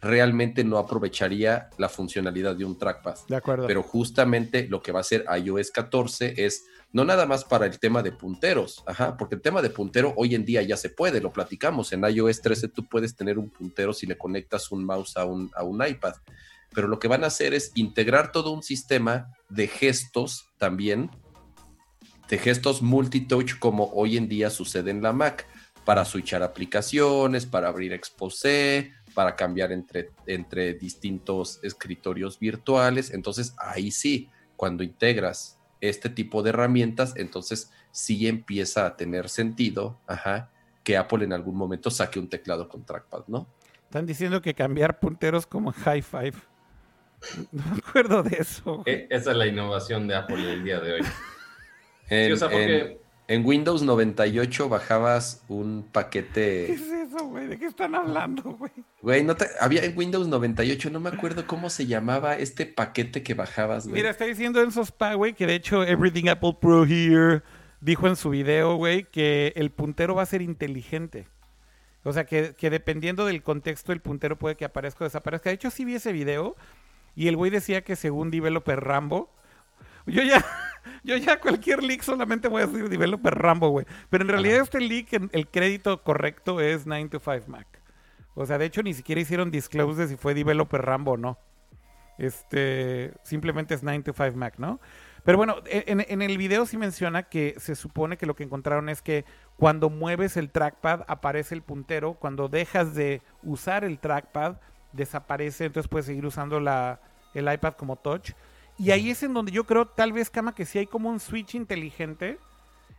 realmente 0.00 0.64
no 0.64 0.78
aprovecharía 0.78 1.70
la 1.78 1.88
funcionalidad 1.88 2.56
de 2.56 2.64
un 2.64 2.76
trackpad. 2.76 3.16
De 3.28 3.36
acuerdo. 3.36 3.66
Pero 3.68 3.82
justamente 3.82 4.66
lo 4.68 4.82
que 4.82 4.90
va 4.90 4.98
a 4.98 5.02
hacer 5.02 5.24
iOS 5.44 5.70
14 5.70 6.34
es 6.44 6.66
no 6.92 7.04
nada 7.04 7.26
más 7.26 7.44
para 7.44 7.66
el 7.66 7.78
tema 7.78 8.02
de 8.02 8.12
punteros, 8.12 8.82
ajá, 8.86 9.16
porque 9.16 9.34
el 9.34 9.42
tema 9.42 9.60
de 9.60 9.70
puntero 9.70 10.14
hoy 10.16 10.34
en 10.34 10.44
día 10.44 10.62
ya 10.62 10.76
se 10.76 10.88
puede, 10.88 11.20
lo 11.20 11.32
platicamos. 11.32 11.92
En 11.92 12.02
iOS 12.02 12.40
13 12.40 12.68
tú 12.68 12.88
puedes 12.88 13.14
tener 13.14 13.38
un 13.38 13.50
puntero 13.50 13.92
si 13.92 14.06
le 14.06 14.18
conectas 14.18 14.72
un 14.72 14.84
mouse 14.84 15.16
a 15.16 15.24
un, 15.24 15.50
a 15.54 15.62
un 15.62 15.86
iPad. 15.86 16.14
Pero 16.74 16.88
lo 16.88 16.98
que 16.98 17.08
van 17.08 17.24
a 17.24 17.28
hacer 17.28 17.54
es 17.54 17.72
integrar 17.74 18.32
todo 18.32 18.50
un 18.50 18.62
sistema 18.62 19.32
de 19.48 19.68
gestos 19.68 20.50
también, 20.58 21.10
de 22.28 22.38
gestos 22.38 22.82
multitouch 22.82 23.58
como 23.58 23.90
hoy 23.94 24.16
en 24.16 24.28
día 24.28 24.50
sucede 24.50 24.90
en 24.90 25.02
la 25.02 25.12
Mac, 25.12 25.46
para 25.84 26.04
switchar 26.04 26.42
aplicaciones, 26.42 27.46
para 27.46 27.68
abrir 27.68 27.94
Exposé, 27.94 28.92
para 29.14 29.34
cambiar 29.34 29.72
entre, 29.72 30.10
entre 30.26 30.74
distintos 30.74 31.60
escritorios 31.62 32.38
virtuales. 32.38 33.10
Entonces 33.10 33.54
ahí 33.56 33.90
sí, 33.90 34.28
cuando 34.54 34.82
integras 34.82 35.58
este 35.80 36.10
tipo 36.10 36.42
de 36.42 36.50
herramientas, 36.50 37.14
entonces 37.16 37.70
sí 37.90 38.28
empieza 38.28 38.84
a 38.84 38.96
tener 38.96 39.30
sentido, 39.30 39.98
ajá, 40.06 40.50
que 40.84 40.98
Apple 40.98 41.24
en 41.24 41.32
algún 41.32 41.56
momento 41.56 41.90
saque 41.90 42.18
un 42.18 42.28
teclado 42.28 42.68
con 42.68 42.84
trackpad, 42.84 43.24
¿no? 43.26 43.46
Están 43.84 44.04
diciendo 44.04 44.42
que 44.42 44.52
cambiar 44.52 45.00
punteros 45.00 45.46
como 45.46 45.72
High 45.72 46.02
Five. 46.02 46.34
No 47.52 47.62
me 47.70 47.78
acuerdo 47.78 48.22
de 48.22 48.36
eso. 48.38 48.82
güey. 48.84 48.84
E- 48.94 49.06
Esa 49.10 49.30
es 49.32 49.36
la 49.36 49.46
innovación 49.46 50.06
de 50.08 50.14
Apple 50.16 50.52
el 50.52 50.64
día 50.64 50.80
de 50.80 50.92
hoy. 50.94 51.00
En, 52.08 52.26
Sí, 52.28 52.32
o 52.32 52.36
sea, 52.36 52.48
porque 52.48 52.80
en- 52.80 52.98
en 53.30 53.44
Windows 53.44 53.82
98 53.82 54.68
bajabas 54.70 55.44
un 55.48 55.82
¿Qué 55.82 55.88
paquete, 55.92 56.72
es 56.72 56.80
eso, 56.80 57.26
güey? 57.26 57.46
¿De 57.46 57.58
qué 57.58 57.66
están 57.66 57.94
hablando, 57.94 58.42
güey? 58.52 58.72
güey, 59.02 59.22
no 59.22 59.36
te- 59.36 59.48
había 59.60 59.84
en 59.84 59.96
Windows 59.98 60.26
98, 60.28 60.88
no 60.90 60.98
me 61.00 61.10
acuerdo 61.10 61.46
cómo 61.46 61.68
se 61.68 61.84
llamaba 61.86 62.36
este 62.38 62.64
paquete 62.64 63.22
que 63.22 63.34
bajabas, 63.34 63.84
güey. 63.86 63.96
Mira, 64.00 64.10
está 64.10 64.24
diciendo 64.24 64.62
Enzo 64.62 64.80
Spa, 64.82 65.12
güey, 65.14 65.34
que 65.34 65.46
de 65.46 65.56
hecho 65.56 65.82
Everything 65.84 66.28
Apple 66.28 66.56
Pro 66.58 66.84
Here 66.86 67.42
dijo 67.82 68.08
en 68.08 68.16
su 68.16 68.30
video, 68.30 68.76
güey, 68.76 69.04
que 69.04 69.52
el 69.56 69.70
puntero 69.70 70.14
va 70.14 70.22
a 70.22 70.26
ser 70.26 70.40
inteligente. 70.40 71.28
O 72.04 72.12
sea, 72.14 72.24
que, 72.24 72.54
que 72.56 72.70
dependiendo 72.70 73.26
del 73.26 73.42
contexto, 73.42 73.92
el 73.92 74.00
puntero 74.00 74.38
puede 74.38 74.56
que 74.56 74.64
aparezca 74.64 75.04
o 75.04 75.06
desaparezca. 75.06 75.50
De 75.50 75.54
hecho, 75.56 75.70
sí 75.70 75.84
vi 75.84 75.96
ese 75.96 76.12
video 76.12 76.56
y 77.18 77.26
el 77.26 77.36
güey 77.36 77.50
decía 77.50 77.82
que 77.82 77.96
según 77.96 78.30
Developer 78.30 78.78
Rambo, 78.78 79.28
yo 80.06 80.22
ya, 80.22 80.44
yo 81.02 81.16
ya 81.16 81.40
cualquier 81.40 81.82
leak 81.82 82.02
solamente 82.02 82.46
voy 82.46 82.62
a 82.62 82.68
decir 82.68 82.88
Developer 82.88 83.34
Rambo, 83.34 83.70
güey. 83.70 83.86
Pero 84.08 84.22
en 84.22 84.28
realidad 84.28 84.60
este 84.60 84.80
leak, 84.80 85.08
el 85.32 85.48
crédito 85.48 86.04
correcto 86.04 86.60
es 86.60 86.86
9 86.86 87.08
to 87.08 87.18
5 87.18 87.48
Mac. 87.48 87.66
O 88.36 88.46
sea, 88.46 88.56
de 88.56 88.66
hecho 88.66 88.84
ni 88.84 88.94
siquiera 88.94 89.20
hicieron 89.20 89.50
disclose 89.50 90.02
de 90.02 90.06
si 90.06 90.16
fue 90.16 90.32
Developer 90.32 90.80
Rambo 90.80 91.14
o 91.14 91.16
no. 91.16 91.40
Este, 92.18 93.12
simplemente 93.24 93.74
es 93.74 93.82
9 93.82 94.00
to 94.04 94.12
5 94.12 94.36
Mac, 94.36 94.54
¿no? 94.58 94.78
Pero 95.24 95.38
bueno, 95.38 95.56
en, 95.66 96.06
en 96.08 96.22
el 96.22 96.38
video 96.38 96.66
sí 96.66 96.76
menciona 96.76 97.24
que 97.24 97.56
se 97.58 97.74
supone 97.74 98.16
que 98.16 98.26
lo 98.26 98.36
que 98.36 98.44
encontraron 98.44 98.88
es 98.88 99.02
que 99.02 99.24
cuando 99.56 99.90
mueves 99.90 100.36
el 100.36 100.50
trackpad 100.50 101.00
aparece 101.08 101.56
el 101.56 101.62
puntero, 101.62 102.14
cuando 102.14 102.48
dejas 102.48 102.94
de 102.94 103.22
usar 103.42 103.82
el 103.82 103.98
trackpad 103.98 104.58
desaparece, 104.92 105.66
entonces 105.66 105.88
puedes 105.88 106.06
seguir 106.06 106.24
usando 106.26 106.60
la, 106.60 107.00
el 107.34 107.52
iPad 107.52 107.74
como 107.74 107.96
touch. 107.96 108.30
Y 108.78 108.90
ahí 108.92 109.10
es 109.10 109.22
en 109.22 109.34
donde 109.34 109.50
yo 109.52 109.64
creo, 109.64 109.86
tal 109.86 110.12
vez, 110.12 110.30
Cama, 110.30 110.54
que 110.54 110.64
sí 110.64 110.78
hay 110.78 110.86
como 110.86 111.08
un 111.10 111.18
switch 111.20 111.54
inteligente 111.54 112.38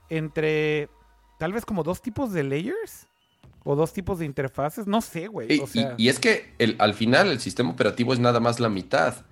entre, 0.10 0.90
tal 1.38 1.54
vez 1.54 1.66
como 1.66 1.84
dos 1.84 2.02
tipos 2.02 2.32
de 2.34 2.44
layers 2.44 3.08
o 3.64 3.76
dos 3.76 3.94
tipos 3.94 4.20
de 4.20 4.26
interfaces, 4.26 4.88
no 4.88 5.02
sé, 5.02 5.28
güey. 5.28 5.54
Y, 5.54 5.60
o 5.60 5.68
sea, 5.68 5.96
y- 5.98 6.06
y 6.06 6.10
es 6.10 6.20
que 6.20 6.54
el- 6.60 6.76
al 6.80 6.94
final 6.94 7.30
el 7.30 7.40
sistema 7.40 7.70
operativo 7.70 8.14
es 8.14 8.20
nada 8.20 8.40
más 8.40 8.60
la 8.60 8.70
mitad. 8.70 9.26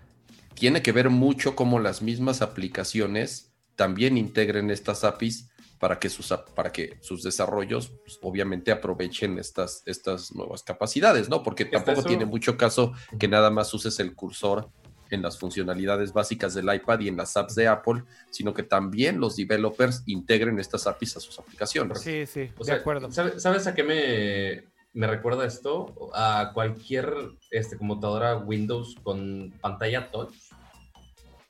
Tiene 0.54 0.82
que 0.82 0.92
ver 0.92 1.10
mucho 1.10 1.56
cómo 1.56 1.80
las 1.80 2.02
mismas 2.02 2.42
aplicaciones 2.42 3.52
también 3.76 4.18
integren 4.18 4.70
estas 4.72 5.04
APIs 5.04 5.50
para 5.80 6.00
que 6.00 6.10
sus, 6.10 6.34
para 6.56 6.72
que 6.72 6.98
sus 7.02 7.24
desarrollos 7.24 7.90
pues, 8.04 8.18
obviamente 8.22 8.72
aprovechen 8.72 9.38
estas, 9.40 9.84
estas 9.86 10.34
nuevas 10.34 10.64
capacidades, 10.64 11.30
¿no? 11.30 11.44
Porque 11.44 11.64
Está 11.64 11.84
tampoco 11.84 12.08
tiene 12.08 12.26
mucho 12.26 12.58
caso 12.58 12.94
que 13.20 13.28
nada 13.28 13.50
más 13.50 13.74
uses 13.74 14.00
el 14.00 14.16
cursor 14.16 14.70
en 15.10 15.22
las 15.22 15.40
funcionalidades 15.40 16.12
básicas 16.12 16.54
del 16.54 16.74
iPad 16.74 17.00
y 17.00 17.08
en 17.08 17.16
las 17.16 17.38
apps 17.38 17.56
de 17.56 17.68
Apple, 17.68 18.04
sino 18.30 18.54
que 18.54 18.64
también 18.64 19.20
los 19.22 19.38
developers 19.38 20.04
integren 20.06 20.60
estas 20.60 20.86
APIs 20.86 21.16
a 21.18 21.20
sus 21.22 21.40
aplicaciones. 21.40 22.02
sí, 22.02 22.26
sí, 22.26 22.50
O 22.58 22.60
de 22.60 22.66
sea, 22.66 22.76
acuerdo. 22.76 23.10
¿sabe- 23.12 23.40
¿Sabes 23.40 23.68
a 23.68 23.74
qué 23.74 23.84
me, 23.84 24.66
me 24.94 25.08
recuerda 25.08 25.46
esto? 25.46 26.12
A 26.14 26.52
cualquier 26.54 27.14
este, 27.52 27.78
computadora 27.78 28.36
Windows 28.38 28.96
con 29.02 29.54
pantalla 29.62 30.12
touch. 30.12 30.34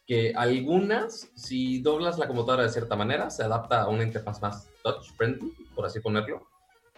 Que 0.07 0.33
algunas, 0.35 1.29
si 1.35 1.81
doblas 1.81 2.17
la 2.17 2.27
computadora 2.27 2.63
de 2.63 2.69
cierta 2.69 2.95
manera, 2.95 3.29
se 3.29 3.43
adapta 3.43 3.81
a 3.81 3.89
una 3.89 4.03
interfaz 4.03 4.41
más 4.41 4.69
touch 4.83 5.11
friendly, 5.17 5.51
por 5.75 5.85
así 5.85 5.99
ponerlo. 5.99 6.47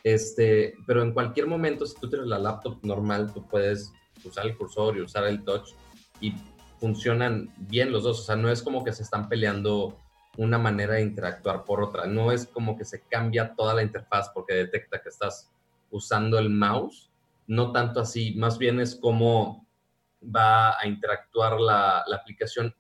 Este, 0.04 0.76
pero 0.86 1.02
en 1.02 1.12
cualquier 1.12 1.48
momento, 1.48 1.86
si 1.86 2.00
tú 2.00 2.10
tienes 2.10 2.28
la 2.28 2.40
laptop 2.40 2.78
normal, 2.84 3.34
tú 3.34 3.48
puedes 3.48 3.92
usar 4.24 4.46
el 4.46 4.58
cursor 4.58 4.98
y 4.98 5.02
usar 5.02 5.26
el 5.26 5.44
touch 5.44 5.72
y 6.22 6.34
funcionan 6.80 7.54
bien 7.58 7.92
los 7.92 8.04
dos. 8.04 8.20
O 8.22 8.24
sea, 8.24 8.36
no 8.36 8.50
es 8.50 8.62
como 8.62 8.84
que 8.84 8.94
se 8.94 9.04
están 9.04 9.28
peleando 9.28 9.98
una 10.38 10.58
manera 10.58 10.96
de 10.96 11.02
interactuar 11.02 11.66
por 11.66 11.82
otra. 11.84 12.06
No 12.06 12.32
es 12.32 12.46
como 12.48 12.78
que 12.78 12.86
se 12.86 13.02
cambia 13.02 13.54
toda 13.56 13.74
la 13.74 13.84
interfaz 13.84 14.30
porque 14.30 14.54
detecta 14.54 15.02
que 15.02 15.10
estás 15.10 15.52
usando 15.92 16.40
el 16.40 16.50
mouse. 16.50 17.12
No 17.48 17.72
tanto 17.72 18.00
así, 18.00 18.36
más 18.36 18.58
bien 18.58 18.80
es 18.80 18.96
como 18.96 19.68
va 20.24 20.80
a 20.80 20.88
interactuar 20.88 21.60
la, 21.60 22.04
la 22.08 22.18
aplicación 22.18 22.74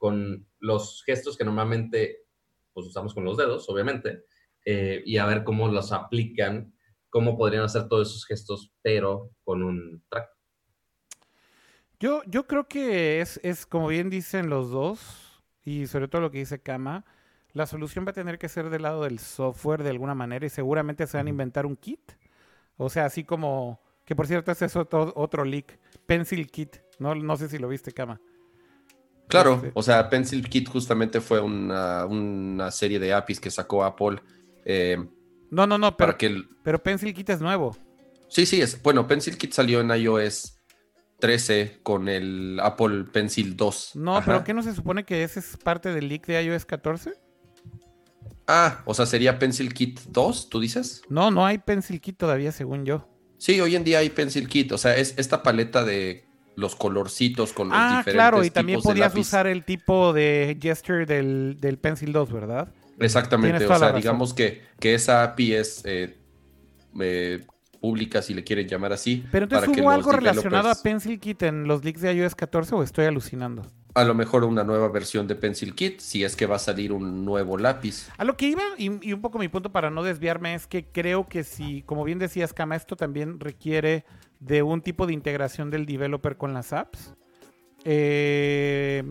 con 0.00 0.46
los 0.60 1.02
gestos 1.04 1.36
que 1.36 1.44
normalmente 1.44 2.24
pues, 2.72 2.86
usamos 2.86 3.12
con 3.12 3.22
los 3.22 3.36
dedos, 3.36 3.68
obviamente, 3.68 4.24
eh, 4.64 5.02
y 5.04 5.18
a 5.18 5.26
ver 5.26 5.44
cómo 5.44 5.68
los 5.68 5.92
aplican, 5.92 6.74
cómo 7.10 7.36
podrían 7.36 7.64
hacer 7.64 7.86
todos 7.86 8.08
esos 8.08 8.24
gestos, 8.24 8.72
pero 8.80 9.30
con 9.44 9.62
un 9.62 10.02
track. 10.08 10.30
Yo, 12.00 12.22
yo 12.24 12.46
creo 12.46 12.66
que 12.66 13.20
es, 13.20 13.38
es, 13.42 13.66
como 13.66 13.88
bien 13.88 14.08
dicen 14.08 14.48
los 14.48 14.70
dos, 14.70 15.42
y 15.66 15.86
sobre 15.86 16.08
todo 16.08 16.22
lo 16.22 16.30
que 16.30 16.38
dice 16.38 16.62
Kama, 16.62 17.04
la 17.52 17.66
solución 17.66 18.06
va 18.06 18.12
a 18.12 18.14
tener 18.14 18.38
que 18.38 18.48
ser 18.48 18.70
del 18.70 18.82
lado 18.82 19.04
del 19.04 19.18
software 19.18 19.82
de 19.82 19.90
alguna 19.90 20.14
manera, 20.14 20.46
y 20.46 20.48
seguramente 20.50 21.06
se 21.06 21.18
van 21.18 21.26
a 21.26 21.30
inventar 21.30 21.66
un 21.66 21.76
kit. 21.76 22.12
O 22.78 22.88
sea, 22.88 23.04
así 23.04 23.22
como, 23.22 23.82
que 24.06 24.16
por 24.16 24.26
cierto, 24.26 24.50
ese 24.50 24.64
es 24.64 24.76
otro, 24.76 25.12
otro 25.14 25.44
leak, 25.44 25.78
Pencil 26.06 26.50
Kit. 26.50 26.78
No, 26.98 27.14
no 27.14 27.36
sé 27.36 27.50
si 27.50 27.58
lo 27.58 27.68
viste, 27.68 27.92
Kama. 27.92 28.18
Claro, 29.30 29.54
Este- 29.56 29.70
o 29.74 29.82
sea, 29.82 30.08
Pencil 30.10 30.48
Kit 30.48 30.68
justamente 30.68 31.20
fue 31.20 31.40
una, 31.40 32.04
una 32.06 32.70
serie 32.70 32.98
de 32.98 33.12
APIs 33.14 33.40
que 33.40 33.50
sacó 33.50 33.84
Apple 33.84 34.20
eh, 34.64 34.98
No, 35.50 35.66
no, 35.66 35.78
no, 35.78 35.96
pero, 35.96 36.08
para 36.08 36.18
que... 36.18 36.26
el- 36.26 36.48
pero 36.62 36.82
Pencil 36.82 37.14
Kit 37.14 37.30
es 37.30 37.40
nuevo. 37.40 37.76
Sí, 38.28 38.46
sí, 38.46 38.60
es 38.60 38.80
bueno, 38.82 39.06
Pencil 39.06 39.36
Kit 39.38 39.52
salió 39.52 39.80
en 39.80 39.90
iOS 39.90 40.56
13 41.18 41.80
con 41.82 42.08
el 42.08 42.58
Apple 42.62 43.04
Pencil 43.12 43.56
2. 43.56 43.92
No, 43.96 44.16
Ajá. 44.16 44.24
pero 44.26 44.44
¿qué 44.44 44.54
no 44.54 44.62
se 44.62 44.74
supone 44.74 45.04
que 45.04 45.22
ese 45.24 45.40
es 45.40 45.56
parte 45.56 45.92
del 45.92 46.08
leak 46.08 46.26
de 46.26 46.42
iOS 46.44 46.64
14? 46.64 47.12
Ah, 48.46 48.82
o 48.84 48.94
sea, 48.94 49.06
sería 49.06 49.38
Pencil 49.38 49.72
Kit 49.72 50.00
2, 50.08 50.48
¿tú 50.48 50.60
dices? 50.60 51.02
No, 51.08 51.30
no 51.30 51.44
hay 51.46 51.58
Pencil 51.58 52.00
Kit 52.00 52.16
todavía, 52.16 52.52
según 52.52 52.84
yo. 52.84 53.08
Sí, 53.38 53.60
hoy 53.60 53.76
en 53.76 53.84
día 53.84 53.98
hay 54.00 54.10
Pencil 54.10 54.48
Kit, 54.48 54.72
o 54.72 54.78
sea, 54.78 54.96
es 54.96 55.14
esta 55.16 55.42
paleta 55.42 55.84
de 55.84 56.26
los 56.60 56.76
colorcitos 56.76 57.52
con 57.52 57.68
los 57.68 57.76
Ah, 57.78 57.98
diferentes 57.98 58.14
claro, 58.14 58.44
y 58.44 58.50
también 58.50 58.78
tipos 58.78 58.92
podías 58.92 59.14
usar 59.16 59.46
el 59.46 59.64
tipo 59.64 60.12
de 60.12 60.58
gesture 60.60 61.06
del, 61.06 61.56
del 61.60 61.78
Pencil 61.78 62.12
2, 62.12 62.32
¿verdad? 62.32 62.68
Exactamente, 62.98 63.66
o 63.66 63.78
sea, 63.78 63.92
digamos 63.92 64.34
que, 64.34 64.62
que 64.78 64.94
esa 64.94 65.22
API 65.24 65.54
es 65.54 65.82
eh, 65.86 66.18
eh, 67.00 67.44
pública, 67.80 68.20
si 68.20 68.34
le 68.34 68.44
quieren 68.44 68.68
llamar 68.68 68.92
así. 68.92 69.24
Pero 69.32 69.44
entonces 69.44 69.70
para 69.70 69.82
hubo 69.82 69.90
algo 69.90 70.12
relacionado 70.12 70.68
a 70.68 70.74
Pencil 70.74 71.18
Kit 71.18 71.42
en 71.42 71.66
los 71.66 71.82
leaks 71.82 72.02
de 72.02 72.12
iOS 72.12 72.34
14 72.34 72.74
o 72.74 72.82
estoy 72.82 73.06
alucinando. 73.06 73.62
A 73.94 74.04
lo 74.04 74.14
mejor 74.14 74.44
una 74.44 74.62
nueva 74.62 74.88
versión 74.88 75.26
de 75.26 75.34
Pencil 75.34 75.74
Kit, 75.74 75.98
si 76.00 76.22
es 76.22 76.36
que 76.36 76.46
va 76.46 76.56
a 76.56 76.60
salir 76.60 76.92
un 76.92 77.24
nuevo 77.24 77.58
lápiz. 77.58 78.08
A 78.18 78.24
lo 78.24 78.36
que 78.36 78.46
iba, 78.46 78.62
y, 78.78 79.08
y 79.08 79.12
un 79.12 79.20
poco 79.20 79.38
mi 79.38 79.48
punto 79.48 79.72
para 79.72 79.90
no 79.90 80.02
desviarme, 80.02 80.54
es 80.54 80.66
que 80.66 80.84
creo 80.84 81.26
que 81.26 81.42
si, 81.42 81.82
como 81.82 82.04
bien 82.04 82.18
decías, 82.18 82.52
Kama, 82.52 82.76
esto 82.76 82.96
también 82.96 83.40
requiere 83.40 84.04
de 84.40 84.62
un 84.62 84.82
tipo 84.82 85.06
de 85.06 85.12
integración 85.12 85.70
del 85.70 85.86
developer 85.86 86.36
con 86.36 86.52
las 86.52 86.72
apps. 86.72 87.14
Eh, 87.84 89.04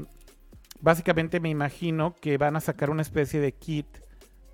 básicamente 0.82 1.40
me 1.40 1.50
imagino 1.50 2.16
que 2.16 2.38
van 2.38 2.56
a 2.56 2.60
sacar 2.62 2.90
una 2.90 3.02
especie 3.02 3.40
de 3.40 3.54
kit 3.54 3.88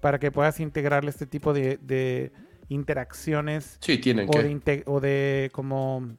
para 0.02 0.19
que 0.19 0.31
puedas 0.31 0.60
integrarle 0.60 1.10
este 1.10 1.26
tipo 1.26 1.53
de, 1.53 1.77
de 1.77 2.31
interacciones 2.69 3.77
Sí, 3.81 3.97
tienen 3.97 4.27
o 4.27 4.31
que. 4.31 4.43
de, 4.43 4.52
inte- 4.52 4.84
o 4.85 4.99
de 4.99 5.49
como 5.53 6.18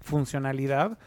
funcionalidad 0.00 0.98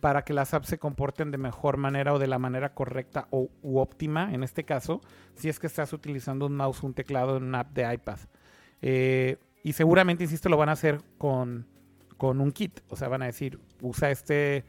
para 0.00 0.22
que 0.24 0.32
las 0.32 0.54
apps 0.54 0.68
se 0.68 0.78
comporten 0.78 1.30
de 1.30 1.36
mejor 1.38 1.76
manera 1.76 2.14
o 2.14 2.18
de 2.18 2.26
la 2.26 2.38
manera 2.38 2.72
correcta 2.72 3.28
o 3.30 3.50
u 3.62 3.78
óptima, 3.78 4.32
en 4.32 4.42
este 4.42 4.64
caso, 4.64 5.02
si 5.34 5.50
es 5.50 5.58
que 5.58 5.66
estás 5.66 5.92
utilizando 5.92 6.46
un 6.46 6.56
mouse 6.56 6.82
un 6.82 6.94
teclado 6.94 7.36
en 7.36 7.44
una 7.44 7.60
app 7.60 7.72
de 7.74 7.94
iPad. 7.94 8.18
Eh, 8.80 9.36
y 9.62 9.74
seguramente, 9.74 10.24
insisto, 10.24 10.48
lo 10.48 10.56
van 10.56 10.70
a 10.70 10.72
hacer 10.72 11.02
con, 11.18 11.66
con 12.20 12.38
un 12.42 12.52
kit. 12.52 12.80
O 12.88 12.96
sea, 12.96 13.08
van 13.08 13.22
a 13.22 13.26
decir, 13.26 13.58
usa 13.80 14.10
este 14.10 14.66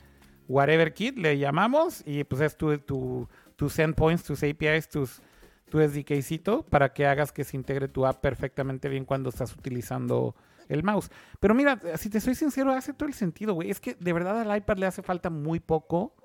whatever 0.47 0.93
kit, 0.93 1.17
le 1.17 1.37
llamamos, 1.37 2.01
y 2.05 2.23
pues 2.23 2.41
es 2.41 2.55
tu, 2.55 2.77
tu, 2.77 3.27
tus 3.57 3.77
endpoints, 3.77 4.23
tus 4.23 4.41
APIs, 4.41 4.87
tus, 4.87 5.21
tu 5.69 5.81
SDKcito 5.81 6.63
para 6.63 6.93
que 6.93 7.05
hagas 7.05 7.33
que 7.33 7.43
se 7.43 7.57
integre 7.57 7.89
tu 7.89 8.05
app 8.05 8.21
perfectamente 8.21 8.87
bien 8.87 9.03
cuando 9.03 9.29
estás 9.29 9.53
utilizando 9.53 10.33
el 10.69 10.81
mouse. 10.83 11.09
Pero 11.41 11.53
mira, 11.53 11.77
si 11.97 12.09
te 12.09 12.21
soy 12.21 12.35
sincero, 12.35 12.71
hace 12.71 12.93
todo 12.93 13.09
el 13.09 13.15
sentido, 13.15 13.53
güey. 13.53 13.69
Es 13.69 13.81
que 13.81 13.95
de 13.95 14.13
verdad 14.13 14.39
al 14.39 14.57
iPad 14.57 14.77
le 14.77 14.85
hace 14.85 15.01
falta 15.01 15.29
muy 15.29 15.59
poco, 15.59 16.15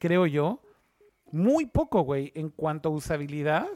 creo 0.00 0.26
yo. 0.26 0.62
Muy 1.30 1.66
poco, 1.66 2.02
güey, 2.02 2.32
en 2.34 2.50
cuanto 2.50 2.88
a 2.88 2.92
usabilidad 2.92 3.68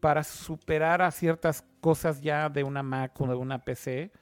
para 0.00 0.24
superar 0.24 1.02
a 1.02 1.10
ciertas 1.10 1.62
cosas 1.82 2.22
ya 2.22 2.48
de 2.48 2.64
una 2.64 2.82
Mac 2.82 3.20
o 3.20 3.26
de 3.26 3.34
una 3.34 3.62
PC 3.62 4.12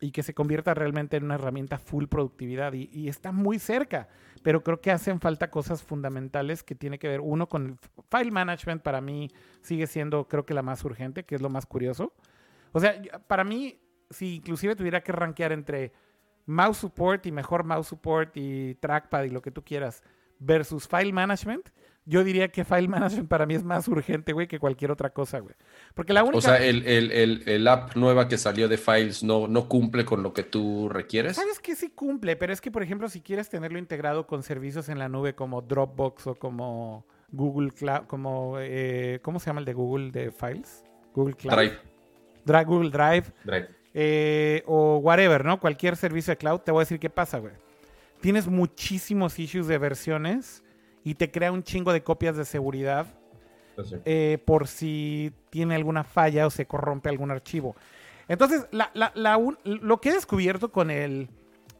y 0.00 0.12
que 0.12 0.22
se 0.22 0.34
convierta 0.34 0.74
realmente 0.74 1.16
en 1.16 1.24
una 1.24 1.34
herramienta 1.34 1.78
full 1.78 2.06
productividad. 2.06 2.72
Y, 2.72 2.88
y 2.92 3.08
está 3.08 3.32
muy 3.32 3.58
cerca, 3.58 4.08
pero 4.42 4.62
creo 4.62 4.80
que 4.80 4.90
hacen 4.90 5.20
falta 5.20 5.50
cosas 5.50 5.82
fundamentales 5.82 6.62
que 6.62 6.74
tiene 6.74 6.98
que 6.98 7.08
ver, 7.08 7.20
uno, 7.20 7.48
con 7.48 7.66
el 7.66 7.76
file 8.10 8.30
management, 8.30 8.82
para 8.82 9.00
mí 9.00 9.30
sigue 9.60 9.86
siendo, 9.86 10.26
creo 10.26 10.46
que 10.46 10.54
la 10.54 10.62
más 10.62 10.84
urgente, 10.84 11.24
que 11.24 11.34
es 11.34 11.42
lo 11.42 11.50
más 11.50 11.66
curioso. 11.66 12.14
O 12.72 12.80
sea, 12.80 13.00
para 13.26 13.44
mí, 13.44 13.78
si 14.08 14.36
inclusive 14.36 14.74
tuviera 14.74 15.02
que 15.02 15.12
rankear 15.12 15.52
entre 15.52 15.92
mouse 16.46 16.78
support 16.78 17.26
y 17.26 17.32
mejor 17.32 17.64
mouse 17.64 17.88
support 17.88 18.36
y 18.36 18.74
trackpad 18.76 19.24
y 19.24 19.30
lo 19.30 19.42
que 19.42 19.50
tú 19.50 19.62
quieras 19.62 20.02
versus 20.38 20.88
file 20.88 21.12
management, 21.12 21.68
yo 22.06 22.24
diría 22.24 22.48
que 22.48 22.64
file 22.64 22.88
management 22.88 23.28
para 23.28 23.46
mí 23.46 23.54
es 23.54 23.62
más 23.62 23.86
urgente, 23.88 24.32
güey, 24.32 24.48
que 24.48 24.58
cualquier 24.58 24.90
otra 24.90 25.10
cosa, 25.10 25.38
güey. 25.38 25.54
Porque 25.94 26.12
la 26.12 26.22
única... 26.22 26.38
O 26.38 26.40
sea, 26.40 26.56
el, 26.56 26.84
el, 26.86 27.12
el, 27.12 27.42
el 27.46 27.68
app 27.68 27.94
nueva 27.96 28.26
que 28.26 28.36
salió 28.38 28.68
de 28.68 28.78
Files 28.78 29.22
no, 29.22 29.46
no 29.46 29.68
cumple 29.68 30.04
con 30.04 30.22
lo 30.22 30.32
que 30.32 30.42
tú 30.42 30.88
requieres. 30.88 31.36
Sabes 31.36 31.60
que 31.60 31.76
sí 31.76 31.90
cumple, 31.90 32.36
pero 32.36 32.52
es 32.52 32.60
que, 32.60 32.70
por 32.70 32.82
ejemplo, 32.82 33.08
si 33.08 33.20
quieres 33.20 33.48
tenerlo 33.48 33.78
integrado 33.78 34.26
con 34.26 34.42
servicios 34.42 34.88
en 34.88 34.98
la 34.98 35.08
nube 35.08 35.34
como 35.34 35.62
Dropbox 35.62 36.26
o 36.28 36.34
como 36.34 37.06
Google 37.30 37.70
Cloud, 37.70 38.06
como, 38.06 38.56
eh, 38.58 39.20
¿cómo 39.22 39.38
se 39.38 39.46
llama 39.46 39.60
el 39.60 39.66
de 39.66 39.74
Google 39.74 40.10
de 40.10 40.32
Files? 40.32 40.82
Google 41.14 41.34
Cloud. 41.34 41.54
Drive. 41.56 41.78
Dra- 42.44 42.64
Google 42.64 42.90
Drive. 42.90 43.24
Drive. 43.44 43.68
eh, 43.94 44.62
o 44.66 44.96
whatever, 44.98 45.44
¿no? 45.44 45.60
Cualquier 45.60 45.96
servicio 45.96 46.32
de 46.32 46.38
cloud, 46.38 46.60
te 46.60 46.72
voy 46.72 46.80
a 46.80 46.82
decir 46.84 46.98
qué 46.98 47.10
pasa, 47.10 47.38
güey. 47.38 47.52
Tienes 48.20 48.46
muchísimos 48.48 49.38
issues 49.38 49.66
de 49.66 49.78
versiones 49.78 50.62
y 51.04 51.14
te 51.14 51.30
crea 51.30 51.52
un 51.52 51.62
chingo 51.62 51.92
de 51.92 52.02
copias 52.02 52.36
de 52.36 52.44
seguridad 52.44 53.06
sí. 53.84 53.96
eh, 54.04 54.38
por 54.44 54.66
si 54.68 55.32
tiene 55.50 55.74
alguna 55.74 56.04
falla 56.04 56.46
o 56.46 56.50
se 56.50 56.66
corrompe 56.66 57.08
algún 57.08 57.30
archivo. 57.30 57.74
Entonces, 58.28 58.66
la- 58.70 58.90
la- 58.94 59.12
la 59.14 59.36
un- 59.36 59.58
lo 59.64 60.00
que 60.00 60.10
he 60.10 60.12
descubierto 60.12 60.70
con 60.70 60.90
el, 60.90 61.28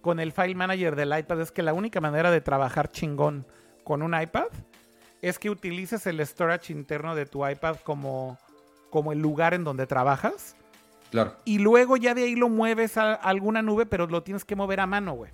con 0.00 0.18
el 0.18 0.32
File 0.32 0.54
Manager 0.54 0.96
del 0.96 1.16
iPad 1.16 1.40
es 1.42 1.52
que 1.52 1.62
la 1.62 1.74
única 1.74 2.00
manera 2.00 2.30
de 2.30 2.40
trabajar 2.40 2.90
chingón 2.90 3.46
con 3.84 4.02
un 4.02 4.20
iPad 4.20 4.46
es 5.22 5.38
que 5.38 5.50
utilices 5.50 6.06
el 6.06 6.24
storage 6.26 6.72
interno 6.72 7.14
de 7.14 7.26
tu 7.26 7.46
iPad 7.46 7.76
como, 7.84 8.38
como 8.88 9.12
el 9.12 9.18
lugar 9.20 9.52
en 9.54 9.62
donde 9.64 9.86
trabajas 9.86 10.56
Claro. 11.10 11.36
y 11.44 11.58
luego 11.58 11.96
ya 11.98 12.14
de 12.14 12.22
ahí 12.24 12.34
lo 12.36 12.48
mueves 12.48 12.96
a 12.96 13.12
alguna 13.14 13.60
nube, 13.62 13.84
pero 13.84 14.06
lo 14.06 14.22
tienes 14.22 14.44
que 14.44 14.56
mover 14.56 14.80
a 14.80 14.86
mano, 14.86 15.12
güey. 15.12 15.30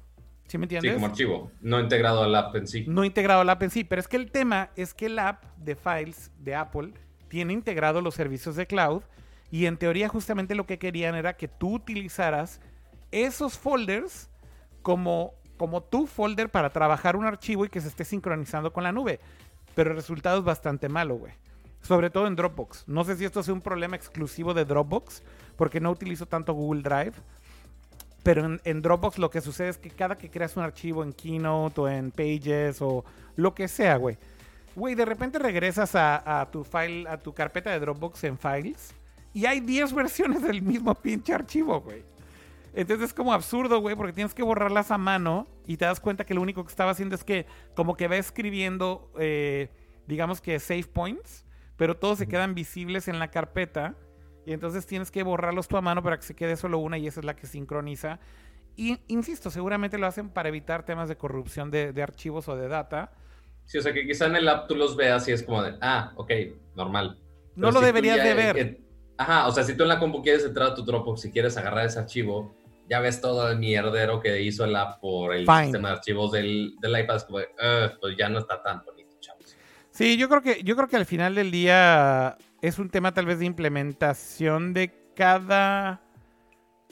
¿Sí 0.47 0.59
me 0.59 0.63
Sí, 0.69 0.77
entiendes? 0.77 0.95
como 0.95 1.07
archivo, 1.07 1.51
no 1.61 1.81
integrado 1.81 2.23
al 2.23 2.35
app 2.35 2.55
en 2.57 2.67
sí. 2.67 2.85
no 2.89 3.05
integrado 3.05 3.41
al 3.41 3.51
app 3.51 3.63
en 3.63 3.71
sí. 3.71 3.85
Pero 3.85 4.01
es 4.01 4.09
que 4.09 4.17
el 4.17 4.31
tema 4.31 4.71
es 4.77 4.95
que 4.95 5.07
el 5.07 5.19
app 5.19 5.45
de 5.57 5.75
Files 5.77 6.31
de 6.39 6.55
Apple 6.55 6.93
tiene 7.29 7.53
integrado 7.53 8.01
los 8.01 8.15
servicios 8.15 8.55
de 8.57 8.67
cloud 8.67 9.03
y 9.51 9.67
en 9.67 9.77
teoría 9.77 10.09
justamente 10.09 10.55
lo 10.55 10.67
que 10.67 10.79
querían 10.79 11.15
era 11.15 11.37
que 11.37 11.49
tú 11.49 11.75
utilizaras 11.75 12.61
esos 13.11 13.59
folders 13.59 14.29
como, 14.83 15.35
como 15.57 15.83
tu 15.83 16.07
folder 16.07 16.49
para 16.51 16.71
trabajar 16.71 17.17
un 17.17 17.25
archivo 17.27 17.65
y 17.65 17.69
que 17.69 17.81
se 17.81 17.89
esté 17.89 18.05
sincronizando 18.05 18.73
con 18.73 18.85
la 18.85 18.93
nube. 18.93 19.21
Pero 19.75 19.91
el 19.91 19.97
resultado 19.97 20.39
es 20.39 20.45
bastante 20.45 20.89
malo, 20.89 21.17
güey. 21.17 21.33
Sobre 21.83 22.11
todo 22.11 22.27
en 22.27 22.35
Dropbox. 22.37 22.85
No 22.89 23.05
sé 23.05 23.17
si 23.17 23.25
esto 23.25 23.41
es 23.41 23.49
un 23.49 23.61
problema 23.61 23.95
exclusivo 23.97 24.55
de 24.55 24.65
Dropbox, 24.65 25.23
porque 25.57 25.81
no 25.81 25.91
utilizo 25.91 26.27
tanto 26.27 26.53
Google 26.55 26.83
Drive. 26.83 27.13
Pero 28.27 28.45
en, 28.45 28.61
en 28.65 28.83
Dropbox 28.83 29.19
lo 29.19 29.31
que 29.31 29.41
sucede 29.41 29.69
es 29.69 29.79
que 29.79 29.89
cada 29.89 30.19
que 30.19 30.29
creas 30.29 30.57
un 30.57 30.65
archivo 30.65 31.05
en 31.05 31.13
Keynote 31.13 31.81
o 31.81 31.89
en 31.89 32.11
Pages 32.11 32.83
o 32.83 33.05
lo 33.37 33.55
que 33.55 33.69
sea, 33.69 33.99
güey. 33.99 34.19
Güey, 34.75 34.97
de 34.97 35.05
repente 35.05 35.39
regresas 35.39 35.95
a, 35.95 36.41
a 36.41 36.51
tu 36.51 36.65
file, 36.65 37.09
a 37.09 37.19
tu 37.19 37.33
carpeta 37.33 37.71
de 37.71 37.79
Dropbox 37.79 38.25
en 38.25 38.37
Files 38.37 38.93
y 39.33 39.47
hay 39.47 39.61
10 39.61 39.93
versiones 39.95 40.43
del 40.43 40.61
mismo 40.61 40.93
pinche 40.97 41.35
archivo, 41.35 41.81
güey. 41.81 42.03
Entonces 42.75 43.11
es 43.11 43.15
como 43.15 43.33
absurdo, 43.33 43.79
güey, 43.79 43.95
porque 43.95 44.13
tienes 44.13 44.35
que 44.35 44.43
borrarlas 44.43 44.91
a 44.91 44.99
mano 44.99 45.47
y 45.65 45.77
te 45.77 45.85
das 45.85 46.01
cuenta 46.01 46.27
que 46.27 46.35
lo 46.35 46.43
único 46.43 46.65
que 46.65 46.71
estaba 46.71 46.91
haciendo 46.91 47.15
es 47.15 47.23
que 47.23 47.47
como 47.77 47.97
que 47.97 48.09
va 48.09 48.17
escribiendo, 48.17 49.09
eh, 49.21 49.71
digamos 50.09 50.41
que 50.41 50.59
save 50.59 50.83
points, 50.83 51.45
pero 51.77 51.97
todos 51.97 52.19
se 52.19 52.27
quedan 52.27 52.57
visibles 52.57 53.07
en 53.07 53.21
la 53.21 53.31
carpeta 53.31 53.95
y 54.47 54.53
entonces 54.53 54.87
tienes 54.87 55.11
que 55.11 55.23
borrarlos 55.23 55.69
tú 55.69 55.77
a 55.77 55.83
mano 55.83 56.03
para 56.03 56.17
que 56.17 56.23
se 56.23 56.35
quede 56.35 56.57
solo 56.57 56.79
una 56.79 56.97
y 56.97 57.07
esa 57.07 57.21
es 57.21 57.27
la 57.27 57.37
que 57.37 57.47
sincroniza. 57.47 58.19
Y 58.77 58.99
insisto, 59.09 59.51
seguramente 59.51 59.99
lo 59.99 60.07
hacen 60.07 60.29
para 60.31 60.49
evitar 60.49 60.85
temas 60.85 61.09
de 61.09 61.17
corrupción 61.17 61.71
de, 61.71 61.93
de 61.93 62.03
archivos 62.03 62.49
o 62.49 62.57
de 62.57 62.69
data. 62.69 63.11
Sí, 63.65 63.79
o 63.79 63.83
sea, 63.83 63.93
que 63.93 64.07
quizá 64.07 64.27
en 64.27 64.37
el 64.37 64.49
app 64.49 64.69
tú 64.69 64.77
los 64.77 64.97
veas 64.97 65.27
y 65.29 65.33
es 65.33 65.43
como 65.43 65.63
de, 65.63 65.77
ah, 65.81 66.13
ok, 66.17 66.31
normal. 66.77 67.19
No 67.57 67.71
lo 67.71 67.81
si 67.81 67.87
deberías 67.87 68.17
de 68.23 68.35
ver. 68.35 68.57
en- 68.59 68.87
ajá, 69.19 69.49
o 69.49 69.53
sea, 69.53 69.65
si 69.65 69.77
tú 69.77 69.83
en 69.83 69.89
la 69.89 69.99
compu 69.99 70.23
quieres 70.23 70.45
entrar 70.45 70.69
a 70.69 70.75
tu 70.75 70.85
Dropbox 70.85 71.25
y 71.25 71.33
quieres 71.33 71.57
agarrar 71.57 71.87
ese 71.87 71.99
archivo, 71.99 72.55
ya 72.89 73.01
ves 73.01 73.21
todo 73.21 73.51
el 73.51 73.59
mierdero 73.59 74.21
que 74.21 74.41
hizo 74.43 74.65
el 74.65 74.77
app 74.77 75.01
por 75.01 75.35
el 75.35 75.47
Fine. 75.47 75.63
sistema 75.65 75.89
de 75.89 75.95
archivos 75.95 76.31
del, 76.31 76.77
del 76.81 77.01
iPad. 77.01 77.17
Es 77.17 77.25
como 77.25 77.39
de, 77.39 77.47
"Ugh, 77.47 77.99
pues 78.01 78.17
ya 78.17 78.29
no 78.29 78.39
está 78.39 78.63
tan 78.63 78.85
bonito, 78.85 79.17
chavos. 79.19 79.57
Sí, 79.91 80.17
yo 80.19 80.29
creo 80.29 80.43
que 80.43 80.63
yo 80.63 80.77
creo 80.77 80.87
que 80.87 80.97
al 80.97 81.07
final 81.07 81.35
del 81.35 81.51
día 81.51 82.37
es 82.63 82.79
un 82.79 82.91
tema 82.91 83.13
tal 83.13 83.27
vez 83.27 83.39
de 83.39 83.47
implementación 83.47 84.73
de 84.75 84.93
cada 85.15 86.01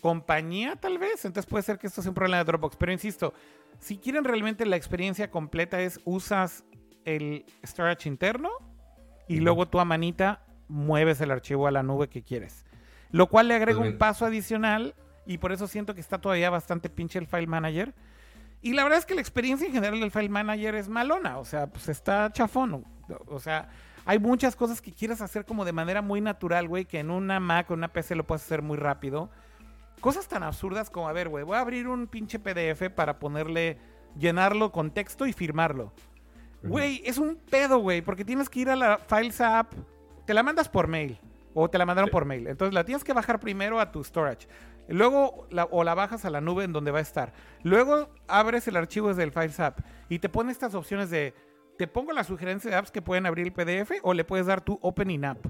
compañía, 0.01 0.77
tal 0.77 0.99
vez. 0.99 1.25
Entonces 1.25 1.49
puede 1.49 1.63
ser 1.63 1.79
que 1.79 1.87
esto 1.87 2.03
sea 2.03 2.11
un 2.11 2.15
problema 2.15 2.39
de 2.39 2.45
Dropbox. 2.45 2.77
Pero 2.77 2.93
insisto, 2.93 3.33
si 3.79 3.99
quieren 3.99 4.25
realmente 4.25 4.67
la 4.67 4.77
experiencia 4.77 5.31
completa 5.31 5.81
es 5.81 6.01
usas 6.05 6.65
el 7.05 7.45
storage 7.65 8.09
interno 8.09 8.51
y 9.29 9.41
luego 9.41 9.69
tú 9.69 9.81
a 9.81 9.85
manita 9.85 10.45
mueves 10.69 11.21
el 11.21 11.31
archivo 11.31 11.67
a 11.67 11.71
la 11.71 11.83
nube 11.83 12.09
que 12.09 12.23
quieres. 12.23 12.65
Lo 13.11 13.29
cual 13.29 13.49
le 13.49 13.55
agrega 13.55 13.79
un 13.79 13.99
paso 13.99 14.27
adicional 14.27 14.95
y 15.27 15.39
por 15.39 15.53
eso 15.53 15.67
siento 15.67 15.95
que 15.95 16.01
está 16.01 16.21
todavía 16.21 16.51
bastante 16.51 16.89
pinche 16.89 17.19
el 17.19 17.27
file 17.27 17.47
manager. 17.47 17.95
Y 18.61 18.73
la 18.73 18.83
verdad 18.83 18.99
es 18.99 19.07
que 19.07 19.15
la 19.15 19.21
experiencia 19.21 19.67
en 19.67 19.73
general 19.73 20.01
del 20.01 20.11
file 20.11 20.31
manager 20.31 20.75
es 20.75 20.89
malona, 20.89 21.39
o 21.39 21.45
sea, 21.45 21.67
pues 21.67 21.89
está 21.89 22.33
chafón. 22.33 22.85
O 23.27 23.39
sea, 23.39 23.69
hay 24.05 24.19
muchas 24.19 24.57
cosas 24.57 24.81
que 24.83 24.93
quieres 24.93 25.21
hacer 25.21 25.45
como 25.45 25.65
de 25.65 25.73
manera 25.73 26.03
muy 26.03 26.21
natural, 26.21 26.69
güey, 26.69 26.85
que 26.85 26.99
en 27.01 27.11
una 27.11 27.41
Mac 27.41 27.71
o 27.71 27.75
una 27.75 27.89
PC 27.89 28.15
lo 28.15 28.25
puedes 28.25 28.43
hacer 28.45 28.63
muy 28.63 28.77
rápido. 28.77 29.31
Cosas 30.01 30.29
tan 30.29 30.43
absurdas 30.43 30.91
como, 30.91 31.09
a 31.09 31.13
ver, 31.13 31.29
güey, 31.29 31.45
voy 31.45 31.57
a 31.57 31.61
abrir 31.61 31.89
un 31.89 32.07
pinche 32.07 32.39
PDF 32.39 32.91
para 32.95 33.19
ponerle, 33.19 33.79
llenarlo 34.19 34.71
con 34.73 34.91
texto 34.91 35.27
y 35.27 35.33
firmarlo. 35.33 35.93
Güey, 36.63 37.03
es 37.05 37.19
un 37.19 37.37
pedo, 37.37 37.79
güey, 37.79 38.01
porque 38.03 38.25
tienes 38.25 38.49
que 38.49 38.61
ir 38.61 38.71
a 38.71 38.77
la 38.77 38.99
Files 38.99 39.41
app, 39.41 39.73
te 40.27 40.33
la 40.33 40.43
mandas 40.43 40.69
por 40.69 40.89
mail 40.89 41.19
o 41.53 41.69
te 41.69 41.77
la 41.79 41.85
mandaron 41.87 42.09
Sí. 42.09 42.13
por 42.13 42.25
mail. 42.25 42.47
Entonces 42.49 42.73
la 42.75 42.85
tienes 42.85 43.05
que 43.05 43.13
bajar 43.13 43.39
primero 43.39 43.81
a 43.81 43.93
tu 43.93 44.03
storage. 44.03 44.49
Luego 44.89 45.47
la- 45.51 45.65
o 45.71 45.85
la 45.85 45.95
bajas 45.95 46.25
a 46.25 46.31
la 46.31 46.41
nube 46.41 46.65
en 46.65 46.73
donde 46.73 46.91
va 46.91 46.99
a 46.99 47.03
estar. 47.03 47.33
Luego 47.63 48.09
abres 48.29 48.67
el 48.69 48.77
archivo 48.77 49.09
desde 49.09 49.23
el 49.23 49.33
Files 49.33 49.61
App 49.61 49.81
y 50.09 50.19
te 50.19 50.29
pone 50.29 50.53
estas 50.53 50.75
opciones 50.75 51.11
de 51.11 51.35
te 51.79 51.87
pongo 51.87 52.13
la 52.13 52.25
sugerencia 52.25 52.71
de 52.71 52.77
apps 52.77 52.91
que 52.91 53.03
pueden 53.03 53.27
abrir 53.27 53.47
el 53.47 53.53
PDF 53.53 53.93
o 54.03 54.15
le 54.15 54.25
puedes 54.25 54.47
dar 54.47 54.61
tu 54.61 54.79
Opening 54.83 55.25
App. 55.25 55.47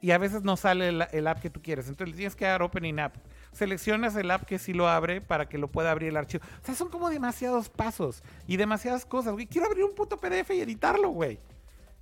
Y 0.00 0.10
a 0.10 0.18
veces 0.18 0.42
no 0.42 0.56
sale 0.56 0.88
el, 0.88 1.04
el 1.12 1.26
app 1.26 1.40
que 1.40 1.48
tú 1.50 1.62
quieres. 1.62 1.88
Entonces 1.88 2.12
le 2.12 2.16
tienes 2.16 2.36
que 2.36 2.44
dar 2.44 2.62
Opening 2.62 2.98
App. 3.00 3.16
Seleccionas 3.52 4.14
el 4.16 4.30
app 4.30 4.44
que 4.44 4.58
sí 4.58 4.74
lo 4.74 4.88
abre 4.88 5.20
para 5.22 5.48
que 5.48 5.56
lo 5.58 5.68
pueda 5.68 5.90
abrir 5.90 6.10
el 6.10 6.16
archivo. 6.18 6.44
O 6.62 6.66
sea, 6.66 6.74
son 6.74 6.90
como 6.90 7.08
demasiados 7.08 7.70
pasos 7.70 8.22
y 8.46 8.56
demasiadas 8.58 9.06
cosas, 9.06 9.32
güey. 9.32 9.46
Quiero 9.46 9.66
abrir 9.66 9.84
un 9.84 9.94
puto 9.94 10.18
PDF 10.18 10.50
y 10.50 10.60
editarlo, 10.60 11.08
güey. 11.08 11.38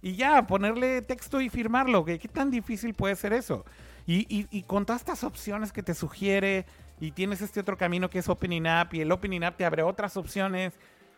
Y 0.02 0.16
ya, 0.16 0.46
ponerle 0.46 1.00
texto 1.02 1.40
y 1.40 1.48
firmarlo, 1.48 2.02
güey. 2.02 2.18
¿Qué 2.18 2.28
tan 2.28 2.50
difícil 2.50 2.94
puede 2.94 3.14
ser 3.16 3.32
eso? 3.32 3.64
Y, 4.06 4.26
y- 4.28 4.48
y 4.50 4.64
con 4.64 4.84
todas 4.84 5.00
estas 5.00 5.22
opciones 5.24 5.72
que 5.72 5.82
te 5.82 5.94
sugiere, 5.94 6.66
y 7.00 7.12
tienes 7.12 7.40
este 7.42 7.60
otro 7.60 7.76
camino 7.78 8.10
que 8.10 8.18
es 8.18 8.28
Opening 8.28 8.66
App, 8.66 8.92
y 8.92 9.00
el 9.00 9.10
Opening 9.12 9.44
App 9.44 9.56
te 9.56 9.64
abre 9.64 9.82
otras 9.82 10.16
opciones. 10.16 10.74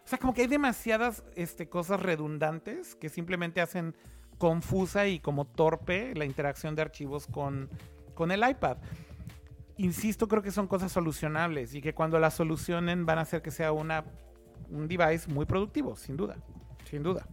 O 0.06 0.08
sea, 0.08 0.18
como 0.18 0.32
que 0.34 0.42
hay 0.42 0.46
demasiadas 0.46 1.24
este, 1.34 1.68
cosas 1.68 2.00
redundantes 2.00 2.94
que 2.94 3.08
simplemente 3.08 3.60
hacen 3.60 3.96
confusa 4.38 5.08
y 5.08 5.18
como 5.18 5.46
torpe 5.46 6.14
la 6.14 6.24
interacción 6.24 6.76
de 6.76 6.82
archivos 6.82 7.26
con, 7.26 7.68
con 8.14 8.30
el 8.30 8.48
iPad. 8.48 8.76
Insisto, 9.78 10.28
creo 10.28 10.42
que 10.42 10.52
son 10.52 10.68
cosas 10.68 10.92
solucionables 10.92 11.74
y 11.74 11.82
que 11.82 11.92
cuando 11.92 12.20
las 12.20 12.34
solucionen 12.34 13.04
van 13.04 13.18
a 13.18 13.22
hacer 13.22 13.42
que 13.42 13.50
sea 13.50 13.72
una, 13.72 14.04
un 14.70 14.86
device 14.86 15.28
muy 15.28 15.44
productivo, 15.44 15.96
sin 15.96 16.16
duda. 16.16 16.36
Sin 16.88 17.02
duda. 17.02 17.26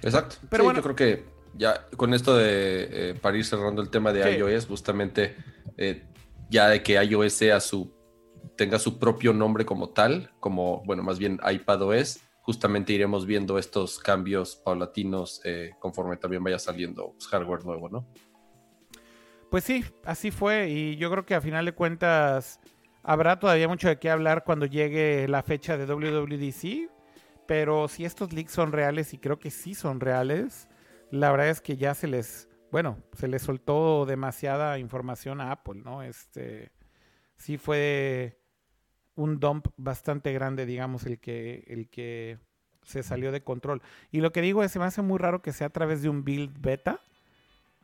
Exacto. 0.00 0.36
Pero 0.48 0.62
Sí, 0.62 0.64
bueno. 0.64 0.78
yo 0.78 0.82
creo 0.82 0.96
que 0.96 1.24
ya 1.58 1.88
con 1.98 2.14
esto 2.14 2.36
de, 2.38 3.10
eh, 3.10 3.14
para 3.20 3.36
ir 3.36 3.44
cerrando 3.44 3.82
el 3.82 3.90
tema 3.90 4.14
de 4.14 4.22
Sí. 4.22 4.38
iOS, 4.38 4.66
justamente 4.66 5.36
eh, 5.76 6.02
ya 6.48 6.68
de 6.68 6.82
que 6.82 6.94
iOS 7.04 7.34
sea 7.34 7.60
su, 7.60 7.92
tenga 8.62 8.78
su 8.78 8.96
propio 8.96 9.32
nombre 9.32 9.66
como 9.66 9.88
tal, 9.88 10.30
como, 10.38 10.84
bueno, 10.84 11.02
más 11.02 11.18
bien 11.18 11.40
iPadOS, 11.44 12.20
justamente 12.42 12.92
iremos 12.92 13.26
viendo 13.26 13.58
estos 13.58 13.98
cambios 13.98 14.54
paulatinos 14.54 15.40
eh, 15.44 15.72
conforme 15.80 16.16
también 16.16 16.44
vaya 16.44 16.60
saliendo 16.60 17.10
pues, 17.10 17.26
hardware 17.26 17.64
nuevo, 17.64 17.88
¿no? 17.88 18.06
Pues 19.50 19.64
sí, 19.64 19.84
así 20.04 20.30
fue 20.30 20.70
y 20.70 20.96
yo 20.96 21.10
creo 21.10 21.26
que 21.26 21.34
a 21.34 21.40
final 21.40 21.64
de 21.64 21.72
cuentas 21.72 22.60
habrá 23.02 23.40
todavía 23.40 23.66
mucho 23.66 23.88
de 23.88 23.98
qué 23.98 24.10
hablar 24.10 24.44
cuando 24.44 24.66
llegue 24.66 25.26
la 25.26 25.42
fecha 25.42 25.76
de 25.76 25.92
WWDC, 25.92 26.88
pero 27.48 27.88
si 27.88 28.04
estos 28.04 28.32
leaks 28.32 28.52
son 28.52 28.70
reales 28.70 29.12
y 29.12 29.18
creo 29.18 29.40
que 29.40 29.50
sí 29.50 29.74
son 29.74 29.98
reales, 29.98 30.68
la 31.10 31.32
verdad 31.32 31.48
es 31.48 31.60
que 31.60 31.76
ya 31.76 31.94
se 31.94 32.06
les, 32.06 32.48
bueno, 32.70 33.02
se 33.12 33.26
les 33.26 33.42
soltó 33.42 34.06
demasiada 34.06 34.78
información 34.78 35.40
a 35.40 35.50
Apple, 35.50 35.82
¿no? 35.84 36.04
Este 36.04 36.70
sí 37.36 37.58
fue 37.58 38.38
un 39.16 39.40
dump 39.40 39.68
bastante 39.76 40.32
grande, 40.32 40.66
digamos, 40.66 41.04
el 41.06 41.18
que 41.18 41.64
el 41.66 41.88
que 41.88 42.38
se 42.84 43.02
salió 43.02 43.32
de 43.32 43.42
control. 43.42 43.82
Y 44.10 44.20
lo 44.20 44.32
que 44.32 44.42
digo 44.42 44.62
es, 44.62 44.72
se 44.72 44.78
me 44.78 44.84
hace 44.84 45.02
muy 45.02 45.18
raro 45.18 45.42
que 45.42 45.52
sea 45.52 45.68
a 45.68 45.70
través 45.70 46.02
de 46.02 46.08
un 46.08 46.24
build 46.24 46.60
beta. 46.60 47.00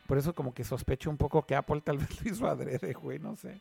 Por 0.06 0.18
eso 0.18 0.34
como 0.34 0.54
que 0.54 0.64
sospecho 0.64 1.10
un 1.10 1.18
poco 1.18 1.46
que 1.46 1.54
Apple 1.54 1.82
tal 1.82 1.98
vez 1.98 2.22
lo 2.22 2.30
hizo 2.30 2.46
adrede, 2.46 2.92
güey, 2.94 3.18
no 3.18 3.36
sé. 3.36 3.60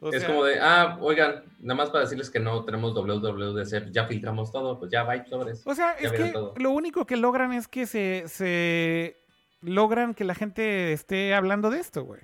O 0.00 0.10
es 0.10 0.20
sea, 0.20 0.30
como 0.30 0.44
de, 0.44 0.58
ah, 0.60 0.98
oigan, 1.00 1.44
nada 1.60 1.76
más 1.76 1.90
para 1.90 2.02
decirles 2.02 2.28
que 2.28 2.40
no 2.40 2.64
tenemos 2.64 2.92
WWDC, 2.92 3.92
ya 3.92 4.06
filtramos 4.06 4.50
todo, 4.50 4.76
pues 4.78 4.90
ya 4.90 5.04
va 5.04 5.24
sobres. 5.24 5.62
O 5.64 5.76
sea, 5.76 5.92
es 5.92 6.10
que 6.10 6.30
todo. 6.30 6.54
lo 6.56 6.72
único 6.72 7.06
que 7.06 7.16
logran 7.16 7.52
es 7.52 7.68
que 7.68 7.86
se, 7.86 8.24
se 8.26 9.16
logran 9.60 10.14
que 10.14 10.24
la 10.24 10.34
gente 10.34 10.92
esté 10.92 11.34
hablando 11.34 11.70
de 11.70 11.78
esto, 11.78 12.02
güey. 12.02 12.20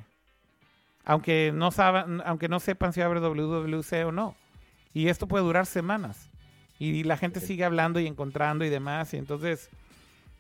Aunque 1.04 1.52
no 1.54 1.70
saben, 1.70 2.20
aunque 2.24 2.48
no 2.48 2.58
sepan 2.58 2.92
si 2.92 3.00
abre 3.00 3.20
WWC 3.20 4.06
o 4.06 4.12
no. 4.12 4.34
Y 4.98 5.08
esto 5.08 5.28
puede 5.28 5.44
durar 5.44 5.66
semanas. 5.66 6.28
Y 6.80 7.04
la 7.04 7.16
gente 7.16 7.38
sigue 7.38 7.64
hablando 7.64 8.00
y 8.00 8.06
encontrando 8.08 8.64
y 8.64 8.68
demás. 8.68 9.14
Y 9.14 9.16
entonces 9.16 9.68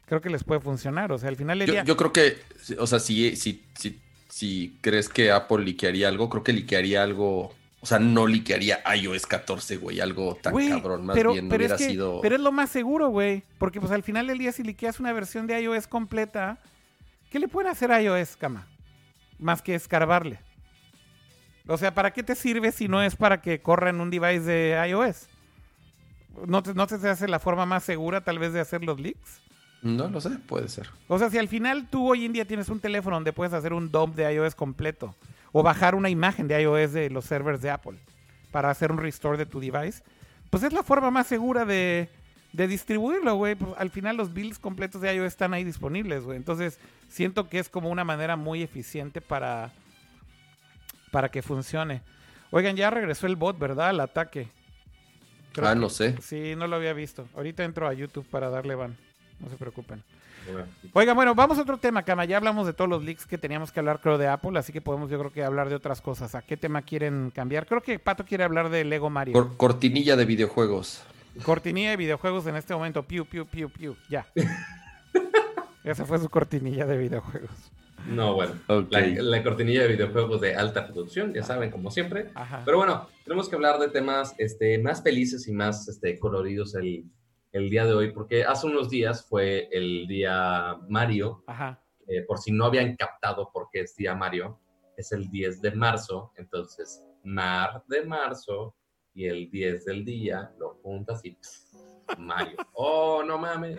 creo 0.06 0.20
que 0.20 0.30
les 0.30 0.42
puede 0.42 0.60
funcionar. 0.60 1.12
O 1.12 1.18
sea, 1.18 1.28
al 1.28 1.36
final 1.36 1.60
del 1.60 1.68
Yo, 1.68 1.72
día. 1.74 1.84
yo 1.84 1.96
creo 1.96 2.12
que, 2.12 2.38
o 2.76 2.86
sea, 2.88 2.98
si, 2.98 3.36
si, 3.36 3.62
si, 3.74 4.00
si 4.28 4.76
crees 4.80 5.08
que 5.08 5.30
Apple 5.30 5.64
liquearía 5.64 6.08
algo, 6.08 6.28
creo 6.28 6.42
que 6.42 6.52
liquearía 6.52 7.04
algo, 7.04 7.54
o 7.80 7.86
sea, 7.86 8.00
no 8.00 8.26
liquearía 8.26 8.80
iOS 8.96 9.26
14, 9.26 9.76
güey, 9.76 10.00
algo 10.00 10.34
tan 10.42 10.52
Güey, 10.54 10.70
cabrón, 10.70 11.06
más 11.06 11.14
pero, 11.16 11.32
bien 11.34 11.48
pero 11.48 11.60
hubiera 11.60 11.76
es 11.76 11.80
que- 11.80 11.90
sido... 11.90 12.20
Pero 12.20 12.34
es 12.34 12.40
lo 12.40 12.50
más 12.50 12.68
seguro, 12.70 13.10
güey. 13.10 13.44
Porque 13.58 13.78
pues 13.80 13.92
al 13.92 14.02
final 14.02 14.26
del 14.26 14.38
día, 14.38 14.50
si 14.50 14.64
liqueas 14.64 14.98
una 14.98 15.12
versión 15.12 15.46
de 15.46 15.60
iOS 15.62 15.86
completa, 15.86 16.58
¿qué 17.30 17.38
le 17.38 17.46
pueden 17.46 17.70
hacer 17.70 17.92
a 17.92 18.02
iOS, 18.02 18.36
cama? 18.36 18.66
Más 19.38 19.62
que 19.62 19.76
escarbarle. 19.76 20.40
O 21.68 21.76
sea, 21.76 21.94
¿para 21.94 22.12
qué 22.12 22.22
te 22.22 22.34
sirve 22.34 22.72
si 22.72 22.88
no 22.88 23.02
es 23.02 23.14
para 23.14 23.42
que 23.42 23.60
corra 23.60 23.90
en 23.90 24.00
un 24.00 24.10
device 24.10 24.40
de 24.40 24.88
iOS? 24.88 25.28
¿No 26.46 26.62
te, 26.62 26.72
no 26.72 26.86
te 26.86 26.94
hace 26.94 27.28
la 27.28 27.38
forma 27.38 27.66
más 27.66 27.84
segura 27.84 28.22
tal 28.22 28.38
vez 28.38 28.52
de 28.52 28.60
hacer 28.60 28.82
los 28.82 28.98
leaks? 28.98 29.42
No 29.82 30.08
lo 30.08 30.20
sé, 30.20 30.30
puede 30.30 30.68
ser. 30.68 30.88
O 31.06 31.18
sea, 31.18 31.30
si 31.30 31.38
al 31.38 31.48
final 31.48 31.86
tú 31.88 32.10
hoy 32.10 32.24
en 32.24 32.32
día 32.32 32.46
tienes 32.46 32.68
un 32.68 32.80
teléfono 32.80 33.16
donde 33.16 33.32
puedes 33.32 33.52
hacer 33.52 33.72
un 33.72 33.90
dump 33.90 34.16
de 34.16 34.32
iOS 34.32 34.54
completo 34.54 35.14
o 35.52 35.62
bajar 35.62 35.94
una 35.94 36.08
imagen 36.08 36.48
de 36.48 36.60
iOS 36.62 36.92
de 36.92 37.10
los 37.10 37.26
servers 37.26 37.60
de 37.60 37.70
Apple 37.70 37.98
para 38.50 38.70
hacer 38.70 38.90
un 38.90 38.98
restore 38.98 39.36
de 39.36 39.46
tu 39.46 39.60
device, 39.60 40.02
pues 40.50 40.62
es 40.62 40.72
la 40.72 40.82
forma 40.82 41.10
más 41.10 41.26
segura 41.26 41.64
de, 41.64 42.08
de 42.52 42.66
distribuirlo, 42.66 43.34
güey. 43.36 43.54
Pues 43.54 43.72
al 43.76 43.90
final 43.90 44.16
los 44.16 44.32
builds 44.32 44.58
completos 44.58 45.00
de 45.02 45.14
iOS 45.14 45.26
están 45.26 45.52
ahí 45.52 45.64
disponibles, 45.64 46.24
güey. 46.24 46.38
Entonces 46.38 46.78
siento 47.08 47.48
que 47.48 47.58
es 47.58 47.68
como 47.68 47.90
una 47.90 48.04
manera 48.04 48.36
muy 48.36 48.62
eficiente 48.62 49.20
para, 49.20 49.70
para 51.10 51.30
que 51.30 51.42
funcione. 51.42 52.02
Oigan, 52.50 52.76
ya 52.76 52.90
regresó 52.90 53.26
el 53.26 53.36
bot, 53.36 53.58
¿verdad? 53.58 53.88
Al 53.90 54.00
ataque. 54.00 54.48
Creo 55.52 55.68
ah, 55.68 55.74
no 55.74 55.88
sé. 55.90 56.16
Sí, 56.22 56.54
no 56.56 56.66
lo 56.66 56.76
había 56.76 56.92
visto. 56.92 57.26
Ahorita 57.36 57.64
entro 57.64 57.88
a 57.88 57.92
YouTube 57.92 58.26
para 58.28 58.48
darle 58.50 58.74
van. 58.74 58.96
No 59.40 59.48
se 59.50 59.56
preocupen. 59.56 60.02
Bueno, 60.50 60.66
Oigan, 60.94 61.14
bueno, 61.16 61.34
vamos 61.34 61.58
a 61.58 61.62
otro 61.62 61.76
tema, 61.78 62.02
Cama. 62.04 62.24
Ya 62.24 62.38
hablamos 62.38 62.66
de 62.66 62.72
todos 62.72 62.88
los 62.88 63.04
leaks 63.04 63.26
que 63.26 63.36
teníamos 63.36 63.70
que 63.70 63.80
hablar, 63.80 64.00
creo, 64.00 64.16
de 64.16 64.28
Apple, 64.28 64.58
así 64.58 64.72
que 64.72 64.80
podemos, 64.80 65.10
yo 65.10 65.18
creo 65.18 65.32
que 65.32 65.44
hablar 65.44 65.68
de 65.68 65.74
otras 65.74 66.00
cosas. 66.00 66.34
¿A 66.34 66.42
qué 66.42 66.56
tema 66.56 66.80
quieren 66.82 67.30
cambiar? 67.34 67.66
Creo 67.66 67.82
que 67.82 67.98
Pato 67.98 68.24
quiere 68.24 68.44
hablar 68.44 68.70
de 68.70 68.84
Lego 68.84 69.10
Mario. 69.10 69.34
Cor- 69.34 69.56
cortinilla 69.58 70.16
de 70.16 70.24
videojuegos. 70.24 71.02
cortinilla 71.44 71.90
de 71.90 71.96
videojuegos 71.98 72.46
en 72.46 72.56
este 72.56 72.72
momento. 72.74 73.02
Piu, 73.02 73.26
piu, 73.26 73.44
piu, 73.46 73.68
piu. 73.68 73.96
Ya. 74.08 74.26
Esa 75.84 76.04
fue 76.06 76.18
su 76.18 76.28
cortinilla 76.28 76.86
de 76.86 76.96
videojuegos. 76.98 77.50
No, 78.06 78.34
bueno. 78.34 78.52
Ok. 78.68 78.90
La, 78.90 79.00
la 79.06 79.42
cortinilla 79.42 79.82
de 79.82 79.88
videojuegos 79.88 80.40
de 80.40 80.54
alta 80.54 80.86
producción, 80.86 81.32
ya 81.34 81.42
saben, 81.42 81.70
como 81.70 81.90
siempre. 81.90 82.30
Ajá. 82.34 82.62
Pero 82.64 82.78
bueno, 82.78 83.08
tenemos 83.24 83.48
que 83.48 83.56
hablar 83.56 83.78
de 83.78 83.88
temas 83.88 84.34
este, 84.38 84.78
más 84.78 85.02
felices 85.02 85.46
y 85.48 85.52
más 85.52 85.88
este, 85.88 86.18
coloridos 86.18 86.74
el, 86.74 87.04
el 87.52 87.70
día 87.70 87.84
de 87.84 87.94
hoy, 87.94 88.12
porque 88.12 88.44
hace 88.44 88.66
unos 88.66 88.88
días 88.90 89.26
fue 89.26 89.68
el 89.72 90.06
día 90.06 90.76
Mario. 90.88 91.42
Ajá. 91.46 91.82
eh, 92.06 92.22
por 92.22 92.38
si 92.38 92.52
no 92.52 92.64
habían 92.66 92.96
captado 92.96 93.50
por 93.52 93.68
qué 93.70 93.80
es 93.80 93.94
día 93.96 94.14
Mario, 94.14 94.58
es 94.96 95.12
el 95.12 95.28
10 95.30 95.60
de 95.60 95.70
marzo. 95.72 96.32
Entonces, 96.36 97.02
Mar 97.24 97.82
de 97.88 98.04
marzo 98.06 98.74
y 99.12 99.26
el 99.26 99.50
10 99.50 99.84
del 99.84 100.04
día 100.04 100.50
lo 100.58 100.74
juntas 100.82 101.20
y 101.24 101.32
pff, 101.32 102.18
Mario. 102.18 102.56
Oh, 102.72 103.22
no 103.26 103.36
mames. 103.38 103.78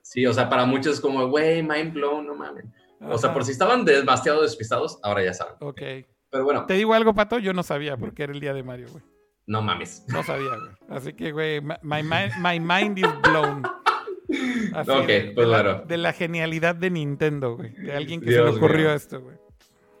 Sí, 0.00 0.24
o 0.24 0.32
sea, 0.32 0.48
para 0.48 0.64
muchos 0.64 0.94
es 0.94 1.00
como, 1.00 1.28
güey, 1.28 1.62
mind 1.62 1.92
blown, 1.92 2.26
no 2.26 2.34
mames. 2.34 2.64
O 3.00 3.18
sea, 3.18 3.32
por 3.32 3.44
si 3.44 3.52
estaban 3.52 3.84
demasiado 3.84 4.42
despistados, 4.42 4.98
ahora 5.02 5.22
ya 5.24 5.34
saben. 5.34 5.54
Ok. 5.60 5.80
Pero 6.30 6.44
bueno, 6.44 6.66
¿Te 6.66 6.74
digo 6.74 6.94
algo, 6.94 7.14
Pato? 7.14 7.38
Yo 7.38 7.52
no 7.52 7.62
sabía 7.62 7.96
porque 7.96 8.24
era 8.24 8.32
el 8.32 8.40
día 8.40 8.52
de 8.52 8.62
Mario, 8.62 8.88
güey. 8.90 9.02
no 9.46 9.62
mames. 9.62 10.04
No 10.08 10.22
sabía, 10.22 10.50
güey. 10.56 10.70
Así 10.90 11.12
que, 11.14 11.32
güey, 11.32 11.60
my, 11.60 11.74
my 11.82 12.02
mind, 12.02 12.32
my 12.40 12.60
mind 12.60 12.98
is 12.98 13.08
blown. 13.22 13.62
Así 14.74 14.90
Ok, 14.90 15.06
de, 15.06 15.32
pues 15.34 15.46
de 15.46 15.52
la, 15.52 15.62
bueno. 15.62 15.82
de 15.86 15.96
la 15.96 16.12
genialidad 16.12 16.74
de 16.74 16.90
Nintendo, 16.90 17.56
güey. 17.56 17.72
De 17.72 17.92
alguien 17.96 18.20
que 18.20 18.30
se 18.32 18.42
le 18.42 18.50
ocurrió 18.50 18.88
mío. 18.88 18.92
esto, 18.94 19.20
güey. 19.22 19.36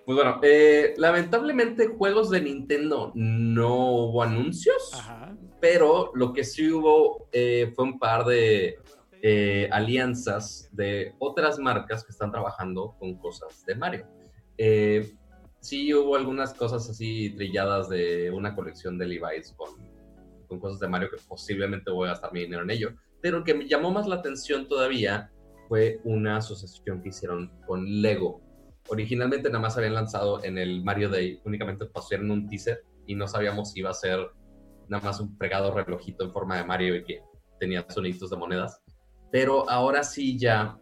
Pues 0.04 0.16
bueno, 0.16 0.38
eh, 0.42 0.94
lamentablemente 0.98 1.86
juegos 1.88 2.28
de 2.30 2.40
Nintendo 2.42 3.12
no 3.14 3.74
hubo 4.06 4.22
anuncios. 4.22 4.92
Ajá. 4.94 5.34
pero 5.60 6.10
lo 6.14 6.32
que 6.32 6.44
sí 6.44 6.70
hubo 6.70 7.28
eh, 7.32 7.72
fue 7.74 7.84
un 7.84 7.98
par 7.98 8.24
de 8.26 8.78
eh, 9.22 9.68
alianzas 9.72 10.68
de 10.72 11.14
otras 11.18 11.58
marcas 11.58 12.04
que 12.04 12.12
están 12.12 12.30
trabajando 12.30 12.94
con 12.98 13.16
cosas 13.18 13.64
de 13.66 13.74
Mario. 13.74 14.06
Eh, 14.56 15.12
sí 15.60 15.92
hubo 15.94 16.16
algunas 16.16 16.54
cosas 16.54 16.88
así 16.88 17.30
trilladas 17.30 17.88
de 17.88 18.30
una 18.30 18.54
colección 18.54 18.98
de 18.98 19.06
Levi's 19.06 19.54
con, 19.56 20.60
cosas 20.60 20.80
de 20.80 20.88
Mario 20.88 21.10
que 21.10 21.18
posiblemente 21.28 21.90
voy 21.90 22.06
a 22.06 22.12
gastar 22.12 22.32
mi 22.32 22.40
dinero 22.40 22.62
en 22.62 22.70
ello, 22.70 22.90
pero 23.20 23.44
que 23.44 23.54
me 23.54 23.68
llamó 23.68 23.90
más 23.90 24.06
la 24.06 24.16
atención 24.16 24.66
todavía 24.66 25.30
fue 25.68 26.00
una 26.04 26.38
asociación 26.38 27.02
que 27.02 27.10
hicieron 27.10 27.50
con 27.66 27.84
Lego. 28.00 28.40
Originalmente 28.88 29.48
nada 29.48 29.60
más 29.60 29.76
habían 29.76 29.94
lanzado 29.94 30.42
en 30.42 30.56
el 30.56 30.82
Mario 30.82 31.10
Day, 31.10 31.40
únicamente 31.44 31.84
pusieron 31.84 32.30
un 32.30 32.48
teaser 32.48 32.82
y 33.06 33.14
no 33.14 33.28
sabíamos 33.28 33.72
si 33.72 33.80
iba 33.80 33.90
a 33.90 33.94
ser 33.94 34.30
nada 34.88 35.04
más 35.04 35.20
un 35.20 35.36
fregado 35.36 35.74
relojito 35.74 36.24
en 36.24 36.32
forma 36.32 36.56
de 36.56 36.64
Mario 36.64 36.96
y 36.96 37.04
que 37.04 37.20
tenía 37.60 37.84
soniditos 37.90 38.30
de 38.30 38.36
monedas. 38.36 38.80
Pero 39.30 39.68
ahora 39.68 40.02
sí 40.02 40.38
ya 40.38 40.78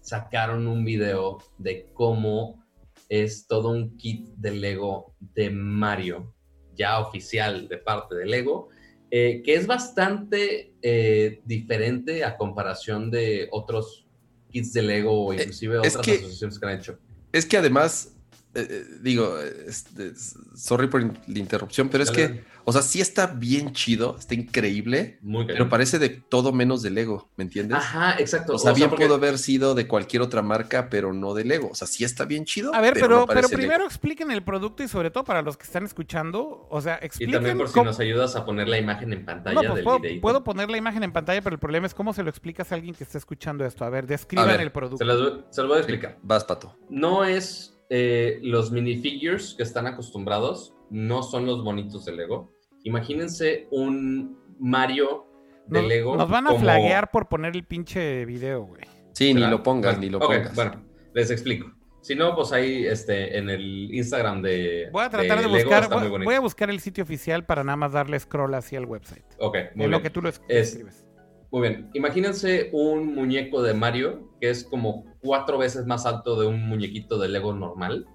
sacaron 0.00 0.66
un 0.66 0.84
video 0.84 1.38
de 1.58 1.86
cómo 1.92 2.64
es 3.08 3.46
todo 3.46 3.70
un 3.70 3.96
kit 3.96 4.28
de 4.36 4.52
Lego 4.52 5.14
de 5.20 5.50
Mario 5.50 6.34
ya 6.74 7.00
oficial 7.00 7.68
de 7.68 7.78
parte 7.78 8.14
de 8.14 8.26
Lego, 8.26 8.68
eh, 9.10 9.42
que 9.44 9.54
es 9.54 9.66
bastante 9.66 10.74
eh, 10.82 11.40
diferente 11.44 12.24
a 12.24 12.36
comparación 12.36 13.10
de 13.10 13.48
otros 13.50 14.06
kits 14.50 14.72
de 14.72 14.82
Lego 14.82 15.26
o 15.26 15.32
inclusive 15.32 15.78
otras 15.78 15.96
asociaciones 15.96 16.58
que 16.58 16.66
han 16.66 16.78
hecho. 16.78 16.98
Es 17.32 17.44
que 17.44 17.56
además 17.56 18.17
eh, 18.58 18.66
eh, 18.68 18.84
digo, 19.00 19.38
este, 19.38 20.12
sorry 20.56 20.88
por 20.88 21.02
la 21.02 21.38
interrupción, 21.38 21.88
pero 21.88 22.02
es 22.02 22.10
que, 22.10 22.42
o 22.64 22.72
sea, 22.72 22.82
sí 22.82 23.00
está 23.00 23.28
bien 23.28 23.72
chido, 23.72 24.16
está 24.18 24.34
increíble, 24.34 25.20
pero 25.46 25.68
parece 25.68 26.00
de 26.00 26.08
todo 26.08 26.52
menos 26.52 26.82
de 26.82 26.90
Lego, 26.90 27.28
¿me 27.36 27.44
entiendes? 27.44 27.78
Ajá, 27.78 28.16
exacto. 28.18 28.54
O 28.54 28.58
sea, 28.58 28.72
bien 28.72 28.90
pudo 28.90 29.14
haber 29.14 29.38
sido 29.38 29.74
de 29.74 29.86
cualquier 29.86 30.22
otra 30.22 30.42
marca, 30.42 30.88
pero 30.90 31.12
no 31.12 31.34
de 31.34 31.44
Lego. 31.44 31.68
O 31.70 31.74
sea, 31.76 31.86
sí 31.86 32.02
está 32.02 32.24
bien 32.24 32.44
chido. 32.44 32.74
A 32.74 32.80
ver, 32.80 32.94
pero, 32.94 33.26
pero, 33.26 33.48
primero 33.48 33.84
expliquen 33.84 34.32
el 34.32 34.42
producto 34.42 34.82
y 34.82 34.88
sobre 34.88 35.10
todo 35.10 35.22
para 35.22 35.42
los 35.42 35.56
que 35.56 35.64
están 35.64 35.84
escuchando, 35.84 36.66
o 36.68 36.80
sea, 36.80 36.96
expliquen. 36.96 37.30
Y 37.30 37.32
también 37.34 37.58
por 37.58 37.68
si 37.68 37.80
nos 37.80 38.00
ayudas 38.00 38.34
a 38.34 38.44
poner 38.44 38.68
la 38.68 38.78
imagen 38.78 39.12
en 39.12 39.24
pantalla 39.24 39.60
pues 39.60 39.74
del 39.76 39.84
puedo. 39.84 40.00
Puedo 40.20 40.44
poner 40.44 40.68
la 40.68 40.78
imagen 40.78 41.04
en 41.04 41.12
pantalla, 41.12 41.42
pero 41.42 41.54
el 41.54 41.60
problema 41.60 41.86
es 41.86 41.94
cómo 41.94 42.12
se 42.12 42.24
lo 42.24 42.30
explicas 42.30 42.72
a 42.72 42.74
alguien 42.74 42.94
que 42.94 43.04
está 43.04 43.18
escuchando 43.18 43.64
esto. 43.64 43.84
A 43.84 43.90
ver, 43.90 44.08
describan 44.08 44.60
el 44.60 44.72
producto. 44.72 44.98
Se 44.98 45.04
lo, 45.04 45.46
se 45.50 45.62
lo 45.62 45.68
voy 45.68 45.76
a 45.76 45.80
explicar. 45.80 46.18
Vas, 46.22 46.44
Pato. 46.44 46.74
No 46.90 47.24
es 47.24 47.77
eh, 47.90 48.38
los 48.42 48.70
minifigures 48.70 49.54
que 49.54 49.62
están 49.62 49.86
acostumbrados 49.86 50.74
no 50.90 51.22
son 51.22 51.46
los 51.46 51.64
bonitos 51.64 52.04
de 52.04 52.12
Lego. 52.12 52.52
Imagínense 52.84 53.66
un 53.70 54.38
Mario 54.58 55.26
de 55.66 55.82
Lego. 55.82 56.16
Nos 56.16 56.28
van 56.28 56.46
a 56.46 56.54
flaguear 56.54 57.10
por 57.10 57.28
poner 57.28 57.54
el 57.56 57.64
pinche 57.64 58.24
video, 58.24 58.62
güey. 58.62 58.82
Sí, 59.12 59.34
ni 59.34 59.46
lo 59.46 59.62
pongas, 59.62 59.98
ni 59.98 60.08
lo 60.08 60.18
pongas. 60.18 60.54
Bueno, 60.54 60.84
les 61.14 61.30
explico. 61.30 61.72
Si 62.00 62.14
no, 62.14 62.34
pues 62.34 62.52
ahí 62.52 62.86
este, 62.86 63.36
en 63.36 63.50
el 63.50 63.92
Instagram 63.92 64.40
de. 64.42 64.88
Voy 64.92 65.04
a 65.04 65.10
tratar 65.10 65.40
de, 65.40 65.46
buscar. 65.46 65.88
Voy, 66.24 66.34
a 66.34 66.40
buscar 66.40 66.70
el 66.70 66.80
sitio 66.80 67.04
oficial 67.04 67.44
para 67.44 67.64
nada 67.64 67.76
más 67.76 67.92
darle 67.92 68.18
scroll 68.18 68.54
hacia 68.54 68.78
el 68.78 68.86
website. 68.86 69.24
Ok, 69.38 69.56
muy 69.74 69.86
en 69.86 69.90
lo 69.90 70.00
que 70.00 70.10
tú 70.10 70.22
lo 70.22 70.28
escribes. 70.28 71.07
Muy 71.50 71.68
bien. 71.68 71.90
Imagínense 71.94 72.70
un 72.72 73.14
muñeco 73.14 73.62
de 73.62 73.74
Mario 73.74 74.28
que 74.40 74.50
es 74.50 74.64
como 74.64 75.04
cuatro 75.20 75.58
veces 75.58 75.86
más 75.86 76.06
alto 76.06 76.38
de 76.40 76.46
un 76.46 76.68
muñequito 76.68 77.18
de 77.18 77.28
Lego 77.28 77.54
normal, 77.54 78.06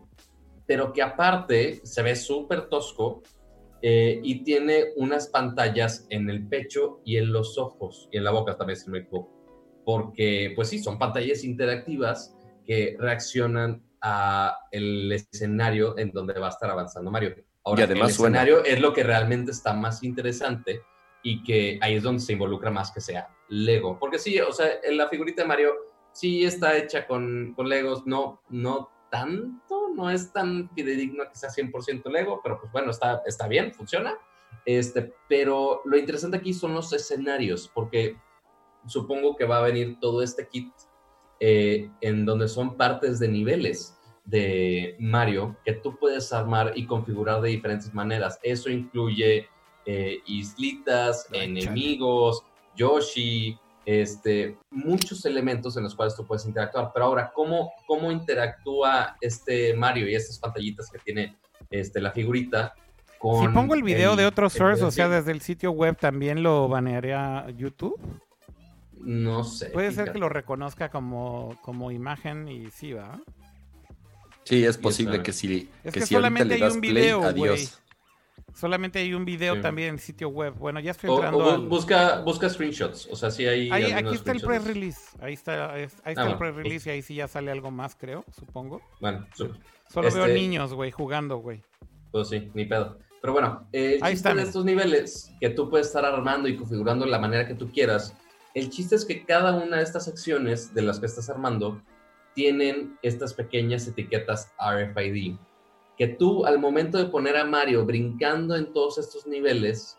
pero 0.66 0.94
que 0.94 1.02
aparte 1.02 1.82
se 1.84 2.02
ve 2.02 2.16
súper 2.16 2.70
tosco 2.70 3.24
eh, 3.82 4.22
y 4.24 4.44
tiene 4.44 4.94
unas 4.96 5.28
pantallas 5.28 6.06
en 6.10 6.30
el 6.30 6.48
pecho 6.48 7.02
y 7.04 7.18
en 7.18 7.34
los 7.34 7.58
ojos 7.58 8.08
y 8.12 8.18
en 8.18 8.24
la 8.24 8.32
boca 8.32 8.56
también, 8.56 8.78
si 8.78 8.90
me 8.90 9.00
equivoco. 9.00 9.32
Porque, 9.84 10.54
pues 10.56 10.70
sí, 10.70 10.80
son 10.80 10.98
pantallas 10.98 11.44
interactivas 11.44 12.38
que 12.66 12.96
reaccionan 12.98 13.84
a 14.02 14.58
el 14.72 15.12
escenario 15.12 15.98
en 15.98 16.12
donde 16.12 16.40
va 16.40 16.48
a 16.48 16.52
estar 16.52 16.70
avanzando 16.70 17.12
Mario. 17.12 17.36
Ahora, 17.66 17.84
el 17.84 18.02
escenario 18.02 18.64
es 18.64 18.80
lo 18.80 18.94
que 18.94 19.04
realmente 19.04 19.52
está 19.52 19.74
más 19.74 20.04
interesante 20.04 20.82
y 21.24 21.42
que 21.44 21.80
ahí 21.82 21.96
es 21.96 22.04
donde 22.04 22.22
se 22.22 22.34
involucra 22.34 22.70
más 22.70 22.92
que 22.92 23.02
sea 23.02 23.30
Lego. 23.48 23.98
Porque 23.98 24.20
sí, 24.20 24.40
o 24.40 24.52
sea, 24.52 24.68
en 24.84 24.98
la 24.98 25.08
figurita 25.08 25.42
de 25.42 25.48
Mario 25.48 25.74
sí 26.12 26.44
está 26.44 26.78
hecha 26.78 27.08
con, 27.08 27.54
con 27.56 27.68
Legos, 27.70 28.06
no, 28.06 28.42
no 28.50 28.90
tanto, 29.10 29.90
no 29.96 30.10
es 30.10 30.32
tan 30.34 30.70
fidedigno 30.76 31.24
que 31.30 31.36
sea 31.36 31.50
100% 31.50 32.12
Lego, 32.12 32.42
pero 32.44 32.60
pues 32.60 32.72
bueno, 32.72 32.92
está, 32.92 33.22
está 33.26 33.48
bien, 33.48 33.74
funciona. 33.74 34.16
Este, 34.66 35.14
pero 35.28 35.82
lo 35.86 35.98
interesante 35.98 36.38
aquí 36.38 36.54
son 36.54 36.74
los 36.74 36.92
escenarios, 36.94 37.70
porque 37.74 38.18
supongo 38.86 39.36
que 39.36 39.46
va 39.46 39.58
a 39.58 39.62
venir 39.62 40.00
todo 40.00 40.22
este 40.22 40.48
kit 40.48 40.72
eh, 41.40 41.90
en 42.02 42.26
donde 42.26 42.48
son 42.48 42.78
partes 42.78 43.20
de 43.20 43.28
niveles 43.28 43.98
de 44.26 44.96
Mario 45.00 45.58
que 45.66 45.74
tú 45.74 45.98
puedes 45.98 46.32
armar 46.32 46.72
y 46.76 46.86
configurar 46.86 47.42
de 47.42 47.50
diferentes 47.50 47.94
maneras. 47.94 48.40
Eso 48.42 48.70
incluye 48.70 49.48
eh, 49.86 50.20
islitas, 50.26 51.28
enemigos, 51.32 52.44
Yoshi, 52.76 53.58
este, 53.86 54.58
muchos 54.72 55.26
elementos 55.26 55.76
en 55.78 55.84
los 55.84 55.96
cuales 55.96 56.16
tú 56.16 56.26
puedes 56.26 56.46
interactuar. 56.46 56.92
Pero 56.94 57.06
ahora, 57.06 57.32
¿cómo, 57.34 57.72
cómo 57.86 58.12
interactúa 58.12 59.18
este 59.22 59.74
Mario 59.74 60.10
y 60.10 60.16
estas 60.16 60.40
pantallitas 60.40 60.90
que 60.90 61.00
tiene 61.00 61.38
este, 61.70 62.02
la 62.02 62.12
figurita? 62.12 62.74
Con 63.20 63.48
si 63.48 63.54
pongo 63.54 63.74
el 63.74 63.84
video 63.84 64.16
de 64.16 64.26
otro 64.26 64.50
source, 64.50 64.84
o 64.84 64.92
sea, 64.92 65.08
desde 65.08 65.32
el 65.32 65.42
sitio 65.42 65.72
web, 65.72 65.98
¿también 65.98 66.44
lo 66.44 66.68
banearía 66.68 67.48
YouTube? 67.56 68.00
No 69.00 69.44
sé. 69.44 69.68
Puede 69.68 69.92
ser 69.92 70.12
que 70.12 70.20
lo 70.20 70.30
reconozca 70.30 70.90
como, 70.90 71.58
como 71.62 71.92
imagen 71.92 72.48
y 72.48 72.70
sí, 72.72 72.94
¿va? 72.94 73.20
Sí, 74.44 74.66
es 74.66 74.78
posible 74.78 75.24
que 75.24 75.32
sí. 75.32 75.70
Es 75.84 75.94
que, 75.94 76.06
solamente 76.06 76.54
hay 76.56 76.64
un 76.64 76.82
video, 76.82 77.24
adiós. 77.24 77.82
Solamente 78.54 79.00
hay 79.00 79.14
un 79.14 79.26
video 79.26 79.60
también 79.62 79.90
en 79.90 79.94
el 79.96 80.00
sitio 80.00 80.30
web. 80.30 80.54
Bueno, 80.56 80.80
ya 80.80 80.92
estoy 80.92 81.10
entrando. 81.10 81.62
busca, 81.64 82.22
busca 82.22 82.50
screenshots. 82.50 83.08
O 83.12 83.16
sea, 83.16 83.32
sí 83.32 83.46
hay. 83.46 83.72
aquí 83.72 84.16
está 84.16 84.32
el 84.32 84.42
press 84.42 84.64
release. 84.64 85.02
Ahí 85.20 85.34
está, 85.34 85.74
ahí 85.74 85.84
está 85.84 86.24
ah, 86.24 86.30
el 86.30 86.38
press 86.38 86.56
release 86.56 86.90
y 86.90 86.94
ahí 86.94 87.02
sí 87.02 87.16
ya 87.16 87.28
sale 87.28 87.52
algo 87.52 87.72
más, 87.72 87.96
creo, 87.96 88.24
supongo. 88.32 88.82
Bueno, 89.00 89.26
solo 89.34 90.12
veo 90.12 90.26
este 90.26 90.34
niños, 90.34 90.74
güey, 90.74 90.92
jugando, 90.92 91.38
güey. 91.38 91.62
Pues 92.12 92.30
sí, 92.30 92.52
ni 92.54 92.66
pedo. 92.66 92.98
Pero 93.22 93.34
bueno, 93.34 93.68
el 93.72 94.04
ahí 94.04 94.14
chiste 94.14 94.36
de 94.36 94.44
estos 94.44 94.66
niveles 94.66 95.34
que 95.40 95.50
tú 95.50 95.70
puedes 95.70 95.88
estar 95.88 96.06
armando 96.06 96.48
y 96.48 96.58
configurando 96.58 97.06
de 97.06 97.12
la 97.12 97.20
manera 97.20 97.48
que 97.48 97.56
tú 97.56 97.72
quieras. 97.72 98.16
El 98.54 98.70
chiste 98.70 98.96
es 98.96 99.06
que 99.06 99.26
cada 99.26 99.56
una 99.56 99.78
de 99.78 99.84
estas 99.84 100.06
secciones 100.06 100.74
de 100.74 100.84
las 100.84 101.00
que 101.00 101.08
estás 101.08 101.30
armando 101.30 101.82
tienen 102.36 102.98
estas 103.02 103.34
pequeñas 103.34 103.88
etiquetas 103.88 104.52
RFID 104.60 105.38
que 106.04 106.10
tú 106.10 106.46
al 106.46 106.60
momento 106.60 106.98
de 106.98 107.06
poner 107.06 107.38
a 107.38 107.46
Mario 107.46 107.86
brincando 107.86 108.58
en 108.58 108.74
todos 108.74 108.98
estos 108.98 109.26
niveles, 109.26 109.98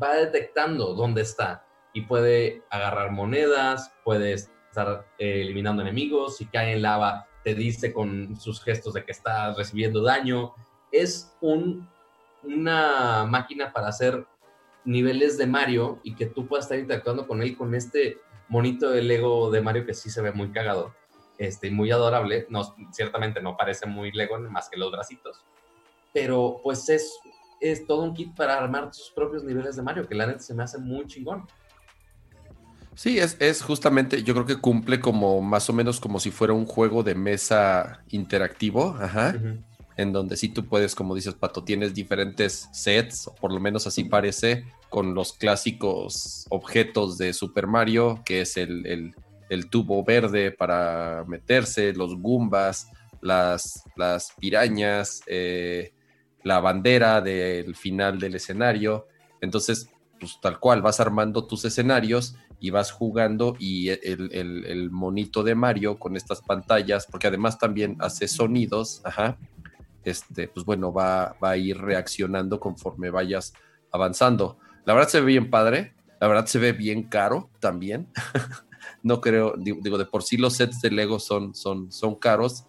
va 0.00 0.14
detectando 0.14 0.94
dónde 0.94 1.22
está 1.22 1.66
y 1.92 2.02
puede 2.02 2.62
agarrar 2.70 3.10
monedas, 3.10 3.92
puede 4.04 4.34
estar 4.34 5.04
eh, 5.18 5.40
eliminando 5.40 5.82
enemigos, 5.82 6.36
si 6.36 6.46
cae 6.46 6.74
en 6.74 6.82
lava 6.82 7.26
te 7.42 7.56
dice 7.56 7.92
con 7.92 8.36
sus 8.36 8.62
gestos 8.62 8.94
de 8.94 9.04
que 9.04 9.10
está 9.10 9.52
recibiendo 9.54 10.00
daño. 10.00 10.54
Es 10.92 11.36
un, 11.40 11.88
una 12.44 13.24
máquina 13.24 13.72
para 13.72 13.88
hacer 13.88 14.24
niveles 14.84 15.38
de 15.38 15.48
Mario 15.48 15.98
y 16.04 16.14
que 16.14 16.26
tú 16.26 16.46
puedas 16.46 16.66
estar 16.66 16.78
interactuando 16.78 17.26
con 17.26 17.42
él 17.42 17.56
con 17.56 17.74
este 17.74 18.18
monito 18.48 18.90
de 18.90 19.02
Lego 19.02 19.50
de 19.50 19.60
Mario 19.60 19.86
que 19.86 19.94
sí 19.94 20.08
se 20.08 20.22
ve 20.22 20.30
muy 20.30 20.52
cagado 20.52 20.94
este, 21.38 21.70
muy 21.70 21.90
adorable. 21.90 22.46
No, 22.48 22.74
ciertamente 22.92 23.40
no 23.40 23.56
parece 23.56 23.86
muy 23.86 24.12
Lego 24.12 24.38
más 24.38 24.68
que 24.68 24.76
los 24.76 24.90
bracitos. 24.90 25.44
Pero 26.12 26.60
pues 26.62 26.88
es, 26.88 27.18
es 27.60 27.86
todo 27.86 28.02
un 28.02 28.14
kit 28.14 28.34
para 28.34 28.56
armar 28.56 28.92
sus 28.92 29.10
propios 29.10 29.44
niveles 29.44 29.76
de 29.76 29.82
Mario, 29.82 30.08
que 30.08 30.14
la 30.14 30.26
neta 30.26 30.40
se 30.40 30.54
me 30.54 30.62
hace 30.62 30.78
muy 30.78 31.06
chingón. 31.06 31.46
Sí, 32.94 33.18
es, 33.18 33.36
es, 33.40 33.62
justamente, 33.62 34.22
yo 34.22 34.32
creo 34.32 34.46
que 34.46 34.56
cumple 34.56 35.00
como 35.00 35.42
más 35.42 35.68
o 35.68 35.74
menos 35.74 36.00
como 36.00 36.18
si 36.18 36.30
fuera 36.30 36.54
un 36.54 36.64
juego 36.64 37.02
de 37.02 37.14
mesa 37.14 38.02
interactivo, 38.08 38.96
ajá, 38.98 39.34
en 39.98 40.12
donde 40.12 40.38
sí 40.38 40.48
tú 40.48 40.64
puedes, 40.64 40.94
como 40.94 41.14
dices, 41.14 41.34
Pato, 41.34 41.62
tienes 41.62 41.92
diferentes 41.92 42.70
sets, 42.72 43.26
o 43.26 43.34
por 43.34 43.52
lo 43.52 43.60
menos 43.60 43.86
así 43.86 44.04
parece, 44.04 44.64
con 44.88 45.14
los 45.14 45.34
clásicos 45.34 46.46
objetos 46.48 47.18
de 47.18 47.34
Super 47.34 47.66
Mario, 47.66 48.22
que 48.24 48.40
es 48.40 48.56
el, 48.56 48.86
el 48.86 49.14
tubo 49.70 50.04
verde 50.04 50.50
para 50.50 51.24
meterse, 51.26 51.92
los 51.92 52.16
gumbas, 52.16 52.90
las, 53.20 53.84
las 53.96 54.32
pirañas, 54.38 55.22
eh, 55.26 55.92
la 56.42 56.60
bandera 56.60 57.20
del 57.20 57.74
final 57.74 58.18
del 58.18 58.36
escenario. 58.36 59.06
Entonces, 59.40 59.90
pues 60.18 60.38
tal 60.40 60.58
cual, 60.58 60.82
vas 60.82 61.00
armando 61.00 61.46
tus 61.46 61.64
escenarios 61.64 62.36
y 62.60 62.70
vas 62.70 62.90
jugando 62.90 63.56
y 63.58 63.88
el, 63.90 64.90
monito 64.90 65.42
de 65.42 65.54
Mario 65.54 65.98
con 65.98 66.16
estas 66.16 66.40
pantallas, 66.40 67.06
porque 67.06 67.26
además 67.26 67.58
también 67.58 67.96
hace 68.00 68.28
sonidos, 68.28 69.02
ajá, 69.04 69.38
este, 70.04 70.48
pues 70.48 70.64
bueno, 70.64 70.92
va, 70.92 71.36
va 71.42 71.50
a 71.50 71.56
ir 71.56 71.78
reaccionando 71.78 72.60
conforme 72.60 73.10
vayas 73.10 73.52
avanzando. 73.92 74.58
La 74.84 74.94
verdad 74.94 75.08
se 75.08 75.20
ve 75.20 75.26
bien 75.26 75.50
padre, 75.50 75.94
la 76.20 76.28
verdad 76.28 76.46
se 76.46 76.58
ve 76.58 76.72
bien 76.72 77.04
caro 77.04 77.50
también. 77.60 78.08
no 79.06 79.20
creo, 79.20 79.54
digo, 79.56 79.98
de 79.98 80.04
por 80.04 80.24
sí 80.24 80.36
los 80.36 80.54
sets 80.54 80.80
de 80.80 80.90
Lego 80.90 81.20
son, 81.20 81.54
son, 81.54 81.92
son 81.92 82.16
caros. 82.16 82.64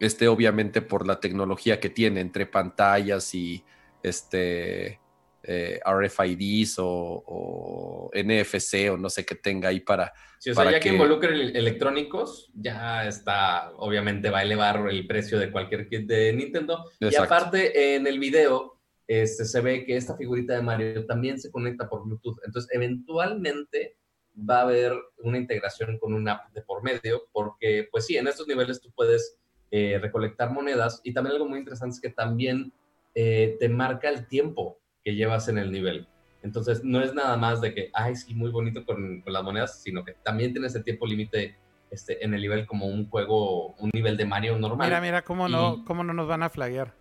Este, 0.00 0.28
obviamente, 0.28 0.80
por 0.80 1.06
la 1.06 1.20
tecnología 1.20 1.78
que 1.78 1.90
tiene 1.90 2.20
entre 2.20 2.46
pantallas 2.46 3.34
y 3.34 3.62
este 4.02 4.98
eh, 5.42 5.78
RFIDs 5.84 6.76
o, 6.78 8.10
NFC 8.14 8.90
o 8.90 8.96
no 8.96 9.10
sé 9.10 9.26
qué 9.26 9.34
tenga 9.34 9.68
ahí 9.68 9.80
para. 9.80 10.10
Sí, 10.38 10.50
o 10.50 10.54
sea, 10.54 10.70
ya 10.70 10.80
que, 10.80 10.88
involucre 10.88 11.34
electrónicos, 11.34 12.50
ya 12.54 13.06
está, 13.06 13.72
obviamente 13.76 14.30
va 14.30 14.38
a 14.38 14.42
elevar 14.42 14.88
el 14.88 15.06
precio 15.06 15.38
de 15.38 15.52
cualquier 15.52 15.86
kit 15.86 16.06
de 16.06 16.32
Nintendo. 16.32 16.90
Y 16.98 17.14
aparte, 17.14 17.94
en 17.94 18.06
el 18.06 18.18
video, 18.18 18.80
este, 19.06 19.44
se 19.44 19.60
ve 19.60 19.84
que 19.84 19.98
esta 19.98 20.16
figurita 20.16 20.54
de 20.54 20.62
Mario 20.62 21.04
también 21.04 21.38
se 21.38 21.50
conecta 21.50 21.90
por 21.90 22.06
Bluetooth. 22.06 22.38
Entonces, 22.46 22.70
eventualmente 22.74 23.96
va 24.38 24.58
a 24.58 24.62
haber 24.62 24.92
una 25.18 25.38
integración 25.38 25.98
con 25.98 26.12
una 26.12 26.32
app 26.32 26.52
de 26.52 26.62
por 26.62 26.82
medio, 26.82 27.22
porque 27.32 27.88
pues 27.90 28.06
sí, 28.06 28.16
en 28.16 28.28
estos 28.28 28.46
niveles 28.46 28.80
tú 28.80 28.90
puedes 28.94 29.38
eh, 29.70 29.98
recolectar 30.00 30.50
monedas 30.52 31.00
y 31.04 31.12
también 31.12 31.34
algo 31.34 31.48
muy 31.48 31.58
interesante 31.58 31.94
es 31.94 32.00
que 32.00 32.10
también 32.10 32.72
eh, 33.14 33.56
te 33.58 33.68
marca 33.68 34.08
el 34.08 34.26
tiempo 34.28 34.78
que 35.04 35.14
llevas 35.14 35.48
en 35.48 35.58
el 35.58 35.72
nivel. 35.72 36.06
Entonces, 36.42 36.84
no 36.84 37.00
es 37.02 37.12
nada 37.14 37.36
más 37.36 37.60
de 37.60 37.74
que, 37.74 37.90
ay, 37.92 38.14
sí, 38.14 38.34
muy 38.34 38.50
bonito 38.50 38.84
con, 38.84 39.20
con 39.22 39.32
las 39.32 39.42
monedas, 39.42 39.82
sino 39.82 40.04
que 40.04 40.12
también 40.22 40.52
tienes 40.52 40.74
el 40.76 40.84
tiempo 40.84 41.06
límite 41.06 41.56
este, 41.90 42.24
en 42.24 42.34
el 42.34 42.42
nivel 42.42 42.66
como 42.66 42.86
un 42.86 43.08
juego, 43.08 43.74
un 43.74 43.90
nivel 43.92 44.16
de 44.16 44.26
Mario 44.26 44.58
normal. 44.58 44.86
Mira, 44.88 45.00
mira, 45.00 45.22
cómo 45.22 45.48
no, 45.48 45.84
cómo 45.84 46.04
no 46.04 46.12
nos 46.12 46.28
van 46.28 46.42
a 46.42 46.50
flaguear. 46.50 46.92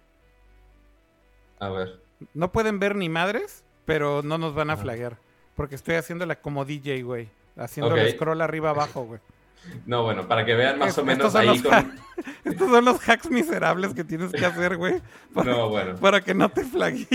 A 1.59 1.69
ver. 1.69 1.99
No 2.33 2.51
pueden 2.51 2.79
ver 2.79 2.95
ni 2.95 3.09
madres, 3.09 3.63
pero 3.85 4.21
no 4.23 4.37
nos 4.37 4.55
van 4.55 4.69
a 4.69 4.73
Ajá. 4.73 4.83
flaguear. 4.83 5.17
Porque 5.55 5.75
estoy 5.75 5.95
haciéndole 5.95 6.35
como 6.37 6.65
DJ, 6.65 7.03
güey. 7.03 7.29
Haciendo 7.57 7.93
Ok. 7.93 7.99
el 8.01 8.11
scroll 8.11 8.41
arriba 8.41 8.71
abajo, 8.71 9.03
güey. 9.05 9.19
No, 9.85 10.03
bueno, 10.03 10.27
para 10.27 10.45
que 10.45 10.55
vean 10.55 10.79
más 10.79 10.97
o 10.97 11.03
menos 11.05 11.27
estos 11.27 11.33
son 11.33 11.49
ahí 11.49 11.59
con... 11.61 12.05
Estos 12.45 12.69
son 12.69 12.85
los 12.85 13.01
hacks 13.09 13.29
miserables 13.29 13.93
que 13.93 14.05
tienes 14.05 14.31
que 14.31 14.45
hacer, 14.45 14.77
güey. 14.77 15.01
Para, 15.33 15.51
No, 15.51 15.67
bueno. 15.69 15.95
para 15.97 16.21
que 16.21 16.33
no 16.33 16.47
te 16.47 16.63
flague. 16.63 17.05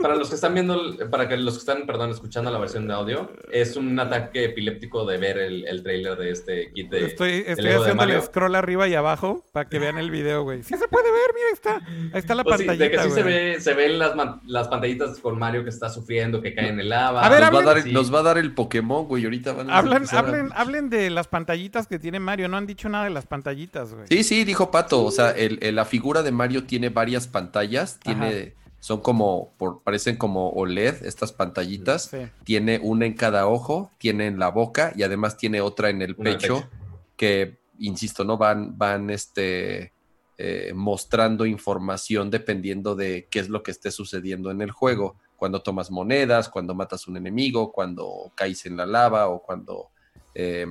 Para 0.00 0.16
los 0.16 0.28
que 0.30 0.34
están 0.34 0.54
viendo, 0.54 0.96
para 1.10 1.28
que 1.28 1.36
los 1.36 1.54
que 1.54 1.58
están, 1.60 1.86
perdón, 1.86 2.10
escuchando 2.10 2.50
la 2.50 2.58
versión 2.58 2.88
de 2.88 2.94
audio, 2.94 3.30
es 3.52 3.76
un 3.76 3.98
ataque 4.00 4.46
epiléptico 4.46 5.04
de 5.06 5.18
ver 5.18 5.38
el, 5.38 5.64
el 5.68 5.82
trailer 5.84 6.16
de 6.18 6.30
este 6.30 6.72
kit 6.72 6.90
de... 6.90 7.06
Estoy, 7.06 7.44
estoy 7.46 7.68
haciendo 7.70 8.02
el 8.02 8.20
scroll 8.22 8.56
arriba 8.56 8.88
y 8.88 8.94
abajo 8.94 9.44
para 9.52 9.68
que 9.68 9.78
vean 9.78 9.96
el 9.98 10.10
video, 10.10 10.42
güey. 10.42 10.64
Sí 10.64 10.76
se 10.76 10.88
puede 10.88 11.10
ver, 11.10 11.30
mira, 11.34 11.46
ahí 11.46 11.52
está. 11.54 11.76
Ahí 12.14 12.18
está 12.18 12.34
la 12.34 12.42
Pues 12.44 12.60
sí, 12.60 12.66
pantallita, 12.66 12.84
de 12.84 12.90
que 12.90 13.08
sí 13.08 13.14
se, 13.14 13.22
ve, 13.22 13.60
se 13.60 13.74
ven 13.74 13.98
las, 14.00 14.12
las 14.46 14.66
pantallitas 14.68 15.18
con 15.20 15.38
Mario 15.38 15.62
que 15.62 15.70
está 15.70 15.88
sufriendo, 15.88 16.42
que 16.42 16.52
cae 16.54 16.68
en 16.68 16.80
el 16.80 16.88
lava. 16.88 17.24
A 17.24 17.28
ver, 17.28 17.40
nos, 17.42 17.54
va 17.54 17.58
a 17.58 17.62
hablen- 17.62 17.64
dar, 17.66 17.82
Sí. 17.82 17.92
nos 17.92 18.12
va 18.12 18.18
a 18.18 18.22
dar 18.22 18.38
el 18.38 18.52
Pokémon, 18.54 19.06
güey. 19.06 19.22
Ahorita 19.24 19.52
van 19.52 19.70
a 19.70 19.78
Hablan, 19.78 19.96
empezar 19.98 20.24
a- 20.24 20.28
hablen, 20.28 20.50
hablen 20.54 20.90
de 20.90 21.10
las 21.10 21.28
pantallitas 21.50 21.86
que 21.86 21.98
tiene 21.98 22.20
Mario. 22.20 22.48
No 22.48 22.56
han 22.56 22.66
dicho 22.66 22.88
nada 22.88 23.04
de 23.04 23.10
las 23.10 23.26
pantallitas, 23.26 23.92
güey. 23.92 24.06
Sí, 24.08 24.22
sí, 24.24 24.44
dijo 24.44 24.70
Pato. 24.70 25.04
O 25.04 25.10
sea, 25.10 25.30
el- 25.32 25.58
el- 25.62 25.74
la 25.74 25.84
figura 25.84 26.22
de 26.22 26.30
Mario 26.30 26.64
tiene 26.64 26.88
varias 26.90 27.26
pantallas. 27.26 27.98
Tiene, 28.00 28.54
son 28.78 29.00
como, 29.00 29.52
por, 29.58 29.82
parecen 29.82 30.16
como 30.16 30.50
OLED, 30.50 31.04
estas 31.04 31.32
pantallitas. 31.32 32.04
Sí. 32.04 32.18
Tiene 32.44 32.78
una 32.82 33.06
en 33.06 33.14
cada 33.14 33.46
ojo, 33.48 33.90
tiene 33.98 34.26
en 34.26 34.38
la 34.38 34.48
boca 34.50 34.92
y 34.94 35.02
además 35.02 35.36
tiene 35.36 35.60
otra 35.60 35.90
en 35.90 36.02
el 36.02 36.14
Una 36.16 36.30
en 36.30 36.34
el 36.36 36.40
pecho, 36.40 36.54
pecho. 36.56 36.70
que, 37.16 37.58
insisto, 37.78 38.24
¿no? 38.24 38.36
Van, 38.38 38.78
van 38.78 39.10
este, 39.10 39.92
eh, 40.38 40.72
mostrando 40.74 41.46
información 41.46 42.30
dependiendo 42.30 42.94
de 42.94 43.26
qué 43.30 43.40
es 43.40 43.48
lo 43.48 43.62
que 43.62 43.72
esté 43.72 43.90
sucediendo 43.90 44.50
en 44.50 44.62
el 44.62 44.70
juego. 44.70 45.16
Cuando 45.36 45.62
tomas 45.62 45.90
monedas, 45.90 46.48
cuando 46.48 46.74
matas 46.74 47.08
un 47.08 47.16
enemigo, 47.16 47.72
cuando 47.72 48.30
caes 48.34 48.66
en 48.66 48.76
la 48.76 48.86
lava 48.86 49.28
o 49.28 49.42
cuando 49.42 49.88
eh, 50.34 50.66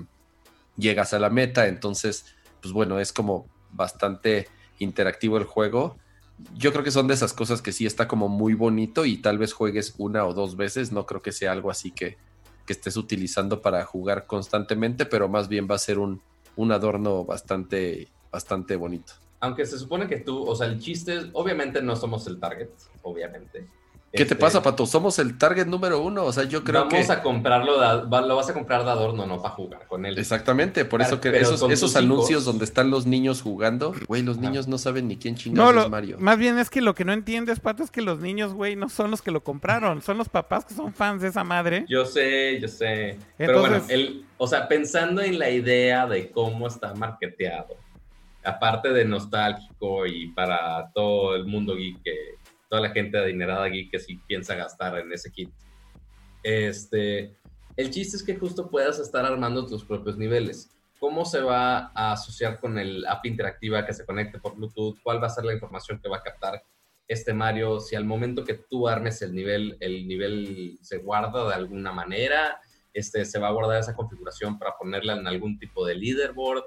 llegas 0.79 1.13
a 1.13 1.19
la 1.19 1.29
meta. 1.29 1.67
Entonces, 1.67 2.25
pues 2.61 2.73
bueno, 2.73 2.99
es 2.99 3.13
como 3.13 3.47
bastante 3.71 4.47
interactivo 4.79 5.37
el 5.37 5.43
juego. 5.43 5.97
Yo 6.55 6.71
creo 6.71 6.83
que 6.83 6.91
son 6.91 7.07
de 7.07 7.13
esas 7.13 7.33
cosas 7.33 7.61
que 7.61 7.71
sí 7.71 7.85
está 7.85 8.07
como 8.07 8.29
muy 8.29 8.53
bonito 8.53 9.05
y 9.05 9.17
tal 9.17 9.37
vez 9.37 9.53
juegues 9.53 9.95
una 9.97 10.25
o 10.25 10.33
dos 10.33 10.55
veces. 10.55 10.91
No 10.91 11.05
creo 11.05 11.21
que 11.21 11.31
sea 11.31 11.51
algo 11.51 11.69
así 11.69 11.91
que, 11.91 12.17
que 12.65 12.73
estés 12.73 12.95
utilizando 12.97 13.61
para 13.61 13.83
jugar 13.85 14.25
constantemente, 14.25 15.05
pero 15.05 15.27
más 15.27 15.49
bien 15.49 15.67
va 15.69 15.75
a 15.75 15.79
ser 15.79 15.99
un, 15.99 16.21
un 16.55 16.71
adorno 16.71 17.25
bastante, 17.25 18.07
bastante 18.31 18.75
bonito. 18.75 19.13
Aunque 19.41 19.65
se 19.65 19.79
supone 19.79 20.07
que 20.07 20.19
tú, 20.19 20.43
o 20.43 20.55
sea, 20.55 20.67
el 20.67 20.79
chiste 20.79 21.15
es, 21.15 21.27
obviamente 21.33 21.81
no 21.81 21.95
somos 21.95 22.27
el 22.27 22.39
target, 22.39 22.69
obviamente. 23.01 23.65
¿Qué 24.11 24.17
te 24.17 24.23
Este, 24.23 24.35
pasa, 24.37 24.63
Pato? 24.63 24.87
Somos 24.87 25.19
el 25.19 25.37
target 25.37 25.67
número 25.67 26.01
uno. 26.01 26.23
O 26.25 26.33
sea, 26.33 26.43
yo 26.45 26.63
creo 26.63 26.85
Vamos 26.85 27.05
que. 27.05 27.11
a 27.13 27.21
comprarlo, 27.21 27.73
de- 27.79 28.09
va- 28.09 28.21
lo 28.21 28.35
vas 28.35 28.49
a 28.49 28.53
comprar 28.55 28.83
de 28.83 28.89
adorno, 28.89 29.27
no 29.27 29.39
para 29.39 29.53
jugar 29.53 29.85
con 29.87 30.03
él. 30.03 30.17
Exactamente, 30.17 30.83
por 30.83 30.99
Claro, 30.99 31.13
eso 31.13 31.21
que 31.21 31.37
esos, 31.39 31.95
anuncios 31.95 32.29
hijos- 32.31 32.45
donde 32.45 32.65
están 32.65 32.89
los 32.89 33.05
niños 33.05 33.43
jugando, 33.43 33.93
güey, 34.07 34.23
los 34.23 34.37
niños 34.39 34.67
no 34.67 34.79
saben 34.79 35.07
ni 35.07 35.17
quién 35.17 35.35
No, 35.35 35.39
chingados 35.39 35.75
lo- 35.75 35.81
es 35.83 35.89
Mario. 35.89 36.17
más 36.19 36.39
bien 36.39 36.57
es 36.57 36.71
que 36.71 36.81
lo 36.81 36.95
que 36.95 37.05
no 37.05 37.13
entiendes, 37.13 37.59
Pato, 37.59 37.83
es 37.83 37.91
que 37.91 38.01
los 38.01 38.19
niños, 38.19 38.53
güey, 38.53 38.75
no 38.75 38.89
son 38.89 39.11
los 39.11 39.21
que 39.21 39.29
lo 39.29 39.43
compraron. 39.43 40.01
Son 40.01 40.17
los 40.17 40.27
papás 40.27 40.65
que 40.65 40.73
son 40.73 40.91
fans 40.91 41.21
de 41.21 41.27
esa 41.27 41.43
madre. 41.43 41.85
Yo 41.87 42.03
sé, 42.05 42.59
yo 42.59 42.67
sé. 42.67 43.19
Pero 43.37 43.59
bueno, 43.59 43.79
el, 43.89 44.25
o 44.39 44.47
sea, 44.47 44.67
pensando 44.67 45.21
en 45.21 45.37
la 45.37 45.51
idea 45.51 46.07
de 46.07 46.31
cómo 46.31 46.67
está 46.67 46.95
marketeado, 46.95 47.75
aparte 48.43 48.89
de 48.91 49.05
nostálgico 49.05 50.07
y 50.07 50.27
para 50.31 50.89
todo 50.93 51.35
el 51.35 51.45
mundo 51.45 51.75
geek, 51.75 52.01
que 52.01 52.38
toda 52.69 52.81
la 52.81 52.91
gente 52.91 53.17
adinerada 53.17 53.67
geek 53.67 53.91
que 53.91 53.99
sí 53.99 54.19
piensa 54.27 54.55
gastar 54.55 54.97
en 54.99 55.11
ese 55.11 55.31
kit, 55.31 55.51
este, 56.43 57.35
el 57.75 57.91
chiste 57.91 58.17
es 58.17 58.23
que 58.23 58.35
justo 58.35 58.69
puedas 58.69 58.99
estar 58.99 59.25
armando 59.25 59.65
tus 59.65 59.83
propios 59.83 60.17
niveles. 60.17 60.69
¿Cómo 60.99 61.23
se 61.23 61.41
va 61.41 61.91
a 61.95 62.11
asociar 62.11 62.59
con 62.59 62.77
el 62.77 63.05
app 63.07 63.25
interactiva 63.25 63.85
que 63.85 63.93
se 63.93 64.05
conecte 64.05 64.37
por 64.37 64.55
Bluetooth? 64.55 64.97
¿Cuál 65.01 65.23
va 65.23 65.27
a 65.27 65.31
ser 65.31 65.45
la 65.45 65.53
información 65.53 65.99
que 65.99 66.09
va 66.09 66.17
a 66.17 66.23
captar 66.23 66.61
este 67.07 67.33
Mario? 67.33 67.79
Si 67.79 67.95
al 67.95 68.03
momento 68.03 68.43
que 68.43 68.55
tú 68.55 68.87
armes 68.87 69.21
el 69.21 69.33
nivel, 69.33 69.77
el 69.79 70.07
nivel 70.07 70.77
se 70.81 70.97
guarda 70.97 71.47
de 71.47 71.55
alguna 71.55 71.93
manera, 71.93 72.59
este, 72.93 73.23
se 73.23 73.39
va 73.39 73.47
a 73.47 73.51
guardar 73.51 73.79
esa 73.79 73.95
configuración 73.95 74.59
para 74.59 74.77
ponerla 74.77 75.13
en 75.13 75.25
algún 75.25 75.57
tipo 75.57 75.85
de 75.85 75.95
leaderboard. 75.95 76.63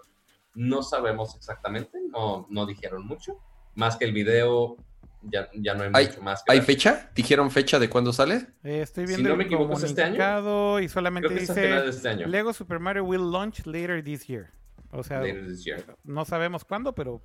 No 0.55 0.83
sabemos 0.83 1.37
exactamente, 1.37 1.99
no, 2.11 2.47
no 2.49 2.65
dijeron 2.65 3.07
mucho. 3.07 3.39
Más 3.75 3.97
que 3.97 4.07
el 4.07 4.13
video, 4.13 4.79
ya, 5.23 5.49
ya 5.55 5.75
no 5.75 5.83
hay, 5.85 5.91
¿Hay- 5.95 6.07
mucho 6.09 6.23
más. 6.23 6.43
que 6.43 6.53
¿Hay 6.53 6.61
fecha? 6.61 7.11
¿Dijeron 7.15 7.51
fecha 7.51 7.79
de 7.79 7.89
cuándo 7.89 8.13
sale? 8.13 8.47
Eh, 8.65 8.81
estoy 8.83 9.07
Si 9.07 9.13
viendo 9.15 9.29
no 9.29 9.35
el 9.35 9.39
me 9.39 9.45
equivoco, 9.45 9.75
¿es 9.75 9.83
este 9.85 10.03
año? 10.03 10.81
y 10.81 10.89
solamente 10.89 11.29
Creo 11.29 11.39
que 11.39 11.45
es 11.45 11.51
a 11.51 11.55
finales 11.55 11.81
de 11.81 11.87
dice 11.87 11.97
este 11.99 12.09
año. 12.09 12.27
Lego 12.27 12.53
Super 12.53 12.79
Mario 12.79 13.05
will 13.05 13.31
launch 13.31 13.65
later 13.67 14.03
this 14.03 14.27
year. 14.27 14.51
O 14.91 15.03
sea, 15.03 15.21
Later 15.21 15.47
this 15.47 15.65
year. 15.65 15.83
no 16.05 16.25
sabemos 16.25 16.65
cuándo, 16.65 16.95
pero... 16.95 17.23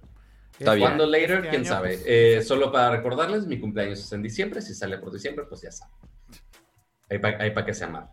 Está 0.57 0.73
bien. 0.73 0.87
¿Cuándo 0.87 1.05
later? 1.05 1.31
este 1.37 1.49
¿Quién 1.49 1.61
año, 1.61 1.69
sabe? 1.69 1.89
pues, 1.89 2.03
Eh, 2.07 2.41
solo 2.43 2.71
para 2.71 2.89
recordarles, 2.91 3.45
mi 3.45 3.59
cumpleaños 3.59 3.99
es 3.99 4.11
en 4.13 4.23
diciembre. 4.23 4.61
Si 4.61 4.73
sale 4.73 4.97
por 4.97 5.11
diciembre, 5.13 5.45
pues 5.47 5.61
ya 5.61 5.71
saben. 5.71 5.93
Ahí 7.09 7.19
para 7.51 7.65
que 7.65 7.73
sea 7.73 7.87
mal. 7.87 8.09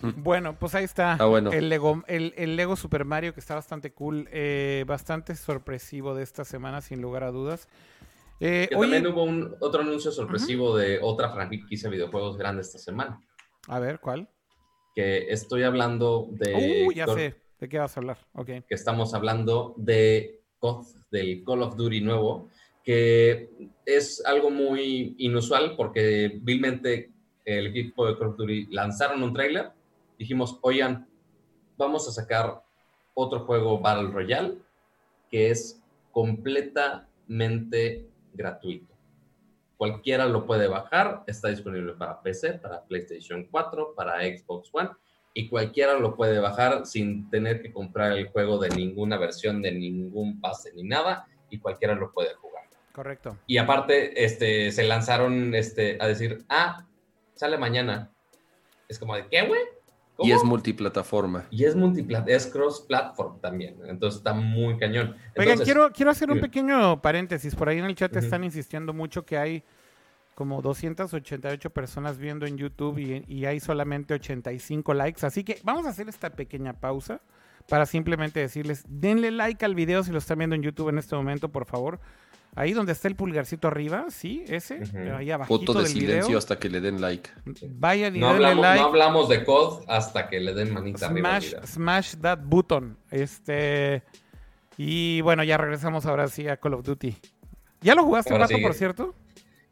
Bueno, 0.00 0.58
pues 0.58 0.74
ahí 0.74 0.84
está. 0.84 1.12
Ah, 1.14 1.24
bueno. 1.26 1.52
el, 1.52 1.68
Lego, 1.68 2.02
el, 2.08 2.34
el 2.36 2.56
Lego 2.56 2.76
Super 2.76 3.04
Mario 3.04 3.32
que 3.32 3.40
está 3.40 3.54
bastante 3.54 3.92
cool, 3.92 4.28
eh, 4.32 4.84
bastante 4.86 5.34
sorpresivo 5.36 6.14
de 6.14 6.22
esta 6.22 6.44
semana, 6.44 6.80
sin 6.80 7.00
lugar 7.00 7.24
a 7.24 7.30
dudas. 7.30 7.68
Eh, 8.40 8.66
Que 8.68 8.76
también 8.76 9.06
hubo 9.06 9.24
un, 9.24 9.56
otro 9.60 9.82
anuncio 9.82 10.10
sorpresivo 10.10 10.76
de 10.76 10.98
otra 11.00 11.30
franquicia 11.30 11.88
de 11.88 11.96
videojuegos 11.96 12.36
grande 12.36 12.62
esta 12.62 12.78
semana. 12.78 13.20
a 13.68 13.78
ver, 13.78 14.00
¿cuál? 14.00 14.28
Que 14.94 15.26
estoy 15.30 15.62
hablando 15.62 16.28
de. 16.32 16.86
Uh, 16.86 16.92
ya 16.92 17.06
sé. 17.06 17.36
¿De 17.58 17.68
qué 17.68 17.78
vas 17.78 17.96
a 17.96 18.00
hablar? 18.00 18.18
Ok. 18.32 18.46
Que 18.46 18.74
estamos 18.74 19.14
hablando 19.14 19.74
de 19.76 20.42
COD, 20.58 20.86
del 21.10 21.44
Call 21.44 21.62
of 21.62 21.76
Duty 21.76 22.00
nuevo, 22.00 22.50
que 22.82 23.48
es 23.86 24.24
algo 24.26 24.50
muy 24.50 25.14
inusual 25.18 25.74
porque 25.76 26.38
vilmente 26.42 27.12
el 27.44 27.68
equipo 27.68 28.06
de 28.06 28.18
Call 28.18 28.28
of 28.28 28.36
Duty 28.36 28.66
lanzaron 28.70 29.22
un 29.22 29.32
trailer. 29.32 29.70
Dijimos, 30.18 30.58
oigan, 30.62 31.08
vamos 31.76 32.08
a 32.08 32.12
sacar 32.12 32.62
otro 33.14 33.40
juego 33.40 33.80
Battle 33.80 34.10
Royale 34.10 34.58
que 35.34 35.50
es 35.50 35.82
completamente 36.12 38.06
gratuito. 38.34 38.94
Cualquiera 39.76 40.26
lo 40.26 40.46
puede 40.46 40.68
bajar, 40.68 41.24
está 41.26 41.48
disponible 41.48 41.94
para 41.94 42.22
PC, 42.22 42.54
para 42.54 42.84
PlayStation 42.84 43.46
4, 43.50 43.94
para 43.96 44.20
Xbox 44.20 44.70
One 44.72 44.90
y 45.34 45.48
cualquiera 45.48 45.98
lo 45.98 46.14
puede 46.14 46.38
bajar 46.38 46.86
sin 46.86 47.28
tener 47.28 47.60
que 47.60 47.72
comprar 47.72 48.12
el 48.12 48.28
juego 48.28 48.58
de 48.58 48.68
ninguna 48.70 49.18
versión, 49.18 49.60
de 49.60 49.72
ningún 49.72 50.40
pase 50.40 50.72
ni 50.74 50.84
nada 50.84 51.26
y 51.50 51.58
cualquiera 51.58 51.94
lo 51.94 52.12
puede 52.12 52.34
jugar. 52.34 52.64
Correcto. 52.92 53.36
Y 53.48 53.58
aparte, 53.58 54.24
este, 54.24 54.70
se 54.70 54.84
lanzaron 54.84 55.52
este, 55.56 55.98
a 56.00 56.06
decir, 56.06 56.44
ah, 56.48 56.86
sale 57.34 57.58
mañana. 57.58 58.12
Es 58.88 59.00
como 59.00 59.16
de, 59.16 59.26
¿qué, 59.26 59.44
güey? 59.44 59.62
Y 60.18 60.30
es 60.30 60.44
multiplataforma. 60.44 61.46
Y 61.50 61.64
es 61.64 61.74
multiplat, 61.74 62.28
es 62.28 62.46
cross-platform 62.46 63.40
también. 63.40 63.76
Entonces 63.86 64.18
está 64.18 64.32
muy 64.32 64.76
cañón. 64.78 65.16
Oigan, 65.36 65.52
Entonces, 65.52 65.64
quiero, 65.64 65.90
quiero 65.92 66.10
hacer 66.10 66.30
un 66.30 66.40
pequeño 66.40 67.02
paréntesis. 67.02 67.54
Por 67.54 67.68
ahí 67.68 67.78
en 67.78 67.84
el 67.84 67.94
chat 67.96 68.12
Ujú. 68.12 68.20
están 68.20 68.44
insistiendo 68.44 68.92
mucho 68.92 69.24
que 69.24 69.36
hay 69.36 69.64
como 70.34 70.62
288 70.62 71.70
personas 71.70 72.18
viendo 72.18 72.46
en 72.46 72.56
YouTube 72.56 72.98
y, 72.98 73.24
y 73.26 73.44
hay 73.46 73.58
solamente 73.60 74.14
85 74.14 74.94
likes. 74.94 75.26
Así 75.26 75.42
que 75.42 75.58
vamos 75.64 75.86
a 75.86 75.90
hacer 75.90 76.08
esta 76.08 76.30
pequeña 76.30 76.74
pausa 76.74 77.20
para 77.68 77.86
simplemente 77.86 78.40
decirles, 78.40 78.84
denle 78.88 79.30
like 79.30 79.64
al 79.64 79.74
video 79.74 80.02
si 80.02 80.12
lo 80.12 80.18
están 80.18 80.38
viendo 80.38 80.54
en 80.54 80.62
YouTube 80.62 80.90
en 80.90 80.98
este 80.98 81.16
momento, 81.16 81.48
por 81.50 81.64
favor. 81.64 81.98
Ahí 82.56 82.72
donde 82.72 82.92
está 82.92 83.08
el 83.08 83.16
pulgarcito 83.16 83.66
arriba, 83.66 84.06
sí, 84.10 84.44
ese, 84.46 84.80
Ujú. 84.82 84.96
ahí 85.16 85.30
abajito 85.30 85.58
Foto 85.58 85.72
de 85.74 85.80
del 85.84 85.88
silencio 85.88 86.26
video. 86.26 86.38
hasta 86.38 86.58
que 86.58 86.68
le 86.70 86.80
den 86.80 87.00
like. 87.00 87.28
Vayan 87.70 88.14
y 88.14 88.20
no 88.20 88.28
denle 88.32 88.46
hablamos, 88.46 88.62
like. 88.64 88.80
no 88.80 88.86
hablamos 88.86 89.28
de 89.28 89.44
COD 89.44 89.84
hasta 89.88 90.28
que 90.28 90.38
le 90.40 90.54
den 90.54 90.72
manita 90.72 91.06
arriba. 91.06 91.40
Smash, 91.66 92.14
that 92.20 92.38
button. 92.44 92.96
Este. 93.10 94.02
Y 94.76 95.20
bueno, 95.22 95.42
ya 95.44 95.56
regresamos 95.56 96.06
ahora 96.06 96.28
sí 96.28 96.46
a 96.48 96.56
Call 96.56 96.74
of 96.74 96.84
Duty. 96.84 97.16
¿Ya 97.80 97.94
lo 97.94 98.04
jugaste, 98.04 98.32
Pato, 98.32 98.46
sí. 98.56 98.62
por 98.62 98.74
cierto? 98.74 99.14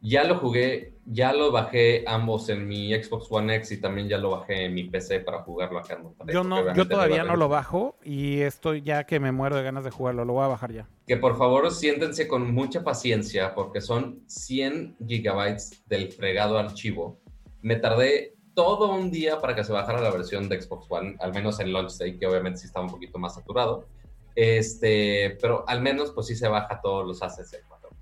Ya 0.05 0.25
lo 0.25 0.37
jugué, 0.37 0.95
ya 1.05 1.31
lo 1.31 1.49
bajé 1.53 2.03
ambos 2.05 2.49
en 2.49 2.67
mi 2.67 2.93
Xbox 2.93 3.27
One 3.29 3.55
X 3.55 3.71
y 3.71 3.77
también 3.79 4.09
ya 4.09 4.17
lo 4.17 4.31
bajé 4.31 4.65
en 4.65 4.73
mi 4.73 4.83
PC 4.83 5.21
para 5.21 5.43
jugarlo 5.43 5.79
acá 5.79 5.93
en 5.93 6.03
Monterrey. 6.03 6.33
Yo, 6.33 6.43
no, 6.43 6.73
yo 6.73 6.85
todavía 6.89 7.23
no 7.23 7.37
lo 7.37 7.47
bajo 7.47 7.95
y 8.03 8.41
estoy 8.41 8.81
ya 8.81 9.05
que 9.05 9.21
me 9.21 9.31
muero 9.31 9.55
de 9.55 9.63
ganas 9.63 9.85
de 9.85 9.91
jugarlo. 9.91 10.25
Lo 10.25 10.33
voy 10.33 10.43
a 10.43 10.47
bajar 10.47 10.73
ya. 10.73 10.89
Que 11.07 11.15
por 11.15 11.37
favor 11.37 11.71
siéntense 11.71 12.27
con 12.27 12.53
mucha 12.53 12.83
paciencia 12.83 13.55
porque 13.55 13.79
son 13.79 14.23
100 14.27 14.97
gigabytes 15.07 15.85
del 15.87 16.11
fregado 16.11 16.57
archivo. 16.57 17.21
Me 17.61 17.77
tardé 17.77 18.35
todo 18.53 18.93
un 18.93 19.09
día 19.09 19.39
para 19.39 19.55
que 19.55 19.63
se 19.63 19.71
bajara 19.71 20.01
la 20.01 20.11
versión 20.11 20.49
de 20.49 20.61
Xbox 20.61 20.85
One, 20.89 21.15
al 21.21 21.33
menos 21.33 21.61
en 21.61 21.71
launch 21.71 21.97
day, 21.97 22.17
que 22.17 22.27
obviamente 22.27 22.59
sí 22.59 22.67
estaba 22.67 22.85
un 22.85 22.91
poquito 22.91 23.19
más 23.19 23.35
saturado. 23.35 23.87
Este, 24.35 25.37
pero 25.41 25.63
al 25.65 25.81
menos 25.81 26.11
pues 26.11 26.27
sí 26.27 26.35
se 26.35 26.49
baja 26.49 26.81
todos 26.81 27.07
los 27.07 27.23
assets 27.23 27.51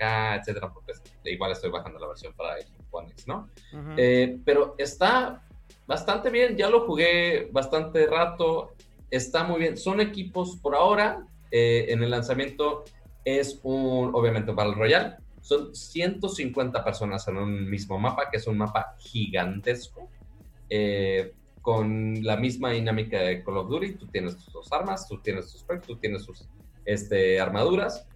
4K, 0.02 0.40
etcétera, 0.40 0.72
porque 0.74 0.94
igual 1.26 1.52
estoy 1.52 1.70
bajando 1.70 2.00
la 2.00 2.08
versión 2.08 2.34
para 2.34 2.56
Xbox 2.62 2.88
One 2.92 3.10
X, 3.12 3.28
¿no? 3.28 3.50
Ujú. 3.74 3.92
Eh, 3.98 4.40
pero 4.44 4.76
está 4.78 5.44
bastante 5.88 6.30
bien, 6.30 6.58
ya 6.58 6.70
lo 6.70 6.86
jugué 6.86 7.50
bastante 7.52 8.08
rato, 8.08 8.72
está 9.10 9.44
muy 9.44 9.60
bien. 9.60 9.78
Son 9.78 10.02
equipos 10.02 10.58
por 10.58 10.76
ahora, 10.76 11.26
eh, 11.52 11.88
en 11.90 12.04
el 12.04 12.10
lanzamiento 12.10 12.84
es 13.24 13.60
un, 13.64 14.12
obviamente, 14.14 14.52
Battle 14.52 14.76
Royale. 14.76 15.18
Son 15.42 15.76
150 15.76 16.84
personas 16.84 17.28
en 17.28 17.38
un 17.38 17.70
mismo 17.70 18.00
mapa, 18.00 18.30
que 18.30 18.38
es 18.38 18.48
un 18.48 18.58
mapa 18.58 18.96
gigantesco, 19.00 20.10
eh, 20.70 21.34
con 21.62 22.24
la 22.24 22.38
misma 22.38 22.72
dinámica 22.72 23.20
de 23.20 23.44
Call 23.44 23.58
of 23.58 23.70
Duty. 23.70 23.94
Tú 23.94 24.08
tienes 24.08 24.38
tus 24.38 24.54
dos 24.54 24.72
armas, 24.72 25.08
tú 25.08 25.20
tienes 25.20 25.52
tus 25.52 25.64
perks, 25.64 25.88
tú 25.88 25.96
tienes 25.98 26.26
tus 26.26 26.48
este, 26.86 27.40
armaduras. 27.40 28.08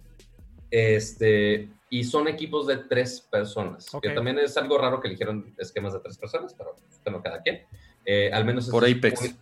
Este, 0.70 1.68
y 1.90 2.04
son 2.04 2.26
equipos 2.28 2.66
de 2.66 2.78
tres 2.78 3.20
personas, 3.20 3.94
Ok. 3.94 4.02
que 4.02 4.10
también 4.10 4.38
es 4.38 4.56
algo 4.56 4.76
raro 4.78 5.00
que 5.00 5.08
eligieron 5.08 5.54
esquemas 5.58 5.92
de 5.92 6.00
tres 6.00 6.18
personas, 6.18 6.54
pero 6.54 6.74
bueno, 7.04 7.22
cada 7.22 7.42
quien. 7.42 7.62
Eh, 8.04 8.30
al 8.32 8.44
menos 8.44 8.68
Por 8.68 8.84
Apex. 8.84 9.20
muy- 9.20 9.36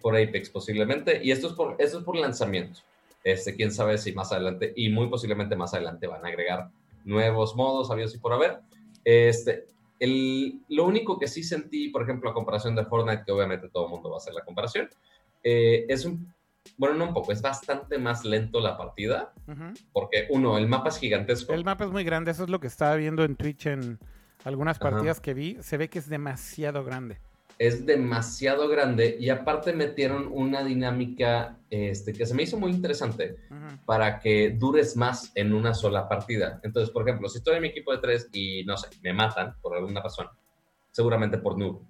por 0.00 0.16
Apex 0.16 0.50
posiblemente. 0.50 1.20
Y 1.22 1.30
esto 1.30 1.46
es 1.48 1.52
por, 1.52 1.76
esto 1.78 1.98
es 1.98 2.04
por 2.04 2.16
lanzamiento. 2.16 2.80
Este, 3.24 3.54
quién 3.54 3.70
sabe 3.70 3.98
si 3.98 4.12
más 4.12 4.32
adelante, 4.32 4.72
y 4.74 4.88
muy 4.90 5.08
posiblemente 5.08 5.54
más 5.54 5.74
adelante 5.74 6.08
van 6.08 6.24
a 6.24 6.28
agregar 6.28 6.70
nuevos 7.04 7.54
modos, 7.54 7.88
sabios 7.88 8.12
y 8.14 8.18
por 8.18 8.32
haber. 8.32 8.58
Este, 9.04 9.66
el, 10.00 10.60
lo 10.68 10.84
único 10.86 11.18
que 11.20 11.28
sí 11.28 11.44
sentí, 11.44 11.88
por 11.88 12.02
ejemplo, 12.02 12.30
a 12.30 12.34
comparación 12.34 12.74
de 12.74 12.84
Fortnite, 12.84 13.22
que 13.24 13.30
obviamente 13.32 13.68
todo 13.68 13.84
el 13.84 13.90
mundo 13.90 14.10
va 14.10 14.16
a 14.16 14.18
hacer 14.18 14.34
la 14.34 14.44
comparación, 14.44 14.88
eh, 15.44 15.86
es 15.88 16.04
un, 16.04 16.32
bueno, 16.76 16.96
no 16.96 17.04
un 17.08 17.14
poco, 17.14 17.32
es 17.32 17.42
bastante 17.42 17.98
más 17.98 18.24
lento 18.24 18.60
la 18.60 18.76
partida, 18.76 19.32
porque 19.92 20.26
uno, 20.30 20.58
el 20.58 20.68
mapa 20.68 20.88
es 20.88 20.98
gigantesco. 20.98 21.52
El 21.52 21.64
mapa 21.64 21.84
es 21.84 21.90
muy 21.90 22.04
grande. 22.04 22.30
Eso 22.30 22.44
es 22.44 22.50
lo 22.50 22.60
que 22.60 22.66
estaba 22.66 22.96
viendo 22.96 23.24
en 23.24 23.36
Twitch 23.36 23.66
en 23.66 23.98
algunas 24.44 24.78
Ajá. 24.80 24.90
partidas 24.90 25.20
que 25.20 25.34
vi. 25.34 25.58
Se 25.60 25.76
ve 25.76 25.88
que 25.88 25.98
es 25.98 26.08
demasiado 26.08 26.84
grande. 26.84 27.18
es 27.58 27.86
demasiado 27.86 28.66
grande 28.66 29.16
y 29.20 29.28
aparte 29.28 29.72
metieron 29.72 30.28
una 30.32 30.64
dinámica 30.64 31.58
este, 31.70 32.12
que 32.12 32.26
se 32.26 32.34
me 32.34 32.42
hizo 32.42 32.58
muy 32.58 32.72
interesante 32.72 33.36
para 33.84 34.18
que 34.18 34.50
dures 34.58 34.96
más 34.96 35.30
en 35.36 35.52
una 35.52 35.72
sola 35.74 36.08
partida. 36.08 36.58
Entonces, 36.64 36.90
por 36.90 37.06
ejemplo, 37.06 37.28
si 37.28 37.38
estoy 37.38 37.56
en 37.56 37.62
mi 37.62 37.68
equipo 37.68 37.92
de 37.92 37.98
tres 37.98 38.28
y 38.32 38.64
no 38.64 38.76
sé, 38.76 38.88
me 39.02 39.12
matan 39.12 39.54
por 39.60 39.76
alguna 39.76 40.02
razón, 40.02 40.26
seguramente 40.90 41.38
por 41.38 41.56
noob, 41.56 41.82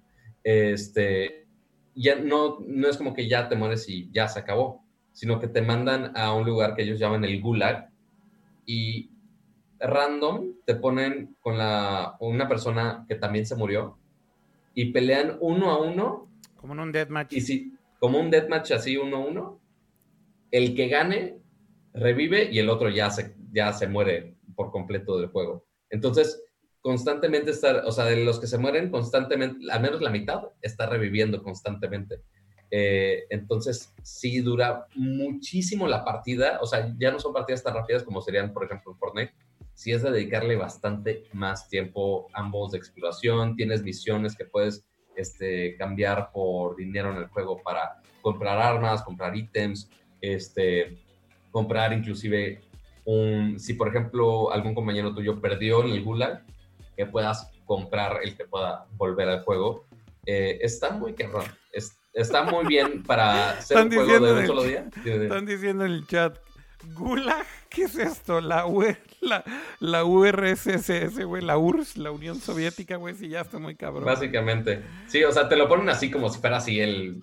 este, 0.43 1.42
ya 1.95 2.15
no, 2.15 2.59
no 2.67 2.87
es 2.87 2.97
como 2.97 3.13
que 3.13 3.27
ya 3.27 3.47
te 3.49 3.55
mueres 3.55 3.87
y 3.87 4.09
ya 4.11 4.27
se 4.27 4.39
acabó, 4.39 4.83
sino 5.11 5.39
que 5.39 5.47
te 5.47 5.61
mandan 5.61 6.15
a 6.17 6.33
un 6.33 6.45
lugar 6.45 6.75
que 6.75 6.83
ellos 6.83 6.99
llaman 6.99 7.23
el 7.23 7.41
gulag 7.41 7.89
y 8.65 9.11
random 9.79 10.53
te 10.65 10.75
ponen 10.75 11.35
con 11.41 11.57
la, 11.57 12.15
una 12.19 12.47
persona 12.47 13.05
que 13.07 13.15
también 13.15 13.45
se 13.45 13.55
murió 13.55 13.97
y 14.73 14.91
pelean 14.91 15.37
uno 15.39 15.71
a 15.71 15.81
uno 15.81 16.29
Como 16.55 16.73
en 16.73 16.79
un 16.79 16.91
deathmatch. 16.91 17.33
y 17.33 17.41
si, 17.41 17.73
como 17.99 18.19
un 18.19 18.31
deathmatch 18.31 18.71
así 18.71 18.97
uno 18.97 19.17
a 19.17 19.19
uno, 19.19 19.59
el 20.51 20.75
que 20.75 20.87
gane 20.87 21.37
revive 21.93 22.49
y 22.51 22.59
el 22.59 22.69
otro 22.69 22.89
ya 22.89 23.09
se, 23.09 23.35
ya 23.51 23.71
se 23.73 23.87
muere 23.87 24.35
por 24.55 24.71
completo 24.71 25.17
del 25.17 25.29
juego. 25.29 25.65
Entonces, 25.89 26.43
constantemente 26.83 27.51
estar, 27.51 27.83
o 27.85 27.91
sea, 27.91 28.05
de 28.05 28.17
los 28.17 28.39
que 28.39 28.45
se 28.45 28.57
mueren 28.57 28.91
constantemente, 28.91 29.71
al 29.71 29.81
menos 29.81 30.01
la 30.01 30.09
mitad 30.09 30.41
está 30.61 30.85
reviviendo 30.85 31.41
constantemente. 31.41 32.21
Eh, 32.69 33.23
entonces, 33.29 33.93
sí 34.03 34.41
dura 34.41 34.87
muchísimo 34.95 35.87
la 35.87 36.03
partida, 36.03 36.59
o 36.61 36.65
sea, 36.65 36.93
ya 36.99 37.09
no 37.09 37.19
son 37.19 37.33
partidas 37.33 37.63
tan 37.63 37.73
rápidas 37.73 38.03
como 38.03 38.21
serían, 38.21 38.51
por 38.51 38.65
ejemplo, 38.65 38.95
Fortnite. 38.95 39.33
Sí 39.73 39.93
es 39.93 40.03
de 40.03 40.11
dedicarle 40.11 40.57
bastante 40.57 41.23
más 41.31 41.69
tiempo, 41.69 42.27
ambos 42.33 42.73
de 42.73 42.79
exploración, 42.79 43.55
tienes 43.55 43.81
misiones 43.81 44.35
que 44.35 44.45
puedes 44.45 44.85
este, 45.15 45.77
cambiar 45.77 46.31
por 46.33 46.75
dinero 46.75 47.11
en 47.11 47.17
el 47.17 47.27
juego 47.27 47.61
para 47.63 48.01
comprar 48.21 48.59
armas, 48.59 49.03
comprar 49.03 49.37
ítems, 49.37 49.89
este, 50.19 50.97
comprar 51.49 51.93
inclusive 51.93 52.59
un, 53.05 53.59
si 53.59 53.73
por 53.73 53.87
ejemplo 53.89 54.51
algún 54.51 54.75
compañero 54.75 55.13
tuyo 55.13 55.39
perdió 55.39 55.83
en 55.83 55.91
el 55.91 56.03
Gulag, 56.03 56.43
que 56.95 57.05
puedas 57.05 57.49
comprar 57.65 58.19
el 58.23 58.35
que 58.37 58.45
pueda 58.45 58.85
volver 58.97 59.29
al 59.29 59.43
juego. 59.43 59.85
Eh, 60.25 60.59
está 60.61 60.91
muy 60.91 61.13
cabrón. 61.13 61.45
Es- 61.71 61.97
está 62.13 62.43
muy 62.43 62.65
bien 62.65 63.03
para 63.07 63.59
ser 63.61 63.77
un 63.85 63.91
juego 63.93 64.25
de 64.25 64.33
un 64.41 64.47
solo 64.47 64.63
día. 64.63 64.85
Están 65.05 65.45
diciendo 65.45 65.85
en 65.85 65.91
el 65.91 66.07
chat. 66.07 66.37
¿Gulag? 66.95 67.45
¿Qué 67.69 67.83
es 67.83 67.95
esto? 67.97 68.41
La, 68.41 68.65
U 68.67 68.83
la, 69.21 69.43
la 69.79 70.03
URSS, 70.03 71.23
güey. 71.25 71.41
La 71.41 71.57
URSS, 71.57 71.97
la 71.97 72.11
Unión 72.11 72.39
Soviética, 72.41 72.97
güey. 72.97 73.15
Sí, 73.15 73.29
ya 73.29 73.41
está 73.41 73.57
muy 73.57 73.75
cabrón. 73.75 74.03
Básicamente. 74.03 74.83
Sí, 75.07 75.23
o 75.23 75.31
sea, 75.31 75.47
te 75.47 75.55
lo 75.55 75.67
ponen 75.69 75.87
así 75.89 76.11
como 76.11 76.29
si 76.29 76.39
fuera 76.41 76.57
así 76.57 76.81
el, 76.81 77.21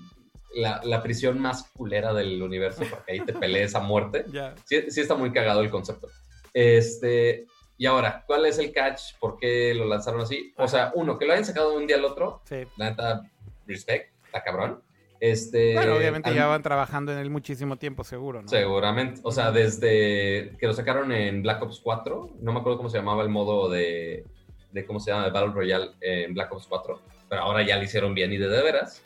la, 0.54 0.80
la 0.82 1.02
prisión 1.02 1.38
más 1.38 1.64
culera 1.74 2.14
del 2.14 2.42
universo, 2.42 2.84
porque 2.88 3.12
ahí 3.12 3.20
te 3.20 3.34
pelees 3.34 3.74
a 3.74 3.80
muerte. 3.80 4.24
Ya. 4.32 4.54
Sí, 4.64 4.90
sí 4.90 5.02
está 5.02 5.14
muy 5.14 5.30
cagado 5.30 5.60
el 5.60 5.70
concepto. 5.70 6.08
Este, 6.54 7.46
y 7.80 7.86
ahora, 7.86 8.22
¿cuál 8.26 8.44
es 8.44 8.58
el 8.58 8.72
catch? 8.72 9.14
¿Por 9.18 9.38
qué 9.38 9.72
lo 9.74 9.86
lanzaron 9.86 10.20
así? 10.20 10.52
O 10.58 10.68
sea, 10.68 10.92
uno, 10.94 11.16
que 11.18 11.24
lo 11.24 11.32
hayan 11.32 11.46
sacado 11.46 11.70
de 11.70 11.78
un 11.78 11.86
día 11.86 11.96
al 11.96 12.04
otro, 12.04 12.42
Sí. 12.44 12.56
la 12.76 12.90
neta, 12.90 13.22
respect, 13.66 14.12
está 14.26 14.42
cabrón. 14.42 14.82
Este, 15.18 15.72
Bueno, 15.72 15.96
obviamente 15.96 16.28
al- 16.28 16.34
ya 16.34 16.46
van 16.46 16.62
trabajando 16.62 17.10
en 17.10 17.18
él 17.18 17.30
muchísimo 17.30 17.76
tiempo, 17.76 18.04
seguro, 18.04 18.42
¿no? 18.42 18.48
Seguramente. 18.48 19.22
O 19.24 19.32
sea, 19.32 19.50
desde 19.50 20.56
que 20.58 20.66
lo 20.66 20.74
sacaron 20.74 21.10
en 21.10 21.42
Black 21.42 21.62
Ops 21.62 21.80
4, 21.82 22.36
no 22.42 22.52
me 22.52 22.60
acuerdo 22.60 22.76
cómo 22.76 22.90
se 22.90 22.98
llamaba 22.98 23.22
el 23.22 23.30
modo 23.30 23.70
de, 23.70 24.24
de 24.72 24.84
cómo 24.84 25.00
se 25.00 25.10
llama, 25.10 25.24
de 25.24 25.30
Battle 25.30 25.52
Royale 25.54 25.92
en 26.02 26.34
Black 26.34 26.52
Ops 26.52 26.66
4, 26.66 27.00
pero 27.30 27.40
ahora 27.40 27.62
ya 27.66 27.78
lo 27.78 27.82
hicieron 27.84 28.12
bien 28.14 28.30
y 28.30 28.36
de 28.36 28.48
de 28.48 28.62
veras. 28.62 29.02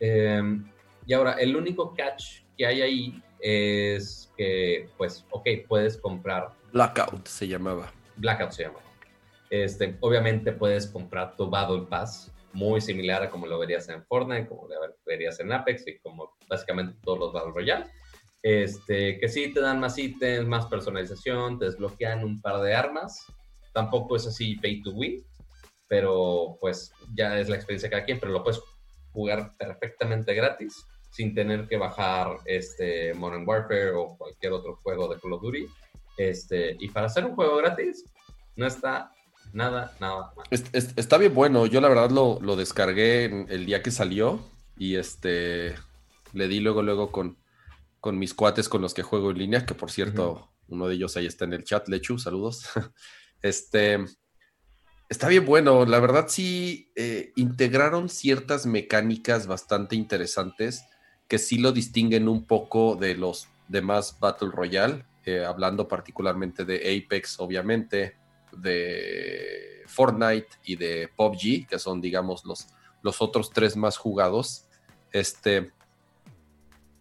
Eh, 0.00 0.42
y 1.06 1.12
ahora, 1.12 1.32
el 1.32 1.54
único 1.56 1.92
catch 1.94 2.40
que 2.56 2.64
hay 2.66 2.80
ahí 2.80 3.22
es 3.38 4.32
que, 4.36 4.88
pues, 4.96 5.26
ok, 5.30 5.46
puedes 5.68 5.98
comprar 5.98 6.48
Blackout 6.72 7.26
se 7.26 7.46
llamaba. 7.48 7.92
Blackout 8.16 8.52
se 8.52 8.64
llama. 8.64 8.78
Este, 9.50 9.96
obviamente 10.00 10.52
puedes 10.52 10.86
comprar 10.86 11.36
tu 11.36 11.48
Battle 11.48 11.86
Pass, 11.88 12.32
muy 12.52 12.80
similar 12.80 13.22
a 13.22 13.30
como 13.30 13.46
lo 13.46 13.58
verías 13.58 13.88
en 13.88 14.04
Fortnite, 14.04 14.48
como 14.48 14.68
lo 14.68 14.74
verías 15.04 15.38
en 15.40 15.52
Apex 15.52 15.86
y 15.86 15.98
como 15.98 16.36
básicamente 16.48 16.96
todos 17.02 17.18
los 17.18 17.32
Battle 17.32 17.52
Royale. 17.52 17.86
Este, 18.42 19.18
que 19.18 19.28
sí 19.28 19.52
te 19.52 19.60
dan 19.60 19.80
más 19.80 19.98
ítems, 19.98 20.46
más 20.46 20.66
personalización, 20.66 21.58
te 21.58 21.64
desbloquean 21.64 22.24
un 22.24 22.40
par 22.40 22.60
de 22.60 22.74
armas. 22.74 23.26
Tampoco 23.72 24.16
es 24.16 24.26
así 24.26 24.56
pay 24.56 24.82
to 24.82 24.90
win, 24.90 25.24
pero 25.88 26.56
pues 26.60 26.92
ya 27.14 27.38
es 27.38 27.48
la 27.48 27.56
experiencia 27.56 27.88
de 27.88 27.92
cada 27.92 28.04
quien, 28.04 28.20
pero 28.20 28.32
lo 28.32 28.42
puedes 28.42 28.60
jugar 29.12 29.56
perfectamente 29.56 30.34
gratis 30.34 30.86
sin 31.10 31.32
tener 31.32 31.68
que 31.68 31.76
bajar 31.76 32.38
este 32.44 33.14
Modern 33.14 33.48
Warfare 33.48 33.92
o 33.92 34.16
cualquier 34.18 34.52
otro 34.52 34.76
juego 34.82 35.08
de 35.08 35.20
Call 35.20 35.32
of 35.32 35.42
Duty. 35.42 35.66
Este, 36.16 36.76
y 36.78 36.88
para 36.88 37.06
hacer 37.06 37.24
un 37.24 37.34
juego 37.34 37.56
gratis, 37.56 38.04
no 38.56 38.66
está 38.66 39.12
nada, 39.52 39.94
nada 40.00 40.32
mal. 40.36 40.46
Está 40.50 41.18
bien 41.18 41.34
bueno. 41.34 41.66
Yo 41.66 41.80
la 41.80 41.88
verdad 41.88 42.10
lo, 42.10 42.38
lo 42.40 42.56
descargué 42.56 43.46
el 43.48 43.66
día 43.66 43.82
que 43.82 43.90
salió 43.90 44.40
y 44.76 44.96
este 44.96 45.74
le 46.32 46.48
di 46.48 46.60
luego, 46.60 46.82
luego 46.82 47.12
con, 47.12 47.38
con 48.00 48.18
mis 48.18 48.34
cuates 48.34 48.68
con 48.68 48.82
los 48.82 48.92
que 48.92 49.02
juego 49.02 49.30
en 49.30 49.38
línea, 49.38 49.66
que 49.66 49.74
por 49.74 49.90
cierto, 49.90 50.50
uno 50.68 50.88
de 50.88 50.94
ellos 50.94 51.16
ahí 51.16 51.26
está 51.26 51.44
en 51.44 51.52
el 51.52 51.64
chat, 51.64 51.88
Lechu, 51.88 52.18
saludos. 52.18 52.64
este 53.42 54.04
está 55.08 55.28
bien 55.28 55.46
bueno. 55.46 55.84
La 55.86 56.00
verdad 56.00 56.26
sí 56.28 56.90
eh, 56.96 57.32
integraron 57.36 58.08
ciertas 58.08 58.66
mecánicas 58.66 59.46
bastante 59.46 59.96
interesantes 59.96 60.84
que 61.28 61.38
sí 61.38 61.58
lo 61.58 61.72
distinguen 61.72 62.28
un 62.28 62.46
poco 62.46 62.96
de 62.96 63.14
los 63.14 63.48
demás 63.68 64.18
Battle 64.20 64.50
Royale, 64.52 65.04
eh, 65.26 65.44
hablando 65.44 65.88
particularmente 65.88 66.64
de 66.64 66.76
Apex, 66.76 67.40
obviamente, 67.40 68.16
de 68.52 69.82
Fortnite 69.86 70.48
y 70.64 70.76
de 70.76 71.08
PUBG, 71.16 71.66
que 71.66 71.78
son, 71.78 72.00
digamos, 72.00 72.44
los, 72.44 72.68
los 73.02 73.22
otros 73.22 73.50
tres 73.50 73.76
más 73.76 73.96
jugados. 73.96 74.66
Este 75.12 75.72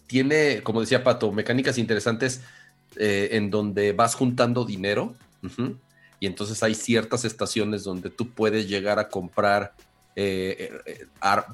tiene, 0.07 0.61
como 0.63 0.81
decía 0.81 1.03
Pato, 1.03 1.31
mecánicas 1.31 1.77
interesantes 1.77 2.41
eh, 2.95 3.29
en 3.31 3.49
donde 3.49 3.93
vas 3.93 4.15
juntando 4.15 4.63
dinero 4.63 5.15
y 6.19 6.27
entonces 6.27 6.63
hay 6.63 6.75
ciertas 6.75 7.25
estaciones 7.25 7.83
donde 7.83 8.09
tú 8.09 8.29
puedes 8.29 8.69
llegar 8.69 8.99
a 8.99 9.09
comprar, 9.09 9.75
eh, 10.15 10.69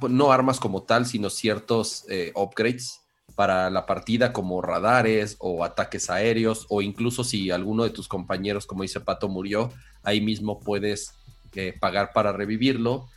no 0.09 0.31
armas 0.31 0.59
como 0.59 0.83
tal, 0.83 1.07
sino 1.07 1.29
ciertos 1.31 2.05
upgrades 2.35 3.01
para 3.39 3.69
la 3.69 3.85
partida 3.85 4.33
como 4.33 4.61
radares 4.61 5.37
o 5.39 5.63
ataques 5.63 6.09
aéreos 6.09 6.65
o 6.67 6.81
incluso 6.81 7.23
si 7.23 7.51
alguno 7.51 7.85
de 7.85 7.89
tus 7.89 8.09
compañeros, 8.09 8.65
como 8.65 8.83
dice 8.83 8.99
Pato, 8.99 9.29
murió, 9.29 9.71
ahí 10.03 10.19
mismo 10.19 10.59
puedes 10.59 11.13
eh, 11.55 11.73
pagar 11.79 12.11
para 12.11 12.33
revivirlo. 12.33 13.07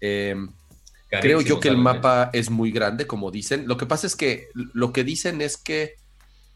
Em, 0.00 0.52
Creo 1.10 1.40
yo 1.40 1.58
que 1.58 1.66
el 1.66 1.78
mapa 1.78 2.30
es 2.32 2.48
muy 2.48 2.70
grande, 2.70 3.08
como 3.08 3.32
dicen. 3.32 3.66
Lo 3.66 3.76
que 3.76 3.86
pasa 3.86 4.06
es 4.06 4.14
que 4.14 4.46
lo 4.54 4.92
que 4.92 5.02
dicen 5.02 5.42
es 5.42 5.56
que 5.56 5.96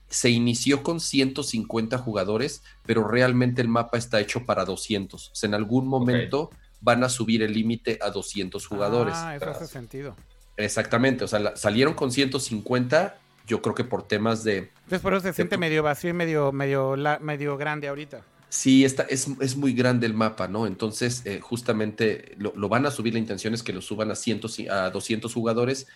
se 0.08 0.30
inició 0.30 0.84
con 0.84 1.00
150 1.00 1.98
jugadores, 1.98 2.62
pero 2.84 3.08
realmente 3.08 3.60
el 3.60 3.66
mapa 3.66 3.98
está 3.98 4.20
hecho 4.20 4.46
para 4.46 4.64
200. 4.64 5.30
O 5.32 5.34
sea, 5.34 5.48
en 5.48 5.54
algún 5.54 5.88
momento 5.88 6.50
van 6.80 7.02
a 7.02 7.08
subir 7.08 7.42
el 7.42 7.54
límite 7.54 7.98
a 8.00 8.10
200 8.10 8.64
jugadores. 8.64 9.14
Ah, 9.16 9.34
eso 9.34 9.50
hace 9.50 9.66
sentido. 9.66 10.14
Exactamente, 10.56 11.24
o 11.24 11.28
sea, 11.28 11.38
la- 11.38 11.56
salieron 11.56 11.94
con 11.94 12.10
150, 12.10 13.16
yo 13.46 13.62
creo 13.62 13.74
que 13.74 13.84
por 13.84 14.02
temas 14.02 14.42
de... 14.44 14.70
Entonces 14.84 15.00
por 15.00 15.12
eso 15.14 15.22
se 15.22 15.32
siente 15.32 15.58
medio 15.58 15.82
vacío 15.82 16.10
y 16.10 16.14
medio, 16.14 16.52
medio, 16.52 16.96
la- 16.96 17.18
medio 17.18 17.56
grande 17.56 17.88
ahorita. 17.88 18.22
Sí, 18.48 18.84
está, 18.84 19.02
es, 19.10 19.26
es 19.40 19.56
muy 19.56 19.72
grande 19.74 20.06
el 20.06 20.14
mapa, 20.14 20.46
¿no? 20.46 20.66
Entonces, 20.68 21.22
eh, 21.26 21.40
justamente 21.42 22.34
lo, 22.38 22.52
lo 22.56 22.68
van 22.68 22.86
a 22.86 22.90
subir, 22.92 23.12
la 23.12 23.18
intención 23.18 23.52
es 23.54 23.62
que 23.62 23.72
lo 23.72 23.82
suban 23.82 24.10
a, 24.10 24.14
100, 24.14 24.40
a 24.70 24.90
200 24.90 25.34
jugadores 25.34 25.88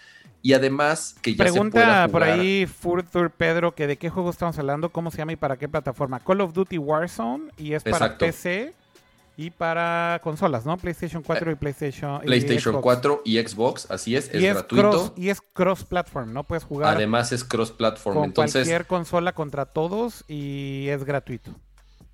y 0.42 0.52
además 0.52 1.14
que 1.22 1.34
ya 1.34 1.44
se 1.44 1.52
Pregunta 1.52 1.72
pueda 1.80 2.08
por 2.08 2.22
jugar- 2.22 2.40
ahí 2.40 2.66
Furthur 2.66 3.30
Pedro 3.30 3.74
que 3.74 3.86
de 3.86 3.96
qué 3.96 4.10
juego 4.10 4.30
estamos 4.30 4.58
hablando, 4.58 4.90
cómo 4.90 5.10
se 5.12 5.18
llama 5.18 5.32
y 5.32 5.36
para 5.36 5.56
qué 5.56 5.68
plataforma. 5.68 6.18
Call 6.20 6.40
of 6.40 6.52
Duty 6.52 6.76
Warzone 6.76 7.50
y 7.56 7.72
es 7.74 7.84
para. 7.84 8.18
PC 8.18 8.74
y 9.46 9.50
para 9.50 10.20
consolas, 10.22 10.66
¿no? 10.66 10.76
PlayStation 10.76 11.22
4 11.22 11.50
y 11.52 11.54
PlayStation 11.54 12.20
y 12.22 12.26
PlayStation 12.26 12.74
Xbox. 12.74 12.82
4 12.82 13.22
y 13.24 13.38
Xbox, 13.38 13.90
así 13.90 14.14
es, 14.16 14.28
es 14.34 14.42
y 14.42 14.46
es 14.46 14.54
gratuito. 14.54 14.90
cross 14.90 15.12
y 15.16 15.28
es 15.30 15.40
cross 15.54 15.84
platform, 15.84 16.32
¿no? 16.34 16.44
Puedes 16.44 16.64
jugar 16.64 16.94
Además 16.94 17.32
es 17.32 17.42
cross-platform, 17.44 18.16
con 18.16 18.24
entonces 18.24 18.64
cualquier 18.66 18.86
consola 18.86 19.32
contra 19.32 19.64
todos 19.66 20.24
y 20.28 20.88
es 20.88 21.04
gratuito. 21.04 21.52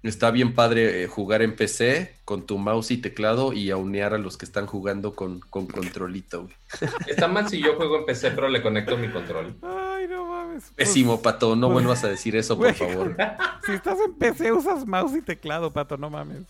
está 0.04 0.30
bien 0.30 0.54
padre 0.54 1.02
eh, 1.02 1.06
jugar 1.08 1.42
en 1.42 1.56
PC 1.56 2.14
con 2.24 2.46
tu 2.46 2.58
mouse 2.58 2.92
y 2.92 2.98
teclado 2.98 3.52
y 3.52 3.70
aunear 3.72 4.14
a 4.14 4.18
los 4.18 4.36
que 4.36 4.44
están 4.44 4.66
jugando 4.66 5.14
con, 5.16 5.40
con 5.40 5.66
controlito. 5.66 6.42
güey. 6.42 6.54
Está 7.08 7.26
mal 7.26 7.48
si 7.48 7.60
yo 7.60 7.74
juego 7.74 7.98
en 7.98 8.04
PC, 8.06 8.30
pero 8.32 8.48
le 8.48 8.62
conecto 8.62 8.96
mi 8.96 9.08
control. 9.08 9.56
Ay, 9.62 10.06
no 10.08 10.26
mames. 10.26 10.62
Pues, 10.64 10.88
Pésimo, 10.88 11.20
Pato, 11.22 11.56
no 11.56 11.66
pues- 11.68 11.74
vuelvas 11.74 12.04
a 12.04 12.08
decir 12.08 12.36
eso, 12.36 12.56
por 12.56 12.66
Güey. 12.72 12.74
favor. 12.74 13.16
si 13.66 13.72
estás 13.72 13.98
en 14.04 14.14
PC 14.14 14.52
usas 14.52 14.86
mouse 14.86 15.16
y 15.16 15.22
teclado, 15.22 15.72
pato, 15.72 15.96
no 15.96 16.08
mames. 16.10 16.42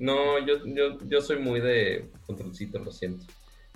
No, 0.00 0.38
yo, 0.44 0.54
yo, 0.64 0.98
yo 1.06 1.20
soy 1.20 1.38
muy 1.38 1.60
de 1.60 2.10
controlcito, 2.26 2.78
lo 2.80 2.90
siento. 2.90 3.24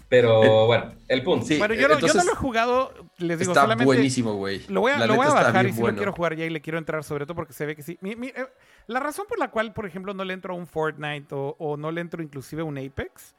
Pero 0.09 0.67
bueno, 0.67 0.93
el 1.09 1.23
punto. 1.23 1.47
Sí, 1.47 1.59
Bueno, 1.59 1.75
yo, 1.75 1.89
no, 1.89 1.99
yo 1.99 2.13
no 2.15 2.25
lo 2.25 2.33
he 2.33 2.37
jugado, 2.37 2.93
les 3.19 3.39
digo, 3.39 3.53
está 3.53 3.63
solamente 3.63 3.85
buenísimo, 3.85 4.35
güey. 4.35 4.63
lo 4.69 4.81
voy 4.83 4.93
a, 4.93 4.99
La 4.99 5.07
lo 5.07 5.17
voy 5.17 5.27
a 5.27 5.31
bajar 5.33 5.67
y 5.67 5.73
sí 5.73 5.81
lo 5.81 5.95
quiero 5.97 6.13
jugar 6.13 6.37
ya 6.37 6.45
y 6.45 6.51
le 6.51 6.61
quiero 6.61 6.79
entrar, 6.79 7.03
sobre 7.05 7.25
todo 7.27 7.35
porque 7.35 7.53
se 7.53 7.65
ve 7.67 7.75
que 7.75 7.83
sí. 7.83 7.99
Mi- 8.01 8.15
mi- 8.15 8.29
eh, 8.29 8.47
la 8.87 9.01
razón 9.01 9.27
por 9.29 9.39
la 9.39 9.51
cual, 9.51 9.73
por 9.73 9.87
ejemplo, 9.87 10.13
no 10.15 10.25
le 10.25 10.35
entro 10.35 10.55
a 10.55 10.57
un 10.57 10.67
Fortnite 10.67 11.35
o, 11.35 11.57
o 11.59 11.77
no 11.77 11.91
le 11.91 12.01
entro 12.01 12.23
inclusive 12.23 12.63
a 12.63 12.65
un 12.65 12.79
Apex, 12.79 13.35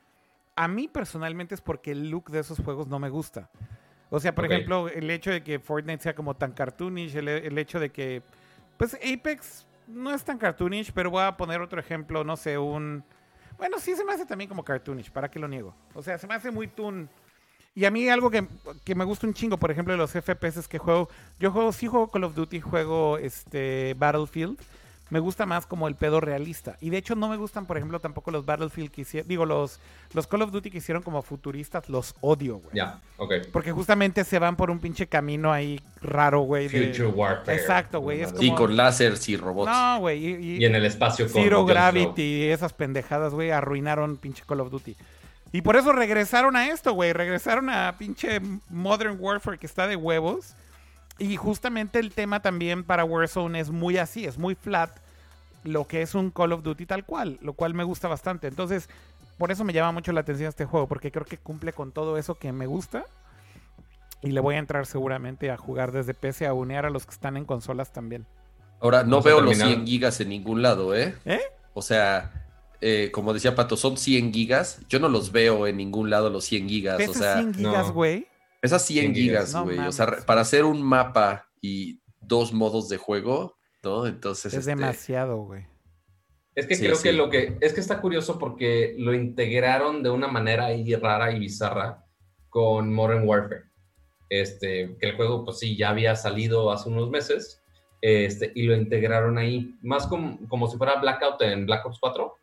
a 0.56 0.68
mí 0.68 0.88
personalmente 0.88 1.54
es 1.56 1.62
porque 1.62 1.92
el 1.92 2.10
look 2.10 2.30
de 2.32 2.40
esos 2.40 2.58
juegos 2.60 2.88
no 2.88 3.00
me 3.00 3.10
gusta. 3.10 3.50
O 4.10 4.20
sea, 4.20 4.34
por 4.36 4.46
ejemplo, 4.46 4.88
el 4.90 5.10
hecho 5.12 5.32
de 5.32 5.44
que 5.44 5.60
Fortnite 5.60 6.02
sea 6.02 6.16
como 6.16 6.36
tan 6.36 6.52
cartoonish, 6.52 7.16
el, 7.16 7.28
el 7.28 7.58
hecho 7.58 7.80
de 7.80 7.90
que, 7.90 8.22
pues 8.78 8.96
Apex 8.96 9.66
no 9.88 10.14
es 10.14 10.24
tan 10.24 10.38
cartoonish, 10.38 10.92
pero 10.92 11.10
voy 11.10 11.24
a 11.24 11.36
poner 11.38 11.62
otro 11.62 11.80
ejemplo, 11.80 12.24
no 12.24 12.38
sé, 12.38 12.58
un... 12.58 13.04
Bueno, 13.58 13.80
sí 13.80 13.96
se 13.96 14.04
me 14.04 14.14
hace 14.14 14.26
también 14.26 14.50
como 14.50 14.64
cartoonish, 14.64 15.12
¿para 15.12 15.30
qué 15.30 15.40
lo 15.40 15.48
niego? 15.48 15.74
O 15.94 16.04
sea, 16.04 16.18
se 16.18 16.28
me 16.28 16.34
hace 16.34 16.52
muy 16.52 16.68
toon. 16.68 17.10
Y 17.74 17.86
a 17.86 17.92
mí 17.92 18.08
algo 18.10 18.30
que, 18.30 18.48
que 18.84 18.96
me 18.96 19.04
gusta 19.04 19.28
un 19.28 19.34
chingo, 19.34 19.58
por 19.58 19.72
ejemplo, 19.72 19.94
de 19.94 19.98
los 19.98 20.12
FPS 20.12 20.68
que 20.68 20.78
juego, 20.78 21.10
yo 21.40 21.52
juego, 21.52 21.72
sí 21.72 21.88
juego 21.88 22.10
Call 22.10 22.24
of 22.24 22.36
Duty, 22.36 22.62
juego 22.62 23.18
este 23.18 23.96
Battlefield, 23.98 24.58
me 25.12 25.20
gusta 25.20 25.46
más 25.46 25.66
como 25.68 25.88
el 25.88 25.96
pedo 25.96 26.20
realista. 26.20 26.78
Y 26.82 26.90
de 26.90 26.98
hecho 26.98 27.16
no 27.16 27.30
me 27.30 27.38
gustan, 27.38 27.66
por 27.68 27.78
ejemplo, 27.78 28.00
tampoco 28.00 28.32
los 28.32 28.46
Battlefield 28.46 28.90
que 28.90 29.02
hicieron, 29.02 29.28
digo, 29.28 29.46
los, 29.46 29.80
los 30.14 30.26
Call 30.26 30.42
of 30.42 30.52
Duty 30.52 30.72
que 30.72 30.80
hicieron 30.80 31.04
como 31.04 31.22
futuristas, 31.22 31.90
los 31.90 32.16
odio, 32.22 32.58
güey. 32.58 32.76
Ya, 32.76 33.00
ok. 33.18 33.34
Porque 33.54 33.72
justamente 33.72 34.24
se 34.24 34.40
van 34.40 34.56
por 34.56 34.72
un 34.72 34.80
pinche 34.80 35.06
camino 35.08 35.52
ahí 35.54 35.80
raro, 36.02 36.42
güey. 36.42 36.68
de- 36.70 36.88
Future 36.88 37.08
Warfare. 37.10 37.56
Exacto, 37.58 38.00
güey, 38.00 38.22
es 38.22 38.34
como- 38.34 38.56
con 38.56 38.76
láseres 38.76 39.30
y 39.30 39.38
robots. 39.38 39.72
No, 39.72 40.00
güey. 40.00 40.26
y- 40.26 40.36
y- 40.36 40.58
Y 40.64 40.66
en 40.66 40.74
el 40.76 40.86
espacio 40.86 41.26
con 41.32 41.42
Zero 41.42 41.66
Gravity 41.66 42.22
y 42.24 42.44
esas 42.50 42.74
pendejadas, 42.74 43.34
güey, 43.34 43.52
arruinaron 43.52 44.18
pinche 44.18 44.44
Call 44.48 44.62
of 44.62 44.72
Duty. 44.72 44.96
Y 45.52 45.62
por 45.62 45.76
eso 45.78 45.94
regresaron 45.94 46.56
a 46.56 46.68
esto, 46.70 46.94
güey. 46.94 47.14
Regresaron 47.14 47.70
a 47.70 47.96
pinche 47.98 48.42
Modern 48.70 49.18
Warfare 49.20 49.58
que 49.60 49.68
está 49.68 49.88
de 49.88 49.96
huevos. 49.96 50.56
Y 51.18 51.38
justamente 51.38 52.00
el 52.00 52.12
tema 52.12 52.42
también 52.42 52.84
para 52.84 53.06
Warzone 53.06 53.60
es 53.60 53.70
muy 53.70 53.98
así, 53.98 54.26
es 54.26 54.38
muy 54.38 54.56
flat. 54.56 54.92
Lo 55.64 55.88
que 55.88 56.02
es 56.02 56.14
un 56.14 56.30
Call 56.30 56.52
of 56.52 56.64
Duty 56.64 56.86
tal 56.86 57.06
cual, 57.06 57.40
lo 57.42 57.54
cual 57.54 57.74
me 57.74 57.84
gusta 57.84 58.08
bastante. 58.08 58.48
Entonces, 58.48 58.90
por 59.38 59.52
eso 59.52 59.64
me 59.64 59.74
llama 59.74 59.92
mucho 59.92 60.12
la 60.12 60.22
atención 60.22 60.50
este 60.50 60.66
juego, 60.66 60.88
porque 60.88 61.12
creo 61.12 61.26
que 61.26 61.38
cumple 61.38 61.74
con 61.74 61.92
todo 61.92 62.18
eso 62.18 62.36
que 62.36 62.52
me 62.52 62.68
gusta. 62.68 63.06
Y 64.22 64.32
le 64.32 64.40
voy 64.40 64.56
a 64.56 64.60
entrar 64.60 64.86
seguramente 64.86 65.52
a 65.52 65.58
jugar 65.58 65.92
desde 65.92 66.14
PC, 66.14 66.48
a 66.48 66.54
unear 66.54 66.86
a 66.86 66.90
los 66.90 67.06
que 67.06 67.12
están 67.12 67.38
en 67.38 67.46
consolas 67.46 67.92
también. 67.92 68.26
Ahora, 68.80 69.04
no 69.04 69.22
veo 69.22 69.42
los 69.42 69.58
terminar. 69.58 69.78
100 69.78 69.88
gigas 69.88 70.20
en 70.20 70.30
ningún 70.30 70.62
lado, 70.62 70.96
¿eh? 70.96 71.16
¿Eh? 71.26 71.42
O 71.74 71.82
sea, 71.82 72.32
eh, 72.82 73.10
como 73.12 73.34
decía 73.34 73.56
Pato, 73.56 73.78
son 73.78 73.98
100 73.98 74.34
gigas. 74.34 74.80
Yo 74.90 75.00
no 75.00 75.10
los 75.10 75.32
veo 75.32 75.68
en 75.68 75.78
ningún 75.78 76.10
lado 76.10 76.30
los 76.30 76.46
100 76.46 76.70
gigas. 76.70 76.96
O 76.96 76.98
¿Ves 76.98 77.14
sea, 77.14 77.36
100 77.36 77.54
gigas, 77.56 77.88
no. 77.88 77.94
Esas 78.66 78.86
100 78.86 79.14
100 79.14 79.16
gigas. 79.16 79.54
No 79.54 79.64
güey. 79.64 79.80
o 79.80 79.92
sea, 79.92 80.08
para 80.26 80.42
hacer 80.42 80.66
un 80.66 80.82
mapa 80.82 81.48
y 81.62 82.02
dos 82.22 82.54
modos 82.54 82.90
de 82.90 82.98
juego, 82.98 83.58
¿no? 83.84 84.08
Entonces, 84.08 84.54
Es 84.54 84.60
este, 84.60 84.72
demasiado, 84.72 85.38
güey. 85.38 85.66
Es 86.56 86.68
que 86.68 86.76
Sí, 86.76 86.84
creo 86.84 86.96
sí. 86.96 87.04
que 87.04 87.14
lo 87.14 87.30
que 87.30 87.58
es 87.62 87.74
que 87.74 87.82
está 87.82 88.00
curioso 88.02 88.40
porque 88.40 88.96
lo 88.98 89.14
integraron 89.14 90.04
de 90.04 90.10
una 90.10 90.28
manera 90.28 90.66
ahí 90.66 90.96
rara 90.96 91.32
y 91.34 91.40
bizarra 91.40 92.06
con 92.50 92.94
Modern 92.94 93.28
Warfare. 93.28 93.64
Este, 94.30 94.96
que 95.00 95.06
el 95.08 95.16
juego, 95.16 95.44
pues 95.46 95.60
sí, 95.60 95.76
ya 95.78 95.90
había 95.90 96.16
salido 96.16 96.72
hace 96.72 96.90
unos 96.90 97.10
meses. 97.10 97.62
Este, 98.02 98.52
y 98.56 98.64
lo 98.64 98.76
integraron 98.76 99.38
ahí, 99.38 99.76
más 99.82 100.08
como, 100.08 100.38
como 100.48 100.68
si 100.68 100.78
fuera 100.78 101.00
Blackout 101.00 101.42
en 101.42 101.66
Black 101.66 101.86
Ops 101.86 102.00
4. 102.00 102.34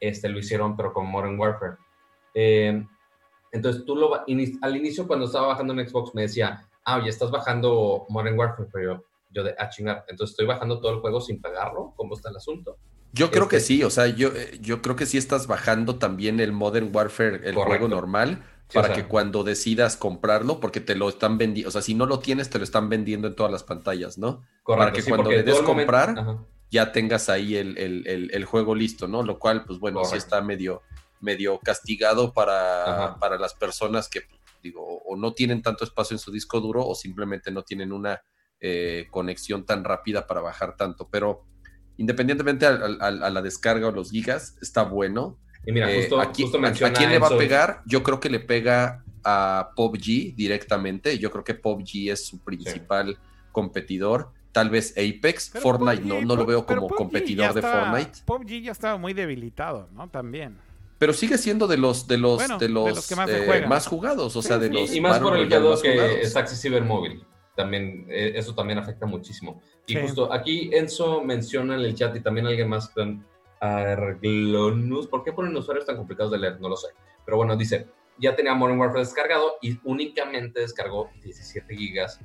Este, 0.00 0.28
lo 0.28 0.38
hicieron, 0.38 0.76
pero 0.76 0.92
con 0.92 1.06
Modern 1.06 1.38
Warfare. 1.38 1.76
Eh, 2.34 2.84
entonces, 3.52 3.84
tú 3.84 3.94
lo 3.94 4.14
al 4.14 4.76
inicio, 4.76 5.06
cuando 5.06 5.26
estaba 5.26 5.48
bajando 5.48 5.72
en 5.74 5.88
Xbox, 5.88 6.14
me 6.14 6.22
decía, 6.22 6.66
ah, 6.84 6.96
oye, 6.98 7.08
estás 7.10 7.30
bajando 7.30 8.06
Modern 8.08 8.38
Warfare, 8.38 8.68
pero 8.72 8.94
yo, 8.94 9.04
yo 9.30 9.44
de, 9.44 9.54
ah, 9.58 9.68
chingar. 9.68 10.04
Entonces, 10.08 10.32
estoy 10.32 10.46
bajando 10.46 10.80
todo 10.80 10.92
el 10.94 11.00
juego 11.00 11.20
sin 11.20 11.40
pagarlo. 11.40 11.92
¿Cómo 11.96 12.14
está 12.14 12.30
el 12.30 12.36
asunto? 12.36 12.76
Yo 13.12 13.30
creo 13.30 13.46
que 13.46 13.56
Este- 13.56 13.66
sí, 13.68 13.84
o 13.84 13.90
sea, 13.90 14.06
yo, 14.06 14.28
eh, 14.28 14.58
yo 14.60 14.80
creo 14.80 14.96
que 14.96 15.04
sí 15.06 15.18
estás 15.18 15.46
bajando 15.46 15.96
también 15.96 16.40
el 16.40 16.52
Modern 16.52 16.90
Warfare, 16.94 17.36
el 17.46 17.54
Correcto. 17.54 17.64
juego 17.66 17.88
normal, 17.88 18.42
Sí, 18.68 18.78
o 18.78 18.80
para 18.80 18.94
sea- 18.94 19.02
que 19.04 19.08
cuando 19.08 19.44
decidas 19.44 19.98
comprarlo, 19.98 20.58
porque 20.60 20.80
te 20.80 20.94
lo 20.94 21.10
están 21.10 21.36
vendiendo, 21.36 21.68
o 21.68 21.72
sea, 21.72 21.82
si 21.82 21.94
no 21.94 22.06
lo 22.06 22.20
tienes, 22.20 22.48
te 22.48 22.56
lo 22.56 22.64
están 22.64 22.88
vendiendo 22.88 23.28
en 23.28 23.34
todas 23.36 23.52
las 23.52 23.64
pantallas, 23.64 24.16
¿no? 24.16 24.42
Para 24.64 24.92
que 24.92 25.02
cuando 25.02 25.28
le 25.30 25.42
des 25.42 25.60
momento- 25.60 25.66
comprar, 25.66 26.36
ya 26.70 26.90
tengas 26.90 27.28
ahí 27.28 27.56
el, 27.56 27.76
el- 27.76 28.06
el- 28.06 28.30
el 28.32 28.44
juego 28.46 28.74
listo, 28.74 29.06
¿no? 29.08 29.22
Lo 29.22 29.38
cual, 29.38 29.64
pues 29.66 29.78
bueno, 29.78 29.98
sí 30.04 30.12
Correcto. 30.12 30.24
está 30.24 30.40
medio, 30.40 30.80
medio 31.22 31.58
castigado 31.60 32.32
para, 32.32 33.16
para 33.18 33.38
las 33.38 33.54
personas 33.54 34.08
que, 34.08 34.22
digo, 34.62 34.82
o 34.84 35.16
no 35.16 35.32
tienen 35.32 35.62
tanto 35.62 35.84
espacio 35.84 36.14
en 36.14 36.18
su 36.18 36.30
disco 36.30 36.60
duro 36.60 36.86
o 36.86 36.94
simplemente 36.94 37.50
no 37.50 37.62
tienen 37.62 37.92
una 37.92 38.20
eh, 38.60 39.06
conexión 39.10 39.64
tan 39.64 39.82
rápida 39.84 40.26
para 40.26 40.40
bajar 40.40 40.76
tanto. 40.76 41.08
Pero 41.10 41.44
independientemente 41.96 42.66
al- 42.66 43.00
al- 43.00 43.22
a, 43.22 43.30
la 43.30 43.42
descarga 43.42 43.88
o 43.88 43.92
los 43.92 44.10
gigas, 44.10 44.56
está 44.60 44.82
bueno. 44.82 45.38
Y 45.66 45.72
mira, 45.72 45.90
Eh, 45.90 46.00
justo, 46.00 46.20
¿a, 46.20 46.32
quién- 46.32 46.48
justo 46.50 46.64
a- 46.64 46.68
a 46.68 46.92
quién 46.92 47.10
le 47.10 47.18
va 47.18 47.26
a 47.28 47.36
pegar? 47.38 47.82
Yo 47.86 48.02
creo 48.02 48.20
que 48.20 48.30
le 48.30 48.40
pega 48.40 49.04
a 49.24 49.70
PUBG 49.76 50.34
directamente. 50.34 51.18
Yo 51.18 51.30
creo 51.30 51.44
que 51.44 51.54
PUBG 51.54 52.10
es 52.10 52.26
su 52.26 52.40
principal 52.40 53.16
competidor. 53.52 54.32
Tal 54.52 54.68
vez 54.70 54.92
Apex. 54.98 55.50
Pero 55.52 55.62
Fortnite 55.62 56.02
PUBG 56.02 56.08
no, 56.08 56.20
no 56.22 56.36
lo 56.36 56.44
veo 56.46 56.66
como 56.66 56.88
competidor 56.88 57.54
de 57.54 57.62
Fortnite. 57.62 58.18
PUBG 58.26 58.62
ya 58.62 58.72
estaba 58.72 58.96
muy 58.98 59.12
debilitado, 59.14 59.88
¿no? 59.92 60.08
También. 60.08 60.58
Pero 61.02 61.12
sigue 61.14 61.36
siendo 61.36 61.66
de 61.66 61.78
los 61.78 62.06
de 62.06 62.16
los 62.16 62.36
Bueno, 62.36 62.58
de 62.58 62.68
de 62.68 62.72
los, 62.72 62.94
los 62.94 63.08
que 63.08 63.16
más 63.16 63.28
eh, 63.28 63.64
más 63.66 63.88
jugados, 63.88 64.36
o 64.36 64.40
Sí, 64.40 64.46
sea, 64.46 64.58
de 64.58 64.68
sí. 64.68 64.72
los 64.72 64.94
Y, 64.94 65.00
más 65.00 65.18
por 65.18 65.36
el 65.36 65.48
que 65.48 65.56
jugados. 65.58 65.82
es 65.84 66.36
accesible 66.36 66.80
móvil. 66.80 67.26
También, 67.56 68.06
eh, 68.08 68.34
eso 68.36 68.54
también 68.54 68.78
afecta 68.78 69.04
muchísimo. 69.04 69.60
Y 69.88 69.94
Sí. 69.94 69.98
justo 70.00 70.32
aquí 70.32 70.70
Enzo 70.72 71.20
menciona 71.24 71.74
en 71.74 71.80
el 71.80 71.96
chat 71.96 72.14
y 72.14 72.20
también 72.20 72.46
alguien 72.46 72.68
más 72.68 72.92
Arglonus. 73.60 75.08
¿Por 75.08 75.24
qué 75.24 75.32
ponen 75.32 75.56
usuarios 75.56 75.84
tan 75.86 75.96
complicados 75.96 76.30
de 76.30 76.38
leer? 76.38 76.60
No 76.60 76.68
lo 76.68 76.76
sé. 76.76 76.86
Pero 77.24 77.36
bueno, 77.36 77.56
dice, 77.56 77.88
ya 78.18 78.36
tenía 78.36 78.54
Modern 78.54 78.78
Warfare 78.78 79.00
descargado 79.00 79.56
y 79.60 79.80
únicamente 79.82 80.60
descargó 80.60 81.10
17 81.20 81.74
gigas 81.74 82.20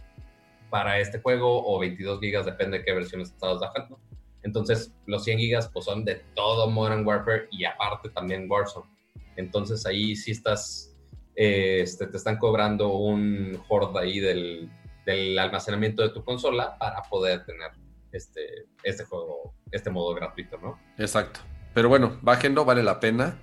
para 0.70 1.00
este 1.00 1.20
juego 1.20 1.66
o 1.66 1.80
22 1.80 2.20
gigas, 2.20 2.46
depende 2.46 2.78
de 2.78 2.86
qué 2.86 2.94
versión 2.94 3.22
estabas 3.22 3.60
bajando. 3.60 4.00
Entonces, 4.44 4.94
los 5.06 5.24
100 5.24 5.40
gigas 5.40 5.70
pues, 5.74 5.86
son 5.86 6.06
de 6.06 6.16
todo 6.36 6.70
Modern 6.70 7.06
Warfare 7.06 7.48
y 7.52 7.66
aparte 7.66 8.10
también 8.10 8.50
Warzone. 8.50 8.90
Entonces, 9.36 9.86
ahí 9.86 10.16
sí 10.16 10.32
estás, 10.32 10.96
eh, 11.36 11.82
este, 11.82 12.08
te 12.08 12.18
están 12.18 12.38
cobrando 12.38 12.90
un 12.90 13.60
horde 13.70 14.00
ahí 14.00 14.20
del, 14.20 14.70
del 15.06 15.38
almacenamiento 15.38 16.02
de 16.02 16.10
tu 16.10 16.24
consola 16.24 16.78
para 16.78 17.02
poder 17.04 17.46
tener 17.46 17.72
este, 18.12 18.66
este 18.84 19.04
juego, 19.06 19.54
este 19.72 19.90
modo 19.90 20.14
gratuito, 20.16 20.58
¿no? 20.58 20.80
Exacto. 20.98 21.40
Pero 21.74 21.90
bueno, 21.90 22.18
bájenlo, 22.22 22.66
vale 22.66 22.84
la 22.84 23.00
pena. 23.00 23.40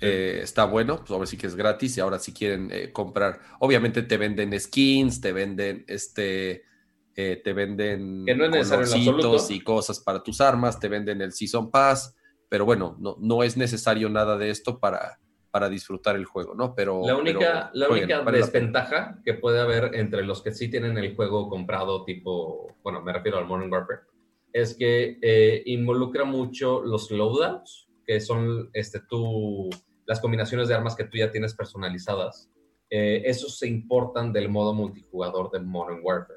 Eh, 0.00 0.40
está 0.42 0.64
bueno, 0.64 0.98
pues 0.98 1.10
ahora 1.10 1.26
sí 1.26 1.38
que 1.38 1.46
es 1.46 1.56
gratis 1.56 1.96
y 1.96 2.00
ahora 2.00 2.18
si 2.18 2.34
quieren 2.34 2.68
eh, 2.70 2.92
comprar, 2.92 3.40
obviamente 3.60 4.02
te 4.02 4.18
venden 4.18 4.58
skins, 4.60 5.22
te 5.22 5.32
venden 5.32 5.84
este, 5.88 6.64
eh, 7.16 7.40
te 7.42 7.52
venden 7.52 8.24
Que 8.26 8.34
no 8.34 8.44
es 8.44 9.50
y 9.50 9.60
cosas 9.60 10.00
para 10.00 10.22
tus 10.22 10.40
armas, 10.40 10.78
te 10.78 10.88
venden 10.88 11.22
el 11.22 11.32
Season 11.32 11.70
Pass, 11.70 12.14
pero 12.48 12.64
bueno, 12.64 12.96
no, 13.00 13.16
no 13.18 13.42
es 13.42 13.56
necesario 13.56 14.08
nada 14.08 14.36
de 14.36 14.50
esto 14.50 14.78
para, 14.78 15.18
para 15.50 15.70
disfrutar 15.70 16.16
el 16.16 16.26
juego, 16.26 16.54
¿no? 16.54 16.74
Pero 16.74 17.02
La 17.06 17.16
única, 17.16 17.70
pero 17.72 17.80
la 17.80 17.86
jueguen, 17.86 18.04
única 18.04 18.20
vale 18.20 18.40
la 18.40 18.44
desventaja 18.44 19.18
que 19.24 19.32
puede 19.32 19.58
haber 19.60 19.94
entre 19.94 20.22
los 20.22 20.42
que 20.42 20.52
sí 20.52 20.68
tienen 20.68 20.98
el 20.98 21.16
juego 21.16 21.48
comprado 21.48 22.04
tipo, 22.04 22.76
bueno, 22.82 23.00
me 23.00 23.12
refiero 23.12 23.38
al 23.38 23.46
Modern 23.46 23.72
Warfare, 23.72 24.00
es 24.52 24.76
que 24.76 25.18
eh, 25.22 25.62
involucra 25.64 26.24
mucho 26.24 26.82
los 26.82 27.10
loadouts, 27.10 27.88
que 28.06 28.20
son 28.20 28.68
este, 28.74 29.00
tú, 29.08 29.70
las 30.04 30.20
combinaciones 30.20 30.68
de 30.68 30.74
armas 30.74 30.94
que 30.94 31.04
tú 31.04 31.16
ya 31.16 31.32
tienes 31.32 31.54
personalizadas. 31.54 32.50
Eh, 32.90 33.22
esos 33.24 33.58
se 33.58 33.66
importan 33.66 34.32
del 34.32 34.48
modo 34.48 34.72
multijugador 34.74 35.50
de 35.50 35.60
Modern 35.60 36.00
Warfare. 36.02 36.35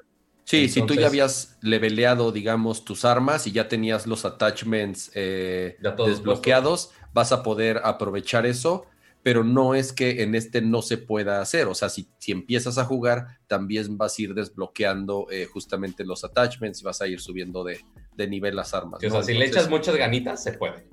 Sí, 0.50 0.68
si 0.68 0.82
tú 0.82 0.94
ya 0.94 1.06
habías 1.06 1.56
leveleado, 1.60 2.32
digamos, 2.32 2.84
tus 2.84 3.04
armas 3.04 3.46
y 3.46 3.52
ya 3.52 3.68
tenías 3.68 4.08
los 4.08 4.24
attachments 4.24 5.12
eh, 5.14 5.76
Ya 5.80 5.94
todos 5.94 6.10
desbloqueados, 6.10 6.90
vas 7.12 7.30
a 7.30 7.44
poder 7.44 7.80
aprovechar 7.84 8.46
eso, 8.46 8.84
pero 9.22 9.44
no 9.44 9.76
es 9.76 9.92
que 9.92 10.24
en 10.24 10.34
este 10.34 10.60
no 10.60 10.82
se 10.82 10.98
pueda 10.98 11.40
hacer. 11.40 11.68
O 11.68 11.74
sea, 11.76 11.88
si, 11.88 12.08
si 12.18 12.32
empiezas 12.32 12.78
a 12.78 12.84
jugar, 12.84 13.38
también 13.46 13.96
vas 13.96 14.18
a 14.18 14.22
ir 14.22 14.34
desbloqueando 14.34 15.28
eh, 15.30 15.46
justamente 15.46 16.04
los 16.04 16.24
attachments 16.24 16.80
y 16.80 16.84
vas 16.84 17.00
a 17.00 17.06
ir 17.06 17.20
subiendo 17.20 17.62
de, 17.62 17.84
de 18.16 18.26
nivel 18.26 18.56
las 18.56 18.74
armas. 18.74 19.00
O 19.04 19.06
¿no? 19.06 19.12
sea, 19.12 19.22
si 19.22 19.34
le 19.34 19.44
echas 19.44 19.70
muchas 19.70 19.94
ganitas, 19.94 20.42
se 20.42 20.54
puede. 20.54 20.84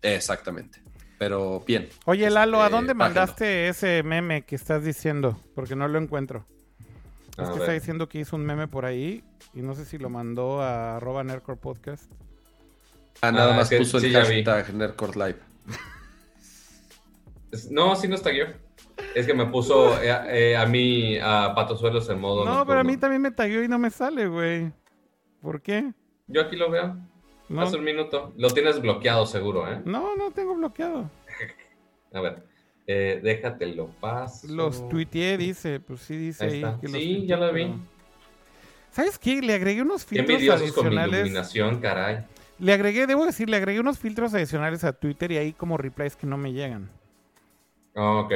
Exactamente. 0.00 0.82
Pero 1.18 1.62
bien. 1.66 1.90
Oye, 2.06 2.30
Lalo, 2.30 2.62
¿a 2.62 2.66
Este, 2.66 2.76
dónde 2.76 2.94
mandaste 2.94 3.68
ese 3.68 4.02
meme 4.02 4.46
que 4.46 4.56
estás 4.56 4.82
diciendo? 4.82 5.38
Porque 5.54 5.76
no 5.76 5.88
lo 5.88 5.98
encuentro. 5.98 6.46
A 7.36 7.42
Es 7.42 7.48
que 7.48 7.54
ver. 7.54 7.62
está 7.62 7.72
diciendo 7.72 8.08
que 8.08 8.20
hizo 8.20 8.36
un 8.36 8.44
meme 8.46 8.68
por 8.68 8.84
ahí 8.84 9.24
y 9.54 9.62
no 9.62 9.74
sé 9.74 9.84
si 9.84 9.98
lo 9.98 10.08
mandó 10.10 10.60
a 10.60 10.96
arroba 10.96 11.24
Nerdcore 11.24 11.58
Podcast. 11.58 12.10
Ah, 13.22 13.32
nada 13.32 13.54
Ah, 13.54 13.56
más 13.56 13.68
que 13.70 13.78
puso 13.78 13.98
sí, 14.00 14.06
el 14.06 14.12
hashtag 14.14 14.74
Nerdcore 14.74 15.12
Live. 15.18 15.38
No, 17.70 17.94
sí 17.96 18.08
no 18.08 18.14
está 18.16 18.32
yo. 18.32 18.44
Es 19.14 19.26
que 19.26 19.34
me 19.34 19.46
puso 19.46 20.00
eh, 20.02 20.10
eh, 20.52 20.56
a 20.56 20.66
mí 20.66 21.18
a 21.18 21.52
Patosuelos 21.54 22.08
en 22.10 22.20
modo. 22.20 22.44
No, 22.44 22.66
pero 22.66 22.80
a 22.80 22.84
mí 22.84 22.96
también 22.96 23.22
me 23.22 23.30
tagueó 23.30 23.62
y 23.62 23.68
no 23.68 23.78
me 23.78 23.90
sale, 23.90 24.26
güey. 24.26 24.72
¿Por 25.40 25.60
qué? 25.60 25.92
Yo 26.26 26.42
aquí 26.42 26.56
lo 26.56 26.70
veo. 26.70 26.96
No, 27.48 27.62
Hace 27.62 27.76
un 27.76 27.84
minuto. 27.84 28.32
Lo 28.36 28.50
tienes 28.50 28.80
bloqueado 28.80 29.26
seguro, 29.26 29.70
¿eh? 29.70 29.80
no, 29.84 30.16
no 30.16 30.30
tengo 30.32 30.54
bloqueado. 30.54 31.10
A 32.12 32.20
ver. 32.20 32.44
Eh, 32.86 33.20
déjatelo 33.22 33.88
paso. 34.00 34.46
Los 34.48 34.88
tuiteé, 34.88 35.38
dice. 35.38 35.80
Pues 35.80 36.00
sí, 36.00 36.16
dice 36.16 36.44
Ahí 36.44 36.50
ahí. 36.50 36.56
está. 36.62 36.80
que 36.80 36.88
los 36.88 36.96
Sí, 37.00 37.06
tuiteé, 37.08 37.26
ya 37.26 37.36
lo 37.36 37.52
vi. 37.52 37.62
pero- 37.64 37.78
¿Sabes 38.90 39.18
qué? 39.18 39.40
Le 39.42 39.54
agregué 39.54 39.82
unos 39.82 40.04
Qué 40.04 40.16
filtros 40.16 40.30
envidiosos 40.34 40.72
con 40.72 40.84
mi 40.84 40.88
adicionales. 40.96 41.20
iluminación, 41.20 41.80
caray. 41.80 42.24
Le 42.60 42.72
agregué, 42.72 43.06
debo 43.08 43.26
decir, 43.26 43.50
le 43.50 43.56
agregué 43.56 43.80
unos 43.80 43.98
filtros 43.98 44.32
adicionales 44.34 44.84
a 44.84 44.92
Twitter 44.92 45.32
y 45.32 45.36
hay 45.38 45.52
como 45.52 45.76
replies 45.76 46.14
que 46.14 46.26
no 46.26 46.36
me 46.36 46.52
llegan. 46.52 46.88
Ah, 47.96 48.20
ok. 48.24 48.32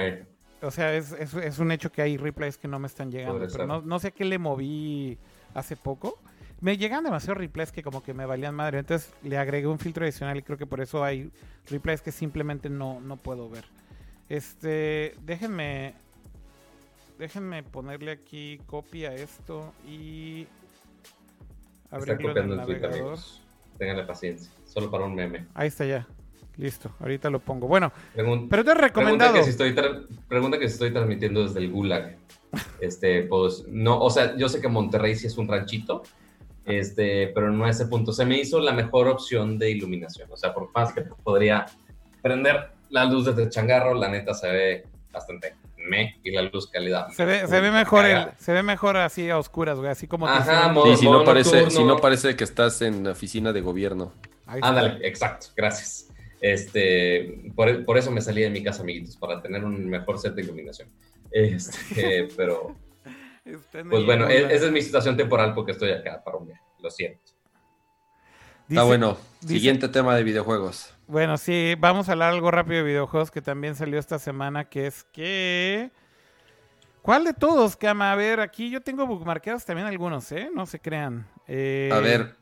O 0.62 0.70
sea, 0.72 0.94
es, 0.96 1.12
es- 1.12 1.34
es 1.34 1.58
un 1.60 1.70
hecho 1.70 1.92
que 1.92 2.02
hay 2.02 2.16
replies 2.16 2.58
que 2.58 2.66
no 2.66 2.78
me 2.80 2.88
están 2.88 3.12
llegando. 3.12 3.34
Podría 3.38 3.52
Pero 3.52 3.66
no, 3.68 3.80
no 3.82 3.98
sé 4.00 4.10
qué 4.10 4.24
le 4.24 4.38
moví 4.38 5.16
hace 5.54 5.76
poco. 5.76 6.18
Me 6.60 6.76
llegan 6.76 7.04
demasiados 7.04 7.38
replies 7.38 7.70
que 7.70 7.84
como 7.84 8.02
que 8.02 8.12
me 8.12 8.26
valían 8.26 8.54
madre. 8.56 8.80
Entonces 8.80 9.12
le 9.22 9.38
agregué 9.38 9.68
un 9.68 9.78
filtro 9.78 10.04
adicional 10.04 10.36
y 10.38 10.42
creo 10.42 10.58
que 10.58 10.66
por 10.66 10.80
eso 10.80 11.04
hay 11.04 11.30
replies 11.70 12.02
que 12.02 12.10
simplemente 12.10 12.68
no, 12.68 12.98
no 12.98 13.16
puedo 13.16 13.48
ver. 13.48 13.64
Este, 14.28 15.14
déjenme, 15.24 15.94
déjenme 17.18 17.62
ponerle 17.62 18.10
aquí 18.12 18.60
copia 18.66 19.10
a 19.10 19.14
esto 19.14 19.72
y 19.86 20.46
Está 21.84 21.96
abrirlo 21.96 22.12
en 22.14 22.20
el 22.20 22.26
copiando 22.28 22.54
el 22.54 22.66
tweet, 22.66 22.80
navegador. 22.80 23.18
Ténganle 23.78 24.02
paciencia. 24.04 24.50
Solo 24.66 24.90
para 24.90 25.04
un 25.04 25.14
meme. 25.14 25.46
Ahí 25.54 25.68
está 25.68 25.84
ya. 25.86 26.06
Listo, 26.56 26.90
ahorita 27.00 27.30
lo 27.30 27.38
pongo. 27.38 27.68
Bueno, 27.68 27.92
Pregun- 28.16 28.48
pero 28.50 28.64
te 28.64 28.72
he 28.72 28.74
Pregunta 28.74 28.88
recomendado. 29.00 29.34
que, 29.34 29.44
si 29.44 29.50
estoy 29.50 29.74
pregunta 30.28 30.58
que 30.58 30.66
si 30.68 30.74
estoy 30.74 30.90
transmitiendo 30.92 31.42
desde 31.44 31.60
el 31.60 31.70
Gulag. 31.70 32.16
Este, 32.80 33.22
pues, 33.24 33.64
no, 33.68 34.00
o 34.00 34.08
sea, 34.10 34.34
yo 34.36 34.48
sé 34.48 34.60
que 34.60 34.68
Monterrey 34.68 35.14
sí 35.14 35.26
es 35.26 35.36
un 35.36 35.46
ranchito, 35.48 36.02
este, 36.64 37.28
pero 37.28 37.50
no 37.50 37.64
a 37.66 37.70
ese 37.70 37.86
punto. 37.86 38.12
Se 38.12 38.24
me 38.24 38.38
hizo 38.40 38.58
la 38.60 38.72
mejor 38.72 39.06
opción 39.08 39.58
de 39.58 39.70
iluminación. 39.70 40.28
O 40.32 40.36
sea, 40.36 40.54
por 40.54 40.70
más 40.74 40.92
que 40.92 41.02
podría 41.02 41.66
prender 42.22 42.70
la 42.90 43.04
luz 43.04 43.26
desde 43.26 43.42
el 43.44 43.50
changarro, 43.50 43.94
la 43.94 44.08
neta 44.08 44.34
se 44.34 44.48
ve 44.50 44.86
bastante 45.12 45.54
me 45.76 46.16
y 46.22 46.30
la 46.32 46.42
luz 46.42 46.68
calidad. 46.68 47.08
Se 47.10 47.24
ve, 47.24 47.46
se 47.46 47.60
ve 47.60 47.70
mejor 47.70 48.04
el- 48.04 48.28
se 48.36 48.52
ve 48.52 48.62
mejor 48.62 48.96
así 48.98 49.30
a 49.30 49.38
oscuras, 49.38 49.78
güey, 49.78 49.90
así 49.90 50.06
como 50.06 50.26
te 50.26 50.32
Ajá, 50.32 50.68
modo- 50.68 50.86
Sí, 50.94 50.96
si 51.02 51.04
no, 51.10 51.24
parece, 51.24 51.70
si 51.70 51.84
no 51.84 51.96
parece 51.98 52.36
que 52.36 52.44
estás 52.44 52.82
en 52.82 53.04
la 53.04 53.12
oficina 53.12 53.52
de 53.52 53.60
gobierno. 53.60 54.12
Ándale, 54.46 55.06
exacto, 55.06 55.46
gracias. 55.56 56.08
Este, 56.40 57.50
por, 57.56 57.84
por 57.84 57.96
eso 57.98 58.10
me 58.10 58.20
salí 58.20 58.42
de 58.42 58.50
mi 58.50 58.62
casa, 58.62 58.82
amiguitos, 58.82 59.16
para 59.16 59.40
tener 59.42 59.64
un 59.64 59.88
mejor 59.88 60.18
set 60.18 60.34
de 60.34 60.42
iluminación. 60.42 60.88
Este, 61.30 62.28
pero, 62.36 62.76
pues 63.44 64.04
bueno, 64.04 64.28
e- 64.28 64.54
esa 64.54 64.66
es 64.66 64.72
mi 64.72 64.82
situación 64.82 65.16
temporal 65.16 65.54
porque 65.54 65.72
estoy 65.72 65.90
acá 65.92 66.22
para 66.24 66.36
un 66.36 66.46
viaje, 66.46 66.62
lo 66.80 66.90
siento. 66.90 67.20
Dice- 68.66 68.74
Está 68.80 68.82
bueno. 68.84 69.16
dice- 69.40 69.54
Siguiente 69.54 69.88
tema 69.88 70.14
de 70.16 70.22
videojuegos. 70.22 70.94
Bueno, 71.08 71.38
sí, 71.38 71.74
vamos 71.78 72.08
a 72.08 72.12
hablar 72.12 72.30
algo 72.34 72.50
rápido 72.50 72.76
de 72.78 72.82
videojuegos 72.90 73.30
que 73.30 73.40
también 73.42 73.74
salió 73.74 73.98
esta 73.98 74.18
semana, 74.18 74.64
que 74.68 74.86
es 74.86 75.04
que... 75.12 75.90
¿Cuál 77.00 77.24
de 77.24 77.32
todos, 77.32 77.76
Cama? 77.76 78.12
A 78.12 78.16
ver, 78.16 78.40
aquí 78.40 78.68
yo 78.68 78.82
tengo 78.82 79.06
bookmarkeados 79.06 79.64
también 79.64 79.86
algunos, 79.88 80.30
¿eh? 80.32 80.50
No 80.54 80.66
se 80.66 80.78
crean. 80.78 81.26
Eh, 81.46 81.88
A 81.90 82.00
ver, 82.00 82.36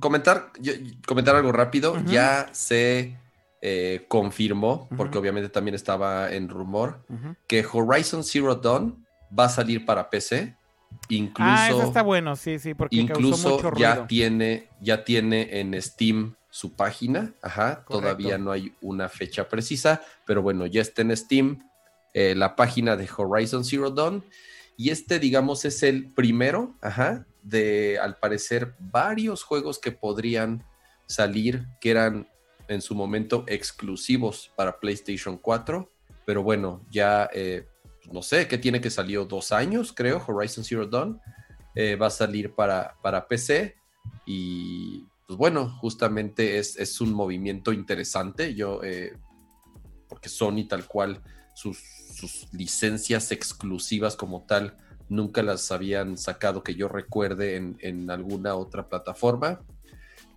comentar, 0.00 0.50
yo- 0.58 0.72
comentar 1.06 1.36
algo 1.36 1.52
rápido. 1.52 1.96
Ya 2.06 2.48
se 2.50 3.16
eh, 3.60 4.04
confirmó, 4.08 4.88
porque 4.96 5.18
obviamente 5.18 5.48
también 5.48 5.76
estaba 5.76 6.32
en 6.32 6.48
rumor, 6.48 7.04
que 7.46 7.64
Horizon 7.70 8.24
Zero 8.24 8.56
Dawn 8.56 9.06
va 9.38 9.44
a 9.44 9.48
salir 9.48 9.86
para 9.86 10.10
PC. 10.10 10.56
Incluso, 11.08 11.48
Ah, 11.52 11.68
eso 11.68 11.82
está 11.84 12.02
bueno, 12.02 12.34
sí, 12.34 12.58
sí, 12.58 12.74
porque 12.74 12.96
causó 13.06 13.20
incluso 13.20 13.74
ya 13.76 14.06
tiene, 14.08 14.68
ya 14.80 15.04
tiene 15.04 15.60
en 15.60 15.80
Steam 15.80 16.34
su 16.52 16.74
página. 16.74 17.32
Ajá, 17.40 17.82
Correcto. 17.84 17.98
todavía 17.98 18.36
no 18.36 18.52
hay 18.52 18.74
una 18.82 19.08
fecha 19.08 19.48
precisa, 19.48 20.02
pero 20.26 20.42
bueno, 20.42 20.66
ya 20.66 20.82
está 20.82 21.00
en 21.00 21.16
Steam 21.16 21.66
eh, 22.12 22.34
la 22.36 22.54
página 22.54 22.94
de 22.94 23.08
Horizon 23.16 23.64
Zero 23.64 23.90
Dawn. 23.90 24.22
Y 24.76 24.90
este, 24.90 25.18
digamos, 25.18 25.64
es 25.64 25.82
el 25.82 26.12
primero, 26.12 26.74
ajá, 26.82 27.26
de 27.42 27.98
al 27.98 28.18
parecer 28.18 28.74
varios 28.78 29.42
juegos 29.42 29.78
que 29.78 29.92
podrían 29.92 30.62
salir 31.06 31.66
que 31.80 31.90
eran 31.90 32.28
en 32.68 32.82
su 32.82 32.94
momento 32.94 33.44
exclusivos 33.48 34.52
para 34.54 34.78
PlayStation 34.78 35.38
4. 35.38 35.90
Pero 36.26 36.42
bueno, 36.42 36.84
ya 36.90 37.30
eh, 37.32 37.66
no 38.10 38.20
sé, 38.20 38.46
¿qué 38.46 38.58
tiene 38.58 38.82
que 38.82 38.90
salió 38.90 39.24
dos 39.24 39.52
años, 39.52 39.92
creo, 39.94 40.22
Horizon 40.26 40.64
Zero 40.64 40.86
Dawn. 40.86 41.18
Eh, 41.74 41.96
va 41.96 42.08
a 42.08 42.10
salir 42.10 42.54
para, 42.54 42.94
para 43.00 43.26
PC 43.26 43.74
y 44.26 45.06
pues 45.32 45.38
bueno, 45.38 45.70
justamente 45.80 46.58
es, 46.58 46.76
es 46.76 47.00
un 47.00 47.14
movimiento 47.14 47.72
interesante. 47.72 48.54
Yo, 48.54 48.82
eh, 48.84 49.16
porque 50.06 50.28
Sony 50.28 50.68
tal 50.68 50.84
cual, 50.84 51.22
sus, 51.54 51.78
sus 51.78 52.52
licencias 52.52 53.32
exclusivas 53.32 54.14
como 54.14 54.42
tal, 54.42 54.76
nunca 55.08 55.42
las 55.42 55.72
habían 55.72 56.18
sacado 56.18 56.62
que 56.62 56.74
yo 56.74 56.86
recuerde 56.86 57.56
en, 57.56 57.78
en 57.80 58.10
alguna 58.10 58.56
otra 58.56 58.90
plataforma. 58.90 59.60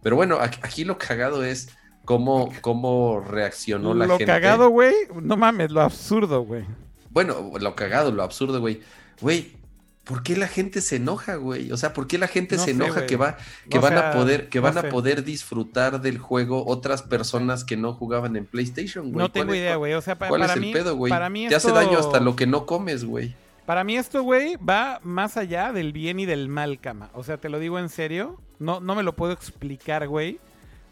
Pero 0.01 0.15
bueno, 0.15 0.37
aquí, 0.39 0.85
lo 0.85 0.97
cagado 0.97 1.43
es 1.43 1.67
cómo, 2.05 2.49
cómo 2.61 3.19
reaccionó 3.19 3.93
la 3.93 4.07
Lo 4.07 4.17
gente. 4.17 4.31
cagado, 4.31 4.69
güey, 4.69 4.93
no 5.21 5.35
mames, 5.35 5.71
lo 5.71 5.81
absurdo, 5.81 6.43
güey. 6.43 6.63
Bueno, 7.09 7.51
lo 7.59 7.75
cagado, 7.75 8.11
lo 8.13 8.23
absurdo, 8.23 8.61
güey. 8.61 8.79
Güey, 9.19 9.57
¿por 10.05 10.23
qué 10.23 10.37
la 10.37 10.47
gente 10.47 10.79
se 10.81 10.95
enoja, 10.95 11.35
güey? 11.35 11.71
O 11.73 11.77
sea, 11.77 11.91
¿por 11.93 12.07
qué 12.07 12.17
la 12.17 12.27
gente 12.27 12.55
No 12.55 12.61
se 12.63 12.65
sé, 12.67 12.71
enoja 12.71 12.93
güey. 12.93 13.07
que 13.07 13.15
va, 13.17 13.37
que 13.69 13.77
O 13.79 13.81
van 13.81 13.93
sea, 13.93 14.11
a 14.11 14.13
poder, 14.13 14.47
que 14.49 14.59
no 14.59 14.63
van 14.63 14.73
sé. 14.73 14.79
a 14.79 14.89
poder 14.89 15.23
disfrutar 15.25 15.99
del 16.01 16.17
juego 16.19 16.63
otras 16.65 17.01
personas 17.01 17.63
que 17.65 17.75
no 17.75 17.91
jugaban 17.93 18.35
en 18.37 18.45
PlayStation, 18.45 19.11
güey? 19.11 19.17
No 19.17 19.31
tengo 19.31 19.47
¿Cuál 19.47 19.57
es- 19.57 19.61
idea, 19.63 19.75
güey. 19.75 19.93
O 19.95 20.01
sea, 20.01 20.17
pa- 20.17 20.27
¿Cuál 20.29 20.41
para 20.41 20.53
es 20.53 20.57
el 20.57 20.61
mí, 20.65 20.71
pedo, 20.73 20.95
güey? 20.95 21.09
para 21.09 21.29
mí 21.29 21.47
Te 21.49 21.55
hace 21.55 21.71
daño 21.71 21.97
hasta 21.99 22.19
lo 22.19 22.35
que 22.35 22.47
no 22.47 22.65
comes, 22.65 23.03
güey. 23.03 23.35
Para 23.65 23.83
mí 23.83 23.97
esto, 23.97 24.21
güey, 24.21 24.57
va 24.57 24.99
más 25.03 25.37
allá 25.37 25.73
del 25.73 25.91
bien 25.91 26.19
y 26.19 26.25
del 26.27 26.47
mal, 26.49 26.79
cama. 26.79 27.09
O 27.13 27.23
sea, 27.23 27.37
te 27.37 27.49
lo 27.49 27.57
digo 27.59 27.79
en 27.79 27.89
serio. 27.89 28.39
No, 28.59 28.79
no 28.79 28.93
me 28.95 29.01
lo 29.03 29.15
puedo 29.15 29.33
explicar, 29.33 30.07
güey. 30.07 30.39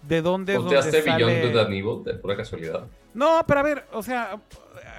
de 0.07 0.21
dónde 0.21 0.53
es 0.53 0.57
donde 0.59 0.75
¿Ponteaste 0.75 1.01
sale... 1.09 1.23
And 1.23 1.71
Evil 1.71 2.03
de 2.03 2.13
pura 2.15 2.35
casualidad? 2.35 2.87
No, 3.13 3.45
pero 3.47 3.59
a 3.59 3.63
ver, 3.63 3.85
o 3.93 4.01
sea, 4.03 4.37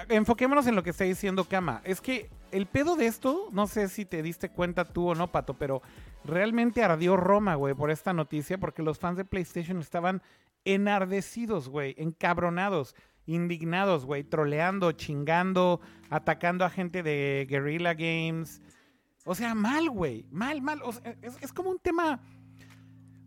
enfoquémonos 0.09 0.67
en 0.67 0.77
lo 0.77 0.83
que 0.83 0.91
está 0.91 1.05
diciendo 1.05 1.45
Kama. 1.45 1.81
Es 1.85 2.01
que 2.01 2.31
el 2.55 2.67
pedo 2.67 2.95
de 2.95 3.07
esto, 3.07 3.49
no 3.51 3.67
sé 3.67 3.89
si 3.89 4.05
te 4.05 4.23
diste 4.23 4.49
cuenta 4.49 4.85
tú 4.85 5.09
o 5.09 5.15
no, 5.17 5.33
Pato, 5.33 5.55
pero 5.55 5.83
realmente 6.25 6.85
ardió 6.85 7.17
Roma, 7.17 7.57
güey, 7.57 7.75
por 7.75 7.91
esta 7.91 8.13
noticia, 8.13 8.59
porque 8.59 8.85
los 8.85 9.01
fans 9.01 9.17
de 9.17 9.25
PlayStation 9.25 9.81
estaban 9.81 10.23
enardecidos, 10.65 11.69
güey, 11.69 11.97
encabronados, 11.99 12.95
indignados, 13.27 14.07
güey, 14.07 14.23
troleando, 14.23 14.93
chingando, 14.93 15.81
atacando 16.11 16.65
a 16.65 16.71
gente 16.71 17.03
de 17.03 17.45
Guerrilla 17.51 17.95
Games. 17.95 18.63
O 19.25 19.35
sea, 19.35 19.57
mal, 19.57 19.91
güey, 19.91 20.25
mal, 20.31 20.63
mal. 20.63 20.81
Es 21.41 21.53
como 21.53 21.71
un 21.71 21.81
tema... 21.81 22.21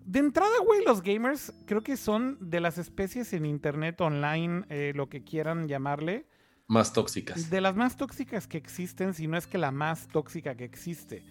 De 0.06 0.20
entrada, 0.20 0.58
güey, 0.64 0.86
los 0.86 1.02
gamers 1.02 1.54
creo 1.66 1.84
que 1.84 1.98
son 1.98 2.38
de 2.40 2.62
las 2.62 2.78
especies 2.78 3.34
en 3.34 3.46
internet, 3.46 4.00
online, 4.00 4.64
eh, 4.70 4.94
lo 4.96 5.10
que 5.10 5.22
quieran 5.22 5.68
llamarle, 5.68 6.26
Más 6.68 6.92
tóxicas. 6.92 7.50
de 7.50 7.62
las 7.62 7.76
más 7.76 7.96
tóxicas 7.96 8.48
que 8.48 8.58
existen, 8.58 9.14
si 9.14 9.28
no 9.28 9.38
es 9.38 9.48
que 9.48 9.58
la 9.58 9.72
más 9.72 10.08
tóxica 10.08 10.56
que 10.56 10.66
existe. 10.66 11.24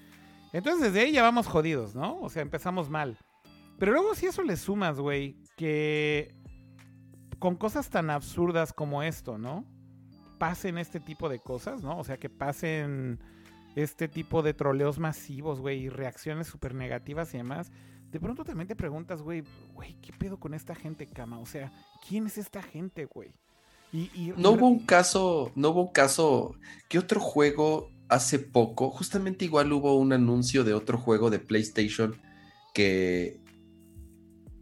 Entonces 0.52 0.92
desde 0.92 1.00
ahí 1.06 1.12
ya 1.12 1.22
vamos 1.22 1.46
jodidos, 1.46 1.94
¿no? 1.94 2.18
O 2.20 2.30
sea, 2.30 2.42
empezamos 2.42 2.88
mal. 2.88 3.18
Pero 3.78 3.92
luego 3.92 4.14
si 4.14 4.26
eso 4.26 4.42
le 4.42 4.56
sumas, 4.56 4.98
güey, 4.98 5.36
que 5.56 6.34
con 7.38 7.56
cosas 7.56 7.90
tan 7.90 8.08
absurdas 8.08 8.72
como 8.72 9.02
esto, 9.02 9.36
¿no? 9.36 9.64
Pasen 10.38 10.78
este 10.78 11.00
tipo 11.00 11.28
de 11.28 11.38
cosas, 11.38 11.82
¿no? 11.82 11.98
O 11.98 12.04
sea, 12.04 12.16
que 12.16 12.30
pasen 12.30 13.20
este 13.74 14.08
tipo 14.08 14.42
de 14.42 14.54
troleos 14.54 14.98
masivos, 14.98 15.60
güey, 15.60 15.84
y 15.84 15.88
reacciones 15.90 16.46
súper 16.46 16.74
negativas 16.74 17.34
y 17.34 17.38
demás. 17.38 17.70
De 18.10 18.20
pronto 18.20 18.44
también 18.44 18.68
te 18.68 18.76
preguntas, 18.76 19.20
güey, 19.20 19.44
güey, 19.74 19.94
¿qué 20.00 20.12
pedo 20.12 20.38
con 20.38 20.54
esta 20.54 20.74
gente, 20.74 21.06
cama? 21.06 21.38
O 21.38 21.46
sea, 21.46 21.70
¿quién 22.08 22.26
es 22.26 22.38
esta 22.38 22.62
gente, 22.62 23.04
güey? 23.04 23.34
Y, 23.92 24.10
y- 24.14 24.32
No 24.36 24.52
hubo 24.52 24.66
un 24.68 24.84
caso, 24.86 25.52
no 25.54 25.70
hubo 25.70 25.82
un 25.82 25.92
caso. 25.92 26.58
¿Qué 26.88 26.98
otro 26.98 27.20
juego 27.20 27.94
hace 28.08 28.38
poco? 28.38 28.90
Justamente 28.90 29.44
igual 29.44 29.72
hubo 29.72 29.96
un 29.96 30.12
anuncio 30.12 30.64
de 30.64 30.74
otro 30.74 30.98
juego 30.98 31.30
de 31.30 31.38
PlayStation 31.40 32.20
que, 32.74 33.40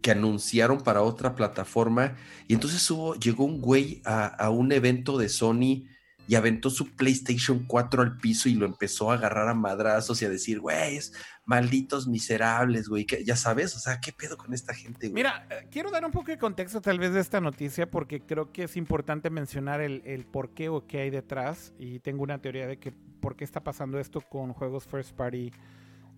que 0.01 0.11
anunciaron 0.11 0.81
para 0.83 1.01
otra 1.01 1.35
plataforma. 1.35 2.15
Y 2.47 2.53
entonces 2.53 2.89
hubo, 2.91 3.15
llegó 3.15 3.45
un 3.45 3.59
güey 3.61 4.01
a, 4.05 4.25
a 4.27 4.49
un 4.51 4.71
evento 4.71 5.17
de 5.17 5.29
Sony 5.29 5.85
y 6.27 6.35
aventó 6.35 6.69
su 6.69 6.95
PlayStation 6.95 7.65
4 7.67 8.01
al 8.01 8.17
piso 8.17 8.49
y 8.49 8.55
lo 8.55 8.65
empezó 8.65 9.11
a 9.11 9.15
agarrar 9.15 9.47
a 9.47 9.53
madrazos 9.53 10.21
y 10.21 10.25
a 10.25 10.29
decir, 10.29 10.59
güey, 10.59 10.99
malditos 11.45 12.07
miserables, 12.07 12.87
güey. 12.89 13.05
Ya 13.23 13.35
sabes, 13.35 13.75
o 13.75 13.79
sea, 13.79 13.99
¿qué 13.99 14.11
pedo 14.11 14.35
con 14.37 14.53
esta 14.53 14.73
gente, 14.73 15.07
güey? 15.09 15.13
Mira, 15.13 15.47
eh, 15.51 15.67
quiero 15.69 15.91
dar 15.91 16.03
un 16.03 16.11
poco 16.11 16.31
de 16.31 16.37
contexto 16.37 16.81
tal 16.81 16.97
vez 16.97 17.13
de 17.13 17.19
esta 17.19 17.39
noticia 17.41 17.89
porque 17.89 18.21
creo 18.21 18.51
que 18.51 18.63
es 18.63 18.75
importante 18.77 19.29
mencionar 19.29 19.81
el, 19.81 20.01
el 20.05 20.25
por 20.25 20.49
qué 20.55 20.69
o 20.69 20.87
qué 20.87 21.01
hay 21.01 21.09
detrás 21.11 21.73
y 21.77 21.99
tengo 21.99 22.23
una 22.23 22.41
teoría 22.41 22.65
de 22.65 22.77
que 22.79 22.91
por 22.91 23.35
qué 23.35 23.43
está 23.43 23.63
pasando 23.63 23.99
esto 23.99 24.21
con 24.21 24.53
juegos 24.53 24.85
first 24.85 25.11
party 25.15 25.51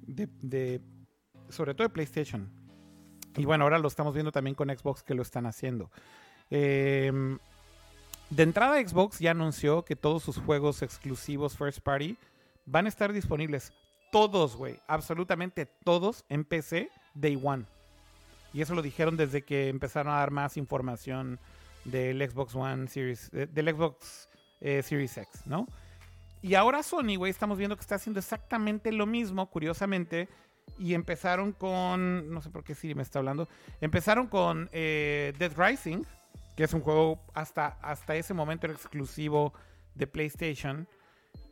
de, 0.06 0.30
de- 0.42 0.82
sobre 1.50 1.74
todo 1.74 1.88
de 1.88 1.94
PlayStation. 1.94 2.50
Y 3.36 3.46
bueno, 3.46 3.66
ahora 3.66 3.78
lo 3.78 3.88
estamos 3.88 4.14
viendo 4.14 4.32
también 4.32 4.56
con 4.56 4.70
Xbox 4.70 5.04
que 5.04 5.14
lo 5.14 5.22
están 5.22 5.46
haciendo. 5.46 5.92
Em, 6.50 7.38
de 8.30 8.44
entrada 8.44 8.80
Xbox 8.86 9.20
ya 9.20 9.32
anunció 9.32 9.84
que 9.86 9.96
todos 9.96 10.24
sus 10.24 10.38
juegos 10.38 10.82
exclusivos 10.82 11.56
first 11.58 11.80
party 11.80 12.18
van 12.66 12.86
a 12.86 12.90
estar 12.90 13.14
disponibles 13.14 13.72
todos, 14.12 14.56
güey, 14.56 14.80
absolutamente 14.88 15.66
todos 15.66 16.26
en 16.30 16.44
PC 16.44 16.90
Day 17.14 17.40
One. 17.42 17.66
Y 18.54 18.62
eso 18.62 18.76
lo 18.76 18.82
dijeron 18.82 19.18
desde 19.18 19.44
que 19.44 19.70
empezaron 19.70 20.14
a 20.14 20.18
dar 20.18 20.32
más 20.32 20.58
información 20.58 21.40
del 21.86 22.28
Xbox 22.30 22.56
One 22.56 22.88
Series, 22.88 23.30
de- 23.32 23.48
del 23.48 23.70
Xbox 23.74 24.30
eh, 24.62 24.82
Series 24.84 25.18
X, 25.18 25.46
¿no? 25.46 25.68
Y 26.42 26.56
ahora 26.56 26.84
Sony, 26.84 27.16
güey, 27.18 27.30
estamos 27.32 27.58
viendo 27.58 27.76
que 27.76 27.82
está 27.82 27.96
haciendo 27.96 28.20
exactamente 28.20 28.92
lo 28.92 29.06
mismo, 29.06 29.50
curiosamente. 29.50 30.28
Y 30.78 30.94
empezaron 30.94 31.54
con, 31.54 32.30
no 32.32 32.42
sé 32.42 32.50
por 32.50 32.64
qué 32.64 32.76
Siri 32.76 32.94
me 32.94 33.02
está 33.02 33.20
hablando, 33.20 33.48
empezaron 33.82 34.28
con 34.28 34.70
eh, 34.74 35.34
Dead 35.40 35.52
Rising, 35.58 36.04
que 36.58 36.64
es 36.66 36.74
un 36.74 36.82
juego 36.82 37.24
hasta, 37.34 37.68
hasta 37.82 38.16
ese 38.16 38.34
momento 38.34 38.66
era 38.66 38.74
exclusivo 38.74 39.54
de 39.96 40.08
PlayStation. 40.08 40.88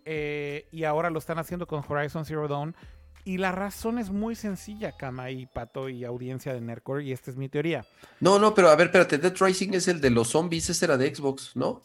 Eh, 0.03 0.68
y 0.72 0.84
ahora 0.84 1.10
lo 1.10 1.19
están 1.19 1.40
haciendo 1.40 1.68
con 1.68 1.84
Horizon 1.88 2.26
Zero 2.26 2.48
Dawn. 2.48 2.76
Y 3.23 3.38
la 3.38 3.52
razón 3.52 3.98
es 3.98 4.10
muy 4.11 4.36
sencilla, 4.36 4.91
Kama 4.98 5.32
y 5.32 5.45
Pato 5.48 5.90
y 5.90 6.03
audiencia 6.06 6.53
de 6.53 6.61
Nerdcore, 6.61 7.03
y 7.06 7.11
esta 7.11 7.32
es 7.32 7.38
mi 7.38 7.49
teoría. 7.49 7.84
No, 8.19 8.38
no, 8.38 8.53
pero 8.53 8.69
a 8.69 8.76
ver, 8.76 8.88
espérate, 8.88 9.18
Dead 9.18 9.34
Rising 9.40 9.73
es 9.73 9.88
el 9.88 9.99
de 9.99 10.11
los 10.11 10.27
zombies, 10.30 10.69
ese 10.69 10.86
era 10.86 10.95
de 10.98 11.14
Xbox, 11.15 11.56
¿no? 11.56 11.82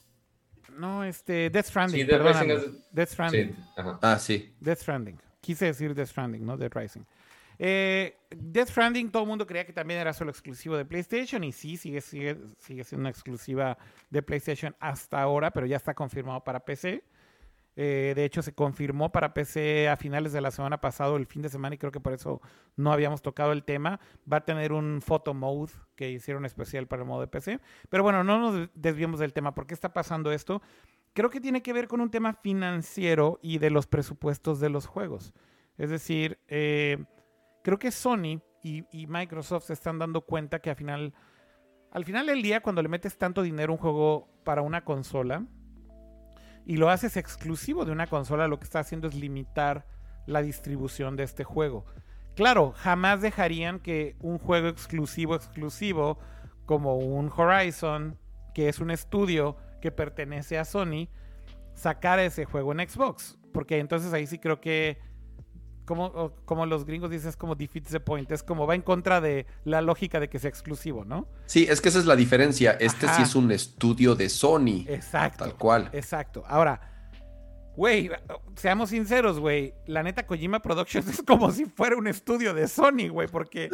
No, 0.76 1.02
este, 1.02 1.48
Death 1.48 1.66
Stranding, 1.66 2.00
Sí, 2.00 2.06
Dead 2.06 2.22
Rising 2.22 2.50
es- 2.50 2.92
Death 2.92 3.08
Stranding. 3.10 3.54
Sí, 3.54 3.62
ajá. 3.76 3.98
Ah, 4.02 4.18
sí. 4.18 4.54
Death 4.60 4.80
Stranding. 4.80 5.18
Quise 5.40 5.64
decir 5.66 5.94
Death 5.94 6.08
Stranding, 6.08 6.44
¿no? 6.44 6.58
Death 6.58 6.74
Rising. 6.74 7.02
Eh, 7.62 8.16
Death 8.30 8.70
Stranding, 8.70 9.10
todo 9.10 9.24
el 9.24 9.28
mundo 9.28 9.46
creía 9.46 9.66
que 9.66 9.74
también 9.74 10.00
era 10.00 10.14
solo 10.14 10.30
exclusivo 10.30 10.78
de 10.78 10.86
PlayStation. 10.86 11.44
Y 11.44 11.52
sí, 11.52 11.76
sigue, 11.76 12.00
sigue, 12.00 12.38
sigue 12.58 12.84
siendo 12.84 13.02
una 13.02 13.10
exclusiva 13.10 13.76
de 14.08 14.22
PlayStation 14.22 14.74
hasta 14.80 15.20
ahora, 15.20 15.50
pero 15.50 15.66
ya 15.66 15.76
está 15.76 15.92
confirmado 15.92 16.42
para 16.42 16.60
PC. 16.60 17.04
Eh, 17.76 18.14
de 18.16 18.24
hecho, 18.24 18.40
se 18.40 18.54
confirmó 18.54 19.12
para 19.12 19.34
PC 19.34 19.90
a 19.90 19.96
finales 19.96 20.32
de 20.32 20.40
la 20.40 20.50
semana 20.50 20.80
pasada, 20.80 21.14
el 21.16 21.26
fin 21.26 21.42
de 21.42 21.50
semana, 21.50 21.74
y 21.74 21.78
creo 21.78 21.92
que 21.92 22.00
por 22.00 22.14
eso 22.14 22.40
no 22.76 22.92
habíamos 22.92 23.20
tocado 23.20 23.52
el 23.52 23.62
tema. 23.62 24.00
Va 24.30 24.38
a 24.38 24.44
tener 24.46 24.72
un 24.72 25.02
photo 25.02 25.34
mode 25.34 25.72
que 25.96 26.10
hicieron 26.10 26.46
especial 26.46 26.86
para 26.86 27.02
el 27.02 27.08
modo 27.08 27.20
de 27.20 27.26
PC. 27.26 27.60
Pero 27.90 28.02
bueno, 28.02 28.24
no 28.24 28.38
nos 28.38 28.70
desviemos 28.74 29.20
del 29.20 29.34
tema. 29.34 29.54
¿Por 29.54 29.66
qué 29.66 29.74
está 29.74 29.92
pasando 29.92 30.32
esto? 30.32 30.62
Creo 31.12 31.28
que 31.28 31.42
tiene 31.42 31.62
que 31.62 31.74
ver 31.74 31.88
con 31.88 32.00
un 32.00 32.10
tema 32.10 32.32
financiero 32.32 33.38
y 33.42 33.58
de 33.58 33.68
los 33.68 33.86
presupuestos 33.86 34.60
de 34.60 34.70
los 34.70 34.86
juegos. 34.86 35.34
Es 35.76 35.90
decir, 35.90 36.38
eh, 36.48 37.04
creo 37.62 37.78
que 37.78 37.90
Sony 37.90 38.40
y, 38.62 39.06
Microsoft 39.06 39.64
se 39.64 39.72
están 39.72 39.98
dando 39.98 40.22
cuenta 40.22 40.60
que 40.60 40.70
al 40.70 40.76
final, 40.76 41.14
al 41.90 42.04
final 42.04 42.26
del 42.26 42.42
día, 42.42 42.60
cuando 42.60 42.82
le 42.82 42.88
metes 42.88 43.16
tanto 43.16 43.42
dinero 43.42 43.72
a 43.72 43.76
un 43.76 43.80
juego 43.80 44.28
para 44.44 44.62
una 44.62 44.84
consola 44.84 45.46
y 46.66 46.76
lo 46.76 46.90
haces 46.90 47.16
exclusivo 47.16 47.84
de 47.84 47.92
una 47.92 48.06
consola, 48.06 48.48
lo 48.48 48.58
que 48.58 48.64
está 48.64 48.80
haciendo 48.80 49.08
es 49.08 49.14
limitar 49.14 49.86
la 50.26 50.42
distribución 50.42 51.16
de 51.16 51.24
este 51.24 51.44
juego. 51.44 51.86
Claro, 52.36 52.72
jamás 52.76 53.22
dejarían 53.22 53.80
que 53.80 54.16
un 54.20 54.38
juego 54.38 54.68
exclusivo, 54.68 55.34
exclusivo, 55.34 56.18
como 56.66 56.96
un 56.96 57.30
Horizon, 57.34 58.18
que 58.54 58.68
es 58.68 58.78
un 58.78 58.90
estudio 58.90 59.56
que 59.80 59.90
pertenece 59.90 60.58
a 60.58 60.64
Sony, 60.64 61.08
sacara 61.74 62.24
ese 62.24 62.44
juego 62.44 62.72
en 62.72 62.88
Xbox. 62.88 63.38
Porque 63.52 63.78
entonces 63.78 64.12
ahí 64.12 64.26
sí 64.26 64.38
creo 64.38 64.60
que 64.60 64.98
como, 65.90 66.36
como 66.44 66.66
los 66.66 66.84
gringos 66.84 67.10
dicen, 67.10 67.30
es 67.30 67.36
como 67.36 67.56
defeats 67.56 67.90
the 67.90 67.98
point. 67.98 68.30
Es 68.30 68.44
como 68.44 68.64
va 68.64 68.76
en 68.76 68.82
contra 68.82 69.20
de 69.20 69.46
la 69.64 69.80
lógica 69.80 70.20
de 70.20 70.28
que 70.28 70.38
sea 70.38 70.48
exclusivo, 70.48 71.04
¿no? 71.04 71.26
Sí, 71.46 71.66
es 71.68 71.80
que 71.80 71.88
esa 71.88 71.98
es 71.98 72.06
la 72.06 72.14
diferencia. 72.14 72.76
Este 72.78 73.06
Ajá. 73.06 73.16
sí 73.16 73.22
es 73.22 73.34
un 73.34 73.50
estudio 73.50 74.14
de 74.14 74.28
Sony. 74.28 74.84
Exacto. 74.86 75.42
Tal 75.42 75.56
cual. 75.56 75.90
Exacto. 75.92 76.44
Ahora, 76.46 76.80
güey, 77.76 78.08
seamos 78.54 78.90
sinceros, 78.90 79.40
güey. 79.40 79.74
La 79.86 80.04
neta, 80.04 80.28
Kojima 80.28 80.62
Productions 80.62 81.08
es 81.18 81.22
como 81.24 81.50
si 81.50 81.64
fuera 81.64 81.96
un 81.96 82.06
estudio 82.06 82.54
de 82.54 82.68
Sony, 82.68 83.08
güey, 83.10 83.26
porque, 83.26 83.68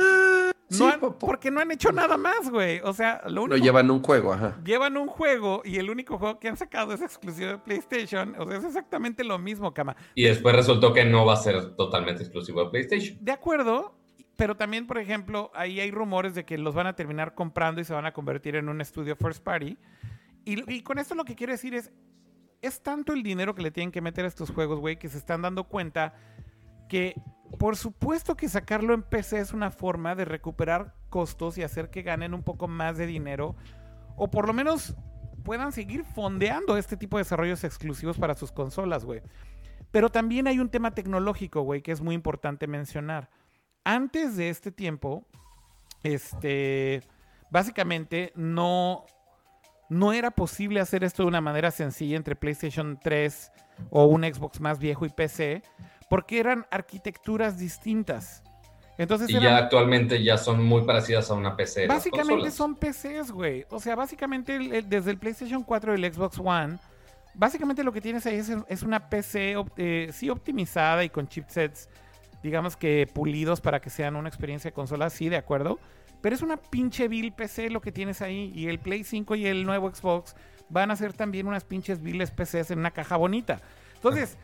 Sí, 0.68 0.80
no 0.82 0.88
han, 0.88 0.98
po- 1.00 1.16
po- 1.18 1.26
porque 1.26 1.50
no 1.50 1.60
han 1.60 1.70
hecho 1.70 1.92
nada 1.92 2.16
más, 2.16 2.50
güey. 2.50 2.80
O 2.82 2.92
sea, 2.92 3.22
lo 3.28 3.44
único 3.44 3.56
llevan 3.56 3.90
un 3.90 4.02
juego, 4.02 4.32
ajá. 4.32 4.60
llevan 4.64 4.96
un 4.96 5.06
juego 5.06 5.62
y 5.64 5.76
el 5.76 5.88
único 5.90 6.18
juego 6.18 6.40
que 6.40 6.48
han 6.48 6.56
sacado 6.56 6.92
es 6.92 7.02
exclusivo 7.02 7.50
de 7.50 7.58
PlayStation. 7.58 8.34
O 8.38 8.48
sea, 8.48 8.58
es 8.58 8.64
exactamente 8.64 9.22
lo 9.22 9.38
mismo, 9.38 9.72
Kama. 9.72 9.94
Y 10.16 10.24
después 10.24 10.56
resultó 10.56 10.92
que 10.92 11.04
no 11.04 11.24
va 11.24 11.34
a 11.34 11.36
ser 11.36 11.76
totalmente 11.76 12.22
exclusivo 12.24 12.64
de 12.64 12.70
PlayStation. 12.70 13.16
De 13.20 13.30
acuerdo, 13.32 13.96
pero 14.34 14.56
también, 14.56 14.86
por 14.88 14.98
ejemplo, 14.98 15.50
ahí 15.54 15.78
hay 15.80 15.90
rumores 15.92 16.34
de 16.34 16.44
que 16.44 16.58
los 16.58 16.74
van 16.74 16.88
a 16.88 16.96
terminar 16.96 17.34
comprando 17.34 17.80
y 17.80 17.84
se 17.84 17.94
van 17.94 18.06
a 18.06 18.12
convertir 18.12 18.56
en 18.56 18.68
un 18.68 18.80
estudio 18.80 19.14
first 19.16 19.42
party. 19.44 19.78
Y, 20.44 20.72
y 20.72 20.82
con 20.82 20.98
esto 20.98 21.14
lo 21.14 21.24
que 21.24 21.34
quiero 21.36 21.52
decir 21.52 21.74
es, 21.74 21.92
es 22.60 22.82
tanto 22.82 23.12
el 23.12 23.22
dinero 23.22 23.54
que 23.54 23.62
le 23.62 23.70
tienen 23.70 23.92
que 23.92 24.00
meter 24.00 24.24
a 24.24 24.28
estos 24.28 24.50
juegos, 24.50 24.80
güey, 24.80 24.98
que 24.98 25.08
se 25.08 25.18
están 25.18 25.42
dando 25.42 25.64
cuenta 25.64 26.14
que 26.88 27.20
por 27.58 27.76
supuesto 27.76 28.36
que 28.36 28.48
sacarlo 28.48 28.92
en 28.92 29.02
PC 29.02 29.38
es 29.38 29.52
una 29.52 29.70
forma 29.70 30.14
de 30.14 30.24
recuperar 30.24 30.94
costos 31.08 31.58
y 31.58 31.62
hacer 31.62 31.90
que 31.90 32.02
ganen 32.02 32.34
un 32.34 32.42
poco 32.42 32.68
más 32.68 32.98
de 32.98 33.06
dinero 33.06 33.56
o 34.16 34.30
por 34.30 34.46
lo 34.46 34.52
menos 34.52 34.94
puedan 35.44 35.72
seguir 35.72 36.04
fondeando 36.04 36.76
este 36.76 36.96
tipo 36.96 37.16
de 37.16 37.22
desarrollos 37.22 37.62
exclusivos 37.64 38.18
para 38.18 38.34
sus 38.34 38.50
consolas, 38.50 39.04
güey. 39.04 39.22
Pero 39.92 40.10
también 40.10 40.48
hay 40.48 40.58
un 40.58 40.68
tema 40.68 40.92
tecnológico, 40.92 41.62
güey, 41.62 41.82
que 41.82 41.92
es 41.92 42.00
muy 42.00 42.14
importante 42.14 42.66
mencionar. 42.66 43.30
Antes 43.84 44.36
de 44.36 44.48
este 44.48 44.72
tiempo, 44.72 45.24
este, 46.02 47.02
básicamente 47.50 48.32
no, 48.34 49.06
no 49.88 50.12
era 50.12 50.32
posible 50.32 50.80
hacer 50.80 51.04
esto 51.04 51.22
de 51.22 51.28
una 51.28 51.40
manera 51.40 51.70
sencilla 51.70 52.16
entre 52.16 52.34
PlayStation 52.34 52.98
3 53.00 53.52
o 53.90 54.06
un 54.06 54.24
Xbox 54.24 54.60
más 54.60 54.80
viejo 54.80 55.06
y 55.06 55.10
PC, 55.10 55.62
porque 56.08 56.38
eran 56.38 56.66
arquitecturas 56.70 57.58
distintas. 57.58 58.42
Entonces 58.98 59.28
Y 59.28 59.32
eran- 59.32 59.42
ya 59.44 59.56
actualmente 59.58 60.22
ya 60.22 60.38
son 60.38 60.64
muy 60.64 60.82
parecidas 60.84 61.30
a 61.30 61.34
una 61.34 61.54
PC. 61.56 61.86
Básicamente 61.86 62.50
son 62.50 62.74
PCs, 62.76 63.30
güey. 63.30 63.66
O 63.70 63.78
sea, 63.78 63.94
básicamente 63.94 64.56
el- 64.56 64.72
el- 64.72 64.88
desde 64.88 65.10
el 65.10 65.18
PlayStation 65.18 65.62
4 65.62 65.92
y 65.96 66.02
el 66.02 66.12
Xbox 66.14 66.38
One, 66.38 66.78
básicamente 67.34 67.84
lo 67.84 67.92
que 67.92 68.00
tienes 68.00 68.24
ahí 68.26 68.36
es, 68.36 68.50
es 68.68 68.82
una 68.82 69.10
PC 69.10 69.54
eh, 69.76 70.08
sí 70.12 70.30
optimizada 70.30 71.04
y 71.04 71.10
con 71.10 71.28
chipsets, 71.28 71.90
digamos 72.42 72.76
que 72.76 73.06
pulidos 73.12 73.60
para 73.60 73.80
que 73.80 73.90
sean 73.90 74.16
una 74.16 74.28
experiencia 74.28 74.70
de 74.70 74.74
consola, 74.74 75.10
sí, 75.10 75.28
de 75.28 75.36
acuerdo. 75.36 75.78
Pero 76.22 76.34
es 76.34 76.40
una 76.40 76.56
pinche 76.56 77.08
vil 77.08 77.32
PC 77.32 77.68
lo 77.68 77.82
que 77.82 77.92
tienes 77.92 78.22
ahí. 78.22 78.50
Y 78.54 78.68
el 78.68 78.78
Play 78.78 79.04
5 79.04 79.34
y 79.34 79.46
el 79.46 79.66
nuevo 79.66 79.94
Xbox 79.94 80.34
van 80.70 80.90
a 80.90 80.96
ser 80.96 81.12
también 81.12 81.46
unas 81.46 81.64
pinches 81.64 82.00
viles 82.00 82.30
PCs 82.30 82.70
en 82.70 82.78
una 82.78 82.90
caja 82.92 83.16
bonita. 83.16 83.60
Entonces, 83.96 84.38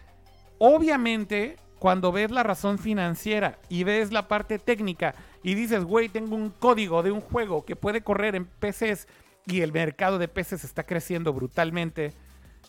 obviamente, 0.58 1.56
cuando 1.78 2.12
ves 2.12 2.30
la 2.30 2.42
razón 2.42 2.78
financiera 2.78 3.58
y 3.68 3.84
ves 3.84 4.12
la 4.12 4.28
parte 4.28 4.58
técnica 4.58 5.14
y 5.42 5.54
dices, 5.54 5.84
güey, 5.84 6.08
tengo 6.08 6.36
un 6.36 6.50
código 6.50 7.02
de 7.02 7.10
un 7.10 7.20
juego 7.20 7.64
que 7.64 7.76
puede 7.76 8.02
correr 8.02 8.36
en 8.36 8.46
PCs 8.46 9.08
y 9.46 9.62
el 9.62 9.72
mercado 9.72 10.18
de 10.18 10.28
PCs 10.28 10.64
está 10.64 10.84
creciendo 10.84 11.32
brutalmente 11.32 12.12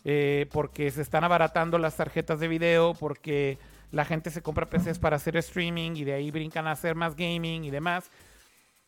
eh, 0.05 0.47
porque 0.51 0.89
se 0.91 1.01
están 1.01 1.23
abaratando 1.23 1.77
las 1.77 1.95
tarjetas 1.95 2.39
de 2.39 2.47
video, 2.47 2.93
porque 2.95 3.57
la 3.91 4.05
gente 4.05 4.31
se 4.31 4.41
compra 4.41 4.65
PCs 4.65 4.97
para 4.99 5.17
hacer 5.17 5.37
streaming 5.37 5.91
y 5.95 6.03
de 6.03 6.13
ahí 6.13 6.31
brincan 6.31 6.67
a 6.67 6.71
hacer 6.71 6.95
más 6.95 7.15
gaming 7.15 7.63
y 7.63 7.69
demás. 7.69 8.09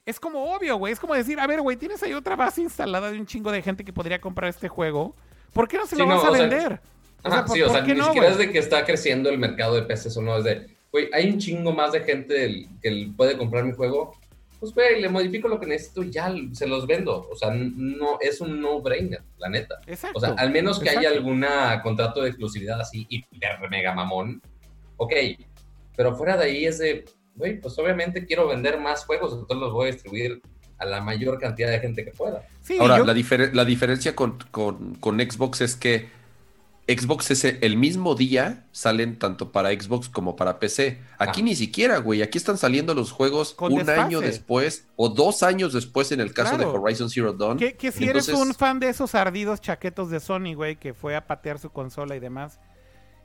Es 0.05 0.19
como 0.19 0.53
obvio, 0.55 0.77
güey. 0.77 0.93
Es 0.93 0.99
como 0.99 1.13
decir, 1.13 1.39
a 1.39 1.47
ver, 1.47 1.61
güey, 1.61 1.77
tienes 1.77 2.01
ahí 2.03 2.13
otra 2.13 2.35
base 2.35 2.61
instalada 2.61 3.11
de 3.11 3.19
un 3.19 3.25
chingo 3.25 3.51
de 3.51 3.61
gente 3.61 3.85
que 3.85 3.93
podría 3.93 4.19
comprar 4.19 4.49
este 4.49 4.67
juego. 4.67 5.15
¿Por 5.53 5.67
qué 5.67 5.77
no 5.77 5.85
se 5.85 5.95
Sí, 5.95 6.01
lo 6.01 6.07
no, 6.07 6.15
vas 6.15 6.25
a 6.25 6.31
sea, 6.31 6.41
vender? 6.41 6.81
O 7.25 7.31
sea, 7.31 7.45
¿por- 7.45 7.55
sí, 7.55 7.61
o 7.61 7.69
sea, 7.69 7.81
ni 7.81 7.93
no, 7.93 8.05
siquiera 8.05 8.27
güey? 8.27 8.31
es 8.31 8.37
de 8.47 8.51
que 8.51 8.59
está 8.59 8.85
creciendo 8.85 9.29
el 9.29 9.37
mercado 9.37 9.75
de 9.75 9.81
PCs 9.83 10.17
o 10.17 10.21
no, 10.21 10.37
es 10.37 10.43
de, 10.43 10.67
güey, 10.91 11.09
hay 11.13 11.29
un 11.29 11.37
chingo 11.39 11.71
más 11.73 11.91
de 11.91 12.01
gente 12.01 12.67
que 12.81 13.09
puede 13.17 13.37
comprar 13.37 13.63
mi 13.63 13.73
juego, 13.73 14.13
pues, 14.59 14.73
güey, 14.73 15.01
le 15.01 15.09
modifico 15.09 15.47
lo 15.47 15.59
que 15.59 15.65
necesito 15.67 16.01
y 16.03 16.09
ya 16.11 16.33
se 16.53 16.65
los 16.65 16.87
vendo. 16.87 17.27
O 17.29 17.35
sea, 17.35 17.51
no, 17.51 18.17
es 18.21 18.39
un 18.41 18.61
no-brainer, 18.61 19.21
la 19.37 19.49
neta. 19.49 19.75
Exacto. 19.85 20.17
O 20.17 20.21
sea, 20.21 20.33
al 20.37 20.49
menos 20.51 20.79
que 20.79 20.89
haya 20.89 21.01
exacto. 21.01 21.17
alguna 21.19 21.81
contrato 21.83 22.21
de 22.21 22.29
exclusividad 22.29 22.79
así 22.79 23.05
hiper 23.09 23.59
mega 23.69 23.93
mamón, 23.93 24.41
ok. 24.97 25.13
Pero 25.97 26.15
fuera 26.15 26.37
de 26.37 26.45
ahí 26.45 26.65
es 26.65 26.77
de, 26.79 27.05
güey, 27.35 27.59
pues 27.59 27.77
obviamente 27.77 28.25
quiero 28.25 28.47
vender 28.47 28.79
más 28.79 29.05
juegos, 29.05 29.33
entonces 29.33 29.57
los 29.57 29.73
voy 29.73 29.89
a 29.89 29.91
distribuir 29.91 30.41
a 30.77 30.85
la 30.85 31.01
mayor 31.01 31.37
cantidad 31.39 31.69
de 31.69 31.79
gente 31.79 32.03
que 32.03 32.11
pueda. 32.11 32.47
Sí, 32.61 32.77
Ahora, 32.79 32.97
yo- 32.97 33.05
la, 33.05 33.13
difere- 33.13 33.51
la 33.53 33.65
diferencia 33.65 34.15
con, 34.15 34.37
con- 34.51 34.95
con 34.95 35.19
Xbox 35.19 35.61
es 35.61 35.75
que 35.75 36.09
Xbox 36.87 37.31
es 37.31 37.43
el 37.45 37.77
mismo 37.77 38.13
día 38.13 38.67
salen 38.71 39.17
tanto 39.17 39.51
para 39.51 39.69
Xbox 39.71 40.07
como 40.07 40.35
para 40.35 40.59
PC. 40.59 41.01
Aquí 41.17 41.41
Ah. 41.41 41.45
ni 41.45 41.55
siquiera, 41.55 41.97
güey. 41.97 42.21
Aquí 42.21 42.37
están 42.37 42.57
saliendo 42.59 42.93
los 42.93 43.11
juegos 43.11 43.53
Con 43.55 43.71
un 43.73 43.79
desfase. 43.79 44.01
año 44.01 44.21
después 44.21 44.87
o 44.95 45.09
dos 45.09 45.41
años 45.41 45.73
después 45.73 46.11
en 46.11 46.19
el 46.21 46.31
caso 46.33 46.55
Claro. 46.57 46.71
de 46.73 46.77
Horizon 46.77 47.09
Zero 47.09 47.33
Dawn. 47.33 47.57
Que, 47.57 47.75
que 47.75 47.91
si 47.91 48.03
Entonces, 48.05 48.29
eres 48.35 48.39
un 48.47 48.53
fan 48.53 48.79
de 48.79 48.89
esos 48.89 49.15
ardidos 49.15 49.61
chaquetos 49.61 50.11
de 50.11 50.19
Sony, 50.19 50.53
güey, 50.55 50.75
que 50.75 50.93
fue 50.93 51.15
a 51.15 51.25
patear 51.25 51.57
su 51.57 51.71
consola 51.71 52.15
y 52.15 52.19
demás, 52.19 52.59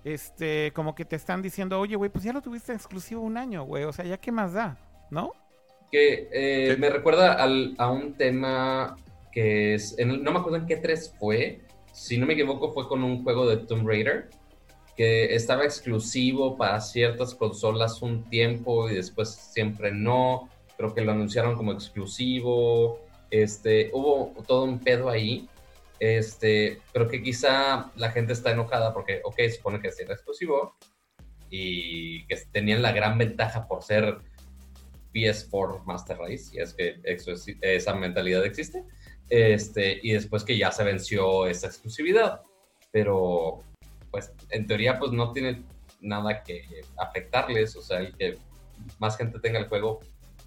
este, 0.04 0.72
como 0.74 0.94
que 0.94 1.04
te 1.04 1.16
están 1.16 1.42
diciendo, 1.42 1.78
oye, 1.78 1.96
güey, 1.96 2.10
pues 2.10 2.24
ya 2.24 2.32
lo 2.32 2.40
tuviste 2.40 2.72
exclusivo 2.72 3.20
un 3.20 3.36
año, 3.36 3.64
güey, 3.64 3.84
o 3.84 3.92
sea, 3.92 4.06
ya 4.06 4.16
qué 4.16 4.32
más 4.32 4.54
da, 4.54 4.78
¿no? 5.10 5.32
Que 5.92 6.28
eh, 6.32 6.76
me 6.78 6.88
recuerda 6.88 7.34
al- 7.34 7.74
a 7.76 7.90
un 7.90 8.14
tema 8.14 8.96
que 9.32 9.74
es, 9.74 9.98
en 9.98 10.10
el- 10.10 10.22
no 10.24 10.32
me 10.32 10.38
acuerdo 10.38 10.56
en 10.58 10.66
qué 10.66 10.76
3 10.76 11.14
fue, 11.20 11.60
si 12.00 12.16
no 12.16 12.24
me 12.24 12.32
equivoco 12.32 12.72
fue 12.72 12.88
con 12.88 13.04
un 13.04 13.22
juego 13.22 13.46
de 13.46 13.58
Tomb 13.58 13.86
Raider, 13.86 14.30
que 14.96 15.34
estaba 15.34 15.64
exclusivo 15.64 16.56
para 16.56 16.80
ciertas 16.80 17.34
consolas 17.34 18.00
un 18.00 18.24
tiempo 18.24 18.88
y 18.88 18.94
después 18.94 19.28
siempre 19.28 19.92
no, 19.92 20.48
creo 20.78 20.94
que 20.94 21.02
lo 21.02 21.12
anunciaron 21.12 21.56
como 21.56 21.72
exclusivo, 21.72 23.00
este, 23.30 23.90
hubo 23.92 24.32
todo 24.46 24.64
un 24.64 24.78
pedo 24.78 25.10
ahí, 25.10 25.46
este, 25.98 26.80
pero 26.94 27.06
que 27.06 27.22
quizá 27.22 27.92
la 27.96 28.10
gente 28.10 28.32
está 28.32 28.50
enojada 28.50 28.94
porque, 28.94 29.20
ok, 29.22 29.38
supone 29.54 29.78
que 29.78 29.92
sí 29.92 30.02
era 30.02 30.14
exclusivo 30.14 30.76
y 31.50 32.24
que 32.28 32.36
tenían 32.50 32.80
la 32.80 32.92
gran 32.92 33.18
ventaja 33.18 33.68
por 33.68 33.82
ser 33.82 34.16
PS4 35.12 35.84
Master 35.84 36.16
Race, 36.16 36.50
y 36.54 36.60
es 36.60 36.72
que 36.72 36.98
esa 37.60 37.94
mentalidad 37.94 38.46
existe, 38.46 38.86
este, 39.30 39.98
y 40.02 40.12
después 40.12 40.44
que 40.44 40.58
ya 40.58 40.70
se 40.72 40.84
venció 40.84 41.46
esa 41.46 41.68
exclusividad, 41.68 42.42
pero 42.92 43.62
pues 44.10 44.32
en 44.50 44.66
teoría 44.66 44.98
pues 44.98 45.12
no 45.12 45.32
tiene 45.32 45.62
nada 46.00 46.42
que 46.42 46.64
afectarles, 46.98 47.76
o 47.76 47.82
sea, 47.82 48.00
el 48.00 48.14
que 48.16 48.38
más 48.98 49.16
gente 49.16 49.38
tenga 49.38 49.58
el 49.60 49.68
juego, 49.68 50.00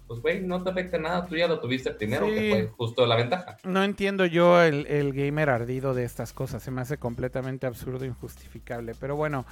pues 0.06 0.20
güey, 0.20 0.42
no 0.42 0.62
te 0.62 0.68
afecta 0.70 0.98
nada, 0.98 1.24
tú 1.26 1.34
ya 1.36 1.48
lo 1.48 1.60
tuviste 1.60 1.90
primero, 1.92 2.26
Sí. 2.28 2.34
que 2.34 2.50
fue 2.50 2.66
justo 2.76 3.06
la 3.06 3.16
ventaja. 3.16 3.56
No 3.64 3.82
entiendo 3.82 4.26
yo 4.26 4.60
el, 4.62 4.86
el 4.88 5.14
gamer 5.14 5.48
ardido 5.48 5.94
de 5.94 6.04
estas 6.04 6.32
cosas, 6.34 6.62
se 6.62 6.70
me 6.70 6.82
hace 6.82 6.98
completamente 6.98 7.66
absurdo 7.66 8.04
e 8.04 8.08
injustificable, 8.08 8.92
pero 9.00 9.16
bueno, 9.16 9.46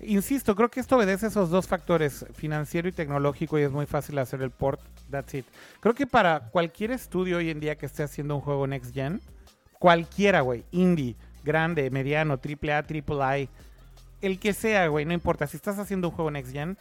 insisto, 0.00 0.54
creo 0.54 0.70
que 0.70 0.80
esto 0.80 0.96
obedece 0.96 1.26
a 1.26 1.28
esos 1.28 1.50
dos 1.50 1.66
factores, 1.66 2.26
financiero 2.34 2.88
y 2.88 2.92
tecnológico, 2.92 3.58
y 3.58 3.62
es 3.62 3.70
muy 3.70 3.86
fácil 3.86 4.18
hacer 4.18 4.42
el 4.42 4.50
port, 4.50 4.80
that's 5.10 5.34
it. 5.34 5.46
Creo 5.80 5.94
que 5.94 6.06
para 6.06 6.50
cualquier 6.50 6.90
estudio 6.90 7.38
hoy 7.38 7.50
en 7.50 7.60
día 7.60 7.76
que 7.76 7.86
esté 7.86 8.02
haciendo 8.02 8.36
un 8.36 8.40
juego 8.40 8.66
next 8.66 8.94
gen, 8.94 9.20
cualquiera, 9.78 10.40
güey, 10.40 10.64
indie, 10.70 11.16
grande, 11.44 11.90
mediano, 11.90 12.38
triple 12.38 12.72
A, 12.72 12.82
triple 12.82 13.40
I, 13.40 13.48
el 14.20 14.38
que 14.38 14.52
sea, 14.52 14.86
güey, 14.88 15.04
no 15.04 15.12
importa, 15.12 15.46
si 15.46 15.56
estás 15.56 15.78
haciendo 15.78 16.08
un 16.08 16.14
juego 16.14 16.30
next 16.30 16.52
gen, 16.52 16.76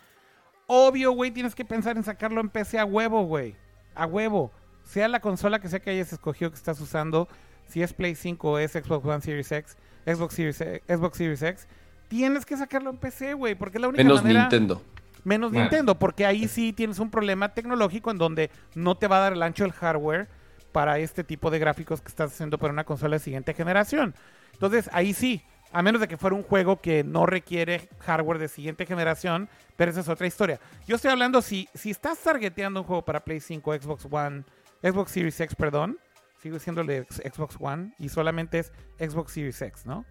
obvio, 0.67 1.11
güey, 1.11 1.31
tienes 1.31 1.55
que 1.55 1.65
pensar 1.65 1.97
en 1.97 2.03
sacarlo 2.03 2.41
en 2.41 2.49
PC 2.49 2.79
a 2.79 2.85
huevo, 2.85 3.23
güey, 3.23 3.55
a 3.95 4.05
huevo. 4.05 4.51
Sea 4.83 5.07
la 5.07 5.19
consola 5.19 5.59
que 5.59 5.67
sea 5.67 5.79
que 5.79 5.89
hayas 5.89 6.13
escogido 6.13 6.51
que 6.51 6.57
estás 6.57 6.79
usando, 6.79 7.27
si 7.67 7.81
es 7.81 7.93
Play 7.93 8.15
5 8.15 8.51
o 8.51 8.57
es 8.57 8.71
Xbox 8.71 9.05
One 9.05 9.21
Series 9.21 9.51
X, 9.51 9.77
Xbox 10.05 10.33
Series 10.33 10.57
Xbox 10.87 11.17
Series 11.17 11.41
X, 11.41 11.67
tienes 12.07 12.45
que 12.45 12.57
sacarlo 12.57 12.89
en 12.89 12.97
PC, 12.97 13.33
güey, 13.33 13.55
porque 13.55 13.77
es 13.77 13.81
la 13.81 13.87
única 13.89 14.03
menos 14.03 14.23
manera... 14.23 14.41
Nintendo. 14.41 14.81
Menos. 15.23 15.51
Nintendo, 15.51 15.99
porque 15.99 16.25
ahí 16.25 16.47
sí 16.47 16.71
tienes 16.71 16.99
un 16.99 17.11
problema 17.11 17.53
tecnológico 17.53 18.11
en 18.11 18.17
donde 18.17 18.49
no 18.75 18.95
te 18.95 19.07
va 19.07 19.17
a 19.17 19.21
dar 19.21 19.33
el 19.33 19.43
ancho 19.43 19.65
del 19.65 19.73
hardware 19.73 20.29
para 20.71 20.99
este 20.99 21.25
tipo 21.25 21.51
de 21.51 21.59
gráficos 21.59 22.01
que 22.01 22.07
estás 22.07 22.31
haciendo 22.31 22.57
para 22.57 22.71
una 22.71 22.85
consola 22.85 23.17
de 23.17 23.19
siguiente 23.19 23.53
generación. 23.53 24.15
Entonces, 24.53 24.89
ahí 24.93 25.13
sí, 25.13 25.43
a 25.73 25.81
menos 25.81 25.99
de 25.99 26.07
que 26.07 26.15
fuera 26.15 26.33
un 26.33 26.43
juego 26.43 26.79
que 26.79 27.03
no 27.03 27.25
requiere 27.25 27.89
hardware 27.99 28.39
de 28.39 28.47
siguiente 28.47 28.85
generación, 28.85 29.49
pero 29.75 29.91
esa 29.91 29.99
es 29.99 30.07
otra 30.07 30.27
historia. 30.27 30.61
Yo 30.87 30.95
estoy 30.95 31.11
hablando, 31.11 31.41
si, 31.41 31.67
si 31.73 31.89
estás 31.89 32.19
targeteando 32.19 32.79
un 32.81 32.87
juego 32.87 33.03
para 33.03 33.19
Play 33.19 33.41
5, 33.41 33.73
Xbox 33.81 34.07
One, 34.09 34.45
Xbox 34.81 35.11
Series 35.11 35.37
X, 35.41 35.55
perdón, 35.55 35.97
sigue 36.41 36.59
siendo 36.59 36.81
el 36.81 36.87
de 36.87 37.03
Xbox 37.03 37.57
One 37.59 37.93
y 37.99 38.07
solamente 38.07 38.59
es 38.59 38.71
Xbox 38.97 39.33
Series 39.33 39.61
X, 39.61 39.85
¿no? 39.85 40.05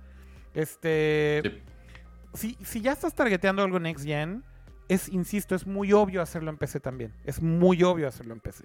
Este 0.52 1.40
Sí. 1.42 1.62
Si, 2.36 2.80
ya 2.80 2.92
estás 2.92 3.14
targeteando 3.14 3.62
algo 3.62 3.78
Next 3.80 4.04
Gen, 4.04 4.44
es, 4.88 5.08
insisto, 5.08 5.54
es 5.54 5.66
muy 5.66 5.92
obvio 5.92 6.22
hacerlo 6.22 6.50
en 6.50 6.58
PC 6.58 6.80
también. 6.80 7.12
Es 7.24 7.42
muy 7.42 7.82
obvio 7.82 8.08
hacerlo 8.08 8.34
en 8.34 8.40
PC. 8.40 8.64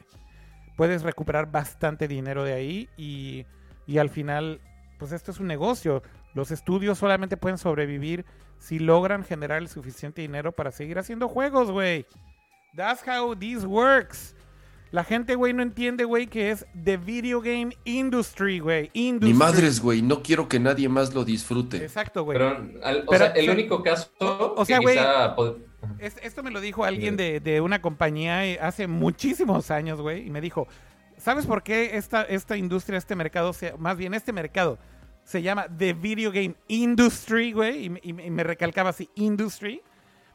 Puedes 0.77 1.03
recuperar 1.03 1.51
bastante 1.51 2.07
dinero 2.07 2.43
de 2.43 2.53
ahí 2.53 2.89
y, 2.97 3.45
y 3.87 3.97
al 3.97 4.09
final, 4.09 4.61
pues 4.99 5.11
esto 5.11 5.31
es 5.31 5.39
un 5.39 5.47
negocio. 5.47 6.03
Los 6.33 6.51
estudios 6.51 6.97
solamente 6.97 7.37
pueden 7.37 7.57
sobrevivir 7.57 8.25
si 8.59 8.79
logran 8.79 9.23
generar 9.23 9.57
el 9.57 9.67
suficiente 9.67 10.21
dinero 10.21 10.51
para 10.51 10.71
seguir 10.71 10.99
haciendo 10.99 11.27
juegos, 11.27 11.71
güey. 11.71 12.05
That's 12.75 13.01
how 13.07 13.35
this 13.35 13.65
works. 13.65 14.35
La 14.91 15.05
gente, 15.05 15.35
güey, 15.35 15.53
no 15.53 15.63
entiende, 15.63 16.03
güey, 16.03 16.27
que 16.27 16.51
es 16.51 16.65
the 16.83 16.97
video 16.97 17.39
game 17.41 17.77
industry, 17.85 18.59
güey. 18.59 18.89
Industry. 18.93 19.31
Ni 19.31 19.37
madres, 19.37 19.81
güey. 19.81 20.01
No 20.01 20.21
quiero 20.21 20.49
que 20.49 20.59
nadie 20.59 20.89
más 20.89 21.13
lo 21.13 21.23
disfrute. 21.23 21.77
Exacto, 21.77 22.23
güey. 22.25 22.37
Pero, 22.37 22.49
al- 22.83 23.03
o 23.07 23.11
Pero, 23.11 23.25
sea, 23.25 23.33
el 23.33 23.49
o 23.49 23.53
único 23.53 23.81
caso 23.83 24.09
o- 24.19 24.65
sea, 24.65 24.79
güey, 24.79 24.97
quizá 24.97 25.33
pod- 25.35 25.59
Es- 25.97 26.17
esto 26.21 26.43
me 26.43 26.51
lo 26.51 26.59
dijo 26.59 26.83
alguien 26.83 27.15
de, 27.15 27.39
de 27.39 27.61
una 27.61 27.81
compañía 27.81 28.45
eh, 28.45 28.59
hace 28.61 28.85
muchísimos 28.87 29.71
años, 29.71 30.01
güey, 30.01 30.27
y 30.27 30.29
me 30.29 30.41
dijo, 30.41 30.67
¿sabes 31.17 31.45
por 31.45 31.63
qué 31.63 31.95
esta, 31.95 32.23
esta 32.23 32.57
industria, 32.57 32.97
este 32.97 33.15
mercado, 33.15 33.53
se- 33.53 33.73
más 33.77 33.95
bien 33.97 34.13
este 34.13 34.33
mercado, 34.33 34.77
se 35.23 35.41
llama 35.41 35.67
The 35.77 35.93
Video 35.93 36.31
Game 36.31 36.55
Industry, 36.67 37.53
güey? 37.53 37.85
Y, 37.85 37.89
me- 37.89 37.99
y 38.03 38.11
me- 38.13 38.25
y 38.25 38.29
me 38.29 38.43
recalcaba 38.43 38.89
así, 38.89 39.09
Industry. 39.15 39.81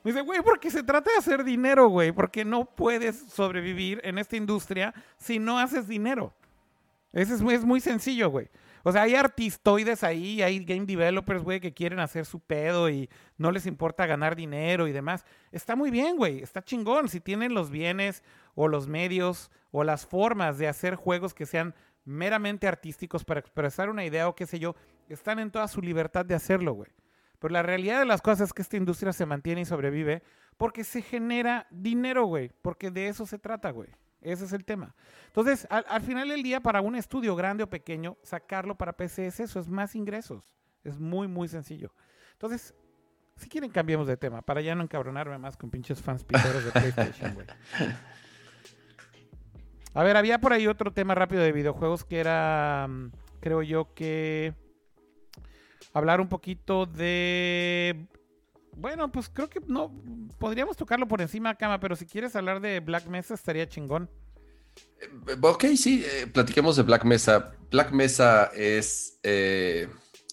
Me 0.06 0.12
dice, 0.12 0.22
güey, 0.22 0.40
porque 0.40 0.70
se 0.70 0.84
trata 0.84 1.10
de 1.10 1.16
hacer 1.16 1.42
dinero, 1.42 1.88
güey, 1.88 2.12
porque 2.12 2.44
no 2.44 2.64
puedes 2.64 3.18
sobrevivir 3.28 4.00
en 4.04 4.18
esta 4.18 4.36
industria 4.36 4.94
si 5.16 5.40
no 5.40 5.58
haces 5.58 5.88
dinero. 5.88 6.32
Eso 7.12 7.34
es, 7.34 7.40
es 7.40 7.64
muy 7.64 7.80
sencillo, 7.80 8.30
güey. 8.30 8.48
O 8.84 8.92
sea, 8.92 9.02
hay 9.02 9.16
artistoides 9.16 10.04
ahí, 10.04 10.42
hay 10.42 10.64
game 10.64 10.86
developers, 10.86 11.42
güey, 11.42 11.58
que 11.58 11.74
quieren 11.74 11.98
hacer 11.98 12.24
su 12.24 12.38
pedo 12.38 12.88
y 12.88 13.10
no 13.36 13.50
les 13.50 13.66
importa 13.66 14.06
ganar 14.06 14.36
dinero 14.36 14.86
y 14.86 14.92
demás. 14.92 15.24
Está 15.50 15.74
muy 15.74 15.90
bien, 15.90 16.16
güey, 16.16 16.40
está 16.40 16.62
chingón. 16.62 17.08
Si 17.08 17.18
tienen 17.18 17.52
los 17.52 17.70
bienes 17.70 18.22
o 18.54 18.68
los 18.68 18.86
medios 18.86 19.50
o 19.72 19.82
las 19.82 20.06
formas 20.06 20.56
de 20.56 20.68
hacer 20.68 20.94
juegos 20.94 21.34
que 21.34 21.46
sean 21.46 21.74
meramente 22.04 22.68
artísticos 22.68 23.24
para 23.24 23.40
expresar 23.40 23.90
una 23.90 24.04
idea 24.04 24.28
o 24.28 24.36
qué 24.36 24.46
sé 24.46 24.60
yo, 24.60 24.76
están 25.08 25.40
en 25.40 25.50
toda 25.50 25.66
su 25.66 25.82
libertad 25.82 26.24
de 26.24 26.36
hacerlo, 26.36 26.74
güey. 26.74 26.92
Pero 27.38 27.52
la 27.52 27.62
realidad 27.62 27.98
de 27.98 28.06
las 28.06 28.22
cosas 28.22 28.48
es 28.48 28.52
que 28.52 28.62
esta 28.62 28.76
industria 28.76 29.12
se 29.12 29.26
mantiene 29.26 29.60
y 29.60 29.64
sobrevive 29.64 30.22
Porque 30.56 30.84
se 30.84 31.02
genera 31.02 31.66
dinero, 31.70 32.24
güey. 32.24 32.50
Porque 32.62 32.90
de 32.90 33.08
eso 33.08 33.26
se 33.26 33.38
trata, 33.38 33.70
güey. 33.70 33.88
Ese 34.20 34.44
es 34.44 34.52
el 34.52 34.64
tema. 34.64 34.94
Entonces, 35.26 35.66
al, 35.70 35.84
al 35.88 36.02
final 36.02 36.28
del 36.28 36.42
día, 36.42 36.60
para 36.60 36.80
un 36.80 36.96
estudio 36.96 37.36
grande 37.36 37.62
o 37.62 37.70
pequeño, 37.70 38.16
sacarlo 38.22 38.76
para 38.76 38.94
PC 38.94 39.26
es 39.26 39.40
eso, 39.40 39.60
es 39.60 39.68
más 39.68 39.94
ingresos. 39.94 40.42
Es 40.82 40.98
muy, 40.98 41.28
muy 41.28 41.48
sencillo. 41.48 41.92
Entonces, 42.32 42.74
si 43.36 43.48
quieren, 43.48 43.70
cambiemos 43.70 44.06
de 44.06 44.16
tema, 44.16 44.42
para 44.42 44.60
ya 44.62 44.74
no 44.74 44.82
encabronarme 44.82 45.38
más 45.38 45.56
con 45.56 45.70
pinches 45.70 46.00
fans 46.00 46.24
piteros 46.24 46.64
de 46.64 46.72
PlayStation, 46.72 47.34
güey. 47.34 47.46
A 49.94 50.02
ver, 50.02 50.16
había 50.16 50.38
por 50.38 50.52
ahí 50.52 50.66
otro 50.66 50.92
tema 50.92 51.14
rápido 51.14 51.42
de 51.42 51.52
videojuegos 51.52 52.04
que 52.04 52.18
era, 52.18 52.86
mm, 52.86 53.12
creo 53.40 53.62
yo 53.62 53.94
que 53.94 54.54
hablar 55.98 56.20
un 56.20 56.28
poquito 56.28 56.86
de... 56.86 58.06
Bueno, 58.76 59.10
pues 59.10 59.30
creo 59.30 59.48
que 59.48 59.60
no, 59.66 59.90
podríamos 60.38 60.76
tocarlo 60.76 61.08
por 61.08 61.22
encima, 61.22 61.54
Cama, 61.54 61.80
pero 61.80 61.96
si 61.96 62.04
quieres 62.04 62.36
hablar 62.36 62.60
de 62.60 62.80
Black 62.80 63.06
Mesa 63.06 63.34
estaría 63.34 63.66
chingón. 63.66 64.10
Eh, 65.00 65.36
Ok, 65.40 65.64
sí, 65.76 66.04
eh, 66.04 66.26
platiquemos 66.26 66.76
de 66.76 66.82
Black 66.82 67.04
Mesa. 67.04 67.52
Black 67.70 67.92
Mesa 67.92 68.50
es 68.54 69.18
eh, 69.22 69.88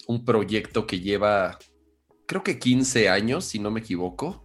un 0.07 0.25
proyecto 0.25 0.85
que 0.85 0.99
lleva, 0.99 1.57
creo 2.25 2.43
que 2.43 2.59
15 2.59 3.07
años, 3.07 3.45
si 3.45 3.59
no 3.59 3.71
me 3.71 3.79
equivoco, 3.79 4.43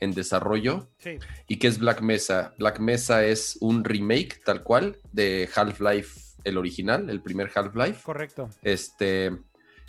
en 0.00 0.12
desarrollo. 0.14 0.88
Sí. 0.98 1.18
¿Y 1.46 1.58
qué 1.58 1.68
es 1.68 1.78
Black 1.78 2.00
Mesa? 2.00 2.54
Black 2.58 2.80
Mesa 2.80 3.24
es 3.24 3.58
un 3.60 3.84
remake, 3.84 4.40
tal 4.44 4.62
cual, 4.62 4.98
de 5.12 5.48
Half-Life, 5.54 6.38
el 6.44 6.56
original, 6.56 7.10
el 7.10 7.20
primer 7.20 7.50
Half-Life. 7.54 8.00
Correcto. 8.02 8.48
Este, 8.62 9.32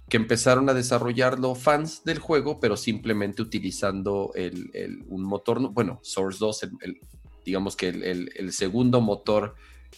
que 0.10 0.18
empezaron 0.18 0.70
a 0.70 0.74
desarrollarlo 0.74 1.54
fans 1.56 2.04
del 2.04 2.20
juego, 2.20 2.60
pero 2.60 2.78
simplemente 2.78 3.42
utilizando 3.42 4.32
el, 4.36 4.70
el- 4.74 5.04
un 5.08 5.24
motor, 5.24 5.60
bueno, 5.74 6.00
Source 6.04 6.38
2, 6.40 6.64
el- 6.64 6.72
el- 6.82 7.00
digamos 7.46 7.76
que 7.76 7.90
el, 7.90 8.52
segundo 8.54 9.02
motor, 9.02 9.56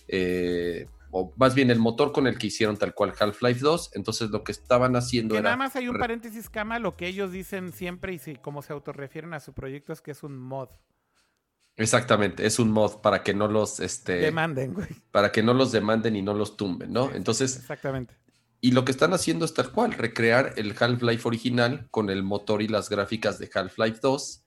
eh, 0.07 0.87
o 1.11 1.33
más 1.37 1.55
bien 1.55 1.71
el 1.71 1.79
motor 1.79 2.11
con 2.11 2.27
el 2.27 2.37
que 2.37 2.47
hicieron 2.47 2.77
tal 2.77 2.93
cual 2.93 3.13
Half-Life 3.19 3.59
2. 3.61 3.91
Entonces 3.95 4.29
lo 4.29 4.43
que 4.43 4.51
estaban 4.51 4.95
haciendo 4.95 5.33
Que 5.33 5.39
era... 5.39 5.45
nada 5.49 5.57
más 5.57 5.75
hay 5.75 5.87
un 5.87 5.97
paréntesis, 5.97 6.49
Cama, 6.49 6.77
lo 6.79 6.95
que 6.95 7.07
ellos 7.07 7.31
dicen 7.31 7.71
siempre 7.71 8.13
y 8.13 8.19
si, 8.19 8.35
como 8.35 8.61
se 8.61 8.73
autorrefieren 8.73 9.33
a 9.33 9.39
su 9.39 9.53
proyecto 9.53 9.91
es 9.93 10.01
que 10.01 10.11
es 10.11 10.21
un 10.23 10.37
mod. 10.37 10.69
Exactamente, 11.75 12.45
es 12.45 12.59
un 12.59 12.71
mod 12.71 12.97
para 13.01 13.23
que 13.23 13.33
no 13.33 13.47
los, 13.47 13.79
este, 13.79 14.17
Demanden, 14.17 14.73
güey. 14.73 14.87
para 15.11 15.31
que 15.31 15.41
no 15.41 15.53
los 15.53 15.71
demanden 15.71 16.15
y 16.15 16.21
no 16.21 16.33
los 16.33 16.57
tumben, 16.57 16.91
¿no? 16.91 17.09
Entonces, 17.13 17.55
Exactamente. 17.55 18.13
Y 18.61 18.71
lo 18.71 18.83
que 18.83 18.91
están 18.91 19.13
haciendo 19.13 19.45
es 19.45 19.53
tal 19.53 19.71
cual, 19.71 19.93
recrear 19.93 20.53
el 20.57 20.75
Half-Life 20.77 21.27
original 21.27 21.87
con 21.91 22.09
el 22.09 22.23
motor 22.23 22.61
y 22.61 22.67
las 22.67 22.89
gráficas 22.89 23.39
de 23.39 23.49
Half-Life 23.53 23.99
2. 24.01 24.43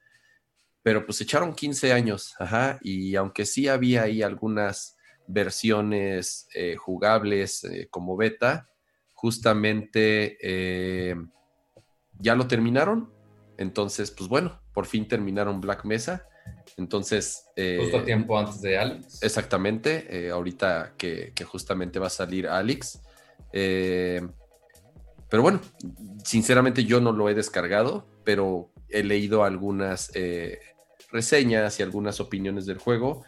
Pero 0.83 1.07
pues 1.07 1.21
echaron 1.21 1.55
15 1.55 1.93
años, 1.93 2.35
ajá, 2.39 2.79
y 2.83 3.15
aunque 3.15 3.47
sí 3.47 3.69
había 3.69 4.03
ahí 4.03 4.23
algunas 4.23 4.97
versiones 5.27 6.49
eh, 6.55 6.77
jugables 6.77 7.65
eh, 7.65 7.87
como 7.91 8.17
beta, 8.17 8.69
justamente 9.15 10.37
eh, 10.43 11.15
ya 12.19 12.35
lo 12.35 12.47
terminaron. 12.49 13.13
Entonces, 13.57 14.11
pues 14.11 14.29
bueno, 14.29 14.61
por 14.75 14.87
fin 14.87 15.07
terminaron 15.07 15.61
Black 15.61 15.85
Mesa. 15.85 16.27
Entonces, 16.77 17.45
Justo 17.57 18.03
tiempo 18.03 18.39
antes 18.39 18.61
de 18.61 18.77
Alex. 18.77 19.23
Exactamente, 19.23 20.29
ahorita 20.31 20.95
que, 20.99 21.33
que 21.35 21.45
justamente 21.45 21.99
va 21.99 22.09
a 22.09 22.11
salir 22.11 22.49
Alex. 22.49 23.01
Eh, 23.53 24.21
pero 25.29 25.43
bueno, 25.43 25.61
sinceramente 26.25 26.85
yo 26.85 27.01
no 27.01 27.13
lo 27.13 27.29
he 27.29 27.35
descargado, 27.35 28.07
pero 28.25 28.71
he 28.89 29.03
leído 29.03 29.45
algunas 29.45 30.11
eh, 30.15 30.61
reseñas 31.11 31.81
y 31.81 31.83
algunas 31.83 32.21
opiniones 32.21 32.67
del 32.67 32.79
juego 32.79 33.25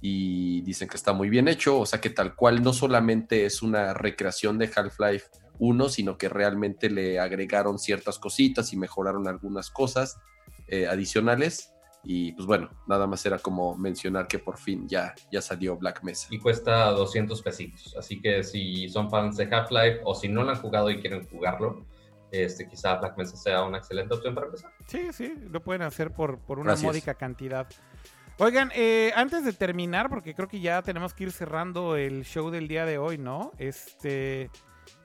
y 0.00 0.60
dicen 0.62 0.88
que 0.88 0.96
está 0.96 1.12
muy 1.12 1.28
bien 1.28 1.48
hecho, 1.48 1.80
o 1.80 1.86
sea 1.86 2.00
que 2.00 2.10
tal 2.10 2.36
cual 2.36 2.62
no 2.62 2.72
solamente 2.72 3.44
es 3.44 3.62
una 3.62 3.94
recreación 3.94 4.58
de 4.58 4.70
Half-Life 4.74 5.26
1, 5.58 5.88
sino 5.88 6.16
que 6.16 6.28
realmente 6.28 6.88
le 6.88 7.18
agregaron 7.18 7.78
ciertas 7.78 8.18
cositas 8.18 8.72
y 8.72 8.76
mejoraron 8.76 9.26
algunas 9.26 9.70
cosas 9.70 10.18
eh, 10.68 10.86
adicionales. 10.86 11.72
Y 12.10 12.32
pues 12.32 12.46
bueno, 12.46 12.70
nada 12.86 13.06
más 13.06 13.26
era 13.26 13.38
como 13.38 13.76
mencionar 13.76 14.26
que 14.28 14.38
por 14.38 14.56
fin 14.56 14.88
ya, 14.88 15.14
ya 15.30 15.42
salió 15.42 15.76
Black 15.76 16.02
Mesa. 16.02 16.26
y 16.30 16.38
cuesta 16.38 16.86
200 16.92 17.42
pesitos. 17.42 17.94
Así 17.98 18.18
que 18.18 18.42
si 18.44 18.88
son 18.88 19.10
fans 19.10 19.36
de 19.36 19.44
Half-Life 19.44 20.00
o 20.04 20.14
si 20.14 20.26
no 20.26 20.42
lo 20.42 20.48
han 20.52 20.56
jugado 20.56 20.90
y 20.90 21.02
quieren 21.02 21.28
jugarlo, 21.28 21.84
este, 22.32 22.66
quizá 22.66 22.94
Black 22.94 23.18
Mesa 23.18 23.36
sea 23.36 23.62
una 23.62 23.76
excelente 23.76 24.14
opción 24.14 24.34
para 24.34 24.46
empezar. 24.46 24.72
Sí, 24.86 25.12
sí, 25.12 25.34
lo 25.50 25.62
pueden 25.62 25.82
hacer 25.82 26.10
por, 26.10 26.38
por 26.38 26.58
una 26.58 26.76
módica 26.76 27.12
cantidad. 27.12 27.68
Oigan, 28.38 28.72
eh, 28.74 29.12
antes 29.14 29.44
de 29.44 29.52
terminar, 29.52 30.08
porque 30.08 30.32
creo 30.34 30.48
que 30.48 30.60
ya 30.60 30.80
tenemos 30.80 31.12
que 31.12 31.24
ir 31.24 31.30
cerrando 31.30 31.94
el 31.94 32.24
show 32.24 32.48
del 32.48 32.68
día 32.68 32.86
de 32.86 32.96
hoy, 32.96 33.18
¿no? 33.18 33.52
Este, 33.58 34.50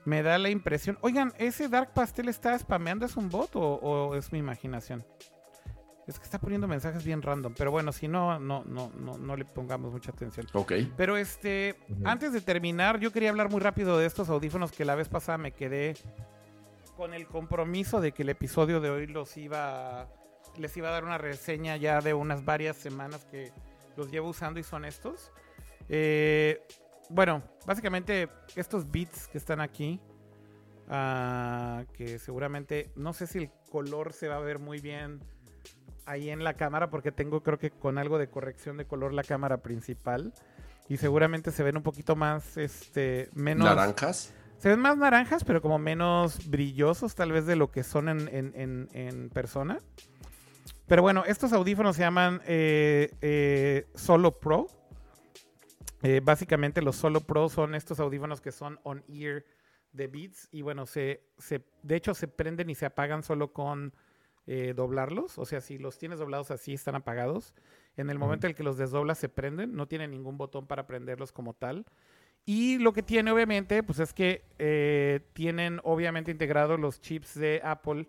me 0.06 0.22
da 0.22 0.38
la 0.38 0.48
impresión. 0.48 0.96
Oigan, 1.02 1.34
¿ese 1.36 1.68
Dark 1.68 1.92
Pastel 1.92 2.30
está 2.30 2.58
spameando? 2.58 3.04
¿Es 3.04 3.18
un 3.18 3.28
bot 3.28 3.56
o, 3.56 3.60
o 3.60 4.14
es 4.14 4.32
mi 4.32 4.38
imaginación? 4.38 5.04
Es 6.06 6.18
que 6.18 6.24
está 6.24 6.38
poniendo 6.38 6.68
mensajes 6.68 7.02
bien 7.04 7.22
random, 7.22 7.54
pero 7.56 7.70
bueno, 7.70 7.90
si 7.92 8.08
no, 8.08 8.38
no, 8.38 8.62
no, 8.64 8.90
no, 8.98 9.16
no 9.16 9.36
le 9.36 9.44
pongamos 9.44 9.92
mucha 9.92 10.10
atención. 10.10 10.46
Ok. 10.52 10.72
Pero 10.96 11.16
este, 11.16 11.76
antes 12.04 12.32
de 12.32 12.42
terminar, 12.42 13.00
yo 13.00 13.10
quería 13.10 13.30
hablar 13.30 13.50
muy 13.50 13.60
rápido 13.60 13.96
de 13.96 14.06
estos 14.06 14.28
audífonos 14.28 14.70
que 14.70 14.84
la 14.84 14.94
vez 14.94 15.08
pasada 15.08 15.38
me 15.38 15.52
quedé 15.52 15.94
con 16.96 17.14
el 17.14 17.26
compromiso 17.26 18.00
de 18.00 18.12
que 18.12 18.22
el 18.22 18.28
episodio 18.28 18.80
de 18.80 18.90
hoy 18.90 19.06
los 19.06 19.36
iba 19.36 20.08
les 20.58 20.76
iba 20.76 20.88
a 20.88 20.92
dar 20.92 21.04
una 21.04 21.18
reseña 21.18 21.76
ya 21.76 22.00
de 22.00 22.14
unas 22.14 22.44
varias 22.44 22.76
semanas 22.76 23.24
que 23.24 23.50
los 23.96 24.10
llevo 24.10 24.28
usando 24.28 24.60
y 24.60 24.62
son 24.62 24.84
estos. 24.84 25.32
Eh, 25.88 26.60
bueno, 27.10 27.42
básicamente 27.66 28.28
estos 28.56 28.90
beats 28.90 29.28
que 29.28 29.38
están 29.38 29.60
aquí, 29.60 30.00
ah, 30.88 31.84
que 31.92 32.18
seguramente, 32.18 32.90
no 32.96 33.12
sé 33.12 33.26
si 33.26 33.38
el 33.38 33.50
color 33.70 34.12
se 34.12 34.28
va 34.28 34.36
a 34.36 34.40
ver 34.40 34.58
muy 34.58 34.80
bien 34.80 35.20
ahí 36.06 36.30
en 36.30 36.44
la 36.44 36.54
cámara 36.54 36.90
porque 36.90 37.12
tengo 37.12 37.42
creo 37.42 37.58
que 37.58 37.70
con 37.70 37.98
algo 37.98 38.18
de 38.18 38.28
corrección 38.28 38.76
de 38.76 38.86
color 38.86 39.12
la 39.12 39.24
cámara 39.24 39.58
principal. 39.58 40.32
Y 40.88 40.98
seguramente 40.98 41.50
se 41.50 41.62
ven 41.62 41.76
un 41.78 41.82
poquito 41.82 42.14
más 42.16 42.56
este 42.58 43.30
menos 43.32 43.64
Naranjas. 43.66 44.34
se 44.58 44.68
ven 44.68 44.80
más 44.80 44.98
naranjas 44.98 45.42
pero 45.44 45.62
como 45.62 45.78
menos 45.78 46.50
brillosos 46.50 47.14
tal 47.14 47.32
vez 47.32 47.46
de 47.46 47.56
lo 47.56 47.70
que 47.70 47.82
son 47.82 48.08
en, 48.10 48.28
en- 48.28 48.52
en- 48.54 48.88
en 48.92 49.30
persona. 49.30 49.78
Pero 50.86 51.00
bueno 51.00 51.24
estos 51.26 51.52
audífonos 51.54 51.96
se 51.96 52.02
llaman 52.02 52.42
eh, 52.46 53.10
eh, 53.22 53.86
Solo 53.94 54.38
Pro. 54.38 54.66
Eh, 56.02 56.20
básicamente 56.22 56.82
los 56.82 56.96
Solo 56.96 57.20
Pro 57.22 57.48
son 57.48 57.74
estos 57.74 57.98
audífonos 57.98 58.42
que 58.42 58.52
son 58.52 58.78
on 58.82 59.02
ear 59.08 59.42
de 59.92 60.06
Beats. 60.06 60.48
Y 60.52 60.60
bueno 60.60 60.84
se, 60.84 61.22
se 61.38 61.64
de 61.82 61.96
hecho 61.96 62.12
se 62.14 62.28
prenden 62.28 62.68
y 62.68 62.74
se 62.74 62.84
apagan 62.84 63.22
solo 63.22 63.52
con 63.54 63.94
eh, 64.46 64.74
doblarlos. 64.76 65.38
O 65.38 65.44
sea, 65.44 65.60
si 65.60 65.78
los 65.78 65.98
tienes 65.98 66.18
doblados 66.18 66.50
así, 66.50 66.74
están 66.74 66.94
apagados. 66.94 67.54
En 67.96 68.10
el 68.10 68.18
momento 68.18 68.46
en 68.46 68.50
el 68.50 68.56
que 68.56 68.62
los 68.62 68.76
desdoblas, 68.76 69.18
se 69.18 69.28
prenden. 69.28 69.74
No 69.74 69.86
tiene 69.86 70.08
ningún 70.08 70.36
botón 70.36 70.66
para 70.66 70.86
prenderlos 70.86 71.32
como 71.32 71.54
tal. 71.54 71.86
Y 72.46 72.78
lo 72.78 72.92
que 72.92 73.02
tiene, 73.02 73.30
obviamente, 73.30 73.82
pues 73.82 74.00
es 74.00 74.12
que 74.12 74.44
eh, 74.58 75.20
tienen, 75.32 75.80
obviamente, 75.82 76.30
integrados 76.30 76.78
los 76.78 77.00
chips 77.00 77.38
de 77.38 77.60
Apple, 77.64 78.06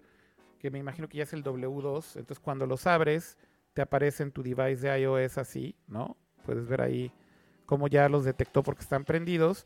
que 0.60 0.72
me 0.72 0.80
imagino 0.80 1.08
que 1.08 1.18
ya 1.18 1.24
es 1.24 1.34
el 1.34 1.44
W2. 1.44 2.18
Entonces, 2.18 2.40
cuando 2.40 2.66
los 2.66 2.86
abres, 2.86 3.38
te 3.74 3.82
aparece 3.82 4.24
en 4.24 4.32
tu 4.32 4.44
device 4.44 4.88
de 4.88 5.00
iOS 5.02 5.38
así, 5.38 5.76
¿no? 5.88 6.18
Puedes 6.46 6.68
ver 6.68 6.82
ahí 6.82 7.12
cómo 7.66 7.88
ya 7.88 8.10
los 8.10 8.26
detectó 8.26 8.62
porque 8.62 8.82
están 8.82 9.06
prendidos. 9.06 9.66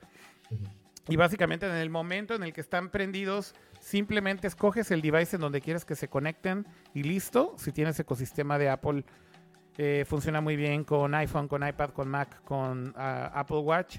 Y 1.09 1.15
básicamente 1.15 1.65
en 1.65 1.75
el 1.75 1.89
momento 1.89 2.35
en 2.35 2.43
el 2.43 2.53
que 2.53 2.61
están 2.61 2.89
prendidos, 2.89 3.55
simplemente 3.79 4.47
escoges 4.47 4.91
el 4.91 5.01
device 5.01 5.37
en 5.37 5.41
donde 5.41 5.59
quieres 5.59 5.83
que 5.83 5.95
se 5.95 6.07
conecten 6.07 6.67
y 6.93 7.03
listo. 7.03 7.55
Si 7.57 7.71
tienes 7.71 7.99
ecosistema 7.99 8.59
de 8.59 8.69
Apple, 8.69 9.03
eh, 9.77 10.05
funciona 10.07 10.39
muy 10.39 10.55
bien 10.55 10.83
con 10.83 11.15
iPhone, 11.15 11.47
con 11.47 11.67
iPad, 11.67 11.89
con 11.91 12.07
Mac, 12.09 12.43
con 12.43 12.93
ah, 12.95 13.31
Apple 13.33 13.59
Watch. 13.59 13.97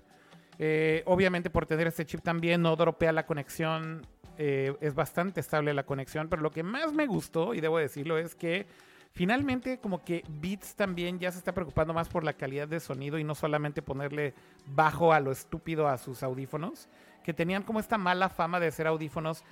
Eh, 0.59 1.03
obviamente 1.07 1.51
por 1.51 1.67
tener 1.67 1.87
este 1.87 2.05
chip 2.05 2.21
también 2.21 2.63
no 2.63 2.77
dropea 2.77 3.13
la 3.13 3.25
conexión, 3.25 4.07
eh, 4.37 4.75
es 4.81 4.95
bastante 4.95 5.41
estable 5.41 5.73
la 5.75 5.85
conexión, 5.85 6.29
pero 6.29 6.43
lo 6.43 6.51
que 6.51 6.63
más 6.63 6.93
me 6.93 7.07
gustó, 7.07 7.55
y 7.55 7.61
debo 7.61 7.79
decirlo, 7.79 8.19
es 8.19 8.35
que 8.35 8.67
finalmente 9.13 9.79
como 9.79 10.05
que 10.05 10.23
Beats 10.29 10.75
también 10.75 11.19
ya 11.19 11.31
se 11.33 11.39
está 11.39 11.53
preocupando 11.53 11.93
más 11.95 12.09
por 12.09 12.25
la 12.25 12.33
calidad 12.35 12.69
de 12.69 12.81
sonido 12.81 13.19
y 13.19 13.25
no 13.25 13.35
solamente 13.35 13.83
ponerle 13.83 14.35
bajo 14.67 15.13
a 15.13 15.21
lo 15.21 15.33
estúpido 15.33 15.89
a 15.89 15.99
sus 15.99 16.23
audífonos, 16.23 16.89
que 17.25 17.35
tenían 17.35 17.63
como 17.63 17.81
esta 17.81 17.99
mala 17.99 18.29
fama 18.29 18.61
de 18.61 18.71
ser 18.71 18.87
audífonos 18.87 19.45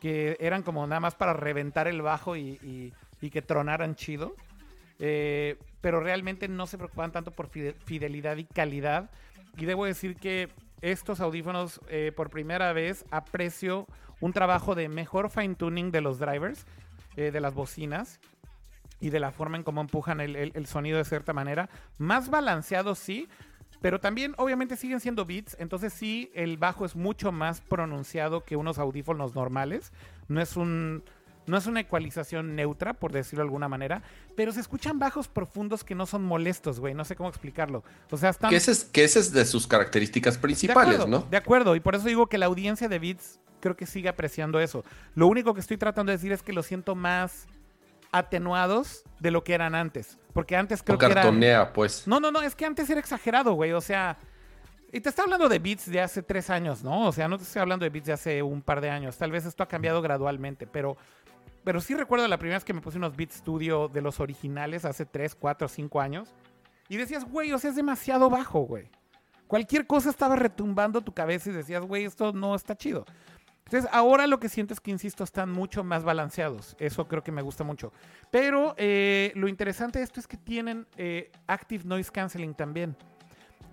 que 0.00 0.36
eran 0.40 0.62
como 0.62 0.86
nada 0.86 1.00
más 1.00 1.14
para 1.14 1.32
reventar 1.32 1.88
el 1.88 2.02
bajo 2.02 2.36
y, 2.36 2.58
y- 2.62 2.92
y 3.20 3.30
que 3.30 3.40
tronaran 3.42 3.94
chido. 3.94 4.34
Eh, 4.98 5.58
pero 5.80 6.00
realmente 6.00 6.48
no 6.48 6.66
se 6.66 6.76
preocupaban 6.78 7.12
tanto 7.12 7.30
por 7.30 7.48
fide- 7.50 7.74
fidelidad 7.84 8.36
y 8.36 8.44
calidad. 8.44 9.10
Y 9.56 9.64
debo 9.64 9.86
decir 9.86 10.16
que 10.16 10.48
estos 10.82 11.20
audífonos, 11.20 11.80
eh, 11.88 12.12
por 12.14 12.28
primera 12.30 12.72
vez, 12.72 13.04
aprecio 13.10 13.86
un 14.20 14.32
trabajo 14.32 14.74
de 14.74 14.88
mejor 14.88 15.30
fine 15.30 15.54
tuning 15.54 15.90
de 15.90 16.00
los 16.02 16.18
drivers, 16.18 16.66
eh, 17.16 17.30
de 17.30 17.40
las 17.40 17.54
bocinas. 17.54 18.20
Y 19.00 19.10
de 19.10 19.20
la 19.20 19.30
forma 19.30 19.56
en 19.56 19.62
cómo 19.62 19.80
empujan 19.80 20.20
el, 20.20 20.36
el- 20.36 20.52
el 20.54 20.66
sonido 20.66 20.98
de 20.98 21.04
cierta 21.04 21.32
manera. 21.32 21.68
Más 21.98 22.30
balanceado, 22.30 22.94
sí. 22.94 23.28
Pero 23.82 24.00
también, 24.00 24.34
obviamente, 24.38 24.76
siguen 24.76 25.00
siendo 25.00 25.26
beats. 25.26 25.56
Entonces, 25.60 25.92
sí, 25.92 26.30
el 26.34 26.56
bajo 26.56 26.84
es 26.86 26.96
mucho 26.96 27.30
más 27.30 27.60
pronunciado 27.60 28.42
que 28.42 28.56
unos 28.56 28.78
audífonos 28.78 29.34
normales. 29.34 29.92
No 30.28 30.40
es 30.40 30.56
un. 30.56 31.04
No 31.46 31.56
es 31.56 31.66
una 31.68 31.78
ecualización 31.78 32.56
neutra, 32.56 32.94
por 32.94 33.12
decirlo 33.12 33.44
de 33.44 33.46
alguna 33.46 33.68
manera, 33.68 34.02
pero 34.34 34.50
se 34.50 34.58
escuchan 34.58 34.98
bajos 34.98 35.28
profundos 35.28 35.84
que 35.84 35.94
no 35.94 36.04
son 36.04 36.24
molestos, 36.24 36.80
güey. 36.80 36.92
No 36.92 37.04
sé 37.04 37.14
cómo 37.14 37.28
explicarlo. 37.28 37.84
O 38.10 38.16
sea, 38.16 38.30
están. 38.30 38.50
Que 38.50 38.56
ese 38.56 38.72
es, 38.72 38.82
que 38.84 39.04
ese 39.04 39.20
es 39.20 39.30
de 39.30 39.44
sus 39.44 39.68
características 39.68 40.34
De 40.34 40.40
principales, 40.40 40.94
acuerdo, 40.96 41.06
¿no? 41.20 41.26
De 41.30 41.36
acuerdo, 41.36 41.76
y 41.76 41.80
por 41.80 41.94
eso 41.94 42.06
digo 42.08 42.26
que 42.26 42.36
la 42.38 42.46
audiencia 42.46 42.88
de 42.88 42.98
Beats 42.98 43.38
creo 43.60 43.76
que 43.76 43.86
sigue 43.86 44.08
apreciando 44.08 44.58
eso. 44.58 44.84
Lo 45.14 45.28
único 45.28 45.54
que 45.54 45.60
estoy 45.60 45.76
tratando 45.76 46.10
de 46.10 46.16
decir 46.18 46.32
es 46.32 46.42
que 46.42 46.52
lo 46.52 46.64
siento 46.64 46.96
más 46.96 47.46
atenuados 48.18 49.04
de 49.20 49.30
lo 49.30 49.44
que 49.44 49.54
eran 49.54 49.74
antes. 49.74 50.18
Porque 50.32 50.56
antes 50.56 50.82
creo 50.82 50.96
O 50.96 50.98
que 50.98 51.06
eran... 51.06 51.16
cartonea, 51.16 51.72
pues. 51.72 52.06
No, 52.06 52.20
no, 52.20 52.30
no, 52.30 52.42
es 52.42 52.54
que 52.54 52.66
antes 52.66 52.88
era 52.90 53.00
exagerado, 53.00 53.54
güey. 53.54 53.72
O 53.72 53.80
sea, 53.80 54.18
y 54.92 55.00
te 55.00 55.08
está 55.08 55.22
hablando 55.22 55.48
de 55.48 55.58
beats 55.58 55.90
de 55.90 56.00
hace 56.00 56.22
tres 56.22 56.50
años, 56.50 56.82
¿no? 56.82 57.06
O 57.06 57.12
sea, 57.12 57.28
no 57.28 57.38
te 57.38 57.44
estoy 57.44 57.60
hablando 57.60 57.84
de 57.84 57.90
beats 57.90 58.06
de 58.06 58.12
hace 58.12 58.42
un 58.42 58.62
par 58.62 58.80
de 58.80 58.90
años. 58.90 59.16
Tal 59.16 59.30
vez 59.30 59.44
esto 59.46 59.62
ha 59.62 59.68
cambiado 59.68 60.00
gradualmente, 60.02 60.66
pero, 60.66 60.96
pero 61.64 61.80
sí 61.80 61.94
recuerdo 61.94 62.28
la 62.28 62.38
primera 62.38 62.56
vez 62.56 62.64
que 62.64 62.72
me 62.74 62.80
puse 62.80 62.98
unos 62.98 63.16
beats 63.16 63.36
studio 63.36 63.88
de 63.88 64.00
los 64.00 64.20
originales 64.20 64.84
hace 64.84 65.06
tres, 65.06 65.34
cuatro, 65.34 65.68
cinco 65.68 66.00
años. 66.00 66.34
Y 66.88 66.96
decías, 66.96 67.24
güey, 67.24 67.52
o 67.52 67.58
sea, 67.58 67.70
es 67.70 67.76
demasiado 67.76 68.30
bajo, 68.30 68.60
güey. 68.60 68.88
Cualquier 69.46 69.86
cosa 69.86 70.10
estaba 70.10 70.36
retumbando 70.36 71.00
tu 71.00 71.12
cabeza 71.12 71.50
y 71.50 71.52
decías, 71.52 71.82
güey, 71.82 72.04
esto 72.04 72.32
no 72.32 72.54
está 72.54 72.76
chido. 72.76 73.06
Entonces, 73.66 73.90
ahora 73.92 74.28
lo 74.28 74.38
que 74.38 74.48
siento 74.48 74.74
es 74.74 74.80
que, 74.80 74.92
insisto, 74.92 75.24
están 75.24 75.50
mucho 75.50 75.82
más 75.82 76.04
balanceados. 76.04 76.76
Eso 76.78 77.08
creo 77.08 77.24
que 77.24 77.32
me 77.32 77.42
gusta 77.42 77.64
mucho. 77.64 77.92
Pero 78.30 78.74
eh, 78.78 79.32
lo 79.34 79.48
interesante 79.48 79.98
de 79.98 80.04
esto 80.04 80.20
es 80.20 80.28
que 80.28 80.36
tienen 80.36 80.86
eh, 80.96 81.32
Active 81.48 81.82
Noise 81.84 82.12
Canceling 82.12 82.54
también. 82.54 82.96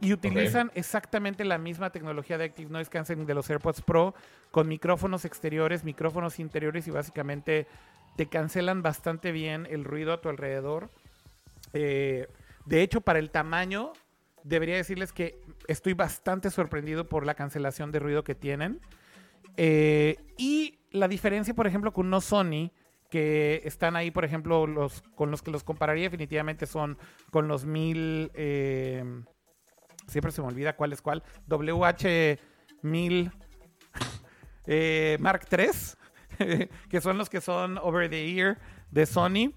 Y 0.02 0.12
utilizan 0.12 0.72
exactamente 0.74 1.46
la 1.46 1.60
misma 1.60 1.92
tecnología 1.92 2.38
de 2.38 2.46
Active 2.46 2.70
Noise 2.72 2.90
Canceling 2.90 3.28
de 3.28 3.36
los 3.36 3.50
AirPods 3.50 3.82
Pro 3.84 4.16
con 4.52 4.68
micrófonos 4.68 5.26
exteriores, 5.26 5.84
micrófonos 5.84 6.40
interiores 6.40 6.88
y 6.88 6.92
básicamente 6.92 7.68
te 8.18 8.26
cancelan 8.26 8.82
bastante 8.82 9.32
bien 9.32 9.68
el 9.70 9.86
ruido 9.86 10.12
a 10.12 10.20
tu 10.20 10.28
alrededor. 10.28 10.90
Eh, 11.72 12.28
de 12.66 12.82
hecho, 12.82 13.02
para 13.02 13.20
el 13.20 13.30
tamaño, 13.30 13.94
debería 14.44 14.76
decirles 14.76 15.14
que 15.14 15.40
estoy 15.68 15.94
bastante 15.94 16.50
sorprendido 16.50 17.08
por 17.08 17.26
la 17.26 17.36
cancelación 17.36 17.92
de 17.92 18.00
ruido 18.00 18.24
que 18.24 18.36
tienen. 18.36 18.82
Eh, 19.58 20.18
y 20.38 20.80
la 20.92 21.08
diferencia, 21.08 21.54
por 21.54 21.68
ejemplo, 21.68 21.94
con 21.94 22.08
unos 22.08 22.26
Sony, 22.26 22.72
que 23.10 23.62
están 23.66 23.96
ahí, 23.96 24.12
por 24.12 24.26
ejemplo, 24.26 24.66
con 25.16 25.32
los 25.32 25.42
que 25.42 25.52
los 25.52 25.64
compararía 25.64 26.04
definitivamente 26.06 26.66
son 26.66 26.98
con 27.32 27.48
los 27.48 27.66
1000... 27.66 28.32
eh, 28.34 29.04
siempre 30.08 30.32
se 30.32 30.42
me 30.42 30.48
olvida 30.48 30.76
cuál 30.76 30.94
es 30.94 31.02
cuál. 31.02 31.24
WH1000 31.48 33.32
eh, 34.66 35.18
Mark 35.20 35.48
III, 35.52 36.68
que 36.90 37.02
son 37.02 37.18
los 37.18 37.30
que 37.30 37.42
son 37.42 37.78
over 37.78 38.10
the 38.10 38.36
ear 38.36 38.58
de 38.90 39.06
Sony. 39.06 39.54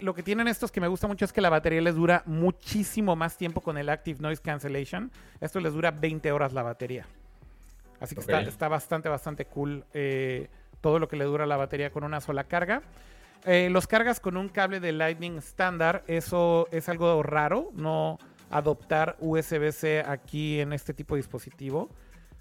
Lo 0.00 0.14
que 0.14 0.22
tienen 0.22 0.48
estos 0.48 0.72
que 0.72 0.80
me 0.80 0.88
gusta 0.88 1.06
mucho 1.06 1.26
es 1.26 1.32
que 1.32 1.42
la 1.42 1.50
batería 1.50 1.82
les 1.82 1.94
dura 1.94 2.22
muchísimo 2.24 3.14
más 3.16 3.36
tiempo 3.36 3.60
con 3.60 3.76
el 3.76 3.90
Active 3.90 4.18
Noise 4.20 4.40
Cancellation. 4.40 5.12
Esto 5.42 5.60
les 5.60 5.74
dura 5.74 5.90
20 5.90 6.32
horas 6.32 6.54
la 6.54 6.62
batería. 6.62 7.06
Así 8.00 8.14
que 8.14 8.20
está, 8.20 8.40
está 8.48 8.68
bastante, 8.68 9.08
bastante 9.08 9.44
cool 9.46 9.84
eh, 9.92 10.48
todo 10.80 10.98
lo 10.98 11.08
que 11.08 11.16
le 11.16 11.24
dura 11.24 11.46
la 11.46 11.56
batería 11.56 11.90
con 11.90 12.04
una 12.04 12.20
sola 12.20 12.44
carga. 12.44 12.82
Eh, 13.44 13.68
los 13.70 13.86
cargas 13.86 14.20
con 14.20 14.36
un 14.36 14.48
cable 14.48 14.80
de 14.80 14.92
Lightning 14.92 15.38
estándar, 15.38 16.02
eso 16.06 16.68
es 16.70 16.88
algo 16.88 17.22
raro, 17.22 17.70
no 17.74 18.18
adoptar 18.50 19.16
USB-C 19.20 20.02
aquí 20.06 20.60
en 20.60 20.72
este 20.72 20.94
tipo 20.94 21.14
de 21.14 21.20
dispositivo. 21.20 21.88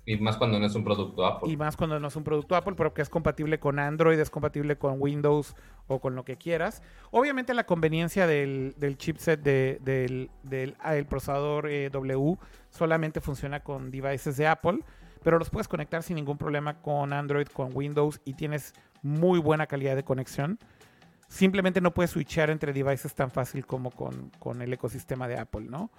Y 0.09 0.15
más 0.17 0.37
cuando 0.37 0.57
no 0.57 0.65
es 0.65 0.73
un 0.73 0.85
producto 0.85 1.25
Apple. 1.25 1.51
Y 1.51 1.57
más 1.57 1.75
cuando 1.75 1.99
no 1.99 2.07
es 2.07 2.15
un 2.15 2.23
producto 2.23 2.55
Apple, 2.55 2.75
pero 2.77 2.93
que 2.93 3.01
es 3.01 3.09
compatible 3.09 3.59
con 3.59 3.77
Android, 3.77 4.17
es 4.17 4.29
compatible 4.29 4.77
con 4.77 4.95
Windows 5.01 5.53
o 5.87 5.99
con 5.99 6.15
lo 6.15 6.23
que 6.23 6.37
quieras. 6.37 6.81
Obviamente 7.11 7.53
la 7.53 7.65
conveniencia 7.65 8.25
del, 8.25 8.73
del 8.77 8.97
chipset 8.97 9.41
de- 9.41 9.79
del, 9.81 10.31
del- 10.43 10.77
ah, 10.79 10.95
el 10.95 11.05
procesador 11.07 11.67
eh, 11.69 11.89
W 11.89 12.37
solamente 12.69 13.19
funciona 13.19 13.59
con 13.59 13.91
devices 13.91 14.37
de 14.37 14.47
Apple, 14.47 14.79
pero 15.27 15.39
los 15.39 15.49
puedes 15.49 15.67
conectar 15.67 16.03
sin 16.03 16.15
ningún 16.15 16.37
problema 16.37 16.81
con 16.81 17.11
Android, 17.11 17.47
con 17.47 17.71
Windows 17.73 18.21
y 18.23 18.35
tienes 18.35 18.73
muy 19.01 19.39
buena 19.39 19.67
calidad 19.67 19.97
de 19.97 20.05
conexión. 20.05 20.57
Simplemente 21.27 21.81
no 21.81 21.93
puedes 21.93 22.11
switchar 22.11 22.49
entre 22.49 22.71
devices 22.71 23.13
tan 23.13 23.29
fácil 23.29 23.65
como 23.65 23.91
con, 23.91 24.29
con 24.39 24.61
el 24.61 24.71
ecosistema 24.71 25.27
de 25.27 25.37
Apple, 25.37 25.65
¿no? 25.69 25.91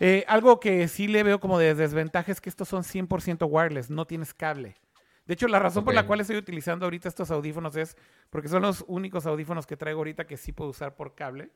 Eh, 0.00 0.24
algo 0.26 0.58
que 0.58 0.88
sí 0.88 1.06
le 1.06 1.22
veo 1.22 1.38
como 1.38 1.60
de 1.60 1.76
desventaja 1.76 2.32
es 2.32 2.40
que 2.40 2.48
estos 2.48 2.66
son 2.66 2.82
100% 2.82 3.46
wireless, 3.48 3.88
no 3.88 4.04
tienes 4.04 4.34
cable. 4.34 4.74
De 5.26 5.34
hecho, 5.34 5.46
la 5.46 5.60
razón 5.60 5.84
por 5.84 5.94
la 5.94 6.04
cual 6.04 6.22
estoy 6.22 6.36
utilizando 6.36 6.86
ahorita 6.86 7.08
estos 7.08 7.30
audífonos 7.30 7.76
es 7.76 7.96
porque 8.30 8.48
son 8.48 8.62
los 8.62 8.84
únicos 8.88 9.26
audífonos 9.26 9.64
que 9.64 9.76
traigo 9.76 10.00
ahorita 10.00 10.26
que 10.26 10.36
sí 10.36 10.50
puedo 10.50 10.70
usar 10.70 10.96
por 10.96 11.14
cable. 11.14 11.50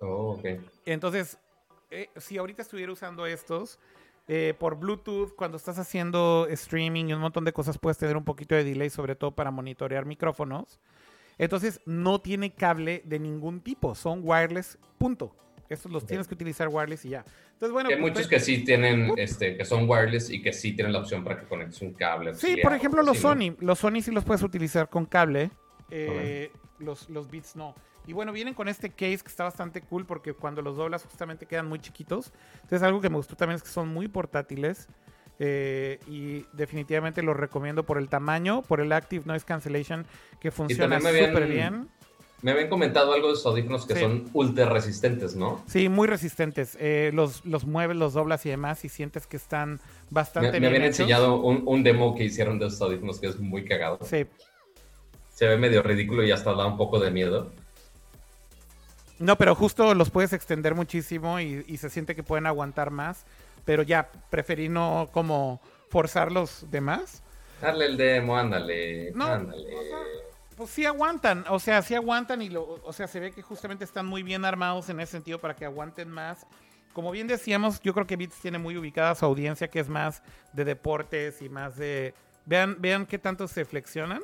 Oh, 0.00 0.34
ok. 0.34 0.44
Entonces, 0.84 1.38
eh, 1.90 2.10
si 2.18 2.36
ahorita 2.36 2.60
estuviera 2.60 2.92
usando 2.92 3.24
estos 3.24 3.78
eh, 4.32 4.54
por 4.56 4.76
Bluetooth, 4.76 5.34
cuando 5.34 5.56
estás 5.56 5.76
haciendo 5.80 6.46
streaming 6.48 7.06
y 7.06 7.12
un 7.12 7.20
montón 7.20 7.44
de 7.44 7.52
cosas, 7.52 7.78
puedes 7.78 7.98
tener 7.98 8.16
un 8.16 8.22
poquito 8.22 8.54
de 8.54 8.62
delay, 8.62 8.88
sobre 8.88 9.16
todo 9.16 9.32
para 9.32 9.50
monitorear 9.50 10.06
micrófonos. 10.06 10.78
Entonces, 11.36 11.80
no 11.84 12.20
tiene 12.20 12.54
cable 12.54 13.02
de 13.04 13.18
ningún 13.18 13.60
tipo, 13.60 13.96
son 13.96 14.20
wireless, 14.22 14.78
punto. 14.98 15.34
Estos 15.68 15.90
los 15.90 16.06
tienes 16.06 16.28
que 16.28 16.34
utilizar 16.34 16.68
wireless 16.68 17.04
y 17.06 17.08
ya. 17.08 17.24
Entonces, 17.54 17.72
bueno, 17.72 17.88
Hay 17.88 17.96
pues, 17.96 18.12
muchos 18.12 18.28
que 18.28 18.38
sí 18.38 18.62
tienen, 18.62 19.10
este, 19.16 19.56
que 19.56 19.64
son 19.64 19.90
wireless 19.90 20.30
y 20.30 20.40
que 20.40 20.52
sí 20.52 20.74
tienen 20.74 20.92
la 20.92 21.00
opción 21.00 21.24
para 21.24 21.40
que 21.40 21.46
conectes 21.48 21.82
un 21.82 21.94
cable. 21.94 22.32
Sí, 22.34 22.46
auxiliar 22.46 22.62
por 22.62 22.72
ejemplo, 22.74 23.00
algo 23.00 23.12
los. 23.12 23.20
Sony. 23.20 23.56
Los 23.58 23.80
Sony 23.80 24.00
sí 24.00 24.12
los 24.12 24.24
puedes 24.24 24.44
utilizar 24.44 24.88
con 24.88 25.06
cable. 25.06 25.50
eh, 25.90 26.52
los, 26.78 27.10
los 27.10 27.28
Beats 27.28 27.56
no. 27.56 27.74
Y 28.06 28.12
bueno, 28.12 28.32
vienen 28.32 28.54
con 28.54 28.68
este 28.68 28.90
case 28.90 29.18
que 29.18 29.28
está 29.28 29.44
bastante 29.44 29.82
cool 29.82 30.04
porque 30.06 30.32
cuando 30.32 30.62
los 30.62 30.76
doblas 30.76 31.04
justamente 31.04 31.46
quedan 31.46 31.68
muy 31.68 31.78
chiquitos. 31.78 32.32
Entonces, 32.54 32.82
algo 32.82 33.00
que 33.00 33.08
me 33.10 33.16
gustó 33.16 33.36
también 33.36 33.56
es 33.56 33.62
que 33.62 33.68
son 33.70 33.88
muy 33.88 34.08
portátiles. 34.08 34.88
eh, 35.42 35.98
y 36.06 36.44
definitivamente 36.52 37.22
los 37.22 37.34
recomiendo 37.34 37.82
por 37.84 37.96
el 37.96 38.10
tamaño, 38.10 38.60
por 38.60 38.78
el 38.82 38.92
Active 38.92 39.24
Noise 39.24 39.46
Cancellation 39.46 40.04
que 40.38 40.50
funciona 40.50 41.00
súper 41.00 41.46
bien. 41.48 41.88
Me 42.42 42.50
habían 42.50 42.68
comentado 42.68 43.14
algo 43.14 43.28
de 43.28 43.32
esos 43.34 43.46
audífonos 43.46 43.86
que 43.86 43.94
Sí. 43.94 44.00
son 44.00 44.28
ultra 44.34 44.66
resistentes, 44.68 45.36
¿no? 45.36 45.62
Sí, 45.66 45.88
muy 45.88 46.08
resistentes. 46.08 46.76
Eh, 46.78 47.10
los, 47.14 47.42
los 47.46 47.64
mueves, 47.64 47.96
los 47.96 48.12
doblas 48.12 48.44
y 48.44 48.50
demás 48.50 48.84
y 48.84 48.90
sientes 48.90 49.26
que 49.26 49.38
están 49.38 49.80
bastante 50.10 50.52
me 50.52 50.58
bien 50.60 50.66
habían 50.72 50.82
hechos. 50.84 51.00
enseñado 51.00 51.40
un, 51.40 51.62
un 51.64 51.82
demo 51.84 52.14
que 52.14 52.24
hicieron 52.24 52.58
de 52.58 52.66
esos 52.66 52.82
audífonos 52.82 53.18
que 53.18 53.28
es 53.28 53.38
muy 53.38 53.64
cagado. 53.64 53.98
Sí. 54.02 54.26
Se 55.32 55.46
ve 55.46 55.56
medio 55.56 55.82
ridículo 55.82 56.22
y 56.22 56.32
hasta 56.32 56.52
da 56.52 56.66
un 56.66 56.76
poco 56.76 56.98
de 57.00 57.10
miedo. 57.10 57.50
No, 59.20 59.36
pero 59.36 59.54
justo 59.54 59.94
los 59.94 60.10
puedes 60.10 60.32
extender 60.32 60.74
muchísimo 60.74 61.38
y, 61.38 61.64
y 61.68 61.76
se 61.76 61.90
siente 61.90 62.16
que 62.16 62.22
pueden 62.22 62.46
aguantar 62.46 62.90
más. 62.90 63.24
Pero 63.64 63.82
ya, 63.82 64.10
preferí 64.30 64.68
no 64.68 65.08
como 65.12 65.60
forzarlos 65.90 66.66
de 66.70 66.80
más. 66.80 67.22
Dale 67.60 67.86
el 67.86 67.96
demo, 67.96 68.36
ándale. 68.36 69.12
No, 69.12 69.26
ándale. 69.26 69.76
o 69.76 69.82
sea, 69.82 69.98
pues 70.56 70.70
sí 70.70 70.84
aguantan, 70.84 71.44
o 71.48 71.58
sea, 71.58 71.82
sí 71.82 71.94
aguantan 71.94 72.42
y 72.42 72.48
lo, 72.48 72.80
o 72.84 72.92
sea, 72.92 73.06
se 73.06 73.20
ve 73.20 73.32
que 73.32 73.42
justamente 73.42 73.84
están 73.84 74.06
muy 74.06 74.22
bien 74.22 74.44
armados 74.44 74.88
en 74.88 75.00
ese 75.00 75.12
sentido 75.12 75.38
para 75.38 75.54
que 75.54 75.64
aguanten 75.64 76.08
más. 76.10 76.46
Como 76.92 77.10
bien 77.10 77.26
decíamos, 77.26 77.80
yo 77.80 77.94
creo 77.94 78.06
que 78.06 78.16
Beats 78.16 78.40
tiene 78.40 78.58
muy 78.58 78.76
ubicada 78.76 79.14
su 79.14 79.24
audiencia 79.24 79.68
que 79.68 79.80
es 79.80 79.88
más 79.88 80.22
de 80.52 80.64
deportes 80.64 81.40
y 81.42 81.48
más 81.48 81.76
de 81.76 82.14
vean 82.46 82.76
vean 82.80 83.06
qué 83.06 83.18
tanto 83.18 83.46
se 83.46 83.64
flexionan. 83.64 84.22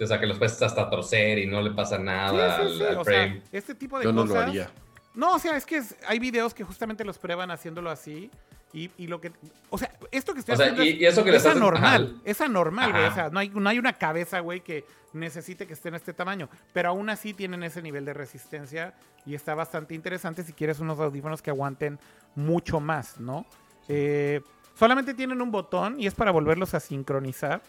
O 0.00 0.06
sea, 0.06 0.18
que 0.18 0.26
los 0.26 0.38
puedes 0.38 0.60
hasta 0.60 0.90
torcer 0.90 1.38
y 1.38 1.46
no 1.46 1.62
le 1.62 1.70
pasa 1.70 1.98
nada 1.98 2.58
Sí, 2.58 2.62
sí, 2.62 2.72
al, 2.72 2.78
sí, 2.78 2.84
al 2.84 2.98
o 2.98 3.04
frame. 3.04 3.40
sea, 3.40 3.58
este 3.58 3.74
tipo 3.74 3.98
de 3.98 4.04
Yo 4.04 4.12
no 4.12 4.22
cosas. 4.22 4.34
lo 4.36 4.40
haría. 4.42 4.70
No, 5.14 5.34
o 5.34 5.38
sea, 5.38 5.56
es 5.56 5.64
que 5.64 5.76
es- 5.76 5.94
hay 6.08 6.18
videos 6.18 6.52
que 6.54 6.64
justamente 6.64 7.04
los 7.04 7.18
prueban 7.18 7.50
haciéndolo 7.52 7.90
así. 7.90 8.30
Y, 8.72 8.90
y 8.98 9.06
lo 9.06 9.20
que. 9.20 9.30
O 9.70 9.78
sea, 9.78 9.92
esto 10.10 10.34
que 10.34 10.40
estoy 10.40 10.54
O 10.54 10.56
sea, 10.56 10.66
haciendo 10.66 10.82
y- 10.82 10.88
es, 10.88 11.00
y 11.00 11.06
eso 11.06 11.22
que 11.22 11.30
le 11.30 11.36
es 11.36 11.44
estás- 11.44 11.56
anormal. 11.56 12.20
Es 12.24 12.40
anormal, 12.40 12.90
güey. 12.90 13.04
O 13.04 13.14
sea, 13.14 13.30
no 13.30 13.38
hay, 13.38 13.48
no 13.50 13.68
hay 13.68 13.78
una 13.78 13.92
cabeza, 13.92 14.40
güey, 14.40 14.62
que 14.62 14.84
necesite 15.12 15.68
que 15.68 15.74
esté 15.74 15.90
en 15.90 15.94
este 15.94 16.12
tamaño. 16.12 16.48
Pero 16.72 16.88
aún 16.88 17.08
así 17.08 17.32
tienen 17.34 17.62
ese 17.62 17.80
nivel 17.82 18.04
de 18.04 18.14
resistencia. 18.14 18.94
Y 19.24 19.36
está 19.36 19.54
bastante 19.54 19.94
interesante 19.94 20.42
si 20.42 20.52
quieres 20.52 20.80
unos 20.80 20.98
audífonos 20.98 21.40
que 21.40 21.50
aguanten 21.50 22.00
mucho 22.34 22.80
más, 22.80 23.20
¿no? 23.20 23.46
Eh, 23.88 24.40
solamente 24.74 25.14
tienen 25.14 25.40
un 25.40 25.52
botón 25.52 26.00
y 26.00 26.08
es 26.08 26.14
para 26.16 26.32
volverlos 26.32 26.74
a 26.74 26.80
sincronizar. 26.80 27.62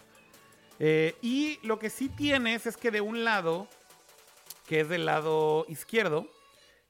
Eh, 0.78 1.14
y 1.22 1.58
lo 1.62 1.78
que 1.78 1.90
sí 1.90 2.08
tienes 2.08 2.66
es 2.66 2.76
que 2.76 2.90
de 2.90 3.00
un 3.00 3.24
lado, 3.24 3.66
que 4.66 4.80
es 4.80 4.88
del 4.88 5.06
lado 5.06 5.64
izquierdo, 5.68 6.28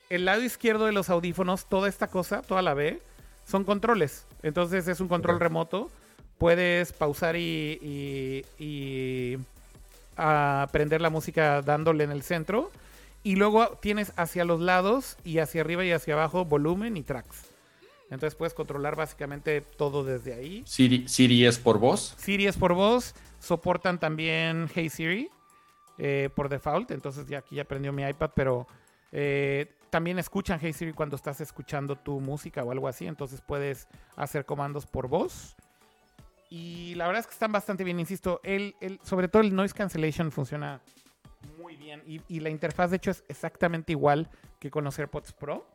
el 0.08 0.24
lado 0.24 0.42
izquierdo 0.42 0.86
de 0.86 0.92
los 0.92 1.10
audífonos, 1.10 1.66
toda 1.66 1.88
esta 1.88 2.08
cosa, 2.08 2.42
toda 2.42 2.62
la 2.62 2.74
B, 2.74 3.00
son 3.44 3.64
controles. 3.64 4.26
Entonces 4.42 4.86
es 4.88 5.00
un 5.00 5.08
control 5.08 5.40
remoto. 5.40 5.90
Puedes 6.38 6.92
pausar 6.92 7.36
y, 7.36 7.78
y, 7.82 8.44
y, 8.62 9.38
ah, 10.16 10.68
prender 10.72 11.00
la 11.00 11.10
música 11.10 11.62
dándole 11.62 12.04
en 12.04 12.10
el 12.10 12.22
centro. 12.22 12.70
Y 13.22 13.36
luego 13.36 13.78
tienes 13.80 14.12
hacia 14.16 14.44
los 14.44 14.60
lados 14.60 15.16
y 15.24 15.38
hacia 15.38 15.62
arriba 15.62 15.84
y 15.84 15.92
hacia 15.92 16.14
abajo 16.14 16.44
volumen 16.44 16.96
y 16.96 17.02
tracks. 17.02 17.46
Entonces 18.10 18.36
puedes 18.36 18.54
controlar 18.54 18.94
básicamente 18.94 19.60
todo 19.60 20.04
desde 20.04 20.34
ahí. 20.34 20.62
Siri, 20.64 21.08
Siri 21.08 21.44
es 21.44 21.58
por 21.58 21.78
voz. 21.78 22.14
Siri 22.18 22.46
es 22.46 22.56
por 22.56 22.74
voz. 22.74 23.14
Soportan 23.38 23.98
también 23.98 24.68
Hey 24.74 24.88
Siri 24.88 25.30
eh, 25.98 26.30
por 26.34 26.48
default. 26.48 26.90
Entonces 26.90 27.26
ya 27.26 27.38
aquí 27.38 27.56
ya 27.56 27.64
prendió 27.64 27.92
mi 27.92 28.02
iPad, 28.02 28.30
pero 28.34 28.66
eh, 29.12 29.74
también 29.90 30.18
escuchan 30.18 30.58
Hey 30.60 30.72
Siri 30.72 30.92
cuando 30.92 31.16
estás 31.16 31.40
escuchando 31.40 31.96
tu 31.96 32.20
música 32.20 32.62
o 32.64 32.70
algo 32.70 32.88
así. 32.88 33.06
Entonces 33.06 33.40
puedes 33.40 33.88
hacer 34.16 34.44
comandos 34.44 34.86
por 34.86 35.08
voz. 35.08 35.56
Y 36.48 36.94
la 36.94 37.06
verdad 37.06 37.20
es 37.20 37.26
que 37.26 37.32
están 37.32 37.52
bastante 37.52 37.82
bien, 37.82 37.98
insisto. 37.98 38.40
El, 38.44 38.74
sobre 39.02 39.28
todo 39.28 39.42
el 39.42 39.54
noise 39.54 39.74
cancellation 39.74 40.30
funciona 40.30 40.80
muy 41.58 41.76
bien. 41.76 42.02
Y, 42.06 42.20
y 42.28 42.40
la 42.40 42.50
interfaz, 42.50 42.90
de 42.90 42.96
hecho, 42.96 43.10
es 43.10 43.24
exactamente 43.28 43.92
igual 43.92 44.28
que 44.60 44.70
con 44.70 44.84
los 44.84 44.98
AirPods 44.98 45.32
Pro. 45.32 45.66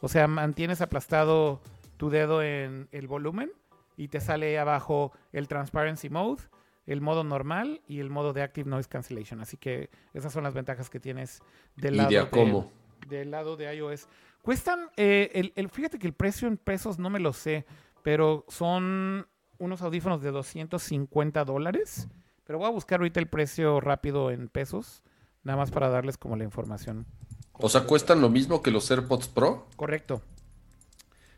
O 0.00 0.08
sea, 0.08 0.28
mantienes 0.28 0.80
aplastado 0.80 1.60
tu 1.96 2.08
dedo 2.08 2.42
en 2.42 2.88
el 2.92 3.06
volumen 3.08 3.52
y 3.96 4.08
te 4.08 4.20
sale 4.20 4.58
abajo 4.58 5.12
el 5.32 5.48
transparency 5.48 6.08
mode, 6.08 6.42
el 6.86 7.00
modo 7.00 7.24
normal 7.24 7.82
y 7.86 8.00
el 8.00 8.10
modo 8.10 8.32
de 8.32 8.42
active 8.42 8.68
noise 8.68 8.88
cancellation. 8.88 9.40
Así 9.40 9.56
que 9.56 9.90
esas 10.14 10.32
son 10.32 10.44
las 10.44 10.54
ventajas 10.54 10.90
que 10.90 11.00
tienes 11.00 11.40
del 11.76 11.96
lado. 11.96 12.10
De, 12.10 12.66
del 13.08 13.30
lado 13.30 13.56
de 13.56 13.74
iOS. 13.74 14.08
Cuestan, 14.42 14.88
eh, 14.96 15.30
el, 15.34 15.52
el, 15.56 15.68
fíjate 15.68 15.98
que 15.98 16.06
el 16.06 16.14
precio 16.14 16.48
en 16.48 16.56
pesos 16.56 16.98
no 16.98 17.10
me 17.10 17.20
lo 17.20 17.32
sé, 17.32 17.66
pero 18.02 18.44
son 18.48 19.26
unos 19.58 19.82
audífonos 19.82 20.22
de 20.22 20.30
250 20.30 21.44
dólares. 21.44 22.08
Pero 22.44 22.58
voy 22.58 22.68
a 22.68 22.72
buscar 22.72 23.00
ahorita 23.00 23.20
el 23.20 23.28
precio 23.28 23.80
rápido 23.80 24.30
en 24.30 24.48
pesos, 24.48 25.02
nada 25.44 25.58
más 25.58 25.70
para 25.70 25.88
darles 25.88 26.16
como 26.18 26.36
la 26.36 26.44
información. 26.44 27.06
O 27.52 27.68
sea, 27.68 27.84
cuestan 27.84 28.20
lo 28.20 28.30
mismo 28.30 28.62
que 28.62 28.70
los 28.70 28.90
AirPods 28.90 29.28
Pro. 29.28 29.66
Correcto. 29.76 30.22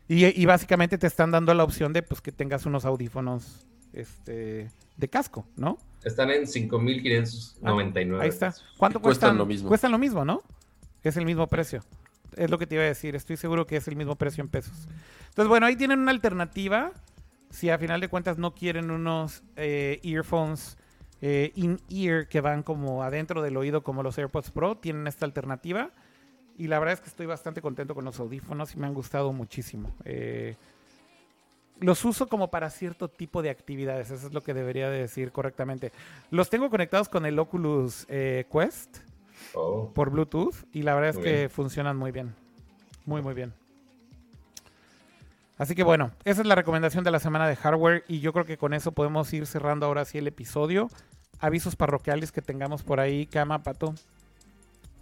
Y, 0.07 0.25
y, 0.25 0.45
básicamente 0.45 0.97
te 0.97 1.07
están 1.07 1.31
dando 1.31 1.53
la 1.53 1.63
opción 1.63 1.93
de 1.93 2.03
pues 2.03 2.21
que 2.21 2.31
tengas 2.31 2.65
unos 2.65 2.83
audífonos 2.83 3.65
este, 3.93 4.69
de 4.97 5.07
casco, 5.07 5.45
¿no? 5.55 5.77
Están 6.03 6.31
en 6.31 6.43
5.599. 6.43 8.17
Ah, 8.17 8.23
ahí 8.23 8.29
está. 8.29 8.53
¿Cuánto 8.77 8.99
cuestan? 8.99 9.29
Cuestan 9.29 9.37
lo 9.37 9.45
mismo. 9.45 9.69
Cuestan 9.69 9.91
lo 9.91 9.97
mismo, 9.97 10.25
¿no? 10.25 10.41
Es 11.03 11.17
el 11.17 11.25
mismo 11.25 11.47
precio. 11.47 11.83
Es 12.35 12.49
lo 12.49 12.57
que 12.57 12.67
te 12.67 12.75
iba 12.75 12.83
a 12.83 12.87
decir. 12.87 13.15
Estoy 13.15 13.37
seguro 13.37 13.65
que 13.65 13.77
es 13.77 13.87
el 13.87 13.95
mismo 13.95 14.15
precio 14.15 14.41
en 14.41 14.49
pesos. 14.49 14.87
Entonces, 15.29 15.47
bueno, 15.47 15.65
ahí 15.65 15.75
tienen 15.75 15.99
una 15.99 16.11
alternativa. 16.11 16.91
Si 17.49 17.69
a 17.69 17.77
final 17.77 18.01
de 18.01 18.09
cuentas 18.09 18.37
no 18.37 18.53
quieren 18.53 18.91
unos 18.91 19.43
eh, 19.55 19.99
earphones 20.03 20.77
eh, 21.21 21.51
in-ear 21.55 22.27
que 22.27 22.41
van 22.41 22.63
como 22.63 23.03
adentro 23.03 23.41
del 23.41 23.55
oído 23.55 23.83
como 23.83 24.03
los 24.03 24.17
AirPods 24.17 24.51
Pro, 24.51 24.77
tienen 24.77 25.07
esta 25.07 25.25
alternativa. 25.25 25.91
Y 26.57 26.67
la 26.67 26.79
verdad 26.79 26.95
es 26.95 27.01
que 27.01 27.07
estoy 27.07 27.25
bastante 27.25 27.61
contento 27.61 27.95
con 27.95 28.05
los 28.05 28.19
audífonos 28.19 28.75
y 28.75 28.77
me 28.77 28.87
han 28.87 28.93
gustado 28.93 29.31
muchísimo. 29.31 29.95
Eh, 30.03 30.55
los 31.79 32.05
uso 32.05 32.27
como 32.27 32.49
para 32.49 32.69
cierto 32.69 33.07
tipo 33.07 33.41
de 33.41 33.49
actividades, 33.49 34.11
eso 34.11 34.27
es 34.27 34.33
lo 34.33 34.41
que 34.41 34.53
debería 34.53 34.89
de 34.89 34.99
decir 34.99 35.31
correctamente. 35.31 35.91
Los 36.31 36.49
tengo 36.49 36.69
conectados 36.69 37.09
con 37.09 37.25
el 37.25 37.37
Oculus 37.39 38.05
eh, 38.09 38.45
Quest 38.51 38.97
Oh, 39.53 39.91
por 39.93 40.09
Bluetooth 40.09 40.55
y 40.71 40.83
la 40.83 40.95
verdad 40.95 41.11
es 41.11 41.17
que 41.17 41.37
bien. 41.37 41.49
funcionan 41.49 41.97
muy 41.97 42.11
bien. 42.11 42.33
Muy, 43.05 43.21
muy 43.21 43.33
bien. 43.33 43.53
Así 45.57 45.75
que 45.75 45.83
bueno, 45.83 46.11
esa 46.25 46.41
es 46.41 46.47
la 46.47 46.55
recomendación 46.55 47.03
de 47.03 47.11
la 47.11 47.19
semana 47.19 47.47
de 47.47 47.55
hardware 47.55 48.03
y 48.07 48.19
yo 48.19 48.33
creo 48.33 48.45
que 48.45 48.57
con 48.57 48.73
eso 48.73 48.91
podemos 48.91 49.31
ir 49.33 49.45
cerrando 49.45 49.85
ahora 49.85 50.05
sí 50.05 50.17
el 50.17 50.27
episodio. 50.27 50.89
Avisos 51.39 51.75
parroquiales 51.75 52.31
que 52.31 52.41
tengamos 52.41 52.83
por 52.83 52.99
ahí, 52.99 53.27
Cama, 53.27 53.61
Pato. 53.61 53.93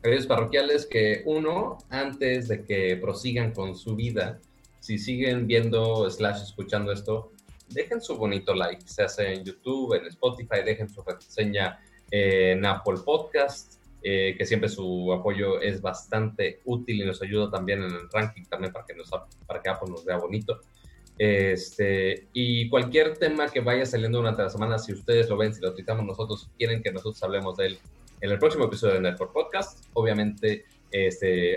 Avisos 0.03 0.27
parroquiales 0.27 0.85
que 0.85 1.21
uno, 1.25 1.77
antes 1.89 2.47
de 2.47 2.63
que 2.63 2.97
prosigan 2.97 3.51
con 3.51 3.75
su 3.75 3.95
vida, 3.95 4.39
si 4.81 4.97
siguen 4.97 5.47
viendo 5.47 6.09
slash 6.09 6.41
escuchando 6.41 6.91
esto, 6.91 7.31
dejen 7.69 8.01
su 8.01 8.17
bonito 8.17 8.53
like, 8.53 8.81
se 8.85 9.03
hace 9.03 9.33
en 9.33 9.45
YouTube, 9.45 9.93
en 9.93 10.07
Spotify, 10.07 10.63
dejen 10.65 10.89
su 10.89 11.01
reseña 11.03 11.79
en 12.09 12.65
Apple 12.65 12.95
Podcast, 13.05 13.79
eh, 14.03 14.35
que 14.35 14.45
siempre 14.45 14.67
su 14.67 15.13
apoyo 15.13 15.61
es 15.61 15.81
bastante 15.81 16.59
útil 16.65 17.01
y 17.01 17.05
nos 17.05 17.21
ayuda 17.21 17.51
también 17.51 17.83
en 17.83 17.91
el 17.91 18.09
ranking, 18.11 18.43
también 18.45 18.73
para 18.73 18.83
que, 18.83 18.95
nos, 18.95 19.09
para 19.45 19.61
que 19.61 19.69
Apple 19.69 19.91
nos 19.91 20.03
vea 20.03 20.17
bonito. 20.17 20.59
Este, 21.17 22.27
y 22.33 22.67
cualquier 22.67 23.15
tema 23.17 23.47
que 23.47 23.59
vaya 23.59 23.85
saliendo 23.85 24.17
durante 24.17 24.41
la 24.41 24.49
semana, 24.49 24.79
si 24.79 24.93
ustedes 24.93 25.29
lo 25.29 25.37
ven, 25.37 25.53
si 25.53 25.61
lo 25.61 25.75
titamos 25.75 26.03
nosotros, 26.03 26.49
quieren 26.57 26.81
que 26.81 26.91
nosotros 26.91 27.21
hablemos 27.21 27.55
de 27.57 27.67
él 27.67 27.79
en 28.21 28.31
el 28.31 28.39
próximo 28.39 28.65
episodio 28.65 28.95
de 28.95 29.01
Network 29.01 29.31
Podcast, 29.31 29.85
obviamente 29.93 30.65
este, 30.91 31.55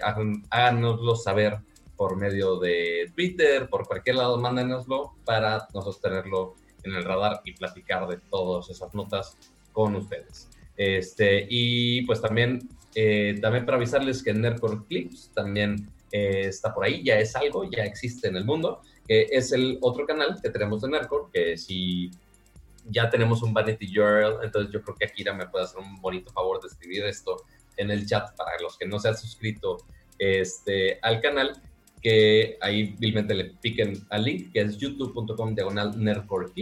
háganoslo 0.50 1.16
saber 1.16 1.58
por 1.96 2.16
medio 2.16 2.58
de 2.58 3.10
Twitter, 3.14 3.68
por 3.68 3.86
cualquier 3.86 4.16
lado, 4.16 4.38
mándenoslo 4.38 5.14
para 5.24 5.68
nosotros 5.72 6.00
tenerlo 6.00 6.54
en 6.82 6.94
el 6.94 7.04
radar 7.04 7.40
y 7.44 7.52
platicar 7.52 8.06
de 8.08 8.18
todas 8.30 8.68
esas 8.70 8.94
notas 8.94 9.36
con 9.72 9.94
ustedes. 9.96 10.48
Este, 10.76 11.46
y 11.48 12.02
pues 12.02 12.20
también, 12.20 12.68
eh, 12.94 13.38
también 13.40 13.64
para 13.64 13.76
avisarles 13.76 14.22
que 14.22 14.32
Nerdcore 14.32 14.84
Clips 14.88 15.30
también 15.34 15.88
eh, 16.10 16.46
está 16.46 16.74
por 16.74 16.84
ahí, 16.84 17.02
ya 17.02 17.18
es 17.18 17.34
algo, 17.36 17.68
ya 17.70 17.84
existe 17.84 18.28
en 18.28 18.36
el 18.36 18.44
mundo, 18.44 18.82
que 19.06 19.26
es 19.30 19.52
el 19.52 19.78
otro 19.82 20.06
canal 20.06 20.38
que 20.42 20.50
tenemos 20.50 20.82
de 20.82 20.88
Nerdcore, 20.88 21.30
que 21.32 21.56
si 21.56 22.10
ya 22.86 23.08
tenemos 23.08 23.42
un 23.42 23.52
Vanity 23.54 23.98
URL, 23.98 24.44
entonces 24.44 24.72
yo 24.72 24.82
creo 24.82 24.96
que 24.96 25.06
Akira 25.06 25.32
me 25.32 25.46
puede 25.46 25.64
hacer 25.64 25.78
un 25.78 26.00
bonito 26.00 26.30
favor 26.32 26.60
de 26.60 26.68
escribir 26.68 27.04
esto 27.04 27.36
en 27.76 27.90
el 27.90 28.06
chat 28.06 28.36
para 28.36 28.60
los 28.60 28.76
que 28.76 28.86
no 28.86 28.98
se 28.98 29.08
han 29.08 29.16
suscrito 29.16 29.78
este, 30.18 30.98
al 31.02 31.20
canal, 31.20 31.60
que 32.04 32.58
ahí 32.60 32.94
vilmente 32.98 33.34
le 33.34 33.46
piquen 33.46 33.94
al 34.10 34.24
link, 34.24 34.52
que 34.52 34.60
es 34.60 34.76
youtube.com 34.76 35.54
diagonal 35.54 35.98
Nerdcore 35.98 36.52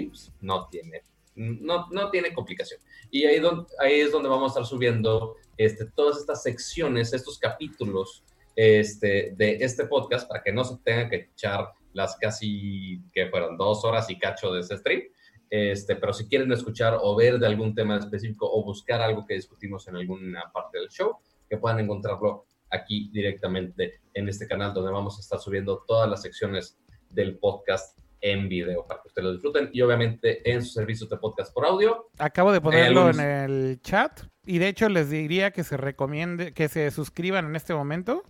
no 0.40 0.68
tiene 0.68 1.02
no, 1.34 1.88
no 1.90 2.10
tiene 2.10 2.32
complicación. 2.32 2.80
Y 3.10 3.24
ahí, 3.24 3.38
don, 3.38 3.66
ahí 3.78 4.00
es 4.00 4.12
donde 4.12 4.28
vamos 4.28 4.44
a 4.44 4.52
estar 4.52 4.66
subiendo 4.66 5.36
este, 5.56 5.86
todas 5.86 6.18
estas 6.18 6.42
secciones, 6.42 7.12
estos 7.12 7.38
capítulos 7.38 8.22
este, 8.54 9.34
de 9.36 9.56
este 9.60 9.86
podcast 9.86 10.28
para 10.28 10.42
que 10.42 10.52
no 10.52 10.64
se 10.64 10.76
tengan 10.84 11.08
que 11.08 11.30
echar 11.32 11.68
las 11.92 12.16
casi 12.16 13.00
que 13.12 13.26
fueron 13.28 13.56
dos 13.56 13.84
horas 13.84 14.08
y 14.10 14.18
cacho 14.18 14.52
de 14.52 14.60
ese 14.60 14.78
stream. 14.78 15.02
Este, 15.50 15.96
pero 15.96 16.14
si 16.14 16.26
quieren 16.26 16.50
escuchar 16.52 16.98
o 17.00 17.14
ver 17.14 17.38
de 17.38 17.46
algún 17.46 17.74
tema 17.74 17.98
específico 17.98 18.50
o 18.50 18.64
buscar 18.64 19.02
algo 19.02 19.26
que 19.26 19.34
discutimos 19.34 19.86
en 19.88 19.96
alguna 19.96 20.50
parte 20.52 20.78
del 20.78 20.88
show, 20.88 21.16
que 21.48 21.58
puedan 21.58 21.80
encontrarlo 21.80 22.46
aquí 22.72 23.10
directamente 23.12 24.00
en 24.14 24.28
este 24.28 24.46
canal 24.48 24.74
donde 24.74 24.90
vamos 24.90 25.16
a 25.18 25.20
estar 25.20 25.38
subiendo 25.38 25.84
todas 25.86 26.08
las 26.10 26.22
secciones 26.22 26.78
del 27.10 27.38
podcast 27.38 27.98
en 28.20 28.48
video 28.48 28.86
para 28.86 29.02
que 29.02 29.08
ustedes 29.08 29.24
lo 29.26 29.32
disfruten 29.32 29.70
y 29.72 29.80
obviamente 29.82 30.48
en 30.50 30.62
sus 30.62 30.74
servicios 30.74 31.10
de 31.10 31.16
podcast 31.18 31.52
por 31.52 31.66
audio. 31.66 32.08
Acabo 32.18 32.52
de 32.52 32.60
ponerlo 32.60 33.00
algunos- 33.06 33.18
en 33.18 33.30
el 33.50 33.80
chat 33.82 34.20
y 34.46 34.58
de 34.58 34.68
hecho 34.68 34.88
les 34.88 35.10
diría 35.10 35.50
que 35.50 35.64
se 35.64 35.76
recomiende, 35.76 36.52
que 36.54 36.68
se 36.68 36.90
suscriban 36.90 37.46
en 37.46 37.56
este 37.56 37.74
momento. 37.74 38.22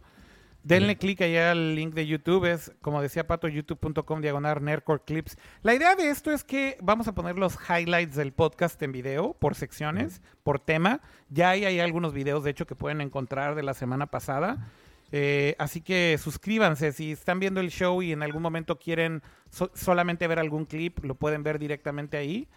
Denle 0.64 0.96
clic 0.96 1.20
allá 1.20 1.50
al 1.50 1.74
link 1.74 1.92
de 1.92 2.06
YouTube, 2.06 2.44
es 2.44 2.72
como 2.80 3.02
decía 3.02 3.26
Pato, 3.26 3.48
youtube.com 3.48 4.20
diagonal 4.20 4.62
Nerdcore 4.62 5.02
Clips. 5.04 5.36
La 5.62 5.74
idea 5.74 5.96
de 5.96 6.08
esto 6.08 6.30
es 6.30 6.44
que 6.44 6.78
vamos 6.80 7.08
a 7.08 7.14
poner 7.14 7.36
los 7.36 7.58
highlights 7.68 8.14
del 8.14 8.32
podcast 8.32 8.80
en 8.82 8.92
video, 8.92 9.34
por 9.34 9.56
secciones, 9.56 10.22
por 10.44 10.60
tema. 10.60 11.00
Ya 11.30 11.50
hay, 11.50 11.64
hay 11.64 11.80
algunos 11.80 12.12
videos, 12.12 12.44
de 12.44 12.50
hecho, 12.50 12.66
que 12.66 12.76
pueden 12.76 13.00
encontrar 13.00 13.56
de 13.56 13.64
la 13.64 13.74
semana 13.74 14.06
pasada. 14.06 14.70
Eh, 15.10 15.56
así 15.58 15.80
que 15.80 16.16
suscríbanse. 16.18 16.92
Si 16.92 17.10
están 17.12 17.40
viendo 17.40 17.60
el 17.60 17.70
show 17.70 18.00
y 18.00 18.12
en 18.12 18.22
algún 18.22 18.40
momento 18.42 18.78
quieren 18.78 19.22
so- 19.50 19.72
solamente 19.74 20.26
ver 20.28 20.38
algún 20.38 20.64
clip, 20.64 21.04
lo 21.04 21.16
pueden 21.16 21.42
ver 21.42 21.58
directamente 21.58 22.16
ahí. 22.16 22.48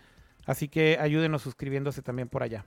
Así 0.46 0.68
que 0.68 0.98
ayúdenos 1.00 1.42
suscribiéndose 1.42 2.04
también 2.04 2.30
por 2.30 2.44
allá. 2.44 2.66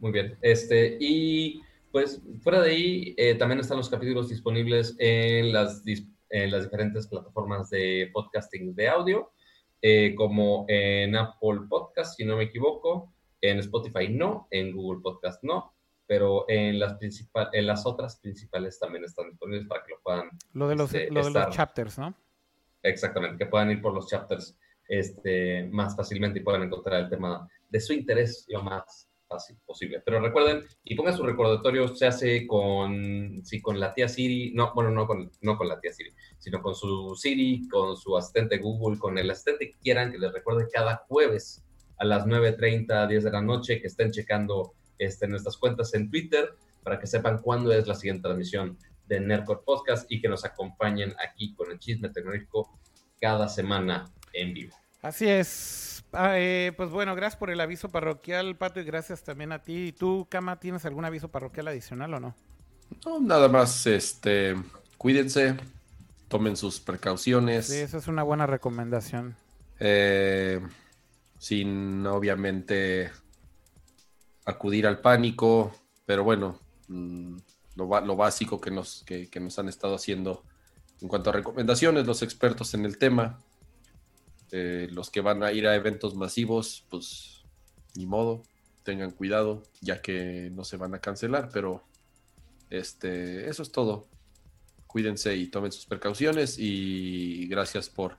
Muy 0.00 0.10
bien. 0.10 0.38
Este, 0.40 0.96
y 0.98 1.62
pues 1.90 2.22
fuera 2.42 2.60
de 2.60 2.70
ahí, 2.70 3.14
eh, 3.16 3.34
también 3.34 3.60
están 3.60 3.78
los 3.78 3.88
capítulos 3.88 4.28
disponibles 4.28 4.94
en 4.98 5.52
las, 5.52 5.82
en 6.30 6.50
las 6.50 6.64
diferentes 6.64 7.06
plataformas 7.06 7.70
de 7.70 8.10
podcasting 8.12 8.74
de 8.74 8.88
audio, 8.88 9.32
eh, 9.80 10.14
como 10.14 10.64
en 10.68 11.16
Apple 11.16 11.60
Podcast, 11.68 12.16
si 12.16 12.24
no 12.24 12.36
me 12.36 12.44
equivoco, 12.44 13.12
en 13.40 13.58
Spotify 13.60 14.08
no, 14.08 14.48
en 14.50 14.74
Google 14.74 15.00
Podcast 15.02 15.42
no, 15.44 15.74
pero 16.06 16.44
en 16.48 16.78
las, 16.78 16.94
principal, 16.94 17.48
en 17.52 17.66
las 17.66 17.86
otras 17.86 18.18
principales 18.18 18.78
también 18.78 19.04
están 19.04 19.28
disponibles 19.30 19.66
para 19.66 19.84
que 19.84 19.92
lo 19.92 20.00
puedan 20.02 20.30
Lo 20.52 20.68
de 20.68 20.76
los, 20.76 20.92
Este, 20.92 21.12
lo 21.12 21.24
de 21.24 21.30
los 21.30 21.50
chapters, 21.50 21.98
¿no? 21.98 22.14
Exactamente, 22.82 23.38
que 23.38 23.50
puedan 23.50 23.70
ir 23.70 23.80
por 23.80 23.94
los 23.94 24.08
chapters 24.08 24.56
este, 24.88 25.68
más 25.70 25.94
fácilmente 25.94 26.38
y 26.38 26.42
puedan 26.42 26.62
encontrar 26.62 27.02
el 27.02 27.10
tema 27.10 27.48
de 27.68 27.80
su 27.80 27.92
interés 27.92 28.46
lo 28.48 28.62
más 28.62 29.07
fácil 29.28 29.56
posible. 29.64 30.02
Pero 30.04 30.20
recuerden, 30.20 30.64
y 30.82 30.94
pongan 30.94 31.16
su 31.16 31.22
recordatorio, 31.22 31.88
se 31.94 32.06
hace 32.06 32.46
con, 32.46 33.40
sí, 33.44 33.60
con 33.60 33.78
la 33.78 33.94
tía 33.94 34.08
Siri, 34.08 34.52
no, 34.54 34.72
bueno, 34.74 34.90
no 34.90 35.06
con, 35.06 35.30
no 35.42 35.56
con 35.56 35.68
la 35.68 35.78
tía 35.80 35.92
Siri, 35.92 36.10
sino 36.38 36.62
con 36.62 36.74
su 36.74 37.14
Siri, 37.14 37.68
con 37.68 37.96
su 37.96 38.16
asistente 38.16 38.58
Google, 38.58 38.98
con 38.98 39.18
el 39.18 39.30
asistente 39.30 39.70
que 39.70 39.78
quieran, 39.78 40.10
que 40.10 40.18
les 40.18 40.32
recuerde 40.32 40.66
cada 40.72 41.04
jueves 41.08 41.64
a 41.98 42.04
las 42.04 42.26
9.30, 42.26 43.06
10 43.08 43.24
de 43.24 43.30
la 43.30 43.42
noche, 43.42 43.80
que 43.80 43.86
estén 43.86 44.10
checando 44.10 44.74
este, 44.98 45.28
nuestras 45.28 45.56
cuentas 45.56 45.94
en 45.94 46.10
Twitter 46.10 46.54
para 46.82 46.98
que 46.98 47.06
sepan 47.06 47.38
cuándo 47.38 47.72
es 47.72 47.86
la 47.86 47.94
siguiente 47.94 48.22
transmisión 48.22 48.78
de 49.06 49.20
Nerdcore 49.20 49.60
Podcast 49.64 50.10
y 50.10 50.20
que 50.20 50.28
nos 50.28 50.44
acompañen 50.44 51.14
aquí 51.24 51.54
con 51.54 51.70
el 51.70 51.78
chisme 51.78 52.08
tecnológico 52.10 52.78
cada 53.20 53.48
semana 53.48 54.10
en 54.32 54.54
vivo. 54.54 54.76
Así 55.02 55.28
es. 55.28 55.97
Ah, 56.12 56.38
eh, 56.38 56.72
pues 56.76 56.90
bueno, 56.90 57.14
gracias 57.14 57.38
por 57.38 57.50
el 57.50 57.60
aviso 57.60 57.90
parroquial, 57.90 58.56
Pato, 58.56 58.80
y 58.80 58.84
gracias 58.84 59.22
también 59.22 59.52
a 59.52 59.62
ti. 59.62 59.88
¿Y 59.88 59.92
tú, 59.92 60.26
Cama, 60.30 60.58
tienes 60.58 60.84
algún 60.84 61.04
aviso 61.04 61.28
parroquial 61.28 61.68
adicional 61.68 62.14
o 62.14 62.20
no? 62.20 62.34
No, 63.04 63.20
nada 63.20 63.48
más, 63.48 63.86
este, 63.86 64.56
cuídense, 64.96 65.56
tomen 66.28 66.56
sus 66.56 66.80
precauciones. 66.80 67.66
Sí, 67.66 67.76
esa 67.76 67.98
es 67.98 68.08
una 68.08 68.22
buena 68.22 68.46
recomendación. 68.46 69.36
Eh, 69.80 70.60
sin, 71.38 72.06
obviamente, 72.06 73.10
acudir 74.46 74.86
al 74.86 75.00
pánico, 75.00 75.72
pero 76.06 76.24
bueno, 76.24 76.58
mm, 76.88 77.36
lo, 77.76 78.00
lo 78.00 78.16
básico 78.16 78.60
que 78.60 78.70
nos, 78.70 79.04
que, 79.04 79.28
que 79.28 79.40
nos 79.40 79.58
han 79.58 79.68
estado 79.68 79.94
haciendo 79.94 80.42
en 81.00 81.08
cuanto 81.08 81.30
a 81.30 81.32
recomendaciones, 81.34 82.06
los 82.06 82.22
expertos 82.22 82.74
en 82.74 82.84
el 82.84 82.98
tema, 82.98 83.38
eh, 84.50 84.88
los 84.90 85.10
que 85.10 85.20
van 85.20 85.42
a 85.42 85.52
ir 85.52 85.66
a 85.66 85.74
eventos 85.74 86.14
masivos, 86.14 86.84
pues 86.88 87.42
ni 87.94 88.06
modo, 88.06 88.42
tengan 88.82 89.10
cuidado, 89.10 89.62
ya 89.80 90.00
que 90.00 90.50
no 90.50 90.64
se 90.64 90.76
van 90.76 90.94
a 90.94 91.00
cancelar, 91.00 91.50
pero 91.52 91.82
este, 92.70 93.48
eso 93.48 93.62
es 93.62 93.70
todo. 93.70 94.06
Cuídense 94.86 95.36
y 95.36 95.48
tomen 95.48 95.72
sus 95.72 95.84
precauciones 95.84 96.58
y 96.58 97.46
gracias 97.48 97.90
por 97.90 98.16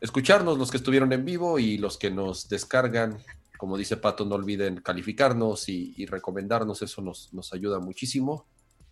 escucharnos, 0.00 0.58
los 0.58 0.70
que 0.70 0.78
estuvieron 0.78 1.12
en 1.12 1.24
vivo 1.24 1.58
y 1.58 1.78
los 1.78 1.96
que 1.96 2.10
nos 2.10 2.48
descargan. 2.48 3.18
Como 3.56 3.76
dice 3.76 3.96
Pato, 3.96 4.24
no 4.24 4.34
olviden 4.34 4.80
calificarnos 4.80 5.68
y, 5.68 5.94
y 5.96 6.06
recomendarnos, 6.06 6.82
eso 6.82 7.00
nos, 7.02 7.32
nos 7.32 7.52
ayuda 7.52 7.78
muchísimo 7.78 8.46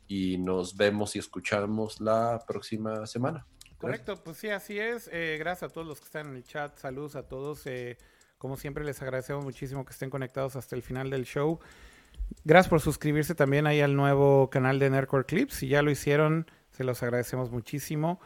y 0.07 0.39
nos 0.39 0.77
vemos 0.77 1.17
y 1.17 1.19
escuchamos 1.19 2.01
la 2.01 2.45
próxima 2.47 3.07
semana. 3.07 3.47
Correcto, 3.83 4.15
pues 4.23 4.37
sí, 4.37 4.49
así 4.49 4.79
es. 4.79 5.11
Eh, 5.13 5.37
gracias 5.39 5.71
a 5.71 5.73
todos 5.75 5.87
los 5.87 5.99
que 5.99 6.07
están 6.07 6.29
en 6.29 6.37
el 6.37 6.45
chat. 6.45 6.79
Saludos 6.79 7.17
a 7.17 7.25
todos. 7.27 7.67
Eh, 7.67 7.99
como 8.39 8.57
siempre, 8.57 8.85
les 8.85 9.03
agradecemos 9.03 9.45
muchísimo 9.45 9.85
que 9.85 9.91
estén 9.91 10.09
conectados 10.09 10.55
hasta 10.55 10.77
el 10.77 10.83
final 10.83 11.11
del 11.11 11.25
show. 11.25 11.59
Gracias 12.45 12.69
por 12.69 12.81
suscribirse 12.81 13.35
también 13.35 13.67
ahí 13.67 13.81
al 13.81 13.97
nuevo 13.97 14.51
canal 14.51 14.79
de 14.79 14.89
Nerdcore 14.89 15.25
Clips. 15.25 15.55
Si 15.55 15.67
ya 15.67 15.83
lo 15.83 15.91
hicieron, 15.91 16.47
se 16.71 16.85
los 16.85 17.03
agradecemos 17.03 17.51
muchísimo. 17.51 18.21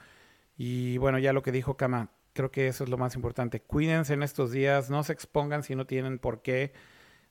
Y 0.58 0.98
bueno, 0.98 1.18
ya 1.18 1.32
lo 1.32 1.42
que 1.42 1.52
dijo 1.52 1.78
Kama, 1.78 2.10
creo 2.34 2.50
que 2.50 2.68
eso 2.68 2.84
es 2.84 2.90
lo 2.90 2.98
más 2.98 3.14
importante. 3.14 3.60
Cuídense 3.62 4.12
en 4.12 4.22
estos 4.22 4.52
días, 4.52 4.90
no 4.90 5.02
se 5.04 5.14
expongan 5.14 5.62
si 5.62 5.74
no 5.74 5.86
tienen 5.86 6.18
por 6.18 6.42
qué, 6.42 6.74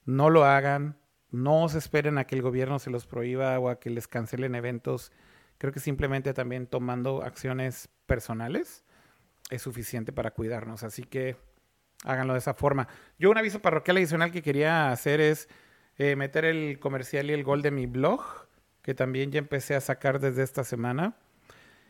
no 0.04 0.32
lo 0.32 0.46
hagan, 0.46 0.98
no 1.30 1.70
se 1.70 1.78
esperen 1.78 2.18
a 2.18 2.26
que 2.26 2.36
el 2.36 2.42
gobierno 2.42 2.80
se 2.80 2.90
los 2.90 3.06
prohíba 3.06 3.58
o 3.60 3.70
a 3.70 3.80
que 3.80 3.92
les 3.92 4.08
cancelen 4.08 4.56
eventos. 4.56 5.12
Creo 5.58 5.72
que 5.72 5.80
simplemente 5.80 6.34
también 6.34 6.68
tomando 6.68 7.24
acciones 7.24 7.90
personales 8.06 8.84
es 9.50 9.62
suficiente 9.62 10.12
para 10.12 10.32
cuidarnos. 10.32 10.84
Así 10.84 11.04
que 11.04 11.38
háganlo 12.04 12.34
de 12.34 12.40
esa 12.40 12.54
forma. 12.54 12.88
Yo 13.20 13.30
un 13.30 13.38
aviso 13.38 13.62
parroquial 13.62 13.98
adicional 13.98 14.32
que 14.32 14.42
quería 14.42 14.92
hacer 14.92 15.22
es 15.22 15.48
eh, 15.98 16.16
meter 16.16 16.46
el 16.46 16.80
comercial 16.80 17.30
y 17.30 17.34
el 17.34 17.44
gol 17.44 17.62
de 17.62 17.72
mi 17.72 17.86
blog, 17.86 18.22
que 18.82 18.94
también 18.94 19.32
ya 19.32 19.40
empecé 19.40 19.76
a 19.76 19.82
sacar 19.82 20.20
desde 20.20 20.44
esta 20.44 20.64
semana. 20.64 21.16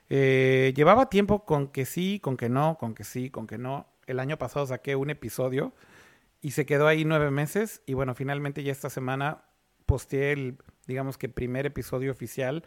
Eh, 0.10 0.74
llevaba 0.76 1.10
tiempo 1.10 1.46
con 1.46 1.68
que 1.68 1.86
sí, 1.86 2.20
con 2.20 2.38
que 2.38 2.50
no, 2.50 2.78
con 2.80 2.94
que 2.94 3.04
sí, 3.04 3.30
con 3.30 3.48
que 3.48 3.58
no. 3.58 3.88
El 4.06 4.20
año 4.20 4.38
pasado 4.38 4.66
saqué 4.68 4.96
un 4.96 5.10
episodio 5.10 5.74
y 6.42 6.52
se 6.52 6.66
quedó 6.66 6.88
ahí 6.88 7.06
nueve 7.06 7.32
meses. 7.32 7.82
Y 7.86 7.94
bueno, 7.96 8.14
finalmente 8.14 8.64
ya 8.64 8.72
esta 8.72 8.90
semana 8.90 9.44
posteé 9.86 10.34
el, 10.34 10.58
digamos 10.86 11.18
que 11.18 11.28
primer 11.28 11.66
episodio 11.66 12.12
oficial, 12.12 12.64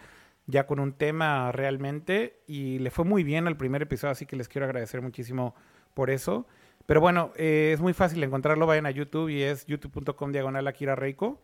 ya 0.48 0.66
con 0.66 0.80
un 0.80 0.92
tema 0.92 1.52
realmente. 1.52 2.40
Y 2.48 2.80
le 2.80 2.90
fue 2.90 3.04
muy 3.04 3.22
bien 3.22 3.46
al 3.46 3.56
primer 3.56 3.82
episodio, 3.82 4.10
así 4.10 4.26
que 4.26 4.34
les 4.34 4.48
quiero 4.48 4.64
agradecer 4.64 5.00
muchísimo 5.00 5.54
por 5.94 6.10
eso. 6.10 6.48
Pero 6.86 7.00
bueno, 7.00 7.32
eh, 7.36 7.70
es 7.72 7.80
muy 7.80 7.92
fácil 7.92 8.22
encontrarlo. 8.24 8.66
Vayan 8.66 8.86
a 8.86 8.90
YouTube 8.90 9.28
y 9.28 9.42
es 9.42 9.66
youtube.com 9.66 10.32
diagonal 10.32 10.66
Akira 10.66 10.96
Reiko. 10.96 11.40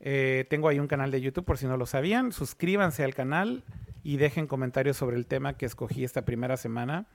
Eh, 0.00 0.46
tengo 0.48 0.68
ahí 0.68 0.78
un 0.78 0.88
canal 0.88 1.10
de 1.10 1.20
YouTube 1.20 1.44
por 1.44 1.58
si 1.58 1.66
no 1.66 1.76
lo 1.76 1.86
sabían. 1.86 2.32
Suscríbanse 2.32 3.04
al 3.04 3.14
canal 3.14 3.62
y 4.02 4.16
dejen 4.16 4.46
comentarios 4.46 4.96
sobre 4.96 5.16
el 5.16 5.26
tema 5.26 5.56
que 5.56 5.66
escogí 5.66 6.02
esta 6.02 6.24
primera 6.24 6.56
semana. 6.56 7.06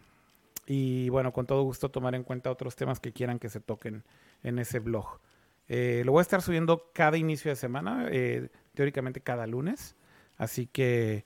Y 0.67 1.09
bueno, 1.09 1.33
con 1.33 1.45
todo 1.45 1.63
gusto 1.63 1.89
tomar 1.89 2.15
en 2.15 2.23
cuenta 2.23 2.51
otros 2.51 2.75
temas 2.75 2.99
que 2.99 3.11
quieran 3.11 3.39
que 3.39 3.49
se 3.49 3.59
toquen 3.59 4.03
en 4.43 4.59
ese 4.59 4.79
blog. 4.79 5.19
Eh, 5.67 6.03
lo 6.05 6.11
voy 6.11 6.19
a 6.19 6.21
estar 6.21 6.41
subiendo 6.41 6.91
cada 6.93 7.17
inicio 7.17 7.49
de 7.49 7.55
semana, 7.55 8.07
eh, 8.11 8.49
teóricamente 8.73 9.21
cada 9.21 9.47
lunes. 9.47 9.95
Así 10.37 10.67
que 10.67 11.23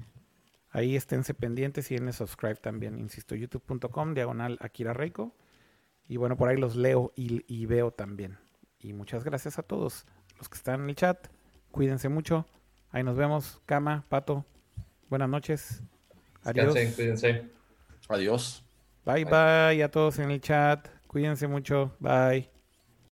ahí 0.71 0.95
esténse 0.95 1.33
pendientes 1.33 1.91
y 1.91 1.95
en 1.95 2.07
el 2.07 2.13
subscribe 2.13 2.55
también. 2.55 2.97
Insisto, 2.97 3.35
youtube.com 3.35 4.13
diagonal 4.13 4.57
Akira 4.61 4.93
Reiko. 4.93 5.35
Y 6.07 6.17
bueno, 6.17 6.37
por 6.37 6.49
ahí 6.49 6.57
los 6.57 6.75
leo 6.75 7.11
y, 7.15 7.43
y 7.47 7.65
veo 7.65 7.91
también. 7.91 8.37
Y 8.79 8.93
muchas 8.93 9.23
gracias 9.23 9.59
a 9.59 9.63
todos 9.63 10.05
los 10.37 10.49
que 10.49 10.57
están 10.57 10.81
en 10.81 10.89
el 10.89 10.95
chat. 10.95 11.27
Cuídense 11.71 12.09
mucho. 12.09 12.47
Ahí 12.91 13.03
nos 13.03 13.15
vemos. 13.15 13.61
Cama, 13.65 14.05
Pato. 14.09 14.45
Buenas 15.09 15.29
noches. 15.29 15.83
Adiós. 16.43 16.73
Descansen, 16.73 16.95
cuídense. 16.95 17.49
Adiós. 18.07 18.63
Bye 19.05 19.25
bye 19.25 19.83
a 19.83 19.89
todos 19.91 20.19
en 20.19 20.31
el 20.31 20.41
chat. 20.41 20.87
Cuídense 21.07 21.47
mucho. 21.47 21.95
Bye. 21.99 22.58